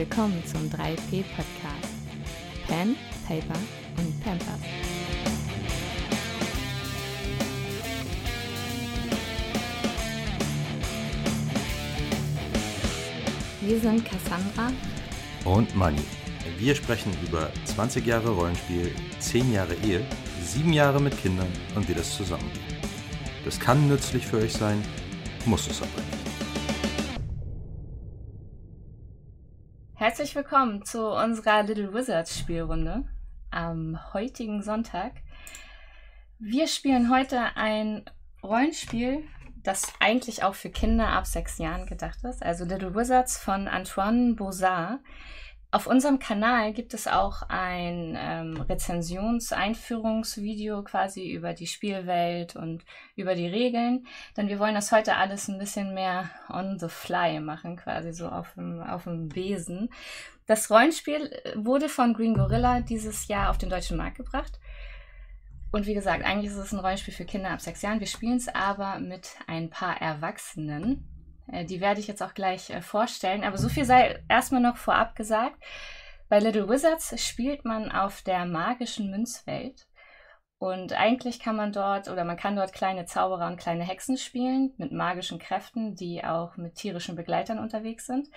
Willkommen 0.00 0.42
zum 0.46 0.62
3P-Podcast. 0.70 1.92
Pen, 2.66 2.96
Paper 3.28 3.58
und 3.98 4.24
Pampers. 4.24 4.60
Wir 13.60 13.78
sind 13.78 14.04
Cassandra 14.04 14.72
und 15.44 15.76
Manni. 15.76 16.19
Wir 16.60 16.74
sprechen 16.74 17.10
über 17.26 17.50
20 17.64 18.04
Jahre 18.04 18.32
Rollenspiel, 18.32 18.94
10 19.18 19.50
Jahre 19.50 19.72
Ehe, 19.76 20.04
7 20.42 20.74
Jahre 20.74 21.00
mit 21.00 21.16
Kindern 21.16 21.50
und 21.74 21.88
wie 21.88 21.94
das 21.94 22.14
zusammengeht. 22.14 22.60
Das 23.46 23.58
kann 23.58 23.88
nützlich 23.88 24.26
für 24.26 24.36
euch 24.36 24.52
sein, 24.52 24.84
muss 25.46 25.66
es 25.68 25.80
aber 25.80 25.88
nicht. 25.88 26.18
Herzlich 29.94 30.34
willkommen 30.34 30.84
zu 30.84 31.08
unserer 31.08 31.62
Little 31.62 31.94
Wizards 31.94 32.38
Spielrunde 32.38 33.04
am 33.50 34.12
heutigen 34.12 34.62
Sonntag. 34.62 35.12
Wir 36.38 36.66
spielen 36.66 37.10
heute 37.10 37.56
ein 37.56 38.04
Rollenspiel, 38.42 39.24
das 39.62 39.94
eigentlich 39.98 40.42
auch 40.42 40.54
für 40.54 40.68
Kinder 40.68 41.08
ab 41.08 41.26
sechs 41.26 41.56
Jahren 41.56 41.86
gedacht 41.86 42.22
ist. 42.24 42.42
Also 42.42 42.66
Little 42.66 42.94
Wizards 42.94 43.38
von 43.38 43.66
Antoine 43.66 44.34
Bozard. 44.34 45.00
Auf 45.72 45.86
unserem 45.86 46.18
Kanal 46.18 46.72
gibt 46.72 46.94
es 46.94 47.06
auch 47.06 47.42
ein 47.48 48.18
ähm, 48.18 48.60
Rezensions-Einführungsvideo 48.60 50.82
quasi 50.82 51.30
über 51.30 51.52
die 51.52 51.68
Spielwelt 51.68 52.56
und 52.56 52.84
über 53.14 53.36
die 53.36 53.46
Regeln. 53.46 54.04
Denn 54.36 54.48
wir 54.48 54.58
wollen 54.58 54.74
das 54.74 54.90
heute 54.90 55.14
alles 55.14 55.46
ein 55.46 55.60
bisschen 55.60 55.94
mehr 55.94 56.28
on 56.48 56.80
the 56.80 56.88
fly 56.88 57.38
machen, 57.38 57.76
quasi 57.76 58.12
so 58.12 58.28
auf 58.28 58.52
dem, 58.54 58.82
auf 58.82 59.04
dem 59.04 59.28
Besen. 59.28 59.90
Das 60.46 60.68
Rollenspiel 60.70 61.30
wurde 61.54 61.88
von 61.88 62.14
Green 62.14 62.34
Gorilla 62.34 62.80
dieses 62.80 63.28
Jahr 63.28 63.50
auf 63.50 63.58
den 63.58 63.70
deutschen 63.70 63.96
Markt 63.96 64.16
gebracht. 64.16 64.58
Und 65.70 65.86
wie 65.86 65.94
gesagt, 65.94 66.24
eigentlich 66.24 66.50
ist 66.50 66.56
es 66.56 66.72
ein 66.72 66.80
Rollenspiel 66.80 67.14
für 67.14 67.24
Kinder 67.24 67.50
ab 67.50 67.60
sechs 67.60 67.82
Jahren. 67.82 68.00
Wir 68.00 68.08
spielen 68.08 68.38
es 68.38 68.48
aber 68.48 68.98
mit 68.98 69.36
ein 69.46 69.70
paar 69.70 70.02
Erwachsenen. 70.02 71.06
Äh, 71.52 71.64
die 71.64 71.80
werde 71.80 72.00
ich 72.00 72.06
jetzt 72.06 72.22
auch 72.22 72.34
gleich 72.34 72.70
äh, 72.70 72.82
vorstellen. 72.82 73.44
Aber 73.44 73.58
so 73.58 73.68
viel 73.68 73.84
sei 73.84 74.22
erstmal 74.28 74.60
noch 74.60 74.76
vorab 74.76 75.16
gesagt. 75.16 75.56
Bei 76.28 76.38
Little 76.38 76.68
Wizards 76.68 77.14
spielt 77.26 77.64
man 77.64 77.90
auf 77.90 78.22
der 78.22 78.46
magischen 78.46 79.10
Münzwelt. 79.10 79.86
Und 80.58 80.92
eigentlich 80.92 81.40
kann 81.40 81.56
man 81.56 81.72
dort 81.72 82.08
oder 82.08 82.24
man 82.24 82.36
kann 82.36 82.54
dort 82.54 82.74
kleine 82.74 83.06
Zauberer 83.06 83.46
und 83.46 83.56
kleine 83.56 83.82
Hexen 83.82 84.18
spielen 84.18 84.74
mit 84.76 84.92
magischen 84.92 85.38
Kräften, 85.38 85.94
die 85.94 86.22
auch 86.22 86.58
mit 86.58 86.74
tierischen 86.74 87.16
Begleitern 87.16 87.58
unterwegs 87.58 88.06
sind. 88.06 88.28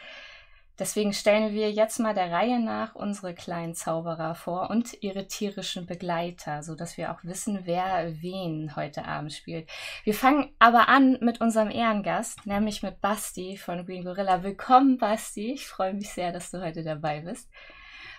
Deswegen 0.80 1.14
stellen 1.14 1.54
wir 1.54 1.72
jetzt 1.72 2.00
mal 2.00 2.16
der 2.16 2.32
Reihe 2.32 2.60
nach 2.60 2.96
unsere 2.96 3.36
kleinen 3.36 3.76
Zauberer 3.76 4.34
vor 4.34 4.72
und 4.72 5.04
ihre 5.04 5.28
tierischen 5.28 5.86
Begleiter, 5.86 6.64
so 6.64 6.74
dass 6.74 6.98
wir 6.98 7.12
auch 7.12 7.24
wissen, 7.24 7.62
wer 7.66 8.12
wen 8.22 8.76
heute 8.76 9.06
Abend 9.06 9.34
spielt. 9.34 9.70
Wir 10.04 10.16
fangen 10.16 10.52
aber 10.58 10.90
an 10.90 11.20
mit 11.22 11.42
unserem 11.42 11.70
Ehrengast, 11.70 12.48
nämlich 12.48 12.82
mit 12.82 13.02
Basti 13.02 13.56
von 13.56 13.86
Green 13.86 14.04
Gorilla. 14.04 14.42
Willkommen, 14.42 14.98
Basti. 14.98 15.54
Ich 15.54 15.68
freue 15.68 15.94
mich 15.94 16.10
sehr, 16.10 16.32
dass 16.32 16.50
du 16.50 16.60
heute 16.60 16.84
dabei 16.84 17.22
bist. 17.22 17.52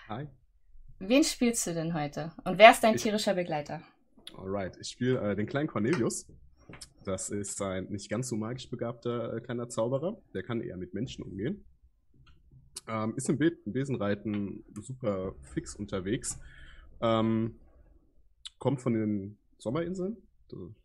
Hi. 0.07 0.27
Wen 0.99 1.25
spielst 1.25 1.67
du 1.67 1.73
denn 1.73 1.93
heute? 1.93 2.31
Und 2.45 2.57
wer 2.57 2.71
ist 2.71 2.85
dein 2.85 2.95
ich, 2.95 3.01
tierischer 3.01 3.33
Begleiter? 3.33 3.81
Alright, 4.37 4.77
ich 4.79 4.87
spiele 4.87 5.31
äh, 5.31 5.35
den 5.35 5.45
kleinen 5.45 5.67
Cornelius. 5.67 6.25
Das 7.03 7.29
ist 7.29 7.61
ein 7.61 7.87
nicht 7.89 8.09
ganz 8.09 8.29
so 8.29 8.37
magisch 8.37 8.69
begabter 8.69 9.33
äh, 9.33 9.41
kleiner 9.41 9.67
Zauberer. 9.67 10.17
Der 10.33 10.41
kann 10.41 10.61
eher 10.61 10.77
mit 10.77 10.93
Menschen 10.93 11.21
umgehen. 11.21 11.65
Ähm, 12.87 13.13
ist 13.15 13.29
im, 13.29 13.37
Be 13.37 13.57
im 13.65 13.73
Besenreiten 13.73 14.63
super 14.81 15.35
fix 15.41 15.75
unterwegs. 15.75 16.39
Ähm, 17.01 17.55
kommt 18.59 18.81
von 18.81 18.93
den 18.93 19.37
Sommerinseln. 19.57 20.17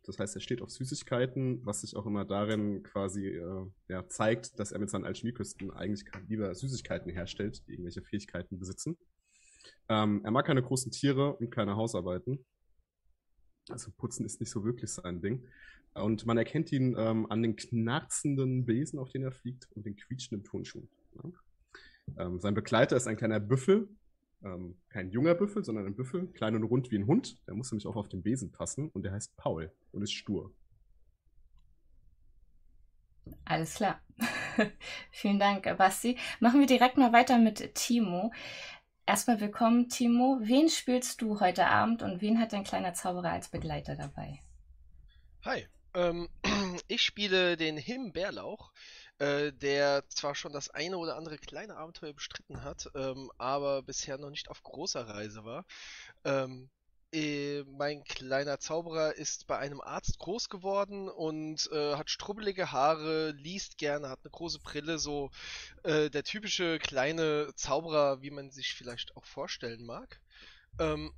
Das 0.03 0.17
heißt, 0.17 0.35
er 0.35 0.41
steht 0.41 0.61
auf 0.61 0.71
Süßigkeiten, 0.71 1.63
was 1.65 1.81
sich 1.81 1.95
auch 1.95 2.07
immer 2.07 2.25
darin 2.25 2.81
quasi 2.81 3.27
äh, 3.27 3.65
ja, 3.89 4.07
zeigt, 4.07 4.59
dass 4.59 4.71
er 4.71 4.79
mit 4.79 4.89
seinen 4.89 5.05
Alchemieküsten 5.05 5.71
eigentlich 5.71 6.03
lieber 6.27 6.53
Süßigkeiten 6.53 7.11
herstellt, 7.11 7.61
die 7.67 7.73
irgendwelche 7.73 8.01
Fähigkeiten 8.01 8.57
besitzen. 8.57 8.97
Ähm, 9.87 10.21
er 10.23 10.31
mag 10.31 10.47
keine 10.47 10.63
großen 10.63 10.91
Tiere 10.91 11.35
und 11.35 11.51
keine 11.51 11.75
Hausarbeiten. 11.75 12.43
Also 13.69 13.91
Putzen 13.91 14.25
ist 14.25 14.39
nicht 14.39 14.49
so 14.49 14.63
wirklich 14.65 14.89
sein 14.89 15.21
Ding. 15.21 15.47
Und 15.93 16.25
man 16.25 16.37
erkennt 16.37 16.71
ihn 16.71 16.95
ähm, 16.97 17.29
an 17.29 17.41
den 17.41 17.55
knarzenden 17.55 18.65
Besen, 18.65 18.97
auf 18.97 19.09
denen 19.09 19.25
er 19.25 19.31
fliegt, 19.31 19.67
und 19.75 19.85
den 19.85 19.95
quietschenden 19.95 20.43
Turnschuhen. 20.43 20.89
Ja? 21.15 21.29
Ähm, 22.17 22.39
sein 22.39 22.53
Begleiter 22.53 22.95
ist 22.95 23.07
ein 23.07 23.17
kleiner 23.17 23.39
Büffel, 23.39 23.89
ähm, 24.43 24.75
kein 24.89 25.09
junger 25.11 25.35
Büffel, 25.35 25.63
sondern 25.63 25.85
ein 25.85 25.95
Büffel, 25.95 26.27
klein 26.27 26.55
und 26.55 26.63
rund 26.63 26.91
wie 26.91 26.97
ein 26.97 27.07
Hund. 27.07 27.37
Der 27.47 27.53
muss 27.53 27.71
nämlich 27.71 27.87
auch 27.87 27.95
auf 27.95 28.09
den 28.09 28.23
Besen 28.23 28.51
passen 28.51 28.89
und 28.89 29.03
der 29.03 29.11
heißt 29.13 29.35
Paul 29.37 29.71
und 29.91 30.01
ist 30.01 30.13
stur. 30.13 30.53
Alles 33.45 33.75
klar. 33.75 34.01
Vielen 35.11 35.39
Dank, 35.39 35.77
Basti. 35.77 36.17
Machen 36.39 36.59
wir 36.59 36.67
direkt 36.67 36.97
mal 36.97 37.13
weiter 37.13 37.37
mit 37.37 37.75
Timo. 37.75 38.31
Erstmal 39.05 39.39
willkommen, 39.39 39.89
Timo. 39.89 40.39
Wen 40.41 40.69
spielst 40.69 41.21
du 41.21 41.39
heute 41.39 41.67
Abend 41.67 42.01
und 42.01 42.21
wen 42.21 42.39
hat 42.39 42.53
dein 42.53 42.63
kleiner 42.63 42.93
Zauberer 42.93 43.31
als 43.31 43.49
Begleiter 43.49 43.95
dabei? 43.95 44.39
Hi, 45.43 45.67
ähm, 45.93 46.29
ich 46.87 47.01
spiele 47.01 47.57
den 47.57 47.77
Himbeerlauch. 47.77 48.71
Äh, 49.21 49.53
der 49.53 50.03
zwar 50.09 50.33
schon 50.33 50.51
das 50.51 50.71
eine 50.71 50.97
oder 50.97 51.15
andere 51.15 51.37
kleine 51.37 51.75
Abenteuer 51.77 52.13
bestritten 52.13 52.63
hat, 52.63 52.89
ähm, 52.95 53.31
aber 53.37 53.83
bisher 53.83 54.17
noch 54.17 54.31
nicht 54.31 54.49
auf 54.49 54.63
großer 54.63 55.07
Reise 55.07 55.45
war. 55.45 55.63
Ähm, 56.25 56.71
äh, 57.13 57.63
mein 57.65 58.03
kleiner 58.03 58.57
Zauberer 58.57 59.13
ist 59.13 59.45
bei 59.45 59.59
einem 59.59 59.79
Arzt 59.79 60.17
groß 60.17 60.49
geworden 60.49 61.07
und 61.07 61.69
äh, 61.71 61.95
hat 61.97 62.09
strubbelige 62.09 62.71
Haare, 62.71 63.29
liest 63.33 63.77
gerne, 63.77 64.09
hat 64.09 64.21
eine 64.23 64.31
große 64.31 64.57
Brille, 64.57 64.97
so 64.97 65.29
äh, 65.83 66.09
der 66.09 66.23
typische 66.23 66.79
kleine 66.79 67.53
Zauberer, 67.55 68.23
wie 68.23 68.31
man 68.31 68.49
sich 68.49 68.73
vielleicht 68.73 69.15
auch 69.15 69.25
vorstellen 69.25 69.85
mag. 69.85 70.19
Ähm, 70.79 71.13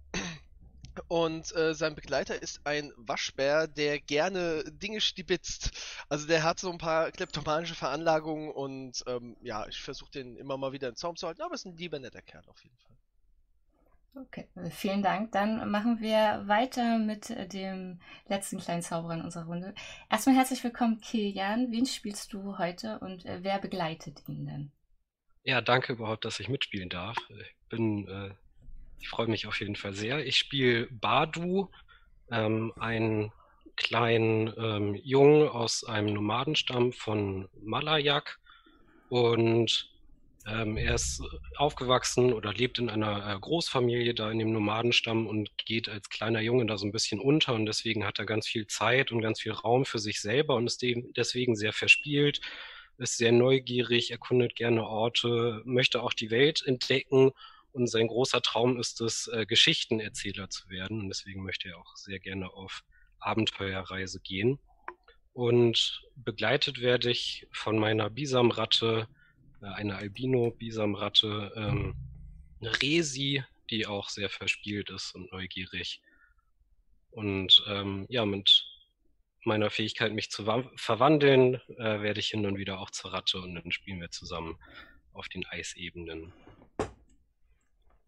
und 1.07 1.55
äh, 1.55 1.73
sein 1.73 1.95
Begleiter 1.95 2.41
ist 2.41 2.61
ein 2.65 2.91
Waschbär, 2.97 3.67
der 3.67 3.99
gerne 3.99 4.63
Dinge 4.71 5.01
stibitzt. 5.01 5.71
Also 6.09 6.27
der 6.27 6.43
hat 6.43 6.59
so 6.59 6.71
ein 6.71 6.77
paar 6.77 7.11
kleptomanische 7.11 7.75
Veranlagungen 7.75 8.51
und 8.51 9.03
ähm, 9.07 9.37
ja, 9.41 9.67
ich 9.67 9.81
versuche 9.81 10.11
den 10.11 10.35
immer 10.37 10.57
mal 10.57 10.71
wieder 10.71 10.89
in 10.89 10.95
Zaum 10.95 11.15
zu 11.15 11.27
halten, 11.27 11.41
aber 11.41 11.55
ist 11.55 11.65
ein 11.65 11.77
lieber 11.77 11.99
netter 11.99 12.21
Kerl 12.21 12.43
auf 12.47 12.63
jeden 12.63 12.77
Fall. 12.77 12.95
Okay, 14.15 14.47
vielen 14.69 15.01
Dank. 15.01 15.31
Dann 15.31 15.71
machen 15.71 15.99
wir 15.99 16.43
weiter 16.45 16.99
mit 16.99 17.29
dem 17.51 17.99
letzten 18.27 18.59
kleinen 18.59 18.83
Zauberer 18.83 19.15
in 19.15 19.21
unserer 19.23 19.45
Runde. 19.45 19.73
Erstmal 20.07 20.35
herzlich 20.35 20.63
willkommen, 20.63 21.01
Kilian. 21.01 21.71
Wen 21.71 21.87
spielst 21.87 22.31
du 22.31 22.59
heute 22.59 22.99
und 22.99 23.25
äh, 23.25 23.39
wer 23.41 23.57
begleitet 23.57 24.21
ihn 24.27 24.45
denn? 24.45 24.71
Ja, 25.43 25.61
danke 25.61 25.93
überhaupt, 25.93 26.25
dass 26.25 26.39
ich 26.39 26.47
mitspielen 26.47 26.89
darf. 26.89 27.17
Ich 27.29 27.55
bin 27.69 28.07
äh, 28.07 28.35
ich 29.03 29.09
freue 29.09 29.27
mich 29.27 29.47
auf 29.47 29.59
jeden 29.59 29.75
Fall 29.75 29.93
sehr. 29.93 30.25
Ich 30.25 30.37
spiele 30.37 30.87
Badu, 30.89 31.69
ähm, 32.31 32.71
einen 32.79 33.33
kleinen 33.75 34.53
ähm, 34.57 34.95
Jungen 34.95 35.49
aus 35.49 35.83
einem 35.83 36.13
Nomadenstamm 36.13 36.93
von 36.93 37.49
Malayak. 37.61 38.39
Und 39.09 39.89
ähm, 40.47 40.77
er 40.77 40.95
ist 40.95 41.21
aufgewachsen 41.57 42.31
oder 42.31 42.53
lebt 42.53 42.79
in 42.79 42.89
einer 42.89 43.29
äh, 43.29 43.37
Großfamilie 43.37 44.13
da 44.13 44.31
in 44.31 44.39
dem 44.39 44.53
Nomadenstamm 44.53 45.27
und 45.27 45.49
geht 45.57 45.89
als 45.89 46.07
kleiner 46.07 46.39
Junge 46.39 46.65
da 46.65 46.77
so 46.77 46.85
ein 46.85 46.93
bisschen 46.93 47.19
unter. 47.19 47.55
Und 47.55 47.65
deswegen 47.65 48.05
hat 48.05 48.19
er 48.19 48.25
ganz 48.25 48.47
viel 48.47 48.67
Zeit 48.67 49.11
und 49.11 49.21
ganz 49.21 49.41
viel 49.41 49.51
Raum 49.51 49.83
für 49.83 49.99
sich 49.99 50.21
selber 50.21 50.55
und 50.55 50.65
ist 50.65 50.81
deswegen 50.81 51.57
sehr 51.57 51.73
verspielt, 51.73 52.39
ist 52.97 53.17
sehr 53.17 53.33
neugierig, 53.33 54.11
erkundet 54.11 54.55
gerne 54.55 54.87
Orte, 54.87 55.61
möchte 55.65 56.01
auch 56.01 56.13
die 56.13 56.31
Welt 56.31 56.63
entdecken 56.65 57.33
und 57.73 57.87
sein 57.87 58.07
großer 58.07 58.41
Traum 58.41 58.79
ist 58.79 59.01
es, 59.01 59.27
äh, 59.27 59.45
Geschichtenerzähler 59.45 60.49
zu 60.49 60.69
werden. 60.69 61.01
Und 61.01 61.09
deswegen 61.09 61.43
möchte 61.43 61.69
er 61.69 61.79
auch 61.79 61.95
sehr 61.95 62.19
gerne 62.19 62.53
auf 62.53 62.83
Abenteuerreise 63.19 64.19
gehen. 64.21 64.59
Und 65.33 66.03
begleitet 66.15 66.81
werde 66.81 67.09
ich 67.09 67.47
von 67.51 67.79
meiner 67.79 68.11
Bisamratte, 68.11 69.07
äh, 69.61 69.65
einer 69.65 69.97
Albino-Bisamratte, 69.97 71.51
ähm, 71.55 71.95
Resi, 72.61 73.43
die 73.71 73.87
auch 73.87 74.09
sehr 74.09 74.29
verspielt 74.29 74.91
ist 74.91 75.15
und 75.15 75.31
neugierig. 75.31 76.01
Und 77.09 77.63
ähm, 77.67 78.05
ja, 78.07 78.25
mit 78.25 78.65
meiner 79.45 79.71
Fähigkeit, 79.71 80.13
mich 80.13 80.29
zu 80.29 80.45
verwandeln, 80.75 81.55
äh, 81.77 82.01
werde 82.01 82.19
ich 82.19 82.27
hin 82.27 82.45
und 82.45 82.57
wieder 82.57 82.79
auch 82.79 82.91
zur 82.91 83.13
Ratte 83.13 83.39
und 83.39 83.55
dann 83.55 83.71
spielen 83.71 83.99
wir 83.99 84.11
zusammen 84.11 84.57
auf 85.11 85.27
den 85.27 85.45
Eisebenen. 85.47 86.33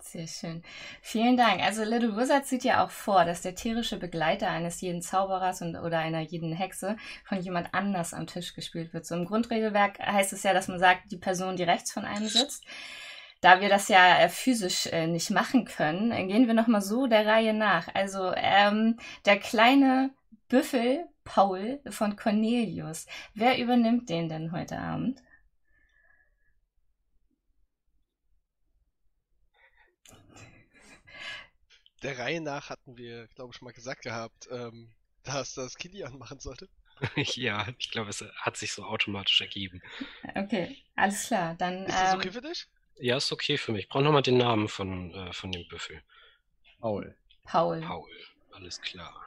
Sehr 0.07 0.27
schön. 0.27 0.61
Vielen 1.01 1.35
Dank. 1.35 1.63
Also 1.63 1.83
Little 1.83 2.15
Wizard 2.15 2.45
sieht 2.45 2.63
ja 2.63 2.85
auch 2.85 2.91
vor, 2.91 3.25
dass 3.25 3.41
der 3.41 3.55
tierische 3.55 3.97
Begleiter 3.97 4.49
eines 4.49 4.79
jeden 4.79 5.01
Zauberers 5.01 5.63
und, 5.63 5.75
oder 5.75 5.97
einer 5.97 6.21
jeden 6.21 6.53
Hexe 6.53 6.95
von 7.23 7.41
jemand 7.41 7.73
anders 7.73 8.13
am 8.13 8.27
Tisch 8.27 8.53
gespielt 8.53 8.93
wird. 8.93 9.05
So 9.05 9.15
im 9.15 9.25
Grundregelwerk 9.25 9.99
heißt 9.99 10.31
es 10.31 10.43
ja, 10.43 10.53
dass 10.53 10.67
man 10.67 10.79
sagt, 10.79 11.11
die 11.11 11.17
Person, 11.17 11.55
die 11.57 11.63
rechts 11.63 11.91
von 11.91 12.05
einem 12.05 12.27
sitzt. 12.27 12.63
Da 13.41 13.61
wir 13.61 13.67
das 13.67 13.87
ja 13.87 14.19
äh, 14.19 14.29
physisch 14.29 14.85
äh, 14.87 15.07
nicht 15.07 15.31
machen 15.31 15.65
können, 15.65 16.11
äh, 16.11 16.25
gehen 16.27 16.45
wir 16.45 16.53
nochmal 16.53 16.81
so 16.81 17.07
der 17.07 17.25
Reihe 17.25 17.53
nach. 17.53 17.87
Also 17.95 18.31
ähm, 18.35 18.99
der 19.25 19.39
kleine 19.39 20.11
Büffel 20.47 21.05
Paul 21.23 21.79
von 21.89 22.15
Cornelius. 22.15 23.07
Wer 23.33 23.57
übernimmt 23.57 24.09
den 24.09 24.29
denn 24.29 24.51
heute 24.51 24.77
Abend? 24.77 25.24
Der 32.05 32.19
Reihe 32.19 32.39
nach 32.39 32.69
hatten 32.69 32.97
wir, 32.97 33.27
glaube 33.29 33.51
ich, 33.55 33.63
mal 33.63 33.73
gesagt 33.73 34.03
gehabt, 34.03 34.47
ähm, 34.51 34.93
dass 35.23 35.55
das 35.55 35.75
Kilian 35.75 36.19
machen 36.19 36.39
sollte. 36.39 36.69
ja, 37.15 37.67
ich 37.79 37.89
glaube, 37.89 38.11
es 38.11 38.23
hat 38.35 38.57
sich 38.57 38.73
so 38.73 38.83
automatisch 38.83 39.41
ergeben. 39.41 39.81
Okay, 40.35 40.77
alles 40.95 41.25
klar. 41.25 41.55
Dann, 41.55 41.87
Ist 41.87 41.95
das 41.95 42.13
ähm, 42.13 42.19
okay 42.19 42.31
für 42.31 42.41
dich? 42.41 42.67
Ja, 42.99 43.17
ist 43.17 43.31
okay 43.31 43.57
für 43.57 43.71
mich. 43.71 43.85
Ich 43.85 43.89
brauche 43.89 44.03
nochmal 44.03 44.21
den 44.21 44.37
Namen 44.37 44.67
von, 44.67 45.15
äh, 45.15 45.33
von 45.33 45.51
dem 45.51 45.67
Büffel. 45.67 46.03
Paul. 46.79 47.17
Paul. 47.43 47.81
Paul. 47.81 48.11
Alles 48.51 48.79
klar. 48.79 49.25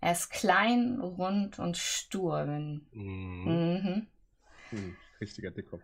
Er 0.00 0.12
ist 0.12 0.30
klein, 0.30 0.98
rund 0.98 1.58
und 1.58 1.76
stur. 1.76 2.46
Mhm. 2.46 2.86
Mhm. 2.94 4.06
Hm, 4.70 4.96
richtiger 5.20 5.50
Dickkopf. 5.50 5.82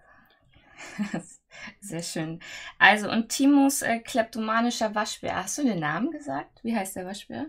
Sehr 1.81 2.03
schön. 2.03 2.41
Also, 2.79 3.11
und 3.11 3.29
Timos 3.31 3.83
äh, 3.83 3.99
kleptomanischer 4.01 4.95
Waschbär. 4.95 5.37
Hast 5.37 5.59
du 5.59 5.65
den 5.65 5.81
Namen 5.81 6.11
gesagt? 6.11 6.61
Wie 6.63 6.77
heißt 6.77 6.97
der 6.97 7.07
Waschbär? 7.07 7.47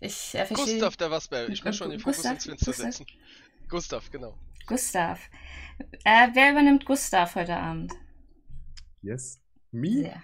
Ich 0.00 0.34
äh, 0.34 0.46
verstehe. 0.46 0.74
Gustav 0.74 0.96
der 0.96 1.10
Wasbär. 1.10 1.48
Ich 1.48 1.64
muss 1.64 1.76
schon 1.76 1.90
den 1.90 2.00
Fokus 2.00 2.18
Gustav? 2.18 2.32
ins 2.34 2.44
Fenster 2.44 2.66
Gustav? 2.66 2.92
setzen. 2.92 3.06
Gustav, 3.68 4.10
genau. 4.10 4.38
Gustav. 4.66 5.20
Äh, 6.04 6.28
wer 6.34 6.52
übernimmt 6.52 6.84
Gustav 6.84 7.34
heute 7.34 7.56
Abend? 7.56 7.92
Yes. 9.02 9.40
Me? 9.70 10.02
Sehr, 10.02 10.22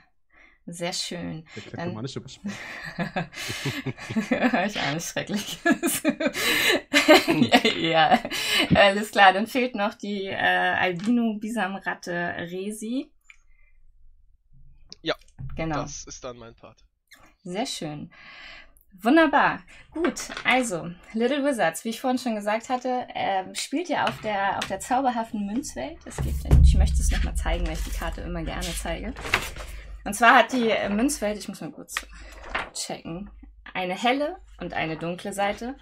sehr 0.66 0.92
schön. 0.92 1.46
Der 1.56 1.62
kleptomanische 1.62 2.22
Waschbär. 2.22 2.52
ich 4.66 4.80
ahne 4.80 5.00
schrecklich. 5.00 5.58
ja, 7.80 8.18
alles 8.74 9.10
klar. 9.10 9.32
Dann 9.32 9.46
fehlt 9.46 9.74
noch 9.74 9.94
die 9.94 10.26
äh, 10.26 10.34
Albino-Bisamratte 10.34 12.12
Resi. 12.50 13.10
Ja, 15.02 15.14
Genau. 15.56 15.82
Das 15.82 16.04
ist 16.04 16.22
dann 16.24 16.36
mein 16.36 16.54
Part. 16.54 16.84
Sehr 17.42 17.66
schön. 17.66 18.10
Wunderbar. 19.02 19.60
Gut, 19.90 20.28
also 20.44 20.90
Little 21.12 21.44
Wizards, 21.44 21.84
wie 21.84 21.90
ich 21.90 22.00
vorhin 22.00 22.18
schon 22.18 22.36
gesagt 22.36 22.68
hatte, 22.68 23.06
ähm, 23.14 23.54
spielt 23.54 23.88
ja 23.88 24.06
auf 24.06 24.20
der, 24.20 24.58
auf 24.58 24.66
der 24.66 24.78
zauberhaften 24.78 25.44
Münzwelt. 25.46 25.98
Es 26.04 26.16
gibt, 26.16 26.44
ich 26.62 26.76
möchte 26.76 27.00
es 27.00 27.10
nochmal 27.10 27.34
zeigen, 27.34 27.66
weil 27.66 27.74
ich 27.74 27.82
die 27.82 27.90
Karte 27.90 28.20
immer 28.20 28.42
gerne 28.42 28.62
zeige. 28.62 29.12
Und 30.04 30.14
zwar 30.14 30.36
hat 30.36 30.52
die 30.52 30.70
äh, 30.70 30.88
Münzwelt, 30.88 31.38
ich 31.38 31.48
muss 31.48 31.60
mal 31.60 31.72
kurz 31.72 32.06
checken, 32.72 33.30
eine 33.72 33.94
helle 33.94 34.36
und 34.60 34.74
eine 34.74 34.96
dunkle 34.96 35.32
Seite 35.32 35.76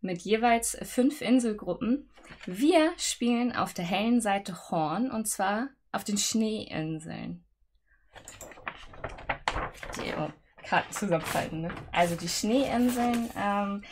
mit 0.00 0.22
jeweils 0.22 0.76
fünf 0.82 1.20
Inselgruppen. 1.20 2.10
Wir 2.46 2.92
spielen 2.98 3.54
auf 3.54 3.74
der 3.74 3.84
hellen 3.84 4.20
Seite 4.20 4.70
Horn 4.70 5.10
und 5.10 5.26
zwar 5.26 5.68
auf 5.92 6.04
den 6.04 6.18
Schneeinseln. 6.18 7.44
Die, 9.96 10.12
oh, 10.18 10.30
Karten 10.64 10.92
zusammenfalten. 10.92 11.62
Ne? 11.62 11.70
Also 11.92 12.14
die 12.14 12.28
Schneeinseln 12.28 13.30
ähm, 13.36 13.82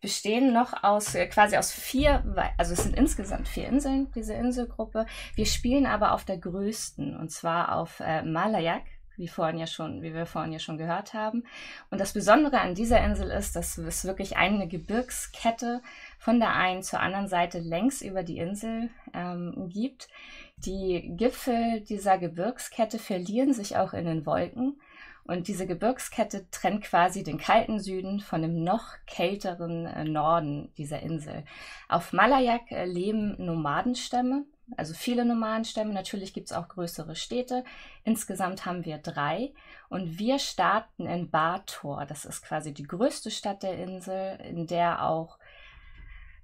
bestehen 0.00 0.52
noch 0.52 0.82
aus 0.82 1.14
äh, 1.14 1.26
quasi 1.26 1.56
aus 1.56 1.72
vier, 1.72 2.24
also 2.56 2.72
es 2.72 2.84
sind 2.84 2.96
insgesamt 2.96 3.48
vier 3.48 3.66
Inseln, 3.66 4.10
diese 4.12 4.34
Inselgruppe. 4.34 5.06
Wir 5.34 5.46
spielen 5.46 5.86
aber 5.86 6.12
auf 6.12 6.24
der 6.24 6.38
größten 6.38 7.16
und 7.16 7.30
zwar 7.30 7.76
auf 7.76 8.00
äh, 8.00 8.22
Malayak, 8.22 8.82
wie 9.16 9.28
vorhin 9.28 9.58
ja 9.58 9.66
schon, 9.66 10.02
wie 10.02 10.14
wir 10.14 10.26
vorhin 10.26 10.52
ja 10.52 10.58
schon 10.58 10.78
gehört 10.78 11.14
haben. 11.14 11.44
Und 11.90 12.00
das 12.00 12.12
Besondere 12.12 12.60
an 12.60 12.74
dieser 12.74 13.04
Insel 13.04 13.30
ist, 13.30 13.56
dass 13.56 13.76
es 13.78 14.04
wirklich 14.04 14.36
eine 14.36 14.68
Gebirgskette 14.68 15.82
von 16.18 16.40
der 16.40 16.54
einen 16.54 16.82
zur 16.82 17.00
anderen 17.00 17.28
Seite 17.28 17.58
längs 17.58 18.02
über 18.02 18.22
die 18.22 18.38
Insel 18.38 18.90
ähm, 19.14 19.68
gibt. 19.72 20.08
Die 20.56 21.12
Gipfel 21.16 21.80
dieser 21.82 22.18
Gebirgskette 22.18 22.98
verlieren 22.98 23.52
sich 23.52 23.76
auch 23.76 23.92
in 23.92 24.04
den 24.06 24.26
Wolken. 24.26 24.80
Und 25.24 25.46
diese 25.46 25.66
Gebirgskette 25.66 26.50
trennt 26.50 26.82
quasi 26.82 27.22
den 27.22 27.38
kalten 27.38 27.78
Süden 27.78 28.20
von 28.20 28.42
dem 28.42 28.64
noch 28.64 28.94
kälteren 29.06 29.86
äh, 29.86 30.04
Norden 30.04 30.72
dieser 30.76 31.00
Insel. 31.00 31.44
Auf 31.88 32.12
Malayak 32.12 32.72
äh, 32.72 32.84
leben 32.84 33.36
Nomadenstämme, 33.38 34.44
also 34.76 34.94
viele 34.94 35.24
Nomadenstämme. 35.24 35.92
Natürlich 35.92 36.32
gibt 36.32 36.50
es 36.50 36.56
auch 36.56 36.68
größere 36.68 37.16
Städte. 37.16 37.64
Insgesamt 38.04 38.66
haben 38.66 38.84
wir 38.84 38.98
drei. 38.98 39.52
Und 39.88 40.18
wir 40.18 40.38
starten 40.38 41.06
in 41.06 41.30
Bator. 41.30 42.06
Das 42.06 42.24
ist 42.24 42.42
quasi 42.42 42.72
die 42.72 42.86
größte 42.86 43.30
Stadt 43.30 43.62
der 43.62 43.78
Insel, 43.78 44.38
in 44.40 44.66
der 44.66 45.04
auch 45.04 45.38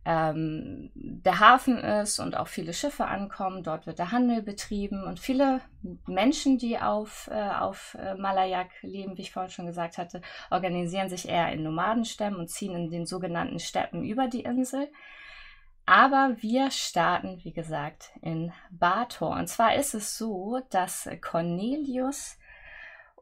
ähm, 0.07 0.91
der 0.95 1.41
Hafen 1.41 1.79
ist 1.79 2.21
und 2.21 2.37
auch 2.37 2.47
viele 2.47 2.73
Schiffe 2.73 3.07
ankommen. 3.07 3.65
Dort 3.65 3.87
wird 3.87 3.99
der 3.99 4.13
Handel 4.13 4.41
betrieben 4.41 5.03
und 5.03 5.19
viele 5.19 5.61
Menschen, 6.07 6.59
die 6.59 6.79
auf, 6.79 7.29
äh, 7.33 7.51
auf 7.51 7.97
äh, 8.01 8.15
Malayak 8.15 8.71
leben, 8.83 9.19
wie 9.19 9.23
ich 9.23 9.33
vorhin 9.33 9.51
schon 9.51 9.67
gesagt 9.67 9.99
hatte, 9.99 10.23
organisieren 10.51 11.09
sich 11.09 11.29
eher 11.29 11.51
in 11.53 11.65
Nomadenstämmen 11.65 12.39
und 12.39 12.49
ziehen 12.49 12.77
in 12.77 12.91
den 12.91 13.05
sogenannten 13.05 13.59
Steppen 13.59 14.05
über 14.05 14.29
die 14.29 14.43
Insel. 14.43 14.89
Aber 15.87 16.37
wir 16.41 16.73
starten, 16.73 17.41
wie 17.45 17.53
gesagt, 17.53 18.11
in 18.21 18.53
Bator. 18.71 19.37
Und 19.37 19.47
zwar 19.47 19.77
ist 19.77 19.95
es 19.95 20.19
so, 20.19 20.61
dass 20.71 21.09
Cornelius 21.21 22.39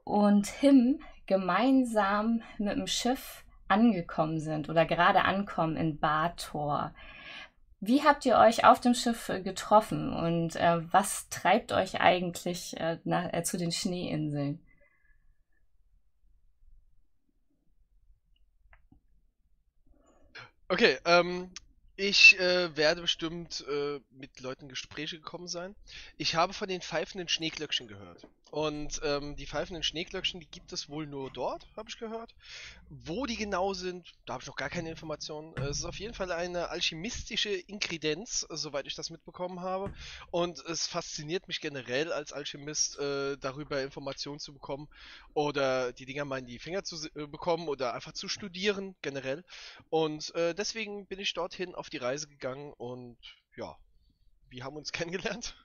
und 0.03 0.47
Him 0.47 1.01
gemeinsam 1.27 2.43
mit 2.59 2.77
dem 2.77 2.87
Schiff 2.87 3.45
angekommen 3.69 4.41
sind 4.41 4.71
oder 4.71 4.87
gerade 4.87 5.23
ankommen 5.23 5.77
in 5.77 5.99
Bator. 5.99 6.95
Wie 7.81 8.03
habt 8.03 8.25
ihr 8.25 8.39
euch 8.39 8.65
auf 8.65 8.81
dem 8.81 8.95
Schiff 8.95 9.27
getroffen 9.27 10.15
und 10.15 10.57
äh, 10.57 10.81
was 10.91 11.29
treibt 11.29 11.71
euch 11.73 12.01
eigentlich 12.01 12.79
äh, 12.79 12.99
nach, 13.05 13.31
äh, 13.33 13.43
zu 13.43 13.59
den 13.59 13.73
Schneeinseln? 13.73 14.65
Okay, 20.69 20.97
ähm, 21.05 21.51
ich 21.97 22.39
äh, 22.41 22.77
werde 22.77 23.03
bestimmt 23.03 23.65
äh, 23.69 24.01
mit 24.11 24.41
Leuten 24.41 24.65
in 24.65 24.69
Gespräche 24.69 25.17
gekommen 25.19 25.49
sein. 25.49 25.75
Ich 26.17 26.35
habe 26.35 26.53
von 26.53 26.69
den 26.69 26.81
pfeifenden 26.81 27.29
Schneeglöckchen 27.29 27.89
gehört. 27.89 28.27
Und 28.51 29.01
ähm, 29.03 29.35
die 29.35 29.47
pfeifenden 29.49 29.83
Schneeglöckchen, 29.83 30.39
die 30.39 30.47
gibt 30.47 30.73
es 30.73 30.89
wohl 30.89 31.09
nur 31.09 31.29
dort, 31.33 31.67
habe 31.77 31.89
ich 31.89 31.99
gehört. 31.99 32.37
Wo 32.89 33.27
die 33.27 33.35
genau 33.35 33.75
sind, 33.75 34.13
da 34.27 34.35
habe 34.35 34.43
ich 34.43 34.47
noch 34.47 34.55
gar 34.55 34.71
keine 34.71 34.91
Informationen. 34.91 35.57
Äh, 35.57 35.63
Es 35.71 35.79
ist 35.79 35.85
auf 35.85 35.99
jeden 35.99 36.15
Fall 36.15 36.31
eine 36.31 36.69
alchemistische 36.69 37.51
Inkredenz, 37.51 38.47
äh, 38.49 38.57
soweit 38.57 38.87
ich 38.87 38.95
das 38.95 39.11
mitbekommen 39.11 39.59
habe. 39.61 39.93
Und 40.31 40.61
es 40.67 40.87
fasziniert 40.87 41.49
mich 41.49 41.61
generell 41.61 42.13
als 42.13 42.33
Alchemist, 42.33 42.97
äh, 43.01 43.37
darüber 43.39 43.83
Informationen 43.83 44.39
zu 44.39 44.53
bekommen 44.53 44.89
oder 45.33 45.93
die 45.93 46.07
Dinger 46.07 46.25
mal 46.25 46.39
in 46.39 46.47
die 46.47 46.61
Finger 46.61 46.85
zu 46.85 46.97
bekommen 47.15 47.67
oder 47.67 47.93
einfach 47.95 48.13
zu 48.13 48.29
studieren 48.29 48.95
generell. 49.03 49.45
Und 49.91 50.33
deswegen 50.35 51.07
bin 51.07 51.19
ich 51.19 51.35
dorthin 51.35 51.75
auf 51.75 51.84
die 51.91 51.99
Reise 51.99 52.29
gegangen 52.29 52.73
und 52.73 53.19
ja, 53.57 53.77
wir 54.51 54.65
haben 54.65 54.77
uns 54.77 54.93
kennengelernt. 54.93 55.57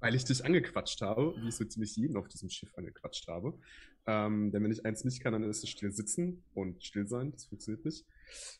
Weil 0.00 0.14
ich 0.14 0.24
dich 0.24 0.44
angequatscht 0.44 1.00
habe, 1.00 1.34
wie 1.40 1.48
ich 1.48 1.54
so 1.54 1.64
ziemlich 1.64 1.96
jeden 1.96 2.16
auf 2.16 2.28
diesem 2.28 2.50
Schiff 2.50 2.74
angequatscht 2.76 3.26
habe. 3.28 3.58
Ähm, 4.06 4.52
denn 4.52 4.62
wenn 4.62 4.70
ich 4.70 4.84
eins 4.84 5.02
nicht 5.04 5.22
kann, 5.22 5.32
dann 5.32 5.44
ist 5.44 5.64
es 5.64 5.70
still 5.70 5.90
sitzen 5.90 6.44
und 6.52 6.84
still 6.84 7.06
sein. 7.06 7.32
Das 7.32 7.46
funktioniert 7.46 7.86
nicht. 7.86 8.04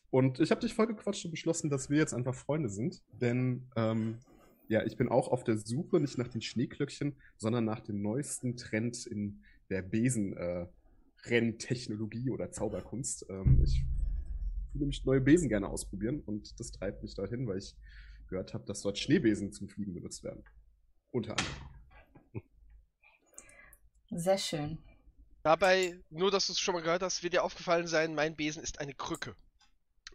Und 0.09 0.39
ich 0.39 0.49
habe 0.49 0.61
dich 0.61 0.73
vollgequatscht 0.73 1.25
und 1.25 1.31
beschlossen, 1.31 1.69
dass 1.69 1.91
wir 1.91 1.99
jetzt 1.99 2.15
einfach 2.15 2.33
Freunde 2.33 2.69
sind. 2.69 3.03
Denn 3.21 3.69
ähm, 3.75 4.17
ja, 4.67 4.83
ich 4.83 4.97
bin 4.97 5.09
auch 5.09 5.27
auf 5.27 5.43
der 5.43 5.59
Suche 5.59 5.99
nicht 5.99 6.17
nach 6.17 6.29
den 6.29 6.41
Schneeglöckchen, 6.41 7.15
sondern 7.37 7.65
nach 7.65 7.81
dem 7.81 8.01
neuesten 8.01 8.57
Trend 8.57 9.05
in 9.05 9.43
der 9.69 9.83
Besen-Renntechnologie 9.83 12.31
oder 12.31 12.51
Zauberkunst. 12.51 13.27
Ähm, 13.29 13.61
ich 13.63 13.85
nämlich 14.79 15.05
neue 15.05 15.21
Besen 15.21 15.49
gerne 15.49 15.67
ausprobieren 15.67 16.21
und 16.21 16.59
das 16.59 16.71
treibt 16.71 17.03
mich 17.03 17.15
dorthin, 17.15 17.47
weil 17.47 17.57
ich 17.57 17.75
gehört 18.27 18.53
habe, 18.53 18.65
dass 18.65 18.81
dort 18.81 18.97
Schneebesen 18.97 19.51
zum 19.51 19.69
Fliegen 19.69 19.93
benutzt 19.93 20.23
werden. 20.23 20.43
Unter 21.11 21.31
anderem. 21.31 22.45
Sehr 24.11 24.37
schön. 24.37 24.77
Dabei, 25.43 25.99
nur 26.09 26.31
dass 26.31 26.47
du 26.47 26.53
es 26.53 26.59
schon 26.59 26.73
mal 26.73 26.81
gehört 26.81 27.03
hast, 27.03 27.21
wird 27.21 27.33
dir 27.33 27.43
aufgefallen 27.43 27.87
sein, 27.87 28.15
mein 28.15 28.35
Besen 28.35 28.63
ist 28.63 28.79
eine 28.79 28.93
Krücke. 28.93 29.35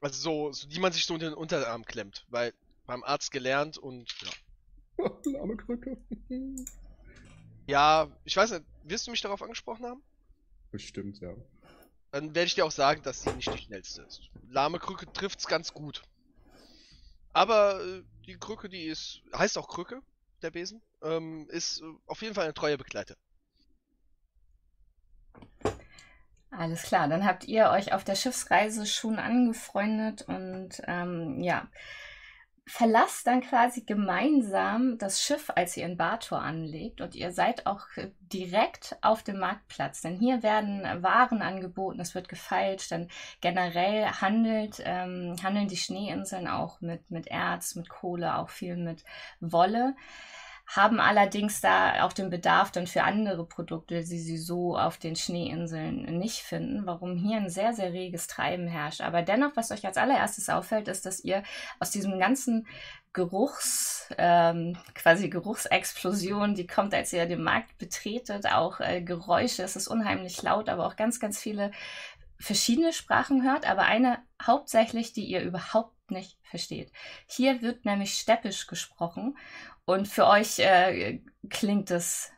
Also 0.00 0.20
so, 0.20 0.52
so 0.52 0.68
die 0.68 0.80
man 0.80 0.92
sich 0.92 1.04
so 1.04 1.14
in 1.14 1.20
den 1.20 1.34
Unterarm 1.34 1.84
klemmt, 1.84 2.26
weil 2.28 2.52
beim 2.86 3.04
Arzt 3.04 3.30
gelernt 3.30 3.78
und 3.78 4.12
ja. 4.22 5.10
Lahme 5.32 5.56
Krücke. 5.56 5.96
Ja, 7.66 8.10
ich 8.24 8.36
weiß 8.36 8.50
nicht, 8.50 8.64
wirst 8.82 9.06
du 9.06 9.12
mich 9.12 9.20
darauf 9.20 9.42
angesprochen 9.42 9.86
haben? 9.86 10.02
Bestimmt, 10.72 11.20
ja. 11.20 11.32
Dann 12.12 12.34
werde 12.34 12.46
ich 12.46 12.54
dir 12.54 12.64
auch 12.64 12.72
sagen, 12.72 13.02
dass 13.02 13.22
sie 13.22 13.32
nicht 13.32 13.52
die 13.52 13.58
schnellste 13.58 14.02
ist. 14.02 14.30
Lahme 14.48 14.78
Krücke 14.78 15.10
trifft's 15.12 15.46
ganz 15.46 15.72
gut. 15.72 16.02
Aber 17.32 17.80
äh, 17.80 18.02
die 18.26 18.36
Krücke, 18.36 18.68
die 18.68 18.84
ist, 18.84 19.22
heißt 19.32 19.56
auch 19.58 19.68
Krücke, 19.68 20.02
der 20.42 20.50
Besen, 20.50 20.82
ähm, 21.02 21.46
ist 21.50 21.80
äh, 21.80 21.84
auf 22.06 22.22
jeden 22.22 22.34
Fall 22.34 22.44
eine 22.44 22.54
treue 22.54 22.78
Begleiter. 22.78 23.14
Alles 26.50 26.82
klar, 26.82 27.06
dann 27.06 27.24
habt 27.24 27.44
ihr 27.44 27.70
euch 27.70 27.92
auf 27.92 28.02
der 28.02 28.16
Schiffsreise 28.16 28.84
schon 28.84 29.20
angefreundet 29.20 30.22
und 30.22 30.82
ähm, 30.88 31.40
ja, 31.42 31.68
verlasst 32.66 33.26
dann 33.26 33.40
quasi 33.40 33.82
gemeinsam 33.82 34.96
das 34.98 35.22
Schiff, 35.22 35.50
als 35.54 35.76
ihr 35.76 35.86
in 35.86 35.96
Bator 35.96 36.40
anlegt. 36.40 37.00
Und 37.00 37.14
ihr 37.14 37.32
seid 37.32 37.66
auch 37.66 37.86
direkt 38.20 38.96
auf 39.02 39.22
dem 39.22 39.38
Marktplatz, 39.38 40.02
denn 40.02 40.16
hier 40.16 40.42
werden 40.42 40.82
Waren 41.02 41.42
angeboten, 41.42 42.00
es 42.00 42.14
wird 42.14 42.28
gefeilscht, 42.28 42.90
denn 42.90 43.08
generell 43.40 44.06
handelt, 44.06 44.80
ähm, 44.84 45.36
handeln 45.42 45.68
die 45.68 45.76
Schneeinseln 45.76 46.46
auch 46.46 46.80
mit, 46.80 47.10
mit 47.10 47.26
Erz, 47.26 47.74
mit 47.74 47.88
Kohle, 47.88 48.36
auch 48.36 48.50
viel 48.50 48.76
mit 48.76 49.04
Wolle 49.40 49.94
haben 50.70 51.00
allerdings 51.00 51.60
da 51.60 52.04
auch 52.04 52.12
den 52.12 52.30
Bedarf 52.30 52.70
dann 52.70 52.86
für 52.86 53.02
andere 53.02 53.44
Produkte, 53.44 54.04
die 54.04 54.18
sie 54.20 54.38
so 54.38 54.78
auf 54.78 54.98
den 54.98 55.16
Schneeinseln 55.16 56.18
nicht 56.18 56.42
finden, 56.42 56.86
warum 56.86 57.16
hier 57.16 57.38
ein 57.38 57.50
sehr, 57.50 57.72
sehr 57.72 57.92
reges 57.92 58.28
Treiben 58.28 58.68
herrscht. 58.68 59.00
Aber 59.00 59.22
dennoch, 59.22 59.56
was 59.56 59.72
euch 59.72 59.84
als 59.84 59.96
allererstes 59.96 60.48
auffällt, 60.48 60.86
ist, 60.86 61.06
dass 61.06 61.24
ihr 61.24 61.42
aus 61.80 61.90
diesem 61.90 62.20
ganzen 62.20 62.68
Geruchs, 63.12 64.08
ähm, 64.16 64.78
quasi 64.94 65.28
Geruchsexplosion, 65.28 66.54
die 66.54 66.68
kommt, 66.68 66.94
als 66.94 67.12
ihr 67.12 67.26
den 67.26 67.42
Markt 67.42 67.76
betretet, 67.78 68.46
auch 68.46 68.78
äh, 68.78 69.02
Geräusche, 69.02 69.64
es 69.64 69.74
ist 69.74 69.88
unheimlich 69.88 70.40
laut, 70.42 70.68
aber 70.68 70.86
auch 70.86 70.94
ganz, 70.94 71.18
ganz 71.18 71.40
viele 71.40 71.72
verschiedene 72.38 72.92
Sprachen 72.92 73.42
hört, 73.42 73.68
aber 73.68 73.82
eine 73.82 74.18
hauptsächlich, 74.40 75.12
die 75.12 75.24
ihr 75.24 75.42
überhaupt 75.42 76.10
nicht 76.10 76.38
versteht. 76.42 76.90
Hier 77.26 77.62
wird 77.62 77.84
nämlich 77.84 78.14
Steppisch 78.14 78.66
gesprochen 78.66 79.36
und 79.84 80.08
für 80.08 80.26
euch 80.26 80.58
äh, 80.58 81.20
klingt 81.48 81.90
es 81.90 82.32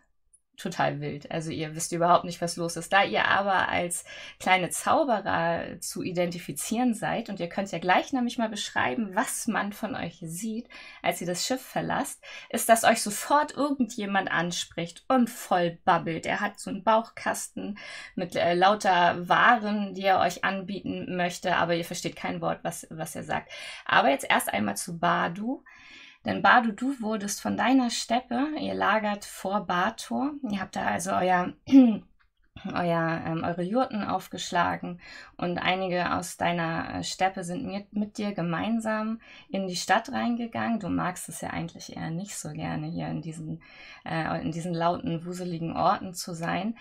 total 0.62 1.00
wild. 1.00 1.30
Also 1.30 1.50
ihr 1.50 1.74
wisst 1.74 1.92
überhaupt 1.92 2.24
nicht, 2.24 2.40
was 2.40 2.56
los 2.56 2.76
ist. 2.76 2.92
Da 2.92 3.04
ihr 3.04 3.26
aber 3.26 3.68
als 3.68 4.04
kleine 4.38 4.70
Zauberer 4.70 5.80
zu 5.80 6.02
identifizieren 6.02 6.94
seid 6.94 7.28
und 7.28 7.40
ihr 7.40 7.48
könnt 7.48 7.72
ja 7.72 7.78
gleich 7.78 8.12
nämlich 8.12 8.38
mal 8.38 8.48
beschreiben, 8.48 9.14
was 9.14 9.46
man 9.46 9.72
von 9.72 9.94
euch 9.94 10.18
sieht, 10.22 10.68
als 11.02 11.20
ihr 11.20 11.26
das 11.26 11.44
Schiff 11.44 11.60
verlasst, 11.60 12.22
ist, 12.50 12.68
dass 12.68 12.84
euch 12.84 13.02
sofort 13.02 13.52
irgendjemand 13.52 14.30
anspricht 14.30 15.04
und 15.08 15.28
voll 15.28 15.78
babbelt. 15.84 16.26
Er 16.26 16.40
hat 16.40 16.60
so 16.60 16.70
einen 16.70 16.84
Bauchkasten 16.84 17.78
mit 18.14 18.36
äh, 18.36 18.54
lauter 18.54 19.28
Waren, 19.28 19.94
die 19.94 20.02
er 20.02 20.20
euch 20.20 20.44
anbieten 20.44 21.16
möchte, 21.16 21.56
aber 21.56 21.74
ihr 21.74 21.84
versteht 21.84 22.16
kein 22.16 22.40
Wort, 22.40 22.60
was, 22.62 22.86
was 22.90 23.16
er 23.16 23.24
sagt. 23.24 23.50
Aber 23.84 24.10
jetzt 24.10 24.26
erst 24.28 24.52
einmal 24.52 24.76
zu 24.76 24.98
Badu. 24.98 25.64
Denn 26.24 26.42
Badu, 26.42 26.72
du 26.72 27.00
wurdest 27.00 27.40
von 27.40 27.56
deiner 27.56 27.90
Steppe, 27.90 28.48
ihr 28.60 28.74
lagert 28.74 29.24
vor 29.24 29.66
Bator, 29.66 30.32
ihr 30.48 30.60
habt 30.60 30.76
da 30.76 30.86
also 30.86 31.12
euer 31.12 31.52
euer, 32.66 33.22
ähm, 33.26 33.44
eure 33.44 33.62
Jurten 33.62 34.04
aufgeschlagen 34.04 35.00
und 35.36 35.58
einige 35.58 36.14
aus 36.14 36.36
deiner 36.36 36.96
äh, 36.96 37.04
Steppe 37.04 37.44
sind 37.44 37.64
mit, 37.64 37.92
mit 37.92 38.18
dir 38.18 38.32
gemeinsam 38.32 39.20
in 39.48 39.66
die 39.66 39.76
Stadt 39.76 40.12
reingegangen. 40.12 40.78
Du 40.78 40.88
magst 40.88 41.28
es 41.28 41.40
ja 41.40 41.50
eigentlich 41.50 41.96
eher 41.96 42.10
nicht 42.10 42.36
so 42.36 42.50
gerne 42.50 42.86
hier 42.86 43.08
in 43.08 43.22
diesen, 43.22 43.62
äh, 44.04 44.40
in 44.42 44.52
diesen 44.52 44.74
lauten, 44.74 45.24
wuseligen 45.24 45.74
Orten 45.74 46.14
zu 46.14 46.34
sein. 46.34 46.76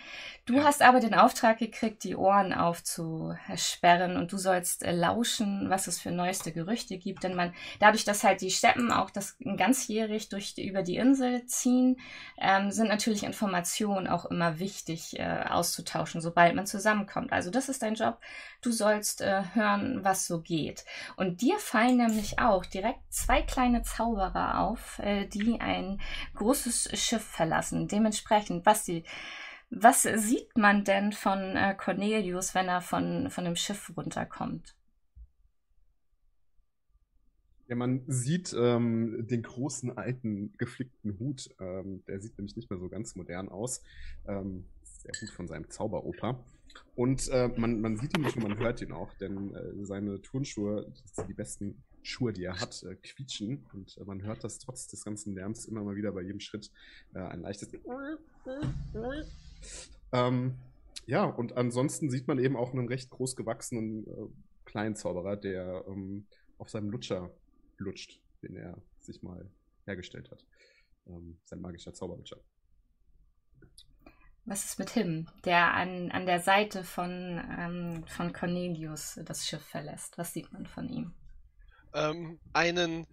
Du 0.46 0.58
ja. 0.58 0.66
hast 0.66 0.82
aber 0.82 1.00
den 1.00 1.14
Auftrag 1.14 1.58
gekriegt, 1.60 2.04
die 2.04 2.16
Ohren 2.16 2.54
aufzusperren 2.54 4.18
und 4.18 4.32
du 4.34 4.38
sollst 4.38 4.84
äh, 4.84 4.92
lauschen, 4.92 5.70
was 5.70 5.88
es 5.88 6.00
für 6.00 6.12
neueste 6.12 6.52
Gerüchte 6.52 6.98
gibt. 6.98 7.24
Denn 7.24 7.36
man, 7.36 7.54
dadurch, 7.80 8.04
dass 8.04 8.24
halt 8.24 8.42
die 8.42 8.52
Steppen 8.52 8.92
auch 8.92 9.10
das 9.10 9.38
ganzjährig 9.58 10.30
durch, 10.30 10.58
über 10.58 10.84
die 10.84 10.98
Insel 10.98 11.46
ziehen, 11.46 11.98
ähm, 12.38 12.72
sind 12.72 12.90
natürlich 12.90 13.24
Informationen 13.24 14.08
auch 14.08 14.26
immer 14.26 14.60
wichtig 14.60 15.18
äh, 15.18 15.46
auszutauschen, 15.72 16.22
sobald 16.22 16.56
man 16.56 16.66
zusammenkommt. 16.66 17.32
Also 17.32 17.50
das 17.50 17.70
ist 17.70 17.82
dein 17.82 17.96
Job. 17.96 18.20
Du 18.62 18.72
sollst 18.72 19.22
äh, 19.22 19.44
hören, 19.54 20.04
was 20.04 20.28
so 20.28 20.42
geht. 20.42 20.86
Und 21.16 21.42
dir 21.42 21.58
fallen 21.60 21.98
nämlich 21.98 22.40
auch 22.40 22.66
direkt 22.66 23.02
zwei 23.10 23.42
kleine 23.42 23.84
Zauberer 23.84 24.60
auf, 24.60 25.00
äh, 25.00 25.26
die 25.28 25.60
ein 25.60 26.00
großes 26.36 26.90
Schiff 27.00 27.24
verlassen. 27.24 27.88
Dementsprechend, 27.88 28.66
was 28.66 28.86
sie 28.86 29.04
was 29.74 30.04
sieht 30.04 30.58
man 30.58 30.84
denn 30.84 31.14
von 31.14 31.40
äh, 31.56 31.74
Cornelius, 31.78 32.54
wenn 32.54 32.68
er 32.68 32.82
von, 32.82 33.30
von 33.30 33.46
dem 33.46 33.56
Schiff 33.56 33.94
runterkommt? 33.96 34.76
Ja, 37.72 37.78
man 37.78 38.04
sieht 38.06 38.54
ähm, 38.54 39.26
den 39.30 39.44
großen 39.44 39.98
alten 39.98 40.52
geflickten 40.58 41.18
Hut. 41.20 41.56
Ähm, 41.58 42.04
der 42.06 42.20
sieht 42.20 42.38
nämlich 42.38 42.58
nicht 42.58 42.70
mehr 42.70 42.78
so 42.78 42.90
ganz 42.90 43.16
modern 43.16 43.48
aus. 43.48 43.82
Ähm, 44.28 44.66
sehr 45.02 45.14
gut 45.20 45.30
von 45.30 45.48
seinem 45.48 45.70
Zauberoper. 45.70 46.44
Und 46.96 47.28
äh, 47.30 47.50
man, 47.58 47.82
man 47.82 47.98
sieht 47.98 48.18
ihn 48.18 48.24
nicht 48.24 48.38
nur, 48.38 48.48
man 48.48 48.58
hört 48.58 48.82
ihn 48.82 48.92
auch, 48.92 49.14
denn 49.16 49.54
äh, 49.54 49.86
seine 49.86 50.22
Turnschuhe, 50.22 50.92
das 51.04 51.16
sind 51.16 51.30
die 51.30 51.34
besten 51.34 51.84
Schuhe, 52.04 52.34
die 52.34 52.44
er 52.44 52.60
hat, 52.60 52.84
äh, 52.84 52.96
quietschen. 52.96 53.66
Und 53.74 53.98
äh, 53.98 54.04
man 54.06 54.24
hört 54.24 54.44
das 54.44 54.60
trotz 54.60 54.88
des 54.88 55.04
ganzen 55.04 55.34
Lärms 55.34 55.66
immer 55.66 55.84
mal 55.84 55.96
wieder 55.96 56.12
bei 56.12 56.22
jedem 56.22 56.40
Schritt 56.40 56.72
äh, 57.14 57.20
ein 57.20 57.42
leichtes. 57.42 57.72
Ähm, 60.14 60.58
ja, 61.06 61.24
und 61.24 61.56
ansonsten 61.56 62.10
sieht 62.10 62.28
man 62.28 62.38
eben 62.38 62.58
auch 62.58 62.74
einen 62.74 62.88
recht 62.90 63.10
groß 63.12 63.38
gewachsenen 63.38 64.06
äh, 64.08 64.28
kleinen 64.66 64.96
Zauberer, 64.96 65.38
der 65.38 65.86
ähm, 65.88 66.28
auf 66.58 66.70
seinem 66.70 66.90
Lutscher 66.90 67.32
lutscht, 67.78 68.22
den 68.44 68.56
er 68.56 68.82
sich 69.00 69.24
mal 69.24 69.50
hergestellt 69.86 70.30
hat. 70.32 70.46
Ähm, 71.08 71.38
sein 71.46 71.62
magischer 71.62 71.94
Zauberlutscher. 71.94 72.42
Was 74.52 74.66
ist 74.66 74.80
mit 74.80 74.90
Him, 74.90 75.30
der 75.46 75.74
an, 75.74 76.12
an 76.12 76.26
der 76.26 76.42
Seite 76.42 76.84
von, 76.84 77.42
ähm, 77.58 78.04
von 78.06 78.34
Cornelius 78.34 79.18
das 79.24 79.48
Schiff 79.48 79.66
verlässt? 79.66 80.18
Was 80.18 80.34
sieht 80.34 80.52
man 80.52 80.66
von 80.66 80.90
ihm? 80.90 81.14
Ähm, 81.94 82.38
einen 82.52 83.08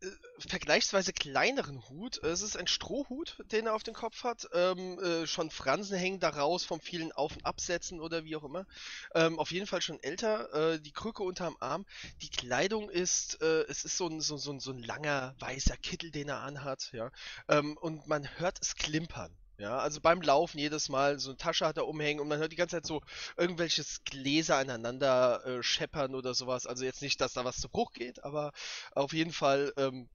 äh, 0.00 0.06
vergleichsweise 0.40 1.12
kleineren 1.12 1.88
Hut. 1.88 2.20
Es 2.24 2.42
ist 2.42 2.56
ein 2.56 2.66
Strohhut, 2.66 3.36
den 3.52 3.66
er 3.66 3.74
auf 3.76 3.84
dem 3.84 3.94
Kopf 3.94 4.24
hat. 4.24 4.48
Ähm, 4.52 4.98
äh, 4.98 5.28
schon 5.28 5.50
Fransen 5.50 5.96
hängen 5.96 6.18
da 6.18 6.30
raus 6.30 6.64
vom 6.64 6.80
vielen 6.80 7.12
Auf- 7.12 7.36
und 7.36 7.46
Absetzen 7.46 8.00
oder 8.00 8.24
wie 8.24 8.34
auch 8.34 8.42
immer. 8.42 8.66
Ähm, 9.14 9.38
auf 9.38 9.52
jeden 9.52 9.68
Fall 9.68 9.80
schon 9.80 10.02
älter. 10.02 10.72
Äh, 10.72 10.80
die 10.80 10.90
Krücke 10.90 11.22
unterm 11.22 11.56
Arm. 11.60 11.86
Die 12.20 12.30
Kleidung 12.30 12.90
ist, 12.90 13.40
äh, 13.42 13.62
es 13.68 13.84
ist 13.84 13.96
so 13.96 14.08
ein, 14.08 14.20
so, 14.20 14.36
so, 14.36 14.58
so 14.58 14.72
ein 14.72 14.82
langer 14.82 15.36
weißer 15.38 15.76
Kittel, 15.76 16.10
den 16.10 16.30
er 16.30 16.40
anhat. 16.40 16.90
Ja? 16.92 17.12
Ähm, 17.46 17.76
und 17.76 18.08
man 18.08 18.28
hört 18.40 18.58
es 18.60 18.74
klimpern. 18.74 19.37
Ja, 19.58 19.78
also 19.78 20.00
beim 20.00 20.22
Laufen 20.22 20.58
jedes 20.58 20.88
Mal 20.88 21.18
so 21.18 21.30
eine 21.30 21.36
Tasche 21.36 21.66
hat 21.66 21.76
er 21.76 21.88
umhängen 21.88 22.20
und 22.20 22.28
man 22.28 22.38
hört 22.38 22.52
die 22.52 22.56
ganze 22.56 22.76
Zeit 22.76 22.86
so 22.86 23.02
irgendwelches 23.36 24.04
Gläser 24.04 24.56
aneinander 24.56 25.44
äh, 25.44 25.62
scheppern 25.64 26.14
oder 26.14 26.32
sowas. 26.32 26.64
Also 26.66 26.84
jetzt 26.84 27.02
nicht, 27.02 27.20
dass 27.20 27.32
da 27.32 27.44
was 27.44 27.60
zu 27.60 27.68
Bruch 27.68 27.92
geht, 27.92 28.22
aber 28.22 28.52
auf 28.92 29.12
jeden 29.12 29.32
Fall 29.32 29.72
ähm, 29.76 30.08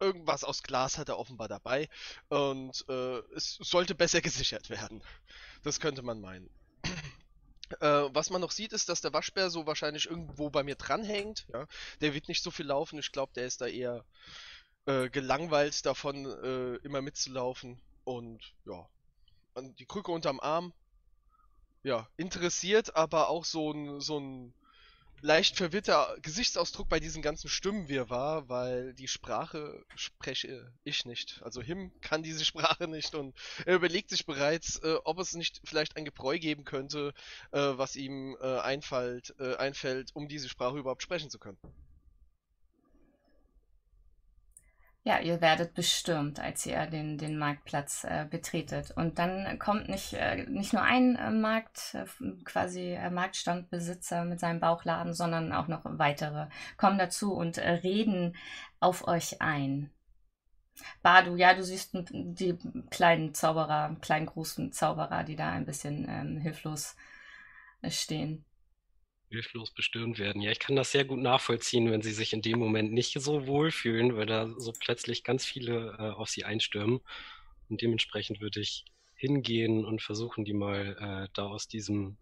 irgendwas 0.00 0.44
aus 0.44 0.62
Glas 0.62 0.96
hat 0.96 1.10
er 1.10 1.18
offenbar 1.18 1.48
dabei 1.48 1.90
und 2.28 2.86
äh, 2.88 3.18
es 3.34 3.58
sollte 3.60 3.94
besser 3.94 4.20
gesichert 4.22 4.70
werden. 4.70 5.02
Das 5.62 5.78
könnte 5.78 6.02
man 6.02 6.20
meinen. 6.20 6.50
Äh, 7.80 8.08
was 8.14 8.30
man 8.30 8.40
noch 8.40 8.52
sieht, 8.52 8.72
ist, 8.72 8.88
dass 8.88 9.00
der 9.00 9.12
Waschbär 9.12 9.50
so 9.50 9.66
wahrscheinlich 9.66 10.08
irgendwo 10.08 10.50
bei 10.50 10.62
mir 10.62 10.76
dranhängt. 10.76 11.48
Ja? 11.52 11.66
Der 12.00 12.14
wird 12.14 12.28
nicht 12.28 12.44
so 12.44 12.52
viel 12.52 12.66
laufen. 12.66 12.96
Ich 13.00 13.10
glaube, 13.10 13.32
der 13.34 13.44
ist 13.44 13.60
da 13.60 13.66
eher 13.66 14.04
äh, 14.86 15.10
gelangweilt 15.10 15.84
davon, 15.84 16.26
äh, 16.26 16.76
immer 16.86 17.02
mitzulaufen. 17.02 17.80
Und 18.06 18.54
ja, 18.64 18.88
die 19.80 19.84
Krücke 19.84 20.12
unterm 20.12 20.38
Arm. 20.38 20.72
Ja, 21.82 22.08
interessiert, 22.16 22.94
aber 22.94 23.28
auch 23.28 23.44
so 23.44 23.72
ein, 23.72 24.00
so 24.00 24.20
ein 24.20 24.54
leicht 25.22 25.56
verwirrter 25.56 26.16
Gesichtsausdruck 26.22 26.88
bei 26.88 27.00
diesen 27.00 27.20
ganzen 27.20 27.48
Stimmen 27.48 27.88
wir 27.88 28.08
war, 28.08 28.48
weil 28.48 28.94
die 28.94 29.08
Sprache 29.08 29.84
spreche 29.96 30.72
ich 30.84 31.04
nicht. 31.04 31.40
Also 31.42 31.60
Him 31.62 31.90
kann 32.00 32.22
diese 32.22 32.44
Sprache 32.44 32.86
nicht 32.86 33.16
und 33.16 33.36
er 33.64 33.74
überlegt 33.74 34.10
sich 34.10 34.24
bereits, 34.24 34.76
äh, 34.84 34.98
ob 35.04 35.18
es 35.18 35.34
nicht 35.34 35.60
vielleicht 35.64 35.96
ein 35.96 36.04
Gebräu 36.04 36.38
geben 36.38 36.62
könnte, 36.62 37.12
äh, 37.50 37.58
was 37.58 37.96
ihm 37.96 38.36
äh, 38.40 38.60
einfällt, 38.60 39.34
äh, 39.40 39.56
einfällt, 39.56 40.14
um 40.14 40.28
diese 40.28 40.48
Sprache 40.48 40.78
überhaupt 40.78 41.02
sprechen 41.02 41.28
zu 41.28 41.40
können. 41.40 41.58
Ja, 45.06 45.20
ihr 45.20 45.40
werdet 45.40 45.72
bestürmt, 45.74 46.40
als 46.40 46.66
ihr 46.66 46.84
den, 46.86 47.16
den 47.16 47.38
Marktplatz 47.38 48.02
äh, 48.02 48.26
betretet. 48.28 48.90
Und 48.90 49.20
dann 49.20 49.56
kommt 49.60 49.88
nicht, 49.88 50.14
äh, 50.14 50.46
nicht 50.48 50.72
nur 50.72 50.82
ein 50.82 51.14
äh, 51.14 51.30
Markt, 51.30 51.94
äh, 51.94 52.06
quasi 52.44 52.94
äh, 52.94 53.08
Marktstandbesitzer 53.08 54.24
mit 54.24 54.40
seinem 54.40 54.58
Bauchladen, 54.58 55.14
sondern 55.14 55.52
auch 55.52 55.68
noch 55.68 55.82
weitere 55.84 56.48
kommen 56.76 56.98
dazu 56.98 57.34
und 57.34 57.56
äh, 57.56 57.70
reden 57.70 58.34
auf 58.80 59.06
euch 59.06 59.40
ein. 59.40 59.92
Badu, 61.02 61.36
ja, 61.36 61.54
du 61.54 61.62
siehst 61.62 61.90
die 62.10 62.58
kleinen 62.90 63.32
Zauberer, 63.32 63.94
kleinen 64.00 64.26
großen 64.26 64.72
Zauberer, 64.72 65.22
die 65.22 65.36
da 65.36 65.50
ein 65.50 65.66
bisschen 65.66 66.08
ähm, 66.08 66.36
hilflos 66.38 66.96
stehen 67.88 68.44
hilflos 69.28 69.70
bestürmt 69.70 70.18
werden. 70.18 70.40
Ja, 70.40 70.50
ich 70.50 70.58
kann 70.58 70.76
das 70.76 70.92
sehr 70.92 71.04
gut 71.04 71.18
nachvollziehen, 71.18 71.90
wenn 71.90 72.02
sie 72.02 72.12
sich 72.12 72.32
in 72.32 72.42
dem 72.42 72.58
Moment 72.58 72.92
nicht 72.92 73.12
so 73.20 73.46
wohlfühlen, 73.46 74.16
weil 74.16 74.26
da 74.26 74.48
so 74.58 74.72
plötzlich 74.72 75.24
ganz 75.24 75.44
viele 75.44 75.96
äh, 75.98 76.10
auf 76.10 76.28
sie 76.28 76.44
einstürmen. 76.44 77.00
Und 77.68 77.82
dementsprechend 77.82 78.40
würde 78.40 78.60
ich 78.60 78.84
hingehen 79.14 79.84
und 79.84 80.02
versuchen, 80.02 80.44
die 80.44 80.52
mal 80.52 80.96
äh, 81.00 81.28
da 81.34 81.46
aus 81.46 81.66
diesem 81.68 82.16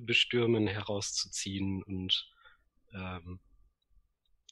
Bestürmen 0.00 0.66
herauszuziehen 0.66 1.82
und 1.82 2.28
ähm, 2.92 3.38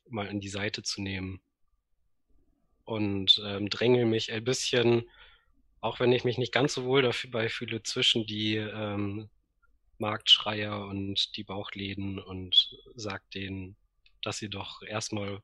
mal 0.08 0.28
an 0.28 0.40
die 0.40 0.48
Seite 0.48 0.82
zu 0.82 1.02
nehmen. 1.02 1.40
Und 2.84 3.40
ähm, 3.44 3.68
drängel 3.68 4.04
mich 4.04 4.32
ein 4.32 4.44
bisschen, 4.44 5.08
auch 5.80 5.98
wenn 6.00 6.12
ich 6.12 6.24
mich 6.24 6.38
nicht 6.38 6.52
ganz 6.52 6.74
so 6.74 6.84
wohl 6.84 7.02
dabei 7.02 7.48
fühle, 7.48 7.82
zwischen 7.82 8.26
die 8.26 8.56
ähm, 8.56 9.30
Marktschreier 10.02 10.86
und 10.86 11.36
die 11.36 11.44
Bauchläden 11.44 12.18
und 12.18 12.76
sagt 12.96 13.36
denen, 13.36 13.76
dass 14.20 14.38
sie 14.38 14.50
doch 14.50 14.82
erstmal 14.82 15.40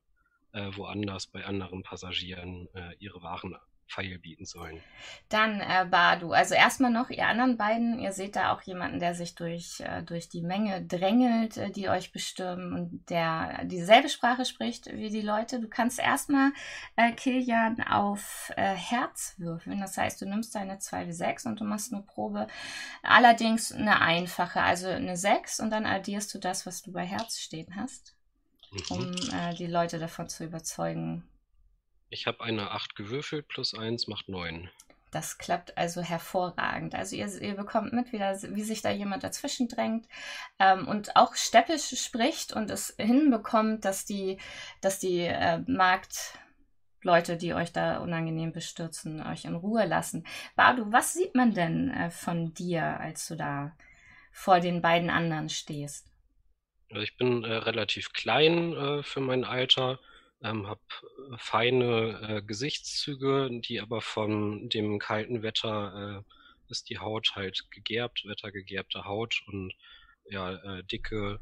äh, 0.52 0.70
woanders 0.74 1.28
bei 1.28 1.44
anderen 1.44 1.84
Passagieren 1.84 2.68
äh, 2.74 2.94
ihre 2.98 3.22
Waren 3.22 3.56
Pfeil 3.88 4.18
bieten 4.18 4.44
sollen. 4.44 4.80
Dann 5.28 5.60
äh, 5.60 5.86
Badu, 5.90 6.32
also 6.32 6.54
erstmal 6.54 6.90
noch 6.90 7.10
ihr 7.10 7.26
anderen 7.26 7.56
beiden, 7.56 7.98
ihr 7.98 8.12
seht 8.12 8.36
da 8.36 8.52
auch 8.52 8.62
jemanden, 8.62 9.00
der 9.00 9.14
sich 9.14 9.34
durch, 9.34 9.80
äh, 9.80 10.02
durch 10.02 10.28
die 10.28 10.42
Menge 10.42 10.84
drängelt, 10.84 11.56
äh, 11.56 11.70
die 11.70 11.88
euch 11.88 12.12
bestürmen 12.12 12.72
und 12.72 13.10
der 13.10 13.64
dieselbe 13.64 14.08
Sprache 14.08 14.44
spricht 14.44 14.86
wie 14.86 15.10
die 15.10 15.22
Leute. 15.22 15.60
Du 15.60 15.68
kannst 15.68 15.98
erstmal 15.98 16.52
äh, 16.96 17.12
Kilian 17.12 17.80
auf 17.82 18.52
äh, 18.56 18.74
Herz 18.74 19.34
würfeln, 19.38 19.80
das 19.80 19.96
heißt, 19.96 20.20
du 20.20 20.26
nimmst 20.26 20.54
deine 20.54 20.76
2w6 20.76 21.48
und 21.48 21.60
du 21.60 21.64
machst 21.64 21.92
eine 21.92 22.02
Probe, 22.02 22.46
allerdings 23.02 23.72
eine 23.72 24.00
einfache, 24.00 24.60
also 24.60 24.88
eine 24.88 25.16
6 25.16 25.60
und 25.60 25.70
dann 25.70 25.86
addierst 25.86 26.32
du 26.34 26.38
das, 26.38 26.66
was 26.66 26.82
du 26.82 26.92
bei 26.92 27.04
Herz 27.04 27.38
stehen 27.38 27.74
hast, 27.74 28.14
mhm. 28.70 28.82
um 28.90 29.14
äh, 29.32 29.54
die 29.54 29.66
Leute 29.66 29.98
davon 29.98 30.28
zu 30.28 30.44
überzeugen, 30.44 31.24
ich 32.10 32.26
habe 32.26 32.42
eine 32.42 32.70
8 32.70 32.96
gewürfelt, 32.96 33.48
plus 33.48 33.74
1 33.74 34.06
macht 34.08 34.28
9. 34.28 34.70
Das 35.10 35.38
klappt 35.38 35.78
also 35.78 36.02
hervorragend. 36.02 36.94
Also 36.94 37.16
ihr, 37.16 37.28
ihr 37.40 37.54
bekommt 37.54 37.92
mit, 37.92 38.12
wie, 38.12 38.18
da, 38.18 38.34
wie, 38.42 38.62
sich 38.62 38.82
da 38.82 38.90
jemand 38.90 39.24
dazwischen 39.24 39.68
drängt 39.68 40.06
ähm, 40.58 40.86
und 40.86 41.16
auch 41.16 41.34
steppisch 41.34 41.98
spricht 41.98 42.52
und 42.52 42.70
es 42.70 42.94
hinbekommt, 42.98 43.84
dass 43.84 44.04
die, 44.04 44.38
dass 44.82 44.98
die 44.98 45.20
äh, 45.20 45.60
Marktleute, 45.66 47.38
die 47.38 47.54
euch 47.54 47.72
da 47.72 47.98
unangenehm 47.98 48.52
bestürzen, 48.52 49.26
euch 49.26 49.46
in 49.46 49.54
Ruhe 49.54 49.86
lassen. 49.86 50.26
Badu, 50.56 50.92
was 50.92 51.14
sieht 51.14 51.34
man 51.34 51.54
denn 51.54 51.90
äh, 51.90 52.10
von 52.10 52.52
dir, 52.52 53.00
als 53.00 53.26
du 53.28 53.36
da 53.36 53.74
vor 54.30 54.60
den 54.60 54.82
beiden 54.82 55.08
anderen 55.08 55.48
stehst? 55.48 56.06
Also 56.90 57.02
ich 57.02 57.16
bin 57.16 57.44
äh, 57.44 57.52
relativ 57.52 58.12
klein 58.12 58.74
äh, 58.74 59.02
für 59.02 59.20
mein 59.20 59.44
Alter 59.44 59.98
ähm, 60.42 60.66
habe 60.66 60.80
äh, 61.32 61.36
feine 61.38 62.20
äh, 62.28 62.42
Gesichtszüge, 62.42 63.50
die 63.52 63.80
aber 63.80 64.00
von 64.00 64.68
dem 64.68 64.98
kalten 64.98 65.42
Wetter 65.42 66.24
äh, 66.24 66.70
ist 66.70 66.90
die 66.90 66.98
Haut 66.98 67.32
halt 67.34 67.64
gegerbt, 67.70 68.24
wettergegerbte 68.26 69.04
Haut 69.04 69.42
und 69.46 69.72
ja, 70.30 70.54
äh, 70.54 70.84
dicke, 70.84 71.40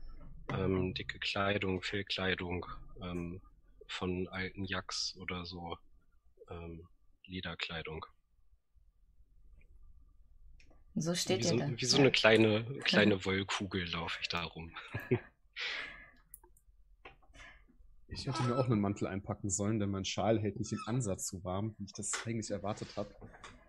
ähm, 0.51 0.95
dicke 0.95 1.19
Kleidung, 1.19 1.83
Fellkleidung 1.83 2.67
ähm, 3.03 3.43
von 3.89 4.29
alten 4.29 4.65
Jacks 4.65 5.17
oder 5.19 5.45
so, 5.45 5.77
ähm, 6.51 6.87
Lederkleidung. 7.27 8.07
So 10.95 11.15
steht 11.15 11.41
wie 11.41 11.43
so, 11.43 11.59
Wie 11.59 11.85
so 11.85 11.99
eine 11.99 12.11
kleine, 12.11 12.65
kleine 12.85 13.25
Wollkugel 13.25 13.91
laufe 13.91 14.19
ich 14.23 14.29
da 14.29 14.45
rum. 14.45 14.75
Ich 18.09 18.27
hätte 18.27 18.43
mir 18.45 18.57
auch 18.57 18.67
einen 18.67 18.81
Mantel 18.81 19.09
einpacken 19.09 19.51
sollen, 19.51 19.79
denn 19.81 19.91
mein 19.91 20.05
Schal 20.05 20.39
hält 20.39 20.59
nicht 20.59 20.73
im 20.73 20.81
Ansatz 20.87 21.27
so 21.27 21.43
warm, 21.45 21.75
wie 21.79 21.85
ich 21.85 21.93
das 21.93 22.13
eigentlich 22.25 22.51
erwartet 22.51 22.89
habe. 22.97 23.11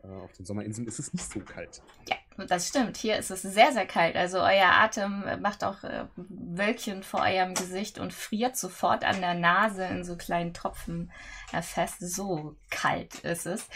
Äh, 0.04 0.08
auf 0.08 0.32
den 0.34 0.46
Sommerinseln 0.46 0.88
ist 0.88 1.00
es 1.00 1.12
nicht 1.12 1.32
so 1.32 1.40
kalt. 1.40 1.82
Ja, 2.08 2.46
das 2.46 2.68
stimmt. 2.68 2.98
Hier 2.98 3.18
ist 3.18 3.32
es 3.32 3.42
sehr, 3.42 3.72
sehr 3.72 3.88
kalt. 3.88 4.16
Also 4.16 4.40
euer 4.40 4.70
Atem 4.70 5.26
macht 5.42 5.64
auch 5.64 5.84
äh, 5.84 6.06
Wölkchen 6.16 7.02
vor 7.02 7.22
eurem 7.22 7.56
Gesicht 7.56 7.98
und 7.98 8.14
friert 8.14 8.56
sofort 8.56 9.04
an 9.04 9.22
der 9.22 9.34
Nase 9.34 9.86
in 9.86 10.04
so 10.04 10.16
kleinen 10.16 10.54
Tropfen 10.54 11.12
äh, 11.52 11.64
fest. 11.64 12.00
So 12.00 12.56
kalt 12.70 13.16
ist 13.22 13.48
es. 13.48 13.68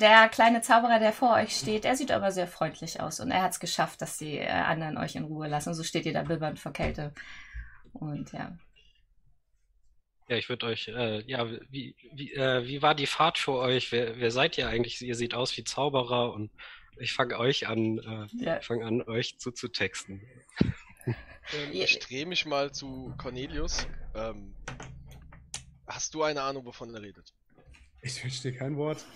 Der 0.00 0.28
kleine 0.28 0.60
Zauberer, 0.62 1.00
der 1.00 1.12
vor 1.12 1.34
euch 1.34 1.56
steht, 1.56 1.84
er 1.84 1.96
sieht 1.96 2.12
aber 2.12 2.30
sehr 2.30 2.46
freundlich 2.46 3.00
aus 3.00 3.18
und 3.20 3.30
er 3.30 3.42
hat 3.42 3.52
es 3.52 3.60
geschafft, 3.60 4.00
dass 4.00 4.16
die 4.16 4.40
anderen 4.46 4.96
euch 4.96 5.16
in 5.16 5.24
Ruhe 5.24 5.48
lassen. 5.48 5.74
So 5.74 5.82
steht 5.82 6.06
ihr 6.06 6.12
da 6.12 6.22
bibbernd 6.22 6.60
vor 6.60 6.72
Kälte. 6.72 7.12
Und 7.92 8.32
ja, 8.32 8.56
ja, 10.28 10.36
ich 10.36 10.48
würde 10.48 10.66
euch, 10.66 10.88
äh, 10.88 11.22
ja, 11.26 11.50
wie, 11.70 11.96
wie, 12.12 12.32
äh, 12.34 12.66
wie 12.66 12.82
war 12.82 12.94
die 12.94 13.06
Fahrt 13.06 13.38
für 13.38 13.52
euch? 13.52 13.92
Wer, 13.92 14.18
wer 14.18 14.30
seid 14.30 14.58
ihr 14.58 14.68
eigentlich? 14.68 15.00
Ihr 15.00 15.14
seht 15.14 15.34
aus 15.34 15.56
wie 15.56 15.64
Zauberer 15.64 16.34
und 16.34 16.50
ich 16.98 17.12
fange 17.12 17.38
euch 17.38 17.66
an, 17.66 17.98
äh, 17.98 18.44
ja. 18.44 18.60
fange 18.60 18.84
an, 18.84 19.02
euch 19.02 19.38
zuzutexten. 19.38 20.22
Ähm, 21.54 21.70
ich 21.72 21.98
drehe 22.00 22.26
mich 22.26 22.44
mal 22.44 22.72
zu 22.72 23.14
Cornelius. 23.16 23.86
Ähm, 24.14 24.54
hast 25.86 26.12
du 26.12 26.22
eine 26.22 26.42
Ahnung, 26.42 26.66
wovon 26.66 26.94
er 26.94 27.00
redet? 27.00 27.32
Ich 28.02 28.20
verstehe 28.20 28.52
kein 28.52 28.76
Wort. 28.76 29.06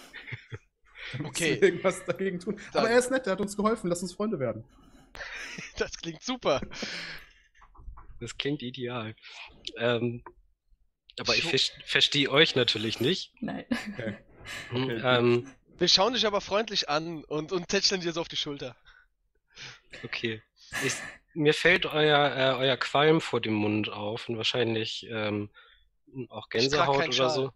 okay. 1.25 1.59
irgendwas 1.61 2.05
dagegen 2.07 2.41
tun. 2.41 2.59
Dann. 2.73 2.85
Aber 2.85 2.91
er 2.91 2.99
ist 2.99 3.11
nett, 3.11 3.27
er 3.27 3.33
hat 3.33 3.41
uns 3.41 3.55
geholfen. 3.55 3.89
Lass 3.89 4.01
uns 4.01 4.15
Freunde 4.15 4.39
werden. 4.39 4.65
das 5.77 5.93
klingt 5.99 6.23
super. 6.23 6.63
Das 8.19 8.39
klingt 8.39 8.63
ideal. 8.63 9.15
Ähm, 9.77 10.23
aber 11.19 11.37
ich 11.37 11.45
ver 11.45 11.59
verstehe 11.85 12.31
euch 12.31 12.55
natürlich 12.55 13.01
nicht. 13.01 13.33
Nein. 13.41 13.65
Okay. 13.93 14.17
Hm, 14.71 14.85
okay. 14.85 15.01
Ähm, 15.05 15.55
Wir 15.79 15.89
schauen 15.89 16.15
dich 16.15 16.27
aber 16.27 16.41
freundlich 16.41 16.89
an 16.89 17.25
und, 17.25 17.53
und 17.53 17.69
tätscheln 17.69 18.01
dir 18.01 18.13
so 18.13 18.21
auf 18.21 18.29
die 18.29 18.37
Schulter. 18.37 18.77
Okay. 20.05 20.43
Ich, 20.85 20.95
mir 21.35 21.55
fällt 21.55 21.87
euer, 21.87 22.37
äh, 22.37 22.57
euer 22.59 22.77
Qualm 22.77 23.21
vor 23.21 23.41
dem 23.41 23.55
Mund 23.55 23.89
auf 23.89 24.29
und 24.29 24.37
wahrscheinlich 24.37 25.07
ähm, 25.11 25.51
auch 26.29 26.49
Gänsehaut 26.49 26.97
oder 26.97 27.13
Schal. 27.13 27.31
so. 27.31 27.51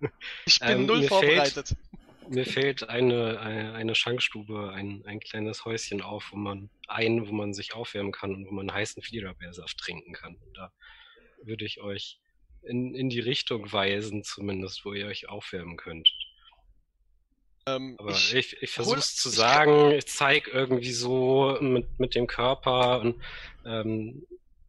Ich 0.44 0.58
bin 0.58 0.68
ähm, 0.68 0.86
null 0.86 1.00
mir 1.00 1.08
vorbereitet. 1.08 1.68
Fällt, 1.68 2.34
mir 2.34 2.44
fällt 2.44 2.88
eine, 2.88 3.40
eine, 3.40 3.74
eine 3.74 3.94
Schankstube, 3.94 4.72
ein, 4.72 5.02
ein 5.06 5.20
kleines 5.20 5.64
Häuschen 5.64 6.02
auf, 6.02 6.32
wo 6.32 6.36
man 6.36 6.68
ein, 6.88 7.26
wo 7.26 7.32
man 7.32 7.54
sich 7.54 7.74
aufwärmen 7.74 8.12
kann 8.12 8.34
und 8.34 8.46
wo 8.46 8.50
man 8.50 8.72
heißen 8.72 9.02
Fliederbeersaft 9.02 9.78
trinken 9.78 10.12
kann. 10.12 10.36
Und 10.36 10.56
da 10.56 10.72
würde 11.46 11.64
ich 11.64 11.80
euch 11.80 12.18
in, 12.62 12.94
in 12.94 13.08
die 13.08 13.20
Richtung 13.20 13.72
weisen, 13.72 14.24
zumindest, 14.24 14.84
wo 14.84 14.92
ihr 14.92 15.06
euch 15.06 15.28
aufwärmen 15.28 15.76
könnt. 15.76 16.08
Ähm, 17.66 17.96
Aber 17.98 18.10
ich, 18.10 18.34
ich, 18.34 18.62
ich 18.62 18.70
versuche 18.70 18.98
es 18.98 19.16
zu 19.16 19.30
sagen, 19.30 19.90
ich, 19.90 19.98
ich 19.98 20.06
zeige 20.06 20.50
irgendwie 20.50 20.92
so 20.92 21.56
mit, 21.60 21.98
mit 21.98 22.14
dem 22.14 22.26
Körper 22.26 23.00
und, 23.00 23.22
ähm, 23.64 24.26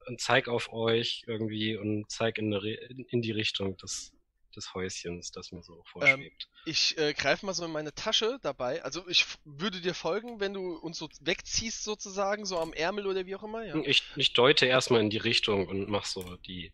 und 0.08 0.22
zeig 0.22 0.48
auf 0.48 0.72
euch 0.72 1.24
irgendwie 1.28 1.76
und 1.76 2.10
zeig 2.10 2.38
in, 2.38 2.54
in 2.54 3.22
die 3.22 3.32
Richtung 3.32 3.76
des, 3.78 4.15
des 4.56 4.74
Häuschens, 4.74 5.32
das 5.32 5.52
mir 5.52 5.62
so 5.62 5.74
ähm, 5.74 5.84
vorschwebt. 5.86 6.48
Ähm, 6.50 6.62
ich 6.66 6.98
äh, 6.98 7.14
greife 7.14 7.46
mal 7.46 7.54
so 7.54 7.66
in 7.66 7.72
meine 7.72 7.94
Tasche 7.94 8.40
dabei. 8.42 8.84
Also 8.84 9.08
ich 9.08 9.26
würde 9.44 9.82
dir 9.82 9.94
folgen, 9.94 10.40
wenn 10.40 10.54
du 10.54 10.78
uns 10.78 10.98
so 10.98 11.10
wegziehst 11.22 11.84
sozusagen, 11.84 12.46
so 12.46 12.60
am 12.60 12.74
Ärmel 12.74 13.08
oder 13.08 13.26
wie 13.26 13.36
auch 13.36 13.44
immer. 13.44 13.64
Ja? 13.64 13.76
Ich, 13.84 14.04
ich 14.16 14.34
deute 14.34 14.66
erstmal 14.66 15.02
in 15.02 15.10
die 15.10 15.18
Richtung 15.18 15.68
und 15.68 15.90
mach 15.90 16.06
so 16.06 16.38
die. 16.38 16.72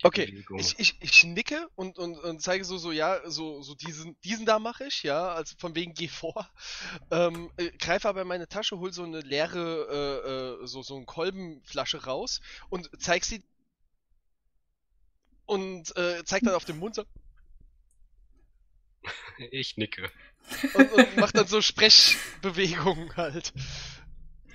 die 0.00 0.06
okay, 0.06 0.44
ich, 0.56 0.78
ich, 0.78 0.96
ich 1.00 1.24
nicke 1.24 1.68
und, 1.76 1.98
und, 1.98 2.18
und 2.18 2.40
zeige 2.42 2.64
so, 2.64 2.78
so, 2.78 2.92
ja, 2.92 3.20
so, 3.28 3.62
so 3.62 3.74
diesen, 3.74 4.20
diesen 4.22 4.46
da 4.46 4.58
mache 4.58 4.86
ich, 4.86 5.02
ja, 5.02 5.28
also 5.28 5.54
von 5.58 5.74
wegen 5.74 5.94
geh 5.94 6.08
vor. 6.08 6.50
Ähm, 7.12 7.50
äh, 7.56 7.70
greife 7.72 8.08
aber 8.08 8.22
in 8.22 8.28
meine 8.28 8.46
Tasche, 8.46 8.78
hol 8.78 8.92
so 8.92 9.02
eine 9.02 9.20
leere, 9.20 10.58
äh, 10.60 10.62
äh, 10.62 10.66
so, 10.66 10.82
so 10.82 10.96
eine 10.96 11.06
Kolbenflasche 11.06 12.04
raus 12.04 12.40
und 12.68 12.88
zeig 13.00 13.24
sie 13.24 13.42
und 15.50 15.96
äh, 15.96 16.22
zeigt 16.24 16.46
dann 16.46 16.54
auf 16.54 16.64
den 16.64 16.78
Mund 16.78 16.94
so. 16.94 17.04
Ich 19.50 19.76
nicke. 19.76 20.08
Und, 20.74 20.92
und 20.92 21.16
macht 21.16 21.36
dann 21.36 21.46
so 21.46 21.60
Sprechbewegungen 21.60 23.16
halt. 23.16 23.52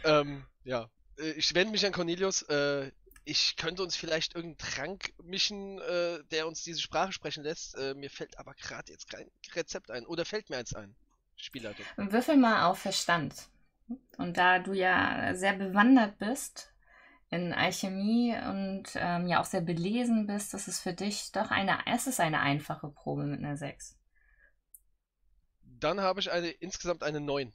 Ähm, 0.05 0.45
ja. 0.63 0.89
Äh, 1.19 1.31
ich 1.31 1.53
wende 1.53 1.71
mich 1.71 1.85
an 1.85 1.91
Cornelius. 1.91 2.43
Äh, 2.43 2.91
ich 3.25 3.57
könnte 3.57 3.83
uns 3.83 3.97
vielleicht 3.97 4.35
irgendeinen 4.35 4.73
Trank 4.73 5.13
mischen, 5.21 5.79
äh, 5.79 6.19
der 6.31 6.47
uns 6.47 6.63
diese 6.63 6.79
Sprache 6.79 7.11
sprechen 7.11 7.43
lässt. 7.43 7.75
Äh, 7.75 7.93
mir 7.95 8.09
fällt 8.09 8.39
aber 8.39 8.53
gerade 8.53 8.91
jetzt 8.91 9.09
kein 9.09 9.29
Rezept 9.53 9.91
ein. 9.91 10.05
Oder 10.05 10.23
fällt 10.23 10.49
mir 10.49 10.57
eins 10.57 10.73
ein? 10.75 10.95
Spielleitung. 11.35 11.85
Würfel 11.97 12.37
mal 12.37 12.67
auf 12.67 12.79
Verstand. 12.79 13.33
Und 14.17 14.37
da 14.37 14.59
du 14.59 14.71
ja 14.71 15.35
sehr 15.35 15.53
bewandert 15.53 16.17
bist 16.19 16.71
in 17.35 17.53
Alchemie 17.53 18.35
und 18.35 18.83
ähm, 18.95 19.27
ja 19.27 19.41
auch 19.41 19.45
sehr 19.45 19.61
belesen 19.61 20.27
bist, 20.27 20.53
das 20.53 20.67
ist 20.67 20.81
für 20.81 20.93
dich 20.93 21.31
doch 21.31 21.51
eine, 21.51 21.79
es 21.85 22.07
ist 22.07 22.19
eine 22.19 22.39
einfache 22.39 22.89
Probe 22.89 23.23
mit 23.23 23.39
einer 23.39 23.57
6. 23.57 23.97
Dann 25.61 26.01
habe 26.01 26.19
ich 26.19 26.31
eine 26.31 26.49
insgesamt 26.49 27.03
eine 27.03 27.19
9. 27.19 27.53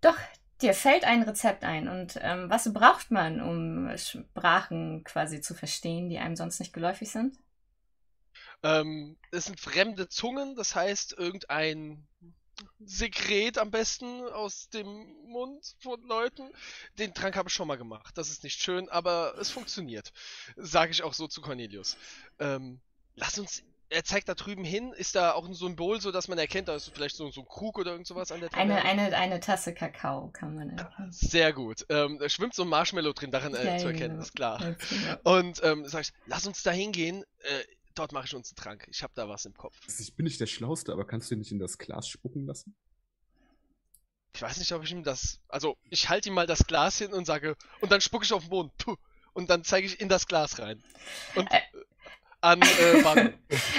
Doch, 0.00 0.16
dir 0.62 0.74
fällt 0.74 1.04
ein 1.04 1.22
Rezept 1.22 1.64
ein. 1.64 1.88
Und 1.88 2.18
ähm, 2.22 2.48
was 2.48 2.72
braucht 2.72 3.10
man, 3.10 3.40
um 3.40 3.96
Sprachen 3.96 5.04
quasi 5.04 5.40
zu 5.40 5.54
verstehen, 5.54 6.08
die 6.08 6.18
einem 6.18 6.36
sonst 6.36 6.58
nicht 6.58 6.72
geläufig 6.72 7.10
sind? 7.10 7.36
Ähm, 8.62 9.16
es 9.30 9.46
sind 9.46 9.60
fremde 9.60 10.08
Zungen, 10.08 10.54
das 10.54 10.74
heißt 10.74 11.14
irgendein 11.16 12.06
Sekret 12.84 13.58
am 13.58 13.70
besten 13.70 14.22
aus 14.28 14.68
dem 14.70 14.86
Mund 15.26 15.74
von 15.80 16.00
Leuten. 16.06 16.50
Den 16.98 17.14
Trank 17.14 17.36
habe 17.36 17.48
ich 17.48 17.54
schon 17.54 17.68
mal 17.68 17.76
gemacht. 17.76 18.16
Das 18.16 18.30
ist 18.30 18.44
nicht 18.44 18.60
schön, 18.60 18.88
aber 18.88 19.34
es 19.38 19.50
funktioniert. 19.50 20.12
Sage 20.56 20.92
ich 20.92 21.02
auch 21.02 21.14
so 21.14 21.28
zu 21.28 21.40
Cornelius. 21.40 21.96
Ähm, 22.38 22.80
lass 23.16 23.38
uns. 23.38 23.62
Er 23.92 24.04
zeigt 24.04 24.28
da 24.28 24.34
drüben 24.34 24.62
hin. 24.62 24.92
Ist 24.92 25.16
da 25.16 25.32
auch 25.32 25.44
ein 25.44 25.52
Symbol, 25.54 26.00
so 26.00 26.12
dass 26.12 26.28
man 26.28 26.38
erkennt, 26.38 26.68
da 26.68 26.76
ist 26.76 26.92
vielleicht 26.94 27.16
so, 27.16 27.28
so 27.32 27.40
ein 27.40 27.48
Krug 27.48 27.76
oder 27.76 27.90
irgend 27.90 28.06
sowas 28.06 28.30
an 28.30 28.38
der 28.38 28.48
Taverne? 28.48 28.84
Eine, 28.84 29.02
eine, 29.02 29.16
eine 29.16 29.40
Tasse 29.40 29.74
Kakao 29.74 30.28
kann 30.28 30.54
man 30.54 30.70
erkennen. 30.70 31.10
Sehr 31.10 31.52
gut. 31.52 31.86
Ähm, 31.88 32.18
da 32.20 32.28
schwimmt 32.28 32.54
so 32.54 32.62
ein 32.62 32.68
Marshmallow 32.68 33.12
drin, 33.14 33.32
darin 33.32 33.52
äh, 33.52 33.64
ja, 33.64 33.78
zu 33.78 33.88
erkennen, 33.88 34.10
genau. 34.10 34.22
ist 34.22 34.36
klar. 34.36 34.76
Und 35.24 35.60
ähm, 35.64 35.84
ich, 35.86 36.12
lass 36.26 36.46
uns 36.46 36.62
da 36.62 36.70
hingehen. 36.70 37.24
Äh, 37.40 37.64
dort 37.94 38.12
mache 38.12 38.26
ich 38.26 38.34
uns 38.34 38.50
einen 38.50 38.56
Trank. 38.56 38.86
Ich 38.90 39.02
habe 39.02 39.12
da 39.14 39.28
was 39.28 39.44
im 39.44 39.54
Kopf. 39.54 39.76
Ich 39.86 40.14
bin 40.14 40.24
nicht 40.24 40.40
der 40.40 40.46
Schlauste, 40.46 40.92
aber 40.92 41.06
kannst 41.06 41.30
du 41.30 41.34
ihn 41.34 41.38
nicht 41.38 41.52
in 41.52 41.58
das 41.58 41.78
Glas 41.78 42.08
spucken 42.08 42.46
lassen? 42.46 42.74
Ich 44.34 44.42
weiß 44.42 44.58
nicht, 44.58 44.72
ob 44.72 44.84
ich 44.84 44.92
ihm 44.92 45.02
das. 45.02 45.40
Also, 45.48 45.76
ich 45.90 46.08
halte 46.08 46.28
ihm 46.28 46.34
mal 46.34 46.46
das 46.46 46.66
Glas 46.66 46.98
hin 46.98 47.12
und 47.12 47.24
sage, 47.24 47.56
und 47.80 47.90
dann 47.90 48.00
spucke 48.00 48.24
ich 48.24 48.32
auf 48.32 48.44
den 48.44 48.50
Boden. 48.50 48.70
Puh, 48.78 48.96
und 49.32 49.50
dann 49.50 49.64
zeige 49.64 49.86
ich 49.86 50.00
in 50.00 50.08
das 50.08 50.26
Glas 50.26 50.58
rein. 50.60 50.82
Und 51.34 51.50
äh, 51.50 51.60
an 52.40 52.62
äh, 52.62 53.02
Badu. 53.02 53.32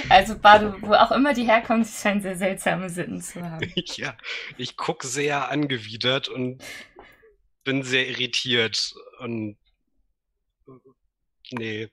Also, 0.10 0.38
Badu, 0.38 0.82
wo 0.82 0.94
auch 0.94 1.12
immer 1.12 1.34
die 1.34 1.46
herkommen, 1.46 1.84
sie 1.84 2.00
scheinen 2.00 2.22
sehr 2.22 2.38
seltsame 2.38 2.90
Sitten 2.90 3.22
zu 3.22 3.42
haben. 3.42 3.72
ja, 3.96 4.18
ich 4.58 4.76
gucke 4.76 5.08
sehr 5.08 5.50
angewidert 5.50 6.28
und 6.28 6.64
bin 7.64 7.84
sehr 7.84 8.08
irritiert. 8.10 8.94
Und. 9.20 9.58
Nee, 11.52 11.90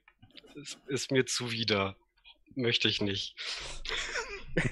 es 0.60 0.78
ist 0.86 1.10
mir 1.10 1.26
zuwider 1.26 1.96
möchte 2.54 2.88
ich 2.88 3.00
nicht. 3.00 3.36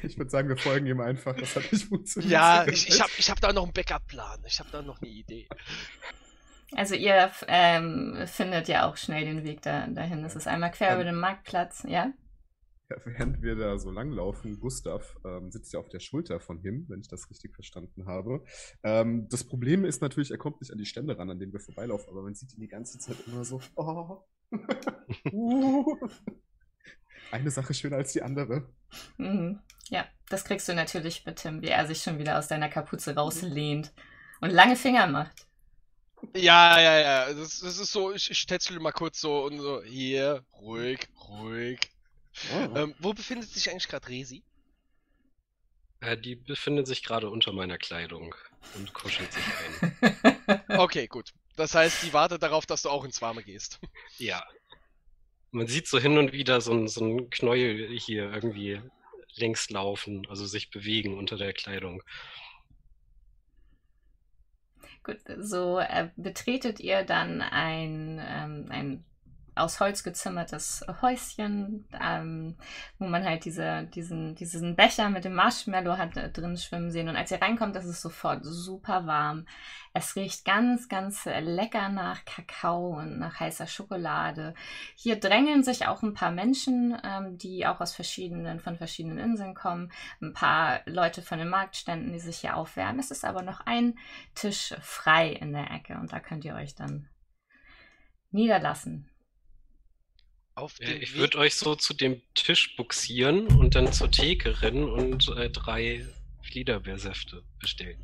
Ich 0.02 0.18
würde 0.18 0.30
sagen, 0.30 0.48
wir 0.48 0.56
folgen 0.56 0.86
ihm 0.86 1.00
einfach. 1.00 1.36
Das 1.36 1.54
hat 1.54 1.70
nicht 1.70 1.84
funktioniert. 1.84 2.32
Ja, 2.32 2.66
ich, 2.66 2.88
ich 2.88 3.00
habe 3.00 3.12
ich 3.18 3.30
hab 3.30 3.40
da 3.40 3.52
noch 3.52 3.62
einen 3.62 3.72
Backup-Plan. 3.72 4.42
Ich 4.46 4.58
habe 4.58 4.70
da 4.72 4.82
noch 4.82 5.00
eine 5.00 5.10
Idee. 5.10 5.48
Also 6.72 6.94
ihr 6.94 7.30
ähm, 7.46 8.24
findet 8.26 8.68
ja 8.68 8.88
auch 8.88 8.96
schnell 8.96 9.24
den 9.24 9.44
Weg 9.44 9.62
da, 9.62 9.86
dahin. 9.86 10.24
Es 10.24 10.34
ist 10.34 10.48
einmal 10.48 10.72
quer 10.72 10.90
ähm, 10.90 10.94
über 10.96 11.04
den 11.04 11.20
Marktplatz, 11.20 11.84
ja? 11.86 12.12
Ja, 12.88 12.96
während 13.04 13.42
wir 13.42 13.56
da 13.56 13.78
so 13.78 13.90
langlaufen, 13.90 14.58
Gustav 14.58 15.16
ähm, 15.24 15.50
sitzt 15.50 15.72
ja 15.72 15.80
auf 15.80 15.88
der 15.88 16.00
Schulter 16.00 16.40
von 16.40 16.62
ihm, 16.64 16.86
wenn 16.88 17.00
ich 17.00 17.08
das 17.08 17.30
richtig 17.30 17.54
verstanden 17.54 18.06
habe. 18.06 18.44
Ähm, 18.82 19.28
das 19.28 19.44
Problem 19.44 19.84
ist 19.84 20.02
natürlich, 20.02 20.30
er 20.30 20.38
kommt 20.38 20.60
nicht 20.60 20.72
an 20.72 20.78
die 20.78 20.86
Stände 20.86 21.18
ran, 21.18 21.30
an 21.30 21.38
denen 21.38 21.52
wir 21.52 21.60
vorbeilaufen, 21.60 22.08
aber 22.10 22.22
man 22.22 22.34
sieht 22.34 22.52
ihn 22.54 22.60
die 22.60 22.68
ganze 22.68 22.98
Zeit 22.98 23.16
immer 23.26 23.44
so, 23.44 23.60
oh. 23.76 24.24
uh 25.32 26.08
eine 27.30 27.50
Sache 27.50 27.74
schöner 27.74 27.96
als 27.96 28.12
die 28.12 28.22
andere. 28.22 28.68
Mhm. 29.16 29.60
Ja, 29.88 30.06
das 30.28 30.44
kriegst 30.44 30.68
du 30.68 30.74
natürlich 30.74 31.24
mit 31.26 31.36
Tim, 31.36 31.62
wie 31.62 31.68
er 31.68 31.86
sich 31.86 32.02
schon 32.02 32.18
wieder 32.18 32.38
aus 32.38 32.48
deiner 32.48 32.68
Kapuze 32.68 33.14
rauslehnt 33.14 33.92
und 34.40 34.50
lange 34.50 34.76
Finger 34.76 35.06
macht. 35.06 35.46
Ja, 36.34 36.80
ja, 36.80 36.98
ja. 36.98 37.32
Das, 37.32 37.60
das 37.60 37.78
ist 37.78 37.92
so, 37.92 38.12
ich, 38.12 38.30
ich 38.30 38.46
tätschel 38.46 38.80
mal 38.80 38.92
kurz 38.92 39.20
so 39.20 39.44
und 39.44 39.58
so, 39.58 39.82
hier, 39.82 40.44
ruhig, 40.54 41.08
ruhig. 41.28 41.78
Oh. 42.52 42.76
Ähm, 42.76 42.94
wo 42.98 43.12
befindet 43.12 43.48
sich 43.48 43.70
eigentlich 43.70 43.88
gerade 43.88 44.08
Resi? 44.08 44.42
Äh, 46.00 46.16
die 46.16 46.36
befindet 46.36 46.86
sich 46.86 47.02
gerade 47.02 47.30
unter 47.30 47.52
meiner 47.52 47.78
Kleidung 47.78 48.34
und 48.74 48.92
kuschelt 48.92 49.32
sich 49.32 49.44
ein. 49.44 50.62
okay, 50.78 51.06
gut. 51.06 51.32
Das 51.56 51.74
heißt, 51.74 52.02
die 52.02 52.12
wartet 52.12 52.42
darauf, 52.42 52.66
dass 52.66 52.82
du 52.82 52.90
auch 52.90 53.04
ins 53.04 53.22
Warme 53.22 53.42
gehst. 53.42 53.80
Ja, 54.18 54.44
man 55.50 55.66
sieht 55.66 55.86
so 55.86 55.98
hin 55.98 56.18
und 56.18 56.32
wieder 56.32 56.60
so 56.60 56.72
ein, 56.72 56.88
so 56.88 57.04
ein 57.04 57.30
Knäuel 57.30 57.88
hier 57.98 58.32
irgendwie 58.32 58.80
längs 59.34 59.70
laufen, 59.70 60.26
also 60.28 60.46
sich 60.46 60.70
bewegen 60.70 61.18
unter 61.18 61.36
der 61.36 61.52
Kleidung. 61.52 62.02
Gut, 65.02 65.18
so 65.38 65.78
äh, 65.78 66.10
betretet 66.16 66.80
ihr 66.80 67.04
dann 67.04 67.40
ein, 67.40 68.20
ähm, 68.20 68.66
ein 68.70 69.04
aus 69.56 69.80
Holz 69.80 70.02
gezimmertes 70.02 70.84
Häuschen, 71.00 71.88
ähm, 72.00 72.56
wo 72.98 73.06
man 73.06 73.24
halt 73.24 73.44
diese, 73.44 73.84
diesen, 73.84 74.34
diesen 74.34 74.76
Becher 74.76 75.08
mit 75.08 75.24
dem 75.24 75.34
Marshmallow 75.34 75.96
hat 75.96 76.16
äh, 76.16 76.30
drin 76.30 76.56
schwimmen 76.56 76.90
sehen. 76.90 77.08
Und 77.08 77.16
als 77.16 77.30
ihr 77.30 77.40
reinkommt, 77.40 77.76
ist 77.76 77.86
es 77.86 78.02
sofort 78.02 78.40
super 78.44 79.06
warm. 79.06 79.46
Es 79.94 80.14
riecht 80.14 80.44
ganz, 80.44 80.88
ganz 80.88 81.24
lecker 81.24 81.88
nach 81.88 82.24
Kakao 82.26 82.98
und 82.98 83.18
nach 83.18 83.40
heißer 83.40 83.66
Schokolade. 83.66 84.52
Hier 84.94 85.18
drängeln 85.18 85.62
sich 85.62 85.86
auch 85.86 86.02
ein 86.02 86.12
paar 86.12 86.32
Menschen, 86.32 86.96
ähm, 87.02 87.38
die 87.38 87.66
auch 87.66 87.80
aus 87.80 87.94
verschiedenen, 87.94 88.60
von 88.60 88.76
verschiedenen 88.76 89.18
Inseln 89.18 89.54
kommen. 89.54 89.90
Ein 90.20 90.34
paar 90.34 90.80
Leute 90.84 91.22
von 91.22 91.38
den 91.38 91.48
Marktständen, 91.48 92.12
die 92.12 92.20
sich 92.20 92.38
hier 92.38 92.56
aufwärmen. 92.56 93.00
Es 93.00 93.10
ist 93.10 93.24
aber 93.24 93.40
noch 93.40 93.60
ein 93.60 93.98
Tisch 94.34 94.74
frei 94.82 95.30
in 95.30 95.52
der 95.52 95.70
Ecke 95.70 95.94
und 95.94 96.12
da 96.12 96.20
könnt 96.20 96.44
ihr 96.44 96.54
euch 96.54 96.74
dann 96.74 97.08
niederlassen. 98.30 99.10
Auf 100.56 100.78
ja, 100.80 100.88
ich 100.88 101.14
würde 101.16 101.36
euch 101.36 101.54
so 101.54 101.74
zu 101.74 101.92
dem 101.92 102.22
Tisch 102.34 102.76
buxieren 102.76 103.46
und 103.58 103.74
dann 103.74 103.92
zur 103.92 104.10
Theke 104.10 104.62
rennen 104.62 104.88
und 104.88 105.28
äh, 105.36 105.50
drei 105.50 106.06
Fliederbeersäfte 106.42 107.44
bestellen. 107.60 108.02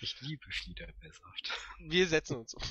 Ich 0.00 0.20
liebe 0.20 0.44
Fliederbeersaft. 0.50 1.52
Wir 1.78 2.08
setzen 2.08 2.38
uns 2.38 2.54
um. 2.54 2.62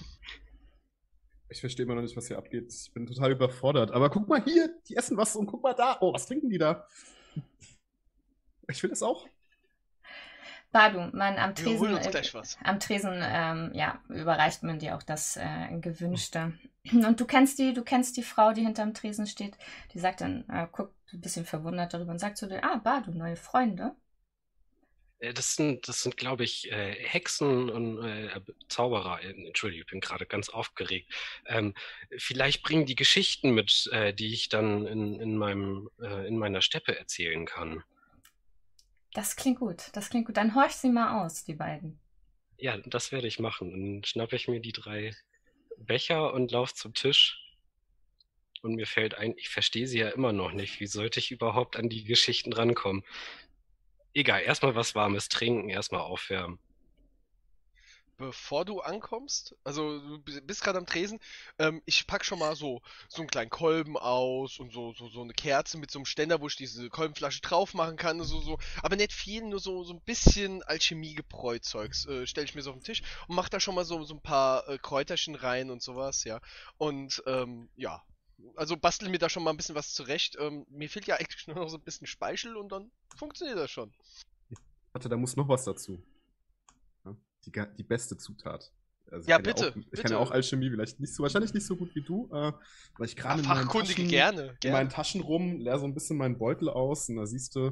Ich 1.48 1.62
verstehe 1.62 1.86
immer 1.86 1.96
noch 1.96 2.02
nicht, 2.02 2.18
was 2.18 2.28
hier 2.28 2.38
abgeht. 2.38 2.74
Ich 2.74 2.92
bin 2.92 3.06
total 3.06 3.32
überfordert. 3.32 3.92
Aber 3.92 4.10
guck 4.10 4.28
mal 4.28 4.44
hier, 4.44 4.76
die 4.90 4.98
essen 4.98 5.16
was 5.16 5.38
und 5.38 5.46
guck 5.46 5.64
mal 5.64 5.74
da. 5.74 5.98
Oh, 6.02 6.14
was 6.14 6.26
trinken 6.26 6.50
die 6.50 6.58
da? 6.58 6.86
Ich 8.68 8.84
will 8.84 8.90
das 8.90 9.04
auch. 9.04 9.26
Badu, 10.74 11.10
man 11.16 11.38
am 11.38 11.56
Tresen, 11.56 11.96
äh, 11.96 12.44
am 12.66 12.80
Tresen 12.82 13.22
ähm, 13.24 13.72
ja, 13.74 14.02
überreicht 14.10 14.64
man 14.64 14.80
dir 14.80 14.98
auch 14.98 15.04
das 15.04 15.38
äh, 15.38 15.80
Gewünschte. 15.80 16.54
Und 16.92 17.20
du 17.20 17.26
kennst 17.26 17.60
die, 17.60 17.74
du 17.74 17.84
kennst 17.84 18.18
die 18.18 18.24
Frau, 18.24 18.54
die 18.54 18.64
hinterm 18.64 18.94
Tresen 18.94 19.28
steht, 19.28 19.58
die 19.94 20.00
sagt 20.00 20.22
dann, 20.22 20.48
äh, 20.50 20.68
guckt 20.72 20.94
ein 21.14 21.22
bisschen 21.22 21.46
verwundert 21.46 21.94
darüber 21.94 22.12
und 22.12 22.20
sagt 22.20 22.38
zu 22.38 22.48
dir, 22.48 22.64
ah, 22.64 22.78
Badu, 22.78 23.12
neue 23.12 23.36
Freunde. 23.36 23.96
Äh, 25.20 25.34
das 25.34 25.56
sind, 25.56 25.88
das 25.88 26.04
sind, 26.04 26.18
glaube 26.18 26.44
ich, 26.44 26.72
äh, 26.72 26.94
Hexen 26.94 27.70
und 27.70 28.04
äh, 28.04 28.42
Zauberer. 28.70 29.22
Äh, 29.24 29.48
Entschuldigung, 29.48 29.86
ich 29.86 29.92
bin 29.92 30.00
gerade 30.00 30.26
ganz 30.26 30.50
aufgeregt. 30.50 31.12
Ähm, 31.46 31.74
vielleicht 32.18 32.64
bringen 32.64 32.86
die 32.86 32.96
Geschichten 32.96 33.52
mit, 33.52 33.90
äh, 33.92 34.14
die 34.14 34.34
ich 34.34 34.50
dann 34.50 34.86
in, 34.86 35.20
in, 35.20 35.38
meinem, 35.38 35.90
äh, 36.02 36.28
in 36.28 36.38
meiner 36.38 36.62
Steppe 36.62 36.98
erzählen 36.98 37.46
kann. 37.46 37.84
Das 39.14 39.36
klingt 39.36 39.60
gut, 39.60 39.90
das 39.94 40.10
klingt 40.10 40.28
gut. 40.28 40.38
Dann 40.38 40.54
horch 40.54 40.74
sie 40.74 40.90
mal 40.90 41.24
aus, 41.26 41.44
die 41.44 41.56
beiden. 41.56 42.00
Ja, 42.58 42.78
das 42.78 43.12
werde 43.12 43.28
ich 43.28 43.40
machen. 43.40 43.72
Dann 43.72 44.04
schnappe 44.04 44.36
ich 44.36 44.48
mir 44.48 44.60
die 44.60 44.72
drei 44.72 45.16
Becher 45.78 46.34
und 46.34 46.52
laufe 46.52 46.74
zum 46.74 46.94
Tisch. 46.94 47.44
Und 48.62 48.76
mir 48.76 48.88
fällt 48.88 49.16
ein, 49.16 49.34
ich 49.38 49.50
verstehe 49.50 49.88
sie 49.88 50.00
ja 50.00 50.10
immer 50.10 50.34
noch 50.34 50.52
nicht. 50.52 50.80
Wie 50.80 50.88
sollte 50.88 51.20
ich 51.20 51.32
überhaupt 51.32 51.78
an 51.78 51.90
die 51.90 52.04
Geschichten 52.04 52.54
rankommen? 52.54 53.04
Egal, 54.14 54.42
erstmal 54.42 54.76
was 54.76 54.96
Warmes 54.96 55.30
trinken, 55.30 55.70
erstmal 55.70 56.02
aufwärmen 56.02 56.60
bevor 58.18 58.66
du 58.66 58.82
ankommst, 58.82 59.56
also 59.64 60.00
du 60.00 60.42
bist 60.42 60.64
gerade 60.64 60.80
am 60.80 60.86
Tresen, 60.86 61.20
ähm, 61.60 61.82
ich 61.86 62.08
pack 62.08 62.26
schon 62.26 62.40
mal 62.40 62.56
so, 62.56 62.82
so 63.08 63.22
einen 63.22 63.30
kleinen 63.30 63.50
Kolben 63.50 63.96
aus 63.96 64.60
und 64.60 64.74
so, 64.74 64.94
so, 64.94 65.08
so 65.08 65.22
eine 65.22 65.34
Kerze 65.34 65.78
mit 65.78 65.92
so 65.92 66.00
einem 66.00 66.06
Ständer, 66.06 66.42
wo 66.42 66.48
ich 66.48 66.56
diese 66.56 66.90
Kolbenflasche 66.90 67.42
drauf 67.42 67.74
machen 67.74 67.96
kann, 67.96 68.22
so, 68.24 68.42
so, 68.42 68.58
aber 68.82 68.96
nicht 68.96 69.14
viel, 69.14 69.44
nur 69.44 69.60
so, 69.60 69.84
so 69.84 69.94
ein 69.94 70.02
bisschen 70.02 70.64
Alchemie-Gebräuzeugs, 70.64 72.08
äh, 72.08 72.28
stelle 72.28 72.46
ich 72.46 72.56
mir 72.56 72.64
so 72.64 72.72
auf 72.72 72.78
den 72.78 72.84
Tisch 72.84 73.04
und 73.28 73.36
mach 73.36 73.50
da 73.50 73.60
schon 73.60 73.76
mal 73.76 73.86
so, 73.86 74.04
so 74.04 74.16
ein 74.16 74.22
paar 74.22 74.68
äh, 74.68 74.80
Kräuterchen 74.80 75.36
rein 75.36 75.70
und 75.70 75.82
sowas, 75.82 76.24
ja. 76.24 76.42
Und, 76.78 77.24
ähm, 77.28 77.70
ja. 77.76 78.04
Also 78.56 78.78
bastel 78.78 79.10
mir 79.10 79.18
da 79.18 79.30
schon 79.30 79.44
mal 79.44 79.50
ein 79.50 79.58
bisschen 79.58 79.74
was 79.74 79.94
zurecht. 79.94 80.38
Ähm, 80.40 80.68
mir 80.70 80.90
fehlt 80.90 81.08
ja 81.08 81.16
eigentlich 81.20 81.48
nur 81.48 81.56
noch 81.56 81.70
so 81.70 81.78
ein 81.78 81.84
bisschen 81.84 82.08
Speichel 82.08 82.56
und 82.56 82.72
dann 82.72 82.92
funktioniert 83.16 83.58
das 83.58 83.72
schon. 83.72 83.92
Warte, 84.94 85.10
da 85.10 85.18
muss 85.18 85.36
noch 85.36 85.48
was 85.48 85.66
dazu 85.66 86.00
die, 87.48 87.62
die 87.78 87.84
beste 87.84 88.18
Zutat. 88.18 88.72
Also 89.12 89.30
Ja, 89.30 89.38
bitte, 89.38 89.72
auch, 89.72 89.76
ich 89.76 89.90
bitte. 89.90 90.02
kann 90.04 90.12
ja 90.12 90.18
auch 90.18 90.32
Alchemie, 90.32 90.70
vielleicht 90.70 91.00
nicht 91.00 91.14
so, 91.16 91.24
wahrscheinlich 91.24 91.54
nicht 91.54 91.66
so 91.66 91.76
gut 91.76 91.96
wie 91.96 92.04
du, 92.04 92.28
äh, 92.34 92.52
weil 92.98 93.08
ich 93.08 93.16
gerade 93.16 93.42
in 93.42 93.48
meinen 93.48 93.64
Fachkundige 93.64 93.96
Taschen, 93.96 94.10
gerne. 94.10 94.58
in 94.64 94.72
meinen 94.72 94.90
Taschen 94.90 95.22
rum, 95.22 95.60
leer 95.60 95.80
so 95.80 95.86
ein 95.86 95.94
bisschen 95.94 96.18
meinen 96.18 96.38
Beutel 96.38 96.70
aus 96.70 97.08
und 97.10 97.16
da 97.16 97.26
siehst 97.26 97.56
du 97.56 97.72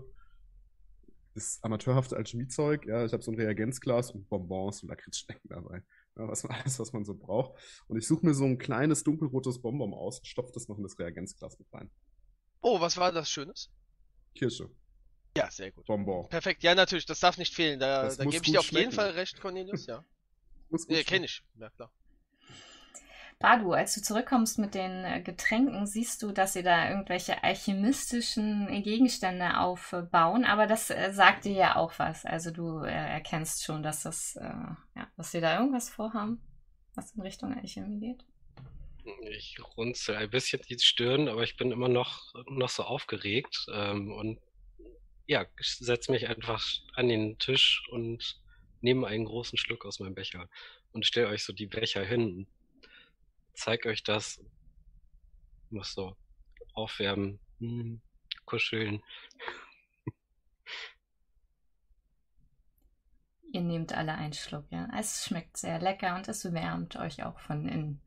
das 1.33 1.59
amateurhafte 1.63 2.15
Alchemiezeug. 2.15 2.85
Ja, 2.85 3.03
ich 3.05 3.11
habe 3.11 3.21
so 3.21 3.31
ein 3.31 3.35
Reagenzglas 3.35 4.11
und 4.11 4.29
Bonbons 4.29 4.81
und 4.83 4.89
Lakritzschnecken 4.89 5.49
dabei. 5.49 5.83
Ja, 6.17 6.27
was, 6.29 6.45
alles, 6.45 6.79
was 6.79 6.93
man 6.93 7.03
so 7.03 7.13
braucht. 7.13 7.59
Und 7.87 7.97
ich 7.97 8.07
suche 8.07 8.25
mir 8.25 8.33
so 8.33 8.45
ein 8.45 8.57
kleines 8.57 9.03
dunkelrotes 9.03 9.61
Bonbon 9.61 9.93
aus 9.93 10.19
und 10.19 10.27
stopfe 10.27 10.51
das 10.53 10.69
noch 10.69 10.77
in 10.77 10.83
das 10.83 10.97
Reagenzglas 10.97 11.59
mit 11.59 11.67
rein. 11.73 11.91
Oh, 12.61 12.79
was 12.79 12.95
war 12.95 13.11
das 13.11 13.29
Schönes? 13.29 13.69
Kirsche, 14.33 14.69
Ja, 15.37 15.51
sehr 15.51 15.71
gut. 15.71 15.85
Bonbon. 15.85 16.29
Perfekt, 16.29 16.63
ja, 16.63 16.75
natürlich, 16.75 17.05
das 17.05 17.19
darf 17.19 17.37
nicht 17.37 17.53
fehlen. 17.53 17.79
Da, 17.79 18.13
da 18.15 18.23
gebe 18.23 18.35
ich 18.37 18.41
dir 18.51 18.59
auf 18.59 18.71
jeden 18.71 18.91
schmecken. 18.91 18.91
Fall 18.91 19.09
recht, 19.11 19.39
Cornelius, 19.39 19.85
ja. 19.85 20.03
Muss 20.69 20.87
gut 20.87 21.03
schmecken. 21.03 21.09
kenne 21.09 21.25
ich. 21.25 21.43
Ja, 21.59 21.69
klar. 21.69 21.91
Badu, 23.39 23.73
als 23.73 23.93
du 23.93 24.01
zurückkommst 24.01 24.59
mit 24.59 24.75
den 24.75 25.03
äh, 25.03 25.21
Getränken, 25.21 25.85
siehst 25.87 26.23
du, 26.23 26.31
dass 26.31 26.53
sie 26.53 26.63
da 26.63 26.89
irgendwelche 26.89 27.43
alchemistischen 27.43 28.81
Gegenstände 28.81 29.59
aufbauen, 29.59 30.45
aber 30.45 30.67
das 30.67 30.89
äh, 30.89 31.11
sagt 31.11 31.43
dir 31.43 31.51
ja 31.51 31.75
auch 31.75 31.91
was. 31.97 32.25
Also 32.25 32.51
du 32.51 32.83
äh, 32.83 32.91
erkennst 32.91 33.65
schon, 33.65 33.83
dass 33.83 34.03
das, 34.03 34.37
äh, 34.37 34.43
ja, 34.45 35.07
dass 35.17 35.31
sie 35.31 35.41
da 35.41 35.59
irgendwas 35.59 35.89
vorhaben, 35.89 36.41
was 36.95 37.11
in 37.11 37.21
Richtung 37.21 37.53
Alchemie 37.53 37.99
geht. 37.99 38.25
Ich 39.29 39.57
runzel 39.77 40.15
ein 40.15 40.29
bisschen 40.29 40.61
die 40.67 40.79
Stirn, 40.79 41.27
aber 41.27 41.43
ich 41.43 41.57
bin 41.57 41.71
immer 41.71 41.89
noch, 41.89 42.33
noch 42.47 42.69
so 42.69 42.83
aufgeregt. 42.83 43.67
Ähm, 43.71 44.11
und 44.13 44.39
ja, 45.27 45.45
ich 45.59 45.77
setze 45.77 46.11
mich 46.11 46.27
einfach 46.27 46.63
an 46.93 47.07
den 47.07 47.37
Tisch 47.39 47.83
und 47.91 48.39
nehme 48.81 49.07
einen 49.07 49.25
großen 49.25 49.57
Schluck 49.57 49.85
aus 49.85 49.99
meinem 49.99 50.15
Becher 50.15 50.49
und 50.91 51.05
stelle 51.05 51.27
euch 51.27 51.43
so 51.43 51.53
die 51.53 51.67
Becher 51.67 52.03
hin. 52.03 52.47
Zeig 53.53 53.85
euch 53.85 54.03
das. 54.03 54.43
Muss 55.69 55.93
so 55.93 56.15
aufwärmen, 56.73 57.39
hm, 57.59 58.01
kuscheln. 58.45 59.01
Ihr 63.51 63.61
nehmt 63.61 63.93
alle 63.93 64.13
einen 64.15 64.33
Schluck, 64.33 64.65
ja. 64.69 64.87
Es 64.97 65.25
schmeckt 65.25 65.57
sehr 65.57 65.79
lecker 65.79 66.15
und 66.15 66.27
es 66.27 66.53
wärmt 66.53 66.97
euch 66.97 67.23
auch 67.23 67.39
von 67.39 67.67
innen. 67.67 68.01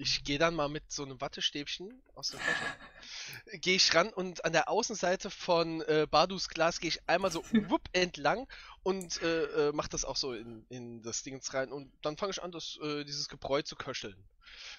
Ich 0.00 0.24
gehe 0.24 0.38
dann 0.38 0.54
mal 0.54 0.70
mit 0.70 0.90
so 0.90 1.04
einem 1.04 1.20
Wattestäbchen 1.20 2.02
aus 2.14 2.30
der 2.30 2.40
Tasche. 2.40 2.64
Gehe 3.60 3.76
ich 3.76 3.94
ran 3.94 4.10
und 4.10 4.46
an 4.46 4.52
der 4.52 4.70
Außenseite 4.70 5.28
von 5.28 5.82
äh, 5.82 6.06
Badus 6.10 6.48
Glas 6.48 6.80
gehe 6.80 6.88
ich 6.88 7.06
einmal 7.06 7.30
so 7.30 7.44
wupp 7.68 7.82
entlang 7.92 8.48
und 8.82 9.20
äh, 9.20 9.68
äh, 9.68 9.72
mach 9.74 9.88
das 9.88 10.06
auch 10.06 10.16
so 10.16 10.32
in, 10.32 10.64
in 10.70 11.02
das 11.02 11.22
Dingens 11.22 11.52
rein. 11.52 11.70
Und 11.70 11.92
dann 12.00 12.16
fange 12.16 12.30
ich 12.30 12.42
an, 12.42 12.50
das, 12.50 12.78
äh, 12.82 13.04
dieses 13.04 13.28
Gebräu 13.28 13.60
zu 13.60 13.76
köcheln. 13.76 14.16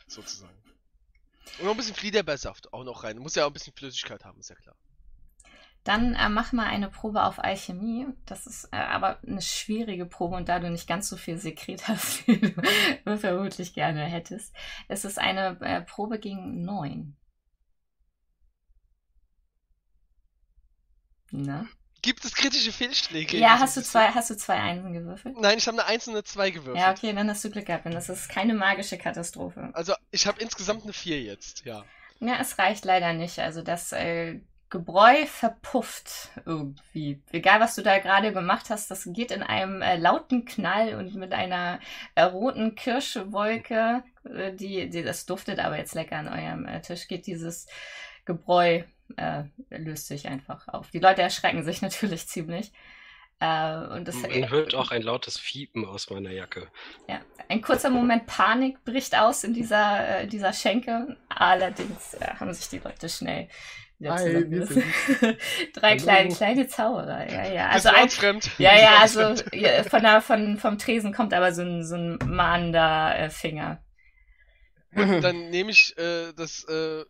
Sozusagen. 0.07 0.57
Und 1.60 1.65
noch 1.65 1.71
ein 1.71 1.77
bisschen 1.77 1.95
Fliederbeersaft 1.95 2.73
auch 2.73 2.84
noch 2.84 3.03
rein. 3.03 3.19
Muss 3.19 3.36
ja 3.36 3.43
auch 3.43 3.51
ein 3.51 3.53
bisschen 3.53 3.73
Flüssigkeit 3.73 4.25
haben, 4.25 4.39
ist 4.39 4.49
ja 4.49 4.55
klar. 4.55 4.75
Dann 5.84 6.13
äh, 6.13 6.30
mach 6.30 6.52
mal 6.52 6.67
eine 6.67 6.89
Probe 6.89 7.24
auf 7.24 7.39
Alchemie. 7.39 8.08
Das 8.26 8.46
ist 8.46 8.70
äh, 8.72 8.78
aber 8.78 9.20
eine 9.26 9.41
schwierige 9.41 10.06
Probe 10.06 10.36
und 10.36 10.48
da 10.48 10.60
du 10.60 10.70
nicht 10.70 10.88
ganz 10.88 11.10
so 11.10 11.17
viel 11.17 11.38
Sekret 11.38 11.88
hast, 11.88 12.28
wie 12.28 12.39
du 13.06 13.17
vermutlich 13.17 13.74
gerne 13.74 14.04
hättest, 14.04 14.56
es 14.88 15.06
ist 15.06 15.17
eine 15.17 15.60
äh, 15.62 15.82
Probe 15.82 16.20
gegen 16.20 16.63
neun. 16.63 17.17
Na? 21.32 21.65
Gibt 22.04 22.26
es 22.26 22.34
kritische 22.34 22.72
Fehlschläge? 22.72 23.38
Ja, 23.38 23.60
hast 23.60 23.78
du 23.78 23.84
zwei, 23.84 24.08
hast 24.08 24.30
du 24.32 24.38
zwei 24.38 24.56
Einsen 24.56 24.91
gewürfelt? 24.91 25.39
Nein, 25.39 25.60
ich 25.60 25.67
habe 25.67 25.80
eine 25.80 25.88
einzelne 25.88 26.24
2 26.24 26.50
gewürfelt. 26.50 26.78
Ja, 26.78 26.91
okay, 26.91 27.13
dann 27.13 27.30
hast 27.30 27.44
du 27.44 27.52
Glück 27.52 27.67
gehabt. 27.67 27.86
Und 27.86 27.94
das 27.94 28.10
ist 28.10 28.28
keine 28.28 28.56
magische 28.56 28.98
Katastrophe. 28.98 29.70
Also 29.74 29.94
ich 30.10 30.26
habe 30.26 30.41
insgesamt 30.41 30.84
eine 30.84 30.94
4 30.94 31.22
jetzt, 31.22 31.63
ja. 31.63 31.86
Ja, 32.20 32.38
es 32.39 32.58
reicht 32.58 32.86
leider 32.86 33.13
nicht. 33.13 33.38
Also 33.38 33.62
das 33.62 33.91
äh, 33.91 34.39
Gebräu 34.71 35.25
verpufft 35.25 36.29
irgendwie. 36.45 37.21
Egal, 37.31 37.60
was 37.60 37.75
du 37.75 37.84
da 37.84 37.99
gerade 37.99 38.31
gemacht 38.31 38.69
hast, 38.69 38.89
das 38.89 39.03
geht 39.12 39.31
in 39.31 39.43
einem 39.43 39.81
äh, 39.81 39.97
lauten 39.97 40.45
Knall 40.45 40.95
und 40.95 41.13
mit 41.13 41.34
einer 41.34 41.81
äh, 42.15 42.23
roten 42.23 42.73
Kirschewolke, 42.73 44.01
äh, 44.23 44.53
die, 44.53 44.89
die, 44.89 45.03
das 45.03 45.25
duftet 45.25 45.60
aber 45.60 45.77
jetzt 45.77 45.93
lecker 45.93 46.15
an 46.15 46.29
eurem 46.29 46.65
äh, 46.65 46.81
Tisch, 46.81 47.10
geht 47.10 47.27
dieses 47.27 47.67
Gebräu, 48.23 48.84
äh, 49.17 49.43
löst 49.69 50.07
sich 50.07 50.29
einfach 50.29 50.69
auf. 50.69 50.89
Die 50.89 50.99
Leute 50.99 51.21
erschrecken 51.21 51.63
sich 51.63 51.81
natürlich 51.81 52.27
ziemlich. 52.27 52.71
Äh, 53.41 53.88
und 53.95 54.08
das, 54.08 54.15
Man 54.21 54.51
hört 54.51 54.75
auch 54.75 54.91
ein 54.91 55.01
lautes 55.01 55.39
Fiepen 55.39 55.84
aus 55.84 56.12
meiner 56.12 56.30
Jacke. 56.30 56.67
ja, 57.08 57.19
ein 57.49 57.62
kurzer 57.62 57.89
Moment 57.89 58.27
Panik 58.27 58.84
bricht 58.86 59.17
aus 59.17 59.43
in 59.43 59.54
dieser, 59.54 60.21
äh, 60.21 60.27
dieser 60.27 60.54
Schenke. 60.54 61.17
Allerdings 61.27 62.13
äh, 62.13 62.36
haben 62.39 62.54
sich 62.54 62.69
die 62.69 62.77
Leute 62.77 63.10
schnell 63.10 63.49
wieder 63.97 64.15
zusammengerissen. 64.15 64.84
Drei 65.73 65.91
Hallo. 65.91 66.04
kleine, 66.04 66.36
kleine 66.36 66.67
Zauberer, 66.67 67.32
ja, 67.32 67.51
ja. 67.51 67.69
Also 67.69 67.89
ein, 67.89 68.10
ja, 68.60 68.80
ja, 68.80 68.97
also 69.01 69.21
ja, 69.54 69.84
von 69.86 70.04
der, 70.04 70.21
von, 70.21 70.58
vom 70.58 70.77
Tresen 70.77 71.12
kommt 71.12 71.34
aber 71.34 71.51
so 71.51 71.63
ein, 71.63 71.84
so 71.84 71.95
ein 71.95 72.19
mahnender 72.23 73.17
äh, 73.17 73.30
Finger. 73.32 73.84
Gut, 74.93 75.23
dann 75.23 75.49
nehme 75.49 75.71
ich 75.71 75.97
äh, 75.97 76.32
das, 76.36 76.63
äh, 76.65 77.06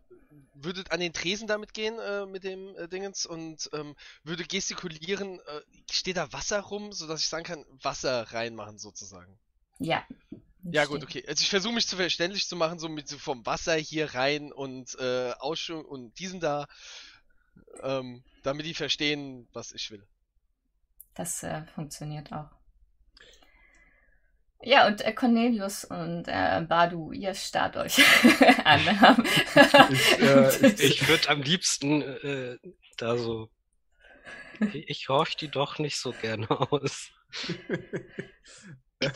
würde 0.53 0.83
an 0.89 0.99
den 0.99 1.13
Tresen 1.13 1.47
damit 1.47 1.73
gehen, 1.73 1.97
äh, 1.99 2.25
mit 2.25 2.43
dem 2.43 2.75
äh, 2.75 2.87
Dingens 2.87 3.25
und 3.25 3.69
ähm, 3.73 3.95
würde 4.23 4.43
gestikulieren, 4.43 5.39
äh, 5.39 5.61
steht 5.89 6.17
da 6.17 6.31
Wasser 6.33 6.61
rum, 6.61 6.91
sodass 6.91 7.21
ich 7.21 7.27
sagen 7.27 7.43
kann, 7.43 7.65
Wasser 7.81 8.23
reinmachen 8.33 8.77
sozusagen. 8.77 9.37
Ja. 9.79 10.05
Ja 10.63 10.85
gut, 10.85 11.03
okay. 11.03 11.23
Also 11.27 11.41
ich 11.41 11.49
versuche 11.49 11.73
mich 11.73 11.87
zu 11.87 11.95
verständlich 11.95 12.47
zu 12.47 12.55
machen, 12.55 12.77
so 12.77 12.87
mit 12.87 13.07
so 13.07 13.17
vom 13.17 13.45
Wasser 13.45 13.75
hier 13.75 14.13
rein 14.13 14.51
und 14.51 14.95
äh, 14.99 15.31
Ausschwung 15.39 15.85
und 15.85 16.19
diesem 16.19 16.39
da, 16.39 16.67
ähm, 17.81 18.23
damit 18.43 18.65
die 18.67 18.75
verstehen, 18.75 19.47
was 19.53 19.71
ich 19.71 19.89
will. 19.89 20.05
Das 21.15 21.41
äh, 21.43 21.65
funktioniert 21.73 22.31
auch. 22.31 22.49
Ja, 24.63 24.87
und 24.87 25.01
äh, 25.01 25.11
Cornelius 25.13 25.85
und 25.85 26.25
äh, 26.27 26.61
Badu, 26.67 27.11
ihr 27.11 27.33
starrt 27.33 27.77
euch 27.77 27.97
an. 28.63 28.81
Ich, 29.87 30.19
äh, 30.19 30.53
ich- 30.77 31.07
würde 31.07 31.29
am 31.29 31.41
liebsten 31.43 32.01
äh, 32.01 32.57
da 32.97 33.17
so. 33.17 33.51
Ich, 34.71 34.89
ich 34.89 35.07
horch 35.09 35.35
die 35.37 35.49
doch 35.51 35.77
nicht 35.77 35.97
so 35.99 36.13
gerne 36.15 36.49
aus. 36.49 37.11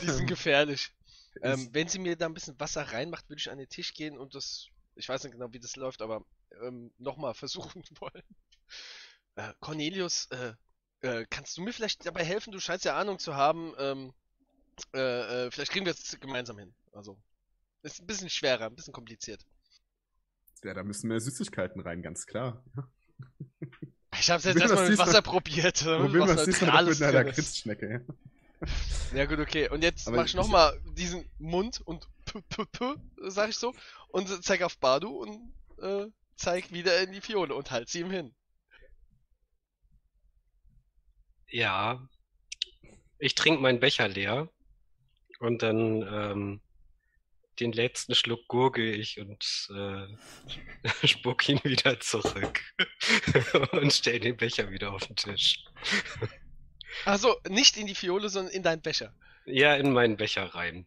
Die 0.00 0.08
sind 0.10 0.26
gefährlich. 0.26 0.90
Ähm, 1.42 1.68
wenn 1.72 1.88
sie 1.88 1.98
mir 1.98 2.16
da 2.16 2.26
ein 2.26 2.34
bisschen 2.34 2.58
Wasser 2.58 2.82
reinmacht, 2.82 3.28
würde 3.28 3.40
ich 3.40 3.50
an 3.50 3.58
den 3.58 3.68
Tisch 3.68 3.92
gehen 3.94 4.16
und 4.18 4.34
das, 4.34 4.68
ich 4.94 5.08
weiß 5.08 5.22
nicht 5.24 5.32
genau, 5.32 5.52
wie 5.52 5.60
das 5.60 5.76
läuft, 5.76 6.00
aber 6.02 6.24
ähm, 6.62 6.92
nochmal 6.98 7.34
versuchen 7.34 7.82
wollen. 8.00 8.22
Äh, 9.36 9.52
Cornelius, 9.60 10.26
äh, 10.30 10.54
äh, 11.00 11.26
kannst 11.30 11.56
du 11.56 11.62
mir 11.62 11.72
vielleicht 11.72 12.04
dabei 12.06 12.24
helfen? 12.24 12.52
Du 12.52 12.60
scheinst 12.60 12.84
ja 12.84 12.98
Ahnung 12.98 13.18
zu 13.18 13.34
haben. 13.34 13.74
Ähm, 13.78 14.12
äh, 14.94 15.46
äh, 15.46 15.50
vielleicht 15.50 15.72
kriegen 15.72 15.86
wir 15.86 15.92
es 15.92 16.18
gemeinsam 16.20 16.58
hin. 16.58 16.74
Also, 16.92 17.18
ist 17.82 18.00
ein 18.00 18.06
bisschen 18.06 18.30
schwerer, 18.30 18.66
ein 18.66 18.74
bisschen 18.74 18.92
kompliziert. 18.92 19.44
ja, 20.64 20.74
da 20.74 20.82
müssen 20.82 21.08
mehr 21.08 21.20
Süßigkeiten 21.20 21.80
rein, 21.82 22.02
ganz 22.02 22.26
klar. 22.26 22.64
Ich 24.18 24.30
habe 24.30 24.38
es 24.38 24.44
jetzt 24.44 24.58
erstmal 24.60 24.88
mit 24.88 24.98
Wasser 24.98 25.20
probiert. 25.20 25.82
Probieren 25.84 26.26
wir 26.28 26.36
es 26.36 26.44
diesmal 26.44 26.84
mit 26.86 27.02
einer. 27.02 27.12
Lakritzschnecke. 27.12 28.06
ja. 28.62 28.66
Ja 29.18 29.26
gut, 29.26 29.38
okay. 29.40 29.68
Und 29.68 29.82
jetzt 29.82 30.08
Aber 30.08 30.16
mach 30.16 30.24
ich 30.24 30.30
ich- 30.30 30.36
nochmal 30.36 30.80
diesen 30.96 31.28
Mund 31.38 31.82
und 31.82 32.08
p 32.24 32.40
p 32.48 32.64
p, 32.64 32.94
sag 33.28 33.50
ich 33.50 33.56
so, 33.58 33.74
und 34.08 34.26
zeig 34.42 34.62
auf 34.62 34.78
Badu 34.78 35.10
und 35.10 35.52
äh, 35.82 36.06
zeig 36.36 36.72
wieder 36.72 36.98
in 37.02 37.12
die 37.12 37.20
Fiole 37.20 37.54
und 37.54 37.70
halt 37.70 37.90
sie 37.90 38.00
ihm 38.00 38.10
hin. 38.10 38.34
Ja. 41.48 42.08
Ich 43.18 43.34
trinke 43.34 43.60
meinen 43.60 43.80
Becher 43.80 44.08
leer 44.08 44.48
und 45.40 45.62
dann 45.62 46.02
ähm, 46.02 46.60
den 47.60 47.72
letzten 47.72 48.14
Schluck 48.14 48.46
gurgel 48.48 48.94
ich 48.94 49.18
und 49.18 49.68
äh, 49.70 51.06
spuck 51.06 51.48
ihn 51.48 51.60
wieder 51.64 51.98
zurück 52.00 52.60
und 53.72 53.92
stell 53.92 54.20
den 54.20 54.36
Becher 54.36 54.70
wieder 54.70 54.92
auf 54.92 55.06
den 55.06 55.16
Tisch. 55.16 55.64
Also 57.04 57.36
nicht 57.46 57.76
in 57.76 57.86
die 57.86 57.94
Fiole, 57.94 58.30
sondern 58.30 58.54
in 58.54 58.62
deinen 58.62 58.80
Becher. 58.80 59.12
Ja, 59.44 59.74
in 59.74 59.92
meinen 59.92 60.16
Becher 60.16 60.46
rein. 60.54 60.86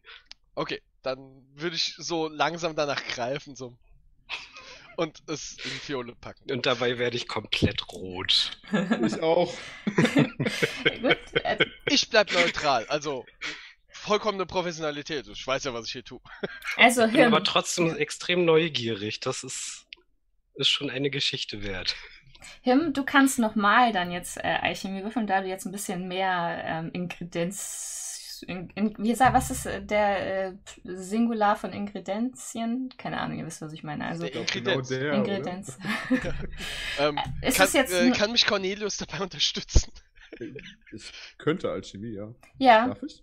Okay, 0.56 0.82
dann 1.02 1.46
würde 1.54 1.76
ich 1.76 1.94
so 1.96 2.26
langsam 2.26 2.74
danach 2.74 3.04
greifen, 3.04 3.54
so. 3.54 3.78
Und 4.96 5.22
es 5.28 5.52
in 5.58 5.70
die 5.70 5.78
Fiole 5.78 6.16
packen. 6.16 6.50
Und 6.50 6.66
dabei 6.66 6.98
werde 6.98 7.16
ich 7.16 7.28
komplett 7.28 7.92
rot. 7.92 8.58
Ich 9.06 9.22
auch. 9.22 9.54
Gut, 9.86 11.44
äh, 11.44 11.64
Ich 11.86 12.10
bleib 12.10 12.32
neutral, 12.32 12.86
also 12.86 13.24
vollkommene 14.00 14.46
Professionalität. 14.46 15.28
Ich 15.28 15.46
weiß 15.46 15.64
ja, 15.64 15.74
was 15.74 15.86
ich 15.86 15.92
hier 15.92 16.04
tue. 16.04 16.20
also 16.76 17.06
Bin 17.06 17.24
aber 17.24 17.44
trotzdem 17.44 17.96
extrem 17.96 18.44
neugierig. 18.44 19.20
Das 19.20 19.44
ist, 19.44 19.86
ist 20.54 20.68
schon 20.68 20.90
eine 20.90 21.10
Geschichte 21.10 21.62
wert. 21.62 21.94
Him, 22.62 22.92
du 22.92 23.04
kannst 23.04 23.38
nochmal 23.38 23.92
dann 23.92 24.10
jetzt 24.10 24.38
äh, 24.38 24.58
Alchemie 24.62 25.02
würfeln, 25.02 25.26
da 25.26 25.40
du 25.42 25.48
jetzt 25.48 25.66
ein 25.66 25.72
bisschen 25.72 26.08
mehr 26.08 26.62
ähm, 26.64 26.90
Ingredienz 26.92 28.42
in, 28.46 28.70
in, 28.70 28.94
wie 28.98 29.10
gesagt, 29.10 29.34
was 29.34 29.50
ist 29.50 29.66
äh, 29.66 29.84
der 29.84 30.46
äh, 30.48 30.52
Singular 30.84 31.56
von 31.56 31.72
Ingredienzien? 31.72 32.88
Keine 32.96 33.20
Ahnung, 33.20 33.38
ihr 33.38 33.46
wisst, 33.46 33.60
was 33.60 33.72
ich 33.72 33.82
meine. 33.82 34.06
Also 34.06 34.22
Der 34.22 34.30
Genau 34.44 34.78
Ingredienz. 34.78 34.88
der, 34.88 35.12
Ingredienz. 35.12 35.78
Ähm, 36.98 37.16
kann, 37.16 37.68
jetzt 37.72 37.92
äh, 37.92 38.06
nur- 38.06 38.16
kann 38.16 38.32
mich 38.32 38.46
Cornelius 38.46 38.96
dabei 38.98 39.20
unterstützen? 39.22 39.92
Ich 40.92 41.12
könnte 41.38 41.70
Alchemie, 41.70 42.14
ja. 42.14 42.34
ja, 42.58 42.88
Darf 42.88 43.02
ich? 43.02 43.22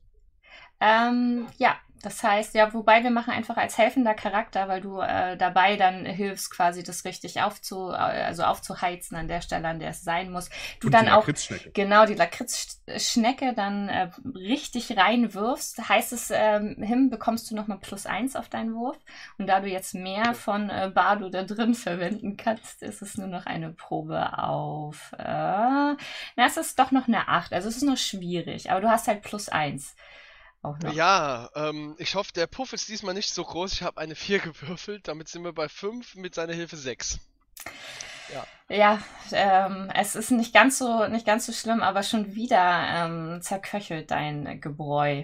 Ähm, 0.80 1.48
ja, 1.58 1.76
das 2.04 2.24
heißt, 2.24 2.54
ja, 2.54 2.74
wobei 2.74 3.04
wir 3.04 3.10
machen 3.10 3.34
einfach 3.34 3.58
als 3.58 3.78
helfender 3.78 4.14
Charakter, 4.14 4.68
weil 4.68 4.82
du 4.82 5.00
äh, 5.00 5.36
dabei 5.36 5.78
dann 5.78 6.06
hilfst, 6.06 6.52
quasi 6.52 6.84
das 6.84 7.06
richtig 7.06 7.42
aufzu, 7.42 7.90
also 7.90 8.44
aufzuheizen 8.44 9.18
an 9.18 9.28
der 9.28 9.42
Stelle, 9.42 9.68
an 9.68 9.80
der 9.80 9.90
es 9.90 10.04
sein 10.04 10.32
muss. 10.32 10.50
Du 10.80 10.88
Und 10.88 10.94
dann 10.94 11.06
die 11.06 11.12
auch 11.12 11.28
genau 11.74 12.06
die 12.06 12.14
Lakritzschnecke 12.14 13.54
dann 13.54 13.90
äh, 13.90 14.10
richtig 14.36 14.96
reinwirfst, 14.96 15.90
heißt 15.90 16.14
es, 16.14 16.32
ähm, 16.32 16.76
Him 16.82 17.10
bekommst 17.10 17.50
du 17.50 17.56
nochmal 17.56 17.80
plus 17.80 18.06
eins 18.06 18.36
auf 18.36 18.48
deinen 18.48 18.76
Wurf. 18.76 18.98
Und 19.40 19.48
da 19.48 19.60
du 19.60 19.68
jetzt 19.68 19.96
mehr 19.96 20.36
von 20.36 20.70
äh, 20.70 20.92
Bardo 20.94 21.30
da 21.30 21.44
drin 21.44 21.74
verwenden 21.74 22.38
kannst, 22.38 22.84
ist 22.84 23.02
es 23.02 23.18
nur 23.18 23.28
noch 23.28 23.48
eine 23.48 23.72
Probe 23.72 24.38
auf. 24.38 25.14
Äh, 25.18 25.24
na, 25.26 25.98
es 26.46 26.58
ist 26.58 26.78
doch 26.78 26.92
noch 26.92 27.08
eine 27.08 27.28
8. 27.28 27.54
Also 27.54 27.70
es 27.70 27.78
ist 27.78 27.84
noch 27.84 27.98
schwierig, 27.98 28.70
aber 28.70 28.82
du 28.82 28.90
hast 28.90 29.08
halt 29.08 29.24
plus 29.24 29.50
eins. 29.50 29.96
Auch 30.62 30.78
noch. 30.80 30.94
Ja, 30.94 31.50
ähm, 31.56 31.96
ich 31.98 32.16
hoffe, 32.16 32.34
der 32.34 32.48
Puff 32.48 32.74
ist 32.74 32.90
diesmal 32.90 33.14
nicht 33.14 33.34
so 33.34 33.44
groß. 33.44 33.74
Ich 33.74 33.84
habe 33.84 34.00
eine 34.02 34.16
4 34.16 34.40
gewürfelt, 34.52 35.08
damit 35.08 35.28
sind 35.28 35.44
wir 35.44 35.54
bei 35.54 35.70
5, 35.70 36.16
mit 36.16 36.36
seiner 36.36 36.54
Hilfe 36.54 36.78
6. 36.78 37.20
Ja, 38.70 39.02
ähm, 39.32 39.90
es 39.94 40.16
ist 40.16 40.32
nicht 40.32 40.54
ganz 40.54 40.78
so, 40.78 41.08
nicht 41.08 41.26
ganz 41.26 41.46
so 41.46 41.54
schlimm, 41.54 41.82
aber 41.82 42.04
schon 42.04 42.36
wieder 42.36 42.88
ähm, 42.90 43.42
zerköchelt 43.42 44.12
dein 44.12 44.60
Gebräu. 44.60 45.24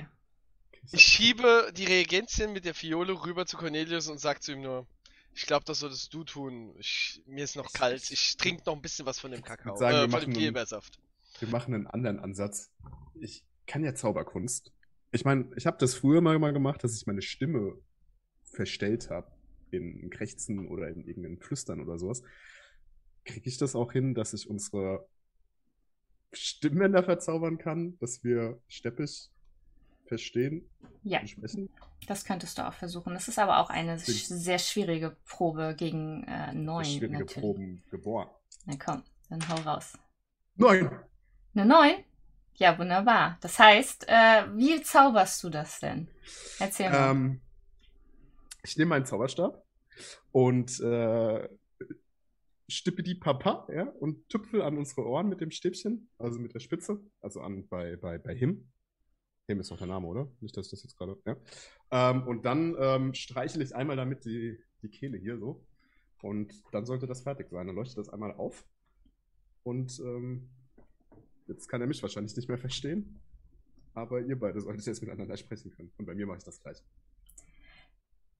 Ich 0.91 1.03
schiebe 1.03 1.71
die 1.75 1.85
Reagenzien 1.85 2.53
mit 2.53 2.65
der 2.65 2.73
Fiole 2.73 3.13
rüber 3.13 3.45
zu 3.45 3.57
Cornelius 3.57 4.07
und 4.07 4.19
sag 4.19 4.41
zu 4.41 4.53
ihm 4.53 4.61
nur, 4.61 4.87
ich 5.33 5.45
glaube, 5.45 5.65
das 5.65 5.79
solltest 5.79 6.13
du 6.13 6.23
tun. 6.23 6.73
Ich, 6.77 7.21
mir 7.25 7.43
ist 7.43 7.55
noch 7.55 7.73
kalt. 7.73 8.11
Ich 8.11 8.37
trinke 8.37 8.63
noch 8.65 8.75
ein 8.75 8.81
bisschen 8.81 9.05
was 9.05 9.19
von 9.19 9.31
dem 9.31 9.43
Kakao. 9.43 9.75
sagen, 9.75 9.97
wir 9.97 10.03
äh, 10.03 10.09
von 10.09 10.21
dem 10.21 10.33
Gebersaft. 10.33 10.99
Wir 11.39 11.47
machen 11.49 11.73
einen 11.73 11.87
anderen 11.87 12.19
Ansatz. 12.19 12.69
Ich 13.19 13.43
kann 13.65 13.83
ja 13.83 13.95
Zauberkunst. 13.95 14.71
Ich 15.13 15.23
meine, 15.25 15.49
ich 15.55 15.65
habe 15.65 15.77
das 15.77 15.93
früher 15.93 16.21
mal, 16.21 16.37
mal 16.39 16.51
gemacht, 16.53 16.83
dass 16.83 16.95
ich 16.97 17.05
meine 17.07 17.21
Stimme 17.21 17.77
verstellt 18.43 19.09
habe. 19.09 19.31
In 19.71 20.09
Krächzen 20.11 20.67
oder 20.67 20.89
in 20.89 21.07
irgendeinen 21.07 21.39
Flüstern 21.39 21.81
oder 21.81 21.97
sowas. 21.97 22.21
Kriege 23.25 23.47
ich 23.49 23.57
das 23.57 23.75
auch 23.75 23.91
hin, 23.91 24.13
dass 24.13 24.33
ich 24.33 24.47
unsere 24.47 25.07
Stimmbänder 26.31 27.03
verzaubern 27.03 27.57
kann, 27.57 27.97
dass 27.99 28.23
wir 28.23 28.59
steppig 28.67 29.31
verstehen 30.05 30.69
Ja, 31.03 31.21
und 31.21 31.29
sprechen? 31.29 31.69
das 32.07 32.23
könntest 32.25 32.57
du 32.59 32.67
auch 32.67 32.73
versuchen. 32.73 33.13
Das 33.15 33.27
ist 33.27 33.39
aber 33.39 33.59
auch 33.59 33.69
eine 33.71 33.95
sch- 33.97 34.33
sehr 34.35 34.59
schwierige 34.59 35.15
Probe 35.25 35.73
gegen 35.75 36.23
äh, 36.25 36.53
neun. 36.53 36.85
Schwierige 36.85 37.13
natürlich. 37.19 37.39
Proben 37.41 37.83
geboren. 37.89 38.29
Na 38.65 38.75
komm, 38.77 39.03
dann 39.29 39.47
hau 39.49 39.55
raus. 39.61 39.97
Nein! 40.55 40.89
Eine 41.55 41.65
neun? 41.65 42.03
Ja, 42.55 42.77
wunderbar. 42.77 43.37
Das 43.41 43.57
heißt, 43.57 44.05
äh, 44.07 44.43
wie 44.55 44.81
zauberst 44.81 45.43
du 45.43 45.49
das 45.49 45.79
denn? 45.79 46.07
Erzähl 46.59 46.89
mal. 46.89 47.11
Ähm, 47.11 47.41
ich 48.63 48.77
nehme 48.77 48.89
meinen 48.89 49.05
Zauberstab 49.05 49.65
und 50.31 50.79
äh, 50.79 51.49
stippe 52.67 53.03
die 53.03 53.15
Papa 53.15 53.67
ja, 53.73 53.83
und 53.99 54.29
tüpfel 54.29 54.61
an 54.61 54.77
unsere 54.77 55.05
Ohren 55.05 55.29
mit 55.29 55.41
dem 55.41 55.51
Stäbchen, 55.51 56.09
also 56.17 56.39
mit 56.39 56.53
der 56.53 56.59
Spitze, 56.59 57.01
also 57.21 57.41
an 57.41 57.67
bei, 57.67 57.97
bei, 57.97 58.17
bei 58.17 58.35
Him. 58.35 58.71
Him 59.47 59.59
ist 59.59 59.71
doch 59.71 59.77
der 59.77 59.87
Name, 59.87 60.07
oder? 60.07 60.31
Nicht, 60.39 60.55
dass 60.55 60.67
ich 60.67 60.71
das 60.71 60.83
jetzt 60.83 60.97
gerade. 60.97 61.17
Ja. 61.25 61.35
Ähm, 61.91 62.27
und 62.27 62.45
dann 62.45 62.75
ähm, 62.79 63.13
streichle 63.13 63.63
ich 63.63 63.75
einmal 63.75 63.97
damit 63.97 64.25
die, 64.25 64.57
die 64.81 64.89
Kehle 64.89 65.17
hier 65.17 65.37
so. 65.37 65.65
Und 66.21 66.53
dann 66.71 66.85
sollte 66.85 67.07
das 67.07 67.21
fertig 67.21 67.49
sein. 67.49 67.67
Dann 67.67 67.75
leuchtet 67.75 67.97
das 67.97 68.09
einmal 68.09 68.33
auf. 68.33 68.65
Und 69.63 69.99
ähm, 69.99 70.49
jetzt 71.53 71.67
kann 71.67 71.81
er 71.81 71.87
mich 71.87 72.01
wahrscheinlich 72.01 72.35
nicht 72.35 72.49
mehr 72.49 72.57
verstehen. 72.57 73.19
Aber 73.93 74.19
ihr 74.21 74.39
beide 74.39 74.59
solltet 74.59 74.85
jetzt 74.85 75.01
miteinander 75.01 75.37
sprechen 75.37 75.71
können. 75.71 75.91
Und 75.97 76.05
bei 76.05 76.15
mir 76.15 76.25
mache 76.25 76.39
ich 76.39 76.43
das 76.43 76.61
gleich. 76.61 76.83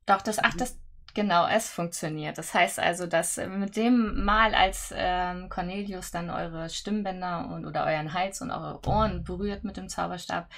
Doch, 0.05 0.21
das, 0.21 0.39
ach, 0.39 0.55
das, 0.55 0.79
genau, 1.13 1.47
es 1.47 1.69
funktioniert. 1.69 2.37
Das 2.37 2.53
heißt 2.53 2.79
also, 2.79 3.05
dass 3.05 3.37
äh, 3.37 3.47
mit 3.47 3.75
dem 3.75 4.23
Mal, 4.25 4.55
als 4.55 4.91
ähm, 4.95 5.49
Cornelius 5.49 6.11
dann 6.11 6.29
eure 6.29 6.69
Stimmbänder 6.69 7.49
und 7.53 7.65
oder 7.65 7.85
euren 7.85 8.13
Hals 8.13 8.41
und 8.41 8.51
eure 8.51 8.81
Ohren 8.87 9.23
berührt 9.23 9.63
mit 9.63 9.77
dem 9.77 9.89
Zauberstab, 9.89 10.49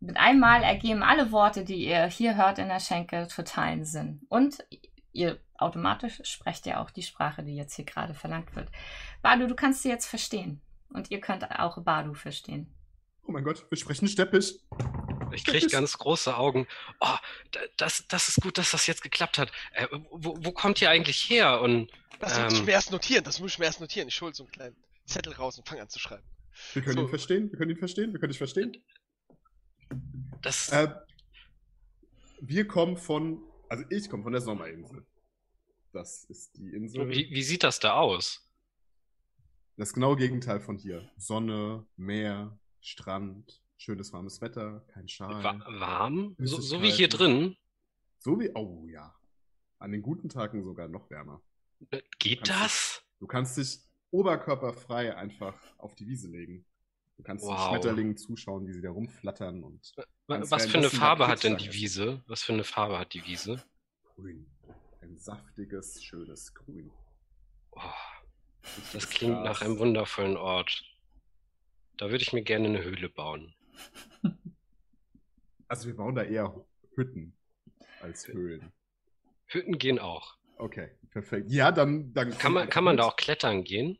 mit 0.00 0.16
einem 0.16 0.40
Mal 0.40 0.62
ergeben 0.62 1.02
alle 1.02 1.32
Worte, 1.32 1.64
die 1.64 1.86
ihr 1.86 2.06
hier 2.06 2.36
hört 2.36 2.58
in 2.58 2.68
der 2.68 2.80
Schenke, 2.80 3.26
totalen 3.28 3.84
Sinn. 3.84 4.20
Und 4.28 4.64
ihr 5.12 5.40
automatisch 5.58 6.20
sprecht 6.24 6.66
ja 6.66 6.80
auch 6.80 6.90
die 6.90 7.02
Sprache, 7.02 7.42
die 7.42 7.56
jetzt 7.56 7.74
hier 7.74 7.86
gerade 7.86 8.14
verlangt 8.14 8.54
wird. 8.54 8.70
Badu, 9.22 9.46
du 9.46 9.56
kannst 9.56 9.82
sie 9.82 9.88
jetzt 9.88 10.06
verstehen. 10.06 10.60
Und 10.88 11.10
ihr 11.10 11.20
könnt 11.20 11.48
auch 11.50 11.82
Badu 11.82 12.14
verstehen. 12.14 12.72
Oh 13.24 13.32
mein 13.32 13.44
Gott, 13.44 13.66
wir 13.70 13.76
sprechen 13.76 14.06
steppisch. 14.08 14.54
Ich 15.32 15.44
kriege 15.44 15.66
ganz 15.66 15.98
große 15.98 16.36
Augen. 16.36 16.66
Oh, 17.00 17.16
da- 17.50 17.60
das, 17.76 18.06
das 18.08 18.28
ist 18.28 18.40
gut, 18.40 18.56
dass 18.58 18.70
das 18.70 18.86
jetzt 18.86 19.02
geklappt 19.02 19.38
hat. 19.38 19.50
Äh, 19.72 19.88
wo, 20.10 20.36
wo 20.38 20.52
kommt 20.52 20.80
ihr 20.80 20.88
eigentlich 20.90 21.28
her? 21.28 21.60
Und 21.60 21.90
Das 22.20 22.38
muss 22.40 22.52
ich 22.54 22.58
Ähm. 22.60 22.64
mir 22.66 22.72
erst 22.72 22.92
notieren. 22.92 23.24
Das 23.24 23.40
muss 23.40 23.52
ich 23.52 23.58
mir 23.58 23.64
erst 23.66 23.80
notieren. 23.80 24.08
Ich 24.08 24.20
hole 24.20 24.32
so 24.32 24.44
einen 24.44 24.52
kleinen 24.52 24.76
Zettel 25.04 25.32
raus 25.34 25.58
und 25.58 25.68
fange 25.68 25.82
an 25.82 25.88
zu 25.88 25.98
schreiben. 25.98 26.22
Wir 26.72 26.82
können 26.82 26.96
So. 26.96 27.02
ihn 27.02 27.08
verstehen, 27.08 27.50
wir 27.50 27.58
können 27.58 27.70
ihn 27.72 27.76
verstehen, 27.76 28.12
wir 28.12 28.20
können 28.20 28.30
dich 28.30 28.38
verstehen. 28.38 28.76
das. 30.42 30.68
Äh, 30.70 30.88
wir 32.40 32.66
kommen 32.68 32.96
von, 32.96 33.42
also 33.68 33.84
ich 33.90 34.08
komme 34.08 34.22
von 34.22 34.32
der 34.32 34.40
Sommerinsel. 34.40 35.04
Das 35.92 36.24
ist 36.24 36.56
die 36.56 36.68
Insel. 36.74 37.08
wie, 37.08 37.28
wie 37.30 37.42
sieht 37.42 37.62
das 37.64 37.80
da 37.80 37.94
aus? 37.94 38.45
Das 39.76 39.92
genaue 39.92 40.16
Gegenteil 40.16 40.60
von 40.60 40.76
hier. 40.78 41.08
Sonne, 41.16 41.86
Meer, 41.96 42.58
Strand, 42.80 43.62
schönes 43.76 44.12
warmes 44.12 44.40
Wetter, 44.40 44.80
kein 44.88 45.08
Schal. 45.08 45.42
Wa 45.44 45.58
warm? 45.80 46.34
So, 46.38 46.60
so 46.60 46.80
wie 46.82 46.90
hier 46.90 47.08
drin? 47.08 47.56
So 48.18 48.40
wie, 48.40 48.50
oh 48.54 48.86
ja. 48.88 49.14
An 49.78 49.92
den 49.92 50.02
guten 50.02 50.28
Tagen 50.30 50.64
sogar 50.64 50.88
noch 50.88 51.10
wärmer. 51.10 51.42
Äh, 51.90 52.00
Geht 52.18 52.48
du- 52.48 52.52
das? 52.52 53.02
Du 53.20 53.26
kannst 53.26 53.56
dich 53.58 53.80
oberkörperfrei 54.10 55.14
einfach 55.14 55.54
auf 55.78 55.94
die 55.94 56.06
Wiese 56.06 56.28
legen. 56.28 56.64
Du 57.18 57.22
kannst 57.22 57.44
den 57.44 57.50
Wow. 57.50 57.68
Schmetterlingen 57.68 58.16
zuschauen, 58.16 58.66
wie 58.66 58.72
sie 58.72 58.82
da 58.82 58.90
rumflattern 58.90 59.62
und 59.62 59.94
Ganz 60.28 60.50
Was 60.50 60.66
für 60.66 60.78
eine 60.78 60.90
Farbe 60.90 61.28
hat 61.28 61.44
denn 61.44 61.56
die 61.56 61.72
Wiese? 61.72 62.22
Was 62.26 62.42
für 62.42 62.52
eine 62.52 62.64
Farbe 62.64 62.98
hat 62.98 63.12
die 63.14 63.24
Wiese? 63.26 63.62
grün. 64.16 64.46
Ein 65.02 65.16
saftiges, 65.18 66.02
schönes 66.02 66.52
Grün. 66.54 66.90
Oh, 67.72 67.80
das 68.92 69.08
klingt 69.10 69.42
nach 69.42 69.62
einem 69.62 69.78
wundervollen 69.78 70.36
Ort. 70.36 70.84
Da 71.96 72.10
würde 72.10 72.22
ich 72.22 72.32
mir 72.32 72.42
gerne 72.42 72.68
eine 72.68 72.82
Höhle 72.82 73.08
bauen. 73.08 73.54
Also 75.68 75.88
wir 75.88 75.96
bauen 75.96 76.14
da 76.14 76.22
eher 76.22 76.64
Hütten 76.94 77.36
als 78.00 78.28
Höhlen. 78.28 78.72
Hütten 79.46 79.78
gehen 79.78 79.98
auch. 79.98 80.36
Okay, 80.58 80.96
perfekt. 81.10 81.50
Ja, 81.50 81.72
dann, 81.72 82.12
dann 82.14 82.30
Kann 82.38 82.52
man, 82.52 82.68
kann 82.70 82.84
man 82.84 82.96
da 82.96 83.02
auch 83.02 83.16
klettern 83.16 83.64
gehen? 83.64 83.98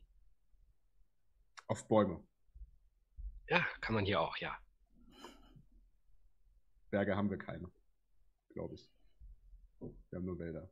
auf 1.67 1.89
Bäume. 1.89 2.25
Ja, 3.49 3.67
kann 3.81 3.97
man 3.97 4.05
hier 4.05 4.21
auch, 4.21 4.37
ja. 4.37 4.57
Berge 6.91 7.17
haben 7.17 7.31
wir 7.31 7.39
keine, 7.39 7.69
glaube 8.51 8.77
ich. 8.77 8.89
Wir 9.81 10.19
haben 10.19 10.25
nur 10.25 10.39
Wälder. 10.39 10.71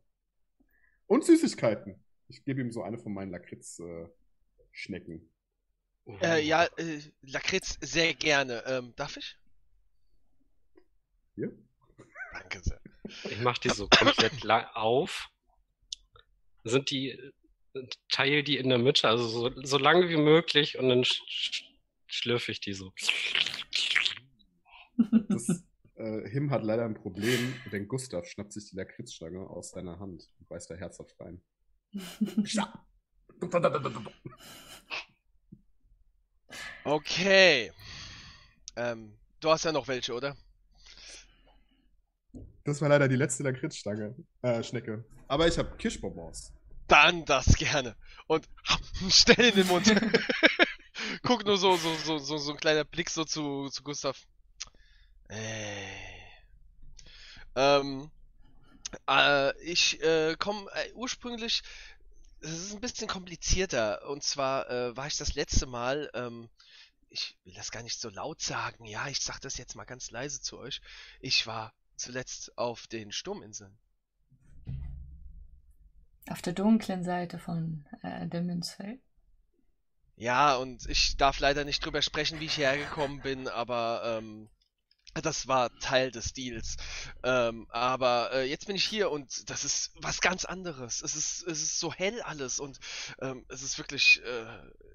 Und 1.07 1.24
Süßigkeiten. 1.24 2.03
Ich 2.28 2.44
gebe 2.44 2.60
ihm 2.60 2.70
so 2.70 2.82
eine 2.82 2.98
von 2.98 3.12
meinen 3.12 3.30
Lakritz-Schnecken. 3.30 5.30
Uh. 6.06 6.18
Äh, 6.20 6.42
ja, 6.42 6.64
äh, 6.76 7.00
Lakritz 7.22 7.78
sehr 7.80 8.14
gerne. 8.14 8.62
Ähm, 8.66 8.92
darf 8.96 9.16
ich? 9.16 9.38
Hier? 11.34 11.56
Danke 12.32 12.60
sehr. 12.62 12.80
Ich 13.24 13.40
mache 13.40 13.60
die 13.60 13.70
so 13.70 13.88
komplett 13.88 14.44
auf. 14.74 15.28
Sind 16.64 16.90
die, 16.90 17.10
äh, 17.10 17.88
teil 18.08 18.42
die 18.42 18.56
in 18.56 18.68
der 18.68 18.78
Mitte, 18.78 19.08
also 19.08 19.26
so, 19.26 19.62
so 19.62 19.78
lange 19.78 20.08
wie 20.08 20.16
möglich 20.16 20.78
und 20.78 20.88
dann 20.88 21.04
sch 21.04 21.22
sch 21.26 21.64
schlürfe 22.06 22.52
ich 22.52 22.60
die 22.60 22.72
so. 22.72 22.92
Das, 25.28 25.64
äh, 25.96 26.28
Him 26.28 26.51
hat 26.51 26.64
leider 26.64 26.84
ein 26.84 26.94
Problem, 26.94 27.55
denn 27.72 27.88
Gustav 27.88 28.26
schnappt 28.26 28.53
sich 28.53 28.70
die 28.70 28.76
Lakritzstange 28.76 29.49
aus 29.49 29.70
seiner 29.70 29.99
Hand 29.99 30.30
und 30.38 30.49
beißt 30.49 30.70
da 30.70 30.74
herzhaft 30.74 31.18
rein. 31.20 31.42
Okay. 36.84 37.72
Ähm, 38.76 39.16
du 39.40 39.51
hast 39.51 39.64
ja 39.64 39.72
noch 39.72 39.88
welche, 39.88 40.12
oder? 40.12 40.36
Das 42.64 42.80
war 42.80 42.88
leider 42.88 43.09
die 43.09 43.16
letzte 43.16 43.42
Lakritzstange, 43.42 44.14
äh, 44.42 44.62
Schnecke. 44.62 45.05
Aber 45.28 45.47
ich 45.47 45.59
habe 45.59 45.76
Kirschbonbons. 45.76 46.53
Dann 46.88 47.24
das 47.24 47.55
gerne. 47.57 47.97
Und 48.26 48.49
stell 49.11 49.47
in 49.47 49.55
den 49.55 49.66
Mund. 49.66 49.86
Guck 51.22 51.45
nur 51.45 51.57
so, 51.57 51.76
so, 51.76 51.95
so, 51.95 52.18
so, 52.18 52.38
so 52.38 52.53
ein 52.53 52.59
kleiner 52.59 52.84
Blick 52.84 53.11
so 53.11 53.24
zu, 53.24 53.68
zu 53.68 53.82
Gustav. 53.82 54.18
Äh. 55.28 56.14
Ähm, 57.57 58.11
äh, 59.09 59.57
ich 59.62 60.03
äh, 60.03 60.36
komme 60.38 60.70
äh, 60.72 60.92
ursprünglich, 60.92 61.62
es 62.40 62.51
ist 62.51 62.74
ein 62.74 62.80
bisschen 62.80 63.09
komplizierter. 63.09 64.09
Und 64.09 64.22
zwar 64.22 64.70
äh, 64.70 64.97
war 64.97 65.07
ich 65.07 65.16
das 65.16 65.34
letzte 65.34 65.66
Mal, 65.66 66.11
ähm, 66.14 66.49
ich 67.09 67.36
will 67.45 67.55
das 67.55 67.70
gar 67.70 67.82
nicht 67.82 68.01
so 68.01 68.09
laut 68.09 68.40
sagen, 68.40 68.84
ja, 68.84 69.09
ich 69.09 69.20
sag 69.20 69.40
das 69.40 69.57
jetzt 69.57 69.76
mal 69.76 69.84
ganz 69.84 70.11
leise 70.11 70.40
zu 70.40 70.59
euch. 70.59 70.80
Ich 71.20 71.47
war 71.47 71.72
zuletzt 71.97 72.57
auf 72.59 72.86
den 72.86 73.12
Sturminseln. 73.12 73.76
Auf 76.28 76.42
der 76.42 76.55
dunklen 76.55 77.05
Seite 77.05 77.38
von 77.38 77.86
äh, 78.03 78.26
der 78.26 78.42
Münzfeld. 78.42 79.01
Ja, 80.16 80.57
und 80.57 80.88
ich 80.88 81.16
darf 81.16 81.40
leider 81.40 81.64
nicht 81.64 81.84
drüber 81.84 82.01
sprechen, 82.01 82.40
wie 82.40 82.47
ich 82.47 82.55
hierher 82.55 82.78
gekommen 82.78 83.20
bin, 83.20 83.49
aber 83.49 84.03
ähm, 84.18 84.49
das 85.22 85.46
war 85.46 85.76
Teil 85.78 86.10
des 86.10 86.32
Deals. 86.32 86.76
Ähm, 87.22 87.66
aber 87.70 88.32
äh, 88.32 88.48
jetzt 88.48 88.66
bin 88.66 88.76
ich 88.76 88.84
hier 88.84 89.10
und 89.10 89.48
das 89.48 89.64
ist 89.64 89.92
was 89.96 90.20
ganz 90.20 90.44
anderes. 90.44 91.02
Es 91.02 91.14
ist, 91.14 91.42
es 91.44 91.62
ist 91.62 91.78
so 91.78 91.92
hell 91.92 92.20
alles 92.22 92.58
und 92.58 92.78
ähm, 93.20 93.44
es 93.48 93.62
ist 93.62 93.78
wirklich, 93.78 94.22
äh, 94.24 94.46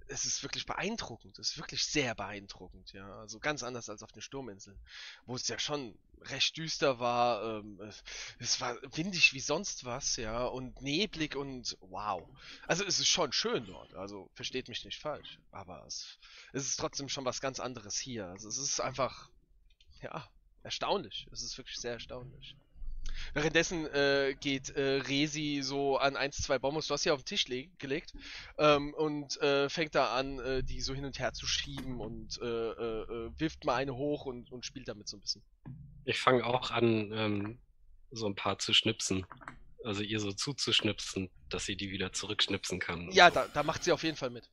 es 0.07 0.25
ist 0.25 0.43
wirklich 0.43 0.65
beeindruckend. 0.65 1.39
Es 1.39 1.51
ist 1.51 1.57
wirklich 1.57 1.85
sehr 1.85 2.15
beeindruckend, 2.15 2.91
ja. 2.93 3.19
Also 3.19 3.39
ganz 3.39 3.63
anders 3.63 3.89
als 3.89 4.03
auf 4.03 4.11
den 4.11 4.21
Sturminseln, 4.21 4.77
wo 5.25 5.35
es 5.35 5.47
ja 5.47 5.57
schon 5.59 5.97
recht 6.23 6.57
düster 6.57 6.99
war. 6.99 7.59
Ähm, 7.59 7.79
es 8.39 8.59
war 8.59 8.75
windig 8.93 9.33
wie 9.33 9.39
sonst 9.39 9.85
was, 9.85 10.17
ja, 10.17 10.45
und 10.45 10.81
neblig 10.81 11.35
und 11.35 11.77
wow. 11.81 12.27
Also 12.67 12.83
es 12.83 12.99
ist 12.99 13.07
schon 13.07 13.31
schön 13.31 13.65
dort. 13.65 13.93
Also 13.93 14.29
versteht 14.33 14.67
mich 14.67 14.83
nicht 14.83 14.99
falsch, 14.99 15.39
aber 15.51 15.85
es, 15.87 16.17
es 16.53 16.67
ist 16.67 16.79
trotzdem 16.79 17.09
schon 17.09 17.25
was 17.25 17.41
ganz 17.41 17.59
anderes 17.59 17.97
hier. 17.97 18.27
Also 18.27 18.49
es 18.49 18.57
ist 18.57 18.79
einfach 18.81 19.29
ja, 20.01 20.27
erstaunlich. 20.63 21.27
Es 21.31 21.43
ist 21.43 21.57
wirklich 21.57 21.77
sehr 21.77 21.93
erstaunlich. 21.93 22.55
Währenddessen 23.33 23.85
äh, 23.87 24.35
geht 24.39 24.69
äh, 24.69 25.01
Resi 25.01 25.61
so 25.63 25.97
an 25.97 26.15
1, 26.15 26.37
2 26.37 26.59
Bombos, 26.59 26.87
du 26.87 26.93
hast 26.93 27.03
sie 27.03 27.11
auf 27.11 27.23
den 27.23 27.25
Tisch 27.25 27.45
gelegt, 27.77 28.13
ähm, 28.57 28.93
und 28.93 29.39
äh, 29.41 29.69
fängt 29.69 29.95
da 29.95 30.15
an, 30.15 30.39
äh, 30.39 30.63
die 30.63 30.81
so 30.81 30.93
hin 30.93 31.05
und 31.05 31.19
her 31.19 31.33
zu 31.33 31.45
schieben 31.45 31.99
und 31.99 32.39
äh, 32.41 32.45
äh, 32.45 33.31
wirft 33.37 33.65
mal 33.65 33.75
eine 33.75 33.95
hoch 33.95 34.25
und, 34.25 34.51
und 34.51 34.65
spielt 34.65 34.87
damit 34.87 35.07
so 35.07 35.17
ein 35.17 35.21
bisschen. 35.21 35.41
Ich 36.05 36.19
fange 36.19 36.45
auch 36.45 36.71
an, 36.71 37.11
ähm, 37.13 37.59
so 38.11 38.27
ein 38.27 38.35
paar 38.35 38.59
zu 38.59 38.73
schnipsen. 38.73 39.25
Also 39.83 40.01
ihr 40.01 40.19
so 40.19 40.31
zuzuschnipsen, 40.31 41.29
dass 41.49 41.65
sie 41.65 41.77
die 41.77 41.89
wieder 41.89 42.11
zurückschnipsen 42.11 42.79
kann. 42.79 43.09
Ja, 43.11 43.29
so. 43.29 43.35
da, 43.35 43.47
da 43.53 43.63
macht 43.63 43.83
sie 43.83 43.91
auf 43.91 44.03
jeden 44.03 44.17
Fall 44.17 44.29
mit. 44.29 44.49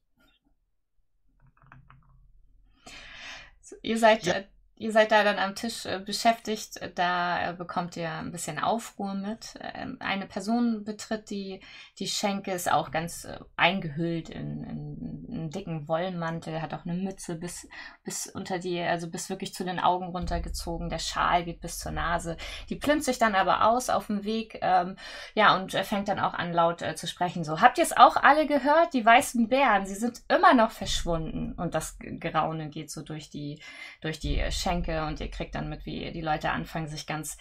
Ihr 3.82 3.98
seid 3.98 4.24
ja 4.24 4.44
ihr 4.78 4.92
seid 4.92 5.10
da 5.10 5.24
dann 5.24 5.38
am 5.38 5.54
Tisch 5.54 5.86
äh, 5.86 5.98
beschäftigt, 5.98 6.78
da 6.96 7.50
äh, 7.50 7.54
bekommt 7.54 7.96
ihr 7.96 8.10
ein 8.10 8.30
bisschen 8.30 8.58
Aufruhr 8.58 9.14
mit. 9.14 9.54
Ähm, 9.60 9.96
eine 10.00 10.26
Person 10.26 10.84
betritt 10.84 11.30
die, 11.30 11.60
die 11.98 12.06
Schenke, 12.06 12.52
ist 12.52 12.70
auch 12.70 12.90
ganz 12.90 13.24
äh, 13.24 13.38
eingehüllt 13.56 14.28
in, 14.28 14.64
in, 14.64 15.26
in, 15.28 15.34
einen 15.36 15.50
dicken 15.50 15.88
Wollmantel, 15.88 16.60
hat 16.60 16.74
auch 16.74 16.84
eine 16.84 16.94
Mütze 16.94 17.36
bis, 17.36 17.68
bis 18.04 18.26
unter 18.26 18.58
die, 18.58 18.80
also 18.80 19.08
bis 19.08 19.30
wirklich 19.30 19.54
zu 19.54 19.64
den 19.64 19.80
Augen 19.80 20.08
runtergezogen. 20.08 20.90
Der 20.90 20.98
Schal 20.98 21.44
geht 21.44 21.60
bis 21.60 21.78
zur 21.78 21.92
Nase. 21.92 22.36
Die 22.68 22.76
plimmt 22.76 23.04
sich 23.04 23.18
dann 23.18 23.34
aber 23.34 23.66
aus 23.66 23.88
auf 23.88 24.08
dem 24.08 24.24
Weg, 24.24 24.58
ähm, 24.60 24.96
ja, 25.34 25.56
und 25.56 25.72
fängt 25.72 26.08
dann 26.08 26.20
auch 26.20 26.34
an, 26.34 26.52
laut 26.52 26.84
zu 26.96 27.06
sprechen. 27.06 27.44
So, 27.44 27.60
habt 27.60 27.78
ihr 27.78 27.84
es 27.84 27.96
auch 27.96 28.16
alle 28.16 28.46
gehört? 28.46 28.92
Die 28.92 29.04
weißen 29.04 29.48
Bären, 29.48 29.86
sie 29.86 29.94
sind 29.94 30.22
immer 30.28 30.54
noch 30.54 30.70
verschwunden. 30.70 31.52
Und 31.52 31.74
das 31.74 31.96
Geraune 31.98 32.68
geht 32.68 32.90
so 32.90 33.02
durch 33.02 33.30
die, 33.30 33.60
durch 34.00 34.18
die 34.18 34.42
Schenke 34.50 34.65
Geschenke 34.66 35.04
und 35.06 35.20
ihr 35.20 35.30
kriegt 35.30 35.54
dann 35.54 35.68
mit, 35.68 35.86
wie 35.86 36.10
die 36.10 36.20
Leute 36.20 36.50
anfangen, 36.50 36.88
sich 36.88 37.06
ganz 37.06 37.38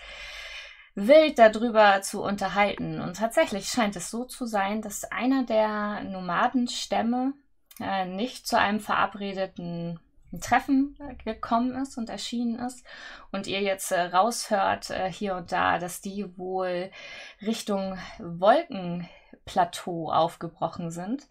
wild 0.93 1.39
darüber 1.39 2.01
zu 2.01 2.21
unterhalten. 2.21 3.01
Und 3.01 3.17
tatsächlich 3.17 3.67
scheint 3.67 3.95
es 3.95 4.11
so 4.11 4.25
zu 4.25 4.45
sein, 4.45 4.83
dass 4.83 5.05
einer 5.05 5.43
der 5.43 6.03
Nomadenstämme 6.03 7.33
äh, 7.79 8.05
nicht 8.05 8.47
zu 8.47 8.59
einem 8.59 8.79
verabredeten 8.79 9.99
Treffen 10.39 10.97
äh, 10.99 11.15
gekommen 11.23 11.75
ist 11.81 11.97
und 11.97 12.09
erschienen 12.09 12.59
ist 12.59 12.85
und 13.31 13.47
ihr 13.47 13.61
jetzt 13.61 13.91
äh, 13.91 14.01
raushört 14.01 14.91
äh, 14.91 15.11
hier 15.11 15.35
und 15.35 15.51
da, 15.51 15.79
dass 15.79 16.01
die 16.01 16.37
wohl 16.37 16.91
Richtung 17.41 17.97
Wolkenplateau 18.19 20.11
aufgebrochen 20.11 20.91
sind 20.91 21.27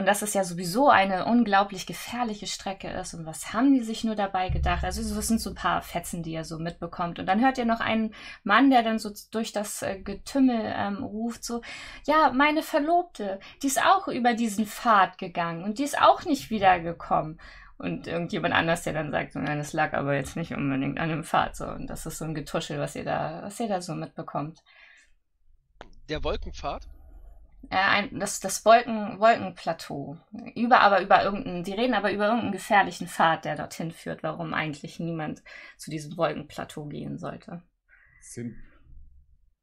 und 0.00 0.06
dass 0.06 0.22
es 0.22 0.32
ja 0.32 0.44
sowieso 0.44 0.88
eine 0.88 1.26
unglaublich 1.26 1.84
gefährliche 1.84 2.46
Strecke 2.46 2.88
ist. 2.88 3.12
Und 3.12 3.26
was 3.26 3.52
haben 3.52 3.74
die 3.74 3.82
sich 3.82 4.02
nur 4.02 4.14
dabei 4.14 4.48
gedacht? 4.48 4.82
Also, 4.82 5.14
das 5.14 5.28
sind 5.28 5.42
so 5.42 5.50
ein 5.50 5.54
paar 5.54 5.82
Fetzen, 5.82 6.22
die 6.22 6.32
ihr 6.32 6.44
so 6.44 6.58
mitbekommt. 6.58 7.18
Und 7.18 7.26
dann 7.26 7.42
hört 7.42 7.58
ihr 7.58 7.66
noch 7.66 7.80
einen 7.80 8.14
Mann, 8.42 8.70
der 8.70 8.82
dann 8.82 8.98
so 8.98 9.10
durch 9.30 9.52
das 9.52 9.82
äh, 9.82 10.00
Getümmel 10.00 10.58
ähm, 10.74 11.04
ruft: 11.04 11.44
so, 11.44 11.60
ja, 12.06 12.32
meine 12.32 12.62
Verlobte, 12.62 13.40
die 13.62 13.66
ist 13.66 13.82
auch 13.82 14.08
über 14.08 14.32
diesen 14.32 14.64
Pfad 14.64 15.18
gegangen 15.18 15.64
und 15.64 15.78
die 15.78 15.84
ist 15.84 16.00
auch 16.00 16.24
nicht 16.24 16.48
wiedergekommen. 16.48 17.38
Und 17.76 18.06
irgendjemand 18.06 18.54
anders, 18.54 18.82
der 18.82 18.94
dann 18.94 19.10
sagt, 19.10 19.34
nein, 19.34 19.58
das 19.58 19.74
lag 19.74 19.92
aber 19.92 20.14
jetzt 20.14 20.34
nicht 20.34 20.54
unbedingt 20.54 20.98
an 20.98 21.10
dem 21.10 21.24
Pfad. 21.24 21.56
So. 21.56 21.66
Und 21.66 21.88
das 21.88 22.06
ist 22.06 22.16
so 22.16 22.24
ein 22.24 22.34
Getuschel, 22.34 22.78
was 22.78 22.96
ihr 22.96 23.04
da, 23.04 23.40
was 23.42 23.60
ihr 23.60 23.68
da 23.68 23.82
so 23.82 23.94
mitbekommt. 23.94 24.62
Der 26.08 26.24
Wolkenpfad? 26.24 26.88
Äh, 27.68 27.76
ein, 27.76 28.18
das, 28.18 28.40
das 28.40 28.64
Wolken, 28.64 29.20
Wolkenplateau. 29.20 30.18
Über, 30.54 30.80
aber 30.80 31.02
über 31.02 31.22
irgendeinen, 31.22 31.62
die 31.62 31.72
reden 31.72 31.94
aber 31.94 32.12
über 32.12 32.26
irgendeinen 32.26 32.52
gefährlichen 32.52 33.06
Pfad, 33.06 33.44
der 33.44 33.56
dorthin 33.56 33.90
führt, 33.90 34.22
warum 34.22 34.54
eigentlich 34.54 34.98
niemand 34.98 35.42
zu 35.76 35.90
diesem 35.90 36.16
Wolkenplateau 36.16 36.86
gehen 36.86 37.18
sollte. 37.18 37.62
Sind, 38.20 38.56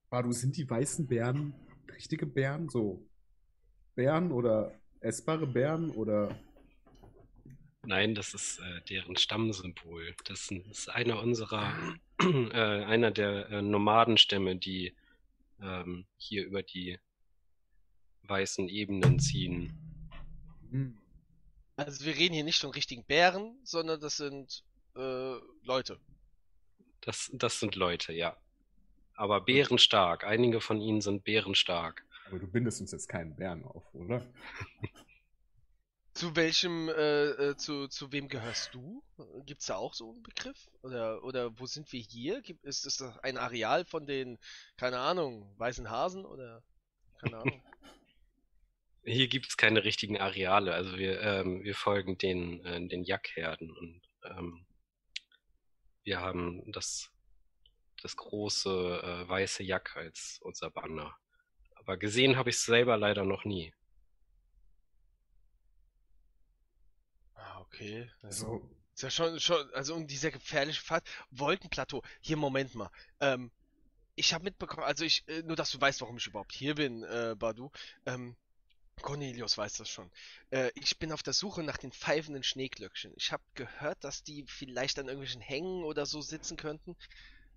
Badu, 0.09 0.31
sind 0.31 0.55
die 0.57 0.69
weißen 0.69 1.07
Bären 1.07 1.53
richtige 1.97 2.25
Bären? 2.25 2.69
So 2.69 3.03
Bären 3.95 4.31
oder 4.31 4.79
essbare 4.99 5.47
Bären 5.47 5.89
oder? 5.91 6.37
Nein, 7.83 8.15
das 8.15 8.33
ist 8.33 8.59
äh, 8.59 8.81
deren 8.89 9.15
Stammsymbol. 9.15 10.13
Das 10.25 10.51
ist 10.51 10.89
einer 10.89 11.21
unserer, 11.21 11.73
äh, 12.21 12.83
einer 12.83 13.11
der 13.11 13.49
äh, 13.49 13.61
Nomadenstämme, 13.61 14.57
die 14.57 14.95
ähm, 15.61 16.05
hier 16.17 16.45
über 16.45 16.63
die 16.63 16.99
weißen 18.27 18.67
Ebenen 18.69 19.19
ziehen. 19.19 19.73
Hm. 20.71 20.97
Also 21.75 22.05
wir 22.05 22.15
reden 22.15 22.33
hier 22.33 22.43
nicht 22.43 22.59
von 22.59 22.71
richtigen 22.71 23.03
Bären, 23.03 23.59
sondern 23.63 24.01
das 24.01 24.17
sind 24.17 24.63
äh, 24.95 25.35
Leute. 25.63 25.99
Das, 27.01 27.29
das 27.33 27.59
sind 27.59 27.75
Leute, 27.75 28.13
ja. 28.13 28.35
Aber 29.13 29.41
bärenstark. 29.41 30.23
Einige 30.23 30.61
von 30.61 30.81
ihnen 30.81 31.01
sind 31.01 31.23
bärenstark. 31.23 32.03
Aber 32.27 32.39
du 32.39 32.47
bindest 32.47 32.81
uns 32.81 32.91
jetzt 32.91 33.07
keinen 33.07 33.35
Bären 33.35 33.63
auf, 33.63 33.83
oder? 33.93 34.25
zu 36.17 36.35
welchem, 36.35 36.89
äh, 36.89 37.25
äh, 37.29 37.57
zu, 37.57 37.87
zu 37.87 38.11
wem 38.11 38.27
gehörst 38.27 38.73
du? 38.73 39.03
Gibt 39.45 39.61
es 39.61 39.67
da 39.67 39.75
auch 39.75 39.93
so 39.93 40.11
einen 40.11 40.23
Begriff? 40.23 40.67
Oder, 40.81 41.23
oder 41.23 41.57
wo 41.59 41.67
sind 41.67 41.91
wir 41.93 42.01
hier? 42.01 42.41
Gibt, 42.41 42.65
ist 42.65 42.85
das 42.87 43.01
ein 43.21 43.37
Areal 43.37 43.85
von 43.85 44.07
den, 44.07 44.39
keine 44.77 44.97
Ahnung, 44.97 45.53
weißen 45.57 45.89
Hasen 45.89 46.25
oder 46.25 46.63
keine 47.19 47.37
Ahnung? 47.37 47.63
Hier 49.07 49.29
gibt 49.29 49.47
es 49.47 49.55
keine 49.55 49.85
richtigen 49.85 50.19
Areale. 50.19 50.73
Also 50.73 50.97
wir, 50.97 51.21
ähm, 51.21 51.63
wir 51.63 51.75
folgen 51.75 52.17
den, 52.17 52.65
äh, 52.65 52.85
den 52.87 53.05
Jackherden 53.05 53.71
und 53.71 54.01
ähm, 54.23 54.65
wir 56.03 56.19
haben 56.19 56.69
das, 56.73 57.09
das 58.01 58.17
große 58.17 58.69
äh, 58.69 59.29
weiße 59.29 59.63
Jack 59.63 59.95
als 59.95 60.39
unser 60.41 60.69
Banner. 60.71 61.15
Aber 61.75 61.95
gesehen 61.95 62.35
habe 62.35 62.49
ich 62.49 62.57
es 62.57 62.65
selber 62.65 62.97
leider 62.97 63.23
noch 63.23 63.45
nie. 63.45 63.73
Ah, 67.33 67.61
okay. 67.61 68.11
Also, 68.23 68.69
ist 68.93 69.03
ja 69.03 69.09
schon, 69.09 69.39
schon, 69.39 69.73
also 69.73 69.95
um 69.95 70.05
dieser 70.05 70.31
gefährliche 70.31 70.81
Pfad. 70.81 71.07
Wolkenplateau. 71.31 72.03
Hier, 72.19 72.35
Moment 72.35 72.75
mal. 72.75 72.91
Ähm, 73.21 73.51
ich 74.15 74.33
habe 74.33 74.43
mitbekommen, 74.43 74.83
also 74.83 75.05
ich, 75.05 75.25
äh, 75.29 75.43
nur 75.43 75.55
dass 75.55 75.71
du 75.71 75.79
weißt, 75.79 76.01
warum 76.01 76.17
ich 76.17 76.27
überhaupt 76.27 76.51
hier 76.51 76.75
bin, 76.75 77.03
äh, 77.03 77.35
Badu. 77.37 77.71
Ähm, 78.05 78.35
Cornelius 79.01 79.57
weiß 79.57 79.77
das 79.77 79.89
schon. 79.89 80.09
Äh, 80.49 80.71
ich 80.75 80.97
bin 80.97 81.11
auf 81.11 81.23
der 81.23 81.33
Suche 81.33 81.63
nach 81.63 81.77
den 81.77 81.91
pfeifenden 81.91 82.43
Schneeglöckchen. 82.43 83.13
Ich 83.15 83.31
habe 83.31 83.43
gehört, 83.55 84.03
dass 84.03 84.23
die 84.23 84.45
vielleicht 84.47 84.99
an 84.99 85.05
irgendwelchen 85.05 85.41
Hängen 85.41 85.83
oder 85.83 86.05
so 86.05 86.21
sitzen 86.21 86.57
könnten. 86.57 86.95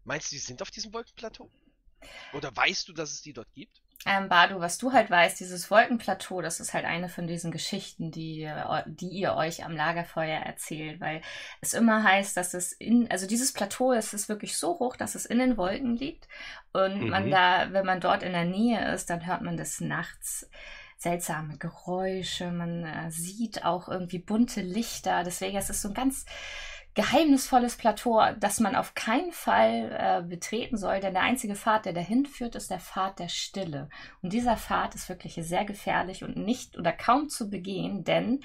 Meinst 0.04 0.30
du, 0.30 0.36
die 0.36 0.40
sind 0.40 0.62
auf 0.62 0.70
diesem 0.70 0.92
Wolkenplateau? 0.92 1.50
Oder 2.32 2.54
weißt 2.56 2.88
du, 2.88 2.92
dass 2.92 3.12
es 3.12 3.22
die 3.22 3.32
dort 3.32 3.52
gibt? 3.54 3.80
Ähm, 4.06 4.30
Badu, 4.30 4.60
was 4.60 4.78
du 4.78 4.92
halt 4.92 5.10
weißt, 5.10 5.38
dieses 5.40 5.70
Wolkenplateau, 5.70 6.40
das 6.40 6.58
ist 6.58 6.72
halt 6.72 6.86
eine 6.86 7.10
von 7.10 7.26
diesen 7.26 7.50
Geschichten, 7.50 8.10
die, 8.10 8.50
die 8.86 9.08
ihr 9.08 9.34
euch 9.34 9.62
am 9.62 9.76
Lagerfeuer 9.76 10.38
erzählt, 10.38 11.00
weil 11.00 11.20
es 11.60 11.74
immer 11.74 12.02
heißt, 12.02 12.34
dass 12.34 12.54
es 12.54 12.72
in, 12.72 13.10
also 13.10 13.26
dieses 13.26 13.52
Plateau, 13.52 13.92
es 13.92 14.14
ist 14.14 14.30
wirklich 14.30 14.56
so 14.56 14.78
hoch, 14.78 14.96
dass 14.96 15.14
es 15.14 15.26
in 15.26 15.38
den 15.38 15.58
Wolken 15.58 15.96
liegt 15.96 16.28
und 16.72 17.02
mhm. 17.02 17.08
man 17.10 17.30
da, 17.30 17.74
wenn 17.74 17.84
man 17.84 18.00
dort 18.00 18.22
in 18.22 18.32
der 18.32 18.46
Nähe 18.46 18.94
ist, 18.94 19.10
dann 19.10 19.26
hört 19.26 19.42
man 19.42 19.58
das 19.58 19.82
nachts 19.82 20.48
seltsame 21.00 21.56
Geräusche, 21.56 22.52
man 22.52 22.84
äh, 22.84 23.10
sieht 23.10 23.64
auch 23.64 23.88
irgendwie 23.88 24.18
bunte 24.18 24.60
Lichter. 24.60 25.24
Deswegen 25.24 25.56
ist 25.56 25.70
es 25.70 25.80
so 25.80 25.88
ein 25.88 25.94
ganz 25.94 26.26
geheimnisvolles 26.94 27.76
Plateau, 27.76 28.20
das 28.38 28.60
man 28.60 28.76
auf 28.76 28.94
keinen 28.94 29.32
Fall 29.32 29.96
äh, 29.96 30.28
betreten 30.28 30.76
soll, 30.76 31.00
denn 31.00 31.14
der 31.14 31.22
einzige 31.22 31.54
Pfad, 31.54 31.86
der 31.86 31.94
dahin 31.94 32.26
führt, 32.26 32.54
ist 32.54 32.70
der 32.70 32.80
Pfad 32.80 33.18
der 33.18 33.28
Stille. 33.28 33.88
Und 34.22 34.32
dieser 34.34 34.56
Pfad 34.56 34.94
ist 34.94 35.08
wirklich 35.08 35.34
sehr 35.34 35.64
gefährlich 35.64 36.22
und 36.22 36.36
nicht 36.36 36.76
oder 36.76 36.92
kaum 36.92 37.28
zu 37.28 37.48
begehen, 37.48 38.04
denn 38.04 38.40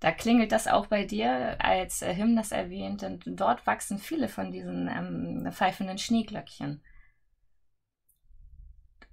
da 0.00 0.12
klingelt 0.12 0.52
das 0.52 0.66
auch 0.66 0.88
bei 0.88 1.04
dir, 1.04 1.56
als 1.64 2.00
Him 2.00 2.36
das 2.36 2.52
erwähnt, 2.52 3.02
und 3.04 3.22
dort 3.26 3.66
wachsen 3.66 3.98
viele 3.98 4.28
von 4.28 4.52
diesen 4.52 4.88
ähm, 4.88 5.50
pfeifenden 5.52 5.96
Schneeglöckchen. 5.96 6.82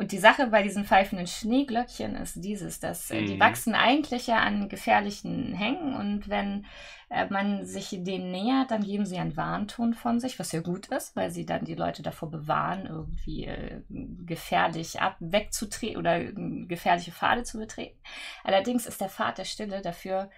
Und 0.02 0.12
die 0.14 0.18
Sache 0.18 0.48
bei 0.48 0.64
diesen 0.64 0.84
pfeifenden 0.84 1.28
Schneeglöckchen 1.28 2.16
ist 2.16 2.44
dieses, 2.44 2.80
dass 2.80 3.12
äh, 3.12 3.24
die 3.24 3.36
Mhm. 3.36 3.40
wachsen 3.40 3.76
eigentlich 3.76 4.26
ja 4.26 4.40
an 4.40 4.68
gefährlichen 4.68 5.54
Hängen 5.54 5.94
und 5.94 6.28
wenn 6.28 6.66
äh, 7.12 7.28
man 7.30 7.68
sich 7.68 7.90
denen 7.92 8.32
nähert, 8.32 8.72
dann 8.72 8.84
geben 8.84 9.06
sie 9.06 9.20
einen 9.20 9.38
Warnton 9.38 9.94
von 9.94 10.20
sich, 10.20 10.40
was 10.40 10.54
ja 10.54 10.62
gut 10.62 10.88
ist, 10.88 11.16
weil 11.16 11.30
sie 11.30 11.46
dann 11.46 11.66
die 11.66 11.76
Leute 11.76 12.02
davor 12.02 12.32
bewahren, 12.32 12.88
irgendwie 12.88 13.46
äh, 13.46 13.84
gefährlich 14.26 15.00
ab 15.00 15.18
wegzutreten 15.20 15.98
oder 15.98 16.20
äh, 16.20 16.34
gefährliche 16.66 17.12
Pfade 17.12 17.44
zu 17.44 17.60
betreten. 17.60 18.00
Allerdings 18.44 18.88
ist 18.88 19.02
der 19.02 19.10
Pfad 19.10 19.38
der 19.38 19.46
Stille 19.46 19.84
dafür 19.84 20.32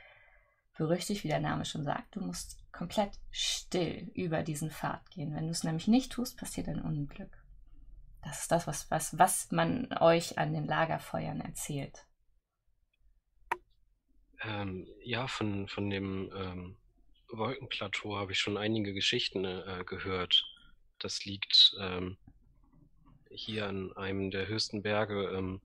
berüchtigt, 0.78 1.24
wie 1.24 1.30
der 1.30 1.40
Name 1.40 1.64
schon 1.64 1.86
sagt. 1.86 2.18
Du 2.18 2.20
musst 2.20 2.58
komplett 2.74 3.12
still 3.32 4.12
über 4.14 4.44
diesen 4.44 4.72
Pfad 4.72 5.10
gehen. 5.12 5.34
Wenn 5.34 5.46
du 5.46 5.52
es 5.52 5.64
nämlich 5.64 5.88
nicht 5.88 6.12
tust, 6.12 6.38
passiert 6.38 6.68
ein 6.68 6.82
Unglück. 6.82 7.43
Das 8.24 8.42
ist 8.42 8.52
das, 8.52 8.68
was, 8.68 8.90
was, 8.90 9.18
was 9.18 9.52
man 9.52 9.92
euch 10.00 10.38
an 10.38 10.54
den 10.54 10.66
Lagerfeuern 10.66 11.42
erzählt. 11.42 12.06
Ähm, 14.42 14.88
ja, 15.04 15.28
von, 15.28 15.68
von 15.68 15.90
dem 15.90 16.32
ähm, 16.36 16.78
Wolkenplateau 17.30 18.18
habe 18.18 18.32
ich 18.32 18.40
schon 18.40 18.58
einige 18.58 18.94
Geschichten 18.94 19.46
äh, 19.46 19.84
gehört. 19.86 20.46
Das 21.00 21.26
liegt 21.26 21.76
ähm, 21.80 22.18
hier 23.30 23.68
an 23.68 23.92
einem 23.94 24.32
der 24.32 24.48
höchsten 24.48 24.84
Berge 24.84 25.30
ähm, 25.36 25.62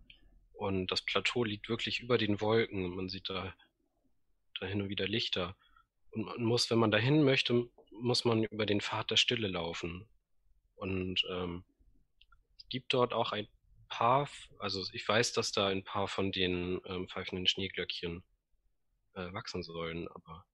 und 0.55 0.91
das 0.91 1.03
Plateau 1.03 1.45
liegt 1.45 1.69
wirklich 1.69 2.01
über 2.01 2.19
den 2.19 2.41
Wolken. 2.41 2.95
Man 2.95 3.09
sieht 3.09 3.29
da, 3.29 3.55
da 4.61 4.67
hin 4.67 4.83
und 4.83 4.89
wieder 4.89 5.07
Lichter. 5.07 5.57
Und 6.11 6.25
man 6.25 6.43
muss, 6.43 6.71
wenn 6.71 6.79
man 6.79 6.91
dahin 6.91 7.23
möchte, 7.23 7.69
muss 7.93 8.25
man 8.25 8.45
über 8.45 8.67
den 8.67 8.81
Pfad 8.81 9.11
der 9.11 9.17
Stille 9.17 9.49
laufen. 9.49 10.09
Und 10.77 11.23
ähm, 11.31 11.65
gibt 12.69 12.93
dort 12.93 13.13
auch 13.13 13.33
ein 13.33 13.49
paar, 13.89 14.29
also 14.59 14.85
ich 14.93 15.07
weiß, 15.07 15.33
dass 15.33 15.53
da 15.53 15.69
ein 15.69 15.85
paar 15.85 16.09
von 16.09 16.33
den 16.33 16.81
ähm, 16.87 17.09
pfeifenden 17.09 17.47
Schneeglöckchen 17.47 18.23
äh, 19.15 19.33
wachsen 19.33 19.63
sollen, 19.63 20.09
aber 20.09 20.45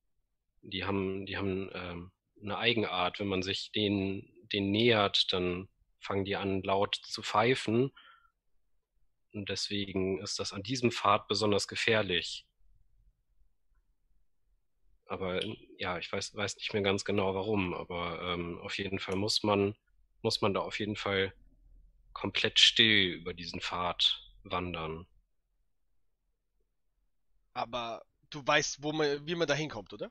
die 0.63 0.85
haben, 0.85 1.27
die 1.27 1.37
haben 1.37 1.71
ähm, 1.75 2.13
eine 2.43 2.59
Eigenart. 2.59 3.21
Wenn 3.21 3.29
man 3.29 3.43
sich 3.43 3.71
denen, 3.73 4.33
denen 4.53 4.71
nähert, 4.71 5.33
dann 5.33 5.69
fangen 6.01 6.25
die 6.25 6.37
an 6.37 6.63
laut 6.63 6.97
zu 6.97 7.23
pfeifen. 7.23 7.93
Und 9.33 9.49
deswegen 9.49 10.21
ist 10.21 10.39
das 10.39 10.53
an 10.53 10.63
diesem 10.63 10.91
Pfad 10.91 11.27
besonders 11.29 11.69
gefährlich. 11.69 12.47
Aber 15.07 15.41
ja, 15.79 15.99
ich 15.99 16.11
weiß, 16.11 16.35
weiß 16.35 16.57
nicht 16.57 16.73
mehr 16.73 16.83
ganz 16.83 17.05
genau 17.05 17.35
warum, 17.35 17.75
aber 17.75 18.23
ähm, 18.23 18.59
auf 18.61 18.79
jeden 18.79 18.99
Fall 18.99 19.17
muss 19.17 19.43
man, 19.43 19.75
muss 20.23 20.41
man 20.41 20.55
da 20.55 20.61
auf 20.61 20.79
jeden 20.79 20.97
Fall 20.97 21.35
komplett 22.15 22.59
still 22.59 23.13
über 23.13 23.35
diesen 23.35 23.61
Pfad 23.61 24.23
wandern. 24.45 25.07
Aber 27.53 28.05
du 28.31 28.47
weißt, 28.47 28.83
wo 28.83 28.93
man, 28.93 29.27
wie 29.27 29.35
man 29.35 29.47
da 29.47 29.55
hinkommt, 29.55 29.93
oder? 29.93 30.11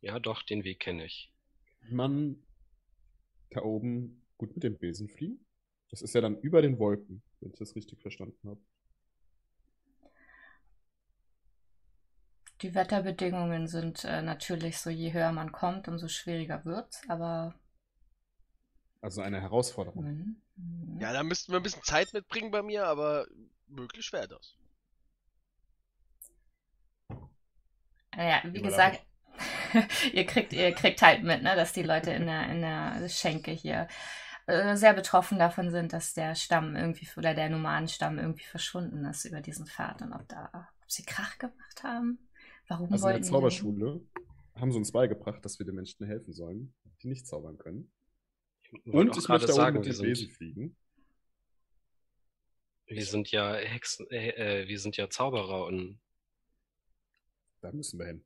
Ja, 0.00 0.18
doch, 0.20 0.42
den 0.42 0.64
Weg 0.64 0.80
kenne 0.80 1.04
ich. 1.04 1.32
Man 1.90 2.42
da 3.50 3.62
oben 3.62 4.22
gut 4.36 4.54
mit 4.54 4.62
dem 4.62 4.78
Besen 4.78 5.08
fliegen. 5.08 5.44
Das 5.90 6.02
ist 6.02 6.14
ja 6.14 6.20
dann 6.20 6.38
über 6.40 6.62
den 6.62 6.78
Wolken, 6.78 7.22
wenn 7.40 7.50
ich 7.50 7.58
das 7.58 7.74
richtig 7.74 8.00
verstanden 8.00 8.48
habe. 8.48 8.60
Die 12.60 12.74
Wetterbedingungen 12.74 13.68
sind 13.68 14.04
äh, 14.04 14.20
natürlich 14.20 14.78
so, 14.78 14.90
je 14.90 15.12
höher 15.12 15.32
man 15.32 15.52
kommt, 15.52 15.88
umso 15.88 16.08
schwieriger 16.08 16.64
wird's, 16.64 17.02
aber. 17.08 17.54
Also 19.00 19.20
eine 19.22 19.40
Herausforderung. 19.40 20.04
Mhm. 20.04 20.42
Mhm. 20.56 21.00
Ja, 21.00 21.12
da 21.12 21.22
müssten 21.22 21.52
wir 21.52 21.60
ein 21.60 21.62
bisschen 21.62 21.82
Zeit 21.84 22.12
mitbringen 22.12 22.50
bei 22.50 22.62
mir, 22.62 22.86
aber 22.86 23.26
möglich 23.68 24.12
wäre 24.12 24.28
das. 24.28 24.56
Naja, 28.16 28.42
wie 28.44 28.62
gesagt, 28.62 29.06
ihr 30.12 30.26
kriegt, 30.26 30.52
ihr 30.52 30.72
kriegt 30.72 31.02
halt 31.02 31.22
mit, 31.22 31.42
ne, 31.42 31.54
dass 31.54 31.72
die 31.72 31.82
Leute 31.82 32.10
in 32.10 32.26
der, 32.26 32.50
in 32.50 32.60
der 32.62 33.08
Schenke 33.08 33.52
hier 33.52 33.86
äh, 34.46 34.76
sehr 34.76 34.94
betroffen 34.94 35.38
davon 35.38 35.70
sind, 35.70 35.92
dass 35.92 36.14
der 36.14 36.34
Stamm 36.34 36.74
irgendwie 36.74 37.06
oder 37.16 37.34
der 37.34 37.50
Nomadenstamm 37.50 38.18
irgendwie 38.18 38.46
verschwunden 38.46 39.04
ist 39.04 39.24
über 39.24 39.40
diesen 39.40 39.66
Pfad 39.66 40.02
und 40.02 40.12
ob 40.12 40.26
da, 40.26 40.50
ob 40.54 40.90
sie 40.90 41.04
Krach 41.04 41.38
gemacht 41.38 41.82
haben. 41.84 42.18
Warum 42.66 42.88
Also 42.90 43.06
in 43.08 43.12
wollten 43.12 43.22
der 43.22 43.32
die 43.32 43.36
dahin? 43.36 43.62
Zauberschule 43.62 44.00
haben 44.56 44.72
sie 44.72 44.78
uns 44.78 44.90
beigebracht, 44.90 45.44
dass 45.44 45.58
wir 45.58 45.66
den 45.66 45.76
Menschen 45.76 46.06
helfen 46.06 46.32
sollen, 46.32 46.74
die 47.02 47.08
nicht 47.08 47.26
zaubern 47.26 47.58
können. 47.58 47.92
Und 48.84 49.16
ich 49.16 49.28
möchte 49.28 49.46
da 49.46 49.52
sagen, 49.52 49.76
mit 49.78 49.86
Besen 49.86 50.14
sind, 50.14 50.32
fliegen. 50.32 50.76
wir 52.86 53.04
sind 53.04 53.30
ja 53.30 53.54
Hexen, 53.54 54.10
äh, 54.10 54.62
äh, 54.62 54.68
wir 54.68 54.78
sind 54.78 54.96
ja 54.96 55.08
Zauberer 55.10 55.64
und 55.66 56.00
Da 57.60 57.72
müssen 57.72 57.98
wir 57.98 58.06
hin. 58.06 58.24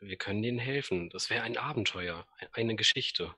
wir 0.00 0.16
können 0.16 0.42
denen 0.42 0.58
helfen. 0.58 1.10
Das 1.10 1.30
wäre 1.30 1.42
ein 1.42 1.56
Abenteuer, 1.56 2.26
eine 2.52 2.76
Geschichte. 2.76 3.34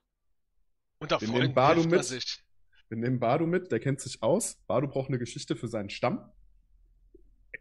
Unter 0.99 1.21
Wir 1.21 1.29
nehmen 1.29 1.55
man 1.55 1.89
mit. 1.89 2.05
sich. 2.05 2.45
Wir 2.89 2.99
nehmen 2.99 3.19
Bardo 3.19 3.47
mit, 3.47 3.73
der 3.73 3.81
kennt 3.81 4.01
sich 4.01 4.23
aus. 4.23 4.57
Bardo 4.67 4.87
braucht 4.87 5.09
eine 5.09 5.19
Geschichte 5.19 5.57
für 5.57 5.67
seinen 5.69 5.89
Stamm. 5.91 6.31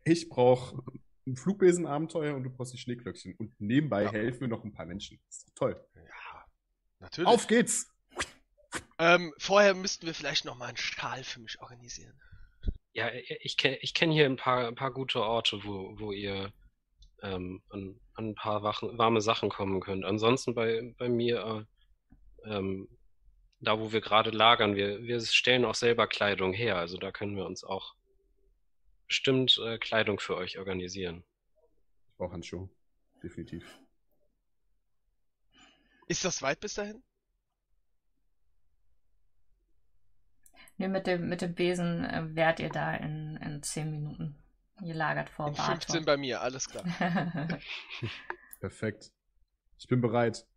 Ich 0.04 0.30
brauche 0.30 0.84
ein 1.26 1.36
Flugbesenabenteuer 1.38 2.36
und 2.36 2.44
du 2.44 2.50
brauchst 2.50 2.74
die 2.74 2.78
Schneeglöckchen. 2.78 3.36
Und 3.36 3.60
nebenbei 3.60 4.04
Ja. 4.04 4.12
helfen 4.12 4.42
wir 4.42 4.48
noch 4.50 4.64
ein 4.64 4.74
paar 4.74 4.86
Menschen. 4.86 5.20
ist 5.30 5.48
doch 5.48 5.54
toll. 5.56 5.88
Ja, 5.96 6.46
natürlich. 7.00 7.28
Auf 7.28 7.48
geht's! 7.48 7.91
Ähm, 9.02 9.34
vorher 9.40 9.74
müssten 9.74 10.06
wir 10.06 10.14
vielleicht 10.14 10.46
noch 10.46 10.56
mal 10.56 10.68
einen 10.68 10.78
Schal 10.78 11.24
für 11.24 11.40
mich 11.40 11.60
organisieren. 11.60 12.14
Ja, 12.94 13.10
ich 13.12 13.58
kenne 13.58 13.78
ich 13.78 13.96
kenn 13.96 14.12
hier 14.12 14.28
ein 14.28 14.36
paar, 14.36 14.68
ein 14.68 14.76
paar 14.76 14.94
gute 14.94 15.24
Orte, 15.24 15.64
wo, 15.64 16.00
wo 16.00 16.12
ihr 16.12 16.54
ähm, 17.24 17.64
an, 17.70 18.00
an 18.14 18.30
ein 18.30 18.36
paar 18.36 18.62
wachen, 18.62 18.96
warme 19.00 19.22
Sachen 19.22 19.50
kommen 19.50 19.80
könnt. 19.80 20.06
Ansonsten 20.06 20.54
bei, 20.54 20.94
bei 21.00 21.10
mir, 21.10 21.68
äh, 22.46 22.54
ähm, 22.54 22.96
da 23.60 23.80
wo 23.80 23.92
wir 23.92 24.02
gerade 24.02 24.30
lagern, 24.30 24.76
wir, 24.76 25.02
wir 25.02 25.20
stellen 25.22 25.66
auch 25.66 25.74
selber 25.74 26.06
Kleidung 26.06 26.54
her. 26.54 26.78
Also 26.78 26.98
da 26.98 27.12
können 27.12 27.36
wir 27.36 27.48
uns 27.48 27.64
auch 27.64 27.96
bestimmt 29.08 29.60
äh, 29.66 29.80
Kleidung 29.80 30.20
für 30.20 30.36
euch 30.36 30.60
organisieren. 30.60 31.24
Ich 32.12 32.18
brauche 32.18 32.34
Handschuhe. 32.34 32.70
Definitiv. 33.24 33.66
Ist 36.08 36.24
das 36.24 36.44
weit 36.44 36.60
bis 36.60 36.76
dahin? 36.76 37.02
Nee, 40.82 40.88
mit 40.88 41.06
dem, 41.06 41.30
mit 41.30 41.44
dem 41.44 41.54
Besen 41.54 42.04
äh, 42.04 42.36
wärt 42.36 42.60
ihr 42.60 42.70
da 42.70 42.96
in, 42.96 43.38
in 43.38 43.62
10 43.62 43.92
Minuten. 43.92 44.36
Ihr 44.84 44.96
lagert 44.96 45.30
vor 45.30 45.50
In 45.50 45.54
15 45.54 45.78
Bartok. 45.78 46.06
bei 46.08 46.18
mir, 46.18 46.42
alles 46.42 46.68
klar. 46.68 46.84
Perfekt. 48.60 49.12
Ich 49.78 49.88
bin 49.88 50.02
bereit. 50.02 50.48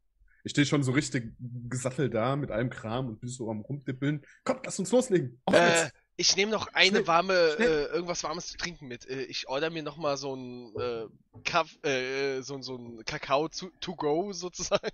Ich 0.42 0.52
stehe 0.52 0.66
schon 0.66 0.82
so 0.82 0.92
richtig 0.92 1.34
gesattelt 1.68 2.14
da 2.14 2.36
mit 2.36 2.50
allem 2.50 2.70
Kram 2.70 3.06
und 3.08 3.20
bin 3.20 3.28
so 3.28 3.50
am 3.50 3.60
rumdippeln. 3.60 4.24
Komm, 4.44 4.60
lass 4.64 4.78
uns 4.78 4.90
loslegen. 4.92 5.42
Auf 5.44 5.54
Äh, 5.56 5.90
ich 6.16 6.34
nehme 6.36 6.52
noch 6.52 6.68
eine 6.68 6.88
Schnell, 6.88 7.06
warme, 7.06 7.52
schnell. 7.56 7.68
äh, 7.68 7.84
irgendwas 7.92 8.24
warmes 8.24 8.46
zu 8.46 8.56
trinken 8.56 8.86
mit. 8.88 9.06
Äh, 9.06 9.24
ich 9.24 9.46
order 9.48 9.68
mir 9.68 9.82
noch 9.82 9.98
mal 9.98 10.16
so 10.16 10.34
ein 10.34 10.74
äh, 10.80 11.06
Kaff, 11.44 11.76
äh, 11.84 12.40
so, 12.40 12.62
so 12.62 12.76
ein 12.78 13.04
Kakao 13.04 13.48
zu, 13.50 13.70
to 13.80 13.94
go 13.94 14.32
sozusagen. 14.32 14.88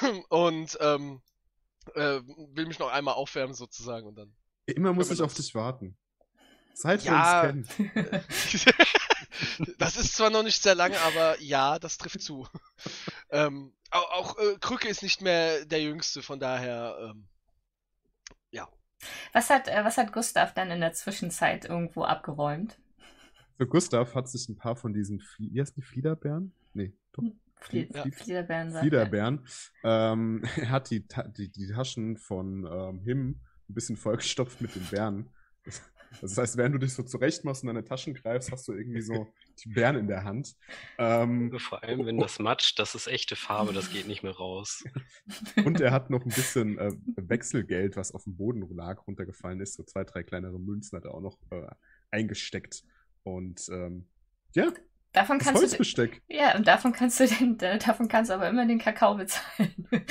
und 0.30 0.78
ähm, 0.80 1.20
äh, 1.94 2.20
will 2.54 2.66
mich 2.66 2.78
noch 2.78 2.90
einmal 2.90 3.14
aufwärmen 3.14 3.54
sozusagen 3.54 4.06
und 4.06 4.16
dann. 4.16 4.34
Immer 4.66 4.92
muss 4.92 5.10
ich 5.10 5.20
auf 5.20 5.34
dich 5.34 5.54
warten. 5.54 5.96
Seit 6.74 7.02
Ja. 7.04 7.42
wir 7.44 7.52
uns 7.54 7.68
kennen. 7.68 8.74
das 9.78 9.96
ist 9.96 10.16
zwar 10.16 10.30
noch 10.30 10.42
nicht 10.42 10.62
sehr 10.62 10.74
lang, 10.74 10.94
aber 10.94 11.40
ja, 11.40 11.78
das 11.78 11.98
trifft 11.98 12.22
zu. 12.22 12.48
ähm, 13.30 13.72
auch 13.90 14.10
auch 14.10 14.38
äh, 14.38 14.56
Krücke 14.60 14.88
ist 14.88 15.02
nicht 15.02 15.20
mehr 15.20 15.64
der 15.66 15.82
Jüngste, 15.82 16.22
von 16.22 16.40
daher. 16.40 16.96
Ähm, 17.00 17.28
was, 19.32 19.50
hat, 19.50 19.68
äh, 19.68 19.84
was 19.84 19.96
hat 19.96 20.12
Gustav 20.12 20.54
dann 20.54 20.70
in 20.70 20.80
der 20.80 20.92
Zwischenzeit 20.92 21.64
irgendwo 21.64 22.04
abgeräumt? 22.04 22.78
Für 23.56 23.66
Gustav 23.66 24.14
hat 24.14 24.28
sich 24.28 24.48
ein 24.48 24.56
paar 24.56 24.76
von 24.76 24.92
diesen, 24.92 25.20
Flie 25.20 25.50
wie 25.52 25.60
heißen 25.60 25.74
die 25.76 25.82
Fliederbären? 25.82 26.52
Nee, 26.72 26.92
doch. 27.12 27.24
Flie 27.60 27.88
Ja. 27.92 28.04
Fliederbären 28.10 29.44
er. 29.82 30.12
Ähm, 30.12 30.42
er 30.56 30.70
hat 30.70 30.90
die, 30.90 31.06
Ta 31.06 31.22
die, 31.24 31.50
die 31.50 31.68
Taschen 31.68 32.16
von 32.16 32.66
ähm, 32.70 33.00
Him 33.00 33.40
ein 33.68 33.74
bisschen 33.74 33.96
vollgestopft 33.96 34.60
mit 34.60 34.74
den 34.74 34.84
Bären. 34.84 35.30
Das 36.20 36.38
heißt, 36.38 36.56
während 36.56 36.74
du 36.74 36.78
dich 36.78 36.94
so 36.94 37.02
zurecht 37.02 37.44
machst 37.44 37.62
und 37.62 37.68
deine 37.68 37.84
Taschen 37.84 38.14
greifst, 38.14 38.52
hast 38.52 38.68
du 38.68 38.72
irgendwie 38.72 39.00
so 39.00 39.26
die 39.62 39.70
Bären 39.70 39.96
in 39.96 40.06
der 40.06 40.24
Hand. 40.24 40.54
Ähm, 40.98 41.52
Vor 41.58 41.82
allem, 41.82 42.06
wenn 42.06 42.18
das 42.18 42.38
matscht, 42.38 42.78
das 42.78 42.94
ist 42.94 43.06
echte 43.06 43.36
Farbe, 43.36 43.72
das 43.72 43.90
geht 43.90 44.06
nicht 44.06 44.22
mehr 44.22 44.36
raus. 44.36 44.84
und 45.64 45.80
er 45.80 45.90
hat 45.90 46.10
noch 46.10 46.24
ein 46.24 46.30
bisschen 46.30 46.78
äh, 46.78 46.92
Wechselgeld, 47.16 47.96
was 47.96 48.12
auf 48.12 48.24
dem 48.24 48.36
Boden 48.36 48.64
lag, 48.74 49.06
runtergefallen 49.06 49.60
ist. 49.60 49.74
So 49.74 49.82
zwei, 49.82 50.04
drei 50.04 50.22
kleinere 50.22 50.58
Münzen 50.58 50.96
hat 50.96 51.04
er 51.04 51.14
auch 51.14 51.20
noch 51.20 51.38
äh, 51.50 51.66
eingesteckt. 52.10 52.84
Und 53.22 53.68
ähm, 53.70 54.06
ja, 54.54 54.72
Davon 55.14 55.38
das 55.38 55.46
kannst 55.46 55.62
du 55.62 55.66
Holzbesteck. 55.68 56.22
ja, 56.26 56.56
und 56.56 56.66
davon 56.66 56.92
kannst 56.92 57.20
du 57.20 57.28
den, 57.28 57.56
davon 57.56 58.08
kannst 58.08 58.30
du 58.30 58.34
aber 58.34 58.48
immer 58.48 58.66
den 58.66 58.80
Kakao 58.80 59.14
bezahlen. 59.14 59.88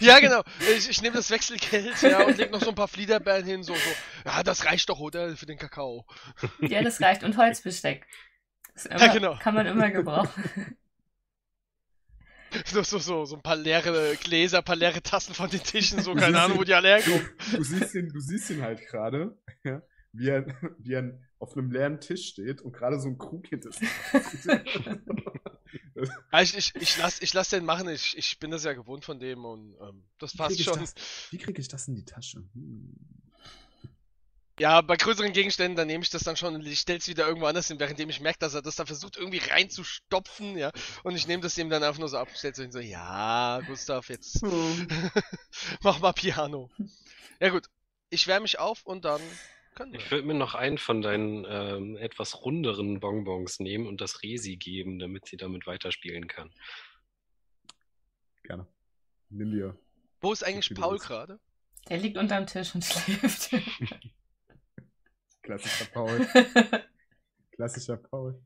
Ja, 0.00 0.18
genau. 0.20 0.42
Ich, 0.76 0.90
ich 0.90 1.00
nehme 1.00 1.16
das 1.16 1.30
Wechselgeld 1.30 2.02
ja, 2.02 2.24
und 2.24 2.36
leg 2.36 2.50
noch 2.50 2.60
so 2.60 2.70
ein 2.70 2.74
paar 2.74 2.88
Fliederbeeren 2.88 3.44
hin, 3.44 3.62
so, 3.62 3.74
so. 3.74 3.90
Ja, 4.26 4.42
das 4.42 4.66
reicht 4.66 4.88
doch, 4.90 4.98
oder? 5.00 5.36
Für 5.36 5.46
den 5.46 5.58
Kakao. 5.58 6.04
ja, 6.60 6.82
das 6.82 7.00
reicht. 7.00 7.22
Und 7.22 7.36
Holzbesteck. 7.36 8.06
Immer, 8.84 9.00
Ja, 9.00 9.12
genau. 9.12 9.38
Kann 9.38 9.54
man 9.54 9.66
immer 9.66 9.90
gebrauchen. 9.90 10.76
So, 12.64 12.82
so, 12.82 12.98
so, 12.98 13.24
so 13.26 13.36
ein 13.36 13.42
paar 13.42 13.56
leere 13.56 14.16
Gläser, 14.16 14.58
ein 14.58 14.64
paar 14.64 14.74
leere 14.74 15.02
Tassen 15.02 15.34
von 15.34 15.50
den 15.50 15.62
Tischen, 15.62 16.00
so, 16.00 16.14
keine 16.14 16.40
Ahnung, 16.40 16.56
wo 16.58 16.64
die 16.64 16.72
alle 16.72 16.88
herkommen. 16.88 17.28
Du 17.52 17.62
siehst 17.62 17.94
ihn, 17.94 18.08
du 18.08 18.20
siehst 18.20 18.48
ihn 18.48 18.62
halt 18.62 18.80
gerade, 18.86 19.36
ja, 19.64 19.82
wie 20.12 20.30
er, 20.30 20.46
wie 20.78 20.94
er 20.94 21.20
auf 21.38 21.56
einem 21.56 21.70
leeren 21.70 22.00
Tisch 22.00 22.28
steht 22.28 22.62
und 22.62 22.72
gerade 22.72 23.00
so 23.00 23.08
ein 23.08 23.18
Krug 23.18 23.46
hinter 23.46 23.70
sich 23.70 23.88
ich, 26.42 26.56
ich, 26.56 26.74
ich 26.74 26.98
lass, 26.98 27.20
ich 27.20 27.32
lass 27.32 27.50
den 27.50 27.64
machen, 27.64 27.88
ich, 27.88 28.16
ich 28.16 28.38
bin 28.38 28.50
das 28.50 28.64
ja 28.64 28.72
gewohnt 28.72 29.04
von 29.04 29.20
dem 29.20 29.44
und 29.44 29.76
ähm, 29.80 30.04
das 30.18 30.34
Wie 30.34 30.38
passt 30.38 30.62
schon. 30.62 30.80
das, 30.80 30.94
wie 31.30 31.38
kriege 31.38 31.60
ich 31.60 31.68
das 31.68 31.88
in 31.88 31.94
die 31.94 32.04
Tasche? 32.04 32.44
Hm. 32.54 32.94
Ja, 34.58 34.80
bei 34.80 34.96
größeren 34.96 35.32
Gegenständen, 35.32 35.76
dann 35.76 35.86
nehme 35.86 36.02
ich 36.02 36.10
das 36.10 36.24
dann 36.24 36.36
schon 36.36 36.56
und 36.56 36.66
ich 36.66 36.80
stell's 36.80 37.06
wieder 37.06 37.28
irgendwo 37.28 37.46
anders 37.46 37.68
hin, 37.68 37.78
währenddem 37.78 38.10
ich 38.10 38.20
merke, 38.20 38.40
dass 38.40 38.54
er 38.54 38.62
das 38.62 38.74
da 38.74 38.86
versucht 38.86 39.16
irgendwie 39.16 39.38
reinzustopfen, 39.38 40.58
ja. 40.58 40.72
Und 41.04 41.14
ich 41.14 41.28
nehme 41.28 41.44
das 41.44 41.56
ihm 41.58 41.70
dann 41.70 41.84
einfach 41.84 42.00
nur 42.00 42.08
so 42.08 42.18
ab, 42.18 42.28
stell's 42.34 42.56
so 42.56 42.64
hin, 42.64 42.72
so, 42.72 42.80
ja, 42.80 43.60
Gustav, 43.68 44.08
jetzt 44.08 44.42
mach 45.82 46.00
mal 46.00 46.12
Piano. 46.12 46.70
Ja 47.38 47.50
gut, 47.50 47.68
ich 48.10 48.26
wärme 48.26 48.42
mich 48.42 48.58
auf 48.58 48.84
und 48.84 49.04
dann 49.04 49.20
können 49.78 49.92
wir. 49.92 50.00
Ich 50.00 50.10
würde 50.10 50.26
mir 50.26 50.34
noch 50.34 50.54
einen 50.54 50.78
von 50.78 51.00
deinen 51.00 51.46
ähm, 51.48 51.96
etwas 51.96 52.44
runderen 52.44 53.00
Bonbons 53.00 53.60
nehmen 53.60 53.86
und 53.86 54.00
das 54.00 54.22
Resi 54.22 54.56
geben, 54.56 54.98
damit 54.98 55.26
sie 55.26 55.36
damit 55.36 55.66
weiterspielen 55.66 56.26
kann. 56.26 56.52
Gerne. 58.42 58.66
Nimm 59.30 59.52
dir. 59.52 59.78
Wo 60.20 60.32
ist 60.32 60.42
eigentlich 60.42 60.74
Paul 60.74 60.92
willst. 60.92 61.06
gerade? 61.06 61.38
Der 61.88 61.98
liegt 61.98 62.16
unterm 62.16 62.46
Tisch 62.46 62.74
und 62.74 62.84
schläft. 62.84 63.50
Klassischer 65.42 65.90
Paul. 65.92 66.26
Klassischer 67.52 67.96
Paul. 67.96 68.42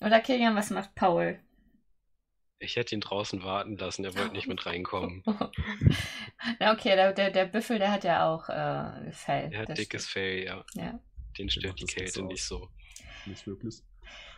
Oder 0.00 0.20
Kilian, 0.20 0.54
was 0.54 0.70
macht 0.70 0.94
Paul? 0.94 1.40
Ich 2.62 2.76
hätte 2.76 2.94
ihn 2.94 3.00
draußen 3.00 3.42
warten 3.42 3.78
lassen, 3.78 4.04
er 4.04 4.14
wollte 4.14 4.34
nicht 4.34 4.46
mit 4.46 4.66
reinkommen. 4.66 5.22
Na 6.60 6.74
okay, 6.74 6.94
der, 6.94 7.14
der, 7.14 7.30
der 7.30 7.46
Büffel, 7.46 7.78
der 7.78 7.90
hat 7.90 8.04
ja 8.04 8.28
auch 8.28 8.50
äh, 8.50 9.10
Fell. 9.12 9.50
Er 9.50 9.62
hat 9.62 9.70
das 9.70 9.78
dickes 9.78 10.08
stimmt. 10.08 10.24
Fell, 10.24 10.44
ja. 10.44 10.64
Ja. 10.74 11.00
Den 11.38 11.48
stört 11.48 11.80
die 11.80 11.86
Kälte 11.86 12.22
nicht 12.22 12.44
so. 12.44 12.68
Nicht 13.24 13.46
wirklich. 13.46 13.82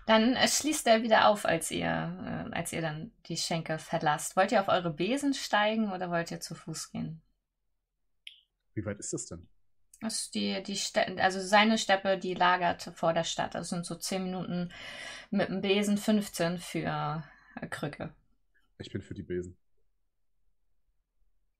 Dann 0.06 0.36
äh, 0.36 0.46
schließt 0.46 0.86
er 0.86 1.02
wieder 1.02 1.28
auf, 1.28 1.44
als 1.44 1.72
ihr, 1.72 2.48
äh, 2.52 2.54
als 2.54 2.72
ihr 2.72 2.80
dann 2.80 3.10
die 3.26 3.36
Schenke 3.36 3.78
verlasst. 3.78 4.36
Wollt 4.36 4.52
ihr 4.52 4.60
auf 4.60 4.68
eure 4.68 4.90
Besen 4.90 5.34
steigen 5.34 5.92
oder 5.92 6.08
wollt 6.08 6.30
ihr 6.30 6.40
zu 6.40 6.54
Fuß 6.54 6.92
gehen? 6.92 7.22
Wie 8.74 8.84
weit 8.84 9.00
ist 9.00 9.12
das 9.12 9.26
denn? 9.26 9.48
Das 10.00 10.20
ist 10.20 10.34
die, 10.36 10.62
die 10.62 10.76
Ste 10.76 11.06
also 11.18 11.40
seine 11.40 11.76
Steppe, 11.76 12.18
die 12.18 12.34
lagert 12.34 12.92
vor 12.94 13.12
der 13.12 13.24
Stadt. 13.24 13.56
Das 13.56 13.68
sind 13.68 13.84
so 13.84 13.96
10 13.96 14.22
Minuten 14.22 14.72
mit 15.30 15.48
dem 15.48 15.60
Besen, 15.60 15.98
15 15.98 16.58
für 16.58 17.24
Krücke. 17.70 18.14
Ich 18.78 18.90
bin 18.90 19.03
für 19.03 19.14
die 19.14 19.22
Besen. 19.22 19.57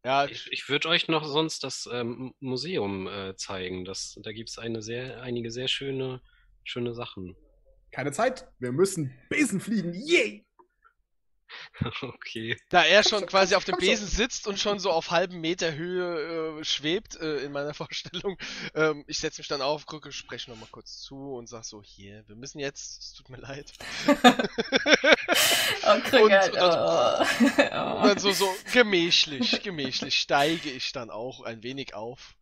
Ja, 0.05 0.27
Ich, 0.27 0.51
ich 0.51 0.69
würde 0.69 0.89
euch 0.89 1.07
noch 1.07 1.25
sonst 1.25 1.63
das 1.63 1.89
ähm, 1.91 2.35
Museum 2.41 3.07
äh, 3.07 3.37
zeigen. 3.37 3.85
Das, 3.85 4.19
da 4.23 4.33
gibt 4.33 4.49
es 4.49 4.59
eine 4.59 4.83
sehr, 4.83 5.23
einige 5.23 5.53
sehr 5.53 5.69
schöne, 5.69 6.21
schöne 6.65 6.93
Sachen. 6.93 7.37
Keine 7.93 8.11
Zeit. 8.11 8.49
Wir 8.59 8.73
müssen 8.73 9.13
Besen 9.29 9.61
fliegen. 9.61 9.95
Yay! 9.95 10.45
okay. 12.03 12.57
Da 12.69 12.83
er 12.85 13.03
schon 13.03 13.21
schon, 13.21 13.29
quasi 13.29 13.55
auf 13.55 13.65
dem 13.65 13.77
komm 13.77 13.87
Besen 13.87 14.07
sitzt 14.07 14.47
und 14.47 14.59
schon 14.59 14.79
so 14.79 14.91
auf 14.91 15.11
halbem 15.11 15.41
Meter 15.41 15.75
Höhe 15.75 16.59
äh, 16.61 16.65
schwebt 16.65 17.17
äh, 17.17 17.39
in 17.39 17.53
meiner 17.53 17.75
Vorstellung, 17.83 18.39
ähm, 18.75 19.05
ich 19.07 19.19
setze 19.19 19.41
mich 19.41 19.49
dann 19.49 19.63
auf, 19.63 19.87
gucke, 19.87 20.13
spreche 20.13 20.51
nochmal 20.51 20.69
kurz 20.71 20.99
zu 21.01 21.35
und 21.35 21.49
sag 21.49 21.65
so, 21.65 21.83
hier, 21.83 22.25
wir 22.29 22.37
müssen 22.37 22.59
jetzt, 22.59 23.03
es 23.03 23.13
tut 23.15 23.29
mir 23.29 23.39
leid. 23.39 23.73
Oh. 25.85 25.91
Und- 25.93 26.13
und 26.13 26.33
oh, 26.59 27.19
Und 27.21 27.71
oh. 27.73 28.07
dann 28.07 28.19
so, 28.19 28.33
so 28.33 28.55
gemächlich, 28.73 29.63
gemächlich 29.63 30.19
steige 30.19 30.71
ich 30.71 30.93
dann 30.93 31.11
auch 31.11 31.43
ein 31.43 31.63
wenig 31.63 31.95
auf. 31.95 32.37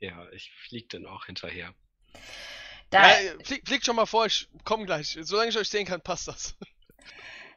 Ja, 0.00 0.28
ich 0.32 0.50
fliege 0.66 0.88
dann 0.88 1.06
auch 1.06 1.26
hinterher. 1.26 1.74
Da, 2.90 3.20
Ja, 3.20 3.32
flieg, 3.42 3.66
fliegt 3.66 3.86
schon 3.86 3.96
mal 3.96 4.06
vor, 4.06 4.26
ich 4.26 4.48
komm 4.64 4.84
gleich. 4.86 5.16
Solange 5.22 5.50
ich 5.50 5.58
euch 5.58 5.68
sehen 5.68 5.86
kann, 5.86 6.00
passt 6.00 6.28
das. 6.28 6.54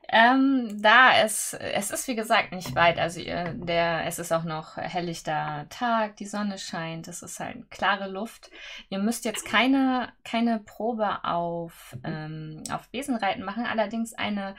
Ähm, 0.10 0.82
da 0.82 1.18
es, 1.22 1.54
es 1.54 1.92
ist 1.92 2.08
wie 2.08 2.16
gesagt 2.16 2.54
nicht 2.54 2.76
weit, 2.76 2.98
also 2.98 3.22
der, 3.22 4.06
es 4.06 4.20
ist 4.20 4.32
auch 4.32 4.46
noch 4.46 4.78
helllichter 4.78 5.66
Tag, 5.70 6.16
die 6.16 6.26
Sonne 6.26 6.58
scheint, 6.58 7.10
es 7.10 7.22
ist 7.22 7.40
halt 7.42 7.70
klare 7.70 8.10
Luft. 8.10 8.50
Ihr 8.90 9.00
müsst 9.00 9.26
jetzt 9.26 9.46
keine, 9.46 10.14
keine 10.24 10.60
Probe 10.60 11.26
auf, 11.26 11.98
ähm, 12.06 12.64
auf 12.72 12.88
Besenreiten 12.90 13.44
machen, 13.44 13.66
allerdings 13.66 14.14
eine 14.14 14.56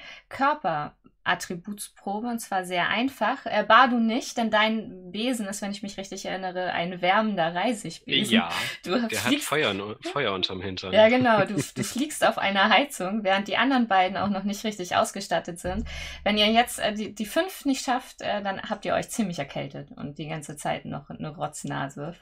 Körperattributsprobe 1.28 2.26
und 2.28 2.38
zwar 2.38 2.64
sehr 2.64 2.88
einfach. 2.88 3.44
Äh, 3.44 3.64
Bardu 3.66 3.98
nicht, 3.98 4.36
denn 4.36 4.50
dein 4.50 5.12
Besen 5.12 5.46
ist, 5.46 5.62
wenn 5.62 5.70
ich 5.70 5.82
mich 5.82 5.96
richtig 5.96 6.24
erinnere, 6.24 6.72
ein 6.72 7.00
wärmender 7.02 7.54
Reisigbesen. 7.54 8.34
Ja, 8.34 8.50
du 8.84 8.92
der 8.92 9.02
hat 9.02 9.12
fliegst 9.12 9.46
Feuer, 9.46 9.96
Feuer 10.02 10.32
unterm 10.32 10.60
Hintern. 10.60 10.92
ja, 10.92 11.08
genau. 11.08 11.44
Du, 11.44 11.54
du 11.54 11.84
fliegst 11.84 12.24
auf 12.24 12.38
einer 12.38 12.70
Heizung, 12.70 13.24
während 13.24 13.48
die 13.48 13.56
anderen 13.56 13.88
beiden 13.88 14.16
auch 14.16 14.30
noch 14.30 14.44
nicht 14.44 14.64
richtig 14.64 14.96
ausgestattet 14.96 15.58
sind. 15.58 15.86
Wenn 16.24 16.38
ihr 16.38 16.46
jetzt 16.46 16.78
äh, 16.78 16.94
die, 16.94 17.14
die 17.14 17.26
fünf 17.26 17.64
nicht 17.64 17.84
schafft, 17.84 18.22
äh, 18.22 18.42
dann 18.42 18.62
habt 18.62 18.84
ihr 18.84 18.94
euch 18.94 19.10
ziemlich 19.10 19.38
erkältet 19.38 19.90
und 19.92 20.18
die 20.18 20.28
ganze 20.28 20.56
Zeit 20.56 20.84
noch 20.84 21.10
eine 21.10 21.34
Rotznase 21.34 22.14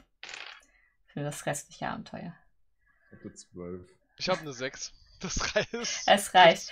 für 1.07 1.21
das 1.21 1.45
restliche 1.45 1.87
Abenteuer. 1.87 2.33
Ich 4.17 4.29
habe 4.29 4.41
eine 4.41 4.53
6. 4.53 4.93
Das 5.19 5.55
reicht. 5.55 6.03
Es 6.05 6.33
reicht. 6.35 6.71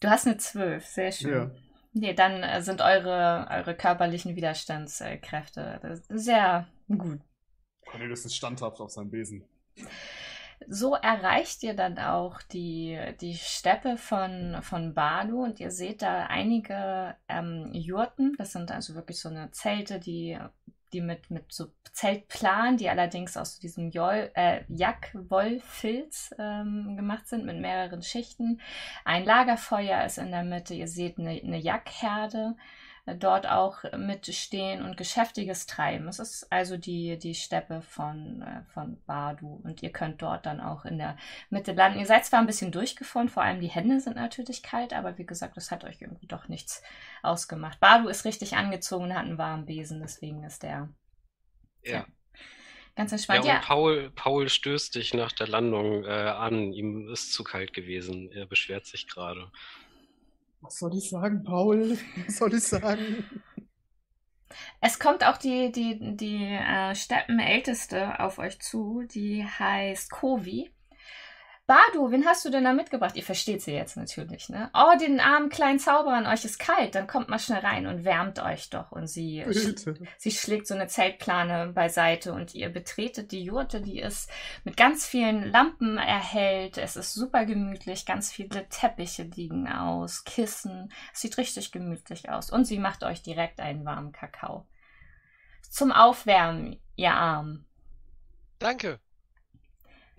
Du 0.00 0.10
hast 0.10 0.26
eine 0.26 0.36
zwölf, 0.36 0.86
sehr 0.86 1.12
schön. 1.12 1.32
Ja. 1.32 1.50
Nee, 1.92 2.12
dann 2.12 2.42
äh, 2.42 2.60
sind 2.60 2.82
eure, 2.82 3.46
eure 3.50 3.74
körperlichen 3.74 4.36
Widerstandskräfte 4.36 5.80
äh, 5.82 5.96
sehr 6.08 6.68
gut. 6.88 7.20
Cornelius 7.86 8.26
ist 8.26 8.36
standhaft 8.36 8.80
auf 8.80 8.90
seinem 8.90 9.10
Besen. 9.10 9.44
So 10.68 10.94
erreicht 10.94 11.62
ihr 11.62 11.74
dann 11.74 11.98
auch 11.98 12.42
die, 12.42 12.98
die 13.20 13.34
Steppe 13.34 13.96
von, 13.96 14.58
von 14.62 14.94
Badu 14.94 15.44
und 15.44 15.60
ihr 15.60 15.70
seht 15.70 16.02
da 16.02 16.26
einige 16.26 17.16
ähm, 17.28 17.70
Jurten. 17.72 18.34
Das 18.38 18.52
sind 18.52 18.70
also 18.70 18.94
wirklich 18.94 19.20
so 19.20 19.28
eine 19.28 19.50
Zelte, 19.52 19.98
die, 19.98 20.38
die 20.92 21.00
mit, 21.00 21.30
mit 21.30 21.52
so 21.52 21.66
Zeltplan, 21.92 22.76
die 22.76 22.88
allerdings 22.88 23.36
aus 23.36 23.58
diesem 23.58 23.90
Jol, 23.90 24.30
äh, 24.34 24.64
Jack-Wollfilz 24.68 26.34
ähm, 26.38 26.96
gemacht 26.96 27.28
sind 27.28 27.46
mit 27.46 27.60
mehreren 27.60 28.02
Schichten. 28.02 28.60
Ein 29.04 29.24
Lagerfeuer 29.24 30.04
ist 30.04 30.18
in 30.18 30.30
der 30.30 30.44
Mitte. 30.44 30.74
Ihr 30.74 30.88
seht 30.88 31.18
eine, 31.18 31.30
eine 31.30 31.58
Jackherde 31.58 32.54
äh, 32.56 32.85
dort 33.06 33.46
auch 33.48 33.84
mitstehen 33.96 34.82
und 34.84 34.96
geschäftiges 34.96 35.66
Treiben. 35.66 36.08
Es 36.08 36.18
ist 36.18 36.50
also 36.52 36.76
die, 36.76 37.18
die 37.18 37.34
Steppe 37.34 37.82
von, 37.82 38.42
äh, 38.42 38.62
von 38.72 39.00
Badu 39.06 39.60
und 39.62 39.82
ihr 39.82 39.90
könnt 39.92 40.22
dort 40.22 40.44
dann 40.46 40.60
auch 40.60 40.84
in 40.84 40.98
der 40.98 41.16
Mitte 41.50 41.72
landen. 41.72 41.98
Ihr 42.00 42.06
seid 42.06 42.24
zwar 42.26 42.40
ein 42.40 42.46
bisschen 42.46 42.72
durchgefroren, 42.72 43.28
vor 43.28 43.42
allem 43.44 43.60
die 43.60 43.68
Hände 43.68 44.00
sind 44.00 44.16
natürlich 44.16 44.62
kalt, 44.62 44.92
aber 44.92 45.18
wie 45.18 45.26
gesagt, 45.26 45.56
das 45.56 45.70
hat 45.70 45.84
euch 45.84 46.00
irgendwie 46.00 46.26
doch 46.26 46.48
nichts 46.48 46.82
ausgemacht. 47.22 47.80
Badu 47.80 48.08
ist 48.08 48.24
richtig 48.24 48.56
angezogen 48.56 49.04
und 49.04 49.14
hat 49.14 49.24
einen 49.26 49.38
warmen 49.38 49.66
Besen, 49.66 50.00
deswegen 50.00 50.42
ist 50.44 50.62
der 50.62 50.88
Ja. 51.82 52.06
ganz 52.96 53.12
Ja, 53.28 53.40
entspannt. 53.40 53.44
und 53.44 53.60
Ja, 53.60 53.60
Paul, 53.60 54.10
Paul 54.14 54.48
stößt 54.48 54.94
dich 54.94 55.12
nach 55.14 55.32
der 55.32 55.48
Landung 55.48 56.04
äh, 56.04 56.08
an. 56.08 56.72
Ihm 56.72 57.08
ist 57.08 57.32
zu 57.32 57.44
kalt 57.44 57.72
gewesen. 57.72 58.30
Er 58.32 58.46
beschwert 58.46 58.86
sich 58.86 59.08
gerade. 59.08 59.50
Was 60.60 60.78
soll 60.78 60.96
ich 60.96 61.10
sagen, 61.10 61.42
Paul? 61.42 61.98
Was 62.26 62.36
soll 62.36 62.54
ich 62.54 62.64
sagen? 62.64 63.24
Es 64.80 64.98
kommt 64.98 65.24
auch 65.24 65.36
die, 65.36 65.72
die, 65.72 66.16
die 66.16 66.44
äh, 66.44 66.94
Steppenälteste 66.94 68.20
auf 68.20 68.38
euch 68.38 68.60
zu, 68.60 69.02
die 69.02 69.44
heißt 69.44 70.10
Kovi. 70.10 70.70
Badu, 71.66 72.12
wen 72.12 72.24
hast 72.24 72.44
du 72.44 72.50
denn 72.50 72.62
da 72.62 72.72
mitgebracht? 72.72 73.16
Ihr 73.16 73.24
versteht 73.24 73.60
sie 73.60 73.72
jetzt 73.72 73.96
natürlich, 73.96 74.48
ne? 74.48 74.70
Oh, 74.72 74.96
den 75.00 75.18
armen 75.18 75.48
kleinen 75.48 75.80
Zauberer 75.80 76.14
an 76.14 76.26
euch 76.28 76.44
ist 76.44 76.60
kalt. 76.60 76.94
Dann 76.94 77.08
kommt 77.08 77.28
mal 77.28 77.40
schnell 77.40 77.58
rein 77.58 77.88
und 77.88 78.04
wärmt 78.04 78.38
euch 78.40 78.70
doch. 78.70 78.92
Und 78.92 79.08
sie, 79.08 79.44
sie 80.16 80.30
schlägt 80.30 80.68
so 80.68 80.74
eine 80.74 80.86
Zeltplane 80.86 81.72
beiseite 81.72 82.32
und 82.34 82.54
ihr 82.54 82.68
betretet 82.68 83.32
die 83.32 83.42
Jurte, 83.42 83.80
die 83.80 83.98
ist 83.98 84.30
mit 84.62 84.76
ganz 84.76 85.06
vielen 85.06 85.50
Lampen 85.50 85.98
erhellt. 85.98 86.78
Es 86.78 86.94
ist 86.94 87.14
super 87.14 87.44
gemütlich, 87.44 88.06
ganz 88.06 88.30
viele 88.30 88.68
Teppiche 88.68 89.24
liegen 89.24 89.66
aus, 89.66 90.22
Kissen. 90.22 90.92
Es 91.12 91.22
sieht 91.22 91.36
richtig 91.36 91.72
gemütlich 91.72 92.30
aus. 92.30 92.48
Und 92.48 92.66
sie 92.66 92.78
macht 92.78 93.02
euch 93.02 93.22
direkt 93.22 93.58
einen 93.58 93.84
warmen 93.84 94.12
Kakao. 94.12 94.68
Zum 95.68 95.90
Aufwärmen, 95.90 96.78
ihr 96.94 97.12
Arm. 97.12 97.64
Danke. 98.60 99.00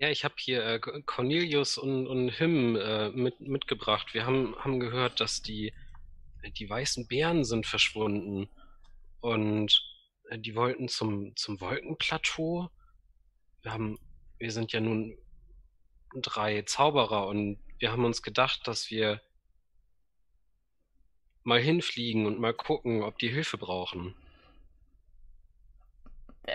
Ja, 0.00 0.10
ich 0.10 0.24
habe 0.24 0.34
hier 0.38 0.64
äh, 0.64 0.78
Cornelius 0.78 1.76
und, 1.76 2.06
und 2.06 2.30
Him 2.30 2.76
äh, 2.76 3.10
mit, 3.10 3.40
mitgebracht. 3.40 4.14
Wir 4.14 4.26
haben, 4.26 4.54
haben 4.58 4.78
gehört, 4.78 5.18
dass 5.20 5.42
die, 5.42 5.72
die 6.56 6.70
weißen 6.70 7.08
Bären 7.08 7.44
sind 7.44 7.66
verschwunden. 7.66 8.48
Und 9.20 9.82
äh, 10.30 10.38
die 10.38 10.54
wollten 10.54 10.86
zum, 10.88 11.34
zum 11.34 11.60
Wolkenplateau. 11.60 12.70
Wir 13.62 13.72
haben, 13.72 13.98
wir 14.38 14.52
sind 14.52 14.70
ja 14.70 14.78
nun 14.80 15.18
drei 16.22 16.62
Zauberer 16.62 17.26
und 17.26 17.58
wir 17.78 17.90
haben 17.90 18.04
uns 18.04 18.22
gedacht, 18.22 18.68
dass 18.68 18.90
wir 18.90 19.20
mal 21.42 21.60
hinfliegen 21.60 22.26
und 22.26 22.38
mal 22.38 22.54
gucken, 22.54 23.02
ob 23.02 23.18
die 23.18 23.30
Hilfe 23.30 23.58
brauchen. 23.58 24.14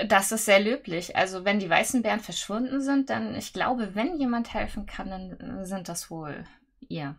Das 0.08 0.32
ist 0.32 0.46
sehr 0.46 0.60
löblich. 0.60 1.16
Also 1.16 1.46
wenn 1.46 1.60
die 1.60 1.70
weißen 1.70 2.02
Bären 2.02 2.20
verschwunden 2.20 2.82
sind, 2.82 3.10
dann, 3.10 3.36
ich 3.36 3.54
glaube, 3.54 3.96
wenn 3.96 4.18
jemand 4.18 4.54
helfen 4.54 4.86
kann, 4.86 5.10
dann 5.10 5.66
sind 5.66 5.90
das 5.90 6.10
wohl 6.10 6.46
ihr. 6.88 7.18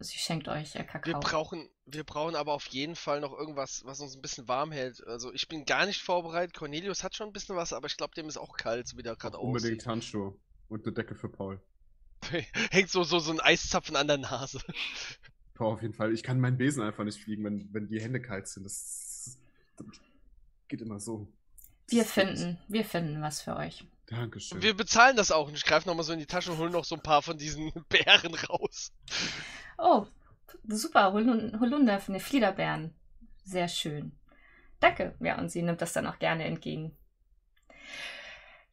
Sie 0.00 0.18
schenkt 0.18 0.48
euch 0.48 0.74
äh, 0.76 0.84
Kakao. 0.84 1.12
Wir 1.12 1.20
brauchen, 1.20 1.68
wir 1.84 2.04
brauchen 2.04 2.36
aber 2.36 2.54
auf 2.54 2.66
jeden 2.68 2.96
Fall 2.96 3.20
noch 3.20 3.32
irgendwas, 3.32 3.82
was 3.84 4.00
uns 4.00 4.16
ein 4.16 4.22
bisschen 4.22 4.48
warm 4.48 4.72
hält. 4.72 5.06
Also 5.06 5.32
ich 5.32 5.46
bin 5.48 5.66
gar 5.66 5.84
nicht 5.86 6.00
vorbereitet. 6.02 6.56
Cornelius 6.56 7.04
hat 7.04 7.14
schon 7.14 7.28
ein 7.28 7.32
bisschen 7.32 7.56
was, 7.56 7.72
aber 7.72 7.86
ich 7.86 7.96
glaube, 7.96 8.14
dem 8.14 8.28
ist 8.28 8.38
auch 8.38 8.56
kalt, 8.56 8.88
so 8.88 8.96
wie 8.96 9.02
der 9.02 9.16
gerade 9.16 9.38
Unbedingt 9.38 9.80
aussieht. 9.80 9.86
Handschuhe 9.86 10.34
und 10.68 10.86
eine 10.86 10.94
Decke 10.94 11.14
für 11.14 11.28
Paul. 11.28 11.60
Hängt 12.70 12.90
so, 12.90 13.04
so, 13.04 13.18
so 13.18 13.32
ein 13.32 13.40
Eiszapfen 13.40 13.96
an 13.96 14.08
der 14.08 14.18
Nase. 14.18 14.60
Paul 15.54 15.72
auf 15.74 15.82
jeden 15.82 15.94
Fall. 15.94 16.12
Ich 16.12 16.22
kann 16.22 16.40
meinen 16.40 16.58
Besen 16.58 16.82
einfach 16.82 17.04
nicht 17.04 17.20
fliegen, 17.22 17.44
wenn, 17.44 17.72
wenn 17.72 17.86
die 17.88 18.00
Hände 18.00 18.20
kalt 18.20 18.48
sind. 18.48 18.64
Das, 18.64 19.38
das 19.76 19.86
geht 20.68 20.82
immer 20.82 20.98
so. 20.98 21.28
Wir 21.88 22.04
finden, 22.04 22.58
wir 22.68 22.84
finden 22.84 23.22
was 23.22 23.40
für 23.42 23.56
euch. 23.56 23.84
Dankeschön. 24.06 24.60
Wir 24.60 24.74
bezahlen 24.74 25.16
das 25.16 25.30
auch 25.30 25.48
und 25.48 25.54
ich 25.54 25.64
greife 25.64 25.88
nochmal 25.88 26.04
so 26.04 26.12
in 26.12 26.18
die 26.18 26.26
Tasche 26.26 26.50
und 26.52 26.58
hole 26.58 26.70
noch 26.70 26.84
so 26.84 26.96
ein 26.96 27.02
paar 27.02 27.22
von 27.22 27.38
diesen 27.38 27.72
Bären 27.88 28.34
raus. 28.34 28.92
Oh, 29.78 30.06
super, 30.66 31.12
Holun- 31.12 31.58
Holunder 31.60 32.00
von 32.00 32.14
den 32.14 32.20
Fliederbären. 32.20 32.92
Sehr 33.44 33.68
schön. 33.68 34.12
Danke. 34.80 35.14
Ja, 35.20 35.38
und 35.38 35.50
sie 35.50 35.62
nimmt 35.62 35.80
das 35.80 35.92
dann 35.92 36.06
auch 36.06 36.18
gerne 36.18 36.44
entgegen. 36.44 36.96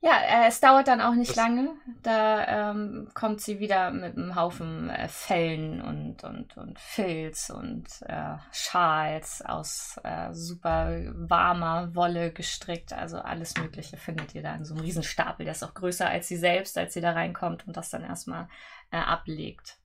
Ja, 0.04 0.20
äh, 0.20 0.47
es 0.47 0.60
dauert 0.60 0.88
dann 0.88 0.99
auch 0.99 1.14
nicht 1.14 1.30
Das- 1.30 1.36
lange. 1.38 1.76
Da 2.02 2.72
ähm, 2.72 3.12
kommt 3.14 3.39
sie 3.39 3.60
wieder 3.60 3.91
mit 3.91 4.18
einem 4.18 4.36
Haufen 4.36 4.89
äh, 4.89 5.08
Fellen 5.08 5.80
und, 5.80 6.24
und, 6.24 6.58
und 6.58 6.80
Filz 6.80 7.52
und 7.52 7.88
äh, 8.08 8.36
Schals 8.52 9.43
aus 9.43 9.99
äh, 10.04 10.34
super 10.34 10.89
warmer 11.14 11.93
Wolle 11.93 12.34
gestrickt. 12.34 12.93
Also 12.93 13.20
alles 13.20 13.56
Mögliche 13.58 13.97
findet 13.97 14.34
ihr 14.34 14.41
da 14.41 14.56
in 14.56 14.66
so 14.66 14.74
einem 14.74 14.84
Riesenstapel. 14.84 15.45
Der 15.45 15.52
ist 15.54 15.64
auch 15.64 15.76
größer 15.76 16.10
als 16.10 16.28
sie 16.28 16.38
selbst, 16.38 16.80
als 16.80 16.93
sie 16.95 17.02
da 17.02 17.12
reinkommt 17.12 17.68
und 17.68 17.78
das 17.78 17.91
dann 17.91 18.04
erstmal 18.04 18.49
äh, 18.89 18.97
ablegt. 18.97 19.78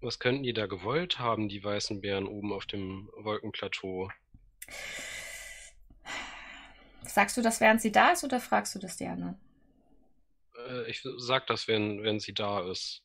Was 0.00 0.20
könnten 0.20 0.44
die 0.44 0.52
da 0.52 0.66
gewollt 0.66 1.18
haben, 1.18 1.48
die 1.48 1.64
weißen 1.64 2.00
Bären 2.00 2.28
oben 2.28 2.52
auf 2.52 2.66
dem 2.66 3.08
Wolkenplateau? 3.16 4.08
Sagst 7.06 7.36
du 7.36 7.42
das, 7.42 7.60
während 7.60 7.80
sie 7.80 7.92
da 7.92 8.12
ist, 8.12 8.24
oder 8.24 8.40
fragst 8.40 8.74
du 8.74 8.78
das 8.78 8.96
die 8.96 9.06
anderen? 9.06 9.38
Äh, 10.68 10.90
ich 10.90 11.06
sag 11.18 11.46
das, 11.46 11.68
wenn, 11.68 12.02
wenn 12.02 12.20
sie 12.20 12.34
da 12.34 12.70
ist. 12.70 13.02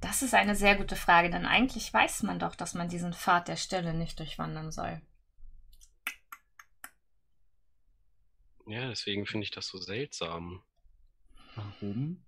Das 0.00 0.22
ist 0.22 0.34
eine 0.34 0.54
sehr 0.54 0.76
gute 0.76 0.96
Frage, 0.96 1.30
denn 1.30 1.46
eigentlich 1.46 1.92
weiß 1.92 2.22
man 2.22 2.38
doch, 2.38 2.54
dass 2.54 2.74
man 2.74 2.88
diesen 2.88 3.12
Pfad 3.12 3.48
der 3.48 3.56
Stille 3.56 3.94
nicht 3.94 4.18
durchwandern 4.18 4.70
soll. 4.70 5.00
Ja, 8.66 8.88
deswegen 8.88 9.26
finde 9.26 9.44
ich 9.44 9.52
das 9.52 9.68
so 9.68 9.78
seltsam. 9.78 10.62
Warum? 11.54 12.24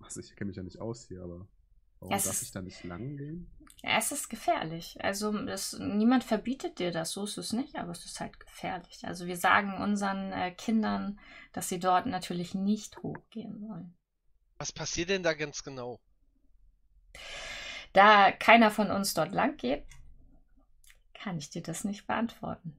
Also 0.00 0.20
ich 0.20 0.34
kenne 0.34 0.48
mich 0.48 0.56
ja 0.56 0.62
nicht 0.62 0.80
aus 0.80 1.06
hier, 1.06 1.22
aber 1.22 1.46
warum 2.00 2.14
es 2.14 2.24
darf 2.24 2.34
ist- 2.34 2.42
ich 2.42 2.50
da 2.52 2.62
nicht 2.62 2.82
lang 2.84 3.16
gehen? 3.16 3.50
Es 3.82 4.12
ist 4.12 4.28
gefährlich. 4.28 5.02
Also 5.02 5.34
es, 5.46 5.72
niemand 5.78 6.22
verbietet 6.22 6.78
dir 6.78 6.90
das, 6.90 7.12
so 7.12 7.24
ist 7.24 7.38
es 7.38 7.54
nicht, 7.54 7.76
aber 7.76 7.92
es 7.92 8.04
ist 8.04 8.20
halt 8.20 8.38
gefährlich. 8.38 9.06
Also 9.06 9.26
wir 9.26 9.38
sagen 9.38 9.72
unseren 9.82 10.32
äh, 10.32 10.50
Kindern, 10.50 11.18
dass 11.54 11.70
sie 11.70 11.78
dort 11.78 12.04
natürlich 12.04 12.54
nicht 12.54 12.98
hochgehen 12.98 13.58
sollen. 13.66 13.96
Was 14.58 14.70
passiert 14.72 15.08
denn 15.08 15.22
da 15.22 15.32
ganz 15.32 15.62
genau? 15.62 15.98
Da 17.94 18.30
keiner 18.32 18.70
von 18.70 18.90
uns 18.90 19.14
dort 19.14 19.32
lang 19.32 19.56
geht, 19.56 19.86
kann 21.14 21.38
ich 21.38 21.48
dir 21.48 21.62
das 21.62 21.84
nicht 21.84 22.06
beantworten. 22.06 22.78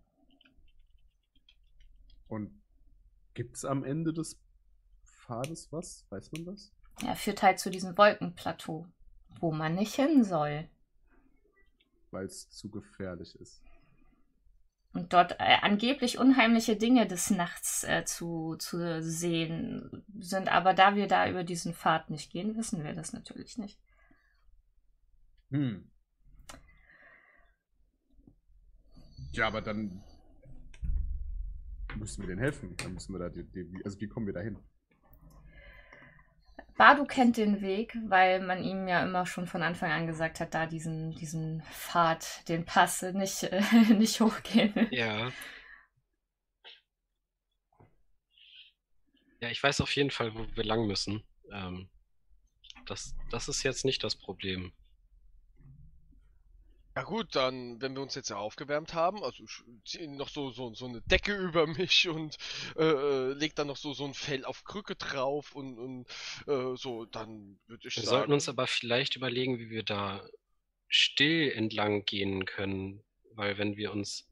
Und 2.28 2.61
gibt's 3.34 3.65
am 3.65 3.84
Ende 3.84 4.13
des 4.13 4.39
Pfades 5.03 5.72
was? 5.72 6.05
Weiß 6.09 6.32
man 6.32 6.45
das? 6.45 6.72
Er 7.03 7.15
führt 7.15 7.41
halt 7.41 7.59
zu 7.59 7.72
diesem 7.72 7.97
Wolkenplateau, 7.97 8.88
wo 9.40 9.52
man 9.52 9.76
nicht 9.76 9.96
hin 9.96 10.24
soll. 10.24 10.68
Weil 12.12 12.26
es 12.26 12.50
zu 12.50 12.70
gefährlich 12.70 13.36
ist. 13.40 13.62
Und 14.94 15.14
dort 15.14 15.34
äh, 15.40 15.58
angeblich 15.62 16.18
unheimliche 16.18 16.76
Dinge 16.76 17.08
des 17.08 17.30
Nachts 17.30 17.86
äh, 17.86 18.04
zu, 18.04 18.58
zu 18.58 19.02
sehen 19.02 20.04
sind. 20.20 20.50
Aber 20.50 20.74
da 20.74 20.96
wir 20.96 21.08
da 21.08 21.30
über 21.30 21.46
diesen 21.46 21.74
Pfad 21.74 22.10
nicht 22.10 22.32
gehen, 22.32 22.58
wissen 22.58 22.84
wir 22.84 22.94
das 22.94 23.14
natürlich 23.14 23.58
nicht. 23.58 23.80
Hm. 25.52 25.90
Ja, 29.32 29.48
aber 29.48 29.62
dann 29.62 30.04
müssen 31.98 32.22
wir 32.22 32.28
denen 32.28 32.42
helfen. 32.42 32.76
Dann 32.78 32.94
müssen 32.94 33.14
wir 33.14 33.20
da 33.20 33.30
die, 33.30 33.44
die, 33.44 33.86
also 33.86 34.00
wie 34.02 34.08
kommen 34.08 34.26
wir 34.26 34.34
da 34.34 34.42
hin? 34.42 34.58
Badu 36.82 37.06
kennt 37.06 37.38
den 37.38 37.62
Weg, 37.62 37.96
weil 38.08 38.40
man 38.40 38.64
ihm 38.64 38.88
ja 38.88 39.04
immer 39.04 39.28
schon 39.28 39.46
von 39.46 39.62
Anfang 39.62 39.92
an 39.92 40.08
gesagt 40.08 40.40
hat, 40.40 40.56
da 40.56 40.66
diesen, 40.66 41.12
diesen 41.12 41.62
Pfad, 41.62 42.50
den 42.50 42.66
Pass 42.66 43.04
nicht, 43.04 43.44
äh, 43.44 43.62
nicht 43.94 44.20
hochgehen. 44.20 44.88
Ja. 44.90 45.32
Ja, 49.42 49.50
ich 49.52 49.62
weiß 49.62 49.82
auf 49.82 49.96
jeden 49.96 50.10
Fall, 50.10 50.34
wo 50.34 50.48
wir 50.56 50.64
lang 50.64 50.88
müssen. 50.88 51.24
Ähm, 51.54 51.88
das, 52.88 53.16
das 53.30 53.48
ist 53.48 53.62
jetzt 53.62 53.86
nicht 53.86 54.04
das 54.04 54.16
Problem. 54.16 54.74
Ja 57.02 57.08
gut, 57.08 57.36
dann, 57.36 57.82
wenn 57.82 57.95
wir 57.95 58.04
uns 58.04 58.14
jetzt 58.14 58.30
ja 58.30 58.38
aufgewärmt 58.38 58.93
haben, 58.93 59.24
also 59.24 59.43
ich 59.43 59.64
ziehe 59.86 60.08
noch 60.08 60.30
so, 60.30 60.52
so, 60.52 60.72
so 60.76 60.86
eine 60.86 61.02
Decke 61.02 61.36
über 61.36 61.66
mich 61.66 62.08
und 62.08 62.38
äh, 62.78 62.84
äh, 62.84 63.34
leg 63.34 63.56
dann 63.56 63.66
noch 63.66 63.78
so, 63.78 63.91
so 63.93 64.06
ein 64.06 64.14
Fell 64.14 64.45
auf 64.45 64.64
Krücke 64.66 64.95
drauf 64.95 65.56
und, 65.56 65.80
und 65.80 66.08
äh, 66.45 66.78
so, 66.78 67.06
dann 67.06 67.60
würde 67.66 67.88
ich 67.88 67.95
Wir 67.95 68.04
sagen. 68.04 68.18
sollten 68.18 68.34
uns 68.34 68.47
aber 68.47 68.68
vielleicht 68.68 69.16
überlegen, 69.16 69.58
wie 69.58 69.72
wir 69.72 69.82
da 69.82 70.24
still 70.89 71.52
entlang 71.54 72.06
gehen 72.06 72.45
können, 72.45 73.04
weil 73.32 73.58
wenn 73.58 73.78
wir 73.78 73.91
uns, 73.93 74.30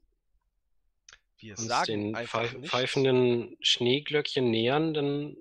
wir 1.38 1.58
uns 1.58 1.66
sagen 1.66 2.12
den 2.12 2.24
pfeif 2.24 2.52
nichts. 2.52 2.70
pfeifenden 2.70 3.56
Schneeglöckchen 3.62 4.48
nähern, 4.48 4.94
dann 4.94 5.36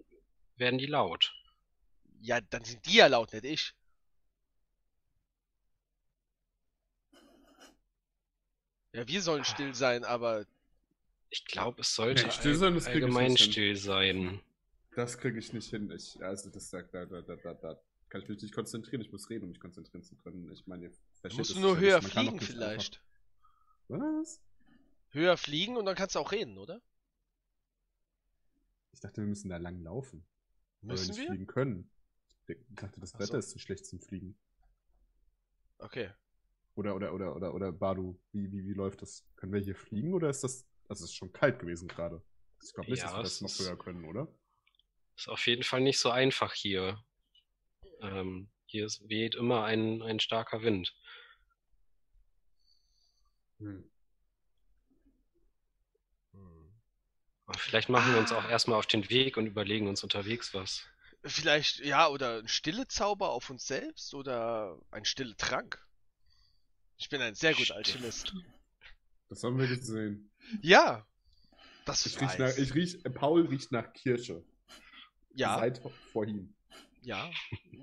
werden 0.55 0.79
die 0.79 0.87
laut. 0.87 1.35
Ja, 2.21 2.41
dann 2.41 2.63
sind 2.63 2.87
die 2.87 2.95
ja 2.95 3.05
laut, 3.05 3.33
nicht 3.33 3.45
ich. 3.45 3.75
Ja, 8.93 9.07
wir 9.07 9.21
sollen 9.21 9.43
still 9.45 9.73
sein, 9.75 10.03
aber 10.03 10.45
Ich 11.31 11.45
glaube, 11.45 11.81
es 11.81 11.93
sollte 11.93 12.25
Nee, 12.25 12.31
still 12.31 12.55
sein, 12.55 12.73
das 12.73 12.89
krieg 12.89 13.03
ich 13.03 13.03
allgemein 13.03 13.31
nicht 13.33 13.43
hin. 13.43 13.51
still 13.51 13.75
sein. 13.77 14.41
Das 14.95 15.17
kriege 15.17 15.37
ich 15.39 15.53
nicht 15.53 15.69
hin. 15.69 15.91
Ich, 15.91 16.21
also 16.23 16.49
das 16.49 16.69
sagt, 16.69 16.93
da, 16.93 17.05
da, 17.05 17.21
da, 17.21 17.35
da, 17.35 17.53
da 17.53 17.79
kann 18.09 18.21
ich 18.21 18.27
mich 18.29 18.41
nicht 18.41 18.53
konzentrieren. 18.53 19.01
Ich 19.01 19.11
muss 19.11 19.29
reden, 19.29 19.43
um 19.45 19.49
mich 19.51 19.59
konzentrieren 19.59 20.03
zu 20.03 20.15
können. 20.15 20.51
Ich 20.51 20.65
meine, 20.65 20.85
ihr 20.85 20.91
du 21.29 21.35
musst 21.37 21.51
es 21.51 21.57
nur 21.57 21.77
höher 21.77 22.01
fliegen 22.01 22.39
vielleicht. 22.39 23.03
Einfach... 23.89 24.07
Was? 24.23 24.41
Höher 25.11 25.37
fliegen 25.37 25.77
und 25.77 25.85
dann 25.85 25.95
kannst 25.95 26.15
du 26.15 26.19
auch 26.19 26.31
reden, 26.31 26.57
oder? 26.57 26.81
Ich 28.91 28.99
dachte, 28.99 29.21
wir 29.21 29.27
müssen 29.27 29.49
da 29.49 29.57
lang 29.57 29.81
laufen. 29.83 30.25
Weil 30.81 30.93
Müssen 30.93 31.09
wir 31.09 31.09
nicht 31.13 31.19
wir? 31.21 31.27
fliegen 31.29 31.47
können. 31.47 31.91
Ich 32.47 32.57
dachte, 32.71 32.99
das 32.99 33.13
Wetter 33.15 33.25
so. 33.33 33.37
ist 33.37 33.49
zu 33.51 33.59
schlecht 33.59 33.85
zum 33.85 33.99
Fliegen. 33.99 34.35
Okay. 35.77 36.09
Oder, 36.79 36.95
oder, 36.95 37.13
oder, 37.13 37.35
oder, 37.35 37.53
oder 37.53 37.71
Badu, 37.73 38.17
wie, 38.31 38.49
wie, 38.53 38.65
wie 38.65 38.73
läuft 38.73 39.01
das? 39.01 39.25
Können 39.35 39.51
wir 39.51 39.59
hier 39.59 39.75
fliegen 39.75 40.13
oder 40.13 40.29
ist 40.29 40.45
das. 40.45 40.65
Also 40.87 41.03
es 41.03 41.11
ist 41.11 41.17
schon 41.17 41.33
kalt 41.33 41.59
gewesen 41.59 41.89
gerade. 41.89 42.23
Ich 42.63 42.73
glaube 42.73 42.89
nicht, 42.89 43.01
Ja, 43.01 43.07
dass 43.07 43.15
wir 43.17 43.23
das 43.23 43.41
es 43.41 43.59
noch 43.59 43.67
höher 43.67 43.77
können, 43.77 44.05
oder? 44.05 44.33
Ist 45.17 45.27
auf 45.27 45.45
jeden 45.45 45.63
Fall 45.63 45.81
nicht 45.81 45.99
so 45.99 46.09
einfach 46.09 46.53
hier. 46.53 47.03
Ähm, 47.99 48.49
hier 48.65 48.85
ist, 48.85 49.09
weht 49.09 49.35
immer 49.35 49.65
ein, 49.65 50.01
ein 50.01 50.21
starker 50.21 50.61
Wind. 50.61 50.95
Hm. 53.57 53.91
Vielleicht 57.57 57.89
machen 57.89 58.13
wir 58.13 58.19
uns 58.21 58.31
auch 58.31 58.47
erstmal 58.49 58.79
auf 58.79 58.87
den 58.87 59.09
Weg 59.09 59.35
und 59.35 59.47
überlegen 59.47 59.89
uns 59.89 60.01
unterwegs 60.01 60.53
was. 60.53 60.87
Vielleicht, 61.25 61.79
ja, 61.79 62.07
oder 62.07 62.39
ein 62.39 62.47
stille 62.47 62.87
Zauber 62.87 63.31
auf 63.31 63.49
uns 63.49 63.67
selbst 63.67 64.13
oder 64.13 64.79
ein 64.91 65.03
stille 65.03 65.35
Trank. 65.35 65.85
Ich 66.99 67.09
bin 67.09 67.21
ein 67.21 67.33
sehr 67.33 67.53
guter. 67.53 67.75
Alchemist. 67.75 68.33
Das 69.29 69.43
haben 69.43 69.57
wir 69.57 69.67
gesehen. 69.67 70.29
Ja, 70.61 71.07
das 71.85 72.05
Ich 72.05 72.19
riech 72.19 72.37
nach, 72.37 72.57
ich 72.57 72.75
riech, 72.75 73.01
Paul 73.15 73.45
riecht 73.47 73.71
nach 73.71 73.93
Kirsche. 73.93 74.43
ja, 75.33 75.57
Seit 75.57 75.81
vorhin. 76.11 76.53
ja, 77.01 77.31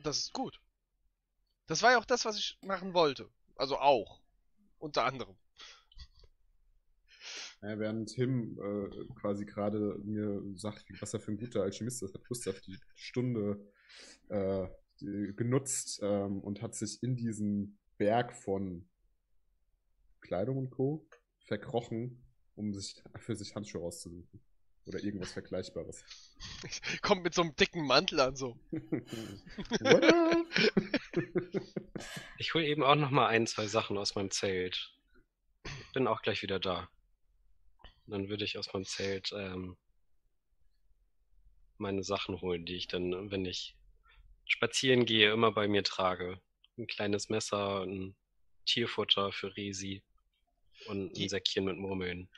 das 0.03 0.19
ist 0.19 0.33
gut. 0.33 0.61
Das 1.67 1.83
war 1.83 1.93
ja 1.93 1.99
auch 1.99 2.05
das, 2.05 2.25
was 2.25 2.39
ich 2.39 2.59
machen 2.63 2.95
wollte. 2.95 3.29
Also 3.57 3.79
auch. 3.79 4.21
Unter 4.79 5.05
anderem. 5.05 5.35
Ja, 7.63 7.79
während 7.79 8.11
Tim 8.11 8.59
äh, 8.61 9.15
quasi 9.19 9.47
gerade 9.47 9.99
mir 10.05 10.43
sagt, 10.55 10.85
was 11.01 11.15
er 11.15 11.21
für 11.21 11.33
ein 11.33 11.39
guter 11.39 11.63
Alchemist 11.63 12.03
ist, 12.03 12.15
hat 12.15 12.25
Gustav 12.29 12.61
die 12.61 12.79
Stunde 12.95 13.73
äh, 14.29 14.69
genutzt 14.99 16.01
ähm, 16.03 16.41
und 16.41 16.61
hat 16.61 16.75
sich 16.75 17.03
in 17.03 17.17
diesen 17.17 17.79
Berg 17.97 18.37
von 18.37 18.87
Kleidung 20.27 20.59
und 20.59 20.71
Co. 20.71 21.07
verkrochen, 21.39 22.23
um 22.55 22.73
sich 22.73 23.03
für 23.17 23.37
sich 23.37 23.55
Handschuhe 23.55 23.83
rauszusuchen. 23.83 24.41
Oder 24.87 25.03
irgendwas 25.03 25.33
Vergleichbares. 25.33 26.05
Kommt 27.03 27.25
mit 27.25 27.35
so 27.35 27.43
einem 27.43 27.57
dicken 27.57 27.85
Mantel 27.87 28.21
an, 28.21 28.37
so. 28.37 28.59
Ich 32.39 32.53
hole 32.53 32.67
eben 32.67 32.83
auch 32.83 32.95
noch 32.95 33.11
mal 33.11 33.27
ein, 33.27 33.47
zwei 33.47 33.67
Sachen 33.67 33.97
aus 33.97 34.15
meinem 34.15 34.31
Zelt. 34.31 34.93
Bin 35.95 36.07
auch 36.07 36.21
gleich 36.23 36.43
wieder 36.43 36.61
da. 36.61 36.89
Dann 38.07 38.29
würde 38.29 38.45
ich 38.45 38.59
aus 38.59 38.73
meinem 38.73 38.85
Zelt 38.85 39.33
ähm, 39.35 39.77
meine 41.79 42.05
Sachen 42.05 42.41
holen, 42.41 42.67
die 42.67 42.77
ich 42.77 42.87
dann, 42.87 43.31
wenn 43.31 43.47
ich 43.47 43.77
spazieren 44.45 45.07
gehe, 45.07 45.33
immer 45.33 45.53
bei 45.53 45.67
mir 45.67 45.83
trage. 45.83 46.41
Ein 46.77 46.87
kleines 46.87 47.31
Messer, 47.31 47.83
ein 47.83 48.15
Tierfutter 48.67 49.33
für 49.33 49.57
Resi 49.57 50.03
und 50.89 51.19
ein 51.19 51.27
Die- 51.27 51.29
Säckchen 51.29 51.65
mit 51.65 51.77
Murmeln. 51.79 52.29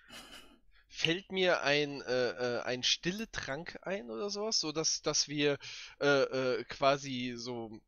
Fällt 0.91 1.33
mir 1.33 1.63
ein, 1.63 2.03
äh, 2.03 2.31
äh, 2.59 2.61
ein 2.63 2.83
stille 2.83 3.31
Trank 3.31 3.79
ein 3.83 4.11
oder 4.11 4.29
sowas, 4.31 4.59
so 4.61 4.71
dass, 4.73 5.01
dass 5.03 5.27
wir 5.29 5.59
äh, 6.01 6.07
äh, 6.61 6.65
quasi 6.65 7.35
so, 7.37 7.81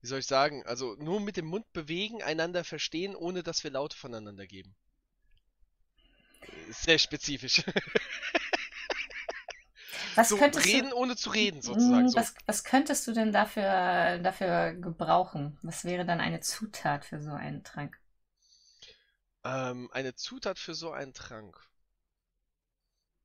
wie 0.00 0.06
soll 0.06 0.20
ich 0.20 0.26
sagen, 0.26 0.64
also 0.64 0.94
nur 0.98 1.20
mit 1.20 1.36
dem 1.36 1.44
Mund 1.44 1.70
bewegen, 1.74 2.22
einander 2.22 2.64
verstehen, 2.64 3.14
ohne 3.14 3.42
dass 3.42 3.62
wir 3.62 3.70
Laute 3.70 3.94
voneinander 3.94 4.46
geben. 4.46 4.74
Sehr 6.70 6.98
spezifisch. 6.98 7.62
Was 10.14 10.28
so 10.30 10.36
könntest 10.36 10.66
reden, 10.66 10.90
du, 10.90 10.96
ohne 10.96 11.16
zu 11.16 11.30
reden, 11.30 11.62
sozusagen. 11.62 12.08
Mm, 12.08 12.08
So. 12.08 12.18
was, 12.18 12.34
was 12.46 12.64
könntest 12.64 13.06
du 13.06 13.12
denn 13.12 13.32
dafür, 13.32 14.18
dafür 14.18 14.74
gebrauchen? 14.74 15.58
Was 15.62 15.84
wäre 15.84 16.04
dann 16.04 16.20
eine 16.20 16.40
Zutat 16.40 17.04
für 17.04 17.20
so 17.20 17.32
einen 17.32 17.62
Trank? 17.64 17.98
Ähm, 19.46 19.88
eine 19.92 20.14
Zutat 20.14 20.58
für 20.58 20.74
so 20.74 20.90
einen 20.92 21.14
Trank. 21.14 21.56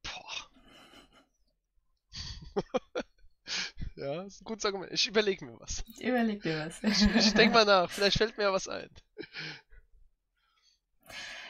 Boah. 0.03 0.49
ja, 3.95 4.23
ist 4.23 4.41
ein 4.41 4.45
gutes 4.45 4.65
Argument. 4.65 4.91
Ich 4.91 5.07
überlege 5.07 5.45
mir 5.45 5.59
was. 5.59 5.83
Ich 5.87 6.03
überleg 6.03 6.41
dir 6.41 6.65
was. 6.65 6.83
Ich, 6.83 7.15
ich 7.15 7.33
denke 7.33 7.53
mal 7.55 7.65
nach. 7.65 7.89
Vielleicht 7.89 8.17
fällt 8.17 8.37
mir 8.37 8.43
ja 8.45 8.53
was 8.53 8.67
ein. 8.67 8.89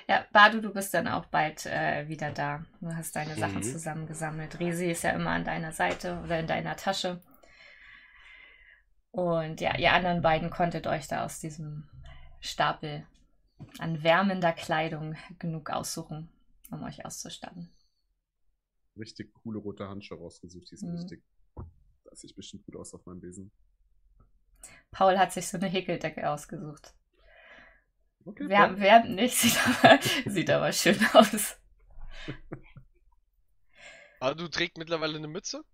Ja, 0.07 0.25
Badu, 0.31 0.61
du 0.61 0.71
bist 0.73 0.93
dann 0.93 1.07
auch 1.07 1.25
bald 1.27 1.65
äh, 1.65 2.07
wieder 2.07 2.31
da. 2.31 2.65
Du 2.81 2.93
hast 2.93 3.15
deine 3.15 3.35
Sachen 3.35 3.59
Mhm. 3.59 3.63
zusammengesammelt. 3.63 4.59
Resi 4.59 4.91
ist 4.91 5.03
ja 5.03 5.11
immer 5.11 5.31
an 5.31 5.45
deiner 5.45 5.71
Seite 5.71 6.19
oder 6.23 6.39
in 6.39 6.47
deiner 6.47 6.75
Tasche. 6.75 7.21
Und 9.11 9.59
ja, 9.61 9.77
ihr 9.77 9.93
anderen 9.93 10.21
beiden 10.21 10.49
konntet 10.49 10.87
euch 10.87 11.07
da 11.07 11.25
aus 11.25 11.39
diesem 11.39 11.89
Stapel 12.39 13.05
an 13.79 14.03
wärmender 14.03 14.53
Kleidung 14.53 15.15
genug 15.39 15.69
aussuchen, 15.69 16.29
um 16.71 16.83
euch 16.83 17.05
auszustatten. 17.05 17.69
Richtig 18.97 19.33
coole 19.33 19.59
rote 19.59 19.89
Handschuhe 19.89 20.17
rausgesucht, 20.17 20.71
die 20.71 20.77
sind 20.77 20.91
Mhm. 20.91 20.93
richtig. 20.93 21.21
Das 22.05 22.21
sieht 22.21 22.35
bestimmt 22.35 22.65
gut 22.65 22.77
aus 22.77 22.93
auf 22.93 23.05
meinem 23.05 23.19
Besen. 23.21 23.51
Paul 24.91 25.17
hat 25.19 25.33
sich 25.33 25.47
so 25.49 25.57
eine 25.57 25.67
Häkeldecke 25.67 26.29
ausgesucht. 26.29 26.93
Okay, 28.27 28.49
Wärmt, 28.49 28.79
wärmt 28.79 29.09
nicht, 29.11 29.35
sieht 29.37 29.57
aber, 29.67 29.99
sieht 30.25 30.49
aber 30.49 30.71
schön 30.73 30.99
aus. 31.13 31.55
Aber 34.19 34.35
du 34.35 34.47
trägst 34.47 34.77
mittlerweile 34.77 35.17
eine 35.17 35.27
Mütze? 35.27 35.65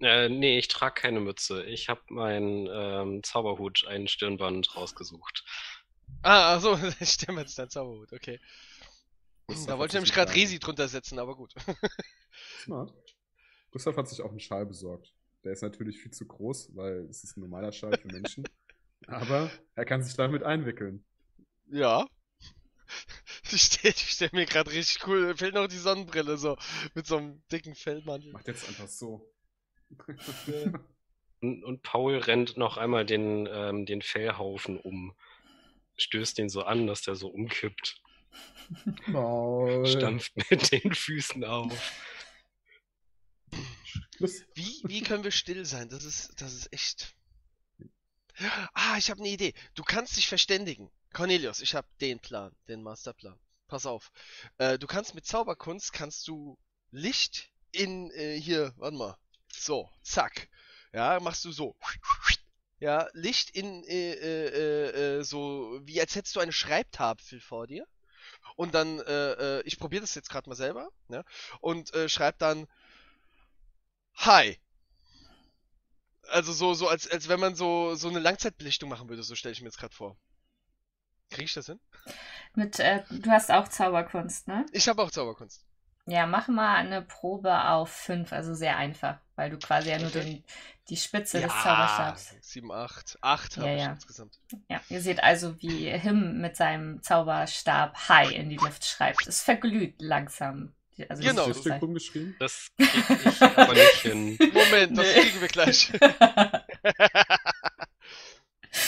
Äh, 0.00 0.28
nee, 0.28 0.58
ich 0.58 0.68
trage 0.68 0.94
keine 0.94 1.20
Mütze. 1.20 1.64
Ich 1.64 1.88
habe 1.88 2.00
meinen 2.08 2.68
ähm, 2.70 3.22
Zauberhut, 3.22 3.86
ein 3.86 4.08
Stirnband 4.08 4.74
rausgesucht. 4.76 5.44
Ah, 6.22 6.60
ich 7.00 7.10
stelle 7.10 7.40
jetzt 7.40 7.58
dein 7.58 7.70
Zauberhut, 7.70 8.12
okay. 8.12 8.40
Gustav 9.46 9.66
Da 9.66 9.78
wollte 9.78 9.90
ich 9.90 9.94
nämlich 9.94 10.16
einen 10.16 10.26
gerade 10.26 10.38
Resi 10.38 10.58
drunter 10.58 10.88
setzen, 10.88 11.18
aber 11.18 11.36
gut. 11.36 11.54
Smart. 12.62 12.94
Gustav 13.70 13.96
hat 13.96 14.08
sich 14.08 14.22
auch 14.22 14.30
einen 14.30 14.40
Schal 14.40 14.66
besorgt. 14.66 15.12
Der 15.44 15.52
ist 15.52 15.62
natürlich 15.62 15.98
viel 15.98 16.12
zu 16.12 16.26
groß, 16.26 16.76
weil 16.76 17.06
es 17.08 17.24
ist 17.24 17.36
ein 17.36 17.40
normaler 17.40 17.72
Schal 17.72 17.96
für 17.96 18.08
Menschen. 18.08 18.44
Aber 19.06 19.50
er 19.74 19.84
kann 19.86 20.02
sich 20.02 20.14
damit 20.14 20.42
einwickeln. 20.42 21.04
Ja. 21.70 22.06
Ich 23.52 23.62
stelle 23.62 23.94
stell 23.96 24.30
mir 24.32 24.46
gerade 24.46 24.70
richtig 24.70 25.06
cool. 25.08 25.36
Fehlt 25.36 25.54
noch 25.54 25.66
die 25.66 25.76
Sonnenbrille 25.76 26.36
so. 26.36 26.56
Mit 26.94 27.06
so 27.06 27.16
einem 27.16 27.42
dicken 27.50 27.74
Fellmantel. 27.74 28.30
Macht 28.32 28.46
jetzt 28.46 28.68
einfach 28.68 28.86
so. 28.86 29.28
Und, 31.42 31.64
und 31.64 31.82
Paul 31.82 32.18
rennt 32.18 32.58
noch 32.58 32.76
einmal 32.76 33.06
den, 33.06 33.48
ähm, 33.50 33.86
den 33.86 34.02
Fellhaufen 34.02 34.78
um. 34.78 35.16
Stößt 35.96 36.36
den 36.36 36.50
so 36.50 36.64
an, 36.64 36.86
dass 36.86 37.02
der 37.02 37.14
so 37.14 37.28
umkippt. 37.28 38.02
Maul. 39.06 39.86
Stampft 39.86 40.32
mit 40.50 40.70
den 40.70 40.94
Füßen 40.94 41.44
auf. 41.44 41.72
Wie, 44.54 44.82
wie 44.84 45.02
können 45.02 45.24
wir 45.24 45.30
still 45.30 45.64
sein? 45.64 45.88
Das 45.88 46.04
ist, 46.04 46.40
das 46.40 46.52
ist 46.52 46.72
echt. 46.72 47.14
Ah, 48.74 48.96
ich 48.98 49.10
habe 49.10 49.20
eine 49.20 49.30
Idee. 49.30 49.54
Du 49.74 49.82
kannst 49.82 50.16
dich 50.16 50.28
verständigen. 50.28 50.90
Cornelius, 51.12 51.60
ich 51.60 51.74
habe 51.74 51.88
den 52.00 52.20
Plan, 52.20 52.54
den 52.68 52.82
Masterplan. 52.82 53.38
Pass 53.66 53.86
auf. 53.86 54.12
Äh, 54.58 54.78
du 54.78 54.86
kannst 54.86 55.14
mit 55.14 55.26
Zauberkunst 55.26 55.92
kannst 55.92 56.28
du 56.28 56.58
Licht 56.90 57.50
in 57.72 58.10
äh, 58.10 58.38
hier, 58.38 58.74
warte 58.76 58.96
mal. 58.96 59.16
So, 59.52 59.88
zack. 60.02 60.48
Ja, 60.92 61.20
machst 61.20 61.44
du 61.44 61.52
so. 61.52 61.76
Ja, 62.78 63.08
Licht 63.12 63.50
in 63.50 63.84
äh, 63.84 64.12
äh, 64.12 64.46
äh, 64.46 65.18
äh, 65.18 65.22
so 65.22 65.78
wie 65.82 66.00
als 66.00 66.14
hättest 66.14 66.34
du 66.34 66.40
eine 66.40 66.52
Schreibtafel 66.52 67.40
vor 67.40 67.66
dir. 67.66 67.86
Und 68.56 68.74
dann 68.74 69.00
äh, 69.00 69.58
äh, 69.58 69.62
ich 69.64 69.78
probiere 69.78 70.00
das 70.00 70.14
jetzt 70.14 70.30
gerade 70.30 70.48
mal 70.48 70.56
selber, 70.56 70.90
ne? 71.08 71.24
Und 71.60 71.92
schreib 72.06 72.38
dann 72.38 72.66
Hi. 74.20 74.58
Also 76.28 76.52
so, 76.52 76.74
so 76.74 76.88
als, 76.88 77.10
als 77.10 77.28
wenn 77.28 77.40
man 77.40 77.54
so, 77.54 77.94
so 77.94 78.08
eine 78.08 78.18
Langzeitbelichtung 78.18 78.88
machen 78.88 79.08
würde, 79.08 79.22
so 79.22 79.34
stelle 79.34 79.52
ich 79.52 79.60
mir 79.60 79.68
jetzt 79.68 79.78
gerade 79.78 79.94
vor. 79.94 80.16
Krieg 81.30 81.46
ich 81.46 81.54
das 81.54 81.66
hin? 81.66 81.80
Mit, 82.54 82.78
äh, 82.78 83.02
du 83.10 83.30
hast 83.30 83.50
auch 83.50 83.68
Zauberkunst, 83.68 84.46
ne? 84.46 84.66
Ich 84.72 84.88
habe 84.88 85.02
auch 85.02 85.10
Zauberkunst. 85.10 85.64
Ja, 86.10 86.26
mach 86.26 86.48
mal 86.48 86.74
eine 86.74 87.02
Probe 87.02 87.68
auf 87.68 87.88
5, 87.90 88.32
also 88.32 88.52
sehr 88.52 88.76
einfach, 88.76 89.18
weil 89.36 89.48
du 89.50 89.58
quasi 89.58 89.90
ja 89.90 89.98
nur 90.00 90.10
den, 90.10 90.42
die 90.88 90.96
Spitze 90.96 91.40
des 91.40 91.52
Zauberstabs. 91.52 92.34
7, 92.40 92.72
8. 92.72 93.18
8 93.20 93.56
habe 93.58 93.68
Ja, 93.68 93.74
ich 93.76 93.82
ja. 93.82 93.92
insgesamt. 93.92 94.34
Ja, 94.68 94.80
ihr 94.88 95.00
seht 95.02 95.22
also, 95.22 95.62
wie 95.62 95.88
Him 95.96 96.40
mit 96.40 96.56
seinem 96.56 97.00
Zauberstab 97.04 97.96
Hi 98.08 98.34
in 98.34 98.48
die 98.50 98.56
Luft 98.56 98.84
schreibt. 98.84 99.24
Es 99.28 99.40
verglüht 99.42 100.02
langsam. 100.02 100.74
Also 101.08 101.22
Genau. 101.22 101.46
das 101.46 101.58
Ist 101.64 101.80
rumgeschrieben? 101.80 102.34
Das 102.40 102.66
krieg 102.76 103.26
ich 103.26 103.40
aber 103.42 103.72
nicht 103.74 104.00
hin. 104.02 104.36
Moment, 104.52 104.98
das 104.98 105.06
Nee. 105.06 105.20
kriegen 105.22 105.40
wir 105.40 105.48
gleich. 105.48 105.92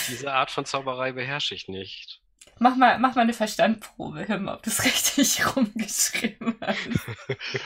Diese 0.09 0.33
Art 0.33 0.51
von 0.51 0.64
Zauberei 0.64 1.12
beherrsche 1.12 1.55
ich 1.55 1.68
nicht. 1.68 2.22
Mach, 2.59 2.76
mal, 2.76 2.98
mach 2.98 3.14
mal 3.14 3.22
eine 3.22 3.32
Verstandprobe, 3.32 4.24
Him, 4.24 4.48
ob 4.48 4.62
du 4.62 4.70
es 4.70 4.84
richtig 4.84 5.57
rumgeschrieben 5.57 6.57
hast. 6.61 6.78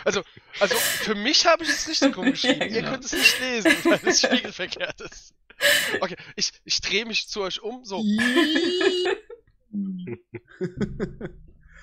Also, 0.04 0.22
also 0.60 0.76
für 0.76 1.14
mich 1.14 1.46
habe 1.46 1.64
ich 1.64 1.70
es 1.70 1.88
richtig 1.88 2.16
rumgeschrieben. 2.16 2.60
Ja, 2.60 2.66
Ihr 2.66 2.80
genau. 2.80 2.92
könnt 2.92 3.04
es 3.04 3.12
nicht 3.12 3.40
lesen, 3.40 3.72
weil 3.84 4.00
es 4.04 4.22
spiegelverkehrt 4.22 5.00
ist. 5.00 5.34
Okay, 6.00 6.16
ich, 6.34 6.52
ich 6.64 6.80
drehe 6.80 7.06
mich 7.06 7.28
zu 7.28 7.42
euch 7.42 7.62
um, 7.62 7.84
so. 7.84 8.02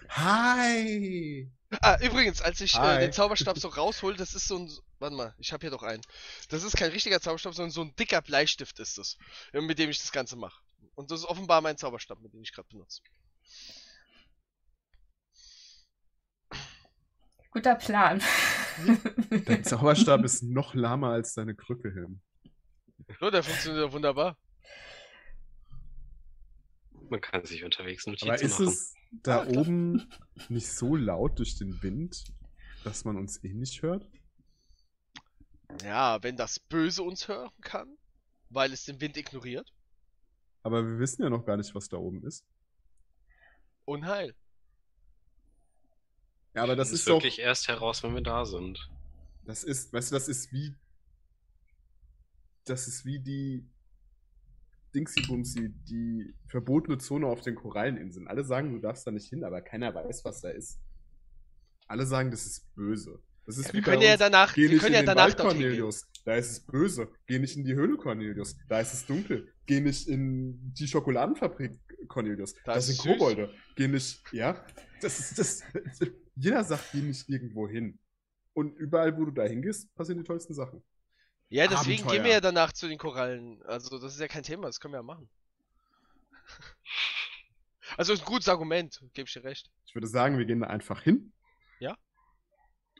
Hi! 0.10 1.52
Ah, 1.82 1.98
übrigens, 2.02 2.42
als 2.42 2.62
ich 2.62 2.76
äh, 2.76 3.00
den 3.00 3.12
Zauberstab 3.14 3.58
so 3.58 3.68
raushol, 3.68 4.16
das 4.16 4.36
ist 4.36 4.48
so 4.48 4.60
ein. 4.60 4.72
Warte 5.00 5.16
mal, 5.16 5.34
ich 5.40 5.52
habe 5.52 5.62
hier 5.62 5.72
doch 5.72 5.82
einen. 5.82 6.04
Das 6.50 6.64
ist 6.64 6.78
kein 6.78 6.92
richtiger 6.92 7.20
Zauberstab, 7.20 7.56
sondern 7.56 7.72
so 7.72 7.82
ein 7.82 7.96
dicker 7.96 8.22
Bleistift 8.22 8.80
ist 8.80 9.00
das, 9.00 9.18
äh, 9.54 9.62
mit 9.62 9.80
dem 9.80 9.90
ich 9.90 9.98
das 10.00 10.12
Ganze 10.12 10.36
mache. 10.36 10.62
Und 10.96 11.12
das 11.12 11.22
ist 11.22 11.26
offenbar 11.26 11.62
mein 11.62 11.78
Zauberstab, 11.78 12.20
mit 12.22 12.34
dem 12.34 12.42
ich 12.42 12.54
gerade 12.54 12.68
benutze. 12.70 13.02
Guter 17.52 17.76
Plan. 17.76 18.22
Dein 19.46 19.64
Zauberstab 19.64 20.24
ist 20.24 20.42
noch 20.44 20.74
lahmer 20.74 21.10
als 21.10 21.34
deine 21.36 21.56
Krücke 21.56 21.92
hin. 21.94 22.22
So, 23.20 23.30
der 23.30 23.44
funktioniert 23.44 23.86
ja 23.88 23.92
wunderbar. 23.94 24.38
Man 27.10 27.22
kann 27.22 27.46
sich 27.46 27.64
unterwegs 27.64 28.08
Notizen 28.08 28.30
Aber 28.30 28.42
ist 28.42 28.60
machen. 28.60 28.68
es 28.70 28.94
da 29.12 29.42
Ah, 29.42 29.46
klar. 29.46 29.62
oben 29.62 30.10
nicht 30.50 30.68
so 30.68 30.96
laut 30.96 31.38
durch 31.38 31.56
den 31.58 31.82
Wind, 31.84 32.24
dass 32.84 33.06
man 33.06 33.18
uns 33.18 33.44
eh 33.44 33.54
nicht 33.54 33.82
hört? 33.84 34.08
Ja, 35.84 36.22
wenn 36.24 36.36
das 36.38 36.60
Böse 36.60 37.04
uns 37.04 37.28
hören 37.28 37.52
kann, 37.62 37.98
weil 38.50 38.74
es 38.74 38.86
den 38.86 39.00
Wind 39.02 39.18
ignoriert. 39.18 39.73
Aber 40.64 40.84
wir 40.86 41.00
wissen 41.00 41.22
ja 41.24 41.30
noch 41.30 41.46
gar 41.46 41.58
nicht, 41.58 41.74
was 41.76 41.90
da 41.90 41.98
oben 41.98 42.24
ist. 42.26 42.46
Unheil. 43.86 44.34
Ja, 46.56 46.64
aber 46.64 46.76
das 46.76 46.90
Das 46.90 47.00
ist 47.00 47.08
doch. 47.08 47.16
wirklich 47.16 47.40
erst 47.40 47.68
heraus, 47.68 48.04
wenn 48.04 48.14
wir 48.14 48.22
da 48.22 48.46
sind. 48.46 48.90
Das 49.46 49.64
ist, 49.64 49.92
weißt 49.92 50.12
du, 50.12 50.16
das 50.16 50.28
ist 50.28 50.52
wie. 50.54 50.74
Das 52.66 52.88
ist 52.88 53.04
wie 53.06 53.20
die 53.20 53.68
Dingsy-Bumsy, 54.96 55.74
die 55.90 56.34
verbotene 56.48 56.98
Zone 56.98 57.28
auf 57.28 57.42
den 57.42 57.56
Koralleninseln. 57.56 58.28
Alle 58.28 58.46
sagen, 58.46 58.72
du 58.72 58.80
darfst 58.80 59.06
da 59.06 59.12
nicht 59.12 59.28
hin, 59.28 59.44
aber 59.44 59.62
keiner 59.62 59.94
weiß, 59.94 60.24
was 60.24 60.40
da 60.42 60.50
ist. 60.50 60.80
Alle 61.88 62.06
sagen, 62.06 62.32
das 62.32 62.46
ist 62.46 62.74
böse. 62.76 63.22
Das 63.46 63.58
ist 63.58 63.68
Ja, 63.68 63.74
wie 63.74 63.78
wir 63.78 63.84
bei 63.84 63.92
können 63.92 64.04
ja 64.04 64.16
danach, 64.16 64.54
Geh 64.54 64.62
wir 64.62 64.70
nicht 64.70 64.80
können 64.80 64.94
in 64.94 64.94
ja 64.94 65.02
den 65.02 65.08
danach 65.08 65.24
Wald. 65.26 65.38
Cornelius. 65.38 66.08
Da 66.24 66.36
ist 66.36 66.52
es 66.52 66.60
böse. 66.62 67.12
Geh 67.28 67.40
nicht 67.40 67.58
in 67.58 67.66
die 67.66 67.74
Höhle, 67.76 67.98
Cornelius. 67.98 68.56
Da 68.70 68.80
ist 68.80 68.94
es 68.94 69.06
dunkel. 69.06 69.53
Geh 69.66 69.80
nicht 69.80 70.08
in 70.08 70.74
die 70.74 70.88
Schokoladenfabrik, 70.88 71.80
Cornelius. 72.10 72.54
Da 72.66 72.74
Da 72.74 72.76
ist 72.76 72.88
sind 72.88 72.96
süß. 73.02 73.06
Kobolde. 73.14 73.54
Geh 73.76 73.88
nicht, 73.88 74.22
ja. 74.34 74.66
Das 75.02 75.20
ist 75.20 75.40
das. 75.40 75.64
Jeder 76.36 76.64
sagt, 76.64 76.92
geh 76.92 77.02
nicht 77.02 77.30
irgendwo 77.30 77.68
hin. 77.68 78.00
Und 78.54 78.76
überall, 78.78 79.18
wo 79.18 79.26
du 79.26 79.32
da 79.32 79.44
hingehst, 79.44 79.94
passieren 79.96 80.20
die 80.20 80.26
tollsten 80.28 80.54
Sachen. 80.54 80.84
Ja, 81.50 81.68
deswegen 81.68 82.00
Abenteuer. 82.02 82.12
gehen 82.18 82.24
wir 82.26 82.32
ja 82.34 82.42
danach 82.42 82.74
zu 82.74 82.88
den 82.88 82.98
Korallen. 82.98 83.62
Also, 83.64 84.00
das 84.00 84.14
ist 84.16 84.20
ja 84.20 84.28
kein 84.28 84.44
Thema, 84.44 84.68
das 84.68 84.80
können 84.80 84.94
wir 84.94 85.00
ja 85.00 85.04
machen. 85.04 85.30
Also, 87.98 88.14
ist 88.14 88.22
ein 88.22 88.26
gutes 88.26 88.48
Argument, 88.48 89.00
gebe 89.14 89.28
ich 89.28 89.34
dir 89.34 89.44
recht. 89.44 89.70
Ich 89.86 89.94
würde 89.94 90.08
sagen, 90.08 90.38
wir 90.38 90.46
gehen 90.46 90.62
da 90.62 90.68
einfach 90.68 91.02
hin. 91.04 91.32
Ja. 91.80 91.96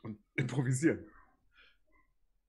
Und 0.02 0.20
improvisieren. 0.36 1.04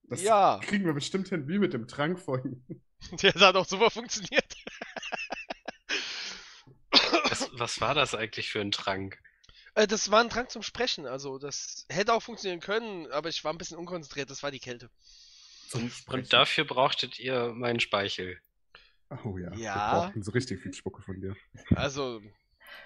Das 0.03 0.21
Ja. 0.21 0.59
kriegen 0.61 0.85
wir 0.85 0.93
bestimmt 0.93 1.29
hin, 1.29 1.47
wie 1.47 1.57
mit 1.57 1.73
dem 1.73 1.87
Trank 1.87 2.19
vorhin. 2.19 2.63
Der 3.21 3.33
hat 3.33 3.55
auch 3.55 3.65
super 3.67 3.89
funktioniert. 3.89 4.45
Was, 7.29 7.49
was 7.53 7.81
war 7.81 7.93
das 7.93 8.15
eigentlich 8.15 8.49
für 8.49 8.61
ein 8.61 8.71
Trank? 8.71 9.19
Äh, 9.75 9.87
das 9.87 10.09
war 10.11 10.21
ein 10.21 10.29
Drang 10.29 10.49
zum 10.49 10.63
Sprechen, 10.63 11.05
also 11.05 11.37
das 11.37 11.85
hätte 11.89 12.13
auch 12.13 12.23
funktionieren 12.23 12.61
können, 12.61 13.11
aber 13.11 13.29
ich 13.29 13.43
war 13.43 13.53
ein 13.53 13.57
bisschen 13.57 13.77
unkonzentriert, 13.77 14.29
das 14.29 14.43
war 14.43 14.51
die 14.51 14.59
Kälte. 14.59 14.89
Zum 15.69 15.91
Und 16.07 16.31
dafür 16.31 16.63
brauchtet 16.65 17.19
ihr 17.19 17.51
meinen 17.53 17.79
Speichel. 17.79 18.39
Oh 19.23 19.37
ja. 19.37 19.51
Wir 19.51 19.59
Ja. 19.63 19.89
brauchten 20.01 20.23
so 20.23 20.31
richtig 20.31 20.61
viel 20.61 20.73
Spucke 20.73 21.01
von 21.01 21.19
dir. 21.19 21.35
Also, 21.75 22.21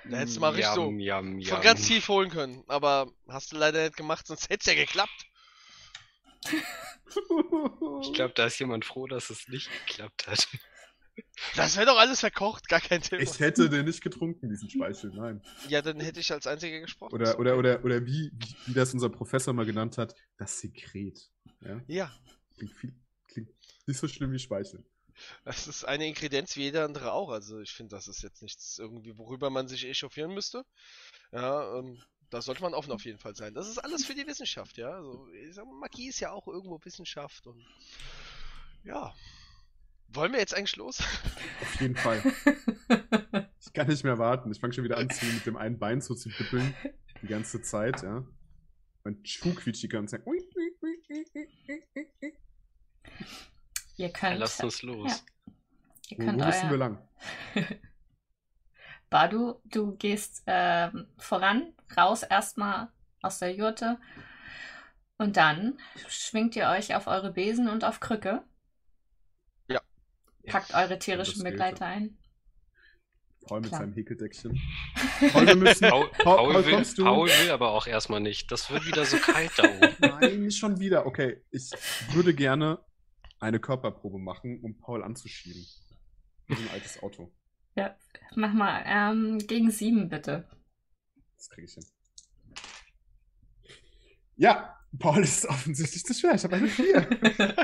da 0.06 0.18
hättest 0.18 0.38
du 0.38 0.42
mal 0.42 0.50
richtig 0.50 0.74
so 0.74 0.86
Yum, 0.86 1.00
yum, 1.00 1.42
von 1.42 1.58
yum. 1.58 1.62
ganz 1.62 1.86
tief 1.86 2.08
holen 2.08 2.30
können, 2.30 2.64
aber 2.68 3.12
hast 3.28 3.52
du 3.52 3.58
leider 3.58 3.84
nicht 3.84 3.98
gemacht, 3.98 4.28
sonst 4.28 4.50
hätte 4.50 4.62
es 4.62 4.66
ja 4.66 4.74
geklappt. 4.74 5.26
Ich 8.02 8.14
glaube, 8.14 8.34
da 8.36 8.46
ist 8.46 8.60
jemand 8.60 8.86
froh, 8.86 9.08
dass 9.08 9.30
es 9.30 9.48
nicht 9.48 9.70
geklappt 9.88 10.28
hat. 10.28 10.48
Das 11.56 11.76
wäre 11.76 11.86
doch 11.88 11.98
alles 11.98 12.22
verkocht, 12.22 12.70
gar 12.70 12.80
kein 12.80 13.02
Thema. 13.02 13.22
Ich 13.22 13.40
hätte 13.40 13.70
den 13.70 13.86
nicht 13.86 14.02
getrunken, 14.02 14.50
diesen 14.50 14.70
Speichel, 14.70 15.12
nein. 15.14 15.42
Ja, 15.68 15.82
dann 15.82 16.00
hätte 16.00 16.20
ich 16.20 16.32
als 16.32 16.48
einziger 16.48 16.80
gesprochen. 16.80 17.14
Oder, 17.14 17.38
oder, 17.40 17.58
oder, 17.58 17.84
oder 17.84 18.06
wie, 18.06 18.32
wie, 18.34 18.56
wie 18.68 18.74
das 18.74 18.94
unser 18.94 19.10
Professor 19.10 19.54
mal 19.54 19.66
genannt 19.66 19.98
hat, 19.98 20.16
das 20.38 20.60
Sekret. 20.60 21.30
Ja? 21.62 21.82
Ja, 21.88 22.12
Klingt, 22.56 22.74
viel, 22.74 22.94
klingt 23.28 23.50
nicht 23.88 24.00
so 24.00 24.08
schlimm 24.08 24.32
wie 24.32 24.40
Speichel. 24.40 24.84
das 25.46 25.68
ist 25.68 25.84
eine 25.84 26.08
Ingredienz 26.08 26.56
wie 26.56 26.64
jeder 26.64 26.86
andere 26.86 27.12
auch. 27.14 27.30
Also 27.30 27.60
ich 27.60 27.72
finde, 27.72 27.96
das 27.96 28.08
ist 28.08 28.22
jetzt 28.22 28.42
nichts 28.42 28.78
irgendwie, 28.80 29.18
worüber 29.18 29.50
man 29.50 29.68
sich 29.68 29.86
echauffieren 29.86 30.34
müsste. 30.34 30.64
Ja, 31.32 31.78
ähm, 31.78 32.02
da 32.30 32.42
sollte 32.42 32.62
man 32.62 32.74
offen 32.74 32.92
auf 32.92 33.06
jeden 33.06 33.20
Fall 33.20 33.36
sein. 33.36 33.54
Das 33.54 33.68
ist 33.68 33.78
alles 33.80 34.06
für 34.06 34.16
die 34.16 34.28
Wissenschaft, 34.28 34.78
ja. 34.78 34.90
Also, 34.92 35.28
ich 35.34 35.54
sag 35.56 35.66
Magie 35.66 36.10
ist 36.10 36.20
ja 36.20 36.32
auch 36.32 36.48
irgendwo 36.48 36.80
Wissenschaft 36.84 37.48
und 37.48 37.66
ja. 38.84 39.14
Wollen 40.12 40.32
wir 40.32 40.40
jetzt 40.40 40.56
eigentlich 40.56 40.76
los? 40.76 41.00
Auf 41.62 41.82
jeden 41.82 41.96
Fall. 41.96 42.22
Ich 43.62 43.74
kann 43.74 43.88
nicht 43.88 44.04
mehr 44.04 44.18
warten. 44.18 44.52
Ich 44.52 44.60
fange 44.60 44.74
schon 44.74 44.84
wieder 44.84 44.98
an, 44.98 45.10
zu, 45.12 45.26
mit 45.26 45.46
dem 45.46 45.56
einen 45.56 45.78
Bein 45.78 46.02
so 46.02 46.16
zu 46.16 46.30
wippeln. 46.40 46.74
Die 47.22 47.28
ganze 47.28 47.62
Zeit, 47.62 48.02
ja. 48.02 48.26
Mein 49.04 49.24
Schuh 49.24 49.54
quietscht 49.54 49.84
die 49.84 49.90
ganze 49.90 50.16
Zeit. 50.18 50.26
Ui, 50.26 50.40
ui, 50.56 50.72
ui, 50.82 51.04
ui, 51.10 51.26
ui, 51.36 51.84
ui, 51.96 52.08
ui. 52.24 52.34
Ihr 53.98 54.08
Ja, 54.08 54.10
könnt, 54.10 54.40
lasst 54.40 54.64
uns 54.64 54.82
los. 54.82 55.24
ihr 56.10 56.18
Wo, 56.18 56.26
könnt 56.26 56.42
wo 56.42 56.46
müssen 56.46 56.70
wir 56.70 56.78
lang? 56.78 57.08
Badu, 59.10 59.62
du 59.66 59.96
gehst 59.96 60.44
ähm, 60.46 61.08
voran, 61.18 61.74
raus 61.98 62.24
erstmal 62.24 62.90
aus 63.22 63.40
der 63.40 63.54
Jurte 63.54 63.98
und 65.18 65.36
dann 65.36 65.78
schwingt 66.08 66.56
ihr 66.56 66.68
euch 66.70 66.96
auf 66.96 67.08
eure 67.08 67.34
Besen 67.34 67.68
und 67.68 67.84
auf 67.84 68.00
Krücke. 68.00 68.44
Ja. 69.68 69.82
Packt 70.48 70.74
eure 70.74 70.98
tierischen. 70.98 71.44
Begleiter 71.44 71.86
ein. 71.86 72.18
Paul 73.46 73.62
mit 73.62 73.70
Klar. 73.70 73.82
seinem 73.82 73.94
Häkeldeckchen. 73.94 74.62
Paul, 75.34 75.48
wir 75.48 75.56
müssen. 75.56 75.90
Paul, 75.90 76.10
Paul, 76.10 76.24
Paul, 76.24 76.54
Paul, 76.54 76.66
will, 76.66 76.74
kommst 76.74 76.98
du? 76.98 77.04
Paul 77.04 77.28
will 77.28 77.52
aber 77.52 77.72
auch 77.72 77.88
erstmal 77.88 78.22
nicht. 78.22 78.52
Das 78.52 78.70
wird 78.70 78.86
wieder 78.86 79.06
so 79.06 79.18
kalt 79.18 79.52
da 79.58 79.64
oben. 79.64 79.96
Nein, 80.00 80.42
nicht 80.44 80.58
schon 80.58 80.80
wieder. 80.80 81.06
Okay, 81.06 81.44
ich 81.52 81.72
würde 82.12 82.34
gerne 82.34 82.80
eine 83.40 83.60
Körperprobe 83.60 84.20
machen, 84.20 84.62
um 84.62 84.78
Paul 84.78 85.04
anzuschieben. 85.04 85.66
In 86.48 86.58
ein 86.58 86.70
altes 86.74 87.02
Auto. 87.04 87.32
Ja, 87.80 87.96
mach 88.36 88.54
mal 88.54 88.84
ähm, 88.86 89.40
gegen 89.48 89.72
sieben 89.72 90.10
bitte. 90.10 90.48
Das 91.38 91.50
kriege 91.50 91.66
ich 91.68 91.74
hin. 91.74 91.86
Ja, 94.36 94.76
Paul 94.98 95.24
ist 95.24 95.46
offensichtlich 95.46 96.04
zu 96.04 96.14
schwer. 96.14 96.36
Ich 96.36 96.44
habe 96.44 96.56
eine 96.58 96.68
4. 96.68 97.08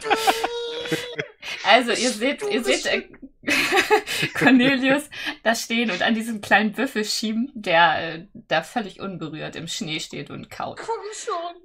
Also, 1.63 1.91
ihr 1.91 2.11
seht, 2.11 2.43
ihr 2.43 2.63
seht 2.63 2.85
äh, 2.85 3.09
Cornelius 4.33 5.09
da 5.43 5.55
stehen 5.55 5.89
und 5.91 6.01
an 6.01 6.13
diesem 6.15 6.41
kleinen 6.41 6.73
Büffel 6.73 7.03
schieben, 7.05 7.51
der 7.55 8.13
äh, 8.13 8.27
da 8.33 8.61
völlig 8.63 8.99
unberührt 8.99 9.55
im 9.55 9.67
Schnee 9.67 9.99
steht 9.99 10.29
und 10.29 10.49
kaut. 10.51 10.77
Komm 10.79 10.95
schon. 11.13 11.61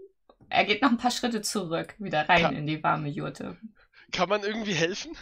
Er 0.49 0.65
geht 0.65 0.83
noch 0.83 0.91
ein 0.91 0.97
paar 0.99 1.11
Schritte 1.11 1.43
zurück, 1.43 1.95
wieder 1.99 2.29
rein 2.29 2.41
Ja. 2.43 2.49
in 2.51 2.67
die 2.67 2.83
warme 2.83 3.09
Jurte. 3.09 3.57
Kann 4.13 4.29
man 4.29 4.43
irgendwie 4.43 4.75
helfen? 4.75 5.17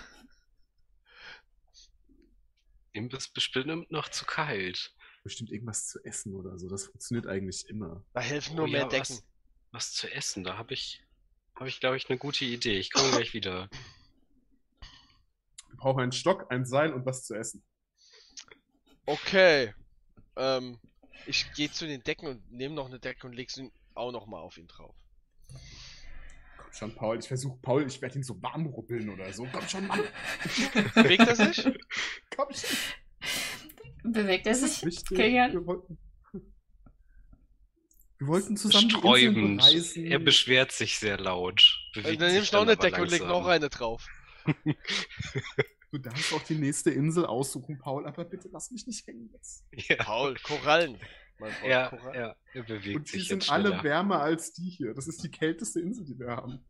Ihm 2.93 3.09
ist 3.09 3.35
bestimmt 3.35 3.91
noch 3.91 4.09
zu 4.09 4.25
kalt. 4.25 4.95
Bestimmt 5.23 5.51
irgendwas 5.51 5.87
zu 5.87 6.03
essen 6.05 6.35
oder 6.35 6.59
so. 6.59 6.69
Das 6.69 6.87
funktioniert 6.87 7.27
eigentlich 7.27 7.69
immer. 7.69 8.05
Da 8.15 8.21
helfen 8.21 8.57
nur 8.57 8.65
Oh 8.65 8.69
mehr 8.69 8.83
ja, 8.83 8.89
Decken. 8.89 9.17
Was, 9.17 9.25
was 9.71 9.93
zu 9.93 10.13
essen, 10.13 10.45
da 10.45 10.57
habe 10.57 10.75
ich, 10.75 11.03
habe 11.55 11.69
ich, 11.69 11.81
glaube 11.81 11.97
ich, 11.97 12.09
eine 12.09 12.19
gute 12.19 12.45
Idee. 12.45 12.79
Ich 12.79 12.93
komme 12.93 13.11
gleich 13.11 13.35
wieder. 13.35 13.69
Wir 15.69 15.77
brauchen 15.77 16.01
einen 16.01 16.13
Stock, 16.13 16.51
ein 16.51 16.65
Seil 16.65 16.93
und 16.93 17.05
was 17.05 17.25
zu 17.25 17.35
essen. 17.35 17.63
Okay. 19.07 19.75
Ähm, 20.37 20.79
ich 21.27 21.53
gehe 21.53 21.71
zu 21.71 21.87
den 21.87 22.03
Decken 22.03 22.29
und 22.29 22.51
nehme 22.51 22.75
noch 22.75 22.87
eine 22.87 22.99
Decke 22.99 23.27
und 23.27 23.35
leg 23.35 23.51
sie 23.51 23.71
auch 23.95 24.13
noch 24.13 24.27
mal 24.27 24.41
auf 24.41 24.57
ihn 24.57 24.67
drauf. 24.67 24.97
Schon, 26.79 26.95
Paul. 26.95 27.19
Ich 27.19 27.27
versuche, 27.27 27.59
Paul, 27.61 27.87
ich 27.87 28.01
werde 28.01 28.17
ihn 28.17 28.23
so 28.23 28.41
warm 28.41 28.67
ruppeln 28.67 29.09
oder 29.11 29.33
so. 29.33 29.49
Komm 29.53 29.69
schon, 29.69 29.87
Mann. 29.89 30.01
Bewegt 30.95 31.27
er 31.27 31.35
sich? 31.35 31.65
Komm 32.37 32.47
schon. 32.53 34.13
Bewegt 34.13 34.47
er 34.47 34.53
Das 34.53 34.63
ist 34.63 34.81
sich? 34.81 35.05
Kilian? 35.05 35.53
Wir 35.53 35.67
wollten, 35.67 35.99
wir 38.19 38.27
wollten 38.29 38.57
zusammen 38.57 38.91
Sträubend. 38.91 39.59
bereisen. 39.59 40.07
Er 40.07 40.21
beschwert 40.21 40.71
sich 40.71 40.99
sehr 40.99 41.19
laut. 41.19 41.81
Bewegt 41.95 42.21
dann 42.21 42.29
nehme 42.29 42.41
sich 42.41 42.49
ich 42.49 42.53
noch 42.53 42.63
eine 42.63 42.77
Decke 42.77 43.03
und 43.03 43.11
leg 43.11 43.23
noch 43.23 43.47
eine 43.47 43.69
drauf. 43.69 44.07
Du 45.91 45.97
darfst 45.97 46.35
auch 46.35 46.43
die 46.43 46.57
nächste 46.57 46.91
Insel 46.91 47.25
aussuchen, 47.25 47.79
Paul, 47.79 48.07
aber 48.07 48.23
bitte 48.27 48.51
lass 48.53 48.71
mich 48.71 48.87
nicht 48.87 49.07
hängen 49.07 49.31
jetzt. 49.33 49.65
Ja, 49.73 49.97
Paul, 49.97 50.35
Korallen. 50.43 50.99
Mein 51.39 51.53
ja, 51.65 51.93
ja, 52.15 52.37
er 52.53 52.63
bewegt 52.65 52.97
Und 52.97 53.13
die 53.13 53.19
sich 53.19 53.29
sind 53.29 53.43
jetzt 53.43 53.53
alle 53.53 53.69
schneller. 53.69 53.85
wärmer 53.85 54.21
als 54.21 54.53
die 54.53 54.69
hier. 54.71 54.95
Das 54.95 55.07
ist 55.07 55.23
die 55.23 55.31
kälteste 55.31 55.81
Insel, 55.81 56.05
die 56.05 56.19
wir 56.19 56.29
haben. 56.29 56.65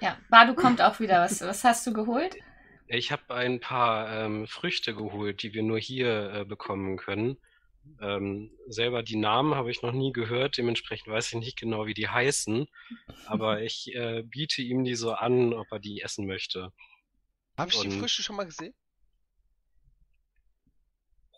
Ja, 0.00 0.18
Badu 0.30 0.54
kommt 0.54 0.80
auch 0.82 1.00
wieder. 1.00 1.20
Was, 1.20 1.40
was 1.40 1.64
hast 1.64 1.86
du 1.86 1.92
geholt? 1.92 2.36
Ich 2.86 3.12
habe 3.12 3.34
ein 3.34 3.60
paar 3.60 4.10
ähm, 4.12 4.46
Früchte 4.46 4.94
geholt, 4.94 5.42
die 5.42 5.54
wir 5.54 5.62
nur 5.62 5.78
hier 5.78 6.32
äh, 6.32 6.44
bekommen 6.44 6.96
können. 6.96 7.36
Ähm, 8.00 8.50
selber 8.66 9.02
die 9.02 9.16
Namen 9.16 9.54
habe 9.54 9.70
ich 9.70 9.82
noch 9.82 9.92
nie 9.92 10.12
gehört, 10.12 10.58
dementsprechend 10.58 11.08
weiß 11.08 11.28
ich 11.28 11.38
nicht 11.38 11.58
genau, 11.58 11.86
wie 11.86 11.94
die 11.94 12.08
heißen. 12.08 12.66
Aber 13.26 13.62
ich 13.62 13.94
äh, 13.94 14.22
biete 14.22 14.62
ihm 14.62 14.84
die 14.84 14.94
so 14.94 15.12
an, 15.12 15.54
ob 15.54 15.70
er 15.70 15.78
die 15.78 16.02
essen 16.02 16.26
möchte. 16.26 16.72
Habe 17.56 17.70
ich 17.70 17.80
die 17.80 17.90
Früchte 17.90 18.22
schon 18.22 18.36
mal 18.36 18.44
gesehen? 18.44 18.74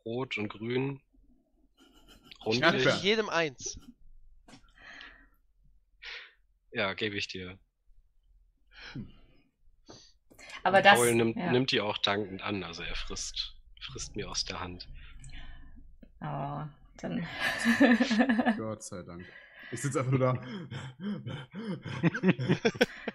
Rot 0.05 0.39
und 0.39 0.49
grün. 0.49 1.01
Ich 2.47 2.59
Ja, 2.59 2.71
gebe 2.73 2.91
jedem 3.03 3.29
eins. 3.29 3.79
Ja, 6.73 6.95
gebe 6.95 7.17
ich 7.17 7.29
dir. 7.29 7.59
Aber 10.65 10.79
Und 10.79 10.87
das. 10.87 10.95
Paul 10.95 11.15
nimmt, 11.15 11.37
ja. 11.37 11.53
nimmt 11.53 11.71
die 11.71 11.81
auch 11.81 11.99
dankend 11.99 12.43
an, 12.43 12.63
also 12.65 12.83
er 12.83 12.95
frisst, 12.95 13.55
frisst 13.81 14.17
mir 14.17 14.31
aus 14.31 14.45
der 14.45 14.61
Hand. 14.61 14.89
Oh, 16.21 16.63
dann. 16.99 17.27
Gott 18.57 18.83
sei 18.83 19.03
Dank. 19.03 19.27
Ich 19.73 19.81
sitze 19.81 20.01
einfach 20.01 20.11
nur 20.13 20.21
da. 20.21 20.35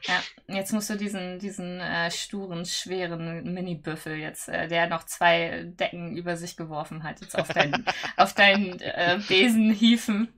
ja, 0.03 0.21
jetzt 0.47 0.73
musst 0.73 0.89
du 0.89 0.97
diesen, 0.97 1.37
diesen 1.39 1.79
äh, 1.79 2.09
sturen, 2.11 2.65
schweren 2.65 3.53
Mini-Büffel 3.53 4.15
jetzt, 4.15 4.49
äh, 4.49 4.67
der 4.67 4.87
noch 4.89 5.03
zwei 5.05 5.65
Decken 5.65 6.17
über 6.17 6.35
sich 6.35 6.57
geworfen 6.57 7.03
hat, 7.03 7.21
jetzt 7.21 7.37
auf 7.37 7.47
deinen, 7.49 7.85
auf 8.17 8.33
deinen 8.33 8.79
äh, 8.79 9.19
Besen 9.27 9.71
hieven. 9.71 10.33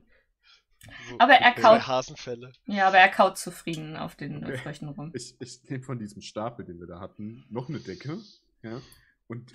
So, 1.08 1.18
Aber 1.18 1.34
er 1.34 1.54
zwei 1.54 1.60
kaut, 1.62 1.86
Hasenfälle. 1.86 2.52
ja, 2.66 2.88
aber 2.88 2.98
er 2.98 3.08
kaut 3.08 3.38
zufrieden 3.38 3.96
auf 3.96 4.14
den 4.14 4.44
Okay. 4.44 4.58
Früchten 4.58 4.88
rum. 4.88 5.10
Ich, 5.14 5.36
ich 5.40 5.62
nehme 5.68 5.84
von 5.84 5.98
diesem 5.98 6.20
Stapel, 6.22 6.64
den 6.64 6.78
wir 6.80 6.86
da 6.86 7.00
hatten, 7.00 7.44
noch 7.48 7.68
eine 7.68 7.80
Decke. 7.80 8.18
Ja, 8.62 8.80
und 9.26 9.52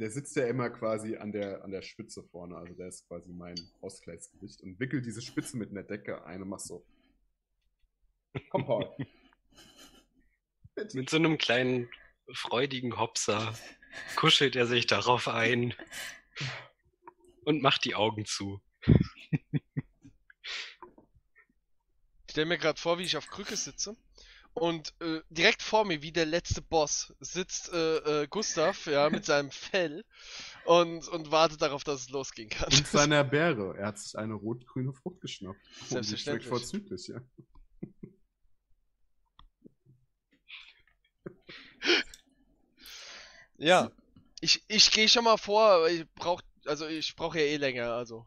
der 0.00 0.10
sitzt 0.10 0.34
ja 0.34 0.46
immer 0.46 0.70
quasi 0.70 1.16
an 1.16 1.30
der, 1.30 1.62
an 1.62 1.70
der 1.70 1.82
Spitze 1.82 2.22
vorne. 2.24 2.56
Also 2.56 2.72
der 2.72 2.88
ist 2.88 3.06
quasi 3.06 3.30
mein 3.32 3.54
Ausgleichsgewicht. 3.82 4.62
Und 4.62 4.80
wickel 4.80 5.02
diese 5.02 5.20
Spitze 5.20 5.58
mit 5.58 5.70
einer 5.70 5.82
Decke 5.82 6.24
ein 6.24 6.40
und 6.40 6.48
mach 6.48 6.58
so. 6.58 6.86
Komm, 8.48 8.64
Paul. 8.64 8.88
Mit 10.94 11.10
so 11.10 11.18
einem 11.18 11.36
kleinen, 11.36 11.90
freudigen 12.32 12.96
Hopser 12.98 13.54
kuschelt 14.16 14.56
er 14.56 14.66
sich 14.66 14.86
darauf 14.86 15.28
ein 15.28 15.74
und 17.44 17.60
macht 17.60 17.84
die 17.84 17.94
Augen 17.94 18.24
zu. 18.24 18.62
Ich 22.26 22.30
stelle 22.30 22.46
mir 22.46 22.56
gerade 22.56 22.80
vor, 22.80 22.98
wie 22.98 23.02
ich 23.02 23.18
auf 23.18 23.26
Krücke 23.26 23.56
sitze. 23.56 23.94
Und 24.54 24.94
äh, 25.00 25.20
direkt 25.30 25.62
vor 25.62 25.84
mir, 25.84 26.02
wie 26.02 26.12
der 26.12 26.26
letzte 26.26 26.60
Boss, 26.60 27.14
sitzt 27.20 27.72
äh, 27.72 28.22
äh, 28.22 28.26
Gustav, 28.28 28.86
ja, 28.86 29.08
mit 29.08 29.24
seinem 29.24 29.50
Fell 29.52 30.04
und, 30.64 31.06
und 31.08 31.30
wartet 31.30 31.62
darauf, 31.62 31.84
dass 31.84 32.02
es 32.02 32.10
losgehen 32.10 32.48
kann. 32.48 32.72
Und 32.72 32.86
seiner 32.86 33.24
Bäre. 33.24 33.76
Er 33.78 33.86
hat 33.86 33.98
sich 33.98 34.18
eine 34.18 34.34
rot-grüne 34.34 34.92
Frucht 34.92 35.20
geschnappt. 35.20 35.60
Oh, 35.62 35.84
Selbstverständlich. 35.88 36.48
schmeckt 36.48 36.60
vorzüglich, 36.60 37.08
ja. 37.08 37.20
Ja. 43.60 43.90
Ich, 44.40 44.64
ich 44.68 44.90
gehe 44.90 45.08
schon 45.08 45.24
mal 45.24 45.36
vor, 45.36 45.86
ich 45.88 46.06
brauch, 46.14 46.40
also 46.64 46.86
ich 46.86 47.14
brauche 47.14 47.38
ja 47.38 47.44
eh 47.44 47.56
länger, 47.56 47.92
also. 47.92 48.26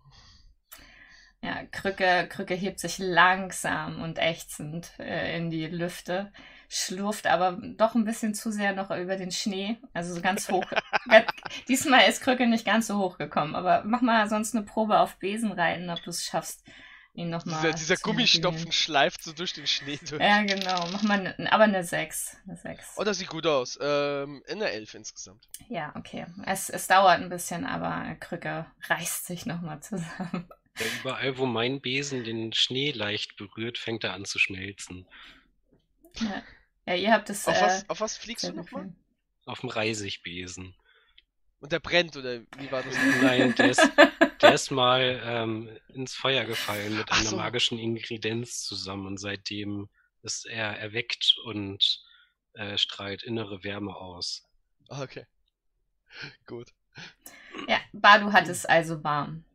Ja, 1.43 1.61
Krücke, 1.71 2.25
Krücke 2.29 2.53
hebt 2.53 2.79
sich 2.79 2.99
langsam 2.99 4.01
und 4.01 4.17
ächzend 4.17 4.91
äh, 4.97 5.35
in 5.35 5.49
die 5.49 5.67
Lüfte, 5.67 6.31
schlurft 6.69 7.27
aber 7.27 7.59
doch 7.61 7.95
ein 7.95 8.05
bisschen 8.05 8.33
zu 8.33 8.49
sehr 8.49 8.71
noch 8.73 8.91
über 8.91 9.17
den 9.17 9.29
Schnee, 9.29 9.75
also 9.93 10.15
so 10.15 10.21
ganz 10.21 10.49
hoch. 10.49 10.63
Diesmal 11.67 12.07
ist 12.07 12.21
Krücke 12.21 12.47
nicht 12.47 12.65
ganz 12.65 12.87
so 12.87 12.97
hoch 12.97 13.17
gekommen, 13.17 13.55
aber 13.55 13.83
mach 13.85 13.99
mal 13.99 14.29
sonst 14.29 14.55
eine 14.55 14.63
Probe 14.63 14.99
auf 14.99 15.17
Besen 15.17 15.51
reiten, 15.51 15.89
ob 15.89 16.01
du 16.01 16.11
es 16.11 16.23
schaffst, 16.23 16.63
ihn 17.13 17.29
nochmal. 17.29 17.61
Dieser, 17.61 17.73
dieser 17.73 17.97
Gummistopfen 17.97 18.71
schleift 18.71 19.21
so 19.21 19.33
durch 19.33 19.51
den 19.51 19.67
Schnee 19.67 19.99
durch. 20.09 20.21
Ja, 20.21 20.43
genau. 20.43 20.87
Mach 20.93 21.03
mal 21.03 21.35
ne, 21.37 21.51
aber 21.51 21.65
eine 21.65 21.83
6. 21.83 22.37
Eine 22.47 22.55
6. 22.55 22.93
Oh, 22.95 23.03
das 23.03 23.17
sieht 23.17 23.27
gut 23.27 23.45
aus. 23.45 23.77
Ähm, 23.81 24.41
in 24.47 24.59
der 24.59 24.71
11 24.71 24.93
insgesamt. 24.93 25.45
Ja, 25.67 25.91
okay. 25.95 26.25
Es, 26.45 26.69
es 26.69 26.87
dauert 26.87 27.19
ein 27.19 27.29
bisschen, 27.29 27.65
aber 27.65 28.15
Krücke 28.21 28.65
reißt 28.87 29.25
sich 29.25 29.45
nochmal 29.45 29.81
zusammen. 29.81 30.47
Ja, 30.79 30.85
überall, 30.99 31.37
wo 31.37 31.45
mein 31.45 31.81
Besen 31.81 32.23
den 32.23 32.53
Schnee 32.53 32.91
leicht 32.91 33.35
berührt, 33.37 33.77
fängt 33.77 34.03
er 34.03 34.13
an 34.13 34.25
zu 34.25 34.39
schmelzen. 34.39 35.07
Ja, 36.19 36.43
ja 36.85 36.95
ihr 36.95 37.11
habt 37.11 37.29
es. 37.29 37.47
Auf, 37.47 37.57
äh, 37.57 37.61
was, 37.61 37.89
auf 37.89 38.01
was 38.01 38.17
fliegst 38.17 38.45
du 38.45 38.53
nochmal? 38.53 38.93
Auf 39.45 39.59
dem 39.59 39.69
Reisigbesen. 39.69 40.75
Und 41.59 41.71
der 41.71 41.79
brennt, 41.79 42.17
oder 42.17 42.41
wie 42.57 42.71
war 42.71 42.83
das? 42.83 42.95
Nein, 43.21 43.55
der 43.55 43.69
ist, 43.69 43.89
der 44.41 44.53
ist 44.53 44.71
mal 44.71 45.21
ähm, 45.23 45.69
ins 45.93 46.13
Feuer 46.13 46.45
gefallen 46.45 46.97
mit 46.97 47.07
Ach 47.09 47.19
einer 47.19 47.29
so. 47.29 47.37
magischen 47.37 47.79
Ingredienz 47.79 48.63
zusammen 48.63 49.05
und 49.07 49.17
seitdem 49.17 49.89
ist 50.23 50.45
er 50.45 50.77
erweckt 50.77 51.35
und 51.45 52.03
äh, 52.53 52.77
strahlt 52.77 53.23
innere 53.23 53.63
Wärme 53.63 53.95
aus. 53.95 54.47
Okay. 54.89 55.25
Gut. 56.45 56.73
Ja, 57.67 57.79
Badu 57.93 58.31
hat 58.31 58.47
es 58.47 58.65
also 58.65 59.03
warm. 59.03 59.45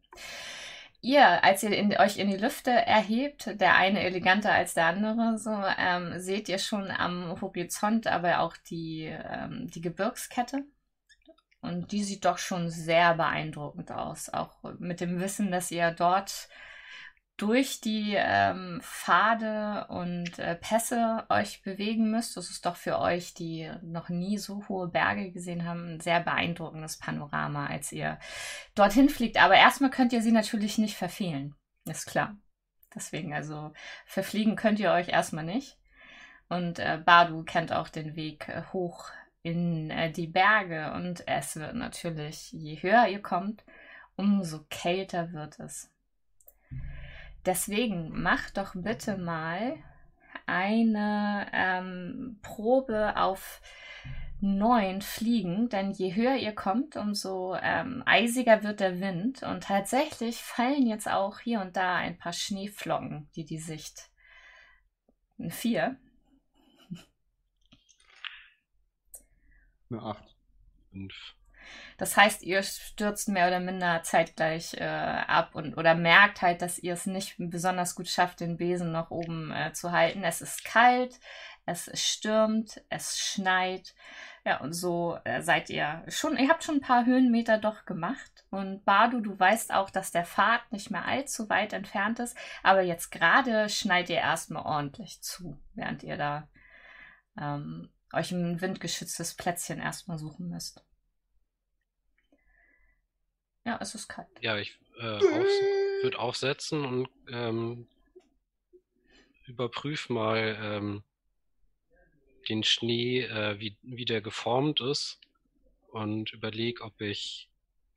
Ihr, 1.00 1.44
als 1.44 1.62
ihr 1.62 1.70
in, 1.70 1.96
euch 1.96 2.18
in 2.18 2.28
die 2.28 2.36
Lüfte 2.36 2.70
erhebt, 2.70 3.60
der 3.60 3.76
eine 3.76 4.00
eleganter 4.02 4.52
als 4.52 4.74
der 4.74 4.86
andere, 4.86 5.38
so 5.38 5.52
ähm, 5.78 6.18
seht 6.18 6.48
ihr 6.48 6.58
schon 6.58 6.90
am 6.90 7.40
Horizont 7.40 8.08
aber 8.08 8.40
auch 8.40 8.56
die, 8.56 9.04
ähm, 9.04 9.68
die 9.68 9.80
Gebirgskette. 9.80 10.64
Und 11.60 11.92
die 11.92 12.04
sieht 12.04 12.24
doch 12.24 12.38
schon 12.38 12.70
sehr 12.70 13.14
beeindruckend 13.14 13.90
aus. 13.90 14.32
Auch 14.32 14.56
mit 14.78 15.00
dem 15.00 15.20
Wissen, 15.20 15.50
dass 15.50 15.70
ihr 15.70 15.90
dort 15.90 16.48
durch 17.38 17.80
die 17.80 18.14
ähm, 18.16 18.80
Pfade 18.82 19.86
und 19.88 20.38
äh, 20.40 20.56
Pässe 20.56 21.24
euch 21.28 21.62
bewegen 21.62 22.10
müsst. 22.10 22.36
Das 22.36 22.50
ist 22.50 22.66
doch 22.66 22.74
für 22.76 22.98
euch, 22.98 23.32
die 23.32 23.70
noch 23.80 24.08
nie 24.08 24.38
so 24.38 24.68
hohe 24.68 24.88
Berge 24.88 25.30
gesehen 25.30 25.64
haben, 25.64 25.94
ein 25.94 26.00
sehr 26.00 26.20
beeindruckendes 26.20 26.98
Panorama, 26.98 27.66
als 27.66 27.92
ihr 27.92 28.18
dorthin 28.74 29.08
fliegt. 29.08 29.40
Aber 29.40 29.54
erstmal 29.54 29.90
könnt 29.90 30.12
ihr 30.12 30.20
sie 30.20 30.32
natürlich 30.32 30.78
nicht 30.78 30.96
verfehlen. 30.96 31.54
Ist 31.86 32.06
klar. 32.06 32.36
Deswegen, 32.94 33.32
also 33.32 33.72
verfliegen 34.04 34.56
könnt 34.56 34.80
ihr 34.80 34.90
euch 34.90 35.08
erstmal 35.08 35.44
nicht. 35.44 35.78
Und 36.48 36.80
äh, 36.80 37.00
Badu 37.04 37.44
kennt 37.44 37.72
auch 37.72 37.88
den 37.88 38.16
Weg 38.16 38.48
äh, 38.48 38.62
hoch 38.72 39.10
in 39.42 39.90
äh, 39.90 40.10
die 40.10 40.26
Berge. 40.26 40.92
Und 40.92 41.22
es 41.28 41.54
wird 41.54 41.76
natürlich, 41.76 42.50
je 42.50 42.82
höher 42.82 43.06
ihr 43.06 43.22
kommt, 43.22 43.64
umso 44.16 44.64
kälter 44.68 45.32
wird 45.32 45.60
es. 45.60 45.92
Deswegen 47.48 48.10
macht 48.10 48.58
doch 48.58 48.74
bitte 48.74 49.16
mal 49.16 49.82
eine 50.44 51.46
ähm, 51.54 52.38
Probe 52.42 53.16
auf 53.16 53.62
neun 54.42 55.00
Fliegen, 55.00 55.70
denn 55.70 55.92
je 55.92 56.14
höher 56.14 56.36
ihr 56.36 56.54
kommt, 56.54 56.96
umso 56.96 57.56
ähm, 57.62 58.02
eisiger 58.04 58.62
wird 58.64 58.80
der 58.80 59.00
Wind 59.00 59.44
und 59.44 59.62
tatsächlich 59.64 60.42
fallen 60.42 60.86
jetzt 60.86 61.08
auch 61.08 61.38
hier 61.38 61.62
und 61.62 61.74
da 61.74 61.96
ein 61.96 62.18
paar 62.18 62.34
Schneeflocken, 62.34 63.30
die 63.34 63.46
die 63.46 63.56
Sicht. 63.56 64.10
Vier. 65.48 65.96
Eine 69.88 70.02
8. 70.02 70.36
Fünf. 70.90 71.37
Das 71.98 72.16
heißt, 72.16 72.42
ihr 72.44 72.62
stürzt 72.62 73.28
mehr 73.28 73.48
oder 73.48 73.58
minder 73.58 74.02
zeitgleich 74.04 74.74
äh, 74.74 74.84
ab 74.84 75.56
und 75.56 75.76
oder 75.76 75.96
merkt 75.96 76.42
halt, 76.42 76.62
dass 76.62 76.78
ihr 76.78 76.92
es 76.94 77.06
nicht 77.06 77.34
besonders 77.38 77.96
gut 77.96 78.08
schafft, 78.08 78.38
den 78.40 78.56
Besen 78.56 78.92
noch 78.92 79.10
oben 79.10 79.52
äh, 79.52 79.72
zu 79.72 79.90
halten. 79.90 80.22
Es 80.22 80.40
ist 80.40 80.64
kalt, 80.64 81.18
es 81.66 81.90
stürmt, 82.00 82.80
es 82.88 83.18
schneit. 83.18 83.94
Ja, 84.44 84.60
und 84.60 84.72
so 84.72 85.18
äh, 85.24 85.42
seid 85.42 85.70
ihr 85.70 86.04
schon, 86.08 86.36
ihr 86.36 86.48
habt 86.48 86.62
schon 86.62 86.76
ein 86.76 86.80
paar 86.80 87.04
Höhenmeter 87.04 87.58
doch 87.58 87.84
gemacht. 87.84 88.46
Und 88.50 88.84
Badu, 88.84 89.20
du 89.20 89.38
weißt 89.38 89.74
auch, 89.74 89.90
dass 89.90 90.12
der 90.12 90.24
Pfad 90.24 90.70
nicht 90.70 90.90
mehr 90.92 91.04
allzu 91.04 91.50
weit 91.50 91.72
entfernt 91.72 92.20
ist, 92.20 92.36
aber 92.62 92.82
jetzt 92.82 93.10
gerade 93.10 93.68
schneit 93.68 94.08
ihr 94.08 94.18
erstmal 94.18 94.64
ordentlich 94.64 95.20
zu, 95.20 95.60
während 95.74 96.04
ihr 96.04 96.16
da 96.16 96.48
ähm, 97.38 97.90
euch 98.12 98.30
ein 98.30 98.60
windgeschütztes 98.60 99.34
Plätzchen 99.34 99.80
erstmal 99.80 100.18
suchen 100.18 100.48
müsst. 100.48 100.84
Ja, 103.68 103.76
es 103.82 103.94
ist 103.94 104.08
kalt. 104.08 104.28
Ja, 104.40 104.56
ich 104.56 104.78
äh, 104.98 105.18
aufs- 105.18 105.62
würde 106.00 106.18
aufsetzen 106.18 106.86
und 106.86 107.08
ähm, 107.30 107.86
überprüf 109.46 110.08
mal 110.08 110.56
ähm, 110.58 111.02
den 112.48 112.64
Schnee, 112.64 113.20
äh, 113.24 113.60
wie, 113.60 113.76
wie 113.82 114.06
der 114.06 114.22
geformt 114.22 114.80
ist 114.80 115.20
und 115.92 116.32
überleg, 116.32 116.80
ob 116.80 116.98
ich, 117.02 117.50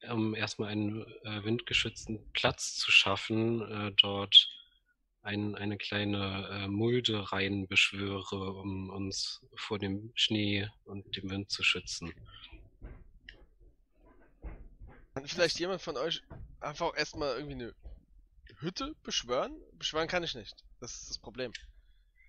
um 0.10 0.35
erstmal 0.35 0.68
einen 0.68 1.06
äh, 1.23 1.41
windgeschützten 1.45 2.19
Platz 2.34 2.76
zu 2.76 2.91
schaffen, 2.91 3.61
äh, 3.61 3.93
dort 3.95 4.49
ein, 5.22 5.56
eine 5.56 5.77
kleine 5.77 6.49
äh, 6.52 6.68
Mulde 6.68 7.31
reinbeschwöre, 7.31 8.52
um 8.56 8.89
uns 8.89 9.39
vor 9.56 9.80
dem 9.80 10.11
Schnee 10.15 10.68
und 10.84 11.15
dem 11.15 11.30
Wind 11.30 11.49
zu 11.49 11.64
schützen. 11.64 12.11
Kann 15.13 15.27
vielleicht 15.27 15.59
jemand 15.59 15.81
von 15.81 15.97
euch 15.97 16.21
einfach 16.61 16.95
erstmal 16.95 17.35
irgendwie 17.35 17.53
eine 17.53 17.75
Hütte 18.59 18.95
beschwören? 19.03 19.55
Beschwören 19.73 20.07
kann 20.07 20.23
ich 20.23 20.35
nicht. 20.35 20.55
Das 20.79 20.93
ist 20.93 21.09
das 21.09 21.19
Problem. 21.19 21.51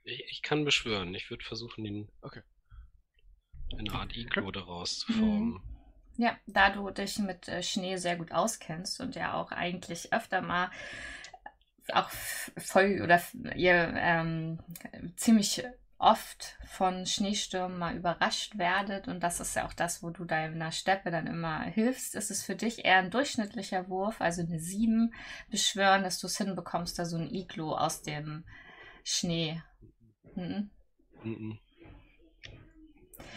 Ich, 0.05 0.25
ich 0.31 0.43
kann 0.43 0.65
beschwören. 0.65 1.15
Ich 1.15 1.31
würde 1.31 1.45
versuchen, 1.45 1.85
den 1.85 2.09
Okay. 2.23 2.43
eine 3.79 3.93
Art 3.93 4.17
Iglo 4.17 4.51
daraus 4.51 4.99
zu 5.01 5.13
formen. 5.13 5.63
Ja, 6.17 6.39
da 6.47 6.71
du 6.71 6.91
dich 6.91 7.19
mit 7.19 7.49
äh, 7.49 7.63
Schnee 7.63 7.97
sehr 7.97 8.17
gut 8.17 8.33
auskennst 8.33 9.01
und 9.01 9.15
ja 9.15 9.35
auch 9.35 9.53
eigentlich 9.53 10.13
öfter 10.13 10.43
mal 10.43 10.71
auch 11.93 12.11
voll 12.59 13.01
oder 13.03 13.21
ihr 13.57 13.93
ähm, 13.97 14.59
ziemlich 15.17 15.65
oft 16.03 16.59
von 16.67 17.07
Schneestürmen 17.07 17.79
mal 17.79 17.97
überrascht 17.97 18.59
werdet 18.59 19.07
und 19.07 19.21
das 19.21 19.39
ist 19.39 19.55
ja 19.55 19.67
auch 19.67 19.73
das, 19.73 20.03
wo 20.03 20.11
du 20.11 20.25
deiner 20.25 20.73
Steppe 20.73 21.11
dann 21.13 21.29
immer 21.29 21.63
hilfst, 21.63 22.17
ist 22.17 22.31
es 22.31 22.43
für 22.43 22.57
dich 22.57 22.85
eher 22.85 22.99
ein 22.99 23.11
durchschnittlicher 23.11 23.89
Wurf, 23.89 24.21
also 24.21 24.43
eine 24.43 24.59
7 24.59 25.15
beschwören, 25.49 26.03
dass 26.03 26.19
du 26.19 26.27
es 26.27 26.37
hinbekommst, 26.37 26.99
da 26.99 27.05
so 27.05 27.17
ein 27.17 27.33
Iglo 27.33 27.77
aus 27.77 28.03
dem 28.03 28.45
Schnee. 29.05 29.63
Mhm. 30.35 30.71
Mhm. 31.23 31.59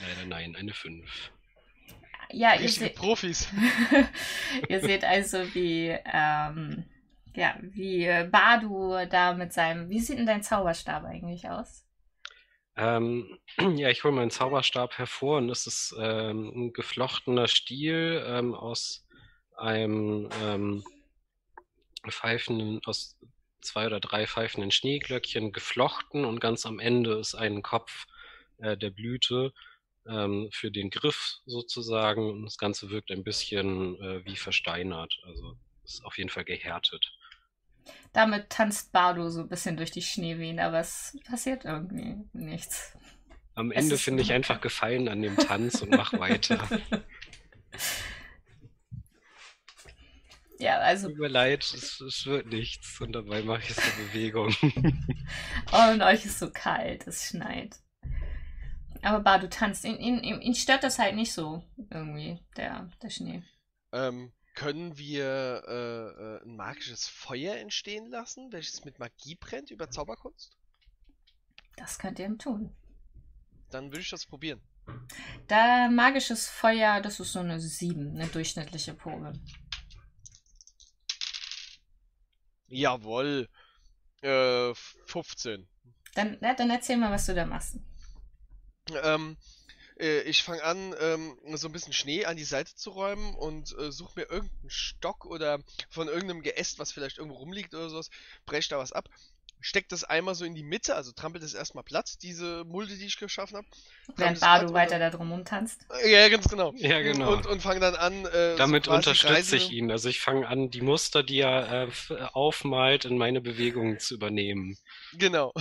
Leider 0.01 0.25
nein, 0.27 0.55
eine 0.55 0.73
5. 0.73 1.31
Ja, 2.31 2.55
ihr 2.55 2.61
Richtige 2.61 2.87
seht. 2.87 2.95
Profis. 2.95 3.47
Ihr 4.69 4.81
seht 4.81 5.05
also, 5.05 5.53
wie, 5.53 5.95
ähm, 6.11 6.85
ja, 7.35 7.55
wie 7.61 8.07
Badu 8.31 9.05
da 9.07 9.35
mit 9.35 9.53
seinem. 9.53 9.89
Wie 9.89 9.99
sieht 9.99 10.17
denn 10.17 10.25
dein 10.25 10.41
Zauberstab 10.41 11.03
eigentlich 11.03 11.47
aus? 11.47 11.84
Ähm, 12.77 13.39
ja, 13.77 13.89
ich 13.89 14.03
hole 14.03 14.13
meinen 14.13 14.31
Zauberstab 14.31 14.97
hervor 14.97 15.37
und 15.37 15.49
es 15.49 15.67
ist 15.67 15.95
ähm, 15.97 16.51
ein 16.55 16.73
geflochtener 16.73 17.47
Stiel 17.47 18.23
ähm, 18.27 18.53
aus 18.53 19.05
einem 19.55 20.29
ähm, 20.43 20.83
pfeifenden, 22.07 22.81
aus 22.85 23.17
zwei 23.61 23.87
oder 23.87 23.99
drei 23.99 24.27
pfeifenden 24.27 24.71
Schneeglöckchen 24.71 25.51
geflochten 25.51 26.25
und 26.25 26.39
ganz 26.39 26.65
am 26.65 26.79
Ende 26.79 27.17
ist 27.17 27.35
ein 27.35 27.61
Kopf 27.63 28.05
äh, 28.57 28.77
der 28.77 28.91
Blüte 28.91 29.53
ähm, 30.07 30.49
für 30.51 30.71
den 30.71 30.89
Griff 30.89 31.39
sozusagen 31.45 32.29
und 32.29 32.45
das 32.45 32.57
Ganze 32.57 32.89
wirkt 32.89 33.11
ein 33.11 33.23
bisschen 33.23 33.99
äh, 34.01 34.25
wie 34.25 34.35
versteinert, 34.35 35.17
also 35.25 35.57
ist 35.83 36.03
auf 36.05 36.17
jeden 36.17 36.29
Fall 36.29 36.45
gehärtet. 36.45 37.11
Damit 38.13 38.49
tanzt 38.49 38.91
Badu 38.91 39.29
so 39.29 39.41
ein 39.41 39.49
bisschen 39.49 39.77
durch 39.77 39.91
die 39.91 40.01
Schneewehen, 40.01 40.59
aber 40.59 40.79
es 40.79 41.17
passiert 41.27 41.65
irgendwie 41.65 42.15
nichts. 42.33 42.97
Am 43.55 43.71
Es 43.71 43.83
Ende 43.83 43.97
finde 43.97 44.23
ich 44.23 44.33
einfach 44.33 44.61
Gefallen 44.61 45.07
an 45.07 45.21
dem 45.21 45.37
Tanz 45.37 45.81
und 45.81 45.91
mach 45.91 46.13
weiter. 46.13 46.59
ja, 50.59 50.77
also, 50.79 51.09
Tut 51.09 51.19
mir 51.19 51.27
leid, 51.29 51.63
es, 51.63 52.01
es 52.01 52.25
wird 52.25 52.47
nichts 52.47 52.99
und 52.99 53.13
dabei 53.13 53.43
mache 53.43 53.61
ich 53.61 53.75
so 53.75 53.81
Bewegung. 54.07 54.55
oh, 55.71 55.91
und 55.91 56.01
euch 56.01 56.25
ist 56.25 56.39
so 56.39 56.49
kalt, 56.51 57.07
es 57.07 57.27
schneit. 57.27 57.77
Aber 59.01 59.19
Badu 59.19 59.47
tanzt. 59.47 59.85
Ihn, 59.85 59.99
ihn, 59.99 60.23
ihn 60.23 60.41
ihn 60.41 60.55
stört 60.55 60.83
das 60.83 60.99
halt 60.99 61.15
nicht 61.15 61.31
so 61.31 61.63
irgendwie, 61.91 62.39
der, 62.57 62.89
der 63.03 63.09
Schnee. 63.09 63.43
Ähm, 63.93 64.33
können 64.55 64.97
wir 64.97 65.63
äh, 65.67 66.23
äh, 66.23 66.43
ein 66.43 66.55
magisches 66.55 67.07
Feuer 67.07 67.55
entstehen 67.55 68.07
lassen, 68.07 68.51
welches 68.51 68.85
mit 68.85 68.99
Magie 68.99 69.35
brennt 69.35 69.69
über 69.69 69.89
Zauberkunst? 69.89 70.57
Das 71.75 71.99
könnt 71.99 72.19
ihr 72.19 72.25
ihm 72.25 72.39
tun. 72.39 72.73
Dann 73.69 73.91
würde 73.91 73.99
ich 73.99 74.09
das 74.09 74.25
probieren. 74.25 74.61
Da 75.47 75.89
magisches 75.89 76.47
Feuer, 76.47 77.01
das 77.01 77.19
ist 77.19 77.33
so 77.33 77.39
eine 77.39 77.59
7, 77.59 78.15
eine 78.15 78.27
durchschnittliche 78.27 78.93
Probe. 78.93 79.33
Jawohl. 82.67 83.49
Äh, 84.21 84.73
15. 85.07 85.67
Dann, 86.13 86.37
ja, 86.41 86.53
dann 86.53 86.69
erzähl 86.69 86.97
mal, 86.97 87.11
was 87.11 87.25
du 87.25 87.35
da 87.35 87.45
machst. 87.45 87.77
Ähm, 89.03 89.37
äh, 89.99 90.21
ich 90.21 90.43
fange 90.43 90.63
an, 90.63 90.95
ähm, 90.99 91.37
so 91.55 91.67
ein 91.67 91.71
bisschen 91.71 91.93
Schnee 91.93 92.25
an 92.25 92.37
die 92.37 92.43
Seite 92.43 92.75
zu 92.75 92.91
räumen 92.91 93.35
und 93.35 93.77
äh, 93.77 93.91
suche 93.91 94.19
mir 94.19 94.29
irgendeinen 94.29 94.69
Stock 94.69 95.25
oder 95.25 95.59
von 95.89 96.07
irgendeinem 96.07 96.41
Geäst, 96.41 96.79
was 96.79 96.91
vielleicht 96.91 97.17
irgendwo 97.17 97.37
rumliegt 97.37 97.73
oder 97.73 97.89
sowas, 97.89 98.09
brech 98.45 98.67
da 98.67 98.77
was 98.77 98.91
ab, 98.91 99.09
steck 99.65 99.89
das 99.89 100.03
einmal 100.03 100.35
so 100.35 100.45
in 100.45 100.53
die 100.53 100.63
Mitte, 100.63 100.95
also 100.95 101.11
trampelt 101.11 101.43
es 101.43 101.55
erstmal 101.55 101.83
platt, 101.83 102.21
diese 102.21 102.63
Mulde, 102.65 102.95
die 102.95 103.05
ich 103.05 103.17
geschaffen 103.17 103.57
habe. 103.57 103.67
Während 104.15 104.39
Badu 104.39 104.73
weiter 104.73 104.99
da 104.99 105.09
drum 105.09 105.31
rumtanzt. 105.31 105.81
Ja, 106.05 106.29
ganz 106.29 106.47
genau. 106.47 106.71
Ja, 106.75 107.01
genau. 107.01 107.33
Und, 107.33 107.47
und 107.47 107.61
fange 107.63 107.79
dann 107.79 107.95
an, 107.95 108.25
äh, 108.27 108.55
Damit 108.57 108.85
so 108.85 108.91
unterstütze 108.91 109.57
ich 109.57 109.71
ihn. 109.71 109.89
Also 109.89 110.07
ich 110.07 110.19
fange 110.19 110.47
an, 110.47 110.69
die 110.69 110.81
Muster, 110.81 111.23
die 111.23 111.39
er 111.39 111.71
äh, 111.71 111.83
f- 111.87 112.11
aufmalt, 112.33 113.05
in 113.05 113.17
meine 113.17 113.41
Bewegungen 113.41 113.99
zu 113.99 114.13
übernehmen. 114.13 114.77
Genau. 115.13 115.51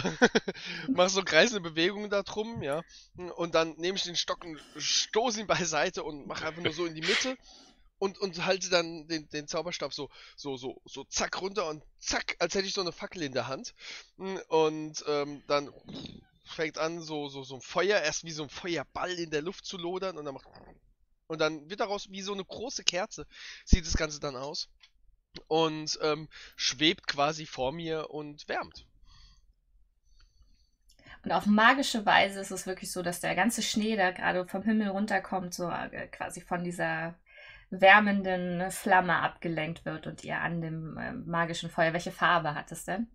Mach 0.89 1.09
so 1.09 1.23
kreisende 1.23 1.63
Bewegungen 1.63 2.11
da 2.11 2.23
drum, 2.23 2.63
ja. 2.63 2.83
Und 3.37 3.55
dann 3.55 3.75
nehme 3.79 3.97
ich 3.97 4.05
den 4.05 4.17
Stock 4.17 4.45
und 4.45 4.61
stoße 4.77 5.41
ihn 5.41 5.47
beiseite 5.47 6.03
und 6.03 6.27
mache 6.27 6.47
einfach 6.47 6.63
nur 6.63 6.75
so 6.75 6.85
in 6.85 6.95
die 6.95 7.01
Mitte 7.01 7.37
und, 8.05 8.19
und 8.19 8.45
halte 8.45 8.69
dann 8.69 9.09
den, 9.09 9.31
den 9.31 9.49
Zauberstab 9.49 9.95
so, 9.95 10.11
so, 10.37 10.59
so, 10.59 10.83
so 10.85 11.05
zack 11.05 11.41
runter 11.41 11.67
und 11.71 11.83
zack, 11.99 12.37
als 12.39 12.55
hätte 12.55 12.67
ich 12.67 12.75
so 12.75 12.83
eine 12.83 12.93
Fackel 12.93 13.23
in 13.23 13.33
der 13.33 13.49
Hand. 13.49 13.75
Und 14.49 15.03
ähm, 15.09 15.43
dann 15.47 15.73
fängt 16.45 16.77
an, 16.77 17.01
so, 17.01 17.31
so, 17.31 17.45
so 17.45 17.55
ein 17.55 17.63
Feuer, 17.63 18.03
erst 18.03 18.25
wie 18.25 18.31
so 18.31 18.43
ein 18.43 18.51
Feuerball 18.51 19.11
in 19.13 19.31
der 19.31 19.41
Luft 19.41 19.65
zu 19.65 19.79
lodern 19.79 20.19
und 20.19 20.27
dann 20.27 20.35
macht. 20.35 20.47
Und 21.29 21.41
dann 21.41 21.71
wird 21.71 21.81
daraus 21.81 22.11
wie 22.11 22.21
so 22.21 22.35
eine 22.35 22.45
große 22.45 22.85
Kerze, 22.85 23.27
sieht 23.65 23.87
das 23.87 23.97
Ganze 23.97 24.21
dann 24.21 24.37
aus. 24.37 24.69
Und 25.49 25.99
ähm, 26.03 26.29
schwebt 26.57 27.07
quasi 27.07 27.47
vor 27.47 27.73
mir 27.73 28.11
und 28.11 28.47
wärmt. 28.51 28.87
Und 31.25 31.33
auf 31.33 31.47
magische 31.47 32.05
Weise 32.05 32.41
ist 32.41 32.51
es 32.51 32.67
wirklich 32.67 32.93
so, 32.93 33.01
dass 33.01 33.21
der 33.21 33.35
ganze 33.35 33.63
Schnee, 33.63 33.97
der 33.97 34.13
gerade 34.13 34.47
vom 34.47 34.63
Himmel 34.63 34.89
runterkommt, 34.89 35.55
so 35.55 35.71
äh, 35.71 36.07
quasi 36.09 36.43
von 36.43 36.65
dieser 36.65 37.15
wärmenden 37.81 38.71
Flamme 38.71 39.17
abgelenkt 39.17 39.85
wird 39.85 40.07
und 40.07 40.25
ihr 40.25 40.39
an 40.41 40.61
dem 40.61 40.97
äh, 40.99 41.13
magischen 41.13 41.71
Feuer. 41.71 41.93
Welche 41.93 42.13
Farbe 42.13 42.55
hat 42.55 42.71
es 42.73 42.85
denn? 42.85 43.09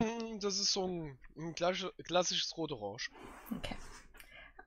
Hm, 0.00 0.40
Das 0.40 0.58
ist 0.58 0.72
so 0.72 0.86
ein, 0.86 1.18
ein 1.36 1.54
klassi- 1.54 1.92
klassisches 2.04 2.56
Rot-Orange. 2.56 3.10
Okay. 3.56 3.76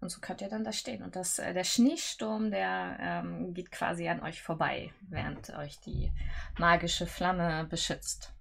Und 0.02 0.10
so 0.10 0.20
könnt 0.20 0.42
ihr 0.42 0.50
dann 0.50 0.64
da 0.64 0.72
stehen. 0.74 1.04
Und 1.04 1.16
das, 1.16 1.40
äh, 1.40 1.54
der 1.54 1.64
Schneesturm, 1.64 2.52
der 2.52 2.98
ähm, 3.00 3.54
geht 3.54 3.72
quasi 3.72 4.08
an 4.08 4.22
euch 4.22 4.42
vorbei, 4.42 4.94
während 5.10 5.50
euch 5.58 5.80
die 5.80 6.12
magische 6.60 7.08
Flamme 7.08 7.66
beschützt. 7.66 8.34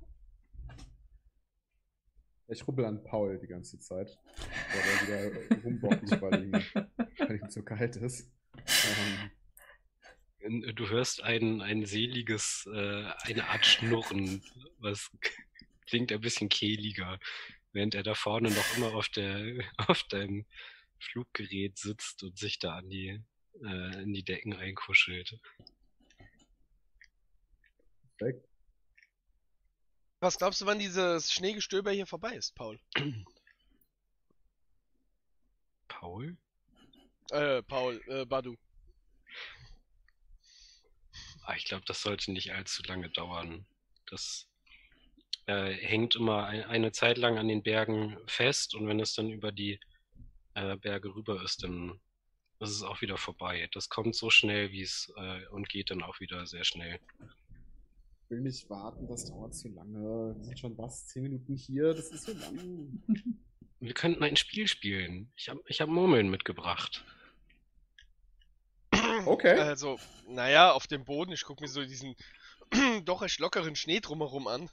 Ich 2.48 2.66
rubbel 2.68 2.85
an 2.85 3.02
Paul 3.05 3.39
die 3.39 3.47
ganze 3.47 3.78
Zeit. 3.78 4.18
Weil 4.72 4.82
er 5.20 5.32
wieder 5.32 5.62
rumbockt, 5.64 6.20
weil 6.20 6.44
ihm, 6.44 6.52
weil 7.18 7.36
ihm 7.40 7.48
zu 7.48 7.62
kalt 7.64 7.97
ist. 7.97 8.31
Ähm, 8.56 9.31
Du 10.46 10.88
hörst 10.90 11.22
ein, 11.22 11.62
ein 11.62 11.86
seliges, 11.86 12.68
äh, 12.70 13.10
eine 13.22 13.48
Art 13.48 13.64
Schnurren, 13.64 14.42
was 14.78 15.10
klingt 15.86 16.12
ein 16.12 16.20
bisschen 16.20 16.50
kehliger, 16.50 17.18
während 17.72 17.94
er 17.94 18.02
da 18.02 18.14
vorne 18.14 18.50
noch 18.50 18.76
immer 18.76 18.94
auf 18.94 19.08
der 19.08 19.64
auf 19.78 20.02
deinem 20.04 20.44
Fluggerät 20.98 21.78
sitzt 21.78 22.22
und 22.22 22.38
sich 22.38 22.58
da 22.58 22.76
an 22.76 22.90
die 22.90 23.22
äh, 23.62 24.02
in 24.02 24.12
die 24.12 24.22
Decken 24.22 24.54
einkuschelt. 24.54 25.38
perfekt. 28.18 28.46
Was 30.20 30.38
glaubst 30.38 30.60
du, 30.60 30.66
wann 30.66 30.78
dieses 30.78 31.32
Schneegestöber 31.32 31.90
hier 31.90 32.06
vorbei 32.06 32.34
ist, 32.34 32.54
Paul? 32.54 32.78
Paul? 35.88 36.36
Äh, 37.30 37.62
Paul, 37.62 38.00
äh, 38.08 38.24
Badu. 38.24 38.56
Ah, 41.44 41.54
ich 41.56 41.64
glaube, 41.64 41.84
das 41.86 42.02
sollte 42.02 42.32
nicht 42.32 42.52
allzu 42.52 42.82
lange 42.84 43.10
dauern. 43.10 43.66
Das 44.10 44.48
äh, 45.46 45.72
hängt 45.72 46.16
immer 46.16 46.46
ein, 46.46 46.64
eine 46.64 46.92
Zeit 46.92 47.18
lang 47.18 47.38
an 47.38 47.48
den 47.48 47.62
Bergen 47.62 48.16
fest 48.26 48.74
und 48.74 48.88
wenn 48.88 49.00
es 49.00 49.14
dann 49.14 49.30
über 49.30 49.52
die 49.52 49.78
äh, 50.54 50.76
Berge 50.76 51.14
rüber 51.14 51.42
ist, 51.42 51.62
dann 51.62 52.00
ist 52.60 52.70
es 52.70 52.82
auch 52.82 53.02
wieder 53.02 53.18
vorbei. 53.18 53.68
Das 53.72 53.90
kommt 53.90 54.14
so 54.14 54.30
schnell, 54.30 54.72
wie 54.72 54.82
es 54.82 55.12
äh, 55.16 55.46
und 55.48 55.68
geht 55.68 55.90
dann 55.90 56.02
auch 56.02 56.20
wieder 56.20 56.46
sehr 56.46 56.64
schnell. 56.64 56.98
Ich 58.22 58.30
will 58.30 58.40
nicht 58.40 58.70
warten, 58.70 59.06
das 59.06 59.26
dauert 59.26 59.54
zu 59.54 59.68
lange. 59.68 60.34
Wir 60.36 60.44
sind 60.44 60.58
schon 60.58 60.78
was, 60.78 61.06
zehn 61.08 61.24
Minuten 61.24 61.54
hier, 61.56 61.92
das 61.92 62.10
ist 62.10 62.24
so 62.24 62.32
lang. 62.32 63.02
Wir 63.80 63.92
könnten 63.92 64.22
ein 64.22 64.36
Spiel 64.36 64.66
spielen. 64.66 65.30
Ich 65.36 65.50
habe 65.50 65.60
ich 65.66 65.82
hab 65.82 65.90
Murmeln 65.90 66.30
mitgebracht. 66.30 67.04
Okay. 69.26 69.59
Also, 69.59 69.98
naja, 70.28 70.72
auf 70.72 70.86
dem 70.86 71.05
Boden, 71.05 71.32
ich 71.32 71.44
gucke 71.44 71.62
mir 71.62 71.68
so 71.68 71.82
diesen 71.84 72.14
doch 73.05 73.22
recht 73.22 73.38
lockeren 73.40 73.76
Schnee 73.76 74.01
drumherum 74.01 74.46
an. 74.46 74.70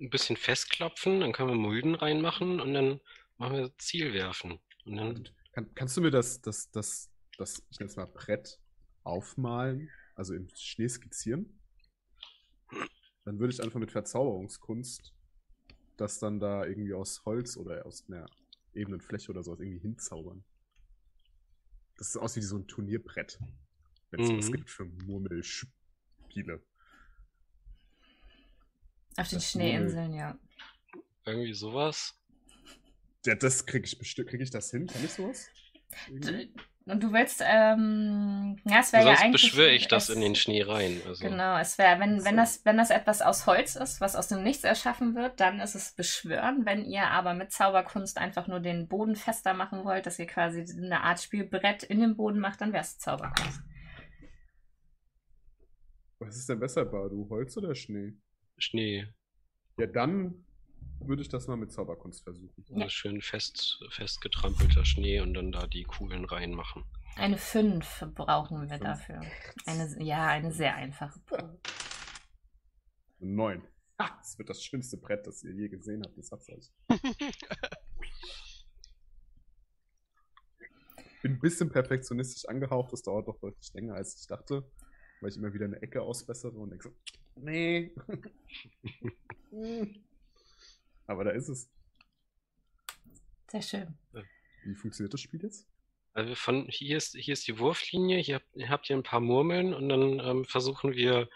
ein 0.00 0.10
bisschen 0.10 0.36
festklopfen, 0.36 1.20
dann 1.20 1.32
können 1.32 1.50
wir 1.50 1.56
Mulden 1.56 1.94
reinmachen 1.94 2.60
und 2.60 2.74
dann 2.74 3.00
machen 3.36 3.56
wir 3.56 3.78
Ziel 3.78 4.12
werfen. 4.12 4.60
Und 4.84 4.96
dann, 4.96 5.28
Kann, 5.52 5.74
kannst 5.74 5.96
du 5.96 6.00
mir 6.00 6.10
das, 6.10 6.40
das, 6.40 6.70
das, 6.70 7.10
das, 7.36 7.62
ich 7.70 7.78
nenne 7.78 7.90
es 7.90 7.96
mal 7.96 8.06
Brett 8.06 8.58
aufmalen, 9.04 9.90
also 10.14 10.34
im 10.34 10.48
Schnee 10.54 10.88
skizzieren? 10.88 11.60
Dann 13.24 13.38
würde 13.38 13.52
ich 13.52 13.62
einfach 13.62 13.80
mit 13.80 13.90
Verzauberungskunst 13.90 15.14
das 15.98 16.18
dann 16.18 16.40
da 16.40 16.64
irgendwie 16.64 16.94
aus 16.94 17.24
Holz 17.24 17.56
oder 17.56 17.84
aus 17.84 18.04
einer 18.08 18.26
ebenen 18.74 19.00
Fläche 19.00 19.30
oder 19.30 19.42
sowas 19.42 19.60
irgendwie 19.60 19.80
hinzaubern. 19.80 20.44
Das 21.98 22.12
sieht 22.12 22.22
aus 22.22 22.36
wie 22.36 22.40
so 22.42 22.56
ein 22.56 22.66
Turnierbrett. 22.66 23.38
Wenn 24.10 24.20
es 24.20 24.30
was 24.30 24.48
Mhm. 24.48 24.52
gibt 24.52 24.70
für 24.70 24.84
Murmelspiele. 24.86 26.62
Auf 29.16 29.28
den 29.28 29.38
Das 29.38 29.50
Schneeinseln, 29.50 30.14
ja. 30.14 30.38
irgendwie 31.26 31.52
sowas. 31.52 32.14
Ja, 33.26 33.34
das 33.34 33.66
kriege 33.66 33.84
ich 33.84 33.98
bestimmt. 33.98 34.30
Kriege 34.30 34.44
ich 34.44 34.50
das 34.50 34.70
hin? 34.70 34.86
Kann 34.86 35.04
ich 35.04 35.12
sowas? 35.12 35.48
Irgendwie? 36.08 36.54
Und 36.88 37.02
du 37.02 37.12
willst, 37.12 37.42
ähm, 37.44 38.56
ja, 38.64 38.80
es 38.80 38.92
wäre 38.94 39.02
ja 39.04 39.08
Sonst 39.10 39.22
eigentlich. 39.22 39.42
beschwöre 39.42 39.70
ich 39.72 39.88
das 39.88 40.08
es- 40.08 40.14
in 40.14 40.22
den 40.22 40.34
Schnee 40.34 40.62
rein. 40.62 41.00
Also, 41.06 41.22
Genau, 41.22 41.58
es 41.58 41.76
wäre, 41.76 42.00
wenn, 42.00 42.24
wenn, 42.24 42.36
das, 42.36 42.64
wenn 42.64 42.78
das 42.78 42.88
etwas 42.90 43.20
aus 43.20 43.46
Holz 43.46 43.76
ist, 43.76 44.00
was 44.00 44.16
aus 44.16 44.28
dem 44.28 44.42
Nichts 44.42 44.64
erschaffen 44.64 45.14
wird, 45.14 45.38
dann 45.38 45.60
ist 45.60 45.74
es 45.74 45.92
Beschwören. 45.92 46.64
Wenn 46.64 46.84
ihr 46.86 47.08
aber 47.08 47.34
mit 47.34 47.52
Zauberkunst 47.52 48.16
einfach 48.16 48.46
nur 48.46 48.60
den 48.60 48.88
Boden 48.88 49.16
fester 49.16 49.52
machen 49.52 49.84
wollt, 49.84 50.06
dass 50.06 50.18
ihr 50.18 50.26
quasi 50.26 50.64
eine 50.76 51.02
Art 51.02 51.20
Spielbrett 51.20 51.82
in 51.82 52.00
den 52.00 52.16
Boden 52.16 52.38
macht, 52.38 52.62
dann 52.62 52.72
wäre 52.72 52.82
es 52.84 52.98
Zauberkunst. 52.98 53.60
Was 56.20 56.36
ist 56.36 56.48
denn 56.48 56.58
besser, 56.58 56.84
Badu? 56.84 57.28
Holz 57.30 57.56
oder 57.56 57.74
Schnee? 57.74 58.14
Schnee. 58.56 59.06
Ja, 59.78 59.86
dann 59.86 60.44
würde 61.00 61.22
ich 61.22 61.28
das 61.28 61.46
mal 61.46 61.56
mit 61.56 61.72
Zauberkunst 61.72 62.22
versuchen. 62.22 62.64
Also 62.74 62.88
schön 62.88 63.20
fest, 63.20 63.82
festgetrampelter 63.90 64.84
Schnee 64.84 65.20
und 65.20 65.34
dann 65.34 65.52
da 65.52 65.66
die 65.66 65.84
Kugeln 65.84 66.24
reinmachen. 66.24 66.84
Eine 67.16 67.38
5 67.38 68.06
brauchen 68.14 68.62
wir 68.62 68.78
Fünf. 68.78 68.82
dafür. 68.82 69.20
Eine, 69.66 70.02
ja, 70.02 70.26
eine 70.28 70.52
sehr 70.52 70.74
einfache. 70.74 71.20
Neun. 73.18 73.62
Ha, 74.00 74.16
das 74.18 74.38
wird 74.38 74.48
das 74.48 74.62
schönste 74.62 74.96
Brett, 74.96 75.26
das 75.26 75.42
ihr 75.42 75.52
je 75.52 75.68
gesehen 75.68 76.02
habt. 76.04 76.16
Das 76.16 76.30
hab's 76.30 76.48
euch. 76.50 76.70
bin 81.22 81.32
ein 81.32 81.40
bisschen 81.40 81.70
perfektionistisch 81.70 82.48
angehaucht. 82.48 82.92
Das 82.92 83.02
dauert 83.02 83.26
doch 83.28 83.38
deutlich 83.40 83.72
länger, 83.74 83.94
als 83.94 84.20
ich 84.20 84.26
dachte. 84.26 84.70
Weil 85.20 85.30
ich 85.30 85.36
immer 85.36 85.52
wieder 85.52 85.64
eine 85.64 85.82
Ecke 85.82 86.00
ausbessere 86.02 86.56
und 86.56 86.70
denke 86.70 86.88
so, 86.88 86.94
nee. 87.36 87.92
Aber 91.08 91.24
da 91.24 91.30
ist 91.30 91.48
es. 91.48 91.68
Sehr 93.48 93.62
schön. 93.62 93.98
Wie 94.64 94.74
funktioniert 94.74 95.12
das 95.14 95.22
Spiel 95.22 95.42
jetzt? 95.42 95.66
Also 96.12 96.34
von 96.34 96.66
hier 96.68 96.96
ist, 96.96 97.16
hier 97.16 97.32
ist 97.32 97.48
die 97.48 97.58
Wurflinie, 97.58 98.18
hier 98.18 98.36
habt, 98.36 98.56
ihr 98.56 98.68
habt 98.68 98.90
ihr 98.90 98.96
ein 98.96 99.02
paar 99.02 99.20
Murmeln 99.20 99.72
und 99.72 99.88
dann 99.88 100.20
ähm, 100.20 100.44
versuchen 100.44 100.94
wir 100.94 101.28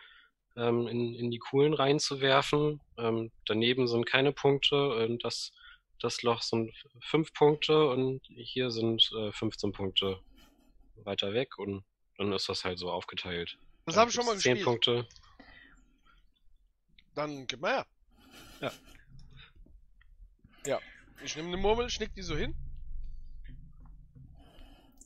ähm, 0.56 0.86
in, 0.88 1.14
in 1.14 1.30
die 1.30 1.38
Kuhlen 1.38 1.72
reinzuwerfen. 1.72 2.80
Ähm, 2.98 3.32
daneben 3.46 3.88
sind 3.88 4.04
keine 4.04 4.32
Punkte 4.32 5.04
und 5.04 5.24
das, 5.24 5.52
das 6.00 6.22
Loch 6.22 6.42
sind 6.42 6.74
fünf 7.00 7.32
Punkte 7.32 7.88
und 7.88 8.20
hier 8.26 8.70
sind 8.70 9.10
äh, 9.16 9.32
15 9.32 9.72
Punkte 9.72 10.20
weiter 10.96 11.32
weg 11.32 11.58
und 11.58 11.84
dann 12.18 12.32
ist 12.32 12.48
das 12.48 12.64
halt 12.64 12.78
so 12.78 12.90
aufgeteilt. 12.90 13.56
Das 13.86 13.94
Da 13.94 14.02
habe 14.02 14.10
ich 14.10 14.14
schon 14.14 14.26
mal 14.26 14.32
gibt's 14.32 14.42
10 14.42 14.54
gespielt. 14.54 14.66
Punkte. 14.66 15.08
Dann 17.14 17.46
gib 17.46 17.60
mal 17.60 17.72
her. 17.72 17.86
Ja. 18.60 18.72
Ja. 20.66 20.78
Ich 21.24 21.36
nehme 21.36 21.48
eine 21.48 21.56
Murmel, 21.56 21.88
schnick 21.90 22.14
die 22.14 22.22
so 22.22 22.36
hin. 22.36 22.54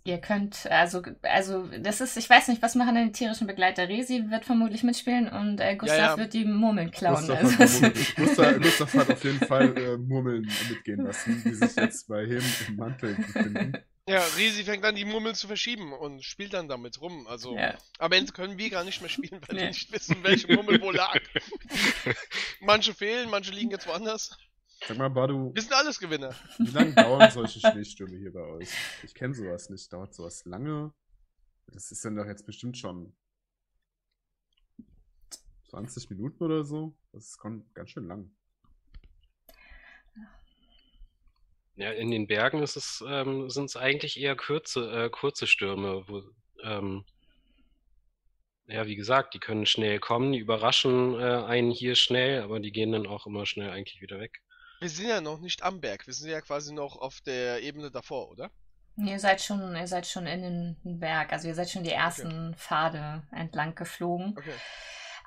Ihr 0.04 0.18
könnt, 0.18 0.70
also, 0.70 1.02
also, 1.22 1.66
das 1.80 2.00
ist, 2.00 2.16
ich 2.16 2.30
weiß 2.30 2.46
nicht, 2.46 2.62
was 2.62 2.76
machen 2.76 2.94
denn 2.94 3.06
die 3.06 3.12
tierischen 3.12 3.48
Begleiter? 3.48 3.88
Resi 3.88 4.30
wird 4.30 4.44
vermutlich 4.44 4.84
mitspielen 4.84 5.28
und 5.28 5.58
äh, 5.60 5.74
Gustav 5.74 5.98
ja. 5.98 6.16
wird 6.16 6.32
die 6.32 6.44
Murmeln 6.44 6.92
klauen. 6.92 7.16
Gustav, 7.26 7.38
also, 7.60 7.82
hat 7.82 7.94
Murmeln- 7.96 8.14
Gustav, 8.16 8.60
Gustav 8.62 8.94
hat 8.94 9.10
auf 9.10 9.24
jeden 9.24 9.40
Fall 9.40 9.76
äh, 9.76 9.96
Murmeln 9.96 10.48
mitgehen 10.68 11.04
lassen, 11.04 11.42
die 11.44 11.54
sich 11.54 11.74
jetzt 11.74 12.06
bei 12.06 12.22
ihm 12.22 12.42
im 12.68 12.76
Mantel 12.76 13.16
befinden. 13.16 13.72
Ja, 14.08 14.22
Risi 14.36 14.62
fängt 14.62 14.84
an, 14.84 14.94
die 14.94 15.04
Murmel 15.04 15.34
zu 15.34 15.48
verschieben 15.48 15.92
und 15.92 16.22
spielt 16.22 16.54
dann 16.54 16.68
damit 16.68 17.00
rum. 17.00 17.26
Also 17.26 17.56
ja. 17.56 17.74
am 17.98 18.12
Ende 18.12 18.30
können 18.30 18.56
wir 18.56 18.70
gar 18.70 18.84
nicht 18.84 19.00
mehr 19.00 19.10
spielen, 19.10 19.40
weil 19.48 19.56
wir 19.56 19.62
Nee. 19.62 19.68
nicht 19.70 19.92
wissen, 19.92 20.18
welche 20.22 20.54
Murmel 20.54 20.80
wo 20.80 20.92
lag. 20.92 21.18
manche 22.60 22.94
fehlen, 22.94 23.28
manche 23.28 23.50
liegen 23.50 23.72
jetzt 23.72 23.88
woanders. 23.88 24.38
Sag 24.84 24.98
mal, 24.98 25.08
Badu, 25.08 25.52
Wir 25.54 25.62
sind 25.62 25.72
alles 25.72 25.98
Gewinner. 25.98 26.34
wie 26.58 26.70
lange 26.70 26.94
dauern 26.94 27.30
solche 27.30 27.60
Schneestürme 27.60 28.16
hier 28.16 28.32
bei 28.32 28.40
euch? 28.42 28.68
Ich 29.02 29.14
kenne 29.14 29.34
sowas 29.34 29.70
nicht. 29.70 29.92
Dauert 29.92 30.14
sowas 30.14 30.44
lange? 30.44 30.92
Das 31.68 31.90
ist 31.90 32.04
dann 32.04 32.16
doch 32.16 32.26
jetzt 32.26 32.46
bestimmt 32.46 32.76
schon 32.78 33.12
20 35.70 36.10
Minuten 36.10 36.44
oder 36.44 36.64
so. 36.64 36.94
Das 37.12 37.24
ist 37.30 37.38
ganz 37.38 37.90
schön 37.90 38.06
lang. 38.06 38.30
Ja, 41.74 41.90
in 41.90 42.10
den 42.10 42.26
Bergen 42.26 42.62
ist 42.62 42.76
es, 42.76 43.04
ähm, 43.06 43.50
sind 43.50 43.66
es 43.66 43.76
eigentlich 43.76 44.18
eher 44.18 44.34
kurze, 44.34 44.90
äh, 44.90 45.10
kurze 45.10 45.46
Stürme, 45.46 46.08
wo, 46.08 46.22
ähm, 46.62 47.04
ja, 48.66 48.86
wie 48.86 48.96
gesagt, 48.96 49.34
die 49.34 49.40
können 49.40 49.66
schnell 49.66 49.98
kommen, 50.00 50.32
die 50.32 50.38
überraschen 50.38 51.20
äh, 51.20 51.44
einen 51.44 51.70
hier 51.70 51.94
schnell, 51.94 52.42
aber 52.42 52.60
die 52.60 52.72
gehen 52.72 52.92
dann 52.92 53.06
auch 53.06 53.26
immer 53.26 53.44
schnell 53.44 53.70
eigentlich 53.70 54.00
wieder 54.00 54.18
weg. 54.18 54.40
Wir 54.80 54.90
sind 54.90 55.08
ja 55.08 55.20
noch 55.20 55.40
nicht 55.40 55.62
am 55.62 55.80
Berg. 55.80 56.06
Wir 56.06 56.14
sind 56.14 56.30
ja 56.30 56.40
quasi 56.40 56.72
noch 56.72 56.96
auf 56.96 57.20
der 57.20 57.62
Ebene 57.62 57.90
davor, 57.90 58.30
oder? 58.30 58.50
Ihr 58.96 59.18
seid 59.18 59.42
schon, 59.42 59.76
ihr 59.76 59.86
seid 59.86 60.06
schon 60.06 60.26
in 60.26 60.42
den 60.82 60.98
Berg, 60.98 61.32
also 61.32 61.48
ihr 61.48 61.54
seid 61.54 61.70
schon 61.70 61.84
die 61.84 61.92
ersten 61.92 62.54
Pfade 62.54 63.22
entlang 63.30 63.74
geflogen. 63.74 64.34
Okay. 64.38 64.54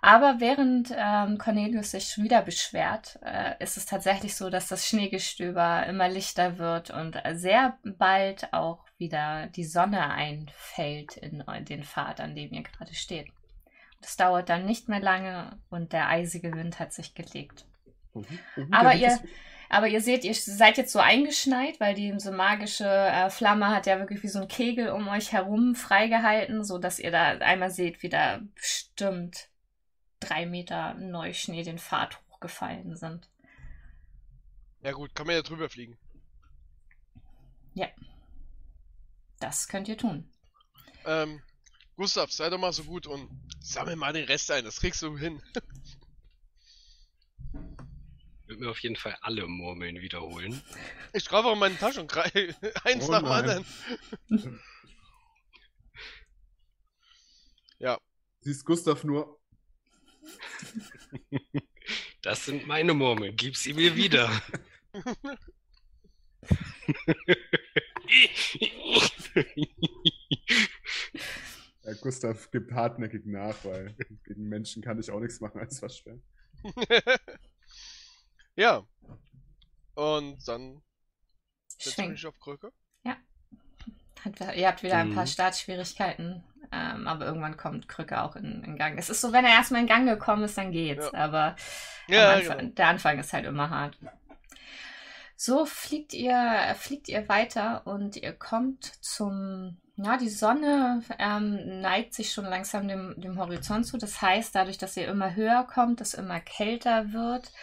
Aber 0.01 0.39
während 0.39 0.93
ähm, 0.95 1.37
Cornelius 1.37 1.91
sich 1.91 2.09
schon 2.09 2.23
wieder 2.23 2.41
beschwert, 2.41 3.19
äh, 3.21 3.61
ist 3.61 3.75
es 3.75 3.85
tatsächlich 3.85 4.35
so, 4.35 4.49
dass 4.49 4.69
das 4.69 4.87
Schneegestöber 4.87 5.85
immer 5.87 6.07
lichter 6.07 6.57
wird 6.57 6.89
und 6.89 7.21
sehr 7.33 7.77
bald 7.83 8.53
auch 8.53 8.85
wieder 8.97 9.47
die 9.47 9.65
Sonne 9.65 10.09
einfällt 10.09 11.17
in 11.17 11.43
den 11.65 11.83
Pfad, 11.83 12.21
an 12.21 12.33
dem 12.33 12.53
ihr 12.53 12.63
gerade 12.63 12.95
steht. 12.95 13.27
Das 14.01 14.15
dauert 14.15 14.47
dann 14.47 14.65
nicht 14.65 14.87
mehr 14.87 15.01
lange 15.01 15.59
und 15.69 15.91
der 15.91 16.07
eisige 16.07 16.53
Wind 16.53 16.79
hat 16.79 16.93
sich 16.93 17.13
gelegt. 17.13 17.65
Mhm. 18.55 18.63
Mhm, 18.65 18.73
Aber 18.73 18.95
ihr- 18.95 19.19
Aber 19.71 19.87
ihr 19.87 20.01
seht, 20.01 20.23
ihr 20.23 20.33
seid 20.33 20.77
jetzt 20.77 20.91
so 20.91 20.97
eingeschneit, 20.97 21.79
weil 21.79 21.93
diese 21.93 22.31
magische 22.31 22.87
äh, 22.87 23.29
Flamme 23.29 23.67
hat 23.67 23.85
ja 23.85 23.99
wirklich 23.99 24.23
wie 24.23 24.27
so 24.27 24.39
ein 24.41 24.47
Kegel 24.47 24.89
um 24.89 25.07
euch 25.07 25.31
herum 25.31 25.75
freigehalten, 25.75 26.63
sodass 26.63 26.97
ihr 26.97 27.11
da 27.11 27.37
einmal 27.37 27.69
seht, 27.69 28.01
wie 28.01 28.09
da 28.09 28.41
bestimmt 28.55 29.49
drei 30.19 30.47
Meter 30.47 30.95
Neuschnee 30.95 31.61
den 31.61 31.77
Pfad 31.77 32.19
hochgefallen 32.31 32.95
sind. 32.97 33.29
Ja 34.81 34.91
gut, 34.93 35.13
kann 35.13 35.27
man 35.27 35.35
ja 35.35 35.43
drüber 35.43 35.69
fliegen. 35.69 35.97
Das 39.39 39.67
könnt 39.67 39.87
ihr 39.87 39.97
tun. 39.97 40.29
Ähm, 41.05 41.41
Gustav, 41.95 42.31
sei 42.31 42.49
doch 42.49 42.57
mal 42.57 42.73
so 42.73 42.83
gut 42.83 43.07
und 43.07 43.29
sammel 43.61 43.95
mal 43.95 44.13
den 44.13 44.25
Rest 44.25 44.51
ein. 44.51 44.65
Das 44.65 44.79
kriegst 44.79 45.01
du 45.01 45.17
hin. 45.17 45.41
Ich 48.49 48.53
würde 48.53 48.63
mir 48.63 48.71
auf 48.71 48.79
jeden 48.79 48.95
Fall 48.95 49.15
alle 49.21 49.45
Murmeln 49.45 50.01
wiederholen. 50.01 50.59
Ich 51.13 51.25
greife 51.25 51.49
auch 51.49 51.53
in 51.53 51.59
meine 51.59 51.77
Tasche 51.77 52.01
und 52.01 52.11
greife 52.11 52.55
eins 52.83 53.07
Oh 53.07 53.11
nach 53.11 53.19
dem 53.19 53.27
anderen. 53.27 53.65
Siehst 58.41 58.65
Gustav 58.65 59.03
nur. 59.03 59.39
Das 62.21 62.45
sind 62.45 62.67
meine 62.67 62.93
Murmeln, 62.93 63.35
gib 63.35 63.55
sie 63.55 63.73
mir 63.73 63.95
wieder. 63.95 64.29
Ja, 71.83 71.93
Gustav 72.01 72.51
gibt 72.51 72.71
hartnäckig 72.71 73.25
nach, 73.25 73.63
weil 73.63 73.95
gegen 74.23 74.49
Menschen 74.49 74.83
kann 74.83 74.99
ich 74.99 75.09
auch 75.09 75.19
nichts 75.19 75.39
machen 75.39 75.59
als 75.59 75.81
Waschbär. 75.81 76.19
Ja. 78.59 78.83
Und 79.95 80.47
dann 80.47 80.81
setze 81.67 81.89
ich 81.89 81.95
Schwing. 81.95 82.11
mich 82.11 82.25
auf 82.27 82.39
Krücke. 82.39 82.71
Hat- 84.25 84.55
Ihr 84.57 84.67
habt 84.67 84.83
wieder 84.83 84.97
ein 84.97 85.13
paar 85.13 85.23
Mhm. 85.23 85.27
Startschwierigkeiten, 85.29 86.43
ähm, 86.73 87.07
aber 87.07 87.25
irgendwann 87.25 87.55
kommt 87.55 87.87
Krücke 87.87 88.21
auch 88.21 88.35
in, 88.35 88.65
in 88.65 88.75
Gang. 88.77 88.97
Es 88.97 89.09
ist 89.09 89.21
so, 89.21 89.31
wenn 89.31 89.45
er 89.45 89.51
erstmal 89.51 89.79
in 89.79 89.87
Gang 89.87 90.05
gekommen 90.09 90.43
ist, 90.43 90.57
dann 90.57 90.73
geht's. 90.73 91.09
Ja. 91.13 91.19
Aber 91.23 91.55
Ja, 92.09 92.33
Anfang, 92.33 92.57
genau. 92.57 92.71
Der 92.73 92.87
Anfang 92.89 93.17
ist 93.19 93.31
halt 93.31 93.45
immer 93.45 93.69
hart. 93.69 93.97
So 95.37 95.65
fliegt 95.65 96.13
ihr, 96.13 96.75
fliegt 96.77 97.07
ihr 97.07 97.29
weiter 97.29 97.87
und 97.87 98.17
ihr 98.17 98.33
kommt 98.33 98.83
zum, 99.01 99.77
ja, 99.95 100.17
die 100.17 100.27
Sonne 100.27 101.01
ähm, 101.17 101.79
neigt 101.79 102.13
sich 102.13 102.33
schon 102.33 102.43
langsam 102.43 102.89
dem, 102.89 103.21
dem 103.21 103.39
Horizont 103.39 103.85
zu. 103.87 103.97
Das 103.97 104.21
heißt, 104.21 104.53
dadurch, 104.53 104.77
dass 104.77 104.97
ihr 104.97 105.07
immer 105.07 105.33
höher 105.33 105.63
kommt, 105.63 106.01
es 106.01 106.13
immer 106.13 106.41
kälter 106.41 107.13
wird, 107.13 107.53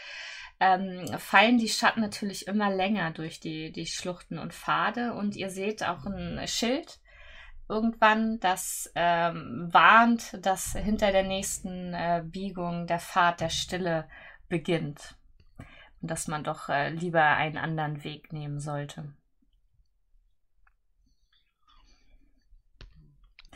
ähm, 0.60 1.06
fallen 1.18 1.58
die 1.58 1.68
Schatten 1.68 2.00
natürlich 2.00 2.46
immer 2.46 2.70
länger 2.70 3.10
durch 3.10 3.40
die, 3.40 3.72
die 3.72 3.86
Schluchten 3.86 4.38
und 4.38 4.52
Pfade 4.52 5.14
und 5.14 5.36
ihr 5.36 5.50
seht 5.50 5.82
auch 5.82 6.04
ein 6.06 6.46
Schild 6.46 6.98
irgendwann, 7.68 8.38
das 8.40 8.90
ähm, 8.94 9.68
warnt, 9.72 10.38
dass 10.44 10.72
hinter 10.72 11.12
der 11.12 11.24
nächsten 11.24 11.94
äh, 11.94 12.22
Biegung 12.24 12.86
der 12.86 13.00
Pfad 13.00 13.40
der 13.40 13.50
Stille 13.50 14.08
beginnt 14.48 15.16
und 16.00 16.10
dass 16.10 16.28
man 16.28 16.44
doch 16.44 16.68
äh, 16.68 16.90
lieber 16.90 17.22
einen 17.22 17.58
anderen 17.58 18.04
Weg 18.04 18.32
nehmen 18.32 18.60
sollte. 18.60 19.12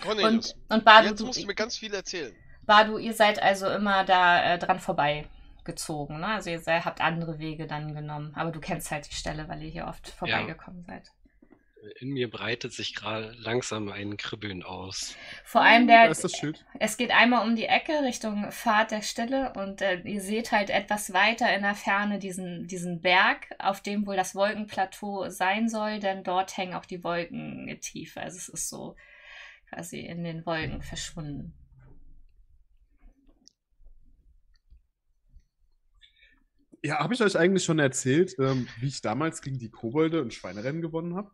Cornelius, 0.03 0.55
Und, 0.55 0.77
und 0.77 0.85
Badu, 0.85 1.09
jetzt 1.09 1.21
musst 1.21 1.43
du 1.43 1.47
mir 1.47 1.55
ganz 1.55 1.77
viel 1.77 1.95
erzählen. 1.95 2.35
Badu, 2.63 2.99
ihr 2.99 3.15
seid 3.15 3.43
also 3.43 3.69
immer 3.69 4.05
da 4.05 4.55
äh, 4.55 4.59
dran 4.59 4.81
vorbeigezogen, 5.61 6.21
ne? 6.21 6.27
Also 6.27 6.51
ihr 6.51 6.85
habt 6.85 7.01
andere 7.01 7.39
Wege 7.39 7.67
dann 7.67 7.95
genommen. 7.95 8.33
Aber 8.35 8.51
du 8.51 8.61
kennst 8.61 8.91
halt 8.91 9.11
die 9.11 9.15
Stelle, 9.15 9.49
weil 9.49 9.63
ihr 9.63 9.71
hier 9.71 9.87
oft 9.87 10.09
vorbeigekommen 10.09 10.85
seid. 10.85 11.11
In 11.99 12.11
mir 12.11 12.31
breitet 12.31 12.75
sich 12.75 12.95
gerade 12.95 13.33
langsam 13.39 13.89
ein 13.91 14.19
Kribbeln 14.19 14.63
aus. 14.63 15.17
Vor 15.45 15.63
allem 15.63 15.87
Da 15.89 16.03
der, 16.03 16.11
ist 16.11 16.23
das 16.23 16.33
Schild. 16.33 16.63
es 16.79 16.99
geht 16.99 17.11
einmal 17.11 17.47
um 17.47 17.57
die 17.57 17.65
Ecke 17.65 18.03
Richtung 18.03 18.53
Pfad 18.53 18.91
der 18.91 19.01
Stille 19.01 19.55
und 19.57 19.81
äh, 19.81 20.01
ihr 20.01 20.21
seht 20.21 20.53
halt 20.53 20.69
etwas 20.69 21.15
weiter 21.15 21.55
in 21.55 21.63
der 21.63 21.75
Ferne 21.75 22.19
diesen, 22.19 22.67
diesen 22.67 23.01
Berg, 23.01 23.55
auf 23.59 23.81
dem 23.81 24.07
wohl 24.07 24.17
das 24.17 24.35
Wolkenplateau 24.35 25.31
sein 25.31 25.71
soll, 25.71 26.01
denn 26.01 26.23
dort 26.23 26.55
hängen 26.59 26.75
auch 26.75 26.85
die 26.85 27.03
Wolken 27.03 27.79
tief. 27.81 28.19
Also 28.19 28.37
es 28.37 28.51
ist 28.51 28.69
so 28.69 28.95
quasi 29.71 30.01
in 30.01 30.23
den 30.23 30.45
Wolken 30.45 30.83
verschwunden. 30.83 31.55
Ja, 36.83 36.99
habe 36.99 37.13
ich 37.15 37.23
euch 37.23 37.37
eigentlich 37.39 37.65
schon 37.65 37.79
erzählt, 37.79 38.35
ähm, 38.39 38.67
wie 38.81 38.89
ich 38.89 39.01
damals 39.03 39.43
gegen 39.43 39.59
die 39.59 39.71
Kobolde 39.71 40.23
und 40.23 40.33
Schweinerennen 40.33 40.81
gewonnen 40.81 41.15
habe? 41.15 41.31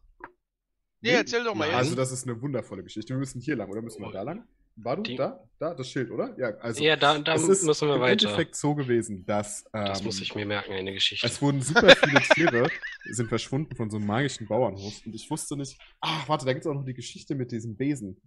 Nee, 1.00 1.10
erzähl 1.10 1.44
doch 1.44 1.54
mal. 1.54 1.70
Also, 1.70 1.94
das 1.94 2.10
ist 2.10 2.26
eine 2.26 2.40
wundervolle 2.40 2.82
Geschichte. 2.82 3.10
Wir 3.14 3.18
müssen 3.18 3.40
hier 3.40 3.54
lang, 3.54 3.70
oder 3.70 3.80
müssen 3.82 4.02
wir 4.02 4.10
da 4.10 4.22
lang? 4.22 4.44
War 4.78 4.96
du 4.96 5.02
Die- 5.02 5.16
da? 5.16 5.42
Da, 5.58 5.72
das 5.72 5.88
Schild, 5.88 6.10
oder? 6.10 6.34
Ja, 6.38 6.48
also. 6.58 6.82
ja, 6.84 6.96
da, 6.96 7.18
da 7.18 7.34
es 7.34 7.48
ist 7.48 7.64
müssen 7.64 7.88
wir 7.88 7.94
im 7.94 8.00
weiter. 8.02 8.12
Endeffekt 8.28 8.56
so 8.56 8.74
gewesen, 8.74 9.24
dass. 9.24 9.64
Ähm, 9.72 9.86
Das 9.86 10.02
muss 10.02 10.20
ich 10.20 10.34
mir 10.34 10.44
merken, 10.44 10.72
eine 10.72 10.92
Geschichte. 10.92 11.26
Es 11.26 11.40
wurden 11.40 11.62
super 11.62 11.94
viele 11.96 12.20
Tiere, 12.20 12.68
sind 13.10 13.28
verschwunden 13.28 13.74
von 13.76 13.88
so 13.88 13.96
einem 13.96 14.06
magischen 14.06 14.46
Bauernhof. 14.46 14.94
Und 15.06 15.14
ich 15.14 15.30
wusste 15.30 15.56
nicht. 15.56 15.78
Ach, 16.00 16.28
warte, 16.28 16.44
da 16.44 16.52
gibt 16.52 16.66
es 16.66 16.70
auch 16.70 16.74
noch 16.74 16.84
die 16.84 16.92
Geschichte 16.92 17.34
mit 17.34 17.52
diesem 17.52 17.76
Besen, 17.76 18.20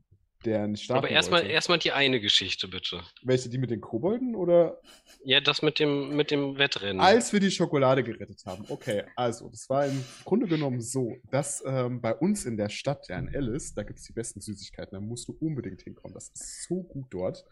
der 0.45 0.67
nicht 0.67 0.83
starten 0.83 1.05
Aber 1.05 1.09
erstmal 1.09 1.45
erstmal 1.45 1.79
die 1.79 1.91
eine 1.91 2.19
Geschichte, 2.19 2.67
bitte. 2.67 3.03
Welche, 3.23 3.49
die 3.49 3.57
mit 3.57 3.71
den 3.71 3.81
Kobolden 3.81 4.35
oder 4.35 4.79
Ja, 5.23 5.41
das 5.41 5.61
mit 5.61 5.79
dem, 5.79 6.15
mit 6.15 6.31
dem 6.31 6.57
Wettrennen. 6.57 7.01
als 7.01 7.33
wir 7.33 7.39
die 7.39 7.51
Schokolade 7.51 8.03
gerettet 8.03 8.41
haben? 8.45 8.65
Okay, 8.69 9.03
also, 9.15 9.49
das 9.49 9.69
war 9.69 9.85
im 9.85 10.03
Grunde 10.23 10.47
genommen 10.47 10.81
so, 10.81 11.17
dass 11.31 11.63
ähm, 11.65 12.01
bei 12.01 12.15
uns 12.15 12.45
in 12.45 12.57
der 12.57 12.69
Stadt, 12.69 13.07
ja 13.09 13.19
in 13.19 13.33
Alice, 13.35 13.73
da 13.73 13.83
gibt 13.83 13.99
es 13.99 14.05
die 14.05 14.13
besten 14.13 14.39
Süßigkeiten, 14.39 14.93
da 14.93 15.01
musst 15.01 15.27
du 15.27 15.37
unbedingt 15.39 15.81
hinkommen. 15.81 16.13
Das 16.13 16.29
ist 16.29 16.67
so 16.67 16.83
gut 16.83 17.07
dort. 17.09 17.43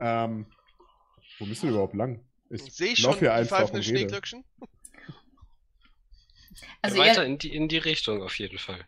Ähm, 0.00 0.46
wo 1.38 1.46
müssen 1.46 1.64
wir 1.64 1.70
überhaupt 1.70 1.94
lang? 1.94 2.24
Ich 2.50 2.62
Sehe 2.62 2.96
schon 2.96 3.12
hier 3.12 3.20
die 3.20 3.28
einfach 3.30 3.58
pfeifenden. 3.58 3.82
Schneeglöckchen? 3.82 4.44
Also 6.82 6.98
weiter 6.98 7.22
ihr, 7.22 7.26
in 7.26 7.38
die, 7.38 7.54
in 7.54 7.68
die 7.68 7.78
Richtung 7.78 8.22
auf 8.22 8.38
jeden 8.38 8.58
Fall. 8.58 8.86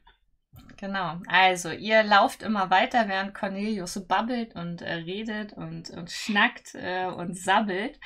Genau. 0.78 1.20
Also, 1.26 1.70
ihr 1.70 2.04
lauft 2.04 2.42
immer 2.42 2.70
weiter, 2.70 3.08
während 3.08 3.34
Cornelius 3.34 4.06
babbelt 4.06 4.54
und 4.54 4.80
äh, 4.80 4.94
redet 4.94 5.52
und, 5.52 5.90
und 5.90 6.10
schnackt 6.10 6.74
äh, 6.74 7.06
und 7.06 7.36
sabbelt. 7.36 7.98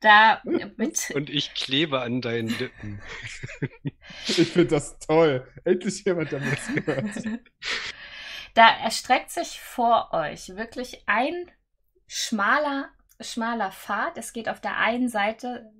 Da 0.00 0.40
mit, 0.44 1.10
Und 1.14 1.28
ich 1.30 1.54
klebe 1.54 2.00
an 2.00 2.20
deinen 2.20 2.48
Lippen. 2.48 3.00
Ich 4.28 4.52
finde 4.52 4.66
das 4.66 4.98
toll. 4.98 5.50
Endlich 5.64 6.04
jemand, 6.04 6.30
der 6.30 6.40
mir 6.40 6.56
zuhört. 6.56 7.24
da 8.54 8.68
erstreckt 8.68 9.30
sich 9.30 9.60
vor 9.60 10.10
euch 10.12 10.50
wirklich 10.50 11.02
ein 11.06 11.50
schmaler, 12.06 12.90
schmaler 13.20 13.72
Pfad. 13.72 14.18
Es 14.18 14.32
geht 14.32 14.48
auf 14.48 14.60
der 14.60 14.76
einen 14.76 15.08
Seite 15.08 15.72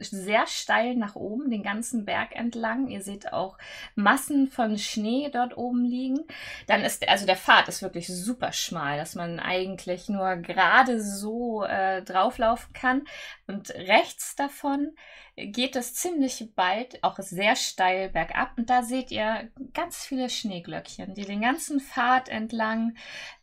sehr 0.00 0.46
steil 0.46 0.96
nach 0.96 1.16
oben, 1.16 1.50
den 1.50 1.62
ganzen 1.62 2.04
Berg 2.04 2.34
entlang. 2.34 2.88
Ihr 2.88 3.02
seht 3.02 3.32
auch 3.32 3.58
Massen 3.94 4.48
von 4.48 4.78
Schnee 4.78 5.30
dort 5.32 5.56
oben 5.56 5.84
liegen. 5.84 6.20
Dann 6.66 6.82
ist, 6.82 7.08
also 7.08 7.26
der 7.26 7.36
Pfad 7.36 7.68
ist 7.68 7.82
wirklich 7.82 8.08
super 8.08 8.52
schmal, 8.52 8.98
dass 8.98 9.14
man 9.14 9.40
eigentlich 9.40 10.08
nur 10.08 10.36
gerade 10.36 11.00
so 11.00 11.64
äh, 11.64 12.02
drauflaufen 12.02 12.72
kann. 12.72 13.02
Und 13.46 13.70
rechts 13.70 14.34
davon 14.36 14.92
geht 15.36 15.76
es 15.76 15.94
ziemlich 15.94 16.52
bald 16.54 17.02
auch 17.02 17.18
sehr 17.18 17.56
steil 17.56 18.10
bergab. 18.10 18.56
Und 18.58 18.68
da 18.68 18.82
seht 18.82 19.10
ihr 19.10 19.50
ganz 19.72 20.04
viele 20.04 20.28
Schneeglöckchen, 20.28 21.14
die 21.14 21.24
den 21.24 21.40
ganzen 21.40 21.80
Pfad 21.80 22.28
entlang 22.28 22.96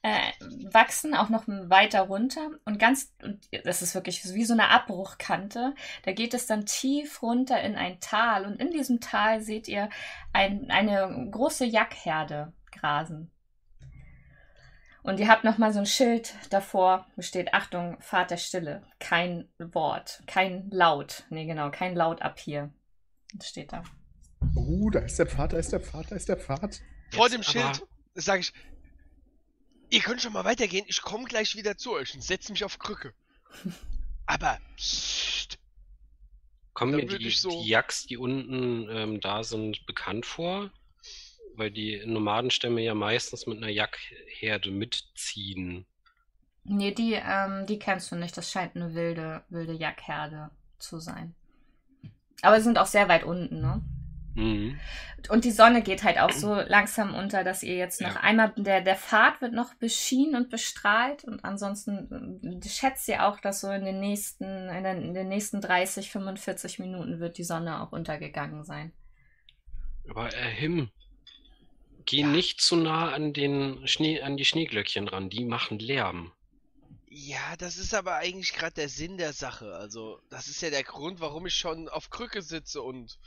äh, 0.04 0.32
wachsen, 0.72 1.16
auch 1.16 1.30
noch 1.30 1.46
weiter 1.48 2.02
runter. 2.02 2.52
Und 2.66 2.78
ganz, 2.80 3.14
und 3.24 3.48
das 3.64 3.82
ist 3.82 3.96
wirklich 3.96 4.24
wie 4.34 4.46
so 4.46 4.54
eine 4.54 4.70
Abbruchkante. 4.70 5.74
Da 6.04 6.12
geht 6.12 6.34
es 6.34 6.46
dann 6.46 6.66
tief 6.66 7.24
runter 7.24 7.60
in 7.62 7.76
ein 7.76 8.00
Tal. 8.00 8.46
Und 8.46 8.60
in 8.62 8.72
diesem 8.72 9.00
Tal 9.00 9.42
seht 9.42 9.68
ihr 9.68 9.90
ein, 10.32 10.70
eine 10.70 11.30
große 11.32 11.66
Jackherde 11.66 12.54
grasen. 12.72 13.32
Und 15.10 15.20
ihr 15.20 15.28
habt 15.28 15.44
nochmal 15.44 15.74
so 15.74 15.80
ein 15.80 15.86
Schild 15.86 16.36
davor, 16.52 17.08
wo 17.16 17.22
steht, 17.22 17.54
Achtung, 17.54 17.98
Pfad 18.00 18.32
der 18.32 18.38
Stille. 18.38 18.84
Kein 19.00 19.50
Wort, 19.58 20.22
kein 20.28 20.70
Laut. 20.70 21.24
Nee, 21.30 21.46
genau, 21.46 21.72
kein 21.72 21.96
Laut 21.96 22.22
ab 22.22 22.40
hier. 22.40 22.72
Das 23.34 23.50
steht 23.50 23.74
da. 23.74 23.84
Oh, 24.56 24.90
da 24.90 25.00
ist 25.00 25.18
der 25.18 25.26
Pfad, 25.28 25.54
da 25.54 25.58
ist 25.58 25.72
der 25.72 25.80
Pfad, 25.80 26.12
da 26.12 26.16
ist 26.16 26.30
der 26.30 26.38
Pfad. 26.38 26.82
Vor 27.12 27.26
Jetzt 27.26 27.34
dem 27.34 27.44
Schild 27.44 27.88
sage 28.14 28.42
ich, 28.42 28.54
ihr 29.90 30.02
könnt 30.02 30.22
schon 30.22 30.34
mal 30.34 30.46
weitergehen, 30.46 30.86
ich 30.88 31.02
komme 31.02 31.26
gleich 31.26 31.56
wieder 31.56 31.78
zu 31.78 31.94
euch 31.94 32.14
und 32.14 32.24
setze 32.24 32.52
mich 32.52 32.64
auf 32.64 32.78
Krücke. 32.80 33.14
Aber, 34.28 34.60
psst, 34.78 35.58
Kommen 36.74 36.96
mir 36.96 37.06
die, 37.06 37.30
so- 37.32 37.50
die 37.50 37.68
Yaks, 37.68 38.06
die 38.06 38.18
unten 38.18 38.88
ähm, 38.90 39.20
da 39.20 39.44
sind, 39.44 39.86
bekannt 39.86 40.26
vor? 40.26 40.72
Weil 41.60 41.72
die 41.72 42.02
Nomadenstämme 42.06 42.82
ja 42.82 42.96
meistens 42.96 43.46
mit 43.46 43.58
einer 43.58 43.68
Yak-Herde 43.70 44.72
mitziehen. 44.72 45.86
Nee, 46.64 46.94
die, 46.94 47.14
ähm, 47.14 47.66
die 47.66 47.80
kennst 47.80 48.12
du 48.12 48.16
nicht. 48.16 48.38
Das 48.38 48.50
scheint 48.52 48.76
eine 48.76 48.94
wilde, 48.94 49.44
wilde 49.50 49.74
Jackherde 49.74 50.52
zu 50.78 51.00
sein. 51.00 51.36
Aber 52.42 52.58
sie 52.58 52.64
sind 52.64 52.78
auch 52.78 52.86
sehr 52.86 53.10
weit 53.10 53.24
unten, 53.24 53.60
ne? 53.62 53.82
Mhm. 54.36 54.80
Und 55.30 55.44
die 55.44 55.52
Sonne 55.52 55.82
geht 55.82 56.04
halt 56.04 56.18
auch 56.20 56.32
so 56.32 56.54
langsam 56.56 57.14
unter, 57.14 57.44
dass 57.44 57.64
ihr 57.64 57.76
jetzt 57.76 58.00
noch 58.00 58.16
Ja. 58.16 58.22
einmal, 58.22 58.54
der, 58.56 58.82
der 58.82 58.96
Pfad 58.96 59.42
wird 59.42 59.54
noch 59.54 59.74
beschienen 59.74 60.36
und 60.36 60.50
bestrahlt 60.50 61.26
und 61.26 61.44
ansonsten 61.44 62.62
äh, 62.64 62.70
schätzt 62.70 63.08
ihr 63.10 63.26
auch, 63.28 63.40
dass 63.42 63.60
so 63.62 63.70
in 63.70 63.84
den 63.84 64.00
nächsten, 64.00 64.70
in 64.70 64.84
den, 64.84 65.02
in 65.02 65.14
den 65.14 65.28
nächsten 65.28 65.60
30, 65.60 66.10
45 66.12 66.80
Minuten 66.80 67.20
wird 67.20 67.38
die 67.38 67.44
Sonne 67.44 67.82
auch 67.82 67.92
untergegangen 67.92 68.64
sein. 68.64 68.94
Aber 70.10 70.34
äh, 70.34 70.52
Him, 70.52 70.90
geh 72.10 72.24
nicht 72.24 72.60
zu 72.60 72.76
nah 72.76 73.12
an, 73.14 73.34
den 73.34 73.88
Schnee, 73.88 74.22
an 74.22 74.36
die 74.36 74.46
Schneeglöckchen 74.46 75.08
ran, 75.08 75.30
die 75.30 75.46
machen 75.46 75.78
Lärm. 75.78 76.34
ja, 77.08 77.56
das 77.58 77.78
ist 77.78 77.94
aber 77.94 78.16
eigentlich 78.16 78.54
gerade 78.54 78.74
der 78.74 78.90
Sinn 78.90 79.18
der 79.18 79.32
Sache. 79.32 79.76
Also, 79.76 80.20
das 80.30 80.48
ist 80.48 80.60
ja 80.62 80.72
der 80.72 80.84
Grund, 80.84 81.20
warum 81.20 81.46
ich 81.46 81.56
schon 81.56 81.88
auf 81.88 82.10
Krücke 82.10 82.42
sitze 82.42 82.82
und 82.82 83.20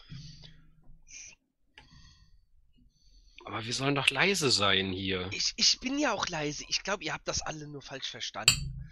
Aber 3.44 3.64
wir 3.64 3.72
sollen 3.72 3.94
doch 3.94 4.10
leise 4.10 4.50
sein 4.50 4.92
hier. 4.92 5.28
ich, 5.32 5.52
ich 5.56 5.78
bin 5.80 5.98
ja 5.98 6.12
auch 6.12 6.28
leise. 6.28 6.64
Ich 6.68 6.82
glaube, 6.82 7.04
ihr 7.04 7.12
habt 7.12 7.26
das 7.28 7.42
alle 7.42 7.66
nur 7.68 7.82
falsch 7.82 8.08
verstanden. 8.10 8.84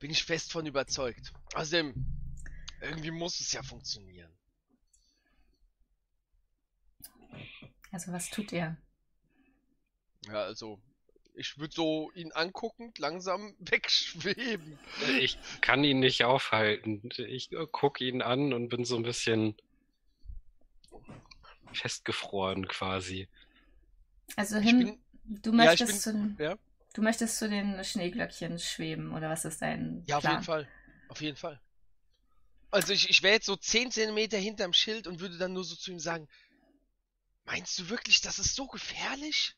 Bin 0.00 0.10
ich 0.10 0.24
fest 0.24 0.52
von 0.52 0.66
überzeugt. 0.66 1.32
Außerdem, 1.54 1.94
irgendwie 2.80 3.10
muss 3.10 3.40
es 3.40 3.52
ja 3.52 3.62
funktionieren. 3.62 4.30
Also 7.92 8.12
was 8.12 8.30
tut 8.30 8.52
ihr? 8.52 8.76
Ja, 10.26 10.42
also, 10.44 10.80
ich 11.34 11.58
würde 11.58 11.74
so 11.74 12.10
ihn 12.12 12.32
anguckend 12.32 12.98
langsam 12.98 13.54
wegschweben. 13.60 14.78
Ich 15.20 15.38
kann 15.60 15.84
ihn 15.84 16.00
nicht 16.00 16.24
aufhalten. 16.24 17.08
Ich 17.18 17.50
gucke 17.70 18.04
ihn 18.04 18.22
an 18.22 18.52
und 18.52 18.68
bin 18.68 18.84
so 18.84 18.96
ein 18.96 19.02
bisschen 19.02 19.54
festgefroren 21.72 22.68
quasi. 22.68 23.28
Also 24.36 24.58
hin, 24.58 24.78
bin, 24.78 25.42
du 25.42 25.50
ja, 25.50 25.56
möchtest 25.56 26.04
bin- 26.04 26.36
zu, 26.36 26.42
ja. 26.42 26.58
du 26.94 27.02
möchtest 27.02 27.38
zu 27.38 27.48
den 27.48 27.82
Schneeglöckchen 27.84 28.58
schweben 28.58 29.12
oder 29.14 29.28
was 29.30 29.44
ist 29.44 29.62
dein 29.62 30.04
ja, 30.06 30.16
auf 30.16 30.22
Plan? 30.22 30.34
jeden 30.34 30.44
Fall. 30.44 30.68
Auf 31.08 31.20
jeden 31.20 31.36
Fall. 31.36 31.60
Also, 32.70 32.94
ich, 32.94 33.10
ich 33.10 33.22
wäre 33.22 33.34
jetzt 33.34 33.46
so 33.46 33.56
10 33.56 33.90
Zentimeter 33.90 34.38
hinterm 34.38 34.72
Schild 34.72 35.06
und 35.06 35.20
würde 35.20 35.36
dann 35.36 35.52
nur 35.52 35.64
so 35.64 35.76
zu 35.76 35.90
ihm 35.90 35.98
sagen: 35.98 36.26
Meinst 37.44 37.78
du 37.78 37.88
wirklich, 37.88 38.20
das 38.20 38.38
ist 38.38 38.54
so 38.54 38.66
gefährlich? 38.66 39.56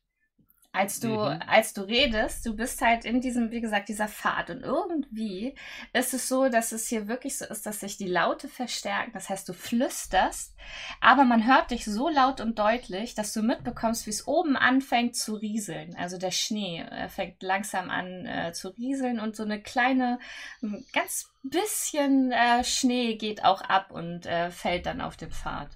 als 0.75 0.99
du, 0.99 1.09
Mhm. 1.09 1.41
als 1.47 1.73
du 1.73 1.83
redest, 1.83 2.45
du 2.45 2.57
bist 2.57 2.81
halt 2.81 3.05
in 3.05 3.21
diesem, 3.21 3.53
wie 3.53 3.61
gesagt, 3.61 3.89
dieser 3.89 4.09
Pfad. 4.09 4.51
Und 4.51 4.63
irgendwie 4.63 5.55
ist 5.93 6.13
es 6.15 6.29
so, 6.29 6.49
dass 6.49 6.73
es 6.73 6.89
hier 6.89 7.07
wirklich 7.07 7.39
so 7.39 7.45
ist, 7.45 7.65
dass 7.65 7.79
sich 7.81 7.97
die 7.97 8.09
Laute 8.09 8.49
verstärken. 8.49 9.13
Das 9.13 9.29
heißt, 9.29 9.49
du 9.49 9.53
flüsterst, 9.53 10.57
aber 11.01 11.23
man 11.25 11.47
hört 11.47 11.71
dich 11.71 11.85
so 11.85 12.09
laut 12.09 12.41
und 12.41 12.59
deutlich, 12.59 13.15
dass 13.15 13.33
du 13.33 13.43
mitbekommst, 13.43 14.07
wie 14.07 14.11
es 14.11 14.27
oben 14.27 14.57
anfängt 14.57 15.15
zu 15.15 15.37
rieseln. 15.37 15.95
Also 15.95 16.19
der 16.19 16.33
Schnee 16.33 16.85
fängt 17.09 17.41
langsam 17.45 17.89
an 17.89 18.27
äh, 18.27 18.53
zu 18.53 18.71
rieseln 18.71 19.21
und 19.21 19.37
so 19.37 19.45
eine 19.45 19.63
kleine, 19.63 20.19
ein 20.61 20.85
ganz 20.93 21.31
bisschen 21.45 22.33
äh, 22.33 22.65
Schnee 22.65 23.15
geht 23.15 23.45
auch 23.45 23.61
ab 23.61 23.93
und 23.93 24.27
äh, 24.27 24.51
fällt 24.51 24.87
dann 24.87 25.01
auf 25.01 25.17
den 25.17 25.31
Pfad. 25.31 25.71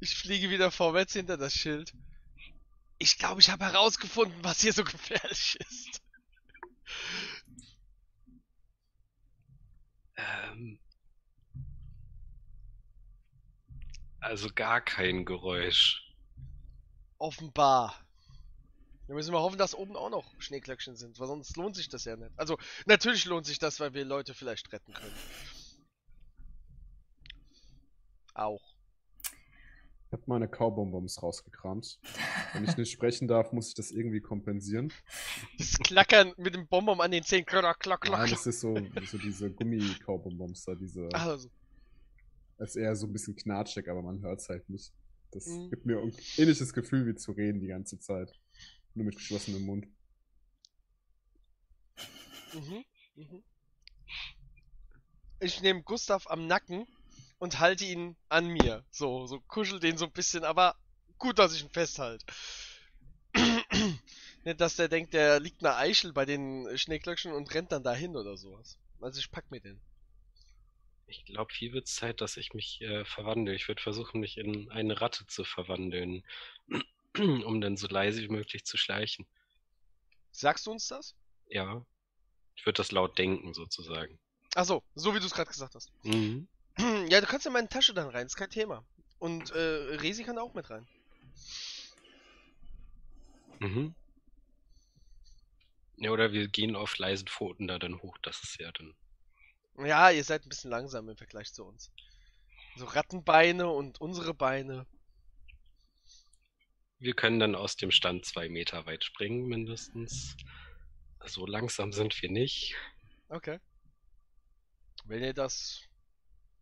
Ich 0.00 0.16
fliege 0.16 0.50
wieder 0.50 0.70
vorwärts 0.70 1.12
hinter 1.12 1.36
das 1.36 1.52
Schild. 1.52 1.92
Ich 2.98 3.18
glaube, 3.18 3.40
ich 3.40 3.50
habe 3.50 3.64
herausgefunden, 3.64 4.42
was 4.42 4.60
hier 4.60 4.72
so 4.72 4.84
gefährlich 4.84 5.58
ist. 5.60 6.02
Ähm, 10.16 10.80
also 14.20 14.48
gar 14.52 14.80
kein 14.80 15.24
Geräusch. 15.24 16.02
Offenbar. 17.18 18.04
Wir 19.06 19.14
müssen 19.14 19.32
mal 19.32 19.40
hoffen, 19.40 19.58
dass 19.58 19.74
oben 19.74 19.96
auch 19.96 20.10
noch 20.10 20.30
Schneeglöckchen 20.38 20.96
sind, 20.96 21.18
weil 21.18 21.28
sonst 21.28 21.56
lohnt 21.56 21.76
sich 21.76 21.88
das 21.88 22.04
ja 22.04 22.16
nicht. 22.16 22.38
Also, 22.38 22.58
natürlich 22.84 23.24
lohnt 23.24 23.46
sich 23.46 23.58
das, 23.58 23.80
weil 23.80 23.94
wir 23.94 24.04
Leute 24.04 24.34
vielleicht 24.34 24.70
retten 24.72 24.92
können. 24.92 25.16
Auch. 28.34 28.77
Ich 30.08 30.12
habe 30.12 30.22
meine 30.24 30.48
Kaubonbons 30.48 31.22
rausgekramt. 31.22 32.00
Wenn 32.54 32.64
ich 32.64 32.78
nicht 32.78 32.90
sprechen 32.90 33.28
darf, 33.28 33.52
muss 33.52 33.68
ich 33.68 33.74
das 33.74 33.90
irgendwie 33.90 34.20
kompensieren. 34.22 34.90
Das 35.58 35.78
Klackern 35.78 36.32
mit 36.38 36.54
dem 36.54 36.66
Bonbon 36.66 36.98
an 37.02 37.10
den 37.10 37.22
Zähnen. 37.24 37.44
Klack, 37.44 37.78
klack, 37.80 38.00
klack, 38.00 38.18
Nein, 38.20 38.30
das 38.30 38.46
ist 38.46 38.60
so, 38.60 38.74
so 39.04 39.18
diese 39.18 39.50
Gummi-Kaubonbons 39.50 40.64
da, 40.64 40.74
diese. 40.74 41.10
Also, 41.12 41.50
Das 42.56 42.70
ist 42.70 42.76
eher 42.76 42.96
so 42.96 43.06
ein 43.06 43.12
bisschen 43.12 43.36
knatschig, 43.36 43.86
aber 43.90 44.00
man 44.00 44.22
hört 44.22 44.40
es 44.40 44.48
halt 44.48 44.66
nicht. 44.70 44.94
Das 45.30 45.46
Mhm. 45.46 45.68
gibt 45.68 45.84
mir 45.84 45.98
ein 46.00 46.16
ähnliches 46.38 46.72
Gefühl 46.72 47.06
wie 47.06 47.14
zu 47.14 47.32
reden 47.32 47.60
die 47.60 47.66
ganze 47.68 47.98
Zeit. 47.98 48.32
Nur 48.94 49.04
mit 49.04 49.16
geschlossenem 49.16 49.66
Mund. 49.66 49.86
mhm, 52.54 52.82
mhm. 53.14 53.44
Ich 55.40 55.60
nehme 55.60 55.82
Gustav 55.82 56.26
am 56.28 56.46
Nacken 56.46 56.86
und 57.38 57.60
halte 57.60 57.84
ihn 57.84 58.16
an 58.28 58.46
mir. 58.48 58.84
So, 58.90 59.26
so 59.26 59.40
kuschel 59.40 59.80
den 59.80 59.96
so 59.96 60.06
ein 60.06 60.12
bisschen, 60.12 60.44
aber 60.44 60.76
gut, 61.18 61.38
dass 61.38 61.54
ich 61.54 61.62
ihn 61.62 61.70
festhalte. 61.70 62.24
Nicht, 64.44 64.60
dass 64.60 64.76
der 64.76 64.88
denkt, 64.88 65.14
der 65.14 65.40
liegt 65.40 65.64
eine 65.64 65.76
Eichel 65.76 66.12
bei 66.12 66.24
den 66.24 66.76
Schneeglöckchen 66.76 67.32
und 67.32 67.52
rennt 67.54 67.72
dann 67.72 67.82
dahin 67.82 68.16
oder 68.16 68.36
sowas. 68.36 68.78
Also 69.00 69.20
ich 69.20 69.30
pack 69.30 69.50
mir 69.50 69.60
den. 69.60 69.80
Ich 71.06 71.24
glaube, 71.24 71.52
hier 71.54 71.72
wird 71.72 71.86
es 71.86 71.94
Zeit, 71.94 72.20
dass 72.20 72.36
ich 72.36 72.52
mich 72.52 72.82
äh, 72.82 73.04
verwandle. 73.04 73.54
Ich 73.54 73.66
würde 73.68 73.80
versuchen, 73.80 74.20
mich 74.20 74.36
in 74.36 74.70
eine 74.70 75.00
Ratte 75.00 75.26
zu 75.26 75.44
verwandeln, 75.44 76.22
um 77.16 77.60
dann 77.60 77.76
so 77.76 77.86
leise 77.86 78.20
wie 78.22 78.28
möglich 78.28 78.66
zu 78.66 78.76
schleichen. 78.76 79.26
Sagst 80.32 80.66
du 80.66 80.70
uns 80.70 80.88
das? 80.88 81.14
Ja. 81.46 81.84
Ich 82.56 82.66
würde 82.66 82.76
das 82.76 82.92
laut 82.92 83.16
denken, 83.18 83.54
sozusagen. 83.54 84.18
Ach 84.54 84.64
so, 84.64 84.82
so 84.94 85.14
wie 85.14 85.20
du 85.20 85.26
es 85.26 85.32
gerade 85.32 85.48
gesagt 85.48 85.74
hast. 85.74 85.92
Mhm. 86.04 86.48
Ja, 87.08 87.20
du 87.20 87.26
kannst 87.26 87.46
in 87.46 87.52
meine 87.52 87.68
Tasche 87.68 87.94
dann 87.94 88.08
rein, 88.08 88.26
ist 88.26 88.36
kein 88.36 88.50
Thema. 88.50 88.84
Und 89.18 89.50
äh, 89.50 89.96
Resi 89.96 90.22
kann 90.24 90.38
auch 90.38 90.54
mit 90.54 90.70
rein. 90.70 90.86
Mhm. 93.60 93.94
Ja, 95.96 96.10
oder 96.12 96.32
wir 96.32 96.46
gehen 96.48 96.76
auf 96.76 96.96
leisen 96.98 97.26
Pfoten 97.26 97.66
da 97.66 97.78
dann 97.78 98.00
hoch. 98.00 98.16
Das 98.22 98.42
ist 98.44 98.60
ja 98.60 98.70
dann. 98.72 98.94
Ja, 99.84 100.10
ihr 100.10 100.22
seid 100.22 100.44
ein 100.44 100.48
bisschen 100.48 100.70
langsam 100.70 101.08
im 101.08 101.16
Vergleich 101.16 101.52
zu 101.52 101.64
uns. 101.64 101.90
So 102.76 102.84
Rattenbeine 102.84 103.68
und 103.68 104.00
unsere 104.00 104.34
Beine. 104.34 104.86
Wir 107.00 107.14
können 107.14 107.40
dann 107.40 107.54
aus 107.56 107.76
dem 107.76 107.90
Stand 107.90 108.24
zwei 108.24 108.48
Meter 108.48 108.86
weit 108.86 109.04
springen, 109.04 109.46
mindestens. 109.46 110.36
So 111.24 111.46
langsam 111.46 111.92
sind 111.92 112.20
wir 112.22 112.30
nicht. 112.30 112.76
Okay. 113.28 113.58
Wenn 115.04 115.22
ihr 115.22 115.34
das 115.34 115.87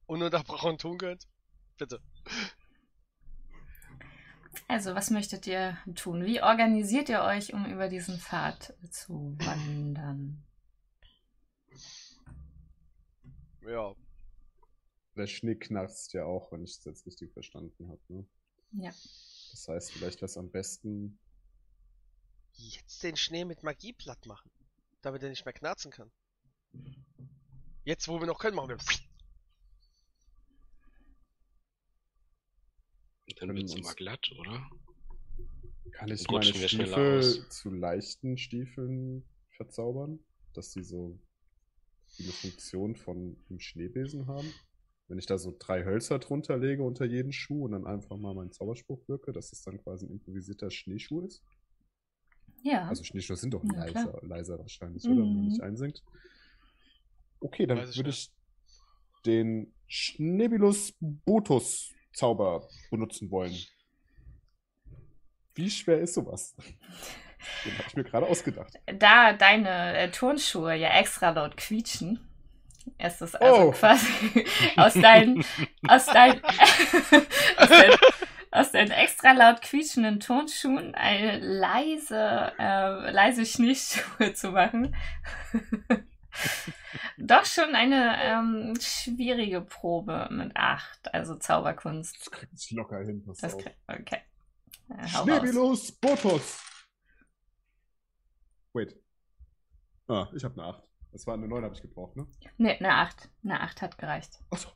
ununterbrochen 0.06 0.78
tun 0.78 0.98
könnt, 0.98 1.28
bitte. 1.76 2.00
Also, 4.68 4.94
was 4.94 5.10
möchtet 5.10 5.46
ihr 5.46 5.78
tun? 5.94 6.24
Wie 6.24 6.42
organisiert 6.42 7.08
ihr 7.08 7.22
euch, 7.22 7.52
um 7.52 7.66
über 7.66 7.88
diesen 7.88 8.18
Pfad 8.18 8.74
zu 8.90 9.36
wandern? 9.38 10.44
Ja. 13.66 13.94
Der 15.16 15.26
Schnee 15.26 15.54
knarzt 15.54 16.12
ja 16.12 16.24
auch, 16.24 16.52
wenn 16.52 16.62
ich 16.62 16.72
es 16.72 16.84
jetzt 16.84 17.06
richtig 17.06 17.32
verstanden 17.32 17.88
habe. 17.88 18.00
Ne? 18.08 18.26
Ja. 18.72 18.90
Das 19.50 19.68
heißt, 19.68 19.92
vielleicht 19.92 20.16
wäre 20.16 20.26
es 20.26 20.36
am 20.36 20.50
besten. 20.50 21.18
Jetzt 22.52 23.02
den 23.02 23.16
Schnee 23.16 23.44
mit 23.44 23.62
Magie 23.62 23.92
platt 23.92 24.26
machen. 24.26 24.50
Damit 25.00 25.22
er 25.22 25.30
nicht 25.30 25.44
mehr 25.44 25.54
knarzen 25.54 25.90
kann. 25.90 26.10
Jetzt, 27.84 28.08
wo 28.08 28.18
wir 28.18 28.26
noch 28.26 28.38
können, 28.38 28.56
machen 28.56 28.70
wir. 28.70 28.78
Dann 33.38 33.54
wird 33.54 33.68
es 33.68 33.74
immer 33.76 33.94
glatt, 33.94 34.30
oder? 34.38 34.70
Kann 35.92 36.10
ich 36.10 36.28
meine 36.30 36.44
Stiefel 36.44 37.48
zu 37.48 37.70
leichten 37.70 38.38
Stiefeln 38.38 39.28
verzaubern? 39.50 40.18
Dass 40.54 40.72
sie 40.72 40.82
so 40.82 41.18
eine 42.18 42.32
Funktion 42.32 42.96
von 42.96 43.36
einem 43.48 43.60
Schneebesen 43.60 44.26
haben? 44.26 44.52
Wenn 45.08 45.18
ich 45.18 45.26
da 45.26 45.38
so 45.38 45.54
drei 45.58 45.84
Hölzer 45.84 46.18
drunter 46.18 46.56
lege 46.56 46.82
unter 46.82 47.04
jeden 47.04 47.32
Schuh 47.32 47.64
und 47.66 47.72
dann 47.72 47.86
einfach 47.86 48.16
mal 48.16 48.34
meinen 48.34 48.52
Zauberspruch 48.52 49.06
wirke, 49.06 49.32
dass 49.32 49.52
es 49.52 49.62
dann 49.62 49.78
quasi 49.82 50.06
ein 50.06 50.12
improvisierter 50.12 50.70
Schneeschuh 50.70 51.20
ist? 51.26 51.42
Ja. 52.62 52.88
Also 52.88 53.04
Schneeschuhe 53.04 53.36
sind 53.36 53.54
doch 53.54 53.62
Ja, 53.64 53.84
leiser, 53.84 54.18
leiser 54.22 54.58
wahrscheinlich, 54.58 55.04
oder? 55.04 55.16
Wenn 55.18 55.28
man 55.28 55.42
Mhm. 55.44 55.48
nicht 55.48 55.60
einsinkt. 55.60 56.02
Okay, 57.40 57.66
dann 57.66 57.78
ich 57.88 57.96
würde 57.96 58.08
nicht. 58.10 58.30
ich 58.30 59.24
den 59.24 59.74
Schneebilus 59.86 60.94
Botus 61.00 61.95
Zauber 62.16 62.66
benutzen 62.90 63.30
wollen. 63.30 63.54
Wie 65.54 65.70
schwer 65.70 66.00
ist 66.00 66.14
sowas? 66.14 66.54
Den 67.64 67.72
habe 67.78 67.84
ich 67.88 67.94
mir 67.94 68.04
gerade 68.04 68.26
ausgedacht. 68.26 68.72
da 68.86 69.32
deine 69.34 69.96
äh, 69.96 70.10
Turnschuhe 70.10 70.74
ja 70.74 70.88
extra 70.98 71.30
laut 71.30 71.56
quietschen, 71.56 72.18
ist 72.98 73.20
es 73.22 73.34
also 73.36 73.68
Oh. 73.68 73.70
quasi 73.72 74.46
aus 74.76 74.94
deinen, 74.94 75.44
aus 75.86 76.06
deinen, 76.06 76.42
aus 77.56 77.68
deinen, 77.68 77.96
aus 78.50 78.72
deinen 78.72 78.90
extra 78.90 79.32
laut 79.32 79.60
quietschenden 79.60 80.18
Turnschuhen 80.18 80.94
eine 80.94 81.38
leise, 81.38 82.52
äh, 82.58 83.10
leise 83.10 83.44
Schneeschuhe 83.46 84.32
zu 84.32 84.50
machen. 84.50 84.96
Doch 87.18 87.44
schon 87.44 87.74
eine 87.74 88.16
ähm, 88.22 88.74
schwierige 88.80 89.60
Probe 89.62 90.28
mit 90.30 90.54
acht, 90.54 91.12
also 91.14 91.36
Zauberkunst. 91.36 92.18
Das 92.20 92.30
kriegt 92.30 92.58
sich 92.58 92.72
locker 92.72 92.98
hin. 93.00 93.24
Pass 93.24 93.38
Das 93.38 93.54
auf. 93.54 93.64
okay. 93.88 94.20
Äh, 94.90 94.94
hau 94.94 94.98
raus. 94.98 95.22
Schneebilus 95.22 95.92
Botus! 95.92 96.62
Wait. 98.74 98.94
Ah, 100.08 100.28
ich 100.34 100.44
habe 100.44 100.60
eine 100.60 100.68
8. 100.74 100.82
Das 101.12 101.26
war 101.26 101.34
eine 101.34 101.48
9, 101.48 101.64
habe 101.64 101.74
ich 101.74 101.80
gebraucht, 101.80 102.14
ne? 102.16 102.26
Nee, 102.58 102.76
eine 102.78 102.94
8. 102.94 103.30
Eine 103.42 103.60
8 103.60 103.82
hat 103.82 103.98
gereicht. 103.98 104.38
Achso. 104.50 104.68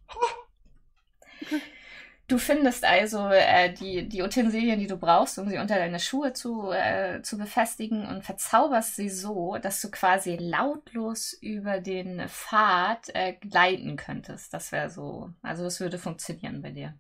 Du 2.30 2.38
findest 2.38 2.84
also 2.84 3.26
äh, 3.28 3.72
die, 3.74 4.08
die 4.08 4.22
Utensilien, 4.22 4.78
die 4.78 4.86
du 4.86 4.96
brauchst, 4.96 5.36
um 5.40 5.48
sie 5.48 5.58
unter 5.58 5.74
deine 5.74 5.98
Schuhe 5.98 6.32
zu, 6.32 6.70
äh, 6.70 7.22
zu 7.22 7.36
befestigen 7.36 8.06
und 8.06 8.24
verzauberst 8.24 8.94
sie 8.94 9.08
so, 9.10 9.58
dass 9.60 9.80
du 9.80 9.90
quasi 9.90 10.36
lautlos 10.36 11.32
über 11.32 11.80
den 11.80 12.28
Pfad 12.28 13.08
äh, 13.14 13.32
gleiten 13.32 13.96
könntest. 13.96 14.54
Das 14.54 14.70
wäre 14.70 14.90
so, 14.90 15.30
also 15.42 15.64
das 15.64 15.80
würde 15.80 15.98
funktionieren 15.98 16.62
bei 16.62 16.70
dir. 16.70 16.94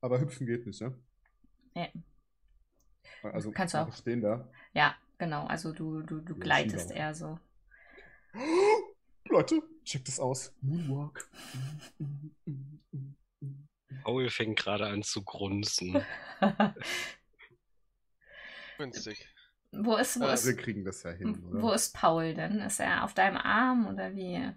Aber 0.00 0.20
hüpfen 0.20 0.46
geht 0.46 0.64
nicht, 0.66 0.80
ne? 0.80 0.94
Nee. 1.76 1.92
Also 3.22 3.54
Kannst 3.54 3.74
du 3.74 3.78
auch. 3.78 3.92
stehen 3.92 4.20
da. 4.22 4.48
Ja, 4.74 4.94
genau, 5.18 5.46
also 5.46 5.72
du, 5.72 6.02
du, 6.02 6.20
du 6.20 6.34
Ja, 6.34 6.38
gleitest 6.38 6.90
eher 6.92 7.14
so. 7.14 7.38
Leute, 9.28 9.62
checkt 9.84 10.08
das 10.08 10.20
aus. 10.20 10.52
Moonwalk. 10.62 11.28
Paul 14.06 14.30
fängt 14.30 14.56
gerade 14.56 14.86
an 14.86 15.02
zu 15.02 15.24
grunzen. 15.24 16.00
Günstig. 18.78 19.26
wo 19.72 19.96
ist, 19.96 20.20
wo 20.20 20.26
Äh, 20.26 20.34
ist, 20.34 20.46
Wir 20.46 20.54
kriegen 20.54 20.84
das 20.84 21.02
ja 21.02 21.10
hin, 21.10 21.42
oder? 21.44 21.60
wo 21.60 21.72
ist 21.72 21.92
Paul 21.92 22.32
denn? 22.34 22.60
Ist 22.60 22.78
er 22.78 23.02
auf 23.02 23.14
deinem 23.14 23.36
Arm 23.36 23.88
oder 23.88 24.14
wie? 24.14 24.52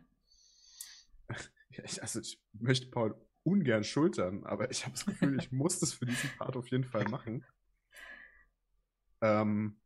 Ja, 1.72 1.84
ich, 1.84 2.02
also 2.02 2.20
ich 2.20 2.40
möchte 2.54 2.88
Paul 2.92 3.16
ungern 3.44 3.84
schultern, 3.84 4.44
aber 4.44 4.70
ich 4.72 4.84
habe 4.86 4.94
das 4.94 5.06
Gefühl, 5.06 5.40
ich 5.40 5.52
muss 5.52 5.80
das 5.80 5.94
für 5.94 6.06
diesen 6.08 6.30
Part 6.38 6.56
auf 6.58 6.68
jeden 6.70 6.84
Fall 6.84 7.06
machen. 7.06 7.46
Ähm, 9.22 9.80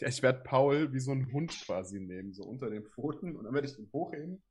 Ich 0.00 0.22
werde 0.22 0.42
Paul 0.42 0.92
wie 0.92 1.00
so 1.00 1.12
ein 1.12 1.30
Hund 1.32 1.52
quasi 1.64 2.00
nehmen, 2.00 2.32
so 2.34 2.42
unter 2.44 2.68
den 2.70 2.84
Pfoten 2.84 3.36
und 3.36 3.44
dann 3.44 3.52
werde 3.54 3.68
ich 3.68 3.78
ihn 3.78 3.88
hochheben. 3.92 4.42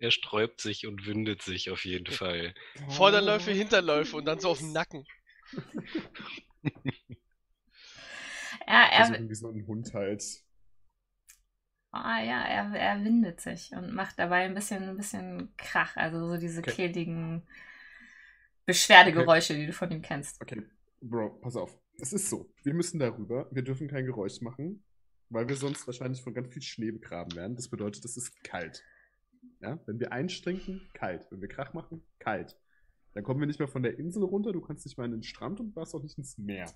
Er 0.00 0.10
sträubt 0.10 0.60
sich 0.60 0.86
und 0.86 1.06
wündet 1.06 1.42
sich 1.42 1.70
auf 1.70 1.84
jeden 1.84 2.06
Fall. 2.12 2.54
Vorderläufe, 2.88 3.52
Hinterläufe 3.52 4.16
und 4.16 4.24
dann 4.24 4.40
so 4.40 4.50
auf 4.50 4.58
den 4.58 4.72
Nacken. 4.72 5.06
Er, 8.66 8.92
er, 8.92 9.06
Versuchen 9.06 9.28
wie 9.28 9.34
so 9.34 9.48
ein 9.50 9.66
Hund 9.66 9.92
halt. 9.94 10.22
ah, 11.92 12.20
ja, 12.22 12.42
er, 12.44 12.74
er 12.74 13.04
windet 13.04 13.40
sich 13.40 13.72
und 13.72 13.92
macht 13.94 14.18
dabei 14.18 14.44
ein 14.44 14.54
bisschen, 14.54 14.88
ein 14.90 14.96
bisschen 14.96 15.54
Krach. 15.56 15.96
Also 15.96 16.28
so 16.28 16.36
diese 16.38 16.62
Okay. 16.62 16.72
kehligen 16.74 17.46
Beschwerdegeräusche, 18.66 19.54
die 19.54 19.66
du 19.66 19.72
von 19.72 19.90
ihm 19.90 20.02
kennst. 20.02 20.40
Okay, 20.40 20.62
Bro, 21.00 21.38
pass 21.40 21.56
auf. 21.56 21.78
Es 22.00 22.12
ist 22.12 22.28
so. 22.28 22.52
Wir 22.62 22.74
müssen 22.74 22.98
darüber. 22.98 23.48
Wir 23.50 23.62
dürfen 23.62 23.88
kein 23.88 24.06
Geräusch 24.06 24.40
machen, 24.40 24.84
weil 25.30 25.48
wir 25.48 25.56
sonst 25.56 25.86
wahrscheinlich 25.86 26.22
von 26.22 26.34
ganz 26.34 26.52
viel 26.52 26.62
Schnee 26.62 26.90
begraben 26.92 27.34
werden. 27.34 27.56
Das 27.56 27.68
bedeutet, 27.68 28.04
es 28.04 28.16
ist 28.16 28.42
kalt. 28.44 28.84
Ja? 29.60 29.78
Wenn 29.86 30.00
wir 30.00 30.12
einstrenken, 30.12 30.88
kalt. 30.94 31.26
Wenn 31.30 31.40
wir 31.40 31.48
Krach 31.48 31.74
machen, 31.74 32.02
kalt. 32.18 32.56
Dann 33.14 33.24
kommen 33.24 33.40
wir 33.40 33.46
nicht 33.46 33.58
mehr 33.58 33.68
von 33.68 33.82
der 33.82 33.98
Insel 33.98 34.22
runter, 34.22 34.52
du 34.52 34.60
kannst 34.60 34.86
nicht 34.86 34.96
mehr 34.96 35.06
in 35.06 35.12
den 35.12 35.22
Strand 35.22 35.60
und 35.60 35.74
warst 35.74 35.94
auch 35.94 36.02
nicht 36.02 36.18
ins 36.18 36.38
Meer. 36.38 36.66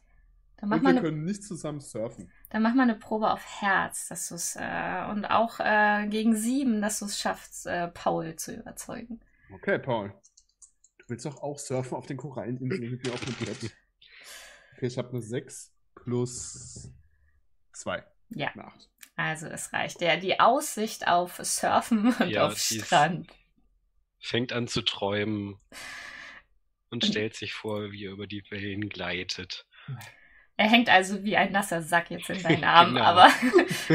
Dann 0.56 0.68
mach, 0.68 0.76
und 0.78 0.82
wir 0.82 0.90
eine, 0.90 1.00
können 1.00 1.24
nicht 1.24 1.44
zusammen 1.44 1.80
surfen. 1.80 2.30
dann 2.50 2.62
mach 2.62 2.74
mal 2.74 2.82
eine 2.84 2.94
Probe 2.94 3.30
auf 3.30 3.44
Herz, 3.60 4.08
dass 4.08 4.28
du 4.28 4.34
es 4.34 4.56
äh, 4.56 5.06
und 5.10 5.24
auch 5.24 5.60
äh, 5.60 6.06
gegen 6.08 6.36
sieben, 6.36 6.80
dass 6.80 6.98
du 7.00 7.06
es 7.06 7.18
schaffst, 7.18 7.66
äh, 7.66 7.88
Paul 7.88 8.36
zu 8.36 8.54
überzeugen. 8.54 9.20
Okay, 9.52 9.78
Paul. 9.78 10.14
Du 10.98 11.04
willst 11.08 11.26
doch 11.26 11.42
auch 11.42 11.58
surfen 11.58 11.96
auf 11.96 12.06
den 12.06 12.16
Koralleninseln 12.16 12.90
mit 12.90 13.04
mir 13.04 13.12
auf 13.12 13.24
dem 13.24 13.34
Brett. 13.34 13.72
Okay, 14.74 14.86
ich 14.86 14.98
habe 14.98 15.10
eine 15.10 15.22
6 15.22 15.72
plus 15.94 16.90
2. 17.74 18.04
Ja, 18.30 18.48
Eine 18.48 18.64
8. 18.64 18.91
also 19.16 19.46
es 19.46 19.72
reicht. 19.72 20.00
Der, 20.00 20.16
die 20.18 20.38
Aussicht 20.40 21.06
auf 21.08 21.36
Surfen 21.42 22.14
und 22.20 22.30
Ja, 22.30 22.46
auf 22.46 22.58
Strand. 22.58 23.30
Fängt 24.20 24.52
an 24.54 24.68
zu 24.68 24.80
träumen 24.82 25.60
und 26.90 27.04
stellt 27.04 27.34
sich 27.34 27.52
vor, 27.54 27.90
wie 27.90 28.04
er 28.06 28.12
über 28.12 28.26
die 28.28 28.44
Wellen 28.50 28.88
gleitet. 28.88 29.66
Er 30.56 30.68
hängt 30.70 30.88
also 30.88 31.24
wie 31.24 31.36
ein 31.36 31.52
nasser 31.52 31.82
Sack 31.82 32.10
jetzt 32.10 32.30
in 32.30 32.42
deinen 32.42 32.64
Armen, 32.64 32.94
Genau. 32.94 33.04
aber, 33.04 33.28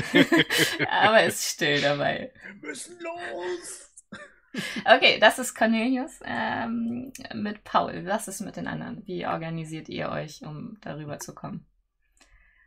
aber 0.90 1.24
ist 1.24 1.44
still 1.54 1.82
dabei. 1.82 2.32
Wir 2.44 2.54
müssen 2.70 3.00
los! 3.00 3.94
Okay, 4.86 5.20
das 5.20 5.38
ist 5.40 5.54
Cornelius 5.54 6.20
ähm, 6.26 7.14
mit 7.36 7.64
Paul. 7.64 8.06
Was 8.06 8.28
ist 8.28 8.42
mit 8.42 8.56
den 8.56 8.68
anderen? 8.68 9.06
Wie 9.06 9.26
organisiert 9.28 9.88
ihr 9.90 10.10
euch, 10.10 10.42
um 10.44 10.78
darüber 10.82 11.20
zu 11.20 11.36
kommen? 11.36 11.66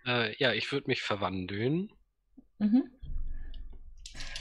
Äh, 0.06 0.36
ja, 0.36 0.52
ich 0.52 0.70
würde 0.72 0.88
mich 0.88 1.00
verwandeln. 1.02 1.90
Mhm. 2.60 2.90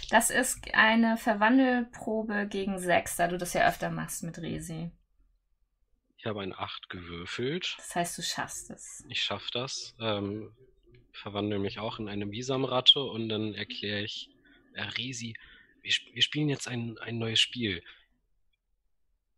Das 0.10 0.30
ist 0.30 0.60
eine 0.74 1.18
Verwandelprobe 1.18 2.48
gegen 2.48 2.80
sechs, 2.80 3.16
da 3.16 3.28
du 3.28 3.38
das 3.38 3.54
ja 3.54 3.68
öfter 3.68 3.90
machst 3.92 4.24
mit 4.24 4.40
Resi. 4.40 4.92
Ich 6.18 6.26
habe 6.26 6.42
ein 6.42 6.54
8 6.54 6.90
gewürfelt. 6.90 7.76
Das 7.78 7.96
heißt, 7.96 8.18
du 8.18 8.22
schaffst 8.22 8.72
es. 8.72 9.06
Ich 9.08 9.22
schaffe 9.22 9.50
das. 9.54 9.96
Ähm, 10.00 10.52
verwandle 11.14 11.60
mich 11.60 11.80
auch 11.80 12.00
in 12.00 12.10
eine 12.10 12.26
Bisamratte 12.26 13.02
und 13.02 13.30
dann 13.30 13.54
erkläre 13.54 14.04
ich, 14.04 14.30
äh, 14.74 14.84
Risi, 14.84 15.36
wir, 15.82 15.92
sp 15.96 16.12
wir 16.14 16.22
spielen 16.22 16.50
jetzt 16.50 16.68
ein, 16.68 16.98
ein 16.98 17.18
neues 17.18 17.40
Spiel. 17.40 17.84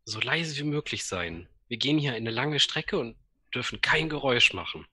So 0.06 0.20
leise 0.20 0.58
wie 0.58 0.68
möglich 0.68 1.06
sein. 1.06 1.48
Wir 1.68 1.78
gehen 1.78 2.00
hier 2.00 2.14
eine 2.14 2.32
lange 2.32 2.60
Strecke 2.60 2.98
und 2.98 3.16
dürfen 3.54 3.82
kein 3.82 4.10
Geräusch 4.10 4.54
machen. 4.54 4.88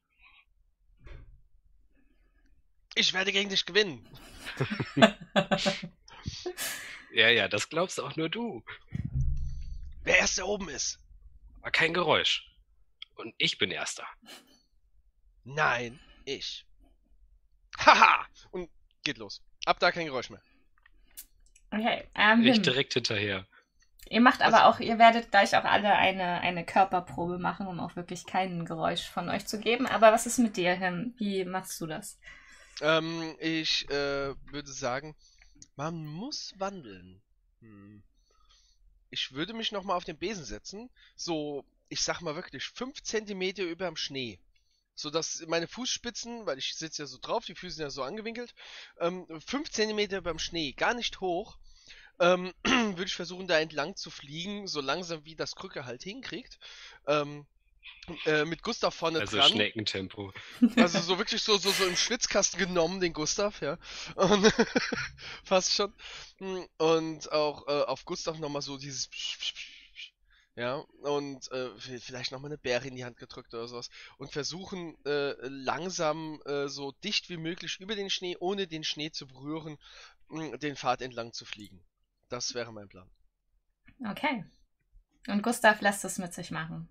Ich 2.99 3.15
werde 3.15 3.31
gegen 3.31 3.49
dich 3.49 3.65
gewinnen. 3.65 4.07
Ja, 7.11 7.31
ja, 7.31 7.49
das 7.49 7.71
glaubst 7.71 7.99
auch 8.01 8.17
nur 8.17 8.29
du. 8.29 8.63
Wer 10.03 10.19
erst 10.19 10.39
da 10.39 10.45
oben 10.45 10.69
ist. 10.69 11.01
Aber 11.63 11.71
kein 11.71 11.95
Geräusch. 11.95 12.47
Und 13.17 13.35
ich 13.39 13.57
bin 13.57 13.71
Erster. 13.71 14.07
Nein, 15.45 15.99
ich. 16.27 16.67
Haha! 17.79 18.27
Und 18.51 18.69
geht 19.05 19.17
los. 19.17 19.43
Ab 19.65 19.81
da 19.81 19.91
kein 19.91 20.05
Geräusch 20.05 20.29
mehr. 20.29 20.43
Okay, 21.71 22.05
ähm, 22.15 22.45
Ich 22.45 22.61
direkt 22.61 22.93
hinterher. 22.93 23.47
Ihr 24.11 24.21
macht 24.21 24.43
aber 24.43 24.67
auch, 24.67 24.81
ihr 24.81 24.99
werdet 24.99 25.31
gleich 25.31 25.57
auch 25.57 25.65
alle 25.65 25.95
eine, 25.95 26.41
eine 26.41 26.65
Körperprobe 26.65 27.39
machen, 27.39 27.67
um 27.67 27.81
auch 27.81 27.97
wirklich 27.97 28.27
kein 28.27 28.67
Geräusch 28.67 29.09
von 29.09 29.31
euch 29.31 29.47
zu 29.47 29.59
geben. 29.59 29.87
Aber 29.87 30.13
was 30.13 30.27
ist 30.27 30.39
mit 30.39 30.59
dir, 30.59 30.75
Him? 30.75 31.15
Wie 31.17 31.45
machst 31.47 31.81
du 31.81 31.87
das? 31.87 32.19
Ähm, 32.81 33.37
ich 33.41 33.89
äh, 33.91 34.35
würde 34.51 34.73
sagen, 34.73 35.17
man 35.77 36.07
muss 36.07 36.55
wandeln. 36.59 37.21
Hm. 37.61 38.03
Ich 39.11 39.33
würde 39.33 39.55
mich 39.55 39.73
nochmal 39.73 39.97
auf 39.97 40.05
den 40.05 40.19
Besen 40.19 40.45
setzen. 40.45 40.91
So, 41.17 41.65
ich 41.89 42.03
sag 42.03 42.21
mal 42.21 42.37
wirklich, 42.37 42.65
5 42.69 43.03
Zentimeter 43.03 43.63
über 43.63 43.87
dem 43.87 43.97
Schnee. 43.97 44.39
So 44.95 45.11
dass 45.11 45.45
meine 45.47 45.69
Fußspitzen, 45.69 46.47
weil 46.47 46.59
ich 46.59 46.75
sitze 46.75 47.03
ja 47.03 47.07
so 47.07 47.19
drauf, 47.19 47.45
die 47.45 47.55
Füße 47.55 47.77
sind 47.77 47.85
ja 47.85 47.91
so 47.91 48.03
angewinkelt, 48.03 48.55
ähm, 49.01 49.27
5 49.47 49.71
Zentimeter 49.71 50.19
über 50.19 50.33
dem 50.33 50.41
Schnee, 50.41 50.73
gar 50.73 50.95
nicht 50.95 51.21
hoch, 51.21 51.57
ähm, 52.19 52.53
würde 52.65 53.05
ich 53.05 53.15
versuchen, 53.15 53.47
da 53.47 53.59
entlang 53.61 53.95
zu 53.95 54.11
fliegen, 54.11 54.67
so 54.67 54.81
langsam 54.81 55.25
wie 55.25 55.37
das 55.37 55.55
Krücke 55.55 55.85
halt 55.85 56.03
hinkriegt. 56.03 56.59
Ähm, 57.07 57.47
äh, 58.25 58.45
mit 58.45 58.63
Gustav 58.63 58.95
vorne 58.95 59.21
Also 59.21 59.37
dran. 59.37 59.51
Schneckentempo. 59.53 60.33
Also 60.77 61.01
so 61.01 61.19
wirklich 61.19 61.43
so, 61.43 61.59
so, 61.59 61.71
so 61.71 61.85
im 61.87 61.97
Schwitzkasten 61.97 62.59
genommen, 62.59 63.01
den 63.01 63.13
Gustav, 63.13 63.61
ja. 63.61 63.79
Und 64.15 64.53
fast 65.45 65.75
schon. 65.75 65.93
Mm, 66.39 66.63
Und 66.79 67.33
auch 67.33 67.67
äh, 67.69 67.83
auf 67.85 68.05
Gustav 68.05 68.39
nochmal 68.39 68.63
so 68.63 68.79
dieses 68.79 69.11
ja, 70.57 70.77
und 71.03 71.51
äh, 71.53 71.71
vielleicht 72.01 72.33
nochmal 72.33 72.51
eine 72.51 72.59
Beere 72.59 72.89
in 72.89 72.97
die 72.97 73.05
Hand 73.05 73.17
gedrückt 73.19 73.55
oder 73.55 73.69
sowas. 73.69 73.91
Und 74.17 74.33
versuchen 74.33 74.97
äh, 75.05 75.35
langsam 75.49 76.41
äh, 76.47 76.69
so 76.69 76.93
dicht 77.05 77.29
wie 77.31 77.37
möglich 77.37 77.79
über 77.81 77.95
den 77.95 78.11
Schnee, 78.11 78.37
ohne 78.41 78.67
den 78.67 78.85
Schnee 78.85 79.11
zu 79.11 79.27
berühren, 79.27 79.79
mh, 80.29 80.57
den 80.59 80.77
Pfad 80.77 81.03
entlang 81.03 81.33
zu 81.33 81.45
fliegen. 81.45 81.85
Das 82.29 82.55
wäre 82.55 82.73
mein 82.73 82.89
Plan. 82.89 83.11
Okay. 84.11 84.45
Und 85.29 85.43
Gustav 85.43 85.81
lässt 85.81 86.05
es 86.05 86.19
mit 86.19 86.33
sich 86.35 86.51
machen. 86.51 86.89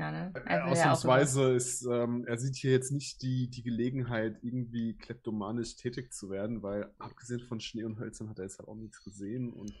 Ja, 0.00 0.10
ne? 0.10 0.32
Er 0.46 0.64
auch 0.64 0.70
Ausnahmsweise 0.70 1.52
ist, 1.52 1.84
ähm, 1.84 2.24
er 2.26 2.38
sieht 2.38 2.56
hier 2.56 2.70
jetzt 2.70 2.90
nicht 2.90 3.20
die, 3.20 3.50
die 3.50 3.62
Gelegenheit, 3.62 4.38
irgendwie 4.40 4.96
kleptomanisch 4.96 5.76
tätig 5.76 6.14
zu 6.14 6.30
werden, 6.30 6.62
weil 6.62 6.90
abgesehen 6.98 7.40
von 7.40 7.60
Schnee 7.60 7.84
und 7.84 7.98
Hölzern 7.98 8.30
hat 8.30 8.38
er 8.38 8.44
jetzt 8.44 8.58
halt 8.58 8.68
auch 8.68 8.76
nichts 8.76 9.04
gesehen 9.04 9.52
und 9.52 9.74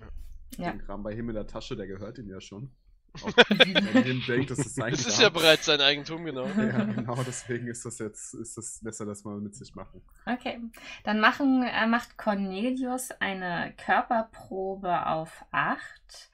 Ja. 0.58 0.72
den 0.72 0.82
Kram 0.82 1.02
bei 1.02 1.14
Himmel 1.14 1.30
in 1.30 1.42
der 1.42 1.46
Tasche, 1.46 1.74
der 1.74 1.86
gehört 1.86 2.18
ihm 2.18 2.28
ja 2.28 2.38
schon. 2.40 2.70
Auch 3.24 3.32
wenn 3.48 4.02
Him 4.04 4.22
denkt, 4.28 4.50
dass 4.50 4.58
es 4.58 4.74
sein 4.74 4.92
Es 4.92 5.06
ist 5.06 5.20
ja 5.20 5.30
bereits 5.30 5.64
sein 5.64 5.80
Eigentum, 5.80 6.24
genau. 6.24 6.46
Ja, 6.46 6.84
genau, 6.84 7.16
deswegen 7.26 7.66
ist 7.66 7.84
das 7.84 7.98
jetzt, 7.98 8.34
ist 8.34 8.56
das, 8.56 8.82
lässt 8.82 9.00
er 9.00 9.06
das 9.06 9.24
mal 9.24 9.40
mit 9.40 9.54
sich 9.56 9.74
machen. 9.74 10.02
Okay, 10.26 10.60
dann 11.02 11.18
machen, 11.18 11.62
äh, 11.64 11.86
macht 11.86 12.18
Cornelius 12.18 13.10
eine 13.12 13.72
Körperprobe 13.78 15.06
auf 15.06 15.44
8. 15.50 16.30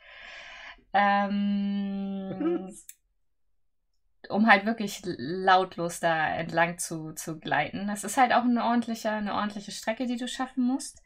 Ähm, 0.92 2.68
um 4.30 4.46
halt 4.46 4.66
wirklich 4.66 5.02
lautlos 5.04 6.00
da 6.00 6.28
entlang 6.28 6.78
zu, 6.78 7.12
zu 7.12 7.38
gleiten. 7.38 7.86
Das 7.86 8.04
ist 8.04 8.16
halt 8.16 8.32
auch 8.32 8.44
eine 8.44 8.64
ordentliche, 8.64 9.10
eine 9.10 9.34
ordentliche 9.34 9.72
Strecke, 9.72 10.06
die 10.06 10.16
du 10.16 10.28
schaffen 10.28 10.64
musst. 10.64 11.02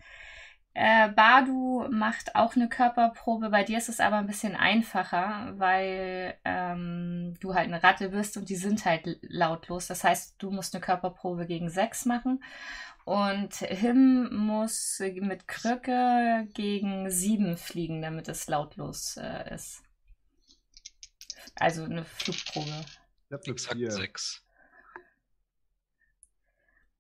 Äh, 0.73 1.09
Badu 1.11 1.89
macht 1.91 2.37
auch 2.37 2.55
eine 2.55 2.69
Körperprobe. 2.69 3.51
Bei 3.51 3.65
dir 3.65 3.79
ist 3.79 3.89
es 3.89 3.99
aber 4.01 4.17
ein 4.17 4.27
bisschen 4.27 4.55
einfacher, 4.55 5.55
weil 5.59 6.37
ähm, 6.45 7.35
du 7.41 7.55
halt 7.55 7.67
eine 7.67 7.83
Ratte 7.83 8.11
bist 8.11 8.37
und 8.37 8.49
die 8.49 8.57
sind 8.57 8.85
halt 8.85 9.19
lautlos. 9.23 9.89
Das 9.89 10.05
heißt, 10.05 10.37
du 10.39 10.51
musst 10.51 10.75
eine 10.75 10.81
Körperprobe 10.81 11.47
gegen 11.47 11.69
6 11.71 12.07
machen. 12.07 12.43
Und 13.05 13.55
Him 13.57 14.29
muss 14.47 15.03
mit 15.21 15.49
Krücke 15.49 16.47
gegen 16.55 17.11
7 17.11 17.57
fliegen, 17.57 18.03
damit 18.03 18.29
es 18.29 18.47
lautlos 18.47 19.17
äh, 19.17 19.53
ist. 19.55 19.83
Also 21.57 21.85
eine 21.85 22.05
Flugprobe. 22.05 22.85
Ich 23.31 23.35
hab 23.35 23.45
eine 23.45 23.53
Exakt 23.53 23.77
4. 23.77 23.91
6. 23.93 24.45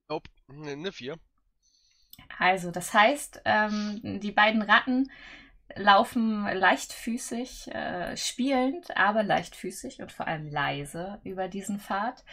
Oh, 0.08 0.20
eine 0.48 0.92
4. 0.92 1.16
Also, 2.38 2.70
das 2.70 2.94
heißt, 2.94 3.42
ähm, 3.44 4.20
die 4.20 4.30
beiden 4.30 4.62
Ratten 4.62 5.10
laufen 5.74 6.44
leichtfüßig, 6.44 7.68
äh, 7.74 8.16
spielend, 8.16 8.96
aber 8.96 9.24
leichtfüßig 9.24 10.00
und 10.02 10.12
vor 10.12 10.28
allem 10.28 10.48
leise 10.48 11.20
über 11.24 11.48
diesen 11.48 11.80
Pfad. 11.80 12.24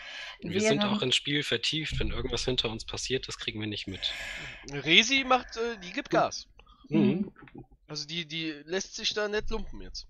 Wir 0.42 0.62
sind 0.62 0.84
auch 0.84 1.02
ins 1.02 1.16
Spiel 1.16 1.42
vertieft. 1.42 2.00
Wenn 2.00 2.12
irgendwas 2.12 2.46
hinter 2.46 2.70
uns 2.70 2.86
passiert, 2.86 3.28
das 3.28 3.40
kriegen 3.40 3.60
wir 3.60 3.68
nicht 3.68 3.88
mit. 3.88 4.14
Resi 4.72 5.24
macht, 5.24 5.58
äh, 5.58 5.80
die 5.80 5.92
gibt 5.92 6.12
Gas. 6.12 6.48
Mhm. 6.90 7.32
Also 7.88 8.06
die, 8.06 8.28
die 8.28 8.52
lässt 8.66 8.96
sich 8.96 9.16
da 9.16 9.28
nicht 9.28 9.50
lumpen 9.50 9.82
jetzt. 9.82 10.08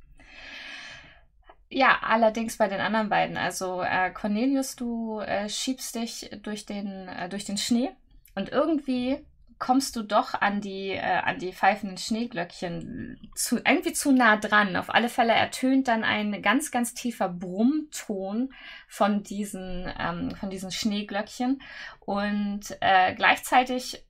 Ja, 1.69 1.99
allerdings 2.01 2.57
bei 2.57 2.67
den 2.67 2.79
anderen 2.79 3.09
beiden. 3.09 3.37
Also 3.37 3.81
äh, 3.81 4.11
Cornelius, 4.11 4.75
du 4.75 5.19
äh, 5.19 5.49
schiebst 5.49 5.95
dich 5.95 6.29
durch 6.41 6.65
den, 6.65 7.07
äh, 7.07 7.29
durch 7.29 7.45
den 7.45 7.57
Schnee 7.57 7.89
und 8.35 8.49
irgendwie 8.49 9.25
kommst 9.59 9.95
du 9.95 10.03
doch 10.03 10.33
an 10.35 10.61
die, 10.61 10.91
äh, 10.91 11.01
an 11.01 11.39
die 11.39 11.51
pfeifenden 11.51 11.97
Schneeglöckchen 11.97 13.31
zu, 13.35 13.57
irgendwie 13.57 13.93
zu 13.93 14.11
nah 14.11 14.37
dran. 14.37 14.75
Auf 14.75 14.93
alle 14.93 15.09
Fälle 15.09 15.33
ertönt 15.33 15.87
dann 15.87 16.03
ein 16.03 16.41
ganz, 16.41 16.71
ganz 16.71 16.93
tiefer 16.93 17.27
Brummton 17.27 18.53
von 18.87 19.23
diesen, 19.23 19.91
ähm, 19.99 20.31
von 20.35 20.49
diesen 20.49 20.71
Schneeglöckchen. 20.71 21.61
Und 21.99 22.77
äh, 22.81 23.15
gleichzeitig 23.15 24.05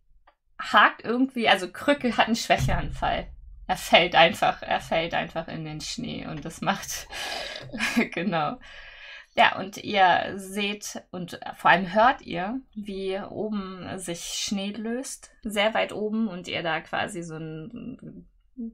hakt 0.60 1.04
irgendwie, 1.04 1.48
also 1.48 1.72
Krücke 1.72 2.18
hat 2.18 2.28
einen 2.28 2.36
Schwächeanfall. 2.36 3.28
Er 3.68 3.78
fällt 3.78 4.16
einfach, 4.16 4.62
er 4.62 4.80
fällt 4.80 5.14
einfach 5.14 5.48
in 5.50 5.66
den 5.66 5.82
Schnee 5.82 6.26
und 6.26 6.46
das 6.46 6.62
macht, 6.62 7.08
genau. 8.14 8.58
Ja, 9.36 9.60
und 9.60 9.78
ihr 9.78 10.34
seht 10.36 11.04
und 11.12 11.40
vor 11.58 11.70
allem 11.70 11.94
hört 11.94 12.24
ihr, 12.24 12.60
wie 12.74 13.20
oben 13.20 14.00
sich 14.00 14.20
Schnee 14.20 14.72
löst, 14.72 15.32
sehr 15.44 15.76
weit 15.76 15.94
oben 15.94 16.28
und 16.28 16.48
ihr 16.48 16.64
da 16.64 16.82
quasi 16.82 17.22
so 17.22 17.36
ein, 17.36 18.26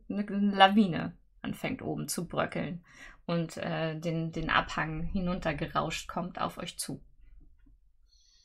eine 0.10 0.56
Lawine 0.56 1.18
anfängt 1.42 1.82
oben 1.82 2.08
zu 2.08 2.28
bröckeln 2.28 2.86
und 3.26 3.58
äh, 3.58 4.00
den, 4.00 4.32
den 4.32 4.50
Abhang 4.50 5.04
hinuntergerauscht 5.04 6.08
kommt 6.08 6.40
auf 6.40 6.58
euch 6.58 6.78
zu. 6.78 7.04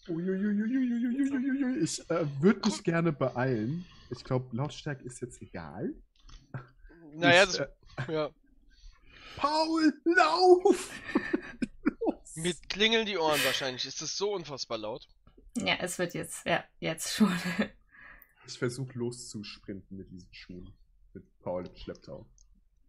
Ich 0.08 2.10
äh, 2.10 2.26
würde 2.40 2.60
mich 2.64 2.82
gerne 2.82 3.12
beeilen. 3.12 3.84
Ich 4.10 4.24
glaube, 4.24 4.56
Lautstärke 4.56 5.04
ist 5.04 5.20
jetzt 5.20 5.42
egal. 5.42 5.92
Naja, 7.14 7.46
das, 7.46 7.58
äh, 7.58 7.68
ja. 8.08 8.30
Paul, 9.36 9.92
lauf! 10.04 10.90
Los! 11.82 12.16
Mir 12.36 12.54
klingeln 12.68 13.06
die 13.06 13.18
Ohren 13.18 13.40
wahrscheinlich. 13.44 13.84
Ist 13.86 14.02
das 14.02 14.16
so 14.16 14.32
unfassbar 14.32 14.78
laut? 14.78 15.08
Ja, 15.56 15.74
es 15.80 15.98
wird 15.98 16.14
jetzt, 16.14 16.46
ja, 16.46 16.64
jetzt 16.80 17.14
schon. 17.14 17.32
Ich 18.46 18.58
versuche 18.58 18.98
loszusprinten 18.98 19.98
mit 19.98 20.10
diesen 20.10 20.32
Schuhen. 20.32 20.72
Mit 21.12 21.38
Paul 21.40 21.66
im 21.66 21.76
Schlepptau. 21.76 22.24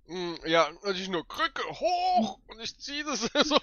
Mm, 0.08 0.36
Ja, 0.46 0.70
und 0.70 0.96
ich 0.96 1.10
nur 1.10 1.28
Krücke 1.28 1.62
hoch 1.70 2.40
und 2.48 2.62
ich 2.62 2.80
ziehe 2.80 3.04
das 3.04 3.20
so 3.44 3.60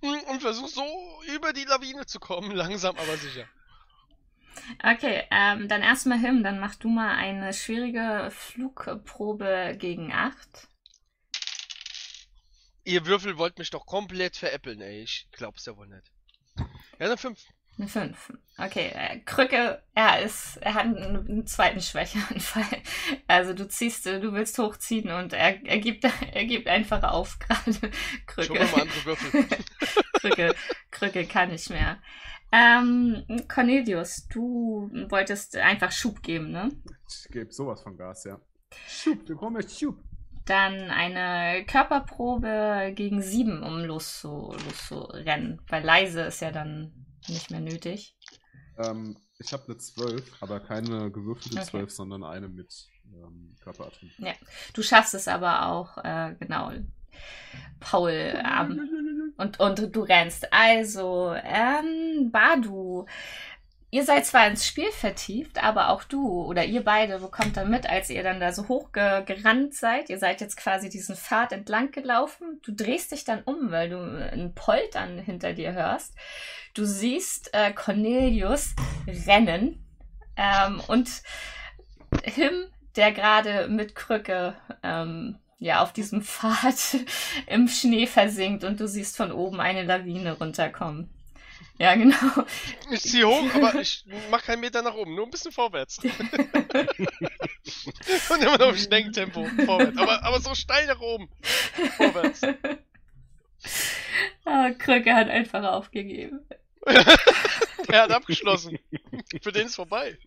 und 0.00 0.40
versuche 0.40 0.70
so 0.70 1.22
über 1.36 1.52
die 1.52 1.64
Lawine 1.64 2.06
zu 2.06 2.18
kommen, 2.18 2.52
langsam 2.52 2.96
aber 2.96 3.18
sicher. 3.18 3.46
Okay, 4.82 5.24
ähm, 5.30 5.68
dann 5.68 5.82
erstmal 5.82 6.18
Him, 6.18 6.42
dann 6.42 6.58
mach 6.58 6.74
du 6.76 6.88
mal 6.88 7.16
eine 7.16 7.52
schwierige 7.52 8.30
Flugprobe 8.30 9.76
gegen 9.78 10.12
8. 10.12 10.68
Ihr 12.84 13.06
Würfel 13.06 13.36
wollt 13.36 13.58
mich 13.58 13.70
doch 13.70 13.84
komplett 13.84 14.36
veräppeln, 14.36 14.80
ey. 14.80 15.02
Ich 15.02 15.28
glaub's 15.32 15.66
ja 15.66 15.76
wohl 15.76 15.88
nicht. 15.88 16.10
Ja, 16.98 17.08
dann 17.08 17.18
fünf. 17.18 17.38
Eine 17.78 17.86
5. 17.86 18.32
Okay, 18.58 18.90
äh, 18.92 19.20
Krücke, 19.20 19.80
er 19.94 20.20
ist, 20.22 20.56
er 20.56 20.74
hat 20.74 20.86
einen, 20.86 21.46
zweiten 21.46 21.80
Schwächeanfall. 21.80 22.64
Also 23.28 23.52
du 23.52 23.68
ziehst, 23.68 24.06
äh, 24.08 24.18
du 24.18 24.32
willst 24.32 24.58
hochziehen 24.58 25.12
und 25.12 25.32
er, 25.32 25.64
er 25.64 25.78
gibt, 25.78 26.04
er 26.32 26.44
gibt 26.44 26.66
einfach 26.66 27.04
auf 27.04 27.38
gerade. 27.38 27.72
Schon 27.72 27.90
Krücke. 28.26 28.54
mal 28.54 28.80
andere 28.80 29.04
Würfel. 29.04 29.46
Krücke, 30.14 30.54
Krücke 30.90 31.26
kann 31.26 31.50
nicht 31.50 31.70
mehr. 31.70 32.02
Ähm, 32.50 33.24
Cornelius, 33.48 34.26
du 34.28 34.90
wolltest 35.08 35.56
einfach 35.56 35.92
Schub 35.92 36.22
geben, 36.22 36.50
ne? 36.50 36.70
Ich 37.08 37.30
gebe 37.30 37.52
sowas 37.52 37.82
von 37.82 37.96
Gas, 37.96 38.24
ja. 38.24 38.40
Schub, 38.86 39.24
brauchen 39.26 39.56
jetzt 39.56 39.78
Schub. 39.78 40.02
Dann 40.46 40.90
eine 40.90 41.66
Körperprobe 41.66 42.92
gegen 42.94 43.20
sieben, 43.20 43.62
um 43.62 43.84
loszu, 43.84 44.54
loszurennen. 44.64 45.60
Weil 45.68 45.84
leise 45.84 46.22
ist 46.22 46.40
ja 46.40 46.50
dann 46.50 47.06
nicht 47.28 47.50
mehr 47.50 47.60
nötig. 47.60 48.16
Ähm, 48.78 49.18
ich 49.38 49.52
habe 49.52 49.64
eine 49.66 49.76
12, 49.76 50.42
aber 50.42 50.60
keine 50.60 51.10
gewürfelte 51.10 51.58
Okay. 51.58 51.70
12, 51.70 51.90
sondern 51.90 52.24
eine 52.24 52.48
mit 52.48 52.88
ähm, 53.12 53.56
Körperatmung. 53.60 54.10
Du 54.72 54.82
schaffst 54.82 55.14
es 55.14 55.28
aber 55.28 55.66
auch, 55.66 55.98
äh, 55.98 56.34
genau. 56.40 56.72
Paul, 57.80 58.10
ähm, 58.10 59.07
und, 59.38 59.60
und 59.60 59.96
du 59.96 60.02
rennst. 60.02 60.52
Also, 60.52 61.34
ähm, 61.42 62.30
Badu, 62.30 63.06
ihr 63.90 64.04
seid 64.04 64.26
zwar 64.26 64.46
ins 64.46 64.66
Spiel 64.66 64.90
vertieft, 64.90 65.62
aber 65.62 65.88
auch 65.88 66.04
du 66.04 66.44
oder 66.44 66.64
ihr 66.64 66.84
beide 66.84 67.20
bekommt 67.20 67.56
dann 67.56 67.70
mit, 67.70 67.88
als 67.88 68.10
ihr 68.10 68.22
dann 68.22 68.40
da 68.40 68.52
so 68.52 68.68
hoch 68.68 68.92
ge 68.92 69.24
gerannt 69.24 69.74
seid. 69.74 70.10
Ihr 70.10 70.18
seid 70.18 70.40
jetzt 70.40 70.56
quasi 70.56 70.90
diesen 70.90 71.16
Pfad 71.16 71.52
entlang 71.52 71.90
gelaufen. 71.92 72.60
Du 72.62 72.72
drehst 72.72 73.12
dich 73.12 73.24
dann 73.24 73.42
um, 73.44 73.70
weil 73.70 73.88
du 73.88 73.98
ein 73.98 74.54
Poltern 74.54 75.18
hinter 75.18 75.54
dir 75.54 75.72
hörst. 75.72 76.14
Du 76.74 76.84
siehst 76.84 77.54
äh, 77.54 77.72
Cornelius 77.72 78.74
rennen 79.26 79.84
ähm, 80.36 80.82
und 80.88 81.22
Him, 82.24 82.66
der 82.96 83.12
gerade 83.12 83.68
mit 83.68 83.94
Krücke 83.94 84.54
ähm, 84.82 85.38
ja 85.58 85.82
auf 85.82 85.92
diesem 85.92 86.22
Pfad 86.24 87.04
im 87.46 87.68
Schnee 87.68 88.06
versinkt 88.06 88.64
und 88.64 88.80
du 88.80 88.88
siehst 88.88 89.16
von 89.16 89.32
oben 89.32 89.60
eine 89.60 89.84
Lawine 89.84 90.32
runterkommen. 90.32 91.10
Ja, 91.78 91.94
genau. 91.94 92.16
Ich 92.90 93.02
zieh 93.02 93.24
hoch, 93.24 93.44
aber 93.54 93.80
ich 93.80 94.04
mach 94.30 94.42
keinen 94.42 94.60
Meter 94.60 94.82
nach 94.82 94.94
oben, 94.94 95.14
nur 95.14 95.26
ein 95.26 95.30
bisschen 95.30 95.52
vorwärts. 95.52 95.98
und 96.02 96.12
immer 98.42 98.58
noch 98.58 98.70
im 98.70 98.76
Schneckentempo 98.76 99.46
vorwärts. 99.64 99.96
Aber, 99.96 100.24
aber 100.24 100.40
so 100.40 100.56
steil 100.56 100.86
nach 100.86 101.00
oben. 101.00 101.28
Vorwärts. 101.96 102.40
Ah, 104.44 104.70
Krücke 104.70 105.14
hat 105.14 105.28
einfach 105.28 105.62
aufgegeben. 105.62 106.40
Er 107.88 108.02
hat 108.02 108.10
abgeschlossen. 108.10 108.78
Für 109.40 109.52
den 109.52 109.66
ist 109.66 109.76
vorbei. 109.76 110.18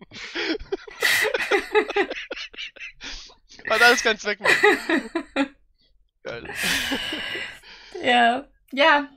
Hat 3.68 3.82
alles 3.82 4.02
keinen 4.02 4.18
Zweck 4.18 4.40
mehr. 4.40 4.50
Geil. 6.22 6.48
Ja, 8.02 8.46
ja, 8.72 9.08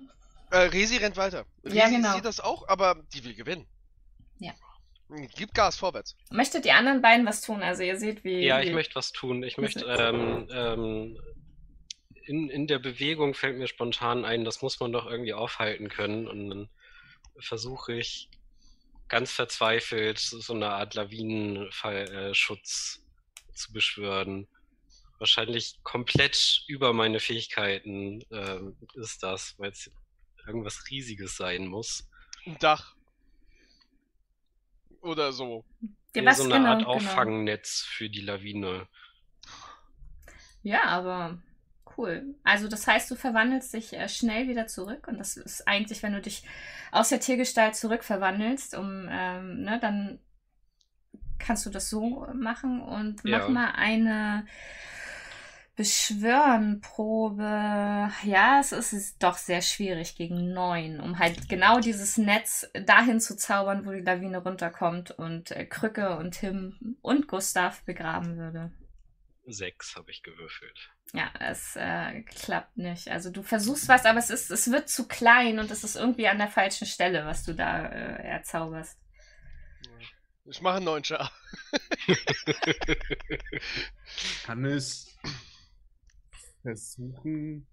Äh, 0.51 0.57
Resi 0.57 0.97
rennt 0.97 1.17
weiter. 1.17 1.45
Resi 1.63 1.77
Ja, 1.77 1.89
genau. 1.89 2.13
sieht 2.15 2.25
das 2.25 2.39
auch, 2.39 2.67
aber 2.67 3.03
die 3.13 3.23
will 3.23 3.33
gewinnen. 3.33 3.67
Ja. 4.39 4.53
Gib 5.35 5.53
Gas 5.53 5.77
vorwärts. 5.77 6.15
möchtet 6.31 6.65
ihr 6.65 6.75
anderen 6.75 7.01
beiden 7.01 7.25
was 7.25 7.41
tun? 7.41 7.61
Also 7.61 7.83
ihr 7.83 7.97
seht, 7.97 8.23
wie... 8.23 8.43
Ja, 8.45 8.59
ich 8.61 8.71
möchte 8.73 8.95
was 8.95 9.11
tun. 9.11 9.43
Ich 9.43 9.57
möchte, 9.57 9.85
ähm, 9.85 10.47
ähm, 10.51 11.19
in, 12.25 12.49
in 12.49 12.67
der 12.67 12.79
Bewegung 12.79 13.33
fällt 13.35 13.57
mir 13.57 13.67
spontan 13.67 14.25
ein, 14.25 14.45
das 14.45 14.61
muss 14.61 14.79
man 14.79 14.91
doch 14.91 15.05
irgendwie 15.05 15.33
aufhalten 15.33 15.89
können. 15.89 16.27
Und 16.27 16.49
dann 16.49 16.69
versuche 17.39 17.93
ich 17.93 18.29
ganz 19.07 19.31
verzweifelt 19.31 20.17
so 20.19 20.53
eine 20.53 20.69
Art 20.71 20.95
Lawinenschutz 20.95 23.04
zu 23.55 23.73
beschwören. 23.73 24.47
Wahrscheinlich 25.17 25.79
komplett 25.83 26.63
über 26.67 26.93
meine 26.93 27.19
Fähigkeiten 27.19 28.23
ähm, 28.31 28.75
ist 28.95 29.23
das, 29.23 29.55
weil 29.57 29.71
es 29.71 29.89
irgendwas 30.45 30.89
Riesiges 30.89 31.37
sein 31.37 31.67
muss. 31.67 32.07
Ein 32.45 32.57
Dach. 32.59 32.95
Oder 35.01 35.31
so. 35.31 35.63
Ja, 36.15 36.25
was 36.25 36.37
so 36.37 36.43
eine 36.43 36.55
genau, 36.55 36.69
Art 36.69 36.79
genau. 36.79 36.91
Auffangnetz 36.91 37.81
für 37.81 38.09
die 38.09 38.21
Lawine. 38.21 38.87
Ja, 40.63 40.83
aber 40.85 41.37
cool. 41.97 42.35
Also 42.43 42.67
das 42.67 42.87
heißt, 42.87 43.09
du 43.11 43.15
verwandelst 43.15 43.73
dich 43.73 43.93
äh, 43.93 44.09
schnell 44.09 44.47
wieder 44.47 44.67
zurück 44.67 45.07
und 45.07 45.17
das 45.17 45.37
ist 45.37 45.67
eigentlich, 45.67 46.01
wenn 46.03 46.13
du 46.13 46.21
dich 46.21 46.43
aus 46.91 47.09
der 47.09 47.19
Tiergestalt 47.19 47.75
zurückverwandelst, 47.75 48.75
um, 48.75 49.07
ähm, 49.09 49.63
ne, 49.63 49.79
dann 49.79 50.19
kannst 51.39 51.65
du 51.65 51.69
das 51.69 51.89
so 51.89 52.27
machen 52.33 52.81
und 52.81 53.23
mach 53.23 53.47
Ja. 53.47 53.49
mal 53.49 53.71
eine 53.75 54.45
Beschwören-Probe. 55.75 57.43
Ja, 58.23 58.59
es 58.59 58.71
ist, 58.71 59.21
doch 59.21 59.37
sehr 59.37 59.61
schwierig 59.61 60.15
gegen 60.15 60.53
neun, 60.53 60.99
um 61.01 61.19
halt 61.19 61.49
genau 61.49 61.79
dieses 61.79 62.17
Netz 62.17 62.69
dahin 62.85 63.19
zu 63.19 63.35
zaubern, 63.35 63.85
wo 63.85 63.91
die 63.91 63.99
Lawine 63.99 64.37
runterkommt 64.37 65.11
und 65.11 65.51
äh, 65.51 65.65
Krücke 65.65 66.17
und 66.17 66.31
Tim 66.39 66.97
und 67.01 67.27
Gustav 67.27 67.83
begraben 67.83 68.37
würde. 68.37 68.71
Sechs 69.47 69.95
habe 69.95 70.09
ich 70.11 70.23
gewürfelt. 70.23 70.89
Ja, 71.13 71.29
es 71.39 71.75
äh, 71.75 72.21
klappt 72.23 72.77
nicht. 72.77 73.09
Also 73.09 73.29
du 73.29 73.43
versuchst 73.43 73.87
was, 73.87 74.05
aber 74.05 74.17
es 74.19 74.29
ist, 74.29 74.49
es 74.51 74.71
wird 74.71 74.89
zu 74.89 75.07
klein 75.07 75.59
und 75.59 75.69
es 75.71 75.83
ist 75.83 75.95
irgendwie 75.95 76.27
an 76.27 76.39
der 76.39 76.47
falschen 76.47 76.87
Stelle, 76.87 77.25
was 77.25 77.43
du 77.43 77.53
da 77.53 77.85
äh, 77.85 78.23
erzauberst. 78.23 78.97
Ich 80.47 80.61
mache 80.61 80.75
einen 80.75 80.85
neuen 80.85 81.03
Char. 81.03 81.31
Kann 84.43 84.63
ich 84.65 85.17
versuchen. 86.61 87.65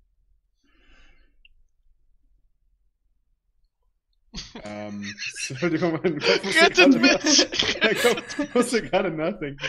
Ähm, 4.64 5.14
Entschuldigung, 5.50 6.00
mein 6.02 6.18
Kopf 6.18 6.42
musste 6.42 6.62
Rettet 6.62 6.76
gerade 6.76 6.98
mich! 6.98 7.46
Mein 7.82 7.96
Kopf 7.96 8.54
musste 8.54 8.82
gerade 8.82 9.10
nachdenken. 9.10 9.62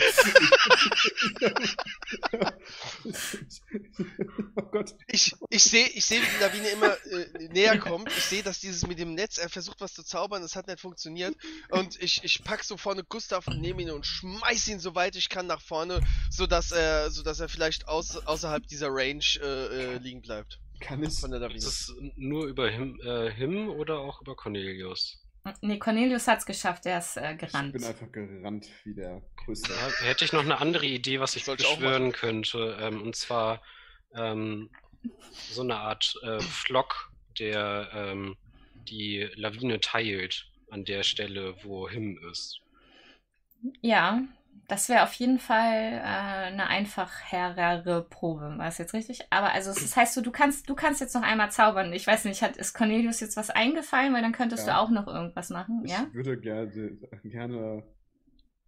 oh 4.56 4.62
Gott. 4.70 4.94
Ich, 5.08 5.34
ich 5.50 5.62
sehe, 5.62 5.86
ich 5.88 6.06
seh, 6.06 6.16
wie 6.16 6.26
die 6.26 6.40
Lawine 6.40 6.68
immer 6.68 6.96
äh, 7.10 7.26
näher 7.48 7.78
kommt. 7.78 8.08
Ich 8.08 8.24
sehe, 8.24 8.42
dass 8.42 8.60
dieses 8.60 8.86
mit 8.86 8.98
dem 8.98 9.12
Netz, 9.14 9.36
er 9.36 9.50
versucht 9.50 9.82
was 9.82 9.92
zu 9.92 10.02
zaubern, 10.02 10.40
das 10.40 10.56
hat 10.56 10.66
nicht 10.66 10.80
funktioniert. 10.80 11.36
Und 11.68 12.02
ich, 12.02 12.24
ich 12.24 12.42
pack 12.42 12.64
so 12.64 12.78
vorne 12.78 13.04
Gustav 13.04 13.46
und 13.48 13.60
nehme 13.60 13.82
ihn 13.82 13.90
und 13.90 14.06
schmeiß 14.06 14.68
ihn 14.68 14.80
so 14.80 14.94
weit 14.94 15.14
ich 15.16 15.28
kann 15.28 15.46
nach 15.46 15.60
vorne, 15.60 16.00
sodass 16.30 16.72
er, 16.72 17.10
sodass 17.10 17.40
er 17.40 17.50
vielleicht 17.50 17.86
aus, 17.86 18.16
außerhalb 18.16 18.66
dieser 18.66 18.88
Range 18.88 19.20
äh, 19.42 19.94
äh, 19.94 19.98
liegen 19.98 20.22
bleibt. 20.22 20.58
Kann 20.84 21.02
ich. 21.02 21.18
Von 21.18 21.30
der. 21.30 21.50
Ist 21.50 21.64
es 21.64 21.94
nur 22.16 22.46
über 22.46 22.68
Him, 22.70 23.00
äh, 23.04 23.30
Him 23.30 23.68
oder 23.70 23.98
auch 23.98 24.20
über 24.20 24.36
Cornelius? 24.36 25.20
Nee, 25.60 25.78
Cornelius 25.78 26.26
hat's 26.26 26.46
geschafft, 26.46 26.86
der 26.86 26.98
ist 26.98 27.16
äh, 27.18 27.32
Ich 27.32 27.38
gerannt. 27.38 27.72
bin 27.74 27.84
einfach 27.84 28.10
gerannt 28.10 28.66
wie 28.84 28.94
der 28.94 29.20
Größte. 29.44 29.72
Da 29.72 30.06
hätte 30.06 30.24
ich 30.24 30.32
noch 30.32 30.42
eine 30.42 30.58
andere 30.58 30.86
Idee, 30.86 31.20
was 31.20 31.36
ich 31.36 31.46
ich 31.46 31.56
beschwören 31.56 32.12
könnte. 32.12 32.78
Ähm, 32.80 33.02
und 33.02 33.14
zwar 33.14 33.62
ähm, 34.14 34.70
so 35.50 35.62
eine 35.62 35.76
Art 35.76 36.14
äh, 36.22 36.40
Flock, 36.40 37.12
der 37.38 37.90
ähm, 37.92 38.36
die 38.88 39.28
Lawine 39.34 39.80
teilt 39.80 40.46
an 40.70 40.84
der 40.84 41.02
Stelle, 41.02 41.56
wo 41.62 41.88
Him 41.88 42.18
ist. 42.30 42.60
Ja, 43.82 44.22
das 44.68 44.88
wäre 44.88 45.02
auf 45.04 45.12
jeden 45.14 45.38
Fall 45.38 45.92
äh, 45.94 46.00
eine 46.02 46.66
einfachere 46.68 48.06
Probe, 48.08 48.54
war 48.58 48.68
es 48.68 48.78
jetzt 48.78 48.94
richtig? 48.94 49.20
Aber 49.30 49.52
also 49.52 49.70
es- 49.70 49.80
das 49.82 49.96
heißt 49.96 50.14
so, 50.14 50.20
du 50.22 50.30
kannst, 50.30 50.68
du 50.68 50.74
kannst 50.74 51.00
jetzt 51.00 51.14
noch 51.14 51.22
einmal 51.22 51.50
zaubern. 51.50 51.92
Ich 51.92 52.06
weiß 52.06 52.24
nicht, 52.24 52.42
hat 52.42 52.56
ist 52.56 52.74
Cornelius 52.74 53.20
jetzt 53.20 53.36
was 53.36 53.50
eingefallen, 53.50 54.12
weil 54.14 54.22
dann 54.22 54.32
könntest 54.32 54.66
Ja. 54.66 54.74
du 54.74 54.80
auch 54.80 54.90
noch 54.90 55.06
irgendwas 55.06 55.50
machen, 55.50 55.82
Ich 55.84 55.92
ja? 55.92 56.06
würde 56.12 56.38
gerne, 56.40 56.96
gerne 57.24 57.82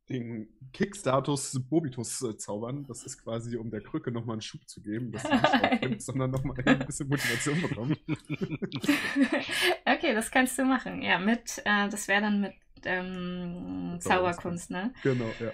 den 0.08 0.48
Kick-Status 0.72 1.60
Bobitus 1.68 2.22
äh, 2.22 2.36
zaubern. 2.36 2.84
Das 2.86 3.02
ist 3.02 3.22
quasi, 3.24 3.56
um 3.56 3.70
der 3.70 3.80
Krücke 3.80 4.12
nochmal 4.12 4.34
einen 4.34 4.40
Schub 4.42 4.60
zu 4.68 4.80
geben, 4.80 5.10
dass 5.10 5.22
sie 5.22 5.32
nicht 5.32 5.44
aufgibt, 5.72 6.02
sondern 6.02 6.30
nochmal 6.30 6.56
ein 6.64 6.78
bisschen 6.86 7.08
Motivation 7.08 7.60
bekommt. 7.62 7.98
okay, 9.84 10.14
das 10.14 10.30
kannst 10.30 10.58
du 10.58 10.64
machen. 10.64 11.02
Ja, 11.02 11.18
mit, 11.18 11.58
äh, 11.64 11.88
das 11.88 12.06
wäre 12.08 12.22
dann 12.22 12.40
mit 12.40 12.54
ähm, 12.84 13.96
Zauberkunst, 14.00 14.70
ne? 14.70 14.92
Genau, 15.02 15.30
ja. 15.40 15.50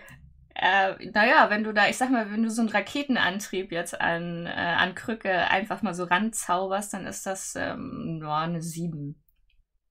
Äh, 0.54 1.10
naja, 1.10 1.48
wenn 1.50 1.64
du 1.64 1.72
da, 1.72 1.88
ich 1.88 1.96
sag 1.96 2.10
mal, 2.10 2.30
wenn 2.30 2.42
du 2.42 2.50
so 2.50 2.60
einen 2.60 2.70
Raketenantrieb 2.70 3.72
jetzt 3.72 3.98
an, 3.98 4.46
äh, 4.46 4.50
an 4.50 4.94
Krücke 4.94 5.48
einfach 5.48 5.82
mal 5.82 5.94
so 5.94 6.04
ranzauberst, 6.04 6.92
dann 6.92 7.06
ist 7.06 7.24
das 7.24 7.54
ähm, 7.56 8.18
nur 8.18 8.34
eine 8.34 8.60
7. 8.60 9.22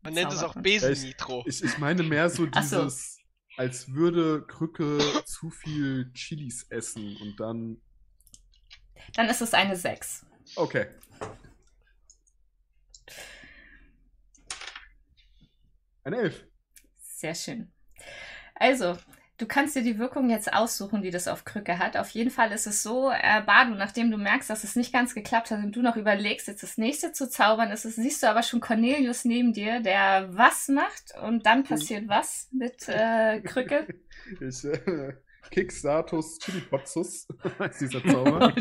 Man 0.04 0.14
nennt 0.14 0.34
es 0.34 0.44
auch. 0.44 0.56
Besen-Nitro. 0.56 1.44
Ich, 1.48 1.64
ich 1.64 1.78
meine 1.78 2.04
mehr 2.04 2.30
so 2.30 2.48
Ach 2.54 2.64
so. 2.64 2.84
dieses, 2.84 3.20
als 3.58 3.94
würde 3.94 4.46
Krücke 4.46 5.00
zu 5.26 5.50
viel 5.50 6.12
Chilis 6.14 6.68
essen 6.70 7.18
und 7.18 7.40
dann. 7.40 7.82
Dann 9.16 9.30
ist 9.30 9.42
es 9.42 9.54
eine 9.54 9.76
6. 9.76 10.26
Okay. 10.56 10.88
Eine 16.04 16.18
Elf. 16.18 16.46
Sehr 16.98 17.36
schön. 17.36 17.72
Also, 18.56 18.98
du 19.42 19.48
kannst 19.48 19.76
dir 19.76 19.82
die 19.82 19.98
Wirkung 19.98 20.30
jetzt 20.30 20.54
aussuchen, 20.54 21.02
die 21.02 21.10
das 21.10 21.28
auf 21.28 21.44
Krücke 21.46 21.80
hat. 21.80 21.98
Auf 21.98 22.10
jeden 22.10 22.30
Fall 22.30 22.52
ist 22.52 22.68
es 22.68 22.84
so, 22.84 23.10
äh, 23.10 23.42
Badu, 23.44 23.74
nachdem 23.74 24.12
du 24.12 24.18
merkst, 24.18 24.50
dass 24.50 24.64
es 24.64 24.76
nicht 24.76 24.94
ganz 24.94 25.16
geklappt 25.16 25.52
hat 25.52 25.64
und 25.64 25.76
du 25.76 25.82
noch 25.82 25.96
überlegst, 25.96 26.48
jetzt 26.48 26.64
das 26.64 26.78
nächste 26.78 27.12
zu 27.12 27.30
zaubern, 27.30 27.72
ist 27.72 27.86
es, 27.86 27.96
siehst 27.96 28.22
du 28.22 28.30
aber 28.30 28.44
schon 28.44 28.60
Cornelius 28.60 29.26
neben 29.26 29.54
dir, 29.54 29.82
der 29.82 30.30
was 30.32 30.68
macht 30.68 31.14
und 31.24 31.46
dann 31.46 31.64
passiert 31.64 32.08
was 32.08 32.48
mit 32.52 32.88
äh, 32.88 33.42
Krücke. 33.42 33.88
Ich, 34.40 34.64
äh, 34.64 35.14
Kick-Status 35.50 36.38
Chili-Potzus 36.40 37.28
heißt 37.60 37.82
dieser 37.82 38.04
Zauber. 38.06 38.54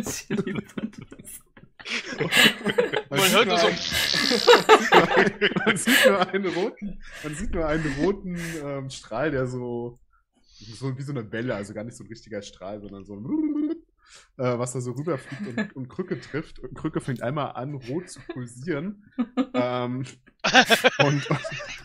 Man 3.10 3.32
hört 3.32 3.46
nur 3.46 3.58
so. 3.58 3.68
man 5.64 5.76
sieht 5.76 6.06
nur 6.06 6.28
einen 6.28 6.46
roten, 6.46 7.02
man 7.22 7.34
sieht 7.34 7.50
nur 7.52 7.66
einen 7.66 7.94
roten 8.00 8.38
ähm, 8.62 8.90
Strahl, 8.90 9.30
der 9.30 9.46
so, 9.46 9.98
so 10.60 10.96
wie 10.96 11.02
so 11.02 11.12
eine 11.12 11.30
Welle, 11.32 11.54
also 11.54 11.74
gar 11.74 11.84
nicht 11.84 11.96
so 11.96 12.04
ein 12.04 12.08
richtiger 12.08 12.42
Strahl, 12.42 12.80
sondern 12.80 13.04
so 13.04 13.14
ein 13.14 13.24
äh, 14.38 14.58
was 14.58 14.72
da 14.72 14.80
so 14.80 14.92
rüberfliegt 14.92 15.58
und, 15.58 15.76
und 15.76 15.88
Krücke 15.88 16.20
trifft. 16.20 16.58
Und 16.58 16.74
Krücke 16.74 17.00
fängt 17.00 17.22
einmal 17.22 17.52
an, 17.52 17.74
rot 17.74 18.08
zu 18.10 18.20
pulsieren. 18.32 19.04
ähm, 19.54 20.04
und, 20.98 21.30
und, 21.30 21.30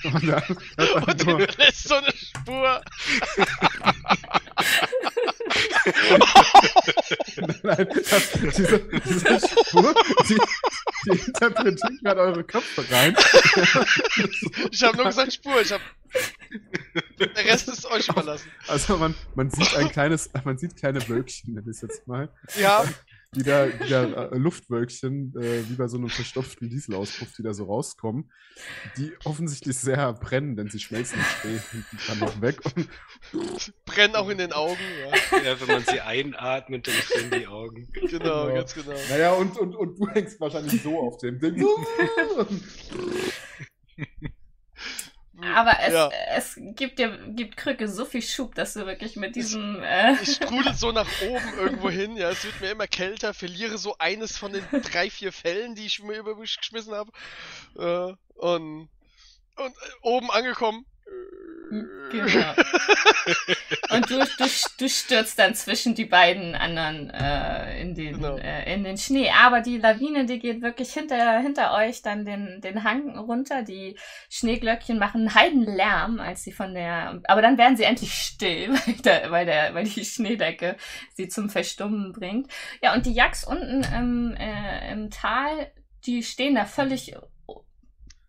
und 0.05 0.27
dann 0.27 0.43
Und 1.07 1.27
du 1.27 1.37
lässt 1.37 1.87
so 1.87 1.95
eine 1.95 2.11
Spur. 2.11 2.81
Nein, 7.63 7.87
das, 8.09 8.31
diese, 8.31 8.79
diese 8.79 9.39
Spur, 9.39 9.93
die, 10.29 10.37
die 11.05 11.19
interpretiert 11.27 12.01
gerade 12.01 12.21
eure 12.21 12.43
Köpfe 12.43 12.85
rein. 12.91 13.15
Ich 14.71 14.83
habe 14.83 14.97
nur 14.97 15.05
gesagt 15.07 15.33
Spur. 15.33 15.61
Ich 15.61 15.71
hab. 15.71 15.81
Der 17.19 17.45
Rest 17.45 17.67
ist 17.67 17.85
euch 17.85 18.07
überlassen. 18.09 18.49
Also 18.67 18.97
man, 18.97 19.15
man 19.35 19.49
sieht 19.49 19.75
ein 19.75 19.89
kleines, 19.89 20.29
man 20.43 20.57
sieht 20.57 20.75
kleine 20.75 21.07
Wölkchen, 21.07 21.53
nenne 21.53 21.65
ich 21.69 21.75
es 21.77 21.81
jetzt 21.81 22.07
mal. 22.07 22.29
Ja, 22.59 22.85
Die 23.35 23.43
da, 23.43 23.67
die 23.67 23.89
da 23.89 24.03
äh, 24.29 24.37
Luftwölkchen, 24.37 25.33
äh, 25.37 25.67
wie 25.69 25.73
bei 25.75 25.87
so 25.89 25.97
einem 25.97 26.09
verstopften 26.09 26.69
Dieselauspuff, 26.69 27.33
die 27.37 27.43
da 27.43 27.53
so 27.53 27.65
rauskommen, 27.65 28.31
die 28.97 29.11
offensichtlich 29.25 29.77
sehr 29.77 30.13
brennen, 30.13 30.55
denn 30.55 30.69
sie 30.69 30.79
schmelzen 30.79 31.19
im 31.19 31.25
Schnee 31.25 31.59
hinten 31.71 31.97
dran 32.05 32.19
noch 32.19 32.41
weg. 32.41 32.59
Und 33.33 33.73
brennen 33.85 34.15
auch 34.15 34.29
in 34.29 34.37
den 34.37 34.53
Augen. 34.53 34.79
Ja, 35.31 35.37
Ja, 35.43 35.59
wenn 35.59 35.67
man 35.67 35.83
sie 35.85 35.99
einatmet, 35.99 36.87
dann 36.87 36.93
brennen 37.09 37.41
die 37.41 37.47
Augen. 37.47 37.89
genau, 37.93 38.07
Genau. 38.09 38.53
ganz 38.53 38.73
genau. 38.73 38.95
naja, 39.09 39.33
und, 39.33 39.57
und, 39.57 39.75
und 39.75 39.99
du 39.99 40.07
hängst 40.07 40.39
wahrscheinlich 40.39 40.81
so 40.81 40.97
auf 40.99 41.17
dem 41.17 41.37
Ding. 41.39 41.61
Aber 45.41 45.79
es, 45.81 45.93
Ja. 45.93 46.09
es 46.35 46.55
gibt 46.57 46.97
dir 46.99 47.17
gibt 47.27 47.57
Krücke 47.57 47.89
so 47.89 48.05
viel 48.05 48.21
Schub, 48.21 48.55
dass 48.55 48.73
du 48.73 48.85
wirklich 48.85 49.15
mit 49.17 49.35
diesem 49.35 49.81
äh, 49.83 50.13
Ich 50.21 50.35
strudel 50.35 50.73
so 50.73 50.91
nach 50.91 51.07
oben 51.29 51.57
irgendwo 51.57 51.89
hin, 51.89 52.15
ja, 52.15 52.29
es 52.29 52.43
wird 52.45 52.61
mir 52.61 52.71
immer 52.71 52.87
kälter, 52.87 53.33
verliere 53.33 53.77
so 53.77 53.97
eines 53.97 54.37
von 54.37 54.53
den 54.53 54.63
drei, 54.83 55.09
vier 55.09 55.33
Fällen, 55.33 55.75
die 55.75 55.85
ich 55.85 56.01
mir 56.01 56.17
über 56.17 56.35
mich 56.35 56.57
geschmissen 56.57 56.93
habe. 56.93 57.11
Äh, 57.77 58.13
und, 58.39 58.89
und 59.57 59.75
äh, 59.75 59.91
oben 60.01 60.31
angekommen. 60.31 60.85
Genau. 62.11 62.53
Und 63.91 64.09
du, 64.09 64.19
du, 64.19 64.45
du 64.77 64.89
stürzt 64.89 65.39
dann 65.39 65.55
zwischen 65.55 65.95
die 65.95 66.05
beiden 66.05 66.55
anderen 66.55 67.09
äh, 67.09 67.81
in, 67.81 67.95
den, 67.95 68.13
Genau. 68.15 68.37
äh, 68.37 68.73
in 68.73 68.83
den 68.83 68.97
Schnee. 68.97 69.31
Aber 69.31 69.61
die 69.61 69.77
Lawine, 69.77 70.25
die 70.25 70.39
geht 70.39 70.61
wirklich 70.61 70.93
hinter, 70.93 71.39
hinter 71.39 71.73
euch 71.73 72.01
dann 72.01 72.25
den, 72.25 72.61
den 72.61 72.83
Hang 72.83 73.17
runter. 73.17 73.63
Die 73.63 73.97
Schneeglöckchen 74.29 74.99
machen 74.99 75.21
einen 75.21 75.35
Heidenlärm, 75.35 76.19
als 76.19 76.43
sie 76.43 76.51
von 76.51 76.73
der. 76.73 77.21
Aber 77.25 77.41
dann 77.41 77.57
werden 77.57 77.77
sie 77.77 77.83
endlich 77.83 78.13
still, 78.13 78.69
weil, 78.85 78.95
der, 79.03 79.31
weil, 79.31 79.45
der, 79.45 79.73
weil 79.73 79.85
die 79.85 80.05
Schneedecke 80.05 80.77
sie 81.13 81.27
zum 81.27 81.49
Verstummen 81.49 82.11
bringt. 82.13 82.51
Ja, 82.81 82.93
und 82.93 83.05
die 83.05 83.13
Jacks 83.13 83.43
unten 83.45 83.83
im, 83.83 84.35
äh, 84.37 84.91
im 84.91 85.09
Tal, 85.09 85.71
die 86.05 86.21
stehen 86.23 86.55
da 86.55 86.65
völlig 86.65 87.15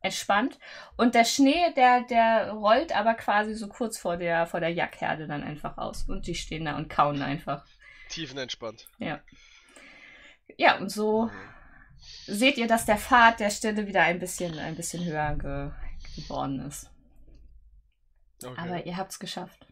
entspannt. 0.06 0.58
Und 0.96 1.14
der 1.14 1.24
Schnee, 1.24 1.72
der, 1.76 2.02
der 2.02 2.52
rollt 2.52 2.94
aber 2.94 3.14
quasi 3.14 3.54
so 3.54 3.68
kurz 3.68 3.98
vor 3.98 4.16
der, 4.16 4.46
vor 4.46 4.60
der 4.60 4.70
Jackherde 4.70 5.26
dann 5.26 5.42
einfach 5.42 5.78
aus. 5.78 6.04
Und 6.08 6.26
die 6.26 6.34
stehen 6.34 6.64
da 6.64 6.76
und 6.76 6.88
kauen 6.88 7.22
einfach. 7.22 7.64
Tiefenentspannt. 8.08 8.88
Ja. 8.98 9.20
Ja, 10.56 10.78
und 10.78 10.90
so 10.90 11.30
seht 12.26 12.56
ihr, 12.56 12.66
dass 12.66 12.86
der 12.86 12.98
Pfad 12.98 13.40
der 13.40 13.50
Stille 13.50 13.86
wieder 13.86 14.02
ein 14.02 14.18
bisschen, 14.18 14.58
ein 14.58 14.76
bisschen 14.76 15.04
höher 15.04 15.36
ge 15.36 15.70
geworden 16.16 16.60
ist. 16.60 16.90
Okay. 18.42 18.54
Aber 18.56 18.86
ihr 18.86 18.96
habt's 18.96 19.18
geschafft. 19.18 19.66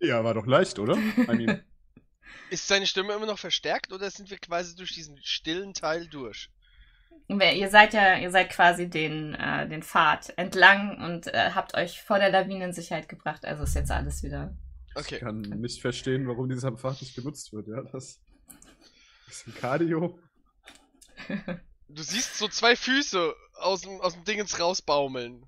Ja, 0.00 0.24
war 0.24 0.34
doch 0.34 0.46
leicht, 0.46 0.78
oder? 0.78 0.96
I 0.96 1.26
mean, 1.26 1.64
Ist 2.50 2.68
seine 2.68 2.86
Stimme 2.86 3.14
immer 3.14 3.26
noch 3.26 3.38
verstärkt 3.38 3.92
oder 3.92 4.10
sind 4.10 4.30
wir 4.30 4.38
quasi 4.38 4.76
durch 4.76 4.92
diesen 4.92 5.18
stillen 5.22 5.74
Teil 5.74 6.06
durch? 6.06 6.50
Ihr 7.26 7.70
seid 7.70 7.94
ja, 7.94 8.18
ihr 8.18 8.30
seid 8.30 8.50
quasi 8.50 8.88
den, 8.88 9.34
äh, 9.34 9.66
den 9.66 9.82
Pfad 9.82 10.32
entlang 10.36 11.02
und 11.02 11.26
äh, 11.28 11.50
habt 11.54 11.74
euch 11.74 12.02
vor 12.02 12.18
der 12.18 12.30
Lawine 12.30 12.66
in 12.66 12.72
Sicherheit 12.72 13.08
gebracht. 13.08 13.46
Also 13.46 13.64
ist 13.64 13.74
jetzt 13.74 13.90
alles 13.90 14.22
wieder. 14.22 14.54
ich 14.90 14.96
Okay. 14.96 15.18
kann 15.20 15.40
nicht 15.40 15.80
verstehen, 15.80 16.28
warum 16.28 16.48
dieser 16.50 16.72
Pfad 16.72 17.00
nicht 17.00 17.16
genutzt 17.16 17.52
wird. 17.52 17.68
Ja, 17.68 17.80
das 17.82 18.20
ist 19.28 19.46
ein 19.46 19.54
Cardio. 19.54 20.18
Du 21.88 22.02
siehst 22.02 22.36
so 22.36 22.48
zwei 22.48 22.76
Füße 22.76 23.34
aus 23.54 23.82
dem, 23.82 24.00
aus 24.00 24.14
dem 24.14 24.24
Dingens 24.24 24.60
rausbaumeln. 24.60 25.46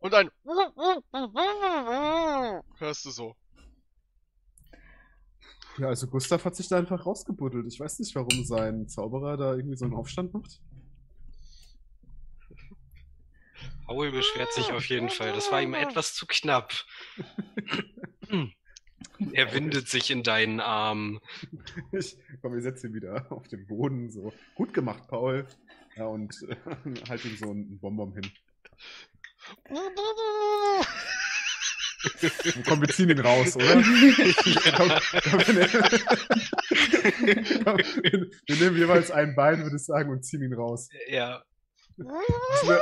Und 0.00 0.14
ein 0.14 0.30
hörst 2.78 3.04
du 3.04 3.10
so. 3.10 3.36
Ja, 5.78 5.88
also 5.88 6.06
Gustav 6.06 6.44
hat 6.44 6.56
sich 6.56 6.68
da 6.68 6.78
einfach 6.78 7.04
rausgebuddelt. 7.04 7.66
Ich 7.66 7.78
weiß 7.78 7.98
nicht, 7.98 8.14
warum 8.14 8.44
sein 8.44 8.88
Zauberer 8.88 9.36
da 9.36 9.54
irgendwie 9.54 9.76
so 9.76 9.84
einen 9.84 9.94
Aufstand 9.94 10.32
macht. 10.32 10.60
Paul 13.86 14.10
beschwert 14.10 14.52
sich 14.52 14.72
auf 14.72 14.86
jeden 14.86 15.10
Fall. 15.10 15.32
Das 15.32 15.52
war 15.52 15.62
ihm 15.62 15.74
etwas 15.74 16.14
zu 16.14 16.26
knapp. 16.26 16.72
Er 19.32 19.54
windet 19.54 19.88
sich 19.88 20.10
in 20.10 20.22
deinen 20.22 20.60
Armen. 20.60 21.20
Ich, 21.92 22.18
komm, 22.42 22.54
wir 22.54 22.60
setzen 22.60 22.88
ihn 22.88 22.94
wieder 22.94 23.30
auf 23.30 23.48
den 23.48 23.66
Boden. 23.66 24.10
So, 24.10 24.32
gut 24.54 24.74
gemacht, 24.74 25.08
Paul. 25.08 25.46
Ja, 25.96 26.06
und 26.06 26.34
äh, 26.48 26.56
halt 27.08 27.24
ihm 27.24 27.36
so 27.36 27.50
einen 27.50 27.78
Bonbon 27.78 28.12
hin. 28.12 28.30
Komm, 32.66 32.80
wir 32.80 32.88
ziehen 32.88 33.10
ihn 33.10 33.20
raus, 33.20 33.56
oder? 33.56 33.74
komm, 34.76 34.90
komm, 35.30 35.46
wir, 35.46 35.54
nehmen, 35.54 35.70
komm, 37.64 37.76
wir, 37.78 38.30
wir 38.46 38.56
nehmen 38.56 38.76
jeweils 38.76 39.10
ein 39.10 39.34
Bein, 39.34 39.62
würde 39.62 39.76
ich 39.76 39.84
sagen, 39.84 40.10
und 40.10 40.24
ziehen 40.24 40.42
ihn 40.42 40.54
raus. 40.54 40.88
Ja. 41.08 41.42
Wir, 41.98 42.80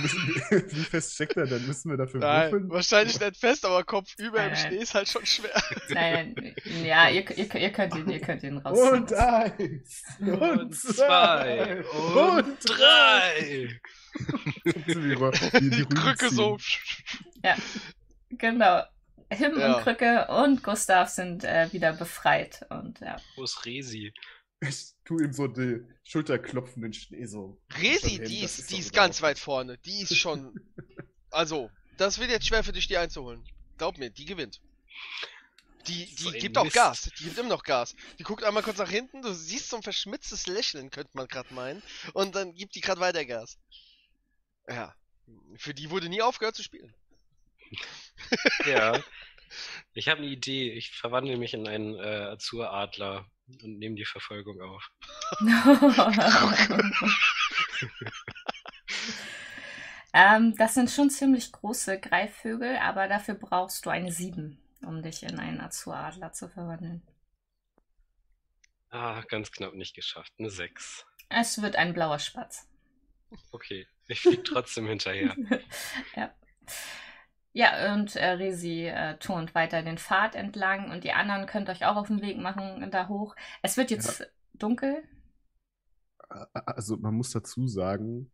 müssen, 0.00 0.70
wie 0.70 0.84
fest 0.84 1.14
steckt 1.14 1.36
er 1.36 1.46
denn? 1.46 1.66
Müssen 1.66 1.90
wir 1.90 1.98
dafür 1.98 2.20
Nein, 2.20 2.50
würfeln? 2.50 2.70
wahrscheinlich 2.70 3.20
nicht 3.20 3.36
fest, 3.36 3.66
aber 3.66 3.84
Kopf 3.84 4.14
über 4.18 4.38
im 4.42 4.52
Nein. 4.52 4.56
Schnee 4.56 4.76
ist 4.78 4.94
halt 4.94 5.06
schon 5.06 5.26
schwer. 5.26 5.62
Nein, 5.90 6.54
ja, 6.82 7.10
ihr, 7.10 7.28
ihr, 7.36 7.54
ihr, 7.54 7.70
könnt 7.70 7.94
ihn, 7.94 8.08
ihr 8.08 8.20
könnt 8.20 8.42
ihn 8.42 8.56
rausziehen. 8.56 9.02
Und 9.02 9.12
eins. 9.12 10.02
Und, 10.18 10.40
Und 10.40 10.74
zwei. 10.74 11.84
Und 11.84 12.56
drei. 12.64 13.68
Die, 14.64 14.72
die, 14.72 15.70
die, 15.70 15.84
Krücke 15.84 16.28
ziehen. 16.28 16.36
so. 16.36 16.56
Genau. 18.30 18.82
Him 19.30 19.58
Ja. 19.58 19.76
und 19.76 19.82
Krücke 19.82 20.26
und 20.28 20.62
Gustav 20.62 21.08
sind 21.08 21.44
äh, 21.44 21.72
wieder 21.72 21.92
befreit. 21.92 22.64
Und 22.70 23.00
ja. 23.00 23.16
Wo 23.36 23.44
ist 23.44 23.64
Resi? 23.64 24.12
Ich 24.60 24.92
tu 25.04 25.18
ihm 25.18 25.32
so 25.32 25.46
die 25.46 25.82
Schulter 26.04 26.38
klopfen, 26.38 26.82
den 26.82 26.92
Schnee 26.92 27.26
so. 27.26 27.60
Resi, 27.78 28.10
hin, 28.10 28.24
die 28.24 28.42
das 28.42 28.58
ist, 28.58 28.70
die 28.70 28.78
ist 28.78 28.92
ganz 28.92 29.20
weit 29.22 29.38
vorne. 29.38 29.78
Die 29.78 30.02
ist 30.02 30.16
schon. 30.16 30.58
Also, 31.30 31.70
das 31.96 32.18
wird 32.18 32.30
jetzt 32.30 32.46
schwer 32.46 32.62
für 32.64 32.72
dich, 32.72 32.86
die 32.86 32.96
einzuholen. 32.96 33.44
Glaub 33.76 33.98
mir, 33.98 34.10
die 34.10 34.24
gewinnt. 34.24 34.60
Die, 35.88 36.06
So 36.16 36.30
die 36.30 36.36
ein 36.36 36.40
gibt 36.40 36.56
auch 36.56 36.64
Mist. 36.64 36.76
Gas. 36.76 37.10
Die 37.18 37.24
gibt 37.24 37.36
immer 37.38 37.48
noch 37.50 37.62
Gas. 37.62 37.94
Die 38.18 38.22
guckt 38.22 38.42
einmal 38.44 38.62
kurz 38.62 38.78
nach 38.78 38.88
hinten. 38.88 39.20
Du 39.20 39.34
siehst 39.34 39.68
so 39.68 39.76
ein 39.76 39.82
verschmitztes 39.82 40.46
Lächeln, 40.46 40.90
könnte 40.90 41.10
man 41.14 41.26
gerade 41.28 41.52
meinen. 41.52 41.82
Und 42.14 42.34
dann 42.34 42.54
gibt 42.54 42.74
die 42.74 42.80
gerade 42.80 43.00
weiter 43.00 43.24
Gas. 43.26 43.58
Ja. 44.68 44.94
Für 45.56 45.74
die 45.74 45.90
wurde 45.90 46.08
nie 46.08 46.22
aufgehört 46.22 46.54
zu 46.54 46.62
spielen. 46.62 46.94
Ja. 48.66 49.02
Ich 49.96 50.08
habe 50.08 50.22
eine 50.22 50.28
Idee. 50.28 50.72
Ich 50.72 50.90
verwandle 50.90 51.36
mich 51.36 51.54
in 51.54 51.68
einen 51.68 51.94
äh, 51.94 52.30
Azuradler 52.32 53.30
und 53.62 53.78
nehme 53.78 53.94
die 53.94 54.04
Verfolgung 54.04 54.60
auf. 54.60 54.90
ähm, 60.12 60.56
das 60.56 60.74
sind 60.74 60.90
schon 60.90 61.10
ziemlich 61.10 61.52
große 61.52 62.00
Greifvögel, 62.00 62.76
aber 62.78 63.06
dafür 63.06 63.34
brauchst 63.34 63.86
du 63.86 63.90
eine 63.90 64.10
7, 64.10 64.58
um 64.84 65.00
dich 65.04 65.22
in 65.22 65.38
einen 65.38 65.60
Azuradler 65.60 66.32
zu 66.32 66.48
verwandeln. 66.48 67.06
Ah, 68.90 69.22
ganz 69.28 69.52
knapp 69.52 69.74
nicht 69.74 69.94
geschafft. 69.94 70.32
Eine 70.40 70.50
6. 70.50 71.06
Es 71.28 71.62
wird 71.62 71.76
ein 71.76 71.94
blauer 71.94 72.18
Spatz. 72.18 72.68
Okay. 73.52 73.86
Ich 74.06 74.20
fliege 74.20 74.42
trotzdem 74.42 74.86
hinterher. 74.86 75.34
ja. 76.16 76.34
Ja, 77.56 77.94
und 77.94 78.16
äh, 78.16 78.30
Resi 78.30 78.86
äh, 78.88 79.16
turnt 79.18 79.54
weiter 79.54 79.82
den 79.82 79.96
Pfad 79.96 80.34
entlang 80.34 80.90
und 80.90 81.04
die 81.04 81.12
anderen 81.12 81.46
könnt 81.46 81.70
euch 81.70 81.86
auch 81.86 81.94
auf 81.94 82.08
den 82.08 82.20
Weg 82.20 82.36
machen 82.36 82.90
da 82.90 83.06
hoch. 83.06 83.36
Es 83.62 83.76
wird 83.76 83.92
jetzt 83.92 84.28
dunkel. 84.54 85.04
Also 86.52 86.96
man 86.96 87.14
muss 87.14 87.30
dazu 87.30 87.68
sagen, 87.68 88.32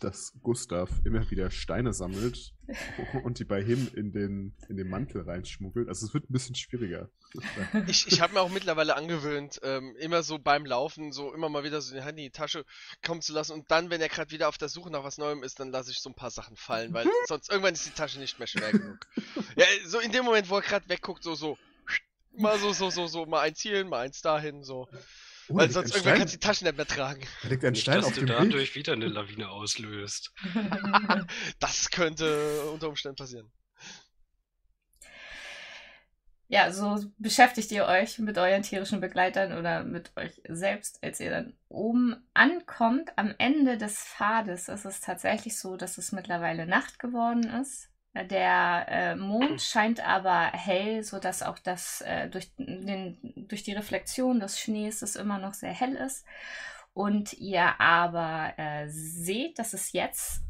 dass 0.00 0.32
Gustav 0.42 0.90
immer 1.04 1.30
wieder 1.30 1.50
Steine 1.50 1.92
sammelt 1.92 2.52
und 3.24 3.38
die 3.38 3.44
bei 3.44 3.60
ihm 3.60 3.88
in 3.94 4.12
den, 4.12 4.56
in 4.68 4.76
den 4.76 4.88
Mantel 4.88 5.22
reinschmuggelt. 5.22 5.88
Also 5.88 6.06
es 6.06 6.14
wird 6.14 6.28
ein 6.28 6.32
bisschen 6.32 6.54
schwieriger. 6.54 7.08
Ich, 7.86 8.06
ich 8.08 8.20
habe 8.20 8.34
mir 8.34 8.40
auch 8.40 8.50
mittlerweile 8.50 8.94
angewöhnt, 8.94 9.58
ähm, 9.62 9.96
immer 9.98 10.22
so 10.22 10.38
beim 10.38 10.66
Laufen 10.66 11.12
so 11.12 11.32
immer 11.32 11.48
mal 11.48 11.64
wieder 11.64 11.80
so 11.80 11.94
die 11.94 12.02
Hand 12.02 12.18
in 12.18 12.24
die 12.24 12.30
Tasche 12.30 12.66
kommen 13.04 13.22
zu 13.22 13.32
lassen 13.32 13.52
und 13.52 13.70
dann, 13.70 13.88
wenn 13.88 14.02
er 14.02 14.10
gerade 14.10 14.30
wieder 14.30 14.48
auf 14.48 14.58
der 14.58 14.68
Suche 14.68 14.90
nach 14.90 15.02
was 15.02 15.16
Neuem 15.16 15.42
ist, 15.42 15.58
dann 15.58 15.70
lasse 15.70 15.90
ich 15.90 16.00
so 16.00 16.10
ein 16.10 16.14
paar 16.14 16.30
Sachen 16.30 16.56
fallen, 16.56 16.92
weil 16.92 17.06
sonst 17.28 17.50
irgendwann 17.50 17.72
ist 17.72 17.86
die 17.86 17.90
Tasche 17.90 18.18
nicht 18.18 18.38
mehr 18.38 18.46
schwer 18.46 18.72
genug. 18.72 18.98
Ja, 19.56 19.64
so 19.86 19.98
in 19.98 20.12
dem 20.12 20.26
Moment, 20.26 20.50
wo 20.50 20.56
er 20.56 20.62
gerade 20.62 20.88
wegguckt, 20.88 21.24
so 21.24 21.34
so 21.34 21.56
mal 22.36 22.58
so 22.58 22.72
so 22.72 22.90
so 22.90 23.06
so 23.06 23.26
mal 23.26 23.40
eins 23.40 23.60
hierhin, 23.60 23.88
mal 23.88 24.00
eins 24.00 24.20
dahin, 24.20 24.62
so, 24.62 24.88
Oh, 25.48 25.56
weil 25.56 25.70
sonst 25.70 25.92
irgendwann 25.94 26.14
Stein, 26.14 26.18
kannst 26.18 26.34
du 26.34 26.38
die 26.38 26.46
Taschen 26.46 26.66
nicht 26.66 26.76
mehr 26.76 26.86
tragen. 26.86 27.22
da 27.42 27.48
liegt 27.48 27.64
ein 27.64 27.74
Nicht, 27.74 27.82
Stein 27.82 28.00
dass 28.00 28.06
auf 28.06 28.14
du 28.14 28.20
dem 28.20 28.28
Weg. 28.38 28.50
dadurch 28.50 28.74
wieder 28.74 28.92
eine 28.94 29.06
Lawine 29.08 29.48
auslöst. 29.50 30.32
Das 31.60 31.90
könnte 31.90 32.64
unter 32.72 32.88
Umständen 32.88 33.16
passieren. 33.16 33.50
Ja, 36.48 36.70
so 36.70 37.02
beschäftigt 37.16 37.72
ihr 37.72 37.86
euch 37.86 38.18
mit 38.18 38.36
euren 38.36 38.62
tierischen 38.62 39.00
Begleitern 39.00 39.56
oder 39.58 39.84
mit 39.84 40.12
euch 40.16 40.42
selbst, 40.48 41.02
als 41.02 41.18
ihr 41.18 41.30
dann 41.30 41.54
oben 41.68 42.28
ankommt. 42.34 43.10
Am 43.16 43.34
Ende 43.38 43.78
des 43.78 43.98
Pfades 44.04 44.68
ist 44.68 44.84
es 44.84 45.00
tatsächlich 45.00 45.58
so, 45.58 45.76
dass 45.78 45.96
es 45.96 46.12
mittlerweile 46.12 46.66
Nacht 46.66 46.98
geworden 46.98 47.44
ist. 47.44 47.88
Der 48.14 48.86
äh, 48.88 49.16
Mond 49.16 49.62
scheint 49.62 50.06
aber 50.06 50.52
hell, 50.52 51.02
sodass 51.02 51.42
auch 51.42 51.58
das 51.58 52.02
äh, 52.02 52.28
durch, 52.28 52.52
den, 52.58 53.16
durch 53.48 53.62
die 53.62 53.72
Reflexion 53.72 54.38
des 54.38 54.60
Schnees 54.60 55.00
es 55.00 55.16
immer 55.16 55.38
noch 55.38 55.54
sehr 55.54 55.72
hell 55.72 55.94
ist. 55.94 56.26
Und 56.92 57.32
ihr 57.32 57.80
aber 57.80 58.52
äh, 58.58 58.86
seht, 58.88 59.58
dass 59.58 59.72
es 59.72 59.92
jetzt 59.92 60.42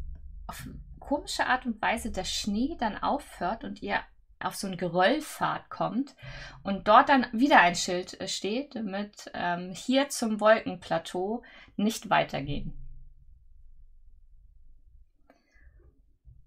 auf 0.48 0.66
komische 0.98 1.46
Art 1.46 1.66
und 1.66 1.80
Weise 1.80 2.10
der 2.10 2.24
Schnee 2.24 2.76
dann 2.80 3.00
aufhört 3.00 3.62
und 3.62 3.80
ihr 3.80 4.00
auf 4.40 4.56
so 4.56 4.66
einen 4.66 4.76
Geröllpfad 4.76 5.70
kommt 5.70 6.16
und 6.64 6.88
dort 6.88 7.08
dann 7.08 7.26
wieder 7.32 7.60
ein 7.60 7.76
Schild 7.76 8.20
äh, 8.20 8.26
steht 8.26 8.74
mit 8.74 9.30
ähm, 9.34 9.72
hier 9.72 10.08
zum 10.08 10.40
Wolkenplateau 10.40 11.42
nicht 11.76 12.10
weitergehen. 12.10 12.81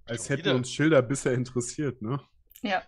Als 0.06 0.28
Schon 0.28 0.36
hätten 0.36 0.46
wieder. 0.46 0.56
uns 0.56 0.72
Schilder 0.72 1.02
bisher 1.02 1.34
interessiert, 1.34 2.02
ne? 2.02 2.20
Ja, 2.62 2.84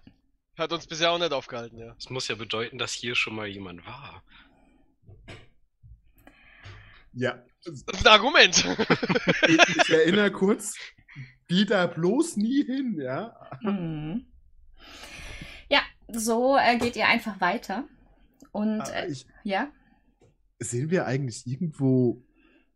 Hat 0.58 0.72
uns 0.72 0.88
bisher 0.88 1.12
auch 1.12 1.20
nicht 1.20 1.32
aufgehalten, 1.32 1.78
ja. 1.78 1.94
Das 1.94 2.10
muss 2.10 2.28
ja 2.28 2.36
bedeuten, 2.36 2.78
dass 2.78 2.92
hier 2.94 3.16
schon 3.16 3.36
mal 3.36 3.48
jemand 3.48 3.86
war. 3.86 4.24
Ja. 7.14 7.44
Das 7.64 7.74
ist 7.74 8.06
ein 8.06 8.08
Argument. 8.08 8.66
Ich, 9.48 9.78
ich 9.78 9.90
erinnere 9.90 10.32
kurz, 10.32 10.76
die 11.50 11.66
da 11.66 11.88
bloß 11.88 12.38
nie 12.38 12.64
hin, 12.64 13.00
ja? 13.00 13.36
mhm. 13.62 14.28
ja, 15.70 15.82
so 16.08 16.58
äh, 16.58 16.78
geht 16.78 16.96
ihr 16.96 17.08
einfach 17.08 17.42
weiter 17.42 17.88
und 18.52 18.82
Aber 18.82 18.94
äh, 18.96 19.12
ich, 19.12 19.26
ja, 19.44 19.72
sehen 20.60 20.90
wir 20.90 21.06
eigentlich 21.06 21.46
irgendwo 21.46 22.24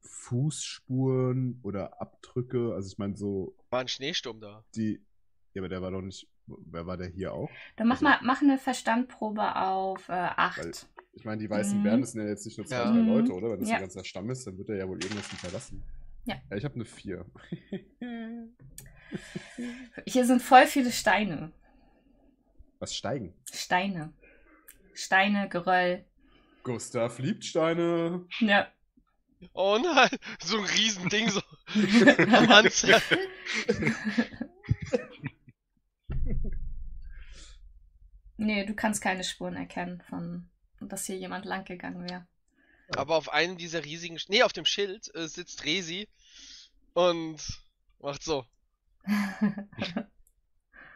Fußspuren 0.02 1.60
oder 1.64 2.02
Abdrücke? 2.02 2.74
Also 2.74 2.90
ich 2.92 2.98
meine 2.98 3.16
so 3.16 3.56
War 3.72 3.80
ein 3.82 3.88
Schneesturm 3.88 4.40
da. 4.40 4.64
die. 4.76 5.02
Ja, 5.54 5.62
aber 5.62 5.70
der 5.70 5.82
war 5.82 5.92
doch 5.92 6.02
nicht. 6.02 6.28
Wer 6.48 6.86
war 6.86 6.98
der 6.98 7.08
hier 7.08 7.34
auch? 7.34 7.50
dann 7.78 7.88
mach 7.88 7.96
Also- 7.96 8.06
mal 8.06 8.20
mach 8.24 8.42
eine 8.42 8.58
Verstandprobe 8.58 9.56
auf 9.56 10.08
äh, 10.10 10.12
8. 10.14 10.58
Weil- 10.60 10.72
Ich 11.14 11.26
meine, 11.26 11.40
die 11.42 11.50
weißen 11.50 11.80
Mhm. 11.80 11.84
Bären, 11.84 12.02
das 12.02 12.12
sind 12.14 12.22
ja 12.22 12.28
jetzt 12.30 12.46
nicht 12.46 12.58
nur 12.58 12.66
zwei, 12.68 12.76
Ja. 12.78 12.84
drei 12.86 12.92
Mhm. 13.02 13.08
Leute, 13.10 13.34
oder? 13.34 13.52
Wenn 13.52 13.60
das 13.60 13.70
Ja. 13.70 13.76
ein 13.76 13.82
ganzer 13.82 14.04
Stamm 14.06 14.30
ist, 14.30 14.48
dann 14.48 14.58
wird 14.58 14.70
er 14.70 14.78
ja 14.78 14.88
wohl 14.88 15.02
irgendwas 15.04 15.30
hinterlassen. 15.30 15.84
Ja. 16.26 16.36
Ja, 16.50 16.56
ich 16.58 16.64
habe 16.64 16.76
eine 16.76 16.86
4. 16.86 17.26
Hier 20.06 20.26
sind 20.26 20.42
voll 20.42 20.68
viele 20.68 20.92
Steine. 20.92 21.52
Was 22.80 22.96
steigen? 22.96 23.34
Steine. 23.52 24.14
Steine, 24.94 25.50
Geröll. 25.50 26.06
Gustav 26.64 27.20
liebt 27.20 27.44
Steine. 27.46 28.26
Ja. 28.40 28.68
Oh 29.54 29.78
nein, 29.82 30.10
so 30.44 30.58
ein 30.60 30.66
Riesending, 30.66 31.30
so 31.30 31.42
Panzer. 32.48 33.02
nee, 38.38 38.66
du 38.66 38.74
kannst 38.76 39.02
keine 39.02 39.24
Spuren 39.24 39.56
erkennen 39.56 40.02
von, 40.10 40.50
dass 40.80 41.06
hier 41.06 41.18
jemand 41.18 41.46
lang 41.46 41.66
gegangen 41.66 42.10
wäre. 42.10 42.28
Aber 42.96 43.16
auf 43.16 43.30
einem 43.32 43.58
dieser 43.58 43.86
riesigen, 43.86 44.18
Sch- 44.18 44.26
nee, 44.30 44.44
auf 44.44 44.54
dem 44.54 44.66
Schild 44.66 45.14
äh, 45.16 45.28
sitzt 45.28 45.64
Resi 45.64 46.10
und 46.94 47.40
macht 48.00 48.24
so. 48.24 48.46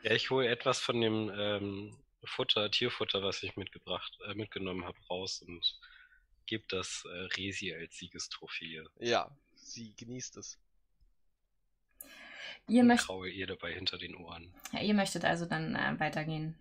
Ja, 0.04 0.12
ich 0.12 0.30
hole 0.30 0.48
etwas 0.50 0.80
von 0.80 1.00
dem 1.00 1.32
ähm, 1.34 1.96
Futter, 2.26 2.70
Tierfutter, 2.70 3.24
was 3.24 3.42
ich 3.44 3.56
mitgebracht, 3.56 4.18
äh, 4.28 4.34
mitgenommen 4.36 4.84
habe, 4.84 4.98
raus 5.10 5.42
und 5.42 5.80
gebe 6.48 6.66
das 6.68 7.04
äh, 7.06 7.10
Resi 7.38 7.74
als 7.74 7.98
Siegestrophäe. 7.98 8.86
Ja, 9.00 9.32
sie 9.56 9.96
genießt 9.96 10.38
es. 10.38 10.60
Ihr, 12.68 12.82
und 12.82 12.88
möcht, 12.88 13.06
kraue 13.06 13.30
ihr 13.30 13.48
dabei 13.48 13.74
hinter 13.74 13.98
den 13.98 14.16
Ohren. 14.16 14.54
ja, 14.72 14.82
ihr 14.82 14.94
möchtet 14.94 15.26
also 15.26 15.46
dann 15.46 15.76
äh, 15.76 16.00
weitergehen. 16.00 16.56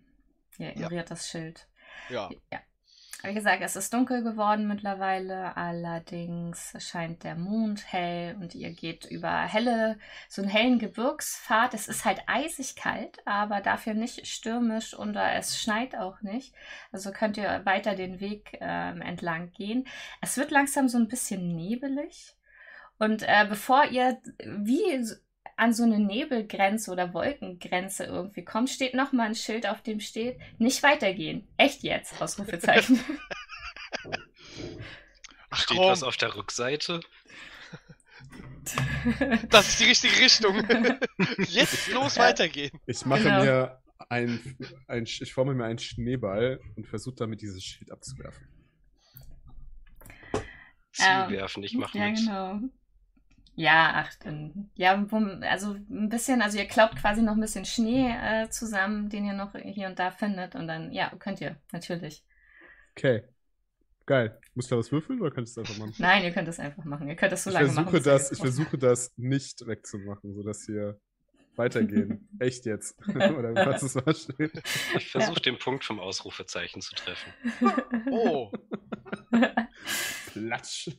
Ihr 0.57 0.71
ignoriert 0.71 1.11
das 1.11 1.29
Schild. 1.29 1.67
Ja. 2.09 2.29
Ja. 2.51 2.59
Wie 3.23 3.33
gesagt, 3.33 3.63
es 3.63 3.75
ist 3.75 3.91
dunkel 3.91 4.21
geworden 4.21 4.67
mittlerweile, 4.67 5.57
allerdings 5.57 6.73
scheint 6.77 7.23
der 7.23 7.35
Mond 7.35 7.91
hell 7.91 8.35
und 8.39 8.53
ihr 8.53 8.71
geht 8.71 9.05
über 9.05 9.41
helle, 9.41 9.97
so 10.29 10.43
einen 10.43 10.51
hellen 10.51 10.77
Gebirgspfad. 10.77 11.73
Es 11.73 11.87
ist 11.87 12.05
halt 12.05 12.21
eisig 12.27 12.75
kalt, 12.75 13.25
aber 13.25 13.61
dafür 13.61 13.95
nicht 13.95 14.27
stürmisch 14.27 14.93
und 14.93 15.15
es 15.15 15.59
schneit 15.59 15.95
auch 15.95 16.21
nicht. 16.21 16.53
Also 16.91 17.11
könnt 17.11 17.37
ihr 17.37 17.65
weiter 17.65 17.95
den 17.95 18.19
Weg 18.19 18.59
äh, 18.61 18.99
entlang 18.99 19.51
gehen. 19.53 19.87
Es 20.21 20.37
wird 20.37 20.51
langsam 20.51 20.87
so 20.87 20.99
ein 20.99 21.07
bisschen 21.07 21.55
nebelig. 21.55 22.35
Und 22.99 23.23
äh, 23.23 23.45
bevor 23.49 23.85
ihr 23.85 24.21
wie 24.45 25.03
an 25.57 25.73
so 25.73 25.83
eine 25.83 25.99
Nebelgrenze 25.99 26.91
oder 26.91 27.13
Wolkengrenze 27.13 28.05
irgendwie 28.05 28.43
kommt, 28.43 28.69
steht 28.69 28.93
nochmal 28.93 29.27
ein 29.27 29.35
Schild, 29.35 29.67
auf 29.67 29.81
dem 29.81 29.99
steht, 29.99 30.39
nicht 30.57 30.81
weitergehen. 30.83 31.47
Echt 31.57 31.83
jetzt, 31.83 32.21
Ausrufezeichen. 32.21 32.99
Ach, 35.49 35.59
steht 35.59 35.77
komm. 35.77 35.87
was 35.87 36.03
auf 36.03 36.17
der 36.17 36.35
Rückseite? 36.35 37.01
Das 39.49 39.69
ist 39.69 39.79
die 39.79 39.85
richtige 39.85 40.17
Richtung. 40.17 40.57
Jetzt 41.47 41.87
los 41.89 42.17
weitergehen. 42.17 42.71
Ich 42.87 43.05
mache 43.05 43.21
genau. 43.21 43.43
mir 43.43 43.79
ein, 44.09 44.57
ein, 44.87 45.03
ich 45.03 45.31
forme 45.31 45.53
mir 45.53 45.65
einen 45.65 45.77
Schneeball 45.77 46.59
und 46.75 46.87
versuche 46.87 47.15
damit 47.15 47.43
dieses 47.43 47.63
Schild 47.63 47.91
abzuwerfen. 47.91 48.47
Zuwerfen, 50.93 51.61
ich 51.61 51.75
mache 51.75 51.95
ja, 51.95 52.09
mit. 52.09 52.17
Genau. 52.17 52.59
Ja, 53.55 54.05
ach, 54.05 54.11
ja, 54.75 55.05
also 55.41 55.71
ein 55.89 56.09
bisschen, 56.09 56.41
also 56.41 56.57
ihr 56.57 56.67
klaubt 56.67 56.97
quasi 56.97 57.21
noch 57.21 57.33
ein 57.33 57.39
bisschen 57.39 57.63
Schnee 57.63 58.11
äh, 58.11 58.49
zusammen, 58.49 59.09
den 59.09 59.25
ihr 59.25 59.33
noch 59.33 59.53
hier 59.55 59.87
und 59.87 59.97
da 59.97 60.11
findet 60.11 60.55
und 60.55 60.67
dann, 60.67 60.91
ja, 60.91 61.11
könnt 61.19 61.39
ihr, 61.39 61.55
natürlich. 61.71 62.25
Okay. 62.91 63.23
Geil. 64.05 64.39
Muss 64.53 64.65
ich 64.65 64.69
da 64.69 64.77
was 64.77 64.91
würfeln 64.91 65.19
oder 65.19 65.31
könnt 65.31 65.47
ihr 65.47 65.51
es 65.51 65.57
einfach 65.57 65.77
machen? 65.77 65.95
Nein, 65.97 66.23
ihr 66.23 66.31
könnt 66.31 66.47
es 66.47 66.59
einfach 66.59 66.83
machen. 66.83 67.07
Ihr 67.07 67.15
könnt 67.15 67.33
es 67.33 67.43
so 67.43 67.49
ich 67.49 67.55
lange 67.55 67.67
versuche 67.67 67.85
machen. 67.85 68.03
Das, 68.03 68.31
ich 68.31 68.37
versuche 68.37 68.77
das 68.77 69.13
nicht 69.17 69.65
wegzumachen, 69.65 70.33
sodass 70.35 70.67
wir 70.67 70.99
weitergehen. 71.55 72.29
Echt 72.39 72.65
jetzt. 72.65 72.95
oder 73.07 73.55
was 73.55 73.81
es 73.81 73.95
war 73.95 74.07
Ich 74.07 75.09
versuche 75.09 75.35
ja. 75.35 75.41
den 75.41 75.57
Punkt 75.57 75.83
vom 75.83 75.99
Ausrufezeichen 75.99 76.81
zu 76.81 76.93
treffen. 76.95 77.33
Oh. 78.11 78.51
Platsch. 80.33 80.91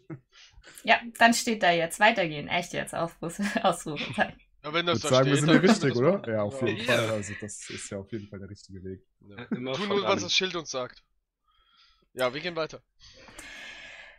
Ja, 0.85 1.01
dann 1.19 1.35
steht 1.35 1.63
da 1.63 1.71
jetzt 1.71 2.01
weitergehen. 2.01 2.49
Echt 2.49 2.73
jetzt, 2.73 2.95
Ausrufezeichen. 2.95 4.41
Ja, 4.63 4.73
wenn 4.73 4.87
das 4.87 4.99
ich 4.99 5.05
würde 5.05 5.17
sagen, 5.17 5.31
wir 5.31 5.37
sind 5.37 5.49
ja 5.49 5.57
richtig, 5.57 5.95
oder? 5.97 6.23
Ja, 6.29 6.43
auf 6.43 6.61
jeden 6.63 6.79
ja. 6.79 6.85
Fall. 6.85 7.11
Also 7.11 7.35
das 7.41 7.71
ist 7.71 7.91
ja 7.91 7.99
auf 7.99 8.11
jeden 8.11 8.29
Fall 8.29 8.41
der 8.41 8.51
richtige 8.51 8.83
Weg. 8.83 9.01
Ja. 9.21 9.45
Tu 9.45 9.61
nur, 9.61 9.79
was 9.79 10.23
das 10.23 10.35
Schild 10.35 10.57
uns 10.57 10.71
sagt. 10.71 11.03
Ja, 12.15 12.33
wir 12.33 12.41
gehen 12.41 12.57
weiter. 12.57 12.83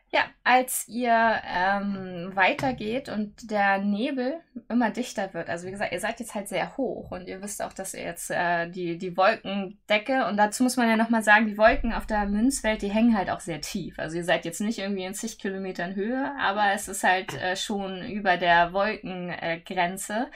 Ja, 0.09 0.21
als 0.45 0.87
ihr 0.87 1.41
ähm, 1.45 2.31
weitergeht 2.33 3.09
und 3.09 3.51
der 3.51 3.79
Nebel 3.79 4.39
immer 4.69 4.89
dichter 4.89 5.33
wird, 5.33 5.49
also 5.49 5.67
wie 5.67 5.71
gesagt, 5.71 5.91
ihr 5.91 5.99
seid 5.99 6.21
jetzt 6.21 6.33
halt 6.33 6.47
sehr 6.47 6.77
hoch 6.77 7.11
und 7.11 7.27
ihr 7.27 7.41
wisst 7.41 7.61
auch, 7.61 7.73
dass 7.73 7.93
ihr 7.93 8.03
jetzt 8.03 8.31
äh, 8.31 8.69
die, 8.69 8.97
die 8.97 9.17
Wolkendecke 9.17 10.25
und 10.27 10.37
dazu 10.37 10.63
muss 10.63 10.77
man 10.77 10.87
ja 10.87 10.95
nochmal 10.95 11.23
sagen, 11.23 11.47
die 11.47 11.57
Wolken 11.57 11.91
auf 11.91 12.05
der 12.05 12.25
Münzwelt, 12.25 12.81
die 12.83 12.89
hängen 12.89 13.17
halt 13.17 13.29
auch 13.29 13.41
sehr 13.41 13.59
tief. 13.59 13.99
Also 13.99 14.15
ihr 14.15 14.23
seid 14.23 14.45
jetzt 14.45 14.61
nicht 14.61 14.79
irgendwie 14.79 15.03
in 15.03 15.13
zig 15.13 15.39
Kilometern 15.39 15.95
Höhe, 15.95 16.33
aber 16.39 16.71
es 16.73 16.87
ist 16.87 17.03
halt 17.03 17.33
äh, 17.41 17.57
schon 17.57 18.05
über 18.05 18.37
der 18.37 18.71
Wolkengrenze. 18.71 20.27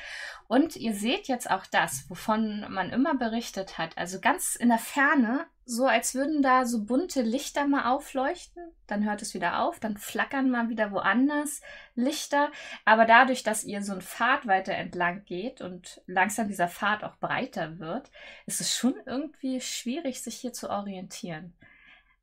Und 0.51 0.75
ihr 0.75 0.93
seht 0.93 1.29
jetzt 1.29 1.49
auch 1.49 1.65
das, 1.65 2.09
wovon 2.09 2.65
man 2.69 2.89
immer 2.89 3.15
berichtet 3.15 3.77
hat. 3.77 3.97
Also 3.97 4.19
ganz 4.19 4.57
in 4.57 4.67
der 4.67 4.79
Ferne, 4.79 5.45
so 5.63 5.85
als 5.85 6.13
würden 6.13 6.41
da 6.41 6.65
so 6.65 6.83
bunte 6.83 7.21
Lichter 7.21 7.65
mal 7.67 7.89
aufleuchten. 7.89 8.61
Dann 8.85 9.05
hört 9.05 9.21
es 9.21 9.33
wieder 9.33 9.61
auf, 9.61 9.79
dann 9.79 9.95
flackern 9.95 10.49
mal 10.49 10.67
wieder 10.67 10.91
woanders 10.91 11.61
Lichter. 11.95 12.51
Aber 12.83 13.05
dadurch, 13.05 13.43
dass 13.43 13.63
ihr 13.63 13.81
so 13.81 13.93
einen 13.93 14.01
Pfad 14.01 14.45
weiter 14.45 14.73
entlang 14.73 15.23
geht 15.23 15.61
und 15.61 16.01
langsam 16.05 16.49
dieser 16.49 16.67
Pfad 16.67 17.05
auch 17.05 17.15
breiter 17.15 17.79
wird, 17.79 18.11
ist 18.45 18.59
es 18.59 18.75
schon 18.75 18.95
irgendwie 19.05 19.61
schwierig, 19.61 20.21
sich 20.21 20.35
hier 20.35 20.51
zu 20.51 20.69
orientieren. 20.69 21.53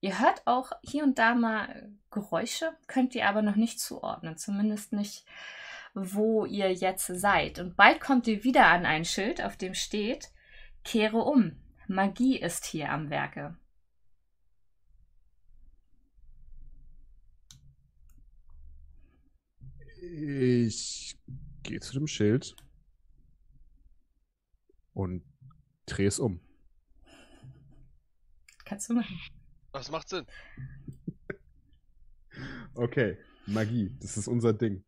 Ihr 0.03 0.19
hört 0.19 0.47
auch 0.47 0.73
hier 0.83 1.03
und 1.03 1.19
da 1.19 1.35
mal 1.35 1.91
Geräusche, 2.11 2.75
könnt 2.89 3.15
ihr 3.15 3.27
aber 3.27 3.41
noch 3.41 3.57
nicht 3.57 3.81
zuordnen. 3.81 4.37
Zumindest 4.37 4.93
nicht 4.93 5.25
wo 6.05 6.45
ihr 6.45 6.73
jetzt 6.73 7.07
seid. 7.07 7.59
Und 7.59 7.77
bald 7.77 8.01
kommt 8.01 8.27
ihr 8.27 8.45
wieder 8.45 8.67
an 8.67 8.87
ein 8.87 9.05
Schild, 9.05 9.43
auf 9.43 9.57
dem 9.57 9.75
steht, 9.75 10.31
kehre 10.85 11.19
um. 11.19 11.57
Magie 11.87 12.39
ist 12.39 12.65
hier 12.67 12.91
am 12.91 13.11
Werke. 13.11 13.57
Ich 20.01 21.19
gehe 21.63 21.81
zu 21.81 21.93
dem 21.95 22.07
Schild 22.07 22.57
und 24.95 25.23
drehe 25.87 26.09
es 26.09 26.19
um. 26.19 26.41
Kannst 28.65 28.91
du 28.91 28.95
machen. 28.95 29.19
Das 29.73 29.91
macht 29.91 30.09
Sinn. 30.09 30.27
okay, 32.75 33.19
Magie, 33.47 33.97
das 34.01 34.17
ist 34.17 34.29
unser 34.29 34.53
Ding. 34.53 34.85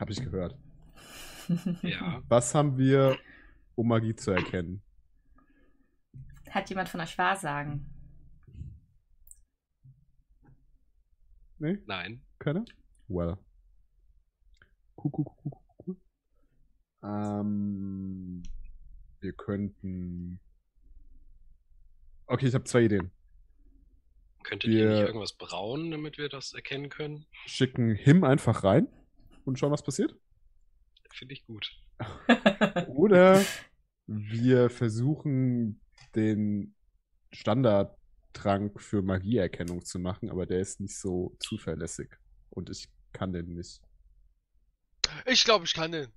Habe 0.00 0.12
ich 0.12 0.24
gehört. 0.24 0.56
ja. 1.82 2.22
Was 2.26 2.54
haben 2.54 2.78
wir, 2.78 3.18
um 3.74 3.88
Magie 3.88 4.16
zu 4.16 4.30
erkennen? 4.30 4.82
Hat 6.48 6.70
jemand 6.70 6.88
von 6.88 7.02
euch 7.02 7.18
Wahrsagen? 7.18 7.84
Nee? 11.58 11.78
Nein. 11.86 12.22
Keiner? 12.38 12.64
Well. 13.08 13.36
Cool, 14.96 15.12
cool, 15.18 15.26
cool, 15.26 15.52
cool, 15.52 15.76
cool. 15.86 15.96
Ähm, 17.02 18.42
wir 19.20 19.34
könnten. 19.34 20.40
Okay, 22.26 22.46
ich 22.46 22.54
habe 22.54 22.64
zwei 22.64 22.84
Ideen. 22.84 23.10
Könntet 24.44 24.70
wir 24.70 24.80
ihr 24.80 24.90
nicht 24.90 25.00
irgendwas 25.00 25.34
brauen, 25.34 25.90
damit 25.90 26.16
wir 26.16 26.30
das 26.30 26.54
erkennen 26.54 26.88
können? 26.88 27.26
Schicken 27.44 27.94
Him 27.94 28.24
einfach 28.24 28.64
rein 28.64 28.88
und 29.50 29.58
schauen, 29.58 29.72
was 29.72 29.82
passiert? 29.82 30.14
Finde 31.12 31.34
ich 31.34 31.44
gut. 31.44 31.70
Oder 32.86 33.44
wir 34.06 34.70
versuchen 34.70 35.80
den 36.14 36.74
Standardtrank 37.32 38.80
für 38.80 39.02
Magieerkennung 39.02 39.84
zu 39.84 39.98
machen, 39.98 40.30
aber 40.30 40.46
der 40.46 40.60
ist 40.60 40.80
nicht 40.80 40.96
so 40.96 41.36
zuverlässig. 41.40 42.10
Und 42.50 42.70
ich 42.70 42.88
kann 43.12 43.32
den 43.32 43.54
nicht. 43.54 43.80
Ich 45.26 45.44
glaube, 45.44 45.64
ich 45.64 45.74
kann 45.74 45.92
den. 45.92 46.12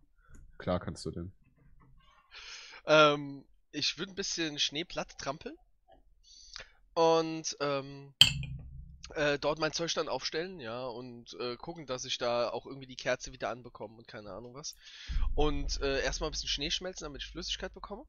Klar 0.57 0.79
kannst 0.79 1.05
du 1.05 1.11
den. 1.11 1.33
Ähm, 2.85 3.45
ich 3.71 3.97
würde 3.97 4.11
ein 4.11 4.15
bisschen 4.15 4.59
Schnee 4.59 4.85
platt 4.85 5.17
trampeln. 5.17 5.55
Und 6.93 7.57
ähm, 7.59 8.13
äh, 9.15 9.37
dort 9.37 9.59
mein 9.59 9.73
Zeug 9.73 9.93
dann 9.93 10.07
aufstellen, 10.07 10.59
ja, 10.59 10.85
und 10.85 11.33
äh, 11.39 11.57
gucken, 11.57 11.85
dass 11.85 12.05
ich 12.05 12.17
da 12.17 12.49
auch 12.49 12.65
irgendwie 12.65 12.87
die 12.87 12.95
Kerze 12.95 13.31
wieder 13.31 13.49
anbekomme 13.49 13.97
und 13.97 14.07
keine 14.07 14.31
Ahnung 14.31 14.53
was. 14.53 14.75
Und 15.35 15.81
äh, 15.81 16.01
erstmal 16.03 16.29
ein 16.29 16.31
bisschen 16.31 16.49
Schnee 16.49 16.71
schmelzen, 16.71 17.05
damit 17.05 17.21
ich 17.21 17.29
Flüssigkeit 17.29 17.73
bekomme. 17.73 18.05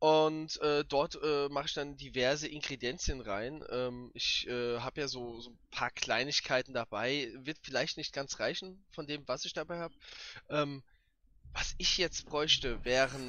Und 0.00 0.58
äh, 0.62 0.82
dort 0.84 1.18
äh, 1.22 1.48
mache 1.50 1.66
ich 1.66 1.74
dann 1.74 1.96
diverse 1.96 2.48
Ingredienzien 2.48 3.20
rein. 3.20 3.62
Ähm, 3.70 4.10
ich 4.14 4.46
äh, 4.48 4.78
habe 4.78 5.02
ja 5.02 5.08
so, 5.08 5.40
so 5.40 5.50
ein 5.50 5.58
paar 5.70 5.90
Kleinigkeiten 5.90 6.72
dabei. 6.72 7.30
Wird 7.40 7.58
vielleicht 7.60 7.98
nicht 7.98 8.14
ganz 8.14 8.40
reichen 8.40 8.82
von 8.92 9.06
dem, 9.06 9.28
was 9.28 9.44
ich 9.44 9.52
dabei 9.52 9.78
habe. 9.78 9.94
Ähm, 10.48 10.82
was 11.52 11.74
ich 11.76 11.98
jetzt 11.98 12.26
bräuchte, 12.26 12.82
wären... 12.84 13.28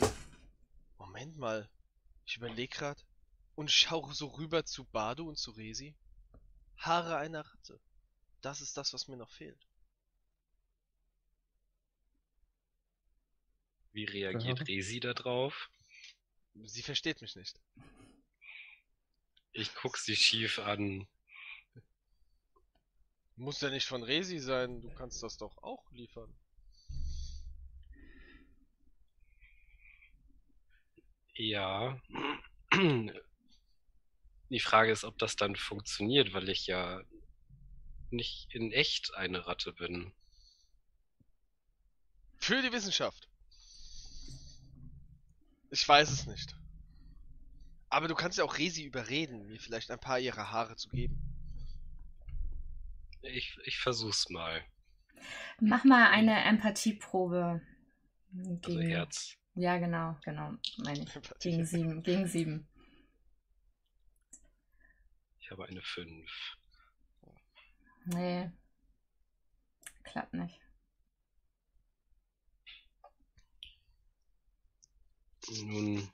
Moment 0.98 1.38
mal. 1.38 1.70
Ich 2.26 2.38
überlege 2.38 2.74
gerade 2.74 3.02
und 3.62 3.70
schaue 3.70 4.12
so 4.16 4.26
rüber 4.26 4.66
zu 4.66 4.86
Badu 4.86 5.30
und 5.30 5.38
zu 5.38 5.52
Resi. 5.52 5.96
Haare 6.78 7.18
einer 7.18 7.46
Ratte. 7.46 7.80
Das 8.42 8.60
ist 8.60 8.76
das, 8.76 8.92
was 8.92 9.08
mir 9.08 9.18
noch 9.18 9.30
fehlt. 9.30 9.68
Wie 13.92 14.06
reagiert 14.06 14.62
Aha. 14.62 14.66
Resi 14.66 15.00
darauf? 15.00 15.70
Sie 16.56 16.82
versteht 16.82 17.22
mich 17.22 17.36
nicht. 17.36 17.62
Ich 19.52 19.76
guck 19.76 19.98
sie 19.98 20.16
schief 20.16 20.58
an. 20.58 21.08
Muss 23.36 23.62
ja 23.62 23.70
nicht 23.70 23.86
von 23.86 24.02
Resi 24.02 24.40
sein, 24.40 24.82
du 24.82 24.90
kannst 24.96 25.22
das 25.22 25.38
doch 25.38 25.56
auch 25.62 25.92
liefern. 25.92 26.36
Ja. 31.36 32.02
Die 34.52 34.60
Frage 34.60 34.92
ist, 34.92 35.06
ob 35.06 35.18
das 35.18 35.38
dann 35.38 35.56
funktioniert, 35.56 36.34
weil 36.34 36.50
ich 36.50 36.68
ja 36.68 37.02
nicht 38.10 38.54
in 38.54 38.74
echt 38.74 39.16
eine 39.16 39.48
Ratte 39.48 39.72
bin. 39.72 40.12
Für 42.38 42.62
die 42.62 42.74
Wissenschaft. 42.74 43.30
Ich 45.70 45.88
weiß 45.88 46.12
es 46.12 46.28
nicht. 46.28 46.54
Aber 47.90 48.10
du 48.10 48.16
kannst 48.16 48.38
ja 48.38 48.44
auch 48.44 48.58
Resi 48.58 48.84
überreden, 48.84 49.48
mir 49.48 49.58
vielleicht 49.58 49.90
ein 49.90 50.00
paar 50.00 50.20
ihrer 50.20 50.52
Haare 50.52 50.76
zu 50.76 50.90
geben. 50.90 51.18
Ich, 53.22 53.58
ich 53.64 53.78
versuch's 53.78 54.30
mal. 54.30 54.66
Mach 55.62 55.86
mal 55.86 56.10
eine 56.10 56.44
Empathieprobe. 56.44 57.62
Also 58.34 58.60
Gegen, 58.80 58.90
Herz. 58.90 59.38
ja, 59.56 59.78
genau, 59.78 60.18
genau, 60.26 60.54
meine 60.78 61.04
ich. 61.04 61.10
Gegen 61.40 61.66
sieben, 61.66 62.04
gegen 62.04 62.28
sieben. 62.28 62.68
Ich 65.52 65.58
habe 65.58 65.68
eine 65.68 65.82
5. 65.82 66.32
Nee. 68.06 68.50
Klappt 70.06 70.34
nicht. 70.34 70.62
Nun 75.66 76.10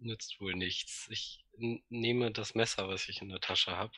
nützt 0.00 0.40
wohl 0.40 0.54
nichts. 0.56 1.06
Ich 1.08 1.44
nehme 1.56 2.32
das 2.32 2.56
Messer, 2.56 2.88
was 2.88 3.08
ich 3.08 3.22
in 3.22 3.28
der 3.28 3.38
Tasche 3.40 3.76
habe, 3.76 3.92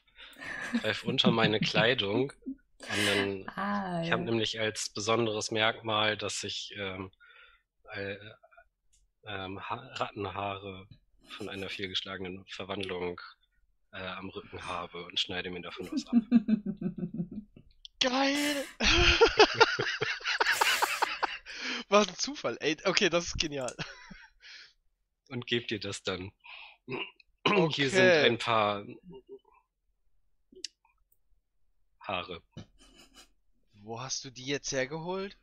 greife 0.83 1.07
unter 1.07 1.31
meine 1.31 1.59
Kleidung 1.61 2.35
und 2.45 3.07
dann 3.07 3.49
Ah, 3.49 4.03
Ich 4.03 4.09
ja. 4.09 4.13
habe 4.13 4.25
nämlich 4.25 4.61
als 4.61 4.91
besonderes 4.91 5.51
Merkmal, 5.51 6.19
dass 6.19 6.45
ich 6.45 6.75
ähm, 6.77 7.11
äh, 7.95 8.19
ähm, 9.25 9.59
ha 9.71 9.77
Rattenhaare 9.95 10.87
von 11.31 11.49
einer 11.49 11.69
fehlgeschlagenen 11.69 12.45
Verwandlung 12.47 13.21
äh, 13.93 13.99
am 13.99 14.29
Rücken 14.31 14.65
habe 14.67 15.05
und 15.05 15.19
schneide 15.19 15.51
mir 15.51 15.63
davon 15.63 15.91
was 15.91 16.07
ab. 16.07 16.17
Geil! 18.01 18.65
Was 21.89 22.07
ein 22.09 22.15
Zufall, 22.15 22.57
ey. 22.61 22.77
Okay, 22.85 23.11
das 23.11 23.27
ist 23.27 23.39
genial. 23.39 23.75
Und 25.29 25.47
gebe 25.49 25.67
dir 25.67 25.81
das 25.81 26.05
dann. 26.05 26.31
Okay. 27.43 27.73
Hier 27.75 27.91
sind 27.91 28.01
ein 28.01 28.39
paar 28.39 28.87
Haare. 31.99 32.43
Wo 33.73 34.01
hast 34.01 34.25
du 34.25 34.31
die 34.31 34.47
jetzt 34.47 34.71
hergeholt? 34.71 35.37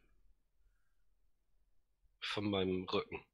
von 2.37 2.49
meinem 2.51 2.83
Rücken. 2.83 3.25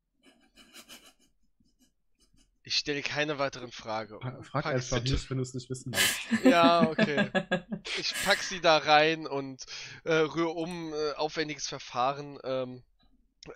Ich 2.66 2.78
stelle 2.78 3.02
keine 3.02 3.40
weiteren 3.40 3.72
Fragen. 3.72 4.20
Frag 4.44 4.64
Pack 4.64 4.66
einfach 4.68 5.02
sie- 5.06 5.12
nicht, 5.12 5.30
wenn 5.30 5.36
du 5.38 5.44
es 5.44 5.54
nicht 5.54 5.70
wissen 5.70 5.92
willst. 5.92 6.20
Ja, 6.50 6.90
okay. 6.90 7.30
Ich 8.00 8.14
pack 8.24 8.38
sie 8.40 8.62
da 8.62 8.78
rein 8.78 9.28
und 9.28 9.66
äh, 10.06 10.14
rühre 10.14 10.52
um, 10.52 10.94
äh, 10.94 11.12
aufwendiges 11.14 11.68
Verfahren. 11.68 12.40
Ähm, 12.46 12.82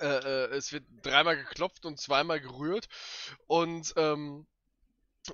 äh, 0.02 0.06
äh, 0.06 0.50
es 0.56 0.74
wird 0.74 0.84
dreimal 1.02 1.38
geklopft 1.38 1.86
und 1.86 1.98
zweimal 2.00 2.42
gerührt 2.42 2.90
und 3.48 3.94
ähm, 3.96 4.46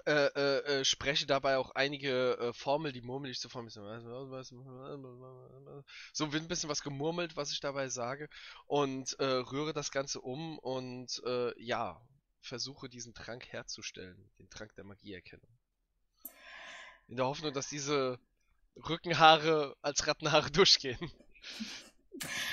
äh, 0.05 0.27
äh, 0.27 0.85
spreche 0.85 1.25
dabei 1.25 1.57
auch 1.57 1.71
einige 1.71 2.51
Formeln, 2.53 2.93
die 2.93 3.01
murmel 3.01 3.31
ich 3.31 3.39
so 3.39 3.49
vor 3.49 3.63
mir. 3.63 3.71
So 3.71 3.81
wird 6.31 6.43
ein 6.43 6.47
bisschen 6.47 6.69
was 6.69 6.83
gemurmelt, 6.83 7.35
was 7.35 7.51
ich 7.51 7.59
dabei 7.59 7.89
sage 7.89 8.29
und 8.67 9.17
rühre 9.19 9.73
das 9.73 9.91
Ganze 9.91 10.21
um 10.21 10.59
und 10.59 11.19
äh, 11.25 11.59
ja, 11.61 11.99
versuche 12.43 12.89
diesen 12.89 13.13
Trank 13.13 13.51
herzustellen, 13.51 14.29
den 14.37 14.49
Trank 14.49 14.75
der 14.75 14.83
Magieerkennung. 14.83 15.49
In 17.07 17.17
der 17.17 17.25
Hoffnung, 17.25 17.53
dass 17.53 17.69
diese 17.69 18.19
Rückenhaare 18.75 19.75
als 19.81 20.07
Rattenhaare 20.07 20.51
durchgehen. 20.51 21.11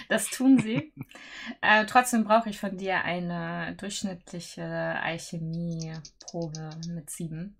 Das 0.08 0.30
tun 0.30 0.58
sie. 0.58 0.92
äh, 1.60 1.84
trotzdem 1.86 2.24
brauche 2.24 2.48
ich 2.48 2.58
von 2.58 2.78
dir 2.78 3.02
eine 3.02 3.76
durchschnittliche 3.76 4.64
Alchemieprobe 4.64 6.70
mit 6.88 7.10
sieben. 7.10 7.58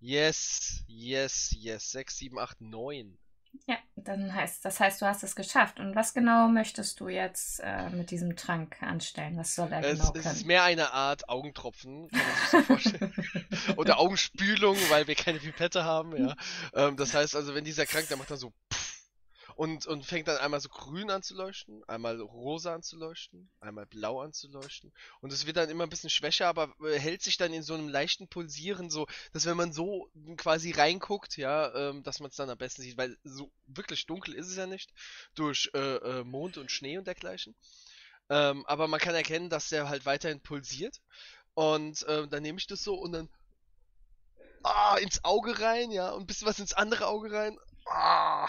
Yes, 0.00 0.84
yes, 0.86 1.54
yes. 1.56 1.90
6, 1.92 2.18
7, 2.18 2.38
8, 2.38 2.60
9. 2.60 3.18
Ja, 3.66 3.76
dann 3.96 4.34
heißt 4.34 4.64
das 4.64 4.80
heißt, 4.80 5.00
du 5.00 5.06
hast 5.06 5.22
es 5.22 5.36
geschafft. 5.36 5.80
Und 5.80 5.94
was 5.94 6.12
genau 6.12 6.48
möchtest 6.48 7.00
du 7.00 7.08
jetzt 7.08 7.60
äh, 7.60 7.88
mit 7.90 8.10
diesem 8.10 8.36
Trank 8.36 8.82
anstellen? 8.82 9.36
Was 9.36 9.54
soll 9.54 9.72
er 9.72 9.82
Es, 9.82 10.00
genau 10.00 10.12
es 10.14 10.26
ist 10.26 10.36
können? 10.38 10.46
mehr 10.48 10.64
eine 10.64 10.92
Art 10.92 11.28
Augentropfen, 11.28 12.10
kann 12.10 12.26
man 12.26 12.36
sich 12.36 12.48
so 12.48 12.60
vorstellen. 12.60 13.14
Oder 13.76 13.98
Augenspülung, 13.98 14.76
weil 14.88 15.06
wir 15.06 15.14
keine 15.14 15.38
Pipette 15.38 15.84
haben, 15.84 16.16
ja. 16.16 16.34
Ähm, 16.74 16.96
das 16.96 17.14
heißt 17.14 17.36
also, 17.36 17.54
wenn 17.54 17.64
dieser 17.64 17.86
krank, 17.86 18.08
der 18.08 18.16
macht 18.16 18.30
dann 18.30 18.38
so 18.38 18.50
pff, 18.72 18.83
und, 19.56 19.86
und 19.86 20.04
fängt 20.04 20.28
dann 20.28 20.38
einmal 20.38 20.60
so 20.60 20.68
grün 20.68 21.10
an 21.10 21.22
zu 21.22 21.34
leuchten, 21.34 21.84
einmal 21.88 22.20
rosa 22.20 22.74
an 22.74 22.82
zu 22.82 22.96
leuchten, 22.96 23.50
einmal 23.60 23.86
blau 23.86 24.20
an 24.20 24.32
zu 24.32 24.48
leuchten. 24.48 24.92
Und 25.20 25.32
es 25.32 25.46
wird 25.46 25.56
dann 25.56 25.70
immer 25.70 25.84
ein 25.84 25.90
bisschen 25.90 26.10
schwächer, 26.10 26.48
aber 26.48 26.74
äh, 26.84 26.98
hält 26.98 27.22
sich 27.22 27.36
dann 27.36 27.52
in 27.52 27.62
so 27.62 27.74
einem 27.74 27.88
leichten 27.88 28.28
Pulsieren, 28.28 28.90
so, 28.90 29.06
dass 29.32 29.46
wenn 29.46 29.56
man 29.56 29.72
so 29.72 30.10
quasi 30.36 30.72
reinguckt, 30.72 31.36
ja, 31.36 31.72
ähm, 31.74 32.02
dass 32.02 32.20
man 32.20 32.30
es 32.30 32.36
dann 32.36 32.50
am 32.50 32.58
besten 32.58 32.82
sieht, 32.82 32.98
weil 32.98 33.16
so 33.22 33.52
wirklich 33.66 34.06
dunkel 34.06 34.34
ist 34.34 34.48
es 34.48 34.56
ja 34.56 34.66
nicht, 34.66 34.92
durch 35.34 35.70
äh, 35.74 35.96
äh, 35.96 36.24
Mond 36.24 36.58
und 36.58 36.70
Schnee 36.70 36.98
und 36.98 37.06
dergleichen. 37.06 37.54
Ähm, 38.30 38.64
aber 38.66 38.88
man 38.88 39.00
kann 39.00 39.14
erkennen, 39.14 39.50
dass 39.50 39.68
der 39.68 39.88
halt 39.88 40.06
weiterhin 40.06 40.40
pulsiert. 40.40 41.00
Und 41.54 42.04
ähm, 42.08 42.28
dann 42.30 42.42
nehme 42.42 42.58
ich 42.58 42.66
das 42.66 42.82
so 42.82 42.94
und 42.94 43.12
dann 43.12 43.28
ah, 44.64 44.96
ins 44.96 45.22
Auge 45.24 45.60
rein, 45.60 45.92
ja, 45.92 46.10
und 46.10 46.22
ein 46.22 46.26
bisschen 46.26 46.48
was 46.48 46.58
ins 46.58 46.72
andere 46.72 47.06
Auge 47.06 47.30
rein. 47.30 47.56
Ah. 47.86 48.48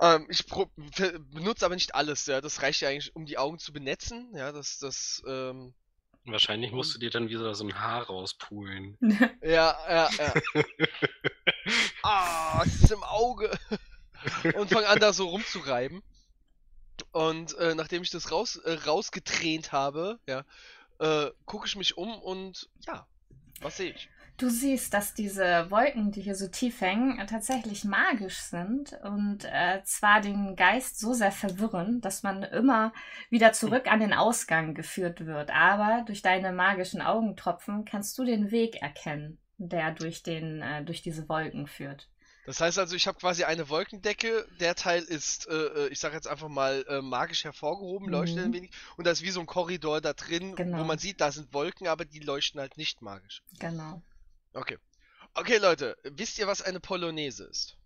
Ähm, 0.00 0.26
ich 0.28 0.44
benutze 0.46 1.64
aber 1.64 1.74
nicht 1.74 1.94
alles, 1.94 2.26
ja. 2.26 2.40
Das 2.40 2.62
reicht 2.62 2.80
ja 2.80 2.88
eigentlich, 2.88 3.14
um 3.14 3.26
die 3.26 3.38
Augen 3.38 3.58
zu 3.58 3.72
benetzen, 3.72 4.32
ja. 4.34 4.52
Das, 4.52 4.78
das, 4.78 5.22
ähm, 5.26 5.74
Wahrscheinlich 6.26 6.72
musst 6.72 6.94
du 6.94 6.98
dir 6.98 7.10
dann 7.10 7.28
wieder 7.28 7.54
so 7.54 7.64
ein 7.64 7.78
Haar 7.78 8.04
rauspulen. 8.04 8.96
ja, 9.42 9.76
ja, 9.88 10.10
ja. 10.10 10.34
ah, 12.02 12.62
es 12.64 12.82
ist 12.82 12.92
im 12.92 13.02
Auge. 13.02 13.50
und 14.56 14.70
fange 14.70 14.88
an, 14.88 14.98
da 15.00 15.12
so 15.12 15.28
rumzureiben. 15.28 16.02
Und 17.12 17.54
äh, 17.58 17.74
nachdem 17.74 18.02
ich 18.02 18.10
das 18.10 18.30
raus, 18.30 18.56
äh, 18.56 18.72
rausgetränt 18.72 19.72
habe, 19.72 20.18
ja, 20.26 20.44
äh, 20.98 21.30
gucke 21.44 21.66
ich 21.66 21.76
mich 21.76 21.98
um 21.98 22.18
und 22.22 22.70
ja, 22.86 23.06
was 23.60 23.76
sehe 23.76 23.92
ich? 23.92 24.08
Du 24.36 24.50
siehst, 24.50 24.92
dass 24.92 25.14
diese 25.14 25.70
Wolken, 25.70 26.10
die 26.10 26.20
hier 26.20 26.34
so 26.34 26.48
tief 26.48 26.80
hängen, 26.80 27.20
äh, 27.20 27.26
tatsächlich 27.26 27.84
magisch 27.84 28.38
sind 28.38 28.92
und 29.04 29.44
äh, 29.44 29.80
zwar 29.84 30.20
den 30.20 30.56
Geist 30.56 30.98
so 30.98 31.14
sehr 31.14 31.30
verwirren, 31.30 32.00
dass 32.00 32.24
man 32.24 32.42
immer 32.42 32.92
wieder 33.30 33.52
zurück 33.52 33.86
an 33.86 34.00
den 34.00 34.12
Ausgang 34.12 34.74
geführt 34.74 35.24
wird. 35.24 35.50
Aber 35.52 36.02
durch 36.06 36.20
deine 36.20 36.50
magischen 36.52 37.00
Augentropfen 37.00 37.84
kannst 37.84 38.18
du 38.18 38.24
den 38.24 38.50
Weg 38.50 38.82
erkennen, 38.82 39.38
der 39.58 39.92
durch, 39.92 40.24
den, 40.24 40.62
äh, 40.62 40.82
durch 40.84 41.00
diese 41.00 41.28
Wolken 41.28 41.68
führt. 41.68 42.08
Das 42.44 42.60
heißt 42.60 42.78
also, 42.80 42.96
ich 42.96 43.06
habe 43.06 43.18
quasi 43.18 43.44
eine 43.44 43.68
Wolkendecke. 43.68 44.46
Der 44.58 44.74
Teil 44.74 45.02
ist, 45.04 45.48
äh, 45.48 45.54
äh, 45.54 45.88
ich 45.88 46.00
sage 46.00 46.16
jetzt 46.16 46.26
einfach 46.26 46.48
mal, 46.48 46.84
äh, 46.88 47.00
magisch 47.00 47.44
hervorgehoben, 47.44 48.08
leuchtet 48.08 48.38
Mhm. 48.40 48.44
ein 48.46 48.52
wenig. 48.52 48.70
Und 48.96 49.06
da 49.06 49.12
ist 49.12 49.22
wie 49.22 49.30
so 49.30 49.38
ein 49.40 49.46
Korridor 49.46 50.00
da 50.00 50.12
drin, 50.12 50.56
Genau. 50.56 50.80
wo 50.80 50.84
man 50.84 50.98
sieht, 50.98 51.20
da 51.20 51.30
sind 51.30 51.54
Wolken, 51.54 51.86
aber 51.86 52.04
die 52.04 52.18
leuchten 52.18 52.60
halt 52.60 52.76
nicht 52.76 53.00
magisch. 53.00 53.42
Genau. 53.60 54.02
Okay. 54.54 54.78
Okay, 55.34 55.58
Leute, 55.58 55.96
wisst 56.04 56.38
ihr, 56.38 56.46
was 56.46 56.62
eine 56.62 56.78
Polonaise 56.80 57.44
ist? 57.44 57.76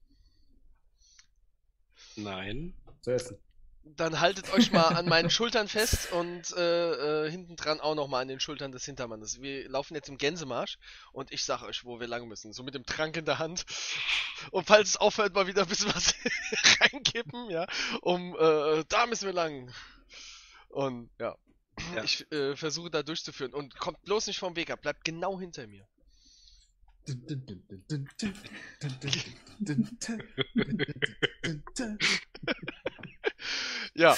Nein. 2.16 2.74
Zu 3.00 3.12
essen. 3.12 3.38
Dann 3.84 4.20
haltet 4.20 4.52
euch 4.52 4.70
mal 4.70 4.88
an 4.88 5.06
meinen 5.08 5.30
Schultern 5.30 5.66
fest 5.66 6.12
und 6.12 6.54
äh, 6.56 7.26
äh, 7.26 7.30
hinten 7.30 7.56
dran 7.56 7.80
auch 7.80 7.94
noch 7.94 8.06
mal 8.06 8.20
an 8.20 8.28
den 8.28 8.38
Schultern 8.38 8.70
des 8.70 8.84
Hintermannes. 8.84 9.40
Wir 9.40 9.66
laufen 9.70 9.94
jetzt 9.94 10.10
im 10.10 10.18
Gänsemarsch 10.18 10.78
und 11.12 11.32
ich 11.32 11.42
sag 11.42 11.62
euch, 11.62 11.86
wo 11.86 11.98
wir 12.00 12.06
lang 12.06 12.28
müssen. 12.28 12.52
So 12.52 12.62
mit 12.62 12.74
dem 12.74 12.84
Trank 12.84 13.16
in 13.16 13.24
der 13.24 13.38
Hand. 13.38 13.64
Und 14.50 14.66
falls 14.66 14.90
es 14.90 14.96
aufhört, 14.98 15.34
mal 15.34 15.46
wieder 15.46 15.62
ein 15.62 15.68
bisschen 15.68 15.94
was 15.94 16.14
reinkippen, 16.80 17.48
ja. 17.48 17.66
Um, 18.02 18.36
äh, 18.38 18.84
da 18.88 19.06
müssen 19.06 19.24
wir 19.24 19.32
lang. 19.32 19.72
Und 20.68 21.08
ja. 21.18 21.34
Ja. 21.94 22.04
Ich 22.04 22.30
äh, 22.30 22.56
versuche 22.56 22.90
da 22.90 23.02
durchzuführen. 23.02 23.54
Und 23.54 23.78
kommt 23.78 24.02
bloß 24.02 24.26
nicht 24.26 24.38
vom 24.38 24.54
Weg 24.56 24.70
ab, 24.70 24.82
bleibt 24.82 25.04
genau 25.04 25.40
hinter 25.40 25.66
mir. 25.66 25.88
Ja. 33.94 34.16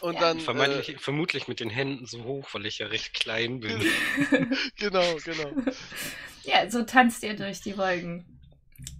Und 0.00 0.14
Ja. 0.14 0.20
dann. 0.20 0.40
Vermeintlich, 0.40 1.00
vermutlich 1.00 1.48
mit 1.48 1.60
den 1.60 1.70
Händen 1.70 2.06
so 2.06 2.24
hoch, 2.24 2.48
weil 2.52 2.66
ich 2.66 2.78
ja 2.78 2.86
recht 2.86 3.14
klein 3.14 3.60
bin. 3.60 3.80
Äh, 3.80 4.46
genau, 4.76 5.16
genau. 5.24 5.52
Ja, 6.42 6.70
so 6.70 6.82
tanzt 6.84 7.22
ihr 7.22 7.36
durch 7.36 7.60
die 7.60 7.76
Wolken. 7.76 8.39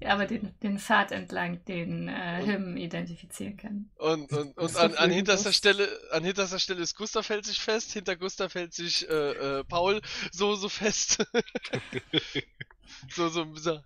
Aber 0.04 0.26
den, 0.26 0.54
den 0.62 0.78
Pfad 0.78 1.12
entlang, 1.12 1.64
den 1.66 2.08
äh, 2.08 2.42
Him 2.42 2.76
identifizieren 2.76 3.56
kann. 3.56 3.90
Und, 3.96 4.32
und, 4.32 4.56
und 4.56 4.76
an, 4.76 4.94
an 4.94 5.10
hinterster 5.10 5.52
Stelle, 5.52 5.88
an 6.10 6.24
hinterster 6.24 6.58
Stelle 6.58 6.80
ist 6.80 6.96
Gustav 6.96 7.28
hält 7.28 7.44
sich 7.44 7.60
fest, 7.60 7.92
hinter 7.92 8.16
Gustav 8.16 8.54
hält 8.54 8.72
sich 8.72 9.08
äh, 9.08 9.58
äh, 9.60 9.64
Paul 9.64 10.00
so 10.32 10.54
so 10.54 10.68
fest. 10.68 11.24
so 13.10 13.28
so 13.28 13.54
so 13.56 13.80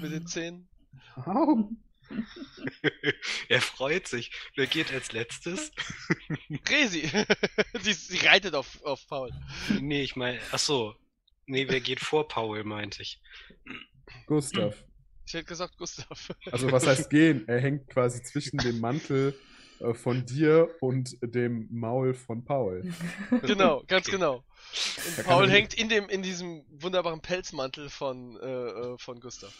mit 0.00 0.12
den 0.12 0.26
Zähnen. 0.26 0.68
Au. 1.16 1.70
er 3.48 3.60
freut 3.60 4.08
sich. 4.08 4.32
Wer 4.56 4.66
geht 4.66 4.92
als 4.92 5.12
letztes? 5.12 5.70
Resi! 6.68 7.10
sie, 7.80 7.92
sie 7.92 8.26
reitet 8.26 8.54
auf, 8.54 8.82
auf 8.84 9.06
Paul. 9.06 9.30
Nee, 9.80 10.02
ich 10.02 10.16
meine, 10.16 10.40
ach 10.50 10.58
so. 10.58 10.94
Nee, 11.46 11.68
wer 11.68 11.80
geht 11.80 12.00
vor 12.00 12.28
Paul, 12.28 12.64
meinte 12.64 13.02
ich. 13.02 13.20
Gustav. 14.26 14.84
Ich 15.30 15.34
hätte 15.34 15.44
gesagt 15.44 15.78
Gustav. 15.78 16.32
Also 16.50 16.72
was 16.72 16.88
heißt 16.88 17.08
gehen? 17.08 17.46
Er 17.46 17.60
hängt 17.60 17.88
quasi 17.88 18.20
zwischen 18.20 18.56
dem 18.58 18.80
Mantel 18.80 19.32
äh, 19.78 19.94
von 19.94 20.26
dir 20.26 20.68
und 20.80 21.16
dem 21.22 21.68
Maul 21.70 22.14
von 22.14 22.44
Paul. 22.44 22.92
Genau, 23.42 23.84
ganz 23.86 24.06
genau. 24.08 24.42
Und 25.18 25.24
Paul 25.26 25.48
hängt 25.48 25.72
in, 25.74 25.88
dem, 25.88 26.08
in 26.08 26.22
diesem 26.22 26.64
wunderbaren 26.72 27.20
Pelzmantel 27.20 27.90
von, 27.90 28.36
äh, 28.40 28.44
äh, 28.44 28.98
von 28.98 29.20
Gustav. 29.20 29.54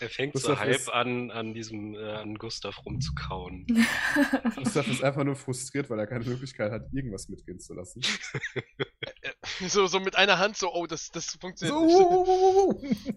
Er 0.00 0.08
fängt 0.08 0.32
Gustav 0.32 0.54
so 0.56 0.60
halb 0.60 0.74
ist- 0.74 0.88
an, 0.90 1.30
an 1.30 1.52
diesem, 1.52 1.94
äh, 1.96 2.12
an 2.12 2.36
Gustav 2.36 2.82
rumzukauen. 2.86 3.66
Gustav 4.56 4.88
ist 4.88 5.04
einfach 5.04 5.24
nur 5.24 5.36
frustriert, 5.36 5.90
weil 5.90 5.98
er 5.98 6.06
keine 6.06 6.24
Möglichkeit 6.24 6.72
hat, 6.72 6.86
irgendwas 6.94 7.28
mitgehen 7.28 7.60
zu 7.60 7.74
lassen. 7.74 8.00
So, 9.68 9.86
so 9.86 10.00
mit 10.00 10.16
einer 10.16 10.38
Hand 10.38 10.56
so, 10.56 10.72
oh, 10.72 10.86
das, 10.86 11.10
das 11.10 11.36
funktioniert 11.38 11.90
So. 11.90 12.80
nicht. 12.82 13.12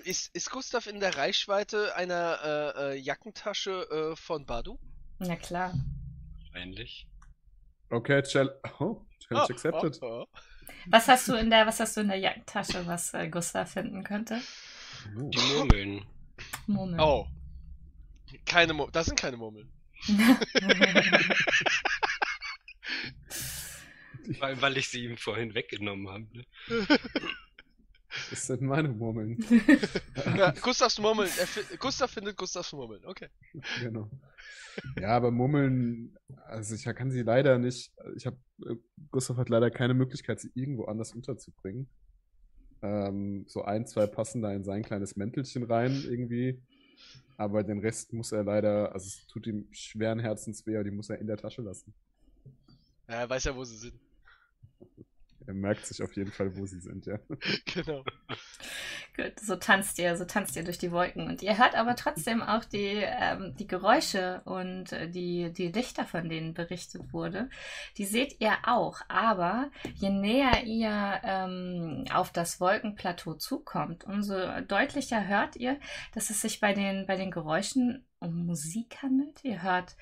Ist, 0.00 0.34
ist 0.34 0.50
Gustav 0.50 0.86
in 0.86 1.00
der 1.00 1.16
Reichweite 1.16 1.94
einer 1.96 2.38
äh, 2.76 2.92
äh, 2.94 2.98
Jackentasche 2.98 4.12
äh, 4.12 4.16
von 4.16 4.46
Badu? 4.46 4.78
Na 5.18 5.36
klar. 5.36 5.74
Wahrscheinlich. 6.40 7.06
Okay, 7.90 8.22
Challenge. 8.22 8.58
Oh, 8.78 9.04
Challenge 9.20 9.46
Ah, 9.48 9.52
accepted. 9.52 10.02
ah, 10.02 10.22
ah. 10.22 10.26
Was 10.86 11.08
hast 11.08 11.28
du 11.28 11.34
in 11.34 11.50
der, 11.50 11.66
was 11.66 11.78
hast 11.80 11.96
du 11.96 12.00
in 12.00 12.08
der 12.08 12.18
Jackentasche, 12.18 12.86
was 12.86 13.12
äh, 13.14 13.28
Gustav 13.28 13.70
finden 13.70 14.02
könnte? 14.02 14.40
Oh. 15.16 15.28
Die 15.30 15.38
Murmeln. 15.38 16.04
Moment. 16.66 17.00
Oh. 17.00 17.26
Keine 18.46 18.72
Mur 18.72 18.90
das 18.90 19.06
sind 19.06 19.20
keine 19.20 19.36
Murmeln. 19.36 19.70
Weil, 24.38 24.60
weil 24.62 24.76
ich 24.76 24.88
sie 24.88 25.04
ihm 25.04 25.16
vorhin 25.16 25.54
weggenommen 25.54 26.08
habe. 26.08 26.26
Ne? 26.32 26.44
Das 28.30 28.46
sind 28.46 28.62
meine 28.62 28.88
Murmeln. 28.88 29.38
Ja, 30.36 30.50
Gustavs 30.62 30.98
Murmeln. 30.98 31.30
Gustav 31.78 32.10
findet 32.10 32.36
Gustavs 32.36 32.72
Murmeln. 32.72 33.04
Okay. 33.06 33.28
genau. 33.80 34.10
Ja, 35.00 35.10
aber 35.16 35.30
Murmeln, 35.30 36.16
also 36.44 36.74
ich 36.74 36.84
kann 36.84 37.10
sie 37.10 37.22
leider 37.22 37.58
nicht. 37.58 37.92
Ich 38.16 38.26
habe 38.26 38.38
Gustav 39.10 39.36
hat 39.36 39.48
leider 39.48 39.70
keine 39.70 39.94
Möglichkeit, 39.94 40.40
sie 40.40 40.50
irgendwo 40.54 40.84
anders 40.84 41.12
unterzubringen. 41.12 41.88
Ähm, 42.82 43.44
so 43.46 43.62
ein, 43.62 43.86
zwei 43.86 44.06
passen 44.06 44.42
da 44.42 44.52
in 44.52 44.64
sein 44.64 44.82
kleines 44.82 45.16
Mäntelchen 45.16 45.64
rein 45.64 45.92
irgendwie. 46.04 46.60
Aber 47.36 47.62
den 47.62 47.80
Rest 47.80 48.12
muss 48.12 48.32
er 48.32 48.44
leider, 48.44 48.92
also 48.92 49.06
es 49.06 49.26
tut 49.26 49.46
ihm 49.46 49.66
schweren 49.72 50.18
Herzens 50.18 50.66
weh, 50.66 50.76
aber 50.76 50.84
die 50.84 50.90
muss 50.90 51.10
er 51.10 51.18
in 51.18 51.26
der 51.26 51.36
Tasche 51.36 51.62
lassen. 51.62 51.94
Ja, 53.08 53.14
er 53.14 53.30
weiß 53.30 53.44
ja, 53.44 53.56
wo 53.56 53.64
sie 53.64 53.76
sind. 53.76 53.94
Er 55.46 55.54
merkt 55.54 55.86
sich 55.86 56.02
auf 56.02 56.14
jeden 56.16 56.30
Fall, 56.30 56.56
wo 56.56 56.66
sie 56.66 56.80
sind, 56.80 57.06
ja. 57.06 57.18
Genau. 57.74 58.04
Gut, 59.16 59.38
so 59.40 59.56
tanzt 59.56 59.98
ihr, 59.98 60.16
so 60.16 60.24
tanzt 60.24 60.56
ihr 60.56 60.64
durch 60.64 60.78
die 60.78 60.90
Wolken. 60.90 61.28
Und 61.28 61.42
ihr 61.42 61.58
hört 61.58 61.74
aber 61.74 61.96
trotzdem 61.96 62.42
auch 62.42 62.64
die, 62.64 63.02
ähm, 63.02 63.54
die 63.58 63.66
Geräusche 63.66 64.40
und 64.44 64.92
äh, 64.92 65.08
die, 65.08 65.52
die 65.52 65.68
Lichter, 65.68 66.06
von 66.06 66.28
denen 66.28 66.54
berichtet 66.54 67.12
wurde. 67.12 67.50
Die 67.98 68.06
seht 68.06 68.40
ihr 68.40 68.52
auch. 68.64 69.00
Aber 69.08 69.70
je 69.94 70.10
näher 70.10 70.64
ihr 70.64 71.20
ähm, 71.24 72.04
auf 72.12 72.30
das 72.32 72.60
Wolkenplateau 72.60 73.34
zukommt, 73.34 74.04
umso 74.04 74.34
deutlicher 74.66 75.26
hört 75.26 75.56
ihr, 75.56 75.78
dass 76.14 76.30
es 76.30 76.40
sich 76.40 76.60
bei 76.60 76.72
den, 76.72 77.06
bei 77.06 77.16
den 77.16 77.30
Geräuschen 77.30 78.06
um 78.18 78.46
Musik 78.46 79.02
handelt. 79.02 79.44
Ihr 79.44 79.62
hört 79.62 79.96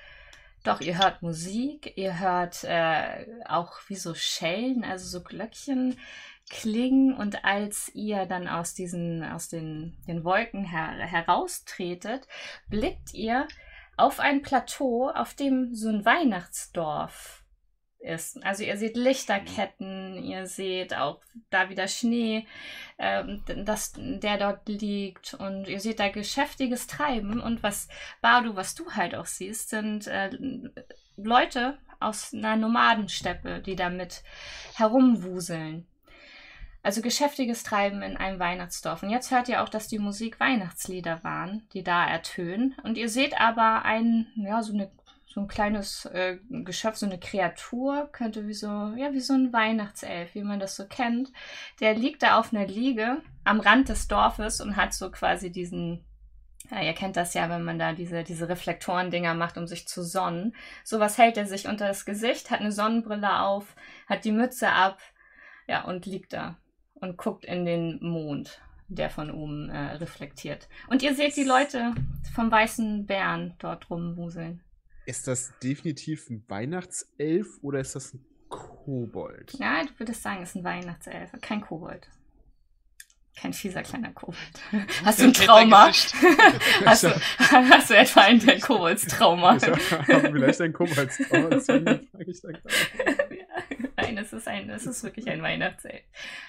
doch, 0.62 0.80
ihr 0.80 0.98
hört 0.98 1.22
Musik, 1.22 1.96
ihr 1.96 2.18
hört 2.18 2.64
äh, 2.64 3.26
auch 3.46 3.78
wie 3.88 3.96
so 3.96 4.14
Schellen, 4.14 4.84
also 4.84 5.06
so 5.06 5.22
Glöckchen 5.24 5.96
klingen. 6.50 7.14
Und 7.14 7.44
als 7.44 7.90
ihr 7.94 8.26
dann 8.26 8.46
aus 8.46 8.74
diesen, 8.74 9.22
aus 9.24 9.48
den, 9.48 9.96
den 10.06 10.24
Wolken 10.24 10.64
her 10.64 10.92
heraustretet, 10.98 12.26
blickt 12.68 13.14
ihr 13.14 13.48
auf 13.96 14.20
ein 14.20 14.42
Plateau, 14.42 15.10
auf 15.10 15.34
dem 15.34 15.74
so 15.74 15.88
ein 15.88 16.04
Weihnachtsdorf 16.04 17.39
ist. 18.00 18.42
Also 18.44 18.64
ihr 18.64 18.76
seht 18.76 18.96
Lichterketten, 18.96 20.22
ihr 20.22 20.46
seht 20.46 20.94
auch 20.94 21.20
da 21.50 21.68
wieder 21.68 21.86
Schnee, 21.86 22.46
ähm, 22.98 23.42
das, 23.64 23.92
der 23.96 24.38
dort 24.38 24.68
liegt 24.68 25.34
und 25.34 25.68
ihr 25.68 25.80
seht 25.80 26.00
da 26.00 26.08
geschäftiges 26.08 26.86
Treiben 26.86 27.40
und 27.40 27.62
was 27.62 27.88
Bardu, 28.20 28.56
was 28.56 28.74
du 28.74 28.90
halt 28.92 29.14
auch 29.14 29.26
siehst, 29.26 29.70
sind 29.70 30.06
äh, 30.06 30.30
Leute 31.16 31.78
aus 32.00 32.32
einer 32.32 32.56
Nomadensteppe, 32.56 33.60
die 33.60 33.76
damit 33.76 34.22
herumwuseln. 34.74 35.86
Also 36.82 37.02
geschäftiges 37.02 37.62
Treiben 37.62 38.00
in 38.00 38.16
einem 38.16 38.38
Weihnachtsdorf. 38.38 39.02
Und 39.02 39.10
jetzt 39.10 39.30
hört 39.30 39.50
ihr 39.50 39.62
auch, 39.62 39.68
dass 39.68 39.86
die 39.86 39.98
Musik 39.98 40.40
Weihnachtslieder 40.40 41.22
waren, 41.22 41.68
die 41.74 41.82
da 41.82 42.06
ertönen. 42.06 42.74
Und 42.82 42.96
ihr 42.96 43.10
seht 43.10 43.38
aber 43.38 43.84
ein, 43.84 44.28
ja, 44.34 44.62
so, 44.62 44.72
eine, 44.72 44.90
so 45.32 45.40
ein 45.40 45.48
kleines 45.48 46.06
äh, 46.06 46.38
Geschöpf, 46.50 46.96
so 46.96 47.06
eine 47.06 47.20
Kreatur, 47.20 48.08
könnte 48.10 48.48
wie 48.48 48.54
so, 48.54 48.66
ja, 48.66 49.12
wie 49.12 49.20
so 49.20 49.32
ein 49.32 49.52
Weihnachtself, 49.52 50.34
wie 50.34 50.42
man 50.42 50.58
das 50.58 50.74
so 50.74 50.86
kennt. 50.86 51.30
Der 51.78 51.94
liegt 51.94 52.24
da 52.24 52.38
auf 52.38 52.52
einer 52.52 52.66
Liege 52.66 53.18
am 53.44 53.60
Rand 53.60 53.88
des 53.88 54.08
Dorfes 54.08 54.60
und 54.60 54.74
hat 54.74 54.92
so 54.92 55.08
quasi 55.12 55.52
diesen, 55.52 56.04
ja, 56.68 56.82
ihr 56.82 56.94
kennt 56.94 57.16
das 57.16 57.32
ja, 57.34 57.48
wenn 57.48 57.62
man 57.62 57.78
da 57.78 57.92
diese, 57.92 58.24
diese 58.24 58.48
Reflektorendinger 58.48 59.34
macht, 59.34 59.56
um 59.56 59.68
sich 59.68 59.86
zu 59.86 60.02
sonnen. 60.02 60.56
Sowas 60.82 61.16
hält 61.16 61.36
er 61.36 61.46
sich 61.46 61.68
unter 61.68 61.86
das 61.86 62.04
Gesicht, 62.04 62.50
hat 62.50 62.58
eine 62.58 62.72
Sonnenbrille 62.72 63.40
auf, 63.40 63.76
hat 64.08 64.24
die 64.24 64.32
Mütze 64.32 64.70
ab, 64.70 64.98
ja, 65.68 65.84
und 65.84 66.06
liegt 66.06 66.32
da 66.32 66.56
und 66.94 67.16
guckt 67.16 67.44
in 67.44 67.64
den 67.64 68.00
Mond, 68.02 68.60
der 68.88 69.10
von 69.10 69.30
oben 69.30 69.70
äh, 69.70 69.92
reflektiert. 69.92 70.68
Und 70.88 71.04
ihr 71.04 71.14
seht 71.14 71.36
die 71.36 71.44
Leute 71.44 71.94
vom 72.34 72.50
weißen 72.50 73.06
Bären 73.06 73.54
dort 73.60 73.88
rumwuseln. 73.90 74.64
Ist 75.10 75.26
das 75.26 75.52
definitiv 75.58 76.30
ein 76.30 76.44
Weihnachtself 76.46 77.58
oder 77.62 77.80
ist 77.80 77.96
das 77.96 78.14
ein 78.14 78.24
Kobold? 78.48 79.52
Ja, 79.58 79.82
du 79.82 79.90
würdest 79.98 80.22
sagen, 80.22 80.40
es 80.40 80.50
ist 80.50 80.54
ein 80.54 80.62
Weihnachtself, 80.62 81.32
kein 81.40 81.62
Kobold. 81.62 82.08
Kein 83.36 83.52
fieser 83.52 83.82
kleiner 83.82 84.12
Kobold. 84.12 84.38
Hast 85.04 85.18
du 85.18 85.24
ein 85.24 85.32
Trauma? 85.32 85.88
Hast, 86.84 87.02
du, 87.02 87.20
hast 87.40 87.90
du 87.90 87.96
etwa 87.96 88.20
ein 88.20 88.38
der 88.38 88.60
Koboldstrauma? 88.60 89.56
Ich 89.56 89.66
habe 89.66 90.30
vielleicht 90.30 90.60
ein 90.60 90.72
Koboldstrauma, 90.72 91.48
deswegen 91.48 92.06
frage 92.12 92.30
ich 92.30 92.40
da 92.40 92.52
gerade. 92.52 93.38
Nein, 93.96 94.16
es 94.18 94.32
ist 94.32 94.46
ein, 94.46 94.70
es 94.70 94.86
ist 94.86 95.02
wirklich 95.02 95.28
ein 95.28 95.42
Weihnachtself. 95.42 96.02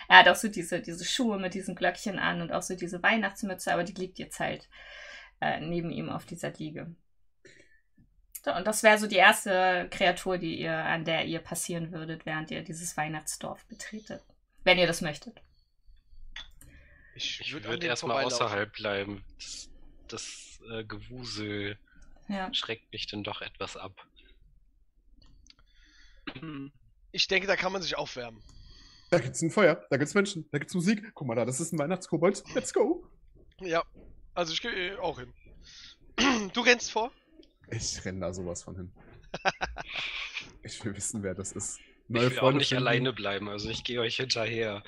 Er 0.07 0.19
hat 0.19 0.27
auch 0.27 0.35
so 0.35 0.49
diese, 0.49 0.81
diese 0.81 1.03
Schuhe 1.03 1.39
mit 1.39 1.55
diesen 1.55 1.73
Glöckchen 1.73 2.19
an 2.19 2.41
und 2.43 2.51
auch 2.51 2.61
so 2.61 2.75
diese 2.75 3.01
Weihnachtsmütze, 3.01 3.73
aber 3.73 3.83
die 3.83 3.99
liegt 3.99 4.19
jetzt 4.19 4.39
halt 4.39 4.69
äh, 5.39 5.59
neben 5.59 5.89
ihm 5.89 6.09
auf 6.09 6.25
dieser 6.25 6.51
Liege. 6.51 6.95
Und 8.45 8.65
das 8.65 8.81
wäre 8.83 8.97
so 8.97 9.07
die 9.07 9.17
erste 9.17 9.87
Kreatur, 9.91 10.37
die 10.37 10.59
ihr, 10.59 10.75
an 10.75 11.05
der 11.05 11.25
ihr 11.25 11.39
passieren 11.39 11.91
würdet, 11.91 12.25
während 12.25 12.49
ihr 12.51 12.63
dieses 12.63 12.97
Weihnachtsdorf 12.97 13.63
betretet. 13.65 14.23
Wenn 14.63 14.77
ihr 14.79 14.87
das 14.87 15.01
möchtet. 15.01 15.41
Ich, 17.15 17.39
Ich 17.41 17.53
würd 17.53 17.65
würde 17.65 17.79
dem 17.79 17.89
erstmal 17.89 18.23
außerhalb 18.23 18.71
bleiben. 18.73 19.23
Das, 19.37 19.69
das 20.07 20.59
äh, 20.71 20.83
Gewusel 20.83 21.77
Ja. 22.27 22.51
schreckt 22.53 22.91
mich 22.91 23.07
dann 23.07 23.23
doch 23.23 23.41
etwas 23.41 23.77
ab. 23.77 23.93
Ich 27.13 27.27
denke, 27.27 27.45
da 27.45 27.57
kann 27.57 27.73
man 27.73 27.81
sich 27.81 27.97
aufwärmen. 27.97 28.41
Da 29.09 29.19
gibt's 29.19 29.41
ein 29.41 29.51
Feuer, 29.51 29.85
da 29.89 29.97
gibt's 29.97 30.13
Menschen, 30.13 30.47
da 30.53 30.59
gibt's 30.59 30.73
Musik. 30.73 31.13
Guck 31.13 31.27
mal 31.27 31.35
da, 31.35 31.43
das 31.43 31.59
ist 31.59 31.73
ein 31.73 31.77
Weihnachtskobold. 31.79 32.41
Let's 32.55 32.73
go. 32.73 33.05
Ja, 33.59 33.83
also 34.33 34.53
ich 34.53 34.61
gehe 34.61 34.97
auch 35.01 35.19
hin. 35.19 35.33
Du 36.53 36.61
rennst 36.61 36.89
vor? 36.89 37.11
Ich 37.71 38.03
renn 38.05 38.19
da 38.19 38.33
sowas 38.33 38.63
von 38.63 38.75
hin. 38.75 38.91
Ich 40.63 40.83
will 40.85 40.95
wissen, 40.95 41.23
wer 41.23 41.33
das 41.33 41.53
ist. 41.53 41.79
Ich 41.79 41.85
will 42.15 42.27
auch 42.27 42.33
Freunde 42.33 42.59
nicht 42.59 42.69
finden. 42.69 42.83
alleine 42.85 43.13
bleiben, 43.13 43.49
also 43.49 43.67
ich 43.69 43.83
gehe 43.83 43.99
euch 43.99 44.17
hinterher. 44.17 44.83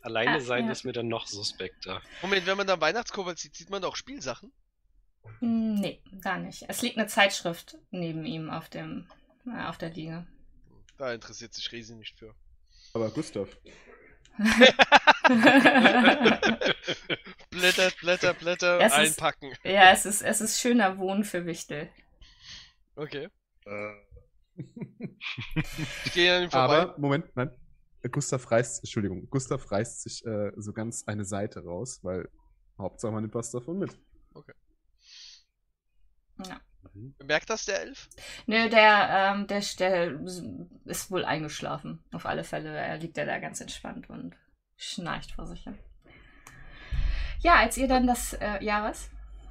Alleine 0.00 0.36
Ah, 0.36 0.40
sein 0.40 0.66
ja. 0.66 0.72
ist 0.72 0.84
mir 0.84 0.92
dann 0.92 1.08
noch 1.08 1.26
suspekter. 1.26 2.00
Moment, 2.22 2.46
wenn 2.46 2.56
man 2.56 2.68
da 2.68 2.80
Weihnachtskobold 2.80 3.36
sieht, 3.38 3.56
sieht 3.56 3.68
man 3.70 3.82
da 3.82 3.88
auch 3.88 3.96
Spielsachen? 3.96 4.52
Hm, 5.40 5.74
Nee, 5.80 6.00
da 6.12 6.38
nicht. 6.38 6.66
Es 6.68 6.82
liegt 6.82 6.98
eine 6.98 7.08
Zeitschrift 7.08 7.78
neben 7.90 8.24
ihm 8.24 8.48
auf, 8.48 8.68
dem, 8.68 9.08
äh, 9.46 9.64
auf 9.64 9.76
der 9.78 9.90
Liege. 9.90 10.24
Da 10.98 11.12
interessiert 11.12 11.52
sich 11.52 11.72
Resi 11.72 11.96
nicht 11.96 12.16
für. 12.16 12.32
Aber 12.94 13.10
Gustav, 13.10 13.48
Blätter, 17.50 17.90
Blätter, 18.00 18.34
Blätter, 18.34 18.80
Es 18.80 18.92
ist- 18.92 18.98
einpacken. 19.18 19.52
ja, 19.64 19.90
es 19.92 20.06
ist, 20.06 20.22
es 20.22 20.40
ist 20.40 20.60
schöner 20.60 20.98
Wohnen 20.98 21.24
für 21.24 21.46
Wichtel. 21.46 21.88
Okay. 22.94 23.28
Ich 26.04 26.12
gehe 26.14 26.36
an 26.36 26.44
ihm 26.44 26.50
vorbei. 26.50 26.80
aber, 26.82 26.98
Moment, 26.98 27.26
nein. 27.36 27.50
Gustav 28.10 28.48
reißt, 28.50 28.80
Entschuldigung, 28.84 29.28
Gustav 29.30 29.70
reißt 29.70 30.02
sich 30.02 30.24
äh, 30.24 30.52
so 30.56 30.72
ganz 30.72 31.04
eine 31.06 31.24
Seite 31.24 31.64
raus, 31.64 31.98
weil 32.02 32.28
Hauptsache 32.78 33.10
man 33.12 33.22
nimmt 33.22 33.34
was 33.34 33.50
davon 33.50 33.78
mit. 33.78 33.98
Okay. 34.32 34.52
Ja. 36.46 36.60
Merkt 37.24 37.50
das 37.50 37.64
der 37.64 37.80
Elf? 37.80 38.08
Nö, 38.46 38.68
der, 38.68 39.08
ähm, 39.34 39.46
der, 39.48 39.60
der 39.78 40.20
ist 40.84 41.10
wohl 41.10 41.24
eingeschlafen. 41.24 42.04
Auf 42.12 42.26
alle 42.26 42.44
Fälle 42.44 42.68
er 42.76 42.96
liegt 42.98 43.18
er 43.18 43.26
da 43.26 43.38
ganz 43.40 43.60
entspannt 43.60 44.08
und 44.08 44.36
schnarcht 44.76 45.32
vor 45.32 45.46
sich 45.46 45.64
hin. 45.64 45.76
Ja, 47.40 47.56
als 47.56 47.76
ihr 47.76 47.88
dann 47.88 48.06
das, 48.06 48.34
äh, 48.34 48.64
ja 48.64 48.84
was? 48.84 49.10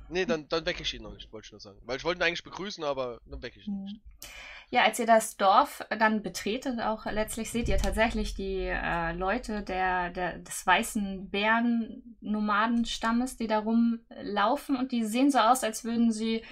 Nee, 0.09 0.25
dann, 0.25 0.47
dann 0.49 0.65
wecke 0.65 0.81
ich 0.83 0.93
ihn 0.93 1.03
noch 1.03 1.13
nicht, 1.13 1.31
wollte 1.33 1.47
ich 1.47 1.51
nur 1.51 1.61
sagen. 1.61 1.79
Weil 1.83 1.97
ich 1.97 2.03
wollte 2.03 2.19
ihn 2.19 2.23
eigentlich 2.23 2.43
begrüßen, 2.43 2.83
aber 2.83 3.19
dann 3.25 3.41
wecke 3.41 3.59
ich 3.59 3.67
ihn 3.67 3.83
nicht. 3.83 4.01
Ja, 4.71 4.83
als 4.83 4.99
ihr 4.99 5.05
das 5.05 5.37
Dorf 5.37 5.85
dann 5.99 6.23
betretet, 6.23 6.81
auch 6.81 7.05
letztlich 7.05 7.51
seht 7.51 7.69
ihr 7.69 7.77
tatsächlich 7.77 8.33
die 8.33 8.67
äh, 8.67 9.13
Leute 9.13 9.61
der, 9.61 10.09
der, 10.09 10.39
des 10.39 10.65
weißen 10.65 11.29
Bären-Nomadenstammes, 11.29 13.37
die 13.37 13.45
da 13.47 13.59
rumlaufen 13.59 14.75
und 14.75 14.91
die 14.91 15.05
sehen 15.05 15.29
so 15.31 15.37
aus, 15.39 15.63
als 15.63 15.83
würden 15.83 16.11
sie 16.11 16.43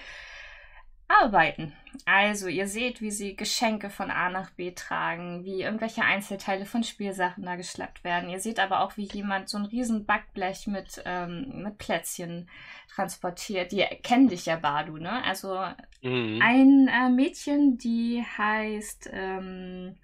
arbeiten. 1.08 1.72
Also 2.06 2.48
ihr 2.48 2.66
seht, 2.66 3.00
wie 3.00 3.10
sie 3.10 3.36
Geschenke 3.36 3.88
von 3.88 4.10
A 4.10 4.28
nach 4.30 4.50
B 4.50 4.72
tragen, 4.72 5.44
wie 5.44 5.62
irgendwelche 5.62 6.02
Einzelteile 6.02 6.66
von 6.66 6.82
Spielsachen 6.82 7.44
da 7.44 7.56
geschleppt 7.56 8.02
werden. 8.04 8.28
Ihr 8.28 8.40
seht 8.40 8.58
aber 8.58 8.80
auch, 8.80 8.96
wie 8.96 9.04
jemand 9.04 9.48
so 9.48 9.58
ein 9.58 9.64
riesen 9.64 10.04
Backblech 10.04 10.66
mit, 10.66 11.02
ähm, 11.04 11.62
mit 11.62 11.78
Plätzchen 11.78 12.48
transportiert. 12.94 13.72
Die 13.72 13.84
kennen 14.02 14.28
dich 14.28 14.46
ja, 14.46 14.56
Badu, 14.56 14.96
ne? 14.96 15.22
Also 15.24 15.58
Mhm. 16.02 16.40
ein 16.42 16.88
äh, 16.88 17.08
Mädchen, 17.08 17.78
die 17.78 18.22
heißt 18.36 19.08
ähm, 19.12 19.96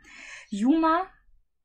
Yuma. 0.48 1.02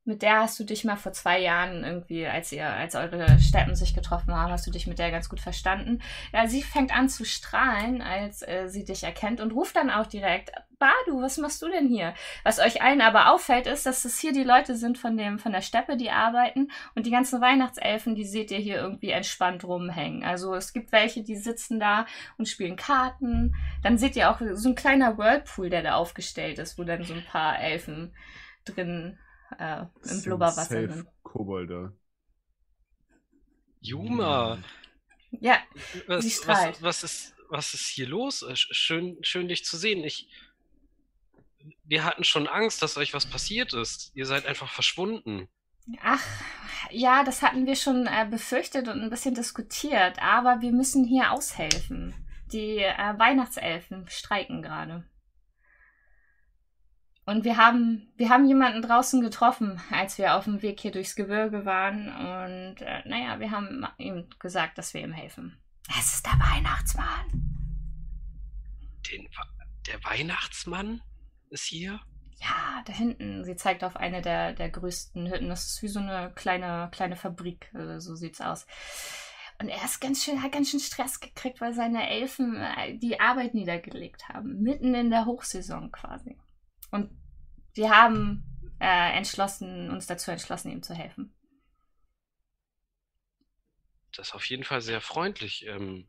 Mit 0.06 0.22
der 0.22 0.42
hast 0.42 0.60
du 0.60 0.62
dich 0.62 0.84
mal 0.84 0.94
vor 0.94 1.12
zwei 1.12 1.40
Jahren 1.40 1.82
irgendwie, 1.82 2.28
als 2.28 2.52
ihr, 2.52 2.68
als 2.68 2.94
eure 2.94 3.40
Steppen 3.40 3.74
sich 3.74 3.92
getroffen 3.92 4.32
haben, 4.32 4.52
hast 4.52 4.64
du 4.64 4.70
dich 4.70 4.86
mit 4.86 5.00
der 5.00 5.10
ganz 5.10 5.28
gut 5.28 5.40
verstanden. 5.40 6.00
Ja, 6.32 6.46
sie 6.46 6.62
fängt 6.62 6.96
an 6.96 7.08
zu 7.08 7.24
strahlen, 7.24 8.00
als 8.02 8.46
äh, 8.46 8.68
sie 8.68 8.84
dich 8.84 9.02
erkennt 9.02 9.40
und 9.40 9.50
ruft 9.50 9.74
dann 9.74 9.90
auch 9.90 10.06
direkt, 10.06 10.52
Badu, 10.78 11.20
was 11.22 11.38
machst 11.38 11.60
du 11.60 11.68
denn 11.68 11.88
hier? 11.88 12.14
Was 12.44 12.60
euch 12.60 12.82
allen 12.82 13.00
aber 13.00 13.32
auffällt, 13.32 13.66
ist, 13.66 13.84
dass 13.84 14.04
es 14.04 14.20
hier 14.20 14.32
die 14.32 14.44
Leute 14.44 14.76
sind 14.76 14.96
von 14.96 15.16
dem, 15.16 15.40
von 15.40 15.50
der 15.50 15.62
Steppe, 15.62 15.96
die 15.96 16.10
arbeiten 16.10 16.70
und 16.94 17.04
die 17.04 17.10
ganzen 17.10 17.40
Weihnachtselfen, 17.40 18.14
die 18.14 18.26
seht 18.26 18.52
ihr 18.52 18.58
hier 18.58 18.76
irgendwie 18.76 19.10
entspannt 19.10 19.64
rumhängen. 19.64 20.22
Also 20.22 20.54
es 20.54 20.72
gibt 20.72 20.92
welche, 20.92 21.24
die 21.24 21.36
sitzen 21.36 21.80
da 21.80 22.06
und 22.38 22.46
spielen 22.46 22.76
Karten. 22.76 23.56
Dann 23.82 23.98
seht 23.98 24.14
ihr 24.14 24.30
auch 24.30 24.40
so 24.52 24.68
ein 24.68 24.76
kleiner 24.76 25.18
Whirlpool, 25.18 25.68
der 25.68 25.82
da 25.82 25.94
aufgestellt 25.94 26.60
ist, 26.60 26.78
wo 26.78 26.84
dann 26.84 27.02
so 27.02 27.14
ein 27.14 27.24
paar 27.24 27.58
Elfen 27.58 28.14
drin 28.64 29.18
äh, 29.58 29.86
im 30.10 30.22
Blubberwasser 30.22 30.88
sind. 30.88 31.06
Kobolde. 31.22 31.92
Juma, 33.80 34.58
Ja, 35.30 35.58
was, 36.06 36.24
Sie 36.24 36.30
strahlt. 36.30 36.82
was, 36.82 37.02
was, 37.02 37.04
ist, 37.04 37.34
was 37.48 37.74
ist 37.74 37.86
hier 37.88 38.08
los? 38.08 38.42
Äh, 38.42 38.52
sch- 38.52 38.68
Schön, 38.72 39.18
schön 39.22 39.48
dich 39.48 39.64
zu 39.64 39.76
sehen. 39.76 40.02
Ich, 40.04 40.28
wir 41.84 42.04
hatten 42.04 42.24
schon 42.24 42.48
Angst, 42.48 42.82
dass 42.82 42.96
euch 42.96 43.14
was 43.14 43.26
passiert 43.26 43.72
ist. 43.74 44.10
Ihr 44.14 44.26
seid 44.26 44.46
einfach 44.46 44.70
verschwunden. 44.70 45.48
Ach, 46.02 46.22
ja, 46.90 47.22
das 47.22 47.42
hatten 47.42 47.66
wir 47.66 47.76
schon 47.76 48.06
äh, 48.08 48.26
befürchtet 48.28 48.88
und 48.88 49.00
ein 49.00 49.10
bisschen 49.10 49.34
diskutiert, 49.34 50.20
aber 50.20 50.60
wir 50.60 50.72
müssen 50.72 51.04
hier 51.04 51.30
aushelfen. 51.30 52.14
Die 52.52 52.78
äh, 52.78 53.18
Weihnachtselfen 53.18 54.08
streiken 54.08 54.62
gerade. 54.62 55.04
Und 57.26 57.44
wir 57.44 57.56
haben, 57.56 58.08
wir 58.16 58.30
haben 58.30 58.46
jemanden 58.46 58.82
draußen 58.82 59.20
getroffen, 59.20 59.80
als 59.90 60.16
wir 60.16 60.36
auf 60.36 60.44
dem 60.44 60.62
Weg 60.62 60.78
hier 60.78 60.92
durchs 60.92 61.16
Gebirge 61.16 61.64
waren. 61.64 62.06
Und 62.08 62.82
äh, 62.82 63.02
naja, 63.04 63.40
wir 63.40 63.50
haben 63.50 63.84
ihm 63.98 64.28
gesagt, 64.38 64.78
dass 64.78 64.94
wir 64.94 65.02
ihm 65.02 65.12
helfen. 65.12 65.58
Es 65.98 66.14
ist 66.14 66.24
der 66.26 66.34
Weihnachtsmann. 66.34 67.26
Den, 69.10 69.28
der 69.88 70.04
Weihnachtsmann 70.04 71.02
ist 71.50 71.64
hier? 71.64 72.00
Ja, 72.40 72.82
da 72.84 72.92
hinten. 72.92 73.44
Sie 73.44 73.56
zeigt 73.56 73.82
auf 73.82 73.96
eine 73.96 74.22
der, 74.22 74.52
der 74.52 74.70
größten 74.70 75.28
Hütten. 75.28 75.48
Das 75.48 75.66
ist 75.66 75.82
wie 75.82 75.88
so 75.88 75.98
eine 75.98 76.30
kleine, 76.32 76.88
kleine 76.92 77.16
Fabrik. 77.16 77.74
äh, 77.74 77.98
So 77.98 78.14
sieht's 78.14 78.40
aus. 78.40 78.68
Und 79.60 79.68
er 79.68 79.84
ist 79.84 80.00
ganz 80.00 80.22
schön, 80.22 80.42
hat 80.42 80.52
ganz 80.52 80.70
schön 80.70 80.80
Stress 80.80 81.18
gekriegt, 81.18 81.60
weil 81.60 81.74
seine 81.74 82.08
Elfen 82.08 82.54
äh, 82.56 82.96
die 82.98 83.18
Arbeit 83.18 83.54
niedergelegt 83.54 84.28
haben. 84.28 84.62
Mitten 84.62 84.94
in 84.94 85.10
der 85.10 85.24
Hochsaison 85.24 85.90
quasi. 85.90 86.36
Und 86.96 87.10
wir 87.74 87.90
haben 87.90 88.42
äh, 88.80 89.16
entschlossen, 89.16 89.90
uns 89.90 90.06
dazu 90.06 90.30
entschlossen, 90.30 90.70
ihm 90.72 90.82
zu 90.82 90.94
helfen. 90.94 91.32
Das 94.14 94.28
ist 94.28 94.34
auf 94.34 94.46
jeden 94.46 94.64
Fall 94.64 94.80
sehr 94.80 95.02
freundlich. 95.02 95.66
Ähm, 95.66 96.06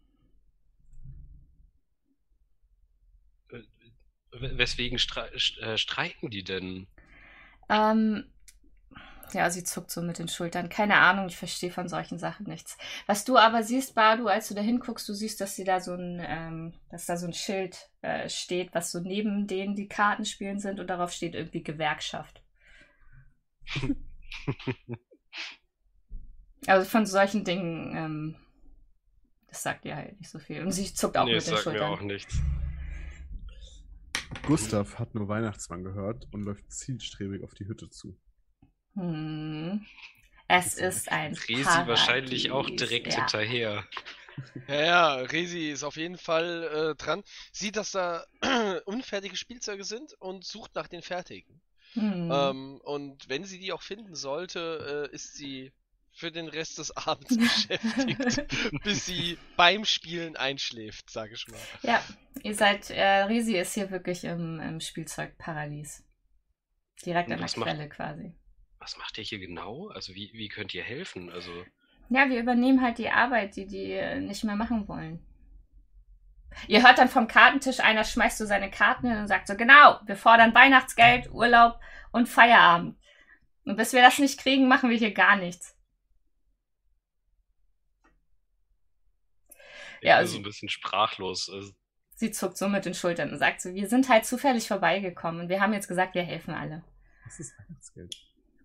äh, 3.50 3.64
weswegen 4.32 4.98
stre 4.98 5.30
st- 5.36 5.60
äh, 5.60 5.78
streiken 5.78 6.30
die 6.30 6.44
denn? 6.44 6.88
Ähm, 7.70 8.32
ja, 9.34 9.50
sie 9.50 9.64
zuckt 9.64 9.92
so 9.92 10.02
mit 10.02 10.20
den 10.20 10.28
Schultern. 10.28 10.70
Keine 10.70 10.98
Ahnung, 10.98 11.28
ich 11.28 11.38
verstehe 11.38 11.72
von 11.72 11.88
solchen 11.88 12.20
Sachen 12.20 12.48
nichts. 12.48 12.78
Was 13.06 13.26
du 13.26 13.38
aber 13.38 13.64
siehst, 13.64 13.96
Badu, 13.96 14.28
als 14.28 14.48
du 14.50 14.56
da 14.56 14.62
hinguckst, 14.62 15.08
du 15.08 15.14
siehst, 15.14 15.42
dass 15.42 15.56
sie 15.56 15.64
da 15.64 15.80
so 15.80 15.94
ein, 15.94 16.22
ähm, 16.26 16.74
dass 16.90 17.06
da 17.06 17.18
so 17.18 17.28
ein 17.28 17.34
Schild 17.34 17.90
äh, 18.02 18.30
steht, 18.30 18.74
was 18.74 18.92
so 18.92 19.00
neben 19.00 19.48
denen 19.48 19.76
die 19.76 19.88
Karten 19.88 20.26
spielen 20.26 20.60
sind 20.60 20.80
und 20.80 20.88
darauf 20.88 21.12
steht 21.12 21.36
irgendwie 21.36 21.64
Gewerkschaft. 21.64 22.42
Also 26.66 26.90
von 26.90 27.06
solchen 27.06 27.44
Dingen, 27.46 27.96
ähm, 27.96 28.36
das 29.48 29.64
sagt 29.64 29.86
ihr 29.86 29.96
halt 29.96 30.20
nicht 30.20 30.30
so 30.30 30.40
viel. 30.40 30.62
Und 30.62 30.72
sie 30.72 30.94
zuckt 30.94 31.18
auch 31.18 31.26
nee, 31.26 31.32
mit 31.34 31.38
das 31.38 31.46
den 31.46 31.56
sagt 31.56 31.66
mir 31.68 31.72
Schultern. 31.74 31.92
auch 31.94 32.02
nichts. 32.02 32.42
Gustav 34.46 35.00
hat 35.00 35.16
nur 35.16 35.28
Weihnachtsmann 35.30 35.84
gehört 35.84 36.28
und 36.32 36.44
läuft 36.44 36.70
zielstrebig 36.72 37.44
auf 37.44 37.54
die 37.54 37.68
Hütte 37.68 37.90
zu. 37.90 38.18
Hm. 38.98 39.86
Es 40.48 40.76
ist 40.76 41.12
ein 41.12 41.34
Resi 41.34 41.64
Paradies. 41.64 41.88
wahrscheinlich 41.88 42.52
auch 42.52 42.70
direkt 42.70 43.14
ja. 43.14 43.20
hinterher. 43.20 43.86
Ja, 44.68 44.84
ja, 44.86 45.16
Resi 45.16 45.70
ist 45.70 45.84
auf 45.84 45.98
jeden 45.98 46.18
Fall 46.18 46.92
äh, 46.92 46.96
dran. 46.96 47.24
Sieht, 47.52 47.76
dass 47.76 47.92
da 47.92 48.26
unfertige 48.86 49.36
Spielzeuge 49.36 49.84
sind 49.84 50.14
und 50.20 50.46
sucht 50.46 50.76
nach 50.76 50.88
den 50.88 51.02
fertigen. 51.02 51.62
Hm. 51.94 52.32
Ähm, 52.32 52.82
und 52.84 53.28
wenn 53.30 53.46
sie 53.46 53.60
die 53.60 53.74
auch 53.74 53.82
finden 53.82 54.16
sollte, 54.16 55.10
äh, 55.12 55.16
ist 55.16 55.36
sie 55.36 55.74
für 56.12 56.32
den 56.32 56.48
Rest 56.48 56.80
des 56.80 56.96
Abends 56.96 57.38
beschäftigt, 57.38 58.84
bis 58.84 59.06
sie 59.06 59.38
beim 59.56 59.86
Spielen 59.86 60.36
einschläft, 60.36 61.10
sage 61.10 61.36
ich 61.36 61.48
mal. 61.48 61.60
Ja, 61.84 62.04
ihr 62.44 62.56
seid, 62.56 62.90
äh, 62.90 63.04
Resi 63.24 63.58
ist 63.58 63.74
hier 63.74 63.92
wirklich 63.92 64.24
im, 64.24 64.60
im 64.60 64.80
Spielzeugparadies. 64.80 66.04
Direkt 67.06 67.32
an 67.32 67.38
der 67.38 67.46
was 67.46 67.56
macht- 67.58 67.70
Quelle 67.70 67.90
quasi. 67.90 68.34
Was 68.88 68.96
macht 68.98 69.18
ihr 69.18 69.24
hier 69.26 69.40
genau? 69.40 69.90
Also 69.90 70.16
wie, 70.16 70.32
wie 70.32 70.48
könnt 70.48 70.74
ihr 70.74 70.82
helfen? 70.82 71.30
Also 71.30 71.52
Ja, 72.08 72.30
wir 72.30 72.40
übernehmen 72.40 72.82
halt 72.82 72.98
die 73.00 73.10
Arbeit, 73.10 73.58
die 73.58 73.68
die 73.68 73.92
äh, 73.92 74.22
nicht 74.22 74.46
mehr 74.46 74.56
machen 74.56 74.88
wollen. 74.88 75.20
Ihr 76.70 76.82
hört 76.84 76.98
dann 76.98 77.10
vom 77.10 77.28
Kartentisch, 77.28 77.82
einer 77.82 78.06
schmeißt 78.06 78.38
so 78.38 78.46
seine 78.46 78.72
Karten 78.72 79.10
hin 79.10 79.18
und 79.20 79.28
sagt 79.28 79.50
so, 79.50 79.58
genau, 79.58 80.00
wir 80.06 80.16
fordern 80.16 80.56
Weihnachtsgeld, 80.56 81.30
Urlaub 81.32 81.82
und 82.14 82.30
Feierabend. 82.30 82.98
Und 83.66 83.76
bis 83.76 83.92
wir 83.92 84.02
das 84.02 84.20
nicht 84.20 84.40
kriegen, 84.40 84.70
machen 84.70 84.90
wir 84.90 84.96
hier 84.98 85.14
gar 85.14 85.36
nichts. 85.36 85.76
ich 90.00 90.08
Ja, 90.08 90.14
bin 90.16 90.20
also- 90.20 90.32
so 90.36 90.40
ein 90.40 90.44
bisschen 90.44 90.70
sprachlos. 90.70 91.50
Also, 91.50 91.74
Sie 92.16 92.32
zuckt 92.32 92.58
so 92.58 92.70
mit 92.70 92.86
den 92.86 92.94
Schultern 92.94 93.32
und 93.34 93.38
sagt 93.38 93.60
so, 93.60 93.74
wir 93.74 93.90
sind 93.90 94.08
halt 94.08 94.26
zufällig 94.26 94.66
vorbeigekommen 94.70 95.42
und 95.42 95.50
wir 95.50 95.60
haben 95.60 95.74
jetzt 95.74 95.90
gesagt, 95.90 96.16
wir 96.16 96.24
helfen 96.24 96.54
alle. 96.54 96.86
Das 97.26 97.38
ist 97.42 97.54
Weihnachtsgeld. 97.60 98.16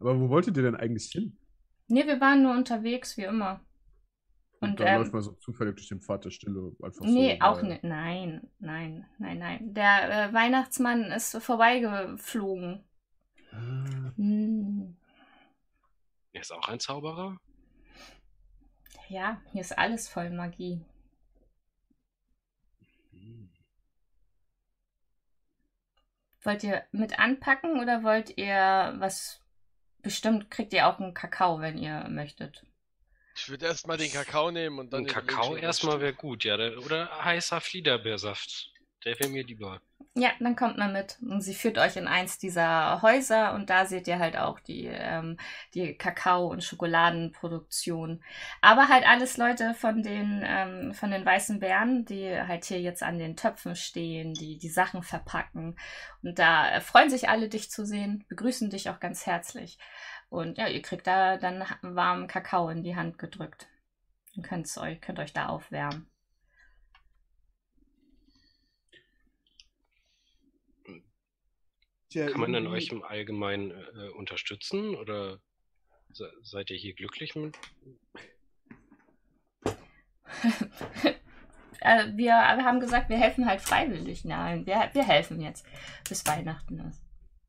Aber 0.02 0.18
wo 0.20 0.28
wolltet 0.30 0.56
ihr 0.56 0.64
denn 0.64 0.74
eigentlich 0.74 1.12
hin? 1.12 1.38
Nee, 1.86 2.06
wir 2.08 2.20
waren 2.20 2.42
nur 2.42 2.52
unterwegs, 2.56 3.16
wie 3.16 3.22
immer. 3.22 3.64
Und, 4.60 4.80
dann 4.80 4.88
ähm, 4.88 4.98
läuft 4.98 5.12
man 5.12 5.22
so 5.22 5.32
zufällig 5.34 5.76
durch 5.76 5.88
den 5.88 6.00
Pfad 6.00 6.24
der 6.24 6.30
Stille 6.30 6.72
einfach 6.82 7.04
Nee, 7.04 7.38
so. 7.40 7.46
auch 7.46 7.62
nicht. 7.62 7.84
Nein, 7.84 8.50
nein, 8.58 9.06
nein, 9.18 9.38
nein. 9.38 9.74
Der 9.74 10.28
äh, 10.30 10.32
Weihnachtsmann 10.34 11.04
ist 11.12 11.36
vorbeigeflogen. 11.36 12.84
Ah, 13.52 14.12
Hm. 14.16 14.96
er 16.32 16.40
ist 16.40 16.52
auch 16.52 16.66
ein 16.68 16.80
Zauberer? 16.80 17.38
Ja, 19.08 19.40
hier 19.52 19.60
ist 19.60 19.78
alles 19.78 20.08
voll 20.08 20.30
Magie. 20.30 20.84
Hm. 23.12 23.50
Wollt 26.42 26.64
ihr 26.64 26.82
mit 26.90 27.20
anpacken 27.20 27.78
oder 27.80 28.02
wollt 28.02 28.36
ihr 28.36 28.94
was? 28.98 29.41
Bestimmt 30.02 30.50
kriegt 30.50 30.72
ihr 30.72 30.86
auch 30.88 30.98
einen 30.98 31.14
Kakao, 31.14 31.60
wenn 31.60 31.78
ihr 31.78 32.08
möchtet. 32.08 32.64
Ich 33.36 33.48
würde 33.48 33.66
erstmal 33.66 33.96
den 33.96 34.12
Kakao 34.12 34.50
nehmen 34.50 34.78
und 34.78 34.92
dann 34.92 35.02
Ein 35.02 35.06
den 35.06 35.12
Kakao 35.14 35.56
erstmal 35.56 36.00
wäre 36.00 36.12
gut, 36.12 36.44
ja. 36.44 36.56
der- 36.56 36.78
Oder 36.78 37.24
heißer 37.24 37.60
Fliederbeersaft. 37.60 38.71
Der 39.04 39.18
wäre 39.18 39.30
mir 39.30 39.44
lieber. 39.44 39.80
Ja, 40.14 40.30
dann 40.40 40.56
kommt 40.56 40.76
man 40.76 40.92
mit 40.92 41.16
und 41.22 41.40
sie 41.40 41.54
führt 41.54 41.78
euch 41.78 41.96
in 41.96 42.06
eins 42.06 42.36
dieser 42.36 43.00
Häuser 43.00 43.54
und 43.54 43.70
da 43.70 43.86
seht 43.86 44.06
ihr 44.08 44.18
halt 44.18 44.36
auch 44.36 44.60
die, 44.60 44.84
ähm, 44.86 45.38
die 45.72 45.96
Kakao- 45.96 46.50
und 46.50 46.62
Schokoladenproduktion. 46.62 48.22
Aber 48.60 48.88
halt 48.88 49.06
alles 49.08 49.38
Leute 49.38 49.72
von 49.72 50.02
den, 50.02 50.44
ähm, 50.46 50.92
von 50.92 51.10
den 51.10 51.24
weißen 51.24 51.60
Bären, 51.60 52.04
die 52.04 52.28
halt 52.30 52.66
hier 52.66 52.80
jetzt 52.80 53.02
an 53.02 53.18
den 53.18 53.36
Töpfen 53.36 53.74
stehen, 53.74 54.34
die 54.34 54.58
die 54.58 54.68
Sachen 54.68 55.02
verpacken. 55.02 55.78
Und 56.22 56.38
da 56.38 56.70
äh, 56.76 56.80
freuen 56.82 57.08
sich 57.08 57.30
alle, 57.30 57.48
dich 57.48 57.70
zu 57.70 57.86
sehen, 57.86 58.26
begrüßen 58.28 58.68
dich 58.68 58.90
auch 58.90 59.00
ganz 59.00 59.24
herzlich. 59.24 59.78
Und 60.28 60.58
ja, 60.58 60.68
ihr 60.68 60.82
kriegt 60.82 61.06
da 61.06 61.38
dann 61.38 61.64
warmen 61.80 62.26
Kakao 62.26 62.68
in 62.68 62.82
die 62.82 62.96
Hand 62.96 63.18
gedrückt. 63.18 63.66
Und 64.36 64.42
könnt 64.42 64.76
euch, 64.76 65.00
könnt 65.00 65.18
euch 65.18 65.32
da 65.32 65.46
aufwärmen. 65.46 66.11
Tja, 72.12 72.28
Kann 72.28 72.42
man 72.42 72.52
denn 72.52 72.66
euch 72.66 72.88
im 72.88 73.02
Allgemeinen 73.02 73.70
äh, 73.70 74.10
unterstützen 74.10 74.94
oder 74.96 75.40
se 76.12 76.30
seid 76.42 76.68
ihr 76.68 76.76
hier 76.76 76.92
glücklich 76.92 77.34
mit? 77.34 77.56
äh, 81.80 82.08
wir, 82.08 82.34
wir 82.34 82.64
haben 82.66 82.80
gesagt, 82.80 83.08
wir 83.08 83.16
helfen 83.16 83.46
halt 83.46 83.62
freiwillig. 83.62 84.26
Nein, 84.26 84.66
wir, 84.66 84.90
wir 84.92 85.06
helfen 85.06 85.40
jetzt, 85.40 85.64
bis 86.06 86.26
Weihnachten 86.26 86.80
ist. 86.80 87.00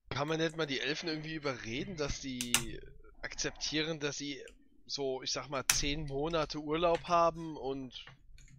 Kann 0.07 0.29
man 0.29 0.39
nicht 0.39 0.55
mal 0.55 0.65
die 0.65 0.79
Elfen 0.79 1.09
irgendwie 1.09 1.35
überreden, 1.35 1.97
dass 1.97 2.21
die 2.21 2.79
akzeptieren, 3.21 3.99
dass 3.99 4.17
sie 4.17 4.41
so, 4.85 5.21
ich 5.23 5.33
sag 5.33 5.49
mal, 5.49 5.65
zehn 5.73 6.05
Monate 6.05 6.59
Urlaub 6.59 7.03
haben 7.09 7.57
und 7.57 8.05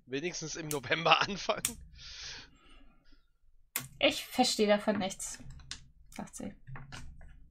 wenigstens 0.04 0.56
im 0.56 0.68
November 0.68 1.22
anfangen? 1.26 1.78
Ich 3.98 4.26
verstehe 4.26 4.68
davon 4.68 4.98
nichts 4.98 5.38
sagt 6.14 6.36
sie. 6.36 6.54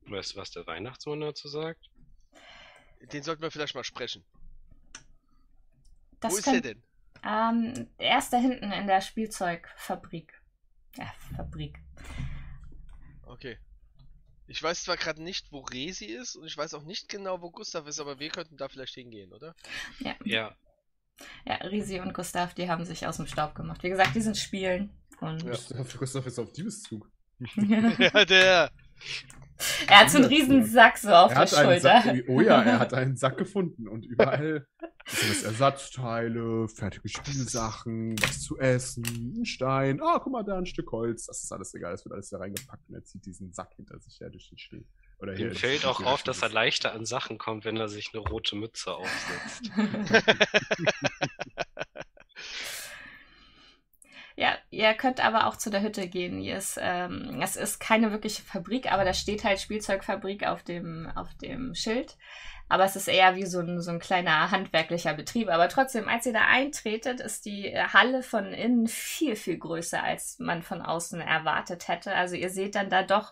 Weißt 0.08 0.34
du, 0.34 0.38
was 0.38 0.52
der 0.52 0.66
Weihnachtsmann 0.68 1.22
dazu 1.22 1.48
sagt? 1.48 1.90
Den 3.12 3.24
sollten 3.24 3.42
wir 3.42 3.52
vielleicht 3.52 3.76
mal 3.76 3.84
sprechen. 3.84 4.24
Das 6.20 6.34
Wo 6.34 6.38
ist 6.38 6.48
der 6.48 6.62
denn? 6.62 6.84
Ähm, 7.26 7.88
er 7.98 8.18
ist 8.18 8.32
da 8.32 8.38
hinten 8.38 8.72
in 8.72 8.88
der 8.88 9.02
Spielzeugfabrik. 9.02 10.34
Ja, 10.96 11.12
Fabrik. 11.36 11.80
Okay. 13.26 13.58
Ich 14.48 14.62
weiß 14.62 14.84
zwar 14.84 14.98
gerade 14.98 15.24
nicht, 15.24 15.52
wo 15.52 15.60
Resi 15.60 16.06
ist 16.06 16.36
und 16.36 16.46
ich 16.46 16.58
weiß 16.58 16.74
auch 16.74 16.84
nicht 16.84 17.10
genau, 17.10 17.42
wo 17.42 17.50
Gustav 17.50 17.88
ist, 17.88 18.00
aber 18.00 18.20
wir 18.20 18.30
könnten 18.30 18.58
da 18.58 18.68
vielleicht 18.68 18.94
hingehen, 18.94 19.34
oder? 19.34 19.56
Ja. 20.00 20.16
Ja. 20.26 20.58
Ja, 21.46 21.56
Resi 21.56 22.00
und 22.00 22.14
Gustav, 22.14 22.54
die 22.54 22.70
haben 22.70 22.86
sich 22.86 23.08
aus 23.08 23.18
dem 23.18 23.28
Staub 23.28 23.56
gemacht. 23.56 23.84
Wie 23.84 23.90
gesagt, 23.90 24.16
die 24.16 24.22
sind 24.22 24.38
spielen. 24.38 24.92
Und 25.22 25.44
Ja, 25.44 25.84
Gustav 25.98 26.26
ist 26.26 26.40
auf 26.40 26.52
Diebeszug. 26.52 27.10
ja, 27.56 28.26
der. 28.26 28.72
Er 29.88 30.00
hat 30.00 30.10
so 30.10 30.18
einen 30.18 30.28
riesen 30.28 30.66
Sack 30.66 30.98
so 30.98 31.10
auf 31.10 31.32
Er 31.32 31.46
der 31.46 31.48
Schulter. 31.48 32.02
Sack, 32.02 32.24
oh 32.28 32.42
ja, 32.42 32.62
er 32.62 32.80
hat 32.80 32.94
einen 32.94 33.16
Sack 33.16 33.38
gefunden 33.44 33.88
und 33.88 34.06
überall 34.06 34.68
sind 35.08 35.30
das 35.32 35.44
Ersatzteile, 35.44 36.68
fertige 36.68 37.08
Spielsachen, 37.10 38.16
was 38.22 38.42
zu 38.42 38.58
essen, 38.58 39.36
ein 39.38 39.46
Stein. 39.46 40.02
Ah, 40.02 40.20
guck 40.22 40.34
mal, 40.34 40.44
da 40.44 40.58
ein 40.58 40.66
Stück 40.66 40.92
Holz. 40.92 41.28
Das 41.28 41.44
ist 41.44 41.52
alles 41.52 41.74
egal, 41.74 41.92
das 41.92 42.04
wird 42.04 42.14
alles 42.14 42.30
da 42.30 42.38
reingepackt 42.40 42.90
und 42.90 42.96
er 42.96 43.04
zieht 43.04 43.26
diesen 43.26 43.54
Sack 43.54 43.74
hinter 43.76 44.00
sich 44.00 44.20
her 44.20 44.30
durch 44.30 44.50
den 44.50 44.58
Schnee. 44.58 44.86
Oder 45.20 45.36
hier 45.36 45.50
Ihm 45.50 45.56
fällt 45.56 45.86
auch 45.86 46.04
auf, 46.04 46.24
dass 46.24 46.42
er 46.42 46.50
leichter 46.50 46.94
an 46.94 47.06
Sachen 47.06 47.38
kommt, 47.38 47.64
wenn 47.64 47.78
er 47.78 47.88
sich 47.88 48.12
eine 48.14 48.24
rote 48.24 48.56
Mütze 48.56 48.94
aufsetzt. 48.94 49.72
Ja, 54.44 54.58
ihr 54.72 54.94
könnt 54.94 55.24
aber 55.24 55.48
auch 55.48 55.56
zu 55.56 55.70
der 55.70 55.82
Hütte 55.82 56.06
gehen. 56.10 56.38
Hier 56.38 56.58
ist, 56.58 56.78
ähm, 56.82 57.40
es 57.42 57.56
ist 57.56 57.80
keine 57.80 58.12
wirkliche 58.12 58.42
Fabrik, 58.42 58.92
aber 58.92 59.06
da 59.06 59.14
steht 59.14 59.46
halt 59.46 59.62
Spielzeugfabrik 59.62 60.46
auf 60.46 60.64
dem, 60.64 61.10
auf 61.16 61.34
dem 61.36 61.74
Schild. 61.76 62.18
Aber 62.68 62.84
es 62.84 62.98
ist 62.98 63.08
eher 63.08 63.38
wie 63.38 63.46
so 63.46 63.62
ein, 63.62 63.80
so 63.80 63.92
ein 63.92 64.00
kleiner 64.00 64.52
handwerklicher 64.52 65.14
Betrieb. 65.14 65.48
Aber 65.48 65.70
trotzdem, 65.70 66.10
als 66.10 66.26
ihr 66.26 66.34
da 66.34 66.46
eintretet, 66.46 67.22
ist 67.22 67.46
die 67.46 67.74
Halle 67.74 68.22
von 68.22 68.52
innen 68.52 68.88
viel, 68.88 69.38
viel 69.38 69.58
größer, 69.58 70.04
als 70.04 70.40
man 70.40 70.62
von 70.62 70.82
außen 70.82 71.22
erwartet 71.22 71.88
hätte. 71.88 72.14
Also 72.14 72.36
ihr 72.36 72.50
seht 72.50 72.76
dann 72.76 72.90
da 72.90 73.04
doch 73.04 73.32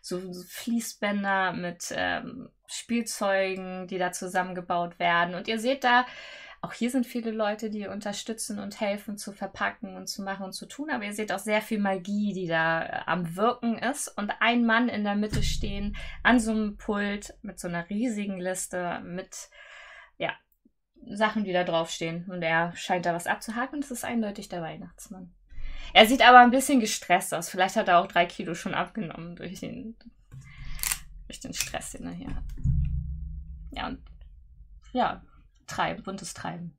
so, 0.00 0.32
so 0.32 0.44
Fließbänder 0.44 1.54
mit 1.54 1.92
ähm, 1.92 2.50
Spielzeugen, 2.68 3.88
die 3.88 3.98
da 3.98 4.12
zusammengebaut 4.12 5.00
werden. 5.00 5.34
Und 5.34 5.48
ihr 5.48 5.58
seht 5.58 5.82
da 5.82 6.06
auch 6.62 6.72
hier 6.72 6.90
sind 6.90 7.06
viele 7.06 7.32
Leute, 7.32 7.70
die 7.70 7.88
unterstützen 7.88 8.60
und 8.60 8.80
helfen 8.80 9.18
zu 9.18 9.32
verpacken 9.32 9.96
und 9.96 10.06
zu 10.06 10.22
machen 10.22 10.44
und 10.44 10.52
zu 10.52 10.66
tun. 10.66 10.90
Aber 10.90 11.02
ihr 11.02 11.12
seht 11.12 11.32
auch 11.32 11.40
sehr 11.40 11.60
viel 11.60 11.80
Magie, 11.80 12.32
die 12.32 12.46
da 12.46 12.84
äh, 12.84 13.00
am 13.06 13.34
Wirken 13.34 13.78
ist. 13.78 14.06
Und 14.06 14.32
ein 14.38 14.64
Mann 14.64 14.88
in 14.88 15.02
der 15.02 15.16
Mitte 15.16 15.42
stehen, 15.42 15.96
an 16.22 16.38
so 16.38 16.52
einem 16.52 16.76
Pult 16.76 17.34
mit 17.42 17.58
so 17.58 17.66
einer 17.66 17.90
riesigen 17.90 18.38
Liste 18.38 19.00
mit, 19.04 19.50
ja, 20.18 20.32
Sachen, 21.04 21.42
die 21.42 21.52
da 21.52 21.64
draufstehen. 21.64 22.30
Und 22.30 22.42
er 22.42 22.76
scheint 22.76 23.06
da 23.06 23.12
was 23.12 23.26
abzuhaken 23.26 23.78
und 23.78 23.84
es 23.84 23.90
ist 23.90 24.04
eindeutig 24.04 24.48
der 24.48 24.62
Weihnachtsmann. 24.62 25.34
Er 25.94 26.06
sieht 26.06 26.22
aber 26.22 26.38
ein 26.38 26.52
bisschen 26.52 26.78
gestresst 26.78 27.34
aus. 27.34 27.50
Vielleicht 27.50 27.74
hat 27.74 27.88
er 27.88 27.98
auch 27.98 28.06
drei 28.06 28.24
Kilo 28.24 28.54
schon 28.54 28.72
abgenommen 28.72 29.34
durch 29.34 29.58
den, 29.58 29.96
durch 31.26 31.40
den 31.40 31.54
Stress, 31.54 31.90
den 31.90 32.06
er 32.06 32.12
hier 32.12 32.36
hat. 32.36 32.44
Ja, 33.72 33.88
und 33.88 33.98
ja, 34.92 35.22
Treiben, 35.72 36.02
buntes 36.02 36.34
Treiben. 36.34 36.76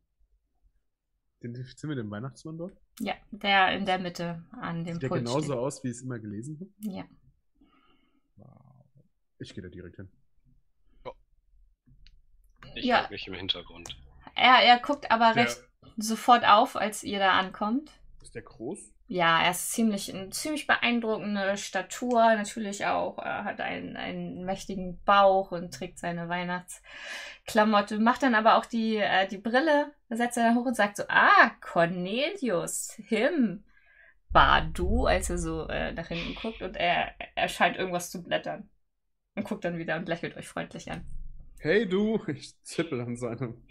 Identifizieren 1.40 1.90
wir 1.96 2.02
den 2.02 2.10
Weihnachtsmann 2.12 2.58
dort? 2.58 2.78
Ja, 3.00 3.16
der 3.32 3.76
in 3.76 3.86
der 3.86 4.00
Mitte 4.00 4.44
an 4.62 4.86
dem 4.86 4.94
Sieht 4.96 5.04
der 5.04 5.08
Pult 5.10 5.22
genauso 5.26 5.42
steht. 5.54 5.58
aus, 5.58 5.84
wie 5.84 5.90
ich 5.90 5.96
es 5.98 6.02
immer 6.04 6.20
gelesen 6.20 6.58
habe? 6.60 6.70
Ja. 6.96 7.04
Ich 9.40 9.54
gehe 9.54 9.62
da 9.64 9.70
direkt 9.70 9.98
hin. 9.98 10.10
Ich 12.76 12.86
Ja. 12.86 13.08
mich 13.10 13.28
im 13.28 13.34
Hintergrund. 13.34 13.90
Er, 14.36 14.64
er 14.64 14.80
guckt 14.80 15.12
aber 15.12 15.34
Der- 15.34 15.46
recht 15.46 15.62
sofort 15.98 16.46
auf, 16.46 16.76
als 16.78 17.04
ihr 17.04 17.20
da 17.20 17.38
ankommt. 17.38 17.92
Ist 18.22 18.34
der 18.36 18.42
groß? 18.44 18.93
Ja, 19.08 19.44
er 19.44 19.52
ist 19.52 19.72
ziemlich, 19.72 20.14
eine 20.14 20.30
ziemlich 20.30 20.66
beeindruckende 20.66 21.58
Statur, 21.58 22.36
natürlich 22.36 22.86
auch, 22.86 23.18
er 23.20 23.44
hat 23.44 23.60
einen, 23.60 23.98
einen 23.98 24.46
mächtigen 24.46 25.00
Bauch 25.04 25.52
und 25.52 25.74
trägt 25.74 26.00
seine 26.00 26.30
Weihnachtsklamotte, 26.30 28.00
macht 28.00 28.24
dann 28.24 28.34
aber 28.34 28.58
auch 28.58 28.66
die, 28.66 28.96
äh, 28.96 29.28
die 29.28 29.38
Brille, 29.38 29.92
setzt 30.10 30.38
er 30.38 30.46
dann 30.46 30.56
hoch 30.56 30.66
und 30.66 30.76
sagt 30.76 30.98
so, 30.98 31.04
ah, 31.10 31.52
Cornelius, 31.60 32.94
him, 32.94 33.64
war 34.34 34.66
du, 34.66 35.06
als 35.06 35.30
er 35.30 35.38
so 35.38 35.68
äh, 35.68 35.92
nach 35.94 36.08
hinten 36.08 36.36
guckt 36.36 36.62
und 36.62 36.76
er, 36.76 37.14
er 37.36 37.48
scheint 37.50 37.78
irgendwas 37.78 38.10
zu 38.10 38.24
blättern. 38.24 38.70
Und 39.36 39.46
guckt 39.46 39.66
dann 39.66 39.78
wieder 39.78 39.96
und 39.96 40.08
lächelt 40.08 40.38
euch 40.38 40.48
freundlich 40.48 40.92
an. 40.92 41.06
Hey 41.60 41.88
du, 41.88 42.20
ich 42.28 42.62
zippel 42.64 43.02
an 43.02 43.16
seinem. 43.16 43.66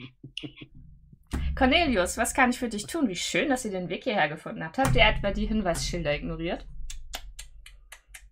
Cornelius, 1.57 2.17
was 2.17 2.35
kann 2.35 2.51
ich 2.51 2.59
für 2.59 2.69
dich 2.69 2.87
tun? 2.87 3.09
Wie 3.09 3.17
schön, 3.17 3.49
dass 3.49 3.65
ihr 3.65 3.71
den 3.71 3.89
Weg 3.89 4.05
hierher 4.05 4.29
gefunden 4.29 4.65
habt. 4.65 4.79
Habt 4.79 4.95
ihr 4.97 5.05
etwa 5.05 5.31
die 5.33 5.47
Hinweisschilder 5.47 6.15
ignoriert? 6.15 6.67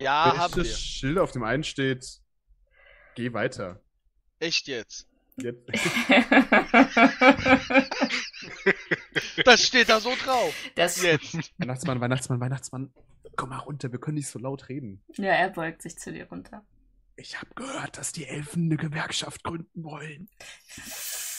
Ja, 0.01 0.36
haben 0.36 0.56
Welches 0.56 0.72
wir. 0.72 0.77
Schild 0.78 1.18
auf 1.18 1.32
dem 1.32 1.43
einen 1.43 1.64
steht, 1.64 2.05
geh 3.14 3.32
weiter. 3.32 3.81
Echt 4.39 4.68
jetzt. 4.68 5.06
Jetzt. 5.36 5.68
Das 9.44 9.66
steht 9.66 9.89
da 9.89 10.01
so 10.01 10.12
drauf. 10.24 10.55
das, 10.74 11.02
Jetzt. 11.02 11.36
Weihnachtsmann, 11.59 12.01
Weihnachtsmann, 12.01 12.40
Weihnachtsmann. 12.40 12.93
Komm 13.36 13.51
mal 13.51 13.59
runter, 13.59 13.90
wir 13.93 13.98
können 13.98 14.16
nicht 14.16 14.28
so 14.28 14.39
laut 14.39 14.68
reden. 14.68 15.02
ja, 15.16 15.32
er 15.32 15.51
beugt 15.51 15.82
sich 15.82 15.98
zu 15.98 16.12
dir 16.12 16.27
runter. 16.28 16.64
Ich 17.16 17.36
habe 17.39 17.48
gehört, 17.55 17.98
dass 17.98 18.12
die 18.12 18.27
Elfen 18.27 18.64
eine 18.66 18.77
Gewerkschaft 18.77 19.44
gründen 19.44 19.85
wollen. 19.85 20.28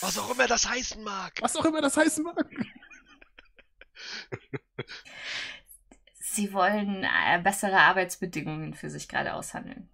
Was 0.02 0.18
auch 0.18 0.30
immer 0.32 0.48
das 0.48 0.68
heißen 0.68 1.04
mag. 1.04 1.34
Was 1.42 1.56
auch 1.56 1.66
immer 1.66 1.82
das 1.82 1.96
heißen 1.96 2.24
mag. 2.24 2.50
Sie 6.20 6.54
wollen 6.54 7.04
äh, 7.04 7.40
bessere 7.44 7.78
Arbeitsbedingungen 7.78 8.74
für 8.74 8.90
sich 8.90 9.08
gerade 9.08 9.34
aushandeln. 9.34 9.90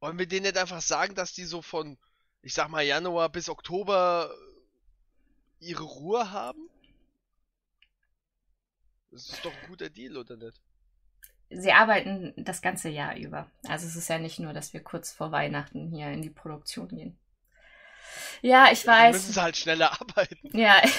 Wollen 0.00 0.18
wir 0.18 0.26
denen 0.26 0.44
nicht 0.46 0.58
einfach 0.58 0.80
sagen, 0.80 1.14
dass 1.14 1.32
die 1.32 1.44
so 1.44 1.62
von, 1.62 1.96
ich 2.42 2.54
sag 2.54 2.68
mal, 2.68 2.82
Januar 2.82 3.28
bis 3.28 3.48
Oktober 3.48 4.34
ihre 5.58 5.84
Ruhe 5.84 6.30
haben? 6.30 6.68
Das 9.10 9.28
ist 9.28 9.44
doch 9.44 9.52
ein 9.52 9.68
guter 9.68 9.90
Deal, 9.90 10.16
oder 10.16 10.36
nicht? 10.36 10.60
Sie 11.50 11.72
arbeiten 11.72 12.32
das 12.36 12.62
ganze 12.62 12.88
Jahr 12.88 13.16
über. 13.16 13.50
Also 13.66 13.86
es 13.86 13.96
ist 13.96 14.08
ja 14.08 14.18
nicht 14.18 14.38
nur, 14.38 14.52
dass 14.52 14.72
wir 14.72 14.82
kurz 14.82 15.12
vor 15.12 15.32
Weihnachten 15.32 15.90
hier 15.90 16.10
in 16.10 16.22
die 16.22 16.30
Produktion 16.30 16.88
gehen. 16.88 17.18
Ja, 18.42 18.68
ich 18.72 18.84
Ja, 18.84 19.02
dann 19.02 19.12
müssen 19.12 19.28
weiß. 19.28 19.34
sie 19.34 19.42
halt 19.42 19.56
schneller 19.56 19.92
arbeiten. 20.00 20.56
Ja. 20.56 20.80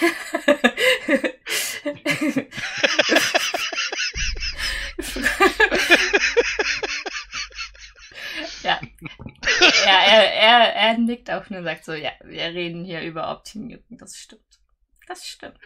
ja. 8.63 8.79
Ja, 9.85 9.99
er, 10.07 10.33
er, 10.33 10.73
er 10.75 10.97
nickt 10.97 11.29
auch 11.31 11.49
nur 11.49 11.59
und 11.59 11.65
sagt 11.65 11.85
so, 11.85 11.93
ja, 11.93 12.11
wir 12.23 12.43
reden 12.43 12.85
hier 12.85 13.01
über 13.01 13.31
Optimierung. 13.31 13.83
Das 13.89 14.17
stimmt. 14.17 14.41
Das 15.07 15.25
stimmt. 15.25 15.57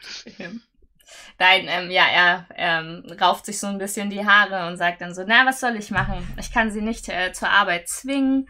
Nein, 1.37 1.65
ähm, 1.67 1.91
ja, 1.91 2.05
er 2.07 2.47
ähm, 2.55 3.05
rauft 3.21 3.45
sich 3.45 3.59
so 3.59 3.67
ein 3.67 3.77
bisschen 3.77 4.09
die 4.09 4.25
Haare 4.25 4.67
und 4.67 4.77
sagt 4.77 5.01
dann 5.01 5.13
so, 5.13 5.23
na, 5.27 5.45
was 5.45 5.59
soll 5.59 5.75
ich 5.75 5.91
machen? 5.91 6.27
Ich 6.39 6.51
kann 6.51 6.71
sie 6.71 6.81
nicht 6.81 7.07
äh, 7.09 7.31
zur 7.31 7.49
Arbeit 7.49 7.87
zwingen. 7.87 8.49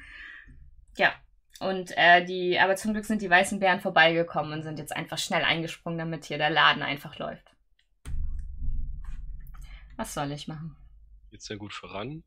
Ja. 0.98 1.12
Und 1.60 1.94
äh, 1.96 2.26
die, 2.26 2.60
aber 2.60 2.76
zum 2.76 2.94
Glück 2.94 3.06
sind 3.06 3.22
die 3.22 3.30
weißen 3.30 3.60
Bären 3.60 3.80
vorbeigekommen 3.80 4.52
und 4.54 4.64
sind 4.64 4.78
jetzt 4.78 4.96
einfach 4.96 5.18
schnell 5.18 5.44
eingesprungen, 5.44 5.98
damit 5.98 6.26
hier 6.26 6.38
der 6.38 6.50
Laden 6.50 6.84
einfach 6.84 7.18
läuft. 7.18 7.56
Was 9.96 10.14
soll 10.14 10.32
ich 10.32 10.48
machen? 10.48 10.76
Geht's 11.32 11.48
ja 11.48 11.56
gut 11.56 11.74
voran? 11.74 12.24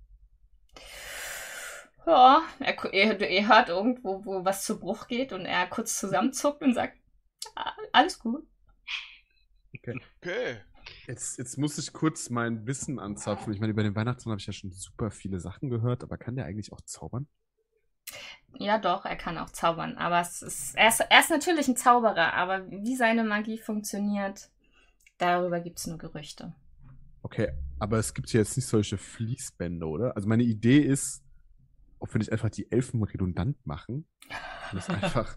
Ja, 2.07 2.43
er, 2.61 2.85
er, 2.95 3.21
er 3.21 3.49
hört 3.49 3.69
irgendwo, 3.69 4.25
wo 4.25 4.45
was 4.45 4.65
zu 4.65 4.81
Bruch 4.81 5.09
geht 5.09 5.35
und 5.35 5.45
er 5.45 5.67
kurz 5.67 5.99
zusammenzuckt 5.99 6.63
und 6.63 6.73
sagt, 6.73 6.97
"Ah, 7.55 7.73
alles 7.93 8.19
gut. 8.19 8.47
Okay. 9.77 10.01
Okay. 10.23 10.61
Jetzt, 11.07 11.39
jetzt 11.39 11.59
muss 11.59 11.77
ich 11.77 11.93
kurz 11.93 12.31
mein 12.31 12.67
Wissen 12.67 12.99
anzapfen. 12.99 13.53
Ich 13.53 13.61
meine, 13.61 13.73
über 13.73 13.83
den 13.83 13.95
Weihnachtsmann 13.95 14.33
habe 14.33 14.41
ich 14.41 14.47
ja 14.47 14.55
schon 14.55 14.73
super 14.73 15.11
viele 15.11 15.39
Sachen 15.39 15.69
gehört, 15.69 16.03
aber 16.03 16.17
kann 16.17 16.37
der 16.37 16.47
eigentlich 16.47 16.73
auch 16.73 16.81
zaubern? 16.81 17.29
Ja, 18.55 18.79
doch, 18.79 19.05
er 19.05 19.17
kann 19.17 19.39
auch 19.39 19.51
zaubern. 19.51 19.97
Aber 19.99 20.21
es 20.21 20.43
ist, 20.43 20.75
er, 20.77 20.89
ist, 20.89 21.01
er 21.01 21.21
ist 21.21 21.31
natürlich 21.31 21.69
ein 21.69 21.77
Zauberer, 21.77 22.35
aber 22.35 22.71
wie 22.71 22.97
seine 22.97 23.25
Magie 23.25 23.59
funktioniert, 23.59 24.51
darüber 25.19 25.61
gibt 25.61 25.79
es 25.79 25.87
nur 25.87 25.99
Gerüchte. 25.99 26.55
Okay, 27.23 27.53
aber 27.79 27.99
es 27.99 28.15
gibt 28.15 28.31
hier 28.31 28.41
jetzt 28.41 28.57
nicht 28.57 28.67
solche 28.67 28.97
Fließbände, 28.97 29.87
oder? 29.87 30.17
Also 30.17 30.29
meine 30.29 30.45
Idee 30.45 30.79
ist, 30.79 31.23
ob 31.99 32.13
wir 32.15 32.19
nicht 32.19 32.33
einfach 32.33 32.51
die 32.51 32.71
Elfen 32.71 33.03
redundant 33.03 33.57
machen. 33.67 34.07
Und 34.73 34.75
das 34.75 34.89
einfach. 34.89 35.37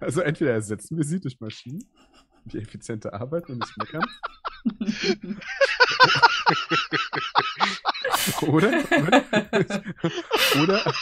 Also 0.00 0.20
entweder 0.20 0.52
ersetzen 0.52 0.96
wir 0.96 1.04
sie 1.04 1.20
durch 1.20 1.38
Maschinen, 1.40 1.84
die 2.46 2.58
effiziente 2.58 3.12
Arbeit 3.12 3.48
und 3.48 3.58
nicht 3.58 3.76
meckern. 3.76 4.04
oder, 8.42 8.72
oder, 9.02 9.24
oder, 10.62 10.94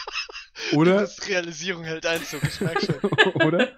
oder, 0.73 1.01
Das 1.01 1.29
Realisierung 1.29 1.85
hält 1.85 2.07
Einzug, 2.07 2.43
ich 2.45 2.61
merke 2.61 2.87
schon. 2.87 3.11
oder 3.47 3.69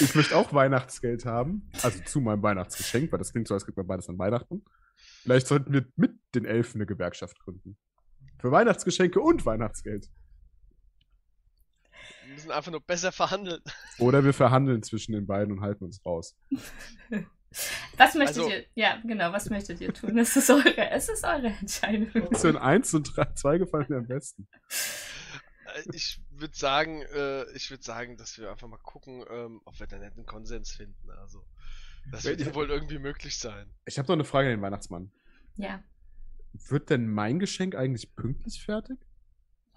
ich 0.00 0.14
möchte 0.14 0.36
auch 0.36 0.52
Weihnachtsgeld 0.52 1.24
haben, 1.24 1.70
also 1.82 2.00
zu 2.04 2.20
meinem 2.20 2.42
Weihnachtsgeschenk, 2.42 3.10
weil 3.12 3.18
das 3.18 3.32
klingt 3.32 3.48
so, 3.48 3.54
als 3.54 3.64
kriegt 3.64 3.76
man 3.76 3.86
beides 3.86 4.08
an 4.08 4.18
Weihnachten. 4.18 4.64
Vielleicht 5.22 5.46
sollten 5.46 5.72
wir 5.72 5.86
mit 5.96 6.18
den 6.34 6.44
Elfen 6.44 6.78
eine 6.78 6.86
Gewerkschaft 6.86 7.38
gründen. 7.40 7.76
Für 8.38 8.50
Weihnachtsgeschenke 8.50 9.20
und 9.20 9.46
Weihnachtsgeld. 9.46 10.10
Wir 12.24 12.34
müssen 12.34 12.50
einfach 12.50 12.72
nur 12.72 12.80
besser 12.80 13.12
verhandeln. 13.12 13.62
Oder 13.98 14.24
wir 14.24 14.34
verhandeln 14.34 14.82
zwischen 14.82 15.12
den 15.12 15.26
beiden 15.26 15.52
und 15.52 15.60
halten 15.60 15.84
uns 15.84 16.04
raus. 16.04 16.36
Was 17.96 18.14
möchtet 18.14 18.38
Also- 18.38 18.50
ihr? 18.50 18.64
Ja, 18.74 19.00
genau, 19.04 19.32
was 19.32 19.48
möchtet 19.50 19.80
ihr 19.80 19.92
tun? 19.94 20.18
Es 20.18 20.36
ist 20.36 20.50
eure, 20.50 20.90
es 20.90 21.08
ist 21.08 21.24
eure 21.24 21.48
Entscheidung. 21.48 22.34
So 22.34 22.48
in 22.48 22.56
1 22.56 22.94
und 22.94 23.12
2 23.34 23.58
gefallen 23.58 23.86
mir 23.88 23.98
am 23.98 24.06
besten. 24.06 24.48
Äh, 25.74 25.82
Ich 25.92 26.20
würde 26.30 26.56
sagen, 26.56 27.02
äh, 27.02 27.50
ich 27.52 27.70
würde 27.70 27.82
sagen, 27.82 28.16
dass 28.16 28.38
wir 28.38 28.50
einfach 28.50 28.68
mal 28.68 28.78
gucken, 28.78 29.24
ähm, 29.30 29.60
ob 29.64 29.78
wir 29.78 29.86
da 29.86 29.98
nicht 29.98 30.16
einen 30.16 30.26
Konsens 30.26 30.72
finden. 30.72 31.10
Also, 31.20 31.44
das 32.10 32.24
wird 32.24 32.40
ja 32.40 32.54
wohl 32.54 32.70
irgendwie 32.70 32.98
möglich 32.98 33.38
sein. 33.38 33.70
Ich 33.86 33.98
habe 33.98 34.06
noch 34.08 34.14
eine 34.14 34.24
Frage 34.24 34.48
an 34.48 34.56
den 34.56 34.62
Weihnachtsmann. 34.62 35.10
Ja. 35.56 35.82
Wird 36.68 36.90
denn 36.90 37.08
mein 37.08 37.38
Geschenk 37.38 37.74
eigentlich 37.74 38.14
pünktlich 38.14 38.62
fertig? 38.64 38.98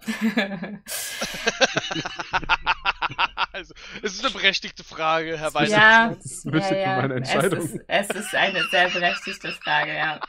also, 3.52 3.74
es 4.02 4.14
ist 4.14 4.24
eine 4.24 4.32
berechtigte 4.32 4.84
Frage, 4.84 5.38
Herr 5.38 5.52
Weiß. 5.54 5.70
ja, 5.70 6.14
ja, 6.44 6.74
ja. 6.76 6.96
meine 6.96 7.14
Es 7.20 7.30
Entscheidung. 7.32 7.60
ist, 7.60 7.78
es 7.86 8.10
ist 8.10 8.34
eine 8.34 8.62
sehr 8.70 8.88
berechtigte 8.90 9.52
Frage, 9.52 9.94
ja. 9.96 10.20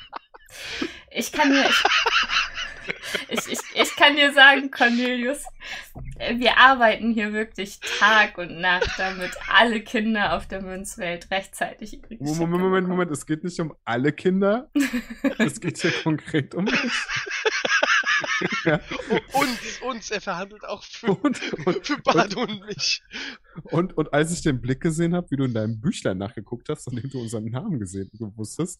Ich 1.12 1.32
kann 1.32 1.52
dir, 1.52 1.70
ich, 3.30 3.48
ich, 3.48 3.60
ich 3.74 3.96
kann 3.96 4.16
dir 4.16 4.34
sagen, 4.34 4.72
Cornelius, 4.72 5.44
wir 6.36 6.58
arbeiten 6.58 7.14
hier 7.14 7.34
wirklich 7.34 7.80
Tag 8.00 8.38
und 8.38 8.60
Nacht, 8.60 8.90
damit 8.98 9.32
alle 9.52 9.82
Kinder 9.82 10.34
auf 10.36 10.48
der 10.48 10.62
Münzwelt 10.62 11.30
rechtzeitig 11.32 11.94
ihre 11.94 12.18
Geschenke 12.18 12.26
Moment, 12.26 12.52
Moment, 12.52 12.72
bekommen. 12.86 12.90
Moment, 12.90 13.12
es 13.12 13.26
geht 13.26 13.44
nicht 13.44 13.60
um 13.60 13.76
alle 13.86 14.12
Kinder. 14.12 14.70
Es 15.38 15.60
geht 15.62 15.78
hier 15.80 15.92
konkret 16.04 16.56
um 16.56 16.66
mich. 16.66 16.74
ja. 18.66 18.80
Uns, 19.34 19.82
uns, 19.82 20.12
er 20.12 20.22
verhandelt 20.22 20.64
auch 20.66 20.84
für, 20.84 21.08
und, 21.24 21.40
und, 21.66 21.86
für 21.86 21.98
Bado 21.98 22.42
und 22.42 22.66
mich. 22.68 23.02
und, 23.64 23.98
und 23.98 24.14
als 24.14 24.32
ich 24.32 24.42
den 24.42 24.62
Blick 24.62 24.82
gesehen 24.82 25.16
habe, 25.16 25.30
wie 25.32 25.38
du 25.38 25.44
in 25.46 25.54
deinem 25.54 25.80
Büchlein 25.80 26.18
nachgeguckt 26.18 26.70
hast, 26.70 26.88
und 26.88 26.96
dem 27.02 27.10
du 27.10 27.20
unseren 27.22 27.46
Namen 27.46 27.80
gesehen 27.80 28.10
gewusst 28.14 28.58
hast, 28.60 28.80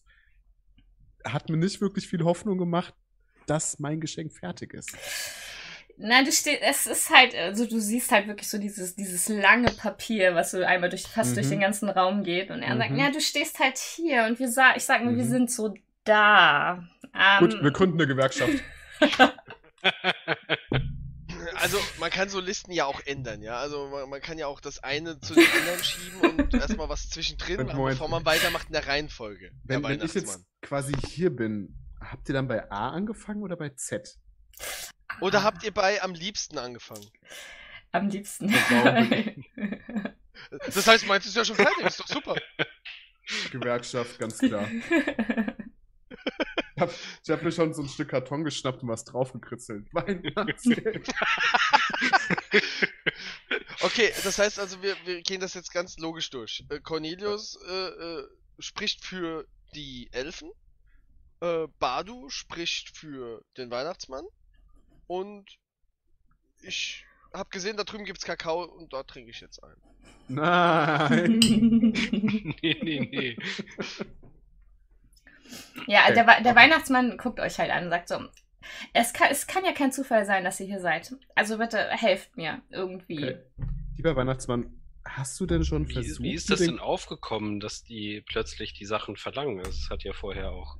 hat 1.24 1.48
mir 1.48 1.56
nicht 1.56 1.80
wirklich 1.80 2.06
viel 2.08 2.24
Hoffnung 2.24 2.58
gemacht, 2.58 2.94
dass 3.46 3.78
mein 3.78 4.00
Geschenk 4.00 4.32
fertig 4.32 4.74
ist. 4.74 4.96
Nein, 6.02 6.24
du 6.24 6.32
stehst, 6.32 6.62
es 6.62 6.86
ist 6.86 7.10
halt, 7.10 7.34
also 7.34 7.66
du 7.66 7.78
siehst 7.78 8.10
halt 8.10 8.26
wirklich 8.26 8.48
so 8.48 8.56
dieses, 8.56 8.96
dieses 8.96 9.28
lange 9.28 9.70
Papier, 9.70 10.34
was 10.34 10.52
so 10.52 10.58
einmal 10.62 10.88
durch, 10.88 11.02
fast 11.06 11.32
Mhm. 11.32 11.34
durch 11.34 11.48
den 11.50 11.60
ganzen 11.60 11.90
Raum 11.90 12.22
geht. 12.24 12.50
Und 12.50 12.62
er 12.62 12.78
sagt, 12.78 12.92
Mhm. 12.92 12.96
ja, 12.98 13.10
du 13.10 13.20
stehst 13.20 13.58
halt 13.58 13.76
hier 13.76 14.24
und 14.24 14.38
wir 14.38 14.48
sa 14.50 14.74
ich 14.76 14.84
sag 14.84 15.04
nur, 15.04 15.14
wir 15.16 15.24
Mhm. 15.24 15.28
sind 15.28 15.50
so 15.50 15.74
da. 16.04 16.88
Ähm, 17.12 17.38
Gut, 17.40 17.62
wir 17.62 17.70
gründen 17.70 17.98
eine 18.00 18.06
Gewerkschaft. 18.06 18.62
Also, 21.56 21.78
man 21.98 22.10
kann 22.10 22.28
so 22.28 22.40
Listen 22.40 22.72
ja 22.72 22.86
auch 22.86 23.00
ändern, 23.04 23.42
ja. 23.42 23.58
Also, 23.58 23.88
man, 23.88 24.08
man 24.08 24.20
kann 24.20 24.38
ja 24.38 24.46
auch 24.46 24.60
das 24.60 24.82
eine 24.82 25.20
zu 25.20 25.34
den 25.34 25.46
anderen 25.46 25.84
schieben 25.84 26.20
und 26.20 26.54
erstmal 26.60 26.88
was 26.88 27.10
zwischendrin 27.10 27.66
bevor 27.66 28.08
man 28.08 28.24
weitermacht 28.24 28.68
in 28.68 28.72
der 28.72 28.86
Reihenfolge. 28.86 29.52
Wenn, 29.64 29.80
Herr 29.82 29.90
wenn 29.90 29.96
ich 29.96 30.14
jetzt 30.14 30.26
Weihnachtsmann. 30.26 30.46
quasi 30.62 30.92
hier 31.06 31.30
bin, 31.30 31.76
habt 32.00 32.28
ihr 32.28 32.32
dann 32.34 32.48
bei 32.48 32.70
A 32.70 32.90
angefangen 32.90 33.42
oder 33.42 33.56
bei 33.56 33.70
Z? 33.70 34.18
Oder 35.20 35.42
habt 35.42 35.62
ihr 35.64 35.72
bei 35.72 36.02
am 36.02 36.14
liebsten 36.14 36.58
angefangen? 36.58 37.06
Am 37.92 38.08
liebsten. 38.08 38.54
Das 40.74 40.86
heißt, 40.86 41.06
meins 41.06 41.26
ist 41.26 41.36
ja 41.36 41.44
schon 41.44 41.56
fertig, 41.56 41.84
ist 41.84 42.00
doch 42.00 42.06
super. 42.06 42.34
Gewerkschaft, 43.50 44.18
ganz 44.18 44.38
klar. 44.38 44.66
Ich 46.80 46.82
hab, 46.82 46.94
ich 47.24 47.30
hab 47.30 47.42
mir 47.42 47.52
schon 47.52 47.74
so 47.74 47.82
ein 47.82 47.88
Stück 47.88 48.08
Karton 48.08 48.42
geschnappt 48.42 48.82
und 48.82 48.88
was 48.88 49.04
draufgekritzelt. 49.04 49.86
Okay, 53.82 54.12
das 54.24 54.38
heißt 54.38 54.58
also, 54.58 54.82
wir, 54.82 54.94
wir 55.04 55.22
gehen 55.22 55.40
das 55.40 55.54
jetzt 55.54 55.72
ganz 55.72 55.96
logisch 55.98 56.28
durch. 56.28 56.64
Äh, 56.68 56.80
Cornelius 56.80 57.58
äh, 57.66 57.88
äh, 57.88 58.28
spricht 58.58 59.04
für 59.04 59.46
die 59.74 60.08
Elfen, 60.12 60.50
äh, 61.40 61.66
Badu 61.78 62.28
spricht 62.28 62.96
für 62.96 63.42
den 63.56 63.70
Weihnachtsmann 63.70 64.24
und 65.06 65.58
ich 66.60 67.06
habe 67.32 67.48
gesehen, 67.48 67.78
da 67.78 67.84
drüben 67.84 68.04
gibt's 68.04 68.24
Kakao 68.24 68.64
und 68.64 68.92
dort 68.92 69.08
trinke 69.08 69.30
ich 69.30 69.40
jetzt 69.40 69.62
ein. 69.64 69.76
Nein. 70.28 71.40
nee, 72.62 72.78
nee, 72.82 73.08
nee. 73.10 73.36
Ja, 75.86 76.04
Okay. 76.04 76.14
der, 76.14 76.40
der 76.42 76.54
Weihnachtsmann 76.56 77.16
guckt 77.18 77.40
euch 77.40 77.58
halt 77.58 77.70
an 77.70 77.84
und 77.84 77.90
sagt 77.90 78.08
so, 78.08 78.18
es 78.92 79.12
kann, 79.12 79.28
es 79.30 79.46
kann 79.46 79.64
ja 79.64 79.72
kein 79.72 79.92
Zufall 79.92 80.24
sein, 80.26 80.44
dass 80.44 80.60
ihr 80.60 80.66
hier 80.66 80.80
seid. 80.80 81.14
Also 81.34 81.58
bitte 81.58 81.78
helft 81.90 82.36
mir 82.36 82.60
irgendwie. 82.70 83.18
Okay. 83.18 83.38
Lieber 83.96 84.16
Weihnachtsmann, 84.16 84.80
hast 85.04 85.38
du 85.40 85.46
denn 85.46 85.64
schon 85.64 85.88
Wie, 85.88 85.92
versucht? 85.94 86.22
wie 86.22 86.34
ist 86.34 86.50
das 86.50 86.58
den- 86.60 86.68
denn 86.72 86.78
aufgekommen, 86.78 87.60
dass 87.60 87.82
die 87.84 88.22
plötzlich 88.26 88.74
die 88.74 88.84
Sachen 88.86 89.16
verlangen? 89.16 89.60
Es 89.60 89.88
hat 89.90 90.04
ja 90.04 90.12
vorher 90.12 90.50
auch 90.52 90.76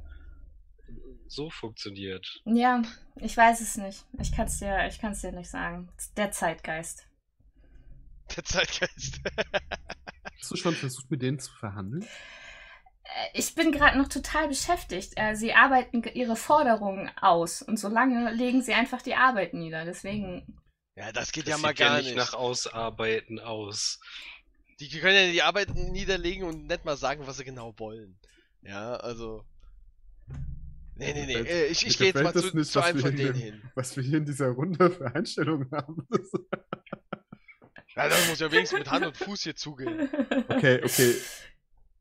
so 1.27 1.49
funktioniert. 1.51 2.43
Ja, 2.45 2.83
ich 3.17 3.37
weiß 3.37 3.61
es 3.61 3.77
nicht. 3.77 4.05
Ich 4.21 4.33
kann 4.35 4.47
es 4.47 4.59
dir, 4.59 4.87
ich 4.89 4.99
kann's 4.99 5.21
dir 5.21 5.33
nicht 5.33 5.49
sagen. 5.51 5.89
Der 6.17 6.33
Zeitgeist. 6.33 7.07
Der 8.37 8.45
Zeitgeist. 8.45 9.21
Hast 10.39 10.51
du 10.51 10.57
schon 10.57 10.75
versucht, 10.75 11.11
mit 11.11 11.23
denen 11.23 11.39
zu 11.39 11.53
verhandeln? 11.53 12.05
Ich 13.35 13.55
bin 13.55 13.73
gerade 13.73 13.99
noch 13.99 14.09
total 14.09 14.49
beschäftigt. 14.49 15.13
Äh, 15.17 15.35
Sie 15.35 15.53
arbeiten 15.53 16.03
ihre 16.15 16.37
Forderungen 16.37 17.11
aus 17.21 17.61
und 17.63 17.77
solange 17.79 18.33
legen 18.33 18.63
sie 18.63 18.73
einfach 18.75 19.03
die 19.03 19.15
Arbeit 19.15 19.53
nieder. 19.55 19.85
Deswegen, 19.85 20.61
ja, 20.97 21.13
das 21.13 21.33
geht 21.33 21.45
Das 21.47 21.53
ja 21.53 21.59
mal 21.59 21.75
gar 21.75 21.97
ja 21.99 22.03
nicht 22.03 22.17
nach 22.17 22.35
Ausarbeiten 22.35 23.39
aus. 23.41 24.01
Die 24.79 24.89
können 25.01 25.27
ja 25.27 25.33
die 25.33 25.43
Arbeit 25.43 25.75
niederlegen 25.75 26.45
und 26.45 26.67
nicht 26.67 26.85
mal 26.85 26.97
sagen, 26.97 27.27
was 27.27 27.37
sie 27.37 27.45
genau 27.45 27.75
wollen. 27.79 28.19
Ja, 28.63 28.95
also. 28.97 29.45
Nee, 30.97 31.13
nee, 31.15 31.27
nee. 31.27 31.33
Gefällt- 31.35 31.49
äh, 31.49 31.67
Ich, 31.67 31.87
ich 31.87 31.99
gehe 31.99 32.09
jetzt 32.09 32.23
mal 32.23 32.33
zu, 32.33 32.57
nicht, 32.57 32.71
zu 32.71 32.79
was 32.79 32.87
einem 32.87 32.97
wir 32.99 33.03
von 33.07 33.17
hier- 33.17 33.33
denen 33.33 33.43
hin. 33.43 33.71
Was 33.75 33.97
wir 33.97 34.03
hier 34.05 34.19
in 34.19 34.27
dieser 34.27 34.49
Runde 34.49 34.91
für 34.91 35.15
Einstellungen 35.15 35.71
haben. 35.73 36.07
Ja, 37.97 38.09
das 38.09 38.29
muss 38.29 38.39
ja 38.39 38.51
wenigstens 38.53 38.79
mit 38.79 38.91
Hand 38.91 39.05
und 39.05 39.17
Fuß 39.17 39.43
hier 39.43 39.57
zugehen. 39.57 40.09
Okay, 40.49 40.81
okay. 40.83 41.15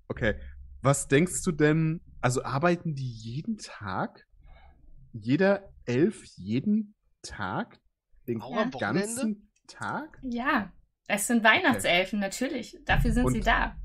Okay. 0.08 0.36
Was 0.82 1.08
denkst 1.08 1.44
du 1.44 1.52
denn? 1.52 2.02
Also 2.22 2.44
arbeiten 2.44 2.96
die 2.96 3.10
jeden 3.12 3.58
Tag? 3.58 4.26
Jeder 5.14 5.70
elf 5.86 6.24
jeden 6.36 6.96
Tag? 7.22 7.80
Den 8.28 8.42
Wochenende? 8.42 8.78
ganzen 8.78 9.52
Tag? 9.68 10.20
ja. 10.24 10.72
Es 11.12 11.26
sind 11.26 11.44
Weihnachtselfen, 11.44 12.20
natürlich. 12.20 12.78
Dafür 12.86 13.12
sind 13.12 13.26
Und- 13.26 13.34
sie 13.34 13.40
da. 13.40 13.76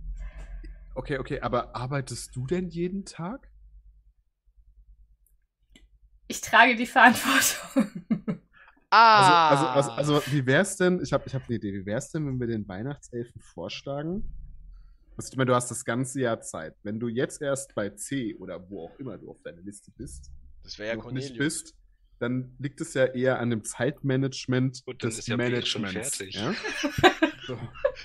Okay, 0.95 1.17
okay, 1.17 1.41
aber 1.41 1.75
arbeitest 1.75 2.37
du 2.37 2.47
denn 2.47 2.69
jeden 2.69 3.07
Tag? 3.07 3.51
Ich 6.29 6.43
trage 6.43 6.77
die 6.77 6.85
Verantwortung. 6.87 8.41
Ah! 8.91 9.49
Also, 9.49 9.67
also, 9.67 9.91
also, 9.93 10.15
also 10.17 10.33
wie 10.33 10.45
wär's 10.47 10.77
denn, 10.77 11.01
ich 11.03 11.13
habe 11.15 11.25
ich 11.27 11.35
hab 11.35 11.47
eine 11.47 11.57
Idee, 11.57 11.73
wie 11.73 11.87
wär's 11.87 12.11
denn, 12.11 12.27
wenn 12.27 12.39
wir 12.39 12.47
den 12.47 12.69
Weihnachtselfen 12.69 13.41
vorschlagen? 13.41 14.33
Also, 15.17 15.31
ich 15.31 15.37
meine, 15.37 15.49
du 15.49 15.55
hast 15.55 15.71
das 15.71 15.85
ganze 15.85 16.21
Jahr 16.21 16.41
Zeit. 16.41 16.75
Wenn 16.83 16.99
du 16.99 17.09
jetzt 17.09 17.41
erst 17.41 17.75
bei 17.75 17.91
C 17.91 18.35
oder 18.37 18.69
wo 18.69 18.85
auch 18.87 18.99
immer 18.99 19.17
du 19.19 19.31
auf 19.31 19.41
deiner 19.43 19.63
Liste 19.63 19.91
bist, 19.97 20.31
das 20.63 20.79
wäre 20.79 20.91
ja 20.91 20.97
noch 20.97 21.11
nicht 21.13 21.29
Cornelius. 21.29 21.63
bist, 21.65 21.75
dann 22.19 22.55
liegt 22.59 22.81
es 22.81 22.95
ja 22.95 23.05
eher 23.07 23.39
an 23.39 23.51
dem 23.51 23.65
Zeitmanagement 23.65 24.83
Und 24.87 25.03
des 25.03 25.19
ist 25.19 25.29
ja 25.29 25.37
Managements. 25.37 26.17
fertig. 26.17 26.35
Ja? 26.35 26.55
So. 27.47 27.59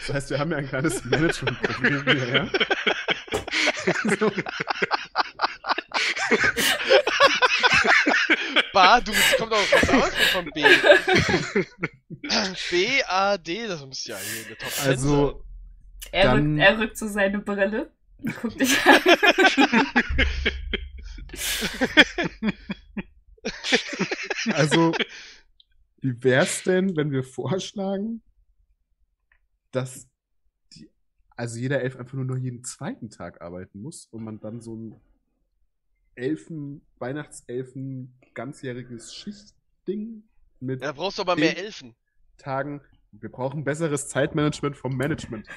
Das 0.06 0.14
heißt, 0.16 0.30
wir 0.32 0.40
haben 0.40 0.52
ja 0.52 0.58
ein 0.58 0.68
kleines 0.68 1.02
Management-Problem 1.06 2.04
hier, 2.04 2.28
ja? 2.28 2.50
So. 4.20 4.30
Badu, 8.74 9.12
das 9.12 9.38
kommt 9.38 9.54
auch 9.54 9.90
anderes 9.90 10.14
von 10.34 10.46
B. 10.54 10.64
B, 12.70 13.04
A, 13.08 13.38
D, 13.38 13.68
das 13.68 13.86
muss 13.86 14.06
ja 14.06 14.18
hier 14.18 14.42
in 14.42 14.48
der 14.50 14.58
Top 14.58 14.70
10 14.72 14.88
Also, 14.90 15.44
Er, 16.12 16.24
Dann- 16.36 16.52
rückt, 16.54 16.60
er 16.62 16.80
rückt 16.80 16.98
so 16.98 17.08
seine 17.08 17.40
Brille. 17.40 17.92
und 18.20 18.36
Guckt 18.42 18.60
dich 18.60 18.78
an. 18.86 19.02
Also, 24.54 24.94
wie 26.02 26.24
wär's 26.24 26.64
denn, 26.64 26.96
wenn 26.96 27.12
wir 27.12 27.24
vorschlagen, 27.24 28.22
dass 29.72 30.08
die, 30.74 30.90
also 31.36 31.60
jeder 31.60 31.82
Elf 31.82 31.96
einfach 31.98 32.14
nur 32.14 32.26
noch 32.26 32.38
jeden 32.38 32.64
zweiten 32.64 33.10
Tag 33.10 33.42
arbeiten 33.42 33.82
muss 33.82 34.08
und 34.12 34.24
man 34.24 34.40
dann 34.40 34.62
so 34.62 34.76
ein 34.76 34.96
Elfen, 36.16 36.82
Weihnachtselfen, 36.98 38.14
ganzjähriges 38.34 39.14
Schichtding 39.14 40.24
mit. 40.60 40.82
Da 40.82 40.92
brauchst 40.92 41.18
du 41.18 41.22
aber 41.22 41.36
mehr 41.36 41.58
Elfen. 41.58 41.96
Tagen. 42.38 42.82
Wir 43.12 43.30
brauchen 43.30 43.64
besseres 43.64 44.08
Zeitmanagement 44.08 44.78
vom 44.78 44.96
Management. 44.96 45.48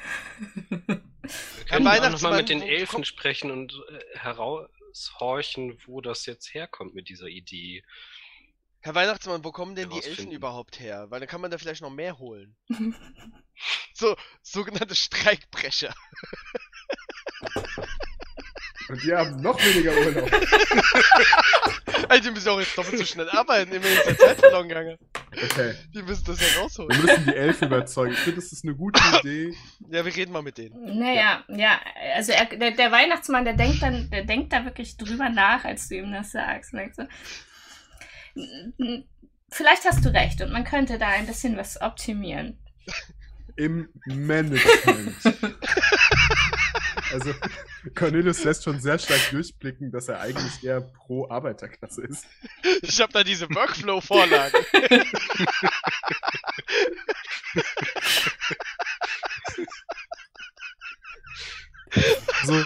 Wir 0.68 1.64
können 1.68 1.86
auch 1.86 2.10
nochmal 2.10 2.38
mit 2.38 2.48
den 2.48 2.62
Elfen 2.62 3.04
sprechen 3.04 3.50
und 3.50 3.72
äh, 3.90 4.18
heraushorchen, 4.18 5.78
wo 5.86 6.00
das 6.00 6.24
jetzt 6.26 6.54
herkommt 6.54 6.94
mit 6.94 7.08
dieser 7.08 7.26
Idee. 7.26 7.84
Herr 8.80 8.94
Weihnachtsmann, 8.94 9.44
wo 9.44 9.52
kommen 9.52 9.76
denn 9.76 9.90
die 9.90 10.02
Elfen 10.02 10.32
überhaupt 10.32 10.80
her? 10.80 11.06
Weil 11.10 11.20
dann 11.20 11.28
kann 11.28 11.40
man 11.40 11.50
da 11.50 11.58
vielleicht 11.58 11.82
noch 11.82 11.90
mehr 11.90 12.18
holen. 12.18 12.56
so, 13.94 14.16
sogenannte 14.42 14.96
Streikbrecher. 14.96 15.94
Und 18.88 19.02
die 19.04 19.14
haben 19.14 19.40
noch 19.40 19.58
weniger 19.60 19.94
Urlaub. 19.94 20.30
Also, 22.08 22.22
die 22.24 22.30
müssen 22.30 22.48
auch 22.48 22.60
jetzt 22.60 22.76
doppelt 22.76 22.98
so 22.98 23.04
schnell 23.04 23.28
arbeiten, 23.30 23.72
immerhin 23.72 23.96
ist 23.98 24.06
der 24.06 24.18
Zeit 24.18 24.38
verloren 24.40 24.68
gegangen. 24.68 24.98
Okay. 25.32 25.74
Die 25.94 26.02
müssen 26.02 26.24
das 26.26 26.40
ja 26.40 26.46
Wir 26.56 26.62
rausholen. 26.62 27.00
müssen 27.02 27.24
die 27.24 27.34
Elfen 27.34 27.68
überzeugen. 27.68 28.12
Ich 28.12 28.18
finde, 28.20 28.40
das 28.40 28.52
ist 28.52 28.64
eine 28.64 28.74
gute 28.74 29.00
Idee. 29.20 29.54
Ja, 29.90 30.04
wir 30.04 30.14
reden 30.14 30.32
mal 30.32 30.42
mit 30.42 30.58
denen. 30.58 30.98
Naja, 30.98 31.44
ja, 31.48 31.80
also 32.14 32.32
er, 32.32 32.46
der, 32.46 32.72
der 32.72 32.92
Weihnachtsmann, 32.92 33.44
der 33.44 33.54
denkt 33.54 33.82
dann, 33.82 34.10
der 34.10 34.24
denkt 34.24 34.52
da 34.52 34.64
wirklich 34.64 34.96
drüber 34.96 35.28
nach, 35.30 35.64
als 35.64 35.88
du 35.88 35.96
ihm 35.96 36.12
das 36.12 36.32
sagst. 36.32 36.72
Und 36.72 36.78
denkt 36.80 36.96
so, 36.96 37.02
"N- 38.34 38.74
n- 38.78 39.04
vielleicht 39.50 39.84
hast 39.84 40.04
du 40.04 40.12
recht 40.12 40.40
und 40.42 40.52
man 40.52 40.64
könnte 40.64 40.98
da 40.98 41.08
ein 41.08 41.26
bisschen 41.26 41.56
was 41.56 41.80
optimieren. 41.80 42.58
Im 43.56 43.88
Management. 44.06 45.14
Also, 47.12 47.34
Cornelius 47.94 48.44
lässt 48.44 48.64
schon 48.64 48.80
sehr 48.80 48.98
stark 48.98 49.30
durchblicken, 49.30 49.90
dass 49.90 50.08
er 50.08 50.20
eigentlich 50.20 50.62
eher 50.62 50.80
pro 50.80 51.28
Arbeiterklasse 51.28 52.02
ist. 52.02 52.24
Ich 52.82 53.00
habe 53.00 53.12
da 53.12 53.24
diese 53.24 53.48
Workflow-Vorlagen. 53.50 54.64
Also, 62.40 62.64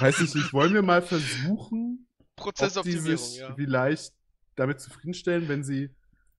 weiß 0.00 0.20
ich 0.20 0.34
nicht, 0.34 0.52
wollen 0.52 0.74
wir 0.74 0.82
mal 0.82 1.02
versuchen, 1.02 2.06
ob 2.38 2.54
die 2.84 2.92
sich 2.92 3.38
ja. 3.38 3.54
vielleicht 3.54 4.12
damit 4.56 4.80
zufriedenstellen, 4.80 5.48
wenn 5.48 5.64
sie 5.64 5.90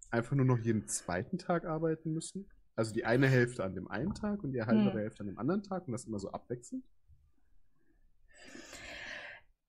einfach 0.09 0.35
nur 0.35 0.45
noch 0.45 0.59
jeden 0.59 0.87
zweiten 0.87 1.37
Tag 1.37 1.65
arbeiten 1.65 2.13
müssen? 2.13 2.49
Also 2.75 2.93
die 2.93 3.05
eine 3.05 3.27
Hälfte 3.27 3.63
an 3.63 3.75
dem 3.75 3.87
einen 3.89 4.13
Tag 4.13 4.43
und 4.43 4.53
die 4.53 4.61
andere 4.61 4.93
Hm. 4.93 4.99
Hälfte 4.99 5.21
an 5.21 5.27
dem 5.27 5.37
anderen 5.37 5.63
Tag 5.63 5.87
und 5.87 5.91
das 5.91 6.05
immer 6.05 6.19
so 6.19 6.31
abwechselnd? 6.31 6.83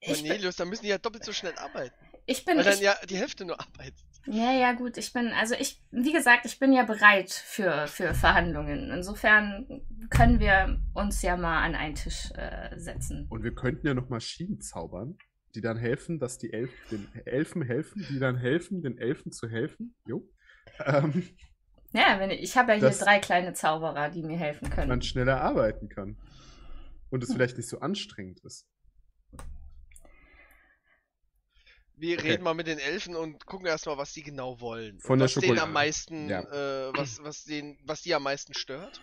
Cornelius, 0.04 0.56
da 0.56 0.64
müssen 0.64 0.82
die 0.82 0.88
ja 0.88 0.98
doppelt 0.98 1.24
so 1.24 1.32
schnell 1.32 1.54
arbeiten. 1.56 1.94
ich 2.26 2.44
bin, 2.44 2.56
Weil 2.56 2.64
dann 2.64 2.74
ich, 2.74 2.80
ja 2.80 2.94
die 3.08 3.16
Hälfte 3.16 3.44
nur 3.44 3.58
arbeitet. 3.60 4.04
ja, 4.26 4.52
ja, 4.52 4.72
gut, 4.72 4.96
ich 4.96 5.12
bin, 5.12 5.28
also 5.28 5.54
ich, 5.58 5.82
wie 5.90 6.12
gesagt, 6.12 6.44
ich 6.46 6.58
bin 6.58 6.72
ja 6.72 6.84
bereit 6.84 7.30
für, 7.30 7.86
für 7.88 8.14
Verhandlungen. 8.14 8.90
Insofern 8.90 9.82
können 10.10 10.38
wir 10.40 10.80
uns 10.94 11.22
ja 11.22 11.36
mal 11.36 11.62
an 11.64 11.74
einen 11.74 11.94
Tisch 11.94 12.30
äh, 12.36 12.78
setzen. 12.78 13.26
Und 13.30 13.42
wir 13.44 13.54
könnten 13.54 13.86
ja 13.86 13.94
noch 13.94 14.08
Maschinen 14.08 14.60
zaubern, 14.60 15.16
die 15.54 15.60
dann 15.60 15.76
helfen, 15.76 16.18
dass 16.18 16.38
die 16.38 16.52
Elf 16.52 16.70
den 16.90 17.08
Elfen 17.24 17.62
helfen, 17.62 18.06
die 18.10 18.18
dann 18.18 18.36
helfen, 18.36 18.82
den 18.82 18.98
Elfen 18.98 19.32
zu 19.32 19.48
helfen. 19.48 19.94
Jo. 20.06 20.28
Ähm, 20.84 21.28
Ja, 21.92 22.18
wenn, 22.18 22.30
ich 22.30 22.56
habe 22.56 22.72
ja 22.72 22.78
hier 22.78 22.90
drei 22.90 23.18
kleine 23.18 23.52
Zauberer, 23.52 24.08
die 24.08 24.22
mir 24.22 24.38
helfen 24.38 24.70
können. 24.70 24.88
man 24.88 25.02
schneller 25.02 25.40
arbeiten 25.42 25.88
kann. 25.88 26.16
Und 27.10 27.22
es 27.22 27.30
vielleicht 27.32 27.58
nicht 27.58 27.68
so 27.68 27.80
anstrengend 27.80 28.40
ist. 28.44 28.66
Wir 31.96 32.18
Okay. 32.18 32.32
reden 32.32 32.42
mal 32.42 32.54
mit 32.54 32.66
den 32.66 32.78
Elfen 32.78 33.14
und 33.14 33.44
gucken 33.46 33.66
erstmal, 33.66 33.96
was 33.98 34.12
die 34.12 34.22
genau 34.22 34.60
wollen. 34.60 34.98
Von 35.00 35.18
der 35.18 35.26
was 35.26 35.34
denen 35.34 35.44
Schokolade. 35.44 35.66
am 35.68 35.72
meisten, 35.72 36.28
Ja. 36.28 36.40
äh, 36.40 36.90
was, 36.96 37.22
was, 37.22 37.44
den, 37.44 37.78
was 37.84 38.02
die 38.02 38.14
am 38.14 38.22
meisten 38.24 38.54
stört. 38.54 39.00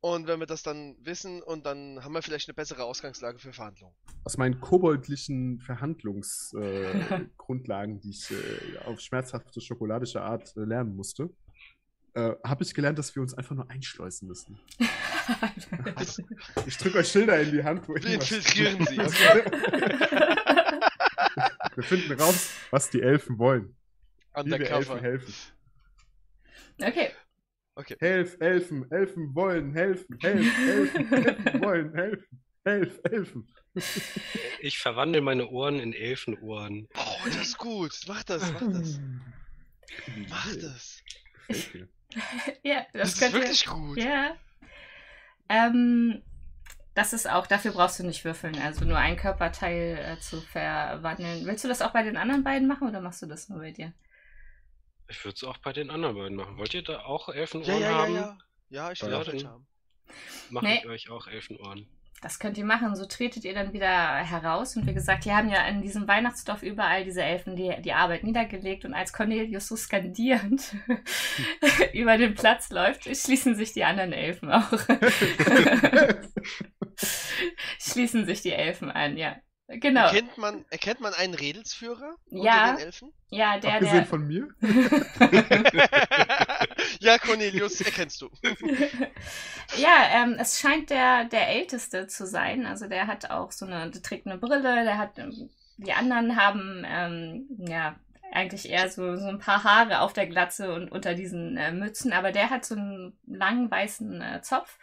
Und 0.00 0.26
wenn 0.28 0.38
wir 0.40 0.46
das 0.46 0.62
dann 0.62 0.94
wissen, 1.00 1.42
und 1.42 1.64
dann 1.66 2.02
haben 2.04 2.12
wir 2.12 2.22
vielleicht 2.22 2.48
eine 2.48 2.54
bessere 2.54 2.84
Ausgangslage 2.84 3.38
für 3.38 3.52
Verhandlungen. 3.52 3.94
Aus 4.24 4.36
meinen 4.36 4.60
koboldlichen 4.60 5.58
Verhandlungsgrundlagen, 5.60 7.96
äh, 7.96 8.00
die 8.02 8.10
ich 8.10 8.30
äh, 8.30 8.78
auf 8.84 9.00
schmerzhafte 9.00 9.60
schokoladische 9.60 10.20
Art 10.22 10.54
äh, 10.56 10.60
lernen 10.60 10.94
musste, 10.94 11.30
äh, 12.14 12.34
habe 12.44 12.62
ich 12.62 12.72
gelernt, 12.72 12.98
dass 12.98 13.14
wir 13.16 13.22
uns 13.22 13.34
einfach 13.34 13.56
nur 13.56 13.68
einschleusen 13.70 14.28
müssen. 14.28 14.58
Ich 16.66 16.76
drücke 16.78 16.98
euch 16.98 17.08
Schilder 17.08 17.40
in 17.40 17.50
die 17.50 17.64
Hand, 17.64 17.88
wo 17.88 17.94
infiltrieren 17.94 18.86
sie. 18.86 18.96
Wir 21.76 21.84
finden 21.84 22.12
raus, 22.20 22.50
was 22.70 22.90
die 22.90 23.02
Elfen 23.02 23.38
wollen. 23.38 23.76
Wie 24.34 24.50
wir 24.50 24.60
Elfen 24.60 24.72
Undercover. 24.92 25.00
helfen. 25.02 25.34
okay. 26.82 27.10
Okay. 27.78 27.96
Helf, 28.00 28.36
Elfen, 28.40 28.90
Elfen 28.90 29.34
wollen 29.34 29.74
helfen, 29.74 30.18
helf, 30.22 30.58
Elfen, 30.58 31.12
Elfen 31.12 31.60
wollen 31.62 31.94
helfen, 31.94 32.40
helf, 32.64 33.00
Elfen. 33.04 33.54
Ich 34.60 34.78
verwandle 34.78 35.20
meine 35.20 35.48
Ohren 35.48 35.78
in 35.78 35.92
Elfenohren. 35.92 36.88
Oh, 36.96 37.26
das 37.26 37.36
ist 37.48 37.58
gut. 37.58 37.92
Mach 38.08 38.24
das, 38.24 38.50
mach 38.52 38.72
das. 38.72 38.98
Mach 40.30 40.56
das. 40.56 41.02
Gefällt 41.48 41.74
mir. 41.74 41.88
Ja, 42.62 42.86
Das, 42.94 43.14
das, 43.16 43.28
ist 43.28 43.32
wirklich 43.34 43.66
gut. 43.66 43.98
Ja. 43.98 44.36
Ähm, 45.50 46.22
das 46.96 47.12
ist 47.12 47.28
auch, 47.30 47.46
dafür 47.46 47.72
brauchst 47.72 47.98
du 47.98 48.04
nicht 48.06 48.24
würfeln, 48.24 48.58
also 48.58 48.86
nur 48.86 48.96
ein 48.96 49.16
Körperteil 49.16 49.98
äh, 49.98 50.18
zu 50.18 50.40
verwandeln. 50.40 51.44
Willst 51.46 51.62
du 51.62 51.68
das 51.68 51.82
auch 51.82 51.92
bei 51.92 52.02
den 52.02 52.16
anderen 52.16 52.42
beiden 52.42 52.66
machen 52.66 52.88
oder 52.88 53.02
machst 53.02 53.20
du 53.20 53.26
das 53.26 53.50
nur 53.50 53.58
bei 53.58 53.70
dir? 53.70 53.92
Ich 55.08 55.22
würde 55.24 55.36
es 55.36 55.44
auch 55.44 55.58
bei 55.58 55.72
den 55.74 55.90
anderen 55.90 56.16
beiden 56.16 56.36
machen. 56.36 56.56
Wollt 56.56 56.72
ihr 56.72 56.82
da 56.82 57.04
auch 57.04 57.28
Elfenohren 57.28 57.70
Ja, 57.70 57.78
ja, 57.78 57.90
ja, 57.90 57.98
haben? 57.98 58.14
ja. 58.14 58.38
Ja, 58.70 58.92
ich 58.92 59.02
will 59.02 59.10
Ja, 59.10 59.20
auch 59.20 59.26
haben. 59.26 59.66
Mache 60.50 60.64
Nee. 60.64 60.78
ich 60.78 60.86
euch 60.86 61.10
auch 61.10 61.26
Elfenohren. 61.26 61.86
Das 62.22 62.38
könnt 62.38 62.56
ihr 62.56 62.64
machen, 62.64 62.96
so 62.96 63.04
tretet 63.04 63.44
ihr 63.44 63.54
dann 63.54 63.72
wieder 63.72 63.88
heraus. 64.16 64.74
Und 64.76 64.86
wie 64.86 64.94
gesagt, 64.94 65.24
die 65.26 65.32
haben 65.32 65.48
ja 65.50 65.66
in 65.68 65.82
diesem 65.82 66.08
Weihnachtsdorf 66.08 66.62
überall 66.62 67.04
diese 67.04 67.22
Elfen 67.22 67.56
die, 67.56 67.74
die 67.82 67.92
Arbeit 67.92 68.24
niedergelegt. 68.24 68.84
Und 68.84 68.94
als 68.94 69.12
Cornelius 69.12 69.68
so 69.68 69.76
skandierend 69.76 70.74
über 71.92 72.16
den 72.16 72.34
Platz 72.34 72.70
läuft, 72.70 73.04
schließen 73.04 73.54
sich 73.54 73.72
die 73.74 73.84
anderen 73.84 74.12
Elfen 74.12 74.50
auch. 74.50 74.72
schließen 77.78 78.24
sich 78.26 78.40
die 78.42 78.52
Elfen 78.52 78.90
an, 78.90 79.16
ja. 79.16 79.36
Genau. 79.68 80.06
Erkennt, 80.06 80.38
man, 80.38 80.64
erkennt 80.70 81.00
man 81.00 81.12
einen 81.14 81.34
Redelsführer 81.34 82.14
Ja. 82.30 82.70
unter 82.70 82.76
den 82.76 82.86
Elfen? 82.86 83.12
Ja, 83.30 83.58
der, 83.58 83.74
Abgesehen 83.74 83.96
der. 83.96 84.06
von 84.06 84.26
mir? 84.26 84.48
ja, 87.06 87.18
Cornelius, 87.18 87.80
erkennst 87.80 88.20
du. 88.20 88.30
Ja, 89.76 90.22
ähm, 90.22 90.36
es 90.38 90.60
scheint 90.60 90.90
der, 90.90 91.24
der 91.24 91.48
Älteste 91.48 92.06
zu 92.06 92.24
sein. 92.26 92.66
Also 92.66 92.86
der 92.86 93.08
hat 93.08 93.30
auch 93.30 93.50
so 93.50 93.66
eine, 93.66 93.90
der 93.90 94.00
trägt 94.00 94.26
eine 94.26 94.38
Brille, 94.38 94.62
der 94.84 94.96
hat, 94.96 95.18
ähm, 95.18 95.50
die 95.76 95.92
anderen 95.92 96.36
haben, 96.36 96.84
ähm, 96.86 97.46
ja, 97.68 97.96
eigentlich 98.32 98.68
eher 98.68 98.88
so, 98.90 99.16
so 99.16 99.26
ein 99.26 99.40
paar 99.40 99.64
Haare 99.64 100.00
auf 100.00 100.12
der 100.12 100.26
Glatze 100.26 100.72
und 100.72 100.90
unter 100.92 101.14
diesen 101.14 101.56
äh, 101.56 101.72
Mützen, 101.72 102.12
aber 102.12 102.32
der 102.32 102.50
hat 102.50 102.64
so 102.64 102.76
einen 102.76 103.18
langen 103.26 103.70
weißen 103.70 104.20
äh, 104.22 104.42
Zopf. 104.42 104.78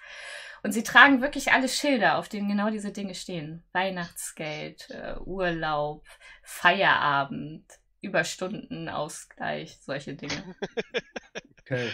Und 0.64 0.72
sie 0.72 0.84
tragen 0.84 1.22
wirklich 1.22 1.52
alle 1.52 1.68
Schilder, 1.68 2.18
auf 2.18 2.30
denen 2.30 2.48
genau 2.48 2.70
diese 2.70 2.92
Dinge 2.92 3.16
stehen. 3.16 3.64
Weihnachtsgeld, 3.74 4.90
äh, 4.92 5.16
Urlaub, 5.20 6.06
Feierabend, 6.42 7.66
Überstundenausgleich, 8.02 9.78
solche 9.82 10.16
Dinge. 10.16 10.56
Okay. 11.62 11.90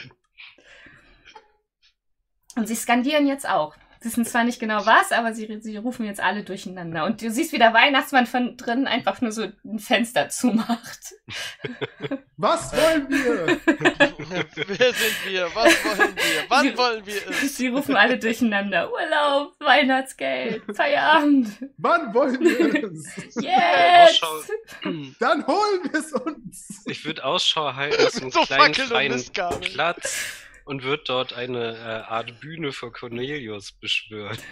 Und 2.60 2.68
sie 2.68 2.76
skandieren 2.76 3.26
jetzt 3.26 3.48
auch. 3.48 3.74
Sie 4.02 4.06
wissen 4.08 4.26
zwar 4.26 4.46
nicht 4.46 4.60
genau 4.62 4.86
was, 4.86 5.12
aber 5.12 5.34
sie, 5.34 5.60
sie 5.62 5.76
rufen 5.76 6.06
jetzt 6.06 6.22
alle 6.22 6.44
durcheinander. 6.44 7.04
Und 7.06 7.22
du 7.22 7.30
siehst, 7.30 7.52
wie 7.52 7.58
der 7.58 7.74
Weihnachtsmann 7.74 8.28
von 8.28 8.56
drinnen 8.56 8.88
einfach 8.88 9.20
nur 9.20 9.34
so 9.34 9.48
ein 9.66 9.80
Fenster 9.80 10.30
zumacht. 10.30 11.00
Was 12.38 12.72
wollen 12.72 13.10
wir? 13.10 13.60
Wer 13.66 14.94
sind 14.94 15.26
wir? 15.28 15.48
Was 15.54 15.74
wollen 15.84 16.16
wir? 16.16 16.44
Wann 16.48 16.64
Sie- 16.64 16.78
wollen 16.78 17.06
wir 17.06 17.28
es? 17.30 17.58
Sie 17.58 17.68
rufen 17.68 17.98
alle 17.98 18.18
durcheinander. 18.18 18.90
Urlaub, 18.90 19.56
Weihnachtsgeld, 19.60 20.64
Feierabend. 20.74 21.50
Wann 21.78 22.14
wollen 22.14 22.40
wir 22.40 22.84
es? 22.92 23.34
Jetzt! 23.36 24.24
Dann 25.20 25.46
holen 25.46 25.82
wir 25.92 26.00
es 26.00 26.14
uns. 26.14 26.84
Ich 26.86 27.04
würde 27.04 27.24
Ausschau 27.26 27.74
halten 27.76 28.02
nach 28.02 28.10
so 28.12 28.22
einem 28.22 28.32
So 28.32 28.42
kleinen 28.44 28.74
freien. 28.76 29.24
Platz 29.74 30.16
und 30.70 30.84
würde 30.84 31.04
dort 31.06 31.34
eine 31.34 31.76
äh, 31.78 32.12
Art 32.12 32.40
Bühne 32.40 32.72
für 32.72 32.92
Cornelius 32.92 33.72
beschwören. 33.74 34.38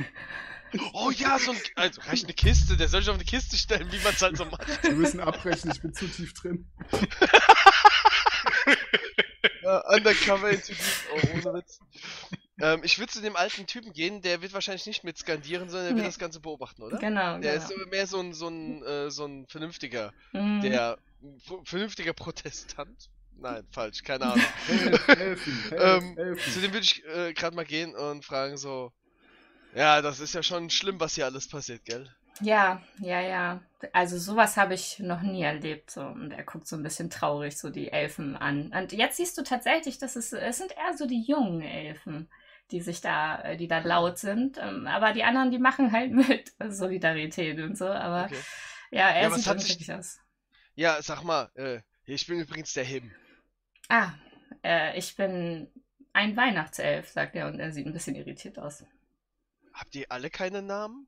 Oh 0.92 1.12
ja, 1.12 1.40
so 1.40 1.52
ein. 1.52 1.58
Also 1.76 2.02
reicht 2.02 2.26
eine 2.26 2.34
Kiste, 2.34 2.76
der 2.76 2.90
soll 2.90 3.00
sich 3.00 3.10
auf 3.10 3.16
eine 3.16 3.24
Kiste 3.24 3.56
stellen, 3.56 3.90
wie 3.90 4.00
man 4.00 4.14
es 4.14 4.22
halt 4.22 4.36
so 4.36 4.44
macht. 4.44 4.68
Wir 4.84 4.92
müssen 4.92 5.22
abbrechen, 5.22 5.72
ich 5.72 5.82
bin 5.82 5.94
zu 5.94 6.10
tief 6.10 6.34
drin. 6.34 6.70
Ja, 9.64 9.80
undercover 9.94 10.52
deep. 10.52 10.76
Oh, 11.14 11.20
ohne 11.34 11.58
Witz. 11.60 11.80
Ähm, 12.60 12.82
ich 12.84 13.00
würde 13.00 13.12
zu 13.12 13.22
dem 13.22 13.36
alten 13.36 13.66
Typen 13.68 13.94
gehen, 13.94 14.22
der 14.22 14.42
wird 14.42 14.54
wahrscheinlich 14.54 14.86
nicht 14.86 15.04
mit 15.04 15.18
skandieren, 15.18 15.70
sondern 15.70 15.88
der 15.88 15.96
wird 15.96 16.04
Nee. 16.04 16.10
das 16.10 16.20
Ganze 16.20 16.40
beobachten, 16.40 16.84
oder? 16.84 16.98
Genau, 16.98 17.40
Der 17.40 17.60
genau. 17.60 17.66
ist 17.84 17.88
mehr 17.92 18.08
so 18.08 18.20
ein, 18.20 18.34
so 18.34 18.48
ein, 18.50 18.84
äh, 18.84 19.10
so 19.12 19.26
ein 19.26 19.46
vernünftiger, 19.48 20.14
Mhm. 20.34 20.62
der 20.62 20.98
vernünftiger 21.66 22.14
Protestant. 22.14 23.10
Nein, 23.40 23.64
falsch, 23.72 24.03
keine 24.03 24.25
Ahnung. 24.25 24.45
Helfen, 24.67 25.17
helfen, 25.17 25.64
Ähm, 25.80 26.16
helfen, 26.16 26.16
Zu 26.16 26.24
helfen. 26.24 26.61
dem 26.61 26.74
würde 26.74 26.83
ich 26.85 27.06
äh, 27.06 27.33
gerade 27.33 27.56
mal 27.56 27.66
gehen 27.66 27.95
und 27.95 28.25
fragen 28.25 28.57
so, 28.57 28.91
ja, 29.75 30.01
das 30.01 30.19
ist 30.19 30.33
ja 30.33 30.41
schon 30.43 30.69
schlimm, 30.69 30.99
was 30.99 31.16
hier 31.16 31.25
alles 31.25 31.48
passiert, 31.48 31.83
gell? 31.85 32.09
Ja, 32.41 32.82
ja, 32.99 33.19
ja. 33.22 33.61
Also 33.93 34.17
sowas 34.17 34.57
habe 34.57 34.74
ich 34.75 34.99
noch 34.99 35.22
nie 35.22 35.41
erlebt. 35.43 35.90
So. 35.91 36.01
Und 36.01 36.32
er 36.32 36.43
guckt 36.43 36.67
so 36.67 36.75
ein 36.75 36.83
bisschen 36.83 37.09
traurig 37.09 37.57
so 37.57 37.69
die 37.69 37.91
Elfen 37.91 38.35
an. 38.35 38.72
Und 38.74 38.91
jetzt 38.91 39.17
siehst 39.17 39.38
du 39.38 39.43
tatsächlich, 39.43 39.98
dass 39.98 40.16
es, 40.16 40.33
es 40.33 40.57
sind 40.57 40.72
eher 40.72 40.95
so 40.95 41.07
die 41.07 41.22
jungen 41.22 41.61
Elfen, 41.61 42.30
die 42.72 42.82
sich 42.82 43.01
da, 43.01 43.41
äh, 43.41 43.57
die 43.57 43.67
da 43.67 43.80
laut 43.80 44.19
sind. 44.19 44.57
Ähm, 44.59 44.85
Aber 44.88 45.14
die 45.14 45.24
anderen, 45.24 45.49
die 45.51 45.57
machen 45.59 45.91
halt 45.91 46.11
mit 46.11 46.51
Solidarität 46.69 47.59
und 47.59 47.75
so. 47.77 47.88
Aber 47.88 48.25
Okay. 48.25 48.40
ja, 48.91 49.09
er 49.09 49.24
Ja, 49.24 49.30
sieht 49.32 49.48
hat 49.48 49.61
sich- 49.61 49.91
aus. 49.91 50.19
Ja, 50.75 51.01
sag 51.01 51.24
mal, 51.24 51.49
äh, 51.56 51.82
ich 52.06 52.27
bin 52.27 52.40
übrigens 52.40 52.72
der 52.74 52.83
Him. 52.83 53.11
Ah, 53.90 54.11
äh, 54.64 54.98
ich 54.98 55.16
bin 55.16 55.69
ein 56.14 56.35
Weihnachtself, 56.35 57.09
sagt 57.09 57.35
er 57.35 57.48
und 57.48 57.59
er 57.59 57.72
sieht 57.72 57.85
ein 57.85 57.93
bisschen 57.93 58.16
irritiert 58.16 58.59
aus. 58.59 58.83
Habt 59.74 59.95
ihr 59.95 60.06
alle 60.09 60.30
keine 60.30 60.61
Namen? 60.61 61.07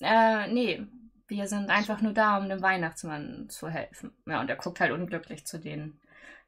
Äh, 0.00 0.48
nee, 0.48 0.86
wir 1.26 1.48
sind 1.48 1.70
einfach 1.70 2.00
nur 2.00 2.12
da, 2.12 2.38
um 2.38 2.48
dem 2.48 2.62
Weihnachtsmann 2.62 3.48
zu 3.48 3.68
helfen. 3.68 4.12
Ja, 4.26 4.40
und 4.40 4.50
er 4.50 4.56
guckt 4.56 4.80
halt 4.80 4.92
unglücklich 4.92 5.46
zu 5.46 5.58
denen, 5.58 6.00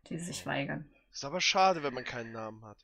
die 0.08 0.18
sich 0.18 0.44
weigern. 0.44 0.88
Ist 1.12 1.24
aber 1.24 1.40
schade, 1.40 1.82
wenn 1.82 1.94
man 1.94 2.04
keinen 2.04 2.32
Namen 2.32 2.64
hat. 2.64 2.78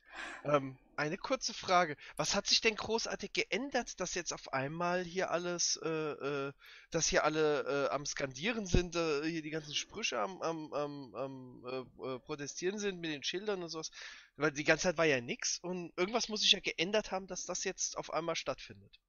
Ähm, 0.45 0.77
eine 0.99 1.17
kurze 1.17 1.53
Frage. 1.53 1.95
Was 2.17 2.35
hat 2.35 2.45
sich 2.45 2.61
denn 2.61 2.75
großartig 2.75 3.33
geändert, 3.33 3.99
dass 3.99 4.13
jetzt 4.15 4.33
auf 4.33 4.53
einmal 4.53 5.03
hier 5.03 5.31
alles, 5.31 5.79
äh, 5.81 5.89
äh, 5.89 6.53
dass 6.91 7.07
hier 7.07 7.23
alle 7.23 7.87
äh, 7.87 7.89
am 7.89 8.05
Skandieren 8.05 8.65
sind, 8.65 8.95
äh, 8.95 9.23
hier 9.23 9.41
die 9.41 9.49
ganzen 9.49 9.73
Sprüche 9.73 10.19
am, 10.19 10.41
am, 10.41 10.73
am, 10.73 11.15
am 11.15 11.65
äh, 11.65 12.15
äh, 12.15 12.19
Protestieren 12.19 12.77
sind 12.77 12.99
mit 12.99 13.11
den 13.11 13.23
Schildern 13.23 13.63
und 13.63 13.69
sowas? 13.69 13.91
Weil 14.35 14.51
die 14.51 14.65
ganze 14.65 14.83
Zeit 14.83 14.97
war 14.97 15.05
ja 15.05 15.21
nix 15.21 15.57
und 15.59 15.93
irgendwas 15.97 16.29
muss 16.29 16.41
sich 16.41 16.51
ja 16.51 16.59
geändert 16.59 17.11
haben, 17.11 17.27
dass 17.27 17.45
das 17.45 17.63
jetzt 17.63 17.97
auf 17.97 18.13
einmal 18.13 18.35
stattfindet. 18.35 18.99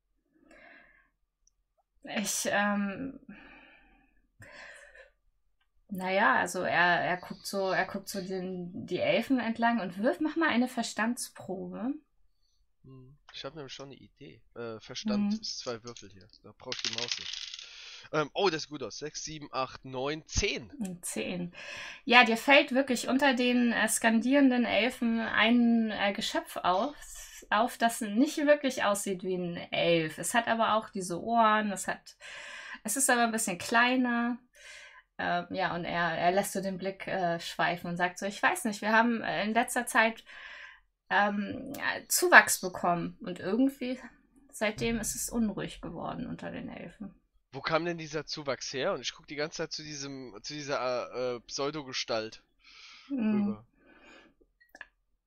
Ich, 2.05 2.47
ähm. 2.47 3.21
Naja, 5.91 6.37
also 6.37 6.63
er, 6.63 7.01
er 7.03 7.17
guckt 7.19 7.47
so, 7.47 7.71
er 7.71 7.85
guckt 7.87 8.09
so 8.09 8.21
den, 8.21 8.87
die 8.87 8.99
Elfen 8.99 9.39
entlang 9.41 9.81
und 9.81 9.99
wirft, 10.03 10.21
mach 10.21 10.37
mal 10.37 10.49
eine 10.49 10.69
Verstandsprobe. 10.69 11.95
Hm, 12.85 13.17
Ich 13.33 13.43
habe 13.47 13.57
nämlich 13.57 13.73
schon 13.73 13.87
eine 13.87 13.95
Idee. 13.97 14.43
Äh, 14.55 14.79
Verstand 14.81 15.33
Mhm. 15.33 15.41
ist 15.41 15.61
zwei 15.61 15.83
Würfel 15.83 16.11
hier. 16.11 16.29
Da 16.43 16.53
brauche 16.59 16.75
ich 16.77 16.83
die 16.83 16.91
Maus 16.91 17.19
nicht. 17.19 17.41
Ähm, 18.13 18.31
oh, 18.35 18.51
das 18.51 18.65
ist 18.65 18.69
gut 18.69 18.83
aus. 18.83 18.99
6, 18.99 19.25
7, 19.25 19.49
8, 19.53 19.85
9, 19.87 20.27
10. 20.27 20.73
Und 20.79 21.05
Zehn. 21.05 21.53
Ja, 22.05 22.25
dir 22.25 22.37
fällt 22.37 22.73
wirklich 22.73 23.09
unter 23.09 23.35
den 23.35 23.73
äh, 23.73 23.89
skandierenden 23.89 24.65
Elfen 24.65 25.21
ein 25.21 25.91
äh, 25.91 26.13
Geschöpf 26.13 26.57
auf, 26.59 26.95
auf, 27.51 27.79
das 27.79 28.01
nicht 28.01 28.39
wirklich 28.39 28.85
aussieht 28.85 29.23
wie 29.25 29.37
ein 29.37 29.57
Elf. 29.73 30.19
Es 30.19 30.35
hat 30.35 30.49
aber 30.49 30.75
auch 30.75 30.91
diese 30.91 31.21
Ohren, 31.23 31.73
es 31.73 31.89
hat, 31.89 32.17
es 32.85 32.97
ist 32.97 33.11
aber 33.11 33.23
ein 33.25 33.33
bisschen 33.33 33.59
kleiner. 33.59 34.39
Ähm, 35.21 35.47
ja, 35.51 35.75
und 35.75 35.85
er, 35.85 36.17
er 36.17 36.33
lässt 36.33 36.53
so 36.53 36.63
den 36.63 36.79
Blick 36.79 37.07
äh, 37.07 37.39
schweifen 37.39 37.91
und 37.91 37.97
sagt 37.97 38.19
so, 38.19 38.25
ich 38.27 38.43
weiß 38.43 38.65
nicht, 38.65 38.81
wir 38.81 38.93
haben 38.93 39.23
äh, 39.23 39.45
in 39.45 39.53
letzter 39.53 39.85
Zeit 39.87 40.25
ähm, 41.11 41.73
Zuwachs 42.09 42.61
bekommen 42.61 43.19
und 43.21 43.39
irgendwie 43.39 44.01
seitdem 44.51 44.99
ist 44.99 45.15
es 45.15 45.29
unruhig 45.29 45.81
geworden 45.81 46.27
unter 46.27 46.51
den 46.51 46.69
Elfen. 46.69 47.15
Wo 47.53 47.61
kam 47.61 47.85
denn 47.85 47.99
dieser 47.99 48.25
Zuwachs 48.25 48.73
her? 48.73 48.95
Und 48.95 49.01
ich 49.01 49.13
gucke 49.13 49.27
die 49.27 49.37
ganze 49.37 49.59
Zeit 49.59 49.73
zu 49.73 49.83
diesem, 49.83 50.39
zu 50.43 50.55
dieser 50.55 50.79
äh, 51.13 51.37
äh, 51.37 51.41
Pseudogestalt 51.41 52.43
Mhm. 53.11 53.35
rüber. 53.35 53.65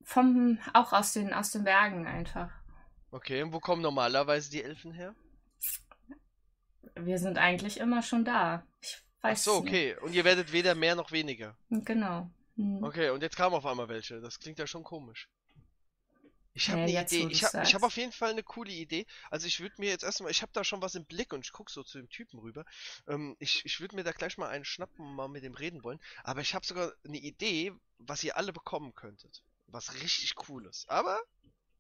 Vom, 0.04 0.60
auch 0.74 0.94
aus 0.94 1.14
den, 1.14 1.34
aus 1.34 1.52
den 1.52 1.64
Bergen 1.64 2.08
einfach. 2.08 2.50
Okay, 3.12 3.44
und 3.44 3.54
wo 3.54 3.60
kommen 3.60 3.82
normalerweise 3.82 4.50
die 4.50 4.64
Elfen 4.64 4.92
her? 4.94 5.14
Wir 6.96 7.20
sind 7.20 7.38
eigentlich 7.38 7.80
immer 7.80 8.02
schon 8.02 8.26
da. 8.26 8.64
Ich 9.24 9.32
Ach 9.32 9.38
weiß 9.38 9.44
so, 9.44 9.56
okay. 9.56 9.98
Und 10.02 10.14
ihr 10.14 10.24
werdet 10.24 10.52
weder 10.52 10.76
mehr 10.76 10.96
noch 10.96 11.12
weniger. 11.12 11.58
nicht. 11.70 11.86
Genau. 11.86 12.30
Hm. 12.56 12.84
Okay, 12.84 13.10
und 13.10 13.22
jetzt 13.24 13.36
kamen 13.36 13.56
auf 13.56 13.66
einmal 13.66 13.90
welche. 13.90 14.22
Das 14.22 14.40
klingt 14.40 14.60
ja 14.60 14.68
schon 14.68 14.84
komisch. 14.84 15.30
Ich 16.56 16.70
habe 16.70 16.82
Ja, 16.82 16.84
eine 16.84 16.94
wo 16.94 17.00
Idee. 17.00 17.28
Ich 17.30 17.44
habe 17.44 17.64
hab 17.64 17.84
auf 17.84 17.98
jeden 17.98 18.12
Fall 18.12 18.32
eine 18.32 18.44
coole 18.44 18.72
Idee. 18.72 19.06
Also 19.32 19.48
ich 19.48 19.60
würde 19.60 19.76
mir 19.80 19.90
jetzt 19.90 20.04
erstmal, 20.04 20.32
ich 20.32 20.42
habe 20.44 20.52
da 20.54 20.64
schon 20.64 20.82
was 20.84 20.96
im 20.96 21.06
Blick 21.06 21.34
und 21.34 21.46
ich 21.46 21.52
gucke 21.52 21.72
so 21.72 21.84
zu 21.84 21.98
dem 21.98 22.10
Typen 22.10 22.40
rüber. 22.40 22.66
Ähm, 23.08 23.36
ich 23.40 23.66
ich 23.66 23.80
würde 23.80 23.96
mir 23.96 24.04
da 24.04 24.12
gleich 24.12 24.38
mal 24.38 24.50
einen 24.50 24.66
schnappen 24.66 25.04
und 25.06 25.16
mal 25.16 25.28
mit 25.28 25.44
dem 25.44 25.56
reden 25.56 25.84
wollen. 25.84 26.00
Aber 26.24 26.42
ich 26.42 26.54
habe 26.54 26.66
sogar 26.66 26.94
eine 27.06 27.18
Idee, 27.18 27.74
was 27.98 28.24
ihr 28.24 28.38
alle 28.38 28.54
bekommen 28.54 28.94
könntet. 28.94 29.44
Was 29.68 29.96
richtig 29.96 30.36
cooles. 30.36 30.86
Aber 30.90 31.20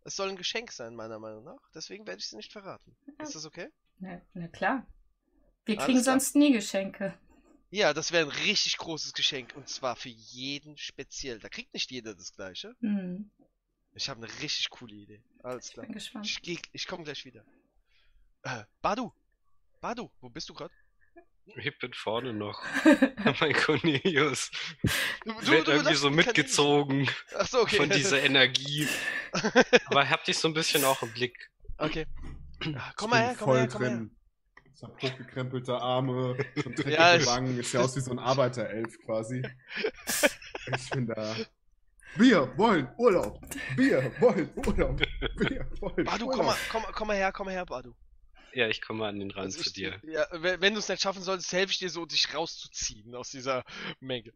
es 0.03 0.15
soll 0.15 0.30
ein 0.30 0.38
Geschenk 0.38 0.72
sein, 0.72 0.95
meiner 0.95 1.19
Meinung 1.19 1.43
nach. 1.43 1.61
Deswegen 1.75 2.07
werde 2.07 2.19
ich 2.19 2.25
es 2.25 2.33
nicht 2.33 2.51
verraten. 2.51 2.95
Ist 3.19 3.35
das 3.35 3.45
okay? 3.45 3.69
Na, 3.99 4.22
na 4.33 4.47
klar. 4.47 4.85
Wir 5.65 5.75
Alles 5.77 5.85
kriegen 5.85 6.01
klar. 6.01 6.19
sonst 6.19 6.35
nie 6.35 6.51
Geschenke. 6.51 7.17
Ja, 7.74 7.92
das 7.93 8.11
wäre 8.11 8.26
ein 8.30 8.38
richtig 8.45 8.77
großes 8.77 9.14
Geschenk. 9.14 9.53
Und 9.56 9.68
zwar 9.68 9.95
für 9.95 10.10
jeden 10.10 10.77
speziell. 10.77 11.40
Da 11.40 11.50
kriegt 11.50 11.74
nicht 11.74 11.90
jeder 11.90 12.14
das 12.14 12.32
gleiche. 12.35 12.76
Hm. 12.82 13.32
Ich 13.95 14.10
habe 14.10 14.24
eine 14.24 14.32
richtig 14.42 14.69
coole 14.69 14.93
Idee. 14.93 15.24
Alles 15.42 15.68
Ich 15.69 15.74
klar. 15.74 15.85
bin 15.88 15.95
gespannt. 15.95 16.27
Ich, 16.27 16.40
geh- 16.43 16.60
ich 16.72 16.85
komme 16.85 17.03
gleich 17.03 17.26
wieder. 17.26 17.43
Äh, 18.43 18.64
Badu! 18.84 19.11
Badu, 19.82 20.11
wo 20.22 20.30
bist 20.30 20.50
du 20.50 20.53
gerade? 20.53 20.72
Ich 21.58 21.77
bin 21.80 21.92
vorne 21.93 22.32
noch. 22.32 22.61
mein 23.42 23.53
Cornelius. 23.53 24.52
Du, 25.26 25.32
Ich 25.42 25.50
werde 25.50 25.72
irgendwie 25.72 25.95
so 25.95 26.11
mitgezogen 26.11 27.10
Ach 27.35 27.48
so, 27.48 27.61
okay. 27.61 27.77
von 27.77 27.90
dieser 27.90 28.22
Energie. 28.24 28.88
Aber 29.88 30.08
hab 30.08 30.24
dich 30.26 30.38
so 30.38 30.48
ein 30.48 30.53
bisschen 30.53 30.84
auch 30.85 31.02
im 31.02 31.11
Blick. 31.11 31.50
okay. 31.80 32.06
Ah, 32.76 32.93
Komm 32.95 33.10
Ich 33.10 33.16
mal 33.16 33.22
her, 33.24 33.35
komm 33.38 33.50
mal 33.50 33.60
her, 33.61 33.68
komm 33.68 33.82
mal 33.82 33.90
her. 33.90 34.10
Ich 34.76 34.82
hab 34.84 35.02
hochgekrempelte 35.02 35.76
Arme, 35.76 36.35
schon 36.61 36.74
dreckige 36.76 36.95
Ja, 36.95 37.16
ich- 37.16 37.26
Wangen. 37.26 37.60
Ist 37.60 37.74
ja 37.74 37.82
aus 37.82 37.95
wie 37.95 38.02
so 38.02 38.11
ein 38.11 38.19
Arbeiterelf 38.19 39.00
quasi. 39.06 39.43
Ich 40.76 40.90
bin 40.90 41.08
da. 41.08 41.35
Wir 42.16 42.56
wollen 42.58 42.88
Urlaub. 42.98 43.40
Wir 43.76 44.11
wollen 44.19 44.50
Urlaub. 44.56 45.00
Wir 45.38 45.68
wollen 45.82 46.06
Badu, 46.06 46.26
Urlaub. 46.26 46.35
komm 46.38 46.45
mal, 46.45 46.56
komm, 46.72 46.84
komm 46.92 47.08
mal 47.08 47.16
her, 47.18 47.32
komm 47.32 47.45
mal 47.48 47.52
her, 47.53 47.66
Badu. 47.66 47.93
Ja, 48.53 48.68
ich 48.68 48.82
komme 48.82 49.08
an 49.08 49.18
den 49.19 49.32
Rand 49.32 49.45
Also 49.45 49.61
zu 49.61 49.69
ich- 49.69 49.74
dir. 49.74 50.00
Ja, 50.03 50.27
wenn, 50.32 50.61
wenn 50.61 50.74
du 50.74 50.80
es 50.80 50.88
nicht 50.90 51.02
schaffen 51.02 51.24
solltest, 51.24 51.52
helfe 51.53 51.72
ich 51.72 51.80
dir 51.80 51.90
so, 51.90 52.06
dich 52.06 52.34
rauszuziehen 52.34 53.16
aus 53.16 53.30
dieser 53.32 53.64
Menge. 54.00 54.32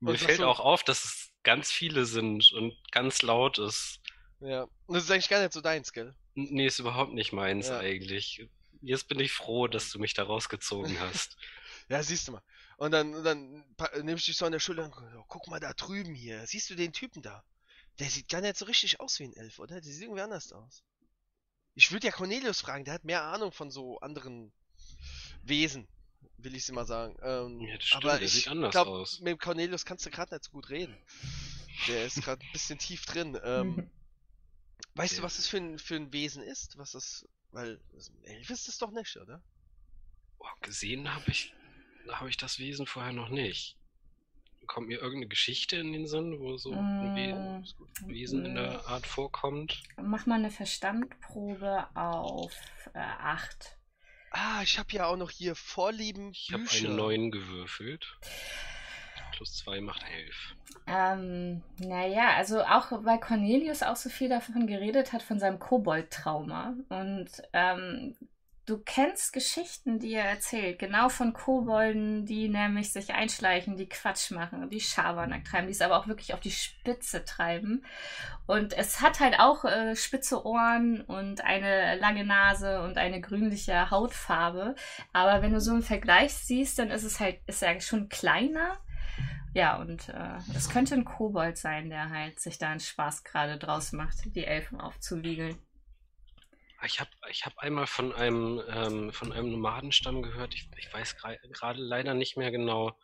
Mir 0.00 0.10
Und 0.10 0.18
fällt 0.18 0.38
so- 0.38 0.46
auch 0.46 0.58
auf, 0.60 0.82
dass 0.82 1.04
es 1.04 1.30
ganz 1.44 1.70
viele 1.70 2.06
sind 2.06 2.52
und 2.52 2.74
ganz 2.90 3.22
laut 3.22 3.58
ist. 3.58 4.00
Ja. 4.40 4.64
Und 4.86 4.94
das 4.94 5.04
ist 5.04 5.10
eigentlich 5.10 5.28
gar 5.28 5.40
nicht 5.40 5.52
so 5.52 5.60
deins, 5.60 5.92
gell? 5.92 6.14
Nee, 6.34 6.66
ist 6.66 6.80
überhaupt 6.80 7.14
nicht 7.14 7.32
meins 7.32 7.68
Ja. 7.68 7.78
eigentlich. 7.78 8.48
Jetzt 8.82 9.08
bin 9.08 9.20
ich 9.20 9.32
froh, 9.32 9.66
dass 9.68 9.90
du 9.90 9.98
mich 9.98 10.14
da 10.14 10.24
rausgezogen 10.24 10.98
hast. 11.00 11.36
Ja, 11.88 12.02
siehst 12.02 12.26
du 12.26 12.32
mal. 12.32 12.42
Und 12.78 12.90
dann, 12.90 13.14
und 13.14 13.22
dann 13.22 13.64
nimmst 14.02 14.26
du 14.26 14.32
dich 14.32 14.36
so 14.36 14.44
an 14.44 14.50
der 14.50 14.58
Schulter 14.58 14.86
und 14.86 14.92
oh, 14.92 15.24
guck 15.28 15.46
mal 15.46 15.60
da 15.60 15.72
drüben 15.72 16.16
hier. 16.16 16.44
Siehst 16.44 16.68
du 16.68 16.74
den 16.74 16.92
Typen 16.92 17.22
da? 17.22 17.44
Der 18.00 18.08
sieht 18.10 18.28
gar 18.28 18.40
nicht 18.40 18.56
so 18.56 18.64
richtig 18.64 18.98
aus 18.98 19.20
wie 19.20 19.24
ein 19.24 19.32
Elf, 19.34 19.60
oder? 19.60 19.80
Der 19.80 19.84
sieht 19.92 20.02
irgendwie 20.02 20.22
anders 20.22 20.52
aus. 20.52 20.82
Ich 21.76 21.92
würde 21.92 22.08
ja 22.08 22.12
Cornelius 22.12 22.60
fragen, 22.60 22.84
der 22.84 22.94
hat 22.94 23.04
mehr 23.04 23.22
Ahnung 23.22 23.52
von 23.52 23.70
so 23.70 24.00
anderen 24.00 24.52
Wesen, 25.42 25.86
will 26.38 26.56
ich 26.56 26.64
sie 26.64 26.72
mal 26.72 26.86
sagen. 26.86 27.16
Ähm, 27.22 27.60
Ja, 27.60 27.76
das 27.76 27.84
stimmt, 27.86 28.04
aber 28.04 28.14
der 28.14 28.22
ich 28.26 28.32
sieht 28.32 28.48
anders 28.48 28.72
glaub, 28.72 28.88
aus. 28.88 29.20
mit 29.20 29.38
Cornelius 29.40 29.84
kannst 29.84 30.04
du 30.06 30.10
gerade 30.10 30.34
nicht 30.34 30.44
so 30.44 30.50
gut 30.50 30.68
reden. 30.70 30.96
Der 31.86 32.04
ist 32.04 32.20
gerade 32.20 32.42
ein 32.44 32.52
bisschen 32.52 32.80
tief 32.80 33.06
drin. 33.06 33.38
Ähm, 33.44 33.88
weißt 34.94 35.12
du, 35.12 35.16
Der- 35.16 35.24
was 35.24 35.36
das 35.36 35.46
für 35.46 35.58
ein, 35.58 35.78
für 35.78 35.96
ein 35.96 36.12
Wesen 36.12 36.42
ist? 36.42 36.76
Was 36.78 36.92
das. 36.92 37.26
Weil. 37.52 37.80
Elf 38.24 38.50
ist 38.50 38.82
doch 38.82 38.90
nicht, 38.90 39.16
oder? 39.16 39.42
Boah, 40.38 40.52
gesehen 40.60 41.12
habe 41.14 41.30
ich, 41.30 41.54
habe 42.10 42.28
ich 42.28 42.36
das 42.36 42.58
Wesen 42.58 42.86
vorher 42.86 43.12
noch 43.12 43.28
nicht. 43.30 43.76
Kommt 44.66 44.88
mir 44.88 44.96
irgendeine 44.98 45.28
Geschichte 45.28 45.76
in 45.76 45.92
den 45.92 46.08
Sinn, 46.08 46.40
wo 46.40 46.56
so 46.56 46.72
ein 46.72 47.14
Mm. 47.14 47.64
Wesen 48.08 48.44
in 48.44 48.56
der 48.56 48.84
Art 48.88 49.06
vorkommt? 49.06 49.80
Mach 49.96 50.26
mal 50.26 50.34
eine 50.40 50.50
Verstandprobe 50.50 51.86
auf 51.94 52.52
äh, 52.92 52.98
8. 52.98 53.78
Ah, 54.32 54.62
ich 54.62 54.76
habe 54.78 54.92
ja 54.92 55.06
auch 55.06 55.16
noch 55.16 55.30
hier 55.30 55.54
Vorlieben 55.54 56.32
Ich 56.32 56.52
habe 56.52 56.64
einen 56.68 56.96
neuen 56.96 57.30
gewürfelt. 57.30 58.18
Plus 59.36 59.54
zwei 59.56 59.80
macht 59.80 60.02
elf. 60.02 60.54
Ähm, 60.86 61.62
naja, 61.78 62.34
also 62.36 62.62
auch 62.62 62.90
weil 63.04 63.20
Cornelius 63.20 63.82
auch 63.82 63.96
so 63.96 64.08
viel 64.08 64.28
davon 64.28 64.66
geredet 64.66 65.12
hat, 65.12 65.22
von 65.22 65.38
seinem 65.38 65.58
Kobold-Trauma. 65.58 66.74
Und 66.88 67.30
ähm, 67.52 68.16
du 68.66 68.78
kennst 68.78 69.32
Geschichten, 69.32 69.98
die 69.98 70.14
er 70.14 70.24
erzählt, 70.24 70.78
genau 70.78 71.08
von 71.08 71.32
Kobolden, 71.32 72.24
die 72.24 72.48
nämlich 72.48 72.92
sich 72.92 73.12
einschleichen, 73.12 73.76
die 73.76 73.88
Quatsch 73.88 74.30
machen, 74.32 74.70
die 74.70 74.80
Schabernack 74.80 75.44
treiben, 75.44 75.66
die 75.66 75.72
es 75.72 75.82
aber 75.82 75.98
auch 75.98 76.08
wirklich 76.08 76.32
auf 76.32 76.40
die 76.40 76.50
Spitze 76.50 77.24
treiben. 77.24 77.84
Und 78.46 78.72
es 78.72 79.00
hat 79.00 79.20
halt 79.20 79.38
auch 79.38 79.64
äh, 79.64 79.94
spitze 79.96 80.44
Ohren 80.44 81.02
und 81.02 81.44
eine 81.44 81.96
lange 81.98 82.24
Nase 82.24 82.82
und 82.82 82.96
eine 82.96 83.20
grünliche 83.20 83.90
Hautfarbe. 83.90 84.74
Aber 85.12 85.42
wenn 85.42 85.52
du 85.52 85.60
so 85.60 85.72
einen 85.72 85.82
Vergleich 85.82 86.32
siehst, 86.32 86.78
dann 86.78 86.90
ist 86.90 87.04
es 87.04 87.20
halt, 87.20 87.38
ist 87.46 87.62
er 87.62 87.80
schon 87.80 88.08
kleiner. 88.08 88.78
Ja, 89.56 89.76
und 89.78 90.10
äh, 90.10 90.36
es 90.54 90.68
könnte 90.68 90.92
ein 90.92 91.06
Kobold 91.06 91.56
sein, 91.56 91.88
der 91.88 92.10
halt 92.10 92.38
sich 92.40 92.58
da 92.58 92.68
einen 92.68 92.80
Spaß 92.80 93.24
gerade 93.24 93.56
draus 93.56 93.92
macht, 93.92 94.36
die 94.36 94.44
Elfen 94.44 94.82
aufzuwiegeln. 94.82 95.58
Ich 96.84 97.00
habe 97.00 97.08
ich 97.30 97.46
hab 97.46 97.56
einmal 97.56 97.86
von 97.86 98.14
einem, 98.14 98.60
ähm, 98.68 99.12
von 99.14 99.32
einem 99.32 99.50
Nomadenstamm 99.52 100.20
gehört. 100.20 100.52
Ich, 100.52 100.68
ich 100.76 100.92
weiß 100.92 101.16
gerade 101.16 101.80
leider 101.80 102.12
nicht 102.12 102.36
mehr 102.36 102.50
genau, 102.50 102.98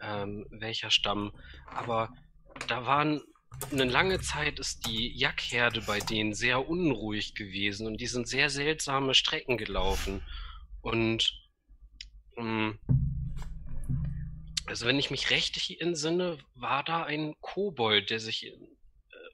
ähm, 0.00 0.46
welcher 0.48 0.90
Stamm. 0.90 1.30
Aber 1.66 2.08
da 2.68 2.86
waren 2.86 3.20
eine 3.70 3.84
lange 3.84 4.18
Zeit 4.22 4.58
ist 4.60 4.86
die 4.86 5.14
Jackherde 5.14 5.82
bei 5.82 5.98
denen 5.98 6.32
sehr 6.32 6.66
unruhig 6.70 7.34
gewesen 7.34 7.86
und 7.86 8.00
die 8.00 8.06
sind 8.06 8.26
sehr 8.26 8.48
seltsame 8.48 9.12
Strecken 9.12 9.58
gelaufen. 9.58 10.22
Und 10.80 11.34
ähm, 12.38 12.78
also 14.66 14.86
wenn 14.86 14.98
ich 14.98 15.10
mich 15.10 15.30
recht 15.30 15.70
entsinne, 15.80 16.38
war 16.54 16.84
da 16.84 17.04
ein 17.04 17.34
Kobold, 17.40 18.10
der 18.10 18.20
sich 18.20 18.46
äh, 18.46 18.56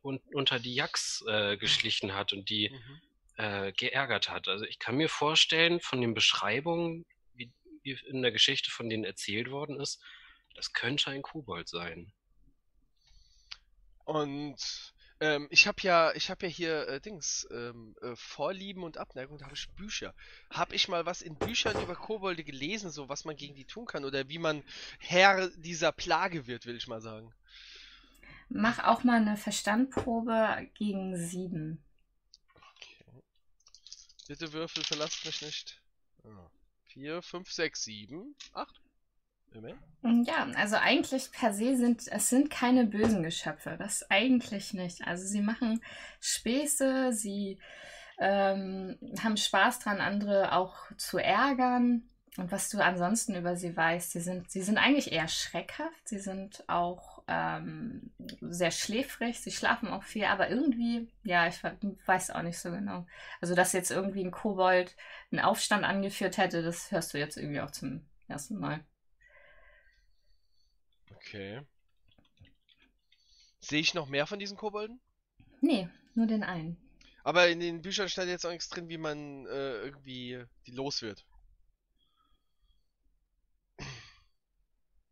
un 0.03 0.21
unter 0.33 0.59
die 0.59 0.75
Jacks 0.75 1.25
äh, 1.27 1.57
geschlichen 1.57 2.15
hat 2.15 2.33
und 2.33 2.49
die 2.49 2.71
Mhm. 2.71 3.01
äh, 3.37 3.73
geärgert 3.73 4.31
hat. 4.31 4.49
Also 4.49 4.65
ich 4.65 4.79
kann 4.79 4.97
mir 4.97 5.09
vorstellen, 5.09 5.81
von 5.81 6.01
den 6.01 6.15
Beschreibungen, 6.15 7.07
wie, 7.35 7.53
wie 7.83 7.99
in 8.09 8.23
der 8.23 8.33
Geschichte 8.33 8.71
von 8.71 8.89
denen 8.89 9.05
erzählt 9.05 9.51
worden 9.51 9.81
ist, 9.81 10.03
das 10.55 10.73
könnte 10.73 11.11
ein 11.11 11.23
Kobold 11.23 11.69
sein. 11.69 12.13
Und 14.05 14.57
ähm, 15.21 15.49
ich 15.51 15.67
habe 15.67 15.81
ja, 15.83 16.13
ich 16.13 16.31
habe 16.31 16.47
ja 16.47 16.53
hier 16.53 16.89
äh, 16.89 17.01
Dings, 17.01 17.49
ähm, 17.51 17.97
äh, 18.03 18.15
Vorlieben 18.15 18.85
und 18.85 18.99
Abneigung, 18.99 19.39
da 19.39 19.47
habe 19.47 19.57
ich 19.57 19.69
Bücher. 19.71 20.15
Habe 20.51 20.75
ich 20.75 20.89
mal 20.89 21.07
was 21.07 21.23
in 21.23 21.37
Büchern 21.37 21.81
über 21.83 21.97
Kobolde 21.97 22.45
gelesen, 22.45 22.91
so 22.91 23.09
was 23.09 23.25
man 23.25 23.37
gegen 23.37 23.55
die 23.55 23.65
tun 23.65 23.87
kann 23.87 24.05
oder 24.05 24.29
wie 24.29 24.39
man 24.39 24.63
Herr 24.99 25.49
dieser 25.51 25.91
Plage 25.91 26.47
wird, 26.47 26.67
will 26.67 26.77
ich 26.77 26.87
mal 26.87 27.01
sagen. 27.01 27.33
Mach 28.49 28.79
auch 28.85 29.03
mal 29.05 29.17
eine 29.21 29.37
Verstandprobe 29.37 30.69
gegen 30.75 31.17
sieben. 31.17 31.83
Okay. 32.77 33.23
Bitte 34.29 34.53
Würfel, 34.53 34.85
verlasst 34.85 35.27
mich 35.27 35.43
nicht. 35.43 35.83
Ah. 36.25 36.51
4, 36.85 37.23
5, 37.23 37.53
6, 37.53 37.85
7, 37.85 38.35
8. 38.55 38.81
Ja, 40.03 40.47
also 40.55 40.77
eigentlich 40.77 41.33
per 41.33 41.53
se 41.53 41.77
sind 41.77 42.07
es 42.07 42.29
sind 42.31 42.51
keine 42.51 42.87
bösen 42.87 43.23
Geschöpfe. 43.23 43.77
Das 43.79 44.09
eigentlich 44.11 44.73
nicht. 44.73 45.07
Also 45.07 45.27
sie 45.27 45.41
machen 45.41 45.83
Späße, 46.21 47.13
sie 47.13 47.59
ähm, 48.19 48.99
haben 49.23 49.37
Spaß 49.37 49.81
dran, 49.81 50.01
andere 50.01 50.53
auch 50.53 50.77
zu 50.97 51.19
ärgern. 51.19 52.05
Und 52.39 52.53
was 52.53 52.71
du 52.71 52.79
ansonsten 52.85 53.35
über 53.35 53.57
sie 53.57 53.77
weißt, 53.77 54.13
sie 54.13 54.21
sind, 54.21 54.51
sie 54.51 54.63
sind 54.63 54.79
eigentlich 54.79 55.13
eher 55.13 55.29
schreckhaft. 55.29 56.09
Sie 56.09 56.21
sind 56.21 56.65
auch 56.69 57.23
ähm, 57.29 58.13
sehr 58.41 58.71
schläfrig. 58.71 59.41
Sie 59.41 59.51
schlafen 59.53 59.89
auch 59.89 60.05
viel, 60.05 60.25
aber 60.25 60.49
irgendwie, 60.51 61.11
ja, 61.25 61.49
ich 61.49 61.63
we- 61.65 61.77
weiß 62.07 62.31
auch 62.31 62.43
nicht 62.43 62.59
so 62.59 62.71
genau. 62.71 63.07
Also, 63.41 63.55
dass 63.57 63.73
jetzt 63.73 63.91
irgendwie 63.91 64.25
ein 64.25 64.31
Kobold 64.31 64.97
einen 65.33 65.41
Aufstand 65.41 65.85
angeführt 65.85 66.39
hätte, 66.39 66.63
das 66.63 66.93
hörst 66.93 67.15
du 67.15 67.19
jetzt 67.19 67.37
irgendwie 67.37 67.61
auch 67.61 67.73
zum 67.73 68.07
ersten 68.29 68.59
Mal. 68.59 68.81
Okay. 71.19 71.61
Sehe 73.61 73.81
ich 73.81 73.95
noch 73.95 74.07
mehr 74.09 74.27
von 74.27 74.39
diesen 74.39 74.57
Kobolden? 74.57 75.01
Nee, 75.61 75.89
nur 76.15 76.27
den 76.27 76.43
einen. 76.43 76.77
Aber 77.25 77.49
in 77.49 77.61
den 77.61 77.83
Büchern 77.83 78.09
stand 78.09 78.29
jetzt 78.31 78.47
auch 78.47 78.51
nichts 78.51 78.69
drin, 78.69 78.89
wie 78.89 78.99
man 78.99 79.45
äh, 79.47 79.81
irgendwie 79.83 80.45
die 80.67 80.71
los 80.73 81.03
wird. 81.03 81.27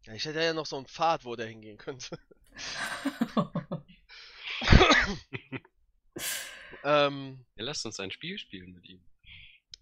Ja, 0.05 0.15
ich 0.15 0.25
hätte 0.25 0.41
ja 0.43 0.55
noch 0.55 0.67
so 0.67 0.77
einen 0.77 0.87
Pfad, 0.87 1.25
wo 1.25 1.35
der 1.37 1.47
hingehen 1.49 1.79
könnte. 1.79 2.19
ähm, 6.85 7.45
Ja, 7.57 7.65
lasst 7.65 7.85
uns 7.87 8.01
ein 8.01 8.11
Spiel 8.11 8.39
spielen 8.39 8.73
mit 8.73 8.85
ihm. 8.89 9.05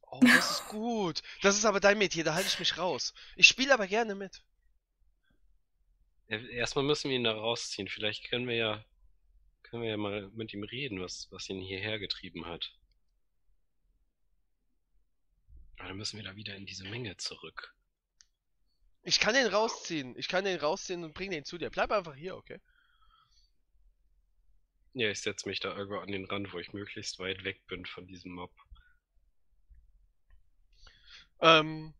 oh, 0.00 0.20
das 0.22 0.50
ist 0.52 0.68
gut. 0.68 1.22
Das 1.42 1.56
ist 1.56 1.64
aber 1.66 1.80
dein 1.80 1.98
Metier, 1.98 2.24
da 2.24 2.34
halte 2.34 2.48
ich 2.48 2.58
mich 2.58 2.78
raus. 2.78 3.14
Ich 3.36 3.46
spiele 3.48 3.74
aber 3.74 3.86
gerne 3.86 4.14
mit. 4.14 4.42
Erstmal 6.28 6.84
müssen 6.84 7.10
wir 7.10 7.16
ihn 7.16 7.24
da 7.24 7.32
rausziehen. 7.32 7.88
Vielleicht 7.88 8.28
können 8.28 8.48
wir 8.48 8.56
ja, 8.56 8.84
können 9.62 9.82
wir 9.82 9.90
ja 9.90 9.96
mal 9.96 10.30
mit 10.30 10.52
ihm 10.54 10.62
reden, 10.62 11.00
was, 11.00 11.28
was 11.30 11.48
ihn 11.48 11.60
hierher 11.60 11.98
getrieben 11.98 12.46
hat. 12.46 12.72
Aber 15.76 15.88
dann 15.88 15.98
müssen 15.98 16.16
wir 16.16 16.24
da 16.24 16.36
wieder 16.36 16.54
in 16.54 16.66
diese 16.66 16.84
Menge 16.84 17.16
zurück. 17.16 17.74
Ich 19.02 19.20
kann 19.20 19.34
den 19.34 19.48
rausziehen. 19.48 20.16
Ich 20.16 20.28
kann 20.28 20.44
den 20.44 20.58
rausziehen 20.58 21.04
und 21.04 21.12
bring 21.12 21.30
den 21.30 21.44
zu 21.44 21.58
dir. 21.58 21.68
Bleib 21.68 21.92
einfach 21.92 22.14
hier, 22.14 22.36
okay? 22.36 22.58
Ja, 24.94 25.10
ich 25.10 25.20
setze 25.20 25.48
mich 25.48 25.60
da 25.60 25.76
irgendwo 25.76 25.98
an 25.98 26.10
den 26.10 26.24
Rand, 26.24 26.52
wo 26.52 26.58
ich 26.58 26.72
möglichst 26.72 27.18
weit 27.18 27.44
weg 27.44 27.66
bin 27.66 27.84
von 27.84 28.06
diesem 28.06 28.32
Mob. 28.32 28.52
Ähm. 31.40 31.94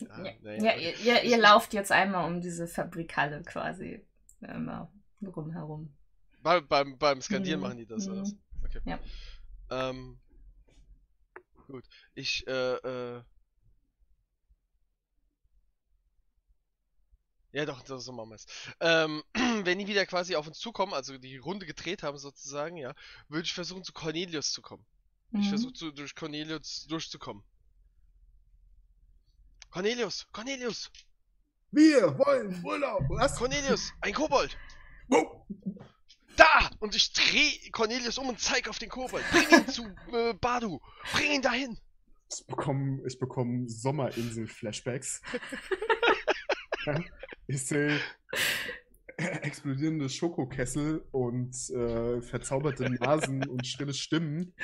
Ja, 0.00 0.32
nee. 0.42 0.58
ja 0.64 0.76
ihr, 0.76 0.96
ihr, 0.98 1.22
ihr 1.24 1.38
lauft 1.38 1.72
jetzt 1.72 1.90
einmal 1.92 2.26
um 2.26 2.40
diese 2.40 2.66
Fabrikhalle 2.66 3.42
quasi 3.42 4.04
immer 4.40 4.90
rumherum. 5.22 5.90
Bei, 6.42 6.60
beim, 6.60 6.98
beim 6.98 7.20
Skandieren 7.20 7.60
Mhm, 7.60 7.62
machen 7.62 7.78
die 7.78 7.86
das, 7.86 8.08
oder? 8.08 8.22
mhm. 8.22 8.38
Okay. 8.64 8.80
Ja. 8.84 8.98
Ähm. 9.70 10.18
Gut. 11.66 11.84
Ich, 12.14 12.46
äh, 12.46 12.74
äh. 12.76 13.22
Ja, 17.52 17.64
doch, 17.64 17.82
das 17.82 18.04
so 18.04 18.12
machen 18.12 18.30
wir 18.30 18.34
es. 18.36 18.46
Ähm, 18.80 19.22
wenn 19.64 19.78
die 19.78 19.86
wieder 19.86 20.04
quasi 20.06 20.36
auf 20.36 20.46
uns 20.46 20.58
zukommen, 20.58 20.92
also 20.92 21.16
die 21.18 21.38
Runde 21.38 21.66
gedreht 21.66 22.02
haben 22.02 22.18
sozusagen, 22.18 22.76
ja, 22.76 22.94
würde 23.28 23.44
ich 23.46 23.54
versuchen, 23.54 23.82
zu 23.84 23.92
Cornelius 23.92 24.52
zu 24.52 24.60
kommen. 24.62 24.84
Ich 25.38 25.46
Mhm. 25.46 25.48
versuche 25.48 25.72
zu, 25.72 25.90
durch 25.92 26.14
Cornelius 26.14 26.86
durchzukommen. 26.86 27.42
Cornelius! 29.70 30.26
Cornelius! 30.32 30.90
Wir 31.70 32.18
wollen 32.18 32.62
Urlaub. 32.64 33.02
Was? 33.08 33.36
Cornelius! 33.36 33.92
Ein 34.00 34.14
Kobold! 34.14 34.56
Wo? 35.08 35.46
Da! 36.36 36.70
Und 36.80 36.94
ich 36.94 37.12
dreh 37.12 37.70
Cornelius 37.70 38.18
um 38.18 38.28
und 38.28 38.40
zeig 38.40 38.68
auf 38.68 38.78
den 38.78 38.88
Kobold. 38.88 39.24
Bring 39.30 39.48
ihn 39.50 39.68
zu 39.68 39.84
äh, 40.12 40.34
Badu! 40.34 40.80
Bring 41.12 41.32
ihn 41.32 41.42
dahin! 41.42 41.78
Ich 42.30 42.46
bekomme 42.46 43.02
ich 43.06 43.18
bekomm 43.18 43.68
Sommerinsel-Flashbacks. 43.68 45.22
Ja, 46.86 47.00
ich 47.48 47.66
sehe 47.66 47.98
explodierende 49.16 50.08
Schokokessel 50.08 51.04
und 51.10 51.54
äh, 51.70 52.20
verzauberte 52.22 52.88
Nasen 52.90 53.46
und 53.48 53.66
schrille 53.66 53.94
Stimmen. 53.94 54.54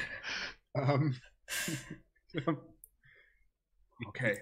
Ähm, 0.75 1.17
ja. 2.33 2.57
Okay. 4.07 4.41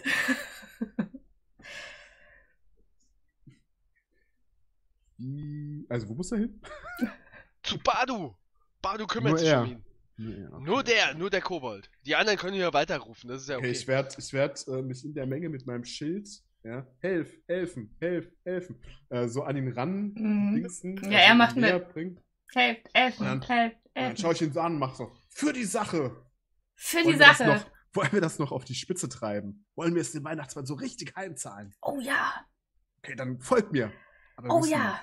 also, 5.89 6.09
wo 6.09 6.15
muss 6.15 6.33
er 6.33 6.39
hin? 6.39 6.61
Zu 7.63 7.79
Badu! 7.79 8.35
Badu 8.81 9.07
kümmert 9.07 9.33
nur 9.33 9.39
sich 9.39 9.49
er. 9.49 9.63
um 9.63 9.69
ihn. 9.69 9.85
Nee, 10.17 10.47
okay. 10.47 10.65
Nur 10.65 10.83
der, 10.83 11.15
nur 11.15 11.31
der 11.31 11.41
Kobold. 11.41 11.91
Die 12.05 12.15
anderen 12.15 12.39
können 12.39 12.57
ja 12.57 12.73
weiterrufen, 12.73 13.29
das 13.29 13.43
ist 13.43 13.49
ja 13.49 13.57
okay. 13.57 13.69
okay 13.69 13.79
ich 13.79 13.89
werde 13.89 14.15
ich 14.19 14.33
werd, 14.33 14.69
äh, 14.69 14.83
mich 14.83 15.05
in 15.05 15.15
der 15.15 15.27
Menge 15.27 15.49
mit 15.49 15.67
meinem 15.67 15.85
Schild, 15.85 16.29
ja, 16.63 16.87
helf, 16.99 17.35
helfen, 17.47 17.97
helf, 18.01 18.31
helfen, 18.45 18.83
äh, 19.09 19.27
so 19.29 19.43
an 19.45 19.57
ihn 19.57 19.73
ran 19.73 20.13
mhm. 20.15 20.57
dingsen, 20.57 21.11
Ja, 21.11 21.21
er 21.21 21.35
macht 21.35 21.57
mit. 21.57 21.89
Bringt. 21.93 22.21
Helfen, 22.53 22.85
helft, 22.93 23.49
helfen. 23.49 23.79
Dann 23.95 24.17
schaue 24.17 24.35
ich 24.35 24.43
ihn 24.43 24.53
so 24.53 24.61
an 24.61 24.75
und 24.75 24.79
mache 24.79 24.97
so, 24.97 25.13
für 25.31 25.53
die 25.53 25.65
Sache. 25.65 26.25
Für 26.75 27.03
die 27.03 27.17
Sache. 27.17 27.47
Noch, 27.47 27.67
wollen 27.93 28.13
wir 28.13 28.21
das 28.21 28.39
noch 28.39 28.53
auf 28.53 28.65
die 28.65 28.75
Spitze 28.75 29.09
treiben? 29.09 29.67
Wollen 29.75 29.95
wir 29.95 30.03
es 30.03 30.13
den 30.13 30.25
Weihnachtsmann 30.25 30.67
so 30.67 30.75
richtig 30.75 31.17
heimzahlen? 31.17 31.75
Oh 31.83 31.99
ja. 32.01 32.47
Okay, 32.99 33.17
dann 33.17 33.41
folgt 33.41 33.73
mir. 33.73 33.93
Aber 34.37 34.49
wir 34.49 34.55
Oh 34.55 34.59
müssen, 34.61 34.73
ja. 34.73 35.01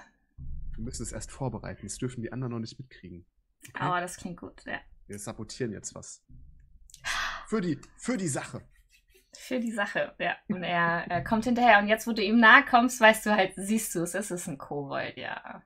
Wir 0.76 0.84
müssen 0.84 1.04
es 1.04 1.12
erst 1.12 1.32
vorbereiten, 1.32 1.86
das 1.88 1.98
dürfen 1.98 2.22
die 2.22 2.32
anderen 2.32 2.54
noch 2.54 2.60
nicht 2.60 2.78
mitkriegen. 2.80 3.26
Okay? 3.70 3.84
Aber 3.84 4.02
das 4.02 4.18
klingt 4.18 4.40
gut, 4.40 4.64
ja. 4.66 4.80
Wir 5.08 5.20
sabotieren 5.20 5.72
jetzt 5.72 5.96
was. 5.96 6.24
Für 7.48 7.62
die, 7.62 7.80
für 7.98 8.18
die 8.18 8.28
Sache. 8.28 8.62
Für 9.34 9.60
die 9.60 9.72
Sache, 9.72 10.16
ja. 10.20 10.36
Und 10.48 10.64
er, 10.64 11.06
er 11.10 11.24
kommt 11.24 11.46
hinterher. 11.46 11.80
Und 11.80 11.88
jetzt, 11.88 12.08
wo 12.08 12.14
du 12.14 12.24
ihm 12.24 12.40
nahe 12.40 12.66
kommst, 12.66 13.00
weißt 13.00 13.26
du 13.26 13.32
halt, 13.32 13.54
siehst 13.56 13.96
du 13.96 14.02
es, 14.02 14.16
es 14.16 14.32
ist 14.32 14.48
ein 14.48 14.58
Kobold, 14.58 15.16
ja. 15.18 15.64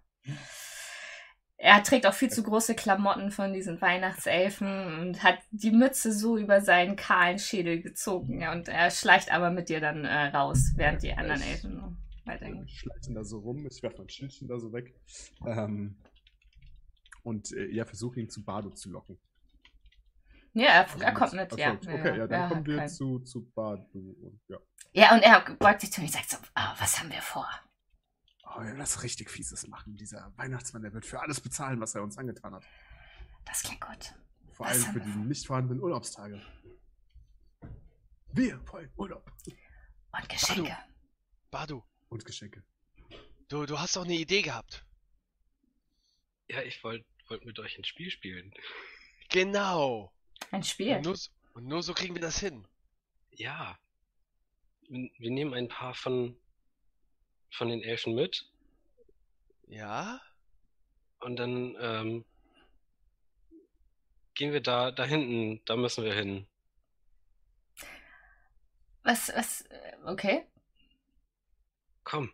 Er 1.64 1.84
trägt 1.84 2.08
auch 2.08 2.14
viel 2.16 2.32
zu 2.32 2.42
große 2.42 2.74
Klamotten 2.74 3.30
von 3.30 3.54
diesen 3.54 3.80
Weihnachtselfen 3.82 5.00
und 5.00 5.22
hat 5.22 5.38
die 5.52 5.70
Mütze 5.70 6.12
so 6.12 6.36
über 6.36 6.60
seinen 6.60 6.96
kahlen 6.96 7.38
Schädel 7.38 7.82
gezogen. 7.84 8.42
Ja, 8.42 8.52
und 8.52 8.68
er 8.68 8.90
schleicht 8.90 9.32
aber 9.32 9.52
mit 9.52 9.70
dir 9.70 9.80
dann 9.80 10.04
äh, 10.04 10.36
raus, 10.36 10.72
während 10.76 11.04
die 11.04 11.14
anderen 11.14 11.40
Elfen 11.44 11.76
noch 11.76 11.92
weitergehen. 12.26 12.66
Ich 12.66 12.80
schleiche 12.80 13.10
ihn 13.10 13.14
da 13.14 13.24
so 13.24 13.38
rum, 13.38 13.68
ich 13.70 13.84
werfe 13.84 14.00
mein 14.00 14.10
Schildchen 14.10 14.48
da 14.48 14.58
so 14.58 14.74
weg. 14.74 14.96
Ähm, 15.46 15.98
und 17.22 17.52
äh, 17.52 17.68
ja, 17.68 17.86
versuche 17.86 18.20
ihn 18.20 18.30
zu 18.32 18.44
Bado 18.44 18.72
zu 18.72 18.90
locken. 18.90 19.20
Ja, 20.54 20.66
er, 20.66 20.92
Also 20.92 21.00
er 21.06 21.14
kommt 21.14 21.34
mit, 21.34 21.42
Erfolg. 21.42 21.60
ja. 21.60 21.74
Okay, 21.74 22.18
ja, 22.18 22.28
dann 22.28 22.42
er 22.42 22.48
kommen 22.50 22.66
wir 22.66 22.88
zu, 22.88 23.20
zu 23.20 23.48
Bado. 23.52 23.84
Und, 23.94 24.42
ja. 24.48 24.58
Ja, 24.94 25.14
und 25.14 25.22
er 25.22 25.42
beugt 25.60 25.82
sich 25.82 25.92
zu 25.92 26.02
mir 26.02 26.08
und 26.08 26.14
sagt 26.14 26.32
so, 26.32 26.38
ah, 26.56 26.74
was 26.80 27.00
haben 27.00 27.12
wir 27.12 27.22
vor? 27.22 27.48
Oh, 28.54 28.62
wir 28.62 28.74
richtig 29.04 29.30
Fieses 29.30 29.68
machen. 29.68 29.96
Dieser 29.96 30.32
Weihnachtsmann, 30.38 30.82
der 30.82 30.94
wird 30.94 31.06
für 31.06 31.22
alles 31.22 31.40
bezahlen, 31.40 31.80
was 31.80 31.96
er 31.96 32.04
uns 32.04 32.18
angetan 32.18 32.56
hat. 32.56 32.66
Das 33.46 33.64
klingt 33.64 33.82
gut. 33.82 34.14
Vor 34.52 34.68
allem 34.68 34.82
für 34.82 35.00
die 35.00 35.10
nicht 35.10 35.48
vorhandenen 35.48 35.82
Urlaubstage. 35.82 36.42
Wir 38.34 38.60
wollen 38.72 38.90
Urlaub 38.98 39.32
Und 40.12 40.30
Geschenke. 40.30 40.78
Badu, 41.50 41.84
und 42.10 42.26
Geschenke. 42.26 42.64
du, 43.48 43.66
du 43.66 43.80
hast 43.80 43.96
doch 43.96 44.06
eine 44.06 44.16
Idee 44.16 44.42
gehabt. 44.42 44.86
Ja, 46.48 46.62
ich 46.62 46.84
wollte 46.84 47.06
wollt 47.32 47.46
mit 47.46 47.58
euch 47.60 47.78
ein 47.78 47.86
Spiel 47.86 48.12
spielen. 48.12 48.54
Genau. 49.30 50.14
Ein 50.52 50.64
Spiel. 50.64 50.98
Und 50.98 51.06
nur, 51.06 51.18
und 51.54 51.66
nur 51.66 51.82
so 51.82 51.94
kriegen 51.94 52.14
wir 52.14 52.22
das 52.22 52.40
hin. 52.40 52.68
Ja. 53.32 53.80
Wir 54.90 55.10
wir 55.18 55.32
nehmen 55.32 55.54
ein 55.54 55.70
paar 55.70 55.94
von, 55.94 56.38
von 57.52 57.70
den 57.70 57.82
Elfen 57.84 58.16
mit 58.16 58.46
Ja? 59.68 60.22
und 61.20 61.36
dann 61.38 61.76
ähm, 61.80 62.26
gehen 64.34 64.54
wir 64.54 64.62
da, 64.62 64.92
da 64.92 65.06
hinten, 65.06 65.62
da 65.66 65.76
müssen 65.76 66.04
wir 66.04 66.14
hin. 66.14 66.48
Was, 69.04 69.32
was, 69.36 69.62
äh, 69.62 69.98
okay. 70.06 70.46
Komm. 72.04 72.32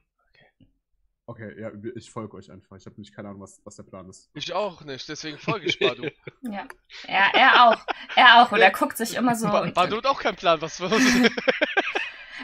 Okay, 1.30 1.60
ja, 1.60 1.72
ich 1.96 2.10
folge 2.10 2.38
euch 2.38 2.50
einfach. 2.50 2.78
Ich 2.78 2.86
habe 2.86 2.96
nicht 3.02 3.14
keine 3.14 3.28
Ahnung, 3.28 3.42
was, 3.42 3.60
was 3.66 3.76
der 3.76 3.84
Plan 3.84 4.08
ist. 4.10 4.30
Ich 4.34 4.54
auch 4.54 4.82
nicht, 4.86 5.10
deswegen 5.10 5.38
folge 5.38 5.66
ich 5.66 5.78
Badu. 5.78 6.10
Ja. 6.42 6.66
Er, 7.06 7.34
er 7.34 7.66
auch. 7.66 7.86
Er 8.16 8.42
auch. 8.42 8.52
Und 8.54 8.62
er 8.62 8.72
guckt 8.72 8.96
sich 8.96 9.14
immer 9.16 9.36
so. 9.36 9.48
Ba 9.48 9.64
Und, 9.64 9.74
Badu 9.74 9.98
hat 9.98 10.06
auch 10.06 10.22
keinen 10.22 10.38
Plan, 10.38 10.62
was 10.62 10.80
wir 10.80 10.90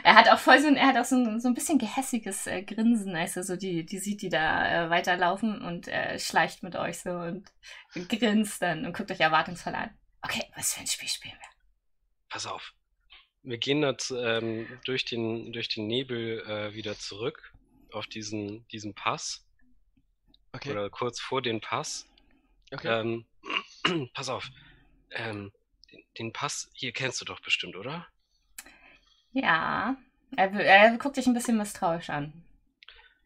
er 0.04 0.16
hat 0.16 0.28
auch 0.28 0.38
voll 0.38 0.60
so 0.60 0.68
ein, 0.68 0.76
er 0.76 0.88
hat 0.88 0.98
auch 0.98 1.04
so 1.06 1.16
ein, 1.16 1.40
so 1.40 1.48
ein 1.48 1.54
bisschen 1.54 1.78
gehässiges 1.78 2.46
äh, 2.46 2.62
Grinsen, 2.62 3.16
als 3.16 3.36
er 3.36 3.42
so 3.42 3.56
die, 3.56 3.86
die 3.86 3.98
sieht, 3.98 4.20
die 4.20 4.28
da 4.28 4.86
äh, 4.86 4.90
weiterlaufen 4.90 5.62
und 5.62 5.88
äh, 5.88 6.18
schleicht 6.18 6.62
mit 6.62 6.76
euch 6.76 7.00
so 7.00 7.10
und 7.10 7.50
grinst 8.10 8.60
dann 8.60 8.84
und 8.84 8.94
guckt 8.94 9.10
euch 9.10 9.20
erwartungsvoll 9.20 9.74
an. 9.74 9.90
Okay, 10.20 10.44
was 10.54 10.74
für 10.74 10.80
ein 10.80 10.86
Spiel 10.86 11.08
spielen 11.08 11.34
wir? 11.34 11.48
Pass 12.28 12.46
auf. 12.46 12.74
Wir 13.42 13.56
gehen 13.56 13.82
jetzt 13.82 14.10
ähm, 14.10 14.66
durch, 14.84 15.06
den, 15.06 15.52
durch 15.52 15.68
den 15.68 15.86
Nebel 15.86 16.40
äh, 16.46 16.74
wieder 16.74 16.98
zurück 16.98 17.54
auf 17.90 18.06
diesen, 18.06 18.68
diesen 18.68 18.94
Pass 18.94 19.46
Okay, 20.52 20.70
oder 20.70 20.90
kurz 20.90 21.18
vor 21.18 21.40
den 21.40 21.62
Pass. 21.62 22.06
okay. 22.72 22.88
Ähm, 22.88 23.26
pass 24.14 24.28
auf. 24.28 24.50
Ähm, 25.12 25.50
den, 25.90 26.02
den 26.18 26.32
Pass 26.34 26.70
hier 26.74 26.92
kennst 26.92 27.22
du 27.22 27.24
doch 27.24 27.40
bestimmt, 27.40 27.74
oder? 27.74 28.06
Ja. 29.34 29.96
Er, 30.36 30.52
er 30.52 30.96
guckt 30.96 31.16
dich 31.16 31.26
ein 31.26 31.34
bisschen 31.34 31.58
misstrauisch 31.58 32.10
an. 32.10 32.32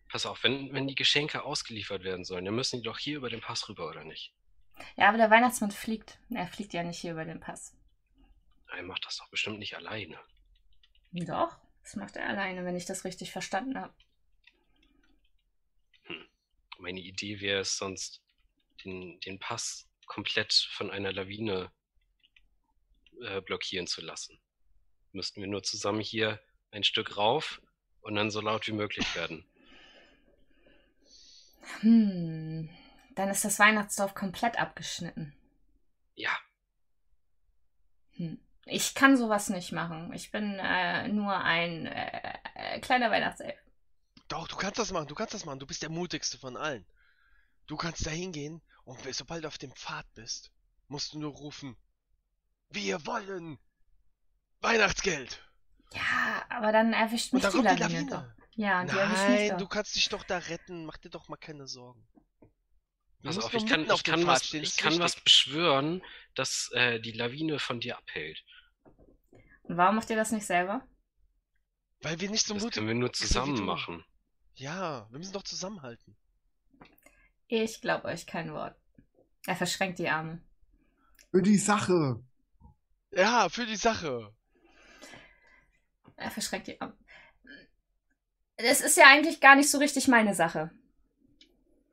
Pass 0.08 0.26
auf, 0.26 0.42
wenn, 0.42 0.72
wenn 0.72 0.88
die 0.88 0.94
Geschenke 0.94 1.44
ausgeliefert 1.44 2.02
werden 2.02 2.24
sollen, 2.24 2.46
dann 2.46 2.54
müssen 2.54 2.80
die 2.80 2.82
doch 2.82 2.98
hier 2.98 3.18
über 3.18 3.28
den 3.28 3.40
Pass 3.40 3.68
rüber, 3.68 3.88
oder 3.88 4.04
nicht? 4.04 4.32
Ja, 4.96 5.08
aber 5.08 5.18
der 5.18 5.30
Weihnachtsmann 5.30 5.70
fliegt. 5.70 6.18
Er 6.30 6.46
fliegt 6.46 6.72
ja 6.72 6.82
nicht 6.82 6.98
hier 6.98 7.12
über 7.12 7.24
den 7.24 7.40
Pass. 7.40 7.76
Er 8.68 8.82
macht 8.82 9.04
das 9.04 9.18
doch 9.18 9.28
bestimmt 9.28 9.58
nicht 9.58 9.76
alleine. 9.76 10.18
Doch, 11.12 11.58
das 11.82 11.96
macht 11.96 12.16
er 12.16 12.26
alleine, 12.26 12.64
wenn 12.64 12.76
ich 12.76 12.86
das 12.86 13.04
richtig 13.04 13.32
verstanden 13.32 13.78
habe. 13.78 13.94
Meine 16.78 17.00
Idee 17.00 17.40
wäre 17.40 17.60
es 17.60 17.76
sonst, 17.76 18.22
den, 18.84 19.18
den 19.20 19.38
Pass 19.38 19.88
komplett 20.06 20.52
von 20.52 20.90
einer 20.90 21.12
Lawine 21.12 21.72
äh, 23.20 23.40
blockieren 23.40 23.86
zu 23.86 24.00
lassen. 24.00 24.40
Müssten 25.12 25.40
wir 25.40 25.48
nur 25.48 25.62
zusammen 25.62 26.00
hier 26.00 26.40
ein 26.70 26.84
Stück 26.84 27.16
rauf 27.16 27.60
und 28.00 28.14
dann 28.14 28.30
so 28.30 28.40
laut 28.40 28.66
wie 28.66 28.72
möglich 28.72 29.14
werden. 29.14 29.44
Hm. 31.80 32.68
Dann 33.14 33.28
ist 33.30 33.44
das 33.44 33.58
Weihnachtsdorf 33.58 34.14
komplett 34.14 34.58
abgeschnitten. 34.58 35.34
Ja, 36.14 36.36
Hm. 38.18 38.38
Ich 38.66 38.94
kann 38.94 39.16
sowas 39.16 39.48
nicht 39.48 39.72
machen. 39.72 40.12
Ich 40.12 40.30
bin 40.30 40.58
äh, 40.58 41.08
nur 41.08 41.34
ein 41.34 41.86
äh, 41.86 42.34
äh, 42.54 42.80
kleiner 42.80 43.10
Weihnachtself. 43.10 43.58
Doch, 44.28 44.46
du 44.46 44.56
kannst 44.56 44.78
das 44.78 44.92
machen, 44.92 45.08
du 45.08 45.14
kannst 45.14 45.32
das 45.32 45.46
machen. 45.46 45.58
Du 45.58 45.66
bist 45.66 45.82
der 45.82 45.88
mutigste 45.88 46.36
von 46.36 46.56
allen. 46.56 46.84
Du 47.66 47.76
kannst 47.76 48.04
da 48.04 48.10
hingehen 48.10 48.60
und 48.84 48.98
sobald 49.14 49.44
du 49.44 49.48
auf 49.48 49.56
dem 49.56 49.72
Pfad 49.72 50.06
bist, 50.14 50.50
musst 50.88 51.14
du 51.14 51.18
nur 51.18 51.32
rufen: 51.32 51.76
Wir 52.68 53.06
wollen 53.06 53.58
Weihnachtsgeld! 54.60 55.42
Ja, 55.92 56.44
aber 56.50 56.72
dann 56.72 56.92
erwischt 56.92 57.32
mich 57.32 57.44
Und 57.44 57.44
dann 57.44 57.52
die 57.52 57.56
kommt 57.68 57.70
die 57.70 57.76
Lawine. 57.76 58.36
Ja, 58.56 58.84
die 58.84 58.96
erwischt 58.96 59.28
mich 59.28 59.40
Nein, 59.40 59.48
doch. 59.50 59.58
du 59.58 59.68
kannst 59.68 59.94
dich 59.96 60.08
doch 60.08 60.24
da 60.24 60.38
retten. 60.38 60.84
Mach 60.84 60.96
dir 60.98 61.10
doch 61.10 61.28
mal 61.28 61.36
keine 61.36 61.66
Sorgen. 61.66 62.06
Du 63.22 63.28
pass 63.28 63.36
musst 63.36 63.46
auf, 63.46 63.52
nur 63.52 63.62
ich 63.62 63.66
kann, 63.66 63.80
mitten 63.80 63.92
ich 63.94 64.04
kann, 64.04 64.26
was, 64.26 64.46
stehen, 64.46 64.60
das 64.62 64.70
ich 64.70 64.76
ist 64.76 64.82
kann 64.82 64.98
was 64.98 65.12
wichtig. 65.12 65.24
beschwören, 65.24 66.02
dass 66.34 66.70
äh, 66.72 67.00
die 67.00 67.12
Lawine 67.12 67.58
von 67.58 67.80
dir 67.80 67.96
abhält. 67.98 68.44
Und 69.62 69.76
warum 69.76 69.96
macht 69.96 70.10
ihr 70.10 70.16
das 70.16 70.32
nicht 70.32 70.46
selber? 70.46 70.86
Weil 72.00 72.20
wir 72.20 72.30
nicht 72.30 72.46
so 72.46 72.54
Das 72.54 72.62
mutig 72.62 72.74
können 72.74 72.88
wir 72.88 72.94
nur 72.94 73.12
zusammen 73.12 73.64
machen. 73.64 74.04
Ja, 74.54 75.08
wir 75.10 75.18
müssen 75.18 75.32
doch 75.32 75.42
zusammenhalten. 75.42 76.16
Ich 77.48 77.80
glaube 77.80 78.06
euch 78.06 78.26
kein 78.26 78.52
Wort. 78.52 78.76
Er 79.46 79.56
verschränkt 79.56 79.98
die 79.98 80.08
Arme. 80.08 80.42
Für 81.30 81.42
die 81.42 81.58
Sache! 81.58 82.22
Ja, 83.12 83.48
für 83.48 83.66
die 83.66 83.76
Sache. 83.76 84.34
Er 86.18 86.30
verschränkt 86.30 86.66
die 86.66 86.80
Arme. 86.80 86.96
Das 88.56 88.80
ist 88.80 88.96
ja 88.96 89.06
eigentlich 89.06 89.40
gar 89.40 89.54
nicht 89.54 89.70
so 89.70 89.78
richtig 89.78 90.08
meine 90.08 90.34
Sache. 90.34 90.70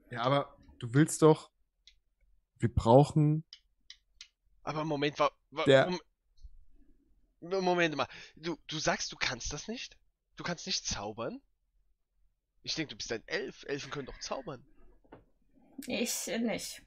Ja, 0.09 0.21
aber 0.21 0.57
du 0.79 0.93
willst 0.93 1.21
doch. 1.21 1.51
Wir 2.57 2.73
brauchen. 2.73 3.43
Aber 4.63 4.83
Moment, 4.83 5.19
wa, 5.19 5.29
wa, 5.51 5.63
Der- 5.65 5.89
Mom- 7.41 7.63
Moment 7.63 7.95
mal. 7.95 8.07
Du, 8.35 8.57
du 8.67 8.79
sagst, 8.79 9.11
du 9.11 9.15
kannst 9.17 9.53
das 9.53 9.67
nicht? 9.67 9.95
Du 10.35 10.43
kannst 10.43 10.65
nicht 10.65 10.85
zaubern? 10.85 11.39
Ich 12.63 12.73
denke, 12.73 12.89
du 12.91 12.97
bist 12.97 13.11
ein 13.11 13.23
Elf. 13.27 13.63
Elfen 13.67 13.91
können 13.91 14.07
doch 14.07 14.19
zaubern. 14.19 14.65
Ich 15.85 16.25
nicht. 16.27 16.81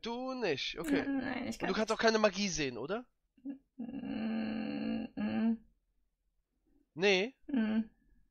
Du 0.00 0.34
nicht, 0.34 0.78
okay. 0.78 1.04
Nein, 1.06 1.48
ich 1.48 1.56
Und 1.56 1.58
kann 1.58 1.68
du 1.68 1.74
kannst 1.74 1.92
auch 1.92 1.98
keine 1.98 2.18
Magie 2.18 2.48
sehen, 2.48 2.78
oder? 2.78 3.04
Nee, 6.94 7.34
mm, 7.48 7.80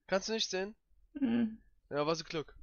kannst 0.08 0.30
du 0.30 0.34
nicht 0.34 0.50
sehen? 0.50 0.76
mm. 1.14 1.58
Ja, 1.90 2.08
was 2.08 2.22
ein 2.22 2.26
Glück. 2.26 2.56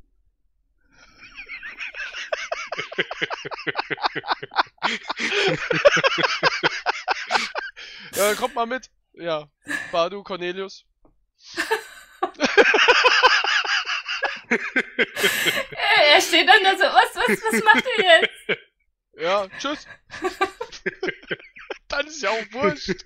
ja, 8.15 8.35
kommt 8.35 8.55
mal 8.55 8.67
mit. 8.67 8.91
Ja, 9.13 9.49
Badu, 9.93 10.23
Cornelius. 10.23 10.87
er 16.11 16.21
steht 16.21 16.49
dann 16.49 16.65
da 16.65 16.77
so, 16.77 16.85
was, 16.85 17.15
was, 17.15 17.43
was 17.43 17.65
macht 17.65 17.85
ihr 17.99 18.05
jetzt? 18.05 18.61
Ja, 19.21 19.49
tschüss. 19.59 19.87
Dann 21.89 22.07
ist 22.07 22.23
ja 22.23 22.31
auch 22.31 22.53
wurscht. 22.53 23.05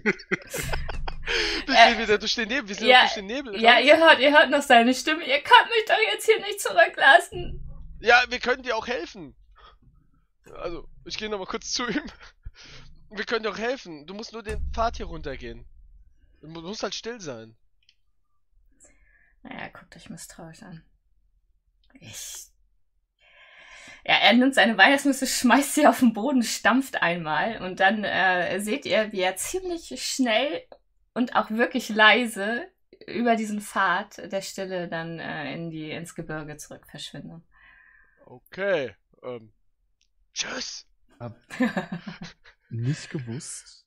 Wir 1.66 1.74
Äh, 1.74 1.98
wieder 1.98 2.18
durch 2.18 2.34
den 2.34 2.48
Nebel. 2.48 2.68
Wir 2.68 2.74
sind 2.74 2.86
ja, 2.86 3.00
durch 3.00 3.14
den 3.14 3.26
Nebel. 3.26 3.60
Ja, 3.60 3.78
ihr 3.78 3.96
hört, 3.96 4.18
ihr 4.20 4.30
hört 4.32 4.50
noch 4.50 4.62
seine 4.62 4.94
Stimme. 4.94 5.24
Ihr 5.24 5.40
könnt 5.42 5.68
mich 5.70 5.84
doch 5.88 5.98
jetzt 6.12 6.26
hier 6.26 6.40
nicht 6.40 6.60
zurücklassen. 6.60 7.66
ja, 8.00 8.22
wir 8.28 8.38
können 8.40 8.62
dir 8.62 8.76
auch 8.76 8.86
helfen. 8.86 9.34
Also, 10.56 10.86
ich 11.06 11.16
gehe 11.16 11.30
nochmal 11.30 11.46
kurz 11.46 11.72
zu 11.72 11.86
ihm. 11.88 12.02
Wir 13.10 13.24
können 13.24 13.42
dir 13.44 13.50
auch 13.50 13.58
helfen. 13.58 14.06
Du 14.06 14.14
musst 14.14 14.32
nur 14.32 14.42
den 14.42 14.60
Pfad 14.74 14.96
hier 14.98 15.06
runtergehen. 15.06 15.66
Du 16.40 16.48
mu- 16.48 16.60
musst 16.60 16.82
halt 16.82 16.94
still 16.94 17.20
sein. 17.20 17.56
Naja, 19.42 19.68
guckt 19.68 19.94
euch 19.96 20.10
misstrauisch 20.10 20.62
an. 20.62 20.84
Ich. 22.00 22.46
Ja, 24.06 24.14
er 24.16 24.32
nimmt 24.34 24.54
seine 24.54 24.76
Weihnachtsmütze, 24.76 25.26
schmeißt 25.26 25.74
sie 25.74 25.86
auf 25.86 26.00
den 26.00 26.12
Boden, 26.12 26.42
stampft 26.42 27.00
einmal 27.02 27.62
und 27.62 27.80
dann 27.80 28.04
äh, 28.04 28.60
seht 28.60 28.84
ihr, 28.84 29.12
wie 29.12 29.20
er 29.20 29.36
ziemlich 29.36 29.94
schnell 30.04 30.66
und 31.14 31.36
auch 31.36 31.50
wirklich 31.50 31.88
leise 31.88 32.66
über 33.06 33.36
diesen 33.36 33.60
Pfad 33.60 34.18
der 34.30 34.42
Stille 34.42 34.88
dann 34.88 35.18
äh, 35.18 35.52
in 35.54 35.70
die, 35.70 35.90
ins 35.90 36.14
Gebirge 36.14 36.56
zurück 36.56 36.86
verschwindet. 36.88 37.42
Okay. 38.26 38.94
Ähm. 39.22 39.52
Tschüss. 40.32 40.86
Hab 41.20 41.36
nicht 42.70 43.10
gewusst, 43.10 43.86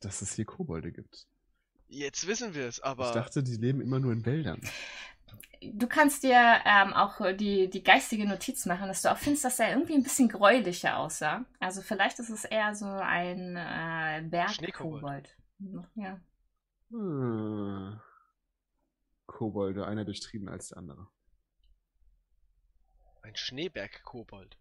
dass 0.00 0.22
es 0.22 0.34
hier 0.34 0.44
Kobolde 0.44 0.92
gibt. 0.92 1.26
Jetzt 1.88 2.26
wissen 2.26 2.54
wir 2.54 2.66
es, 2.66 2.78
Ich 2.78 2.84
aber. 2.84 3.12
dachte, 3.12 3.42
die 3.42 3.56
leben 3.56 3.80
immer 3.80 3.98
nur 3.98 4.12
in 4.12 4.24
Wäldern. 4.24 4.60
Du 5.60 5.86
kannst 5.86 6.22
dir 6.22 6.60
ähm, 6.64 6.92
auch 6.92 7.20
die, 7.34 7.68
die 7.68 7.82
geistige 7.82 8.26
Notiz 8.26 8.66
machen, 8.66 8.88
dass 8.88 9.02
du 9.02 9.10
auch 9.10 9.18
findest, 9.18 9.44
dass 9.44 9.58
er 9.58 9.70
irgendwie 9.70 9.94
ein 9.94 10.02
bisschen 10.02 10.28
gräulicher 10.28 10.98
aussah. 10.98 11.44
Also 11.58 11.82
vielleicht 11.82 12.18
ist 12.18 12.30
es 12.30 12.44
eher 12.44 12.74
so 12.74 12.86
ein 12.86 13.56
äh, 13.56 14.22
Bergkobold. 14.22 15.36
Ja. 15.96 16.20
Hm. 16.90 18.00
Kobolde, 19.26 19.86
einer 19.86 20.04
durchtrieben 20.04 20.48
als 20.48 20.68
der 20.68 20.78
andere. 20.78 21.06
Ein 23.22 23.36
Schneeberg-Kobold. 23.36 24.56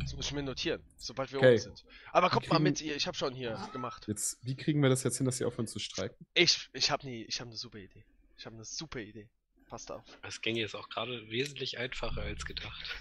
Das 0.00 0.14
muss 0.14 0.26
ich 0.26 0.32
mir 0.32 0.42
notieren, 0.42 0.82
sobald 0.96 1.30
wir 1.32 1.38
Okay. 1.38 1.50
oben 1.52 1.58
sind. 1.58 1.84
Aber 2.12 2.30
kommt 2.30 2.48
mal 2.48 2.56
kriegen- 2.56 2.64
mit, 2.64 2.80
ihr. 2.80 2.96
Ich 2.96 3.06
habe 3.06 3.16
schon 3.16 3.34
hier 3.34 3.56
gemacht. 3.72 4.06
Jetzt, 4.08 4.38
wie 4.44 4.56
kriegen 4.56 4.82
wir 4.82 4.88
das 4.88 5.02
jetzt 5.02 5.16
hin, 5.18 5.26
dass 5.26 5.36
sie 5.38 5.44
aufhören 5.44 5.66
zu 5.66 5.78
streiken? 5.78 6.26
Ich, 6.34 6.70
ich 6.72 6.90
habe 6.90 7.06
nie, 7.06 7.22
ich 7.24 7.40
habe 7.40 7.48
eine 7.50 7.56
super 7.56 7.78
Idee. 7.78 8.04
Ich 8.36 8.46
habe 8.46 8.56
eine 8.56 8.64
super 8.64 9.00
Idee. 9.00 9.28
Passt 9.68 9.90
auf. 9.92 10.04
Es 10.22 10.40
ging 10.40 10.56
jetzt 10.56 10.74
auch 10.74 10.88
gerade 10.88 11.28
wesentlich 11.30 11.78
einfacher 11.78 12.22
als 12.22 12.44
gedacht. 12.44 12.96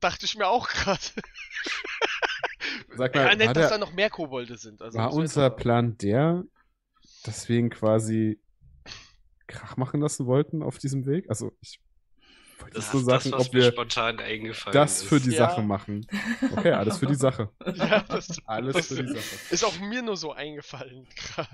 Dachte 0.00 0.24
ich 0.26 0.34
mir 0.36 0.46
auch 0.48 0.68
gerade. 0.68 1.00
Sag 2.96 3.14
mal, 3.14 3.20
Ja, 3.22 3.28
war, 3.28 3.36
nett, 3.36 3.48
dass 3.48 3.54
der, 3.54 3.70
da 3.70 3.78
noch 3.78 3.92
mehr 3.92 4.10
Kobolde 4.10 4.56
sind. 4.56 4.80
Also 4.82 4.98
war 4.98 5.12
unser 5.12 5.50
mal- 5.50 5.56
Plan 5.56 5.98
der, 5.98 6.44
ihn 7.48 7.70
quasi 7.70 8.38
Krach 9.46 9.76
machen 9.76 10.00
lassen 10.00 10.26
wollten 10.26 10.62
auf 10.62 10.78
diesem 10.78 11.06
Weg? 11.06 11.28
Also, 11.28 11.52
ich 11.60 11.80
wollte 12.58 12.76
Das 12.76 12.90
so 12.90 12.98
das, 13.04 13.24
sagen, 13.24 13.36
was 13.36 13.46
ob 13.48 13.52
wir 13.54 13.70
spontan 13.72 14.18
eingefallen 14.20 14.74
das 14.74 15.02
ist. 15.02 15.08
für 15.08 15.20
die 15.20 15.30
Ja. 15.32 15.48
Sache 15.50 15.62
machen. 15.62 16.06
Okay, 16.52 16.72
alles 16.72 16.98
für 16.98 17.06
die 17.06 17.14
Sache. 17.14 17.50
Ja, 17.74 18.00
das 18.02 18.28
Alles 18.46 18.74
Das- 18.76 18.86
für 18.88 19.02
die 19.02 19.08
Sache. 19.12 19.36
ist 19.50 19.64
auch 19.64 19.78
mir 19.80 20.02
nur 20.02 20.16
so 20.16 20.32
eingefallen 20.32 21.06
gerade. 21.16 21.50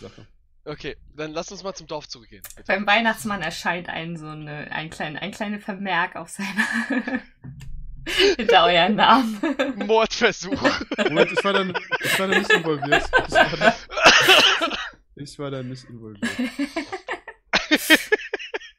Sache. 0.00 0.26
Okay, 0.64 0.96
dann 1.16 1.32
lass 1.32 1.50
uns 1.50 1.64
mal 1.64 1.74
zum 1.74 1.88
Dorf 1.88 2.06
zurückgehen. 2.08 2.42
bitte. 2.54 2.66
Beim 2.68 2.86
Weihnachtsmann 2.86 3.42
erscheint 3.42 3.88
ein 3.88 4.16
so 4.16 4.28
eine, 4.28 4.70
ein, 4.70 4.90
klein, 4.90 5.16
ein 5.16 5.32
kleiner 5.32 5.58
Vermerk 5.58 6.14
auf 6.14 6.28
seiner 6.28 7.20
hinter 8.36 8.64
euren 8.64 8.96
Namen. 8.96 9.40
Mordversuch. 9.86 10.62
Moment, 10.98 11.32
ich 11.32 11.44
war 11.44 11.52
dann, 11.52 11.74
ich 12.00 12.18
war 12.18 12.28
da 12.28 12.38
nicht 12.38 12.52
involviert. 12.52 13.04
Ich 13.26 13.32
war 13.32 13.56
da, 13.56 13.76
ich 15.16 15.38
war 15.38 15.50
da 15.50 15.62
nicht 15.62 15.84
involviert. 15.84 16.30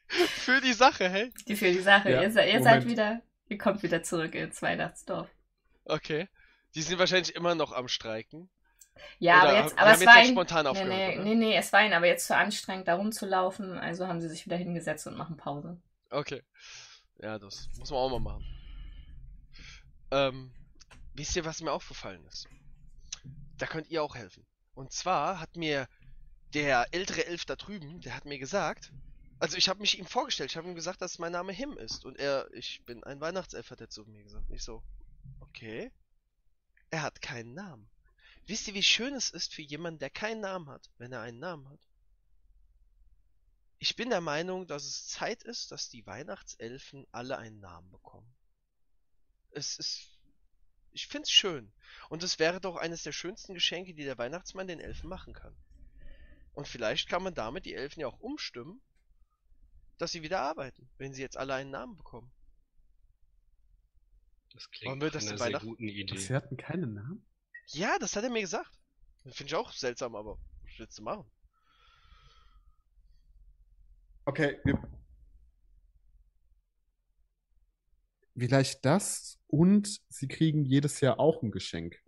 Für 0.08 0.60
die 0.60 0.72
Sache, 0.72 1.08
hey? 1.08 1.32
Die 1.48 1.56
für 1.56 1.72
die 1.72 1.80
Sache. 1.80 2.10
Ja, 2.10 2.22
ihr, 2.22 2.46
ihr 2.46 2.62
seid 2.62 2.86
wieder, 2.86 3.22
ihr 3.48 3.58
kommt 3.58 3.82
wieder 3.82 4.02
zurück 4.02 4.34
ins 4.34 4.62
Weihnachtsdorf. 4.62 5.28
Okay. 5.84 6.28
Die 6.74 6.82
sind 6.82 6.98
wahrscheinlich 6.98 7.34
immer 7.34 7.54
noch 7.54 7.72
am 7.72 7.88
Streiken. 7.88 8.50
Ja, 9.18 9.42
Oder 9.42 9.48
aber 9.48 9.58
jetzt, 9.58 9.78
aber 9.78 9.92
es 9.92 10.00
jetzt 10.00 10.08
war 10.08 10.22
ihnen, 10.22 10.32
spontan 10.32 10.64
nee, 10.64 10.68
aufgehört, 10.68 11.16
nee, 11.18 11.24
nee, 11.24 11.34
nee, 11.34 11.56
es 11.56 11.72
war 11.72 11.84
ihnen 11.84 11.94
aber 11.94 12.06
jetzt 12.06 12.26
zu 12.26 12.36
anstrengend, 12.36 12.86
da 12.86 12.94
rumzulaufen, 12.94 13.76
also 13.78 14.06
haben 14.06 14.20
sie 14.20 14.28
sich 14.28 14.46
wieder 14.46 14.56
hingesetzt 14.56 15.06
und 15.06 15.16
machen 15.16 15.36
Pause. 15.36 15.80
Okay. 16.10 16.42
Ja, 17.18 17.38
das 17.38 17.68
muss 17.78 17.90
man 17.90 17.98
auch 17.98 18.10
mal 18.10 18.20
machen. 18.20 18.44
Ähm, 20.10 20.52
wisst 21.14 21.36
ihr, 21.36 21.44
was 21.44 21.60
mir 21.60 21.72
aufgefallen 21.72 22.24
ist? 22.26 22.48
Da 23.58 23.66
könnt 23.66 23.88
ihr 23.88 24.02
auch 24.02 24.14
helfen. 24.14 24.44
Und 24.74 24.92
zwar 24.92 25.40
hat 25.40 25.56
mir 25.56 25.88
der 26.52 26.92
ältere 26.92 27.26
Elf 27.26 27.44
da 27.44 27.56
drüben, 27.56 28.00
der 28.00 28.14
hat 28.14 28.24
mir 28.24 28.38
gesagt, 28.38 28.92
also 29.38 29.56
ich 29.56 29.68
habe 29.68 29.80
mich 29.80 29.98
ihm 29.98 30.06
vorgestellt, 30.06 30.50
ich 30.50 30.56
habe 30.56 30.68
ihm 30.68 30.74
gesagt, 30.74 31.02
dass 31.02 31.18
mein 31.18 31.32
Name 31.32 31.52
Him 31.52 31.76
ist. 31.76 32.04
Und 32.04 32.18
er, 32.18 32.48
ich 32.52 32.84
bin 32.84 33.04
ein 33.04 33.20
Weihnachtself, 33.20 33.70
hat 33.70 33.80
er 33.80 33.90
zu 33.90 34.04
mir 34.04 34.22
gesagt. 34.22 34.48
Nicht 34.48 34.64
so, 34.64 34.82
okay. 35.40 35.90
Er 36.90 37.02
hat 37.02 37.20
keinen 37.20 37.54
Namen. 37.54 37.88
Wisst 38.46 38.68
ihr, 38.68 38.74
wie 38.74 38.82
schön 38.82 39.14
es 39.14 39.30
ist 39.30 39.54
für 39.54 39.62
jemanden, 39.62 39.98
der 39.98 40.10
keinen 40.10 40.40
Namen 40.40 40.68
hat, 40.68 40.90
wenn 40.98 41.12
er 41.12 41.22
einen 41.22 41.38
Namen 41.38 41.68
hat? 41.68 41.80
Ich 43.78 43.96
bin 43.96 44.10
der 44.10 44.20
Meinung, 44.20 44.66
dass 44.66 44.84
es 44.84 45.08
Zeit 45.08 45.42
ist, 45.42 45.72
dass 45.72 45.88
die 45.88 46.06
Weihnachtselfen 46.06 47.06
alle 47.10 47.36
einen 47.36 47.60
Namen 47.60 47.90
bekommen. 47.90 48.32
Es 49.54 49.78
ist. 49.78 50.08
Ich 50.92 51.06
find's 51.06 51.30
schön. 51.30 51.72
Und 52.08 52.22
es 52.22 52.38
wäre 52.38 52.60
doch 52.60 52.76
eines 52.76 53.02
der 53.02 53.12
schönsten 53.12 53.54
Geschenke, 53.54 53.94
die 53.94 54.04
der 54.04 54.18
Weihnachtsmann 54.18 54.68
den 54.68 54.80
Elfen 54.80 55.08
machen 55.08 55.32
kann. 55.32 55.56
Und 56.52 56.68
vielleicht 56.68 57.08
kann 57.08 57.22
man 57.22 57.34
damit 57.34 57.64
die 57.64 57.74
Elfen 57.74 58.00
ja 58.00 58.06
auch 58.06 58.20
umstimmen, 58.20 58.80
dass 59.98 60.12
sie 60.12 60.22
wieder 60.22 60.40
arbeiten, 60.40 60.88
wenn 60.98 61.12
sie 61.12 61.22
jetzt 61.22 61.36
alle 61.36 61.54
einen 61.54 61.70
Namen 61.70 61.96
bekommen. 61.96 62.32
Das 64.52 64.70
klingt 64.70 65.00
wir 65.00 65.10
nach 65.10 65.20
einer 65.20 65.38
sehr 65.38 65.60
guten 65.60 65.88
Idee. 65.88 66.16
Sie 66.16 66.34
hatten 66.34 66.56
keinen 66.56 66.94
Namen? 66.94 67.26
Ja, 67.68 67.98
das 67.98 68.14
hat 68.14 68.22
er 68.22 68.30
mir 68.30 68.42
gesagt. 68.42 68.70
Finde 69.24 69.46
ich 69.46 69.54
auch 69.54 69.72
seltsam, 69.72 70.14
aber 70.14 70.38
was 70.62 70.78
willst 70.78 70.98
du 70.98 71.02
machen? 71.02 71.28
Okay, 74.26 74.60
wir. 74.64 74.80
Vielleicht 78.36 78.84
das 78.84 79.38
und 79.46 80.00
sie 80.08 80.26
kriegen 80.26 80.64
jedes 80.64 81.00
Jahr 81.00 81.20
auch 81.20 81.42
ein 81.42 81.52
Geschenk. 81.52 82.02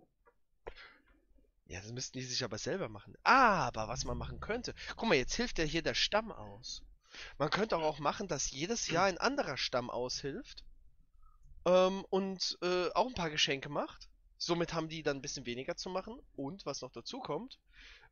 Ja, 1.67 1.81
das 1.81 1.91
müssten 1.91 2.17
die 2.17 2.25
sich 2.25 2.43
aber 2.43 2.57
selber 2.57 2.89
machen. 2.89 3.15
Aber 3.23 3.87
was 3.87 4.05
man 4.05 4.17
machen 4.17 4.39
könnte, 4.39 4.73
guck 4.95 5.09
mal, 5.09 5.15
jetzt 5.15 5.35
hilft 5.35 5.59
ja 5.59 5.65
hier 5.65 5.81
der 5.81 5.93
Stamm 5.93 6.31
aus. 6.31 6.81
Man 7.37 7.49
könnte 7.49 7.77
auch, 7.77 7.83
auch 7.83 7.99
machen, 7.99 8.27
dass 8.27 8.51
jedes 8.51 8.89
Jahr 8.89 9.05
ein 9.05 9.17
anderer 9.17 9.57
Stamm 9.57 9.89
aushilft 9.89 10.63
ähm, 11.65 12.05
und 12.09 12.57
äh, 12.61 12.89
auch 12.93 13.07
ein 13.07 13.13
paar 13.13 13.29
Geschenke 13.29 13.69
macht. 13.69 14.09
Somit 14.37 14.73
haben 14.73 14.87
die 14.89 15.03
dann 15.03 15.17
ein 15.17 15.21
bisschen 15.21 15.45
weniger 15.45 15.75
zu 15.75 15.89
machen. 15.89 16.19
Und 16.35 16.65
was 16.65 16.81
noch 16.81 16.91
dazu 16.91 17.19
kommt, 17.19 17.59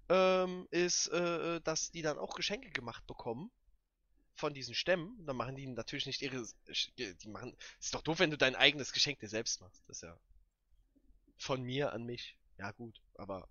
ähm, 0.10 0.68
ist, 0.72 1.08
äh, 1.08 1.62
dass 1.62 1.92
die 1.92 2.02
dann 2.02 2.18
auch 2.18 2.36
Geschenke 2.36 2.72
gemacht 2.72 3.06
bekommen 3.08 3.52
von 4.36 4.54
diesen 4.54 4.76
Stämmen. 4.76 5.26
Dann 5.26 5.36
machen 5.36 5.56
die 5.56 5.66
natürlich 5.66 6.06
nicht 6.06 6.22
ihre. 6.22 6.46
Die 6.98 7.30
machen. 7.30 7.56
Ist 7.80 7.96
doch 7.96 8.02
doof, 8.02 8.20
wenn 8.20 8.32
du 8.32 8.38
dein 8.38 8.56
eigenes 8.56 8.94
Geschenk 8.94 9.20
dir 9.20 9.30
selbst 9.30 9.62
machst. 9.62 9.82
Das 9.88 9.98
ist 9.98 10.04
ja 10.04 10.18
von 11.38 11.62
mir 11.64 11.94
an 11.94 12.04
mich. 12.04 12.38
Ja, 12.58 12.72
gut, 12.72 13.02
aber 13.16 13.48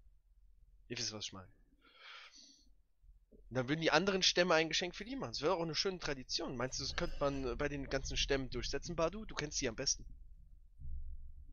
ihr 0.88 0.98
wisst, 0.98 1.12
was 1.12 1.26
ich 1.26 1.32
meine. 1.32 1.52
Und 3.50 3.56
Dann 3.56 3.68
würden 3.68 3.82
die 3.82 3.90
anderen 3.90 4.22
Stämme 4.22 4.54
ein 4.54 4.68
Geschenk 4.68 4.94
für 4.94 5.04
die 5.04 5.16
machen. 5.16 5.32
Das 5.32 5.42
wäre 5.42 5.54
auch 5.54 5.62
eine 5.62 5.74
schöne 5.74 5.98
Tradition. 5.98 6.56
Meinst 6.56 6.80
du, 6.80 6.84
das 6.84 6.96
könnte 6.96 7.16
man 7.20 7.46
äh, 7.46 7.56
bei 7.56 7.68
den 7.68 7.88
ganzen 7.88 8.16
Stämmen 8.16 8.50
durchsetzen, 8.50 8.96
Badu? 8.96 9.24
Du 9.26 9.34
kennst 9.34 9.58
sie 9.58 9.68
am 9.68 9.76
besten. 9.76 10.06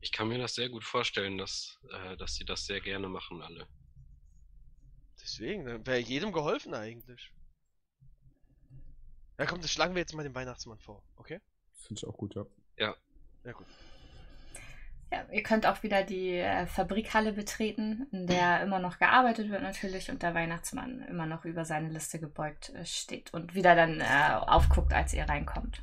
Ich 0.00 0.10
kann 0.10 0.28
mir 0.28 0.38
das 0.38 0.54
sehr 0.54 0.68
gut 0.68 0.84
vorstellen, 0.84 1.38
dass, 1.38 1.78
äh, 1.90 2.16
dass 2.16 2.34
sie 2.34 2.44
das 2.44 2.66
sehr 2.66 2.80
gerne 2.80 3.08
machen, 3.08 3.42
alle. 3.42 3.68
Deswegen, 5.22 5.64
dann 5.64 5.86
wäre 5.86 5.98
jedem 5.98 6.32
geholfen 6.32 6.74
eigentlich. 6.74 7.30
Ja, 9.38 9.46
komm, 9.46 9.60
das 9.60 9.70
schlagen 9.70 9.94
wir 9.94 10.00
jetzt 10.00 10.14
mal 10.14 10.22
dem 10.22 10.34
Weihnachtsmann 10.34 10.78
vor, 10.78 11.02
okay? 11.16 11.40
Finde 11.86 11.98
ich 11.98 12.06
auch 12.06 12.16
gut, 12.16 12.34
ja. 12.34 12.44
Ja, 13.44 13.52
gut. 13.52 13.66
Ja, 15.10 15.26
ihr 15.30 15.42
könnt 15.42 15.66
auch 15.66 15.82
wieder 15.82 16.04
die 16.04 16.38
äh, 16.38 16.66
Fabrikhalle 16.66 17.32
betreten, 17.32 18.06
in 18.12 18.26
der 18.26 18.62
immer 18.62 18.78
noch 18.78 18.98
gearbeitet 18.98 19.50
wird 19.50 19.62
natürlich 19.62 20.10
und 20.10 20.22
der 20.22 20.34
Weihnachtsmann 20.34 21.02
immer 21.02 21.26
noch 21.26 21.44
über 21.44 21.66
seine 21.66 21.90
Liste 21.90 22.18
gebeugt 22.18 22.70
äh, 22.70 22.86
steht 22.86 23.34
und 23.34 23.54
wieder 23.54 23.74
dann 23.74 24.00
äh, 24.00 24.34
aufguckt, 24.46 24.94
als 24.94 25.12
ihr 25.12 25.28
reinkommt. 25.28 25.82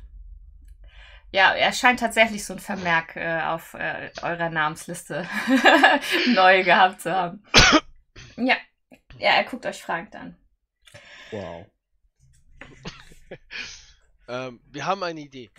Ja, 1.32 1.52
er 1.52 1.72
scheint 1.72 2.00
tatsächlich 2.00 2.44
so 2.44 2.54
ein 2.54 2.58
Vermerk 2.58 3.14
äh, 3.14 3.42
auf 3.42 3.74
äh, 3.74 4.10
eurer 4.20 4.50
Namensliste 4.50 5.28
neu 6.34 6.64
gehabt 6.64 7.02
zu 7.02 7.14
haben. 7.14 7.44
Ja. 8.36 8.56
ja, 9.18 9.30
er 9.30 9.44
guckt 9.44 9.64
euch 9.64 9.80
fragend 9.80 10.16
an. 10.16 10.36
Wow. 11.30 11.66
ähm, 14.28 14.60
wir 14.66 14.86
haben 14.86 15.02
eine 15.02 15.20
Idee. 15.20 15.50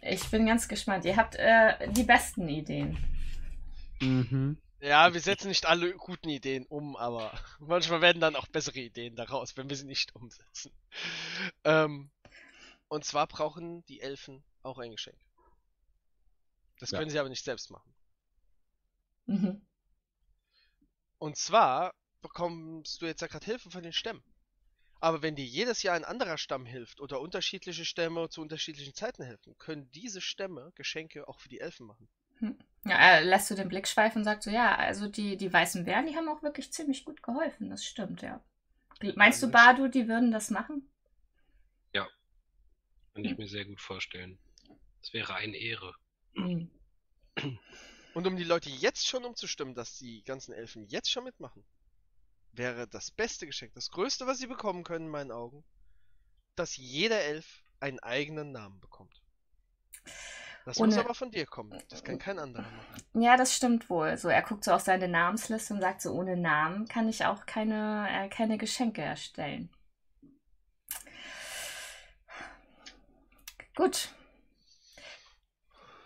Ich 0.00 0.28
bin 0.30 0.46
ganz 0.46 0.66
gespannt. 0.68 1.04
Ihr 1.04 1.16
habt 1.16 1.36
äh, 1.36 1.90
die 1.92 2.04
besten 2.04 2.48
Ideen. 2.48 2.96
Mhm. 4.00 4.58
Ja, 4.80 5.12
wir 5.14 5.20
setzen 5.20 5.48
nicht 5.48 5.66
alle 5.66 5.94
guten 5.94 6.28
Ideen 6.28 6.66
um, 6.66 6.96
aber 6.96 7.32
manchmal 7.60 8.00
werden 8.00 8.20
dann 8.20 8.36
auch 8.36 8.46
bessere 8.48 8.80
Ideen 8.80 9.16
daraus, 9.16 9.56
wenn 9.56 9.68
wir 9.68 9.76
sie 9.76 9.86
nicht 9.86 10.14
umsetzen. 10.14 10.72
Ähm, 11.64 12.10
und 12.88 13.04
zwar 13.04 13.26
brauchen 13.26 13.84
die 13.86 14.00
Elfen 14.00 14.44
auch 14.62 14.78
ein 14.78 14.90
Geschenk. 14.92 15.18
Das 16.78 16.90
Ja. 16.90 16.98
können 16.98 17.10
sie 17.10 17.18
aber 17.18 17.28
nicht 17.28 17.44
selbst 17.44 17.70
machen. 17.70 17.94
Mhm. 19.26 19.62
Und 21.18 21.36
zwar 21.36 21.94
bekommst 22.20 23.00
du 23.00 23.06
jetzt 23.06 23.22
ja 23.22 23.26
gerade 23.26 23.44
Hilfe 23.46 23.70
von 23.70 23.82
den 23.82 23.92
Stämmen. 23.92 24.22
Aber 25.04 25.20
wenn 25.20 25.36
dir 25.36 25.44
jedes 25.44 25.82
Jahr 25.82 25.96
ein 25.96 26.04
anderer 26.06 26.38
Stamm 26.38 26.64
hilft 26.64 26.98
oder 26.98 27.20
unterschiedliche 27.20 27.84
Stämme 27.84 28.30
zu 28.30 28.40
unterschiedlichen 28.40 28.94
Zeiten 28.94 29.22
helfen, 29.22 29.54
können 29.58 29.90
diese 29.90 30.22
Stämme 30.22 30.72
Geschenke 30.76 31.28
auch 31.28 31.40
für 31.40 31.50
die 31.50 31.60
Elfen 31.60 31.86
machen. 31.86 32.08
Ja, 32.86 32.96
er 32.96 33.20
lässt 33.20 33.50
du 33.50 33.54
den 33.54 33.68
Blick 33.68 33.86
schweifen 33.86 34.20
und 34.20 34.24
sagt 34.24 34.44
so, 34.44 34.50
ja, 34.50 34.74
also 34.74 35.06
die, 35.06 35.36
die 35.36 35.52
weißen 35.52 35.84
Bären, 35.84 36.06
die 36.06 36.16
haben 36.16 36.30
auch 36.30 36.42
wirklich 36.42 36.72
ziemlich 36.72 37.04
gut 37.04 37.22
geholfen. 37.22 37.68
Das 37.68 37.84
stimmt, 37.84 38.22
ja. 38.22 38.42
Meinst 39.14 39.42
du, 39.42 39.50
Badu, 39.50 39.88
die 39.88 40.08
würden 40.08 40.32
das 40.32 40.48
machen? 40.48 40.88
Kann 43.12 43.26
ich 43.26 43.36
mir 43.36 43.46
sehr 43.46 43.66
gut 43.66 43.82
vorstellen. 43.82 44.38
Das 45.02 45.12
wäre 45.12 45.34
eine 45.34 45.58
Ehre. 45.58 45.94
Mhm. 46.32 46.70
Und 48.14 48.26
um 48.26 48.36
die 48.36 48.44
Leute 48.44 48.70
jetzt 48.70 49.06
schon 49.06 49.26
umzustimmen, 49.26 49.74
dass 49.74 49.98
die 49.98 50.22
ganzen 50.24 50.54
Elfen 50.54 50.86
jetzt 50.86 51.10
schon 51.10 51.24
mitmachen, 51.24 51.62
wäre 52.56 52.86
das 52.88 53.10
beste 53.10 53.46
Geschenk, 53.46 53.74
das 53.74 53.90
größte, 53.90 54.26
was 54.26 54.38
sie 54.38 54.46
bekommen 54.46 54.84
können 54.84 55.06
in 55.06 55.10
meinen 55.10 55.32
Augen, 55.32 55.64
dass 56.56 56.76
jeder 56.76 57.20
Elf 57.20 57.62
einen 57.80 57.98
eigenen 58.00 58.52
Namen 58.52 58.80
bekommt. 58.80 59.20
Das 60.64 60.78
muss 60.78 60.94
Ohne- 60.94 61.04
aber 61.04 61.14
von 61.14 61.30
dir 61.30 61.44
kommen. 61.44 61.78
Das 61.90 62.02
kann 62.04 62.18
kein 62.18 62.38
anderer 62.38 62.62
machen. 62.62 63.22
Ja, 63.22 63.36
das 63.36 63.54
stimmt 63.54 63.90
wohl. 63.90 64.16
So, 64.16 64.28
er 64.28 64.42
guckt 64.42 64.64
so 64.64 64.72
auf 64.72 64.80
seine 64.80 65.08
Namensliste 65.08 65.74
und 65.74 65.80
sagt 65.80 66.00
so, 66.00 66.12
ohne 66.12 66.36
Namen 66.36 66.88
kann 66.88 67.08
ich 67.08 67.26
auch 67.26 67.44
keine, 67.44 68.08
äh, 68.10 68.28
keine 68.28 68.56
Geschenke 68.56 69.02
erstellen. 69.02 69.68
Gut. 73.76 74.14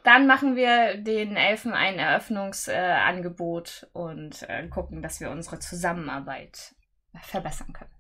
Dann 0.09 0.27
machen 0.27 0.57
wir 0.57 0.97
den 0.97 1.37
Elfen 1.37 1.75
ein 1.75 1.99
Eröffnungsangebot 1.99 3.83
äh, 3.93 3.99
und 3.99 4.43
äh, 4.49 4.67
gucken, 4.69 5.03
dass 5.03 5.21
wir 5.21 5.31
unsere 5.31 5.59
Zusammenarbeit 5.59 6.75
verbessern 7.21 7.75
können. 7.75 7.91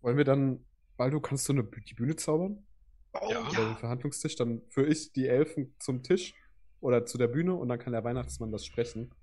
Wollen 0.00 0.16
wir 0.16 0.24
dann, 0.24 0.66
Baldo, 0.96 1.20
kannst 1.20 1.48
du 1.48 1.52
eine, 1.52 1.62
die 1.62 1.94
Bühne 1.94 2.16
zaubern? 2.16 2.66
Oh 3.12 3.28
Ja. 3.30 3.48
Oder 3.48 3.68
den 3.68 3.76
Verhandlungstisch? 3.76 4.34
Dann 4.34 4.62
führe 4.68 4.88
ich 4.88 5.12
die 5.12 5.28
Elfen 5.28 5.76
zum 5.78 6.02
Tisch 6.02 6.34
oder 6.80 7.06
zu 7.06 7.18
der 7.18 7.28
Bühne 7.28 7.54
und 7.54 7.68
dann 7.68 7.78
kann 7.78 7.92
der 7.92 8.02
Weihnachtsmann 8.02 8.50
das 8.50 8.66
sprechen. 8.66 9.14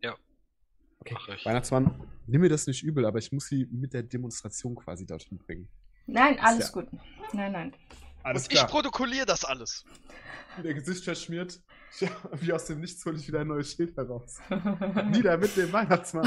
Ja. 0.00 0.16
Okay. 1.00 1.16
Weihnachtsmann, 1.44 2.08
nimm 2.26 2.40
mir 2.40 2.48
das 2.48 2.66
nicht 2.66 2.82
übel, 2.82 3.04
aber 3.04 3.18
ich 3.18 3.30
muss 3.30 3.46
sie 3.46 3.66
mit 3.70 3.92
der 3.92 4.04
Demonstration 4.04 4.74
quasi 4.74 5.04
dorthin 5.04 5.36
bringen. 5.36 5.68
Nein, 6.06 6.38
alles 6.40 6.72
ja- 6.72 6.80
gut. 6.80 6.90
Nein, 7.34 7.52
nein. 7.52 7.74
Alles 8.22 8.46
Und 8.48 8.52
ich 8.54 8.66
protokolliere 8.66 9.26
das 9.26 9.44
alles. 9.44 9.84
Der 10.62 10.74
Gesicht 10.74 11.04
verschmiert. 11.04 11.60
Ja, 12.00 12.08
wie 12.40 12.52
aus 12.52 12.64
dem 12.66 12.80
Nichts 12.80 13.04
hole 13.04 13.18
ich 13.18 13.26
wieder 13.28 13.40
ein 13.40 13.48
neues 13.48 13.72
Schild 13.72 13.96
heraus. 13.96 14.38
Nieder 15.10 15.36
mit 15.36 15.54
dem 15.56 15.72
Weihnachtsmann. 15.72 16.24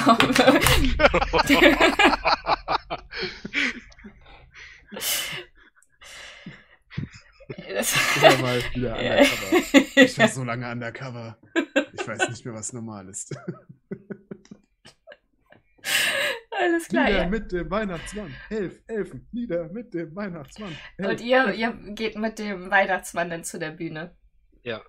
Das- 7.74 7.94
Ich 8.16 8.22
war 8.22 8.38
mal 8.38 8.62
wieder 8.74 8.96
undercover. 8.96 10.02
Ich 10.02 10.18
war 10.18 10.28
so 10.28 10.44
lange 10.44 10.72
undercover. 10.72 11.38
Ich 11.94 12.08
weiß 12.08 12.30
nicht 12.30 12.46
mehr, 12.46 12.54
was 12.54 12.74
normal 12.74 13.08
ist. 13.10 13.36
Alles 16.62 16.88
klar. 16.88 17.06
Nieder 17.06 17.22
Ja. 17.24 17.28
mit 17.28 17.52
dem 17.52 17.70
Weihnachtsmann. 17.70 18.34
Elf, 18.50 18.82
Elfen. 18.88 19.28
Nieder 19.32 19.70
mit 19.70 19.94
dem 19.94 20.16
Weihnachtsmann. 20.16 20.76
Elf, 20.98 21.10
Und 21.10 21.22
ihr, 21.22 21.46
Elf. 21.48 21.58
ihr 21.58 21.72
geht 21.94 22.18
mit 22.18 22.40
dem 22.40 22.70
Weihnachtsmann 22.72 23.30
dann 23.30 23.44
zu 23.44 23.60
der 23.60 23.72
Bühne. 23.72 24.16
Ja. 24.64 24.82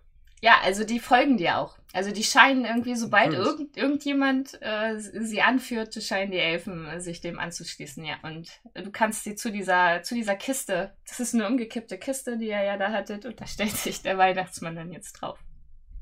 Ja, 0.42 0.58
also 0.62 0.84
die 0.84 1.00
folgen 1.00 1.38
dir 1.38 1.56
auch. 1.58 1.78
Also 1.94 2.12
die 2.12 2.22
scheinen 2.22 2.66
irgendwie, 2.66 2.94
sobald 2.94 3.32
irgend, 3.32 3.74
irgendjemand 3.76 4.58
äh, 4.60 4.98
sie 4.98 5.40
anführt, 5.40 5.94
scheinen 6.02 6.30
die 6.30 6.38
Elfen 6.38 6.86
äh, 6.86 7.00
sich 7.00 7.22
dem 7.22 7.38
anzuschließen, 7.38 8.04
ja. 8.04 8.16
Und 8.22 8.60
du 8.74 8.90
kannst 8.92 9.24
sie 9.24 9.34
zu 9.34 9.50
dieser, 9.50 10.02
zu 10.02 10.14
dieser 10.14 10.36
Kiste, 10.36 10.94
das 11.08 11.20
ist 11.20 11.34
eine 11.34 11.48
umgekippte 11.48 11.96
Kiste, 11.98 12.36
die 12.36 12.48
ihr 12.48 12.62
ja 12.62 12.76
da 12.76 12.92
hattet, 12.92 13.24
und 13.24 13.40
da 13.40 13.46
stellt 13.46 13.70
sich 13.72 14.02
der 14.02 14.18
Weihnachtsmann 14.18 14.76
dann 14.76 14.92
jetzt 14.92 15.14
drauf. 15.14 15.38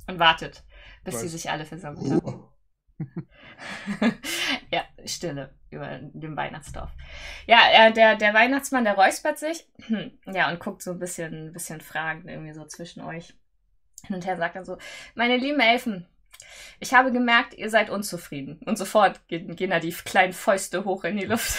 Und 0.09 0.19
wartet, 0.19 0.65
bis 1.05 1.21
sie 1.21 1.27
Weiß. 1.27 1.33
sich 1.33 1.51
alle 1.51 1.65
versammelt 1.65 2.11
haben. 2.11 2.21
Oh. 2.25 2.49
ja, 4.71 4.85
Stille 5.05 5.55
über 5.71 5.99
dem 6.13 6.37
Weihnachtsdorf. 6.37 6.91
Ja, 7.47 7.61
äh, 7.73 7.93
der, 7.93 8.17
der 8.17 8.35
Weihnachtsmann, 8.35 8.85
der 8.85 8.95
räuspert 8.95 9.39
sich. 9.39 9.69
Ja, 10.27 10.51
und 10.51 10.61
guckt 10.61 10.83
so 10.83 10.93
ein 10.93 10.99
bisschen, 10.99 11.49
ein 11.49 11.53
bisschen 11.53 11.81
fragend 11.81 12.29
irgendwie 12.29 12.55
so 12.55 12.65
zwischen 12.67 13.03
euch. 13.03 13.35
Hin 14.05 14.17
und 14.17 14.27
her 14.27 14.37
sagt 14.37 14.57
er 14.57 14.65
so, 14.65 14.79
meine 15.15 15.37
lieben 15.37 15.61
Elfen, 15.61 16.07
ich 16.81 16.93
habe 16.95 17.13
gemerkt, 17.13 17.55
ihr 17.55 17.71
seid 17.71 17.91
unzufrieden. 17.91 18.61
Und 18.67 18.77
sofort 18.77 19.27
gehen, 19.29 19.57
gehen 19.57 19.71
da 19.71 19.81
die 19.81 19.93
kleinen 19.93 20.33
Fäuste 20.33 20.85
hoch 20.85 21.05
in 21.05 21.17
die 21.17 21.27
Luft. 21.27 21.59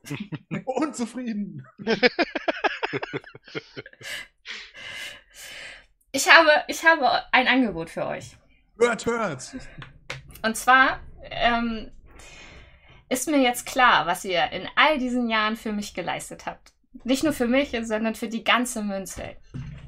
Unzufrieden. 0.64 1.66
Ich 6.10 6.26
habe, 6.26 6.50
ich 6.68 6.84
habe 6.84 7.06
ein 7.32 7.46
Angebot 7.46 7.90
für 7.90 8.06
euch. 8.06 8.36
Hört, 8.78 9.04
hört. 9.04 9.56
Und 10.42 10.56
zwar 10.56 11.00
ähm, 11.30 11.90
ist 13.08 13.28
mir 13.28 13.40
jetzt 13.40 13.66
klar, 13.66 14.06
was 14.06 14.24
ihr 14.24 14.50
in 14.52 14.68
all 14.76 14.98
diesen 14.98 15.28
Jahren 15.28 15.56
für 15.56 15.72
mich 15.72 15.94
geleistet 15.94 16.46
habt. 16.46 16.72
Nicht 17.04 17.24
nur 17.24 17.32
für 17.32 17.46
mich, 17.46 17.70
sondern 17.82 18.14
für 18.14 18.28
die 18.28 18.44
ganze 18.44 18.82
Münze. 18.82 19.36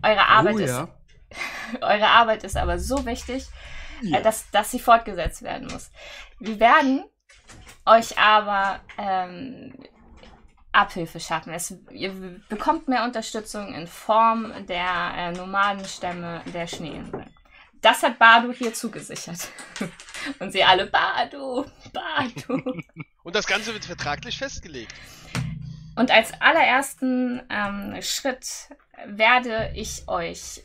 Eure 0.02 0.26
Arbeit, 0.26 0.54
oh 0.54 0.58
ist, 0.58 0.70
ja. 0.70 0.88
eure 1.80 2.08
Arbeit 2.08 2.44
ist 2.44 2.56
aber 2.56 2.78
so 2.78 3.04
wichtig, 3.04 3.46
ja. 4.02 4.18
äh, 4.18 4.22
dass, 4.22 4.50
dass 4.50 4.70
sie 4.70 4.78
fortgesetzt 4.78 5.42
werden 5.42 5.68
muss. 5.70 5.90
Wir 6.38 6.58
werden 6.60 7.04
euch 7.84 8.16
aber 8.18 8.80
ähm, 8.98 9.74
Abhilfe 10.72 11.20
schaffen. 11.20 11.52
Es, 11.52 11.74
ihr 11.90 12.12
bekommt 12.48 12.88
mehr 12.88 13.04
Unterstützung 13.04 13.74
in 13.74 13.86
Form 13.86 14.52
der 14.66 15.12
äh, 15.16 15.32
Nomadenstämme 15.32 16.42
der 16.52 16.66
Schneeinseln. 16.66 17.34
Das 17.82 18.02
hat 18.02 18.18
Badu 18.18 18.52
hier 18.52 18.72
zugesichert. 18.72 19.48
Und 20.38 20.52
sie 20.52 20.64
alle, 20.64 20.86
Badu, 20.86 21.64
Badu. 21.92 22.62
Und 23.22 23.34
das 23.34 23.46
Ganze 23.46 23.72
wird 23.72 23.84
vertraglich 23.84 24.38
festgelegt. 24.38 24.94
Und 25.96 26.10
als 26.10 26.32
allerersten 26.40 27.42
ähm, 27.50 28.00
Schritt 28.00 28.70
werde 29.06 29.72
ich 29.74 30.08
euch 30.08 30.62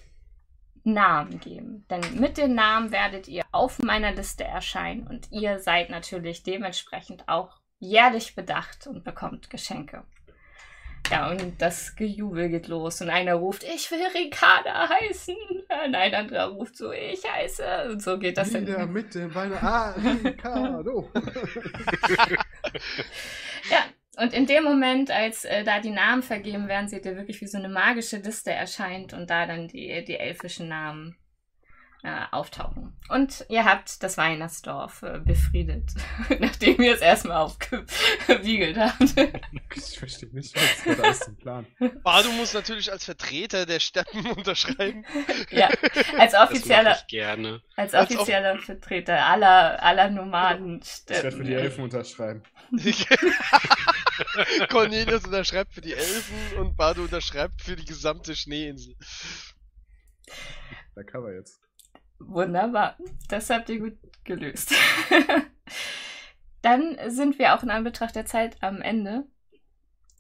Namen 0.86 1.40
geben. 1.40 1.86
Denn 1.90 2.20
mit 2.20 2.38
den 2.38 2.56
Namen 2.56 2.92
werdet 2.92 3.28
ihr 3.28 3.44
auf 3.52 3.80
meiner 3.80 4.12
Liste 4.12 4.44
erscheinen 4.44 5.08
und 5.08 5.32
ihr 5.32 5.60
seid 5.60 5.90
natürlich 5.90 6.44
dementsprechend 6.44 7.28
auch 7.28 7.60
jährlich 7.80 8.36
bedacht 8.36 8.88
und 8.88 9.04
bekommt 9.04 9.50
Geschenke. 9.50 10.04
Ja, 11.12 11.30
und 11.30 11.62
das 11.62 11.96
Gejubel 11.96 12.50
geht 12.50 12.68
los 12.68 13.02
und 13.02 13.10
einer 13.10 13.36
ruft, 13.36 13.64
ich 13.64 13.90
will 13.92 14.00
Ricarda 14.16 14.90
heißen. 14.90 15.36
Und 15.86 15.96
ein 15.96 16.14
anderer 16.14 16.48
ruft 16.48 16.78
so, 16.78 16.92
ich 16.92 17.22
heiße. 17.30 17.64
Und 17.92 18.02
so 18.02 18.18
geht 18.18 18.38
das 18.38 18.52
dann. 18.52 18.92
mit 18.92 19.14
dem 19.14 19.34
Weihnachtsmann. 19.34 19.72
Ah, 19.72 19.96
Ricardo. 20.24 21.10
Ja, 23.72 23.84
und 24.24 24.34
in 24.34 24.46
dem 24.46 24.64
Moment, 24.64 25.12
als 25.12 25.46
äh, 25.46 25.64
da 25.64 25.80
die 25.80 25.90
Namen 25.90 26.22
vergeben 26.22 26.68
werden, 26.68 26.88
seht 26.88 27.06
ihr 27.06 27.16
wirklich, 27.16 27.42
wie 27.42 27.48
so 27.48 27.58
eine 27.58 27.70
magische 27.70 28.18
Liste 28.18 28.52
erscheint 28.52 29.14
und 29.14 29.30
da 29.30 29.46
dann 29.46 29.68
die, 29.68 30.04
die 30.06 30.18
elfischen 30.18 30.70
Namen 30.70 31.18
äh, 32.06 32.26
auftauchen. 32.32 32.94
Und 33.10 33.46
ihr 33.50 33.66
habt 33.66 34.04
das 34.04 34.16
Weihnachtsdorf 34.18 35.02
äh, 35.02 35.20
befriedet, 35.20 35.92
nachdem 36.40 36.80
ihr 36.82 36.94
es 36.94 37.02
erstmal 37.02 37.38
aufgewiegelt 37.38 38.78
habt. 38.78 39.16
Ich 39.76 40.00
verstehe 40.00 40.30
nicht, 40.30 40.56
was 40.56 40.86
war 40.86 40.96
da 40.96 41.10
ist 41.10 41.24
zum 41.24 41.36
Plan. 41.36 41.68
Bardo 42.04 42.32
muss 42.32 42.54
natürlich 42.54 42.92
als 42.92 43.04
Vertreter 43.04 43.66
der 43.66 43.80
Steppen 43.80 44.26
unterschreiben. 44.38 45.06
ja, 45.50 45.70
als 46.18 46.34
offizieller, 46.34 46.96
ich 46.96 47.08
gerne. 47.08 47.62
als 47.76 47.94
Als 47.94 48.12
offizieller 48.12 48.58
Vertreter 48.60 49.26
aller, 49.26 49.84
aller 49.84 50.10
Nomaden. 50.10 50.82
Ich 50.82 51.10
werde 51.10 51.32
für 51.32 51.44
die 51.44 51.54
Elfen 51.54 51.84
unterschreiben. 51.84 52.44
Cornelius 54.70 55.26
unterschreibt 55.26 55.74
für 55.74 55.82
die 55.82 55.94
Elfen 55.94 56.58
und 56.58 56.78
Bardo 56.78 57.02
unterschreibt 57.02 57.62
für 57.62 57.76
die 57.76 57.86
gesamte 57.86 58.36
Schneeinsel. 58.36 58.96
Da 60.96 61.04
Cover 61.04 61.34
jetzt. 61.34 61.65
Wunderbar. 62.28 62.98
Das 63.30 63.50
habt 63.50 63.70
ihr 63.70 63.80
gut 63.80 63.98
gelöst. 64.24 64.74
Dann 66.62 66.98
sind 67.08 67.38
wir 67.38 67.56
auch 67.56 67.64
in 67.64 67.70
Anbetracht 67.70 68.16
der 68.16 68.26
Zeit 68.26 68.62
am 68.62 68.82
Ende. 68.82 69.26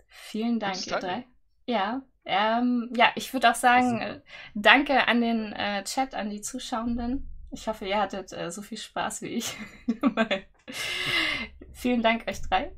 Vielen 0.07 0.59
Dank, 0.59 0.85
ihr 0.85 0.99
drei. 0.99 1.25
Ja, 1.65 2.03
ähm, 2.25 2.91
ja, 2.95 3.11
ich 3.15 3.33
würde 3.33 3.51
auch 3.51 3.55
sagen, 3.55 4.01
äh, 4.01 4.21
danke 4.53 5.07
an 5.07 5.21
den 5.21 5.53
äh, 5.53 5.83
Chat, 5.83 6.15
an 6.15 6.29
die 6.29 6.41
Zuschauenden. 6.41 7.29
Ich 7.51 7.67
hoffe, 7.67 7.85
ihr 7.87 7.99
hattet 7.99 8.33
äh, 8.33 8.51
so 8.51 8.61
viel 8.61 8.77
Spaß 8.77 9.21
wie 9.21 9.27
ich. 9.27 9.55
Vielen 11.73 12.01
Dank 12.01 12.27
euch 12.27 12.41
drei. 12.41 12.71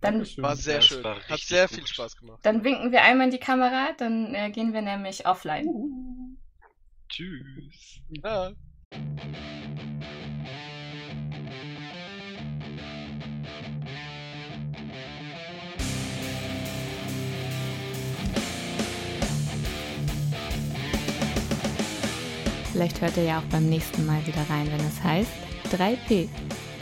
Dann, 0.00 0.14
Dankeschön. 0.14 0.44
War 0.44 0.56
sehr 0.56 0.80
schön. 0.80 1.02
war 1.02 1.20
Hat 1.28 1.40
sehr 1.40 1.66
gut. 1.66 1.76
viel 1.76 1.86
Spaß 1.86 2.16
gemacht. 2.16 2.40
dann 2.42 2.62
winken 2.64 2.92
wir 2.92 3.02
einmal 3.02 3.26
in 3.26 3.32
die 3.32 3.38
Kamera, 3.38 3.92
dann 3.98 4.34
äh, 4.34 4.50
gehen 4.50 4.72
wir 4.72 4.82
nämlich 4.82 5.26
offline. 5.26 5.66
Tschüss. 7.08 8.00
Ja. 8.22 8.52
Vielleicht 22.72 23.00
hört 23.00 23.16
ihr 23.16 23.24
ja 23.24 23.38
auch 23.38 23.44
beim 23.44 23.70
nächsten 23.70 24.04
Mal 24.04 24.26
wieder 24.26 24.42
rein, 24.50 24.70
wenn 24.70 24.86
es 24.86 25.02
heißt 25.02 25.30
3P. 25.72 26.28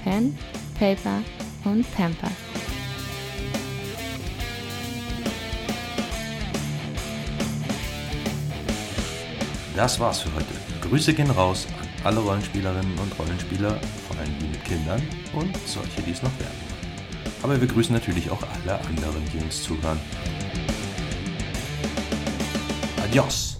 Pen, 0.02 0.36
Paper 0.78 1.22
und 1.64 1.86
Pampers. 1.94 2.53
Das 9.76 9.98
war's 9.98 10.20
für 10.20 10.32
heute. 10.34 10.54
Grüße 10.88 11.14
gehen 11.14 11.30
raus 11.30 11.66
an 11.80 11.88
alle 12.04 12.20
Rollenspielerinnen 12.20 12.96
und 12.98 13.18
Rollenspieler, 13.18 13.76
vor 14.06 14.16
allem 14.18 14.38
die 14.38 14.46
mit 14.46 14.64
Kindern 14.64 15.02
und 15.32 15.56
solche, 15.66 16.00
die 16.02 16.12
es 16.12 16.22
noch 16.22 16.38
werden. 16.38 16.74
Aber 17.42 17.60
wir 17.60 17.66
grüßen 17.66 17.92
natürlich 17.92 18.30
auch 18.30 18.42
alle 18.42 18.78
anderen, 18.86 19.22
die 19.32 19.38
uns 19.38 19.64
zuhören. 19.64 19.98
Adios! 23.02 23.53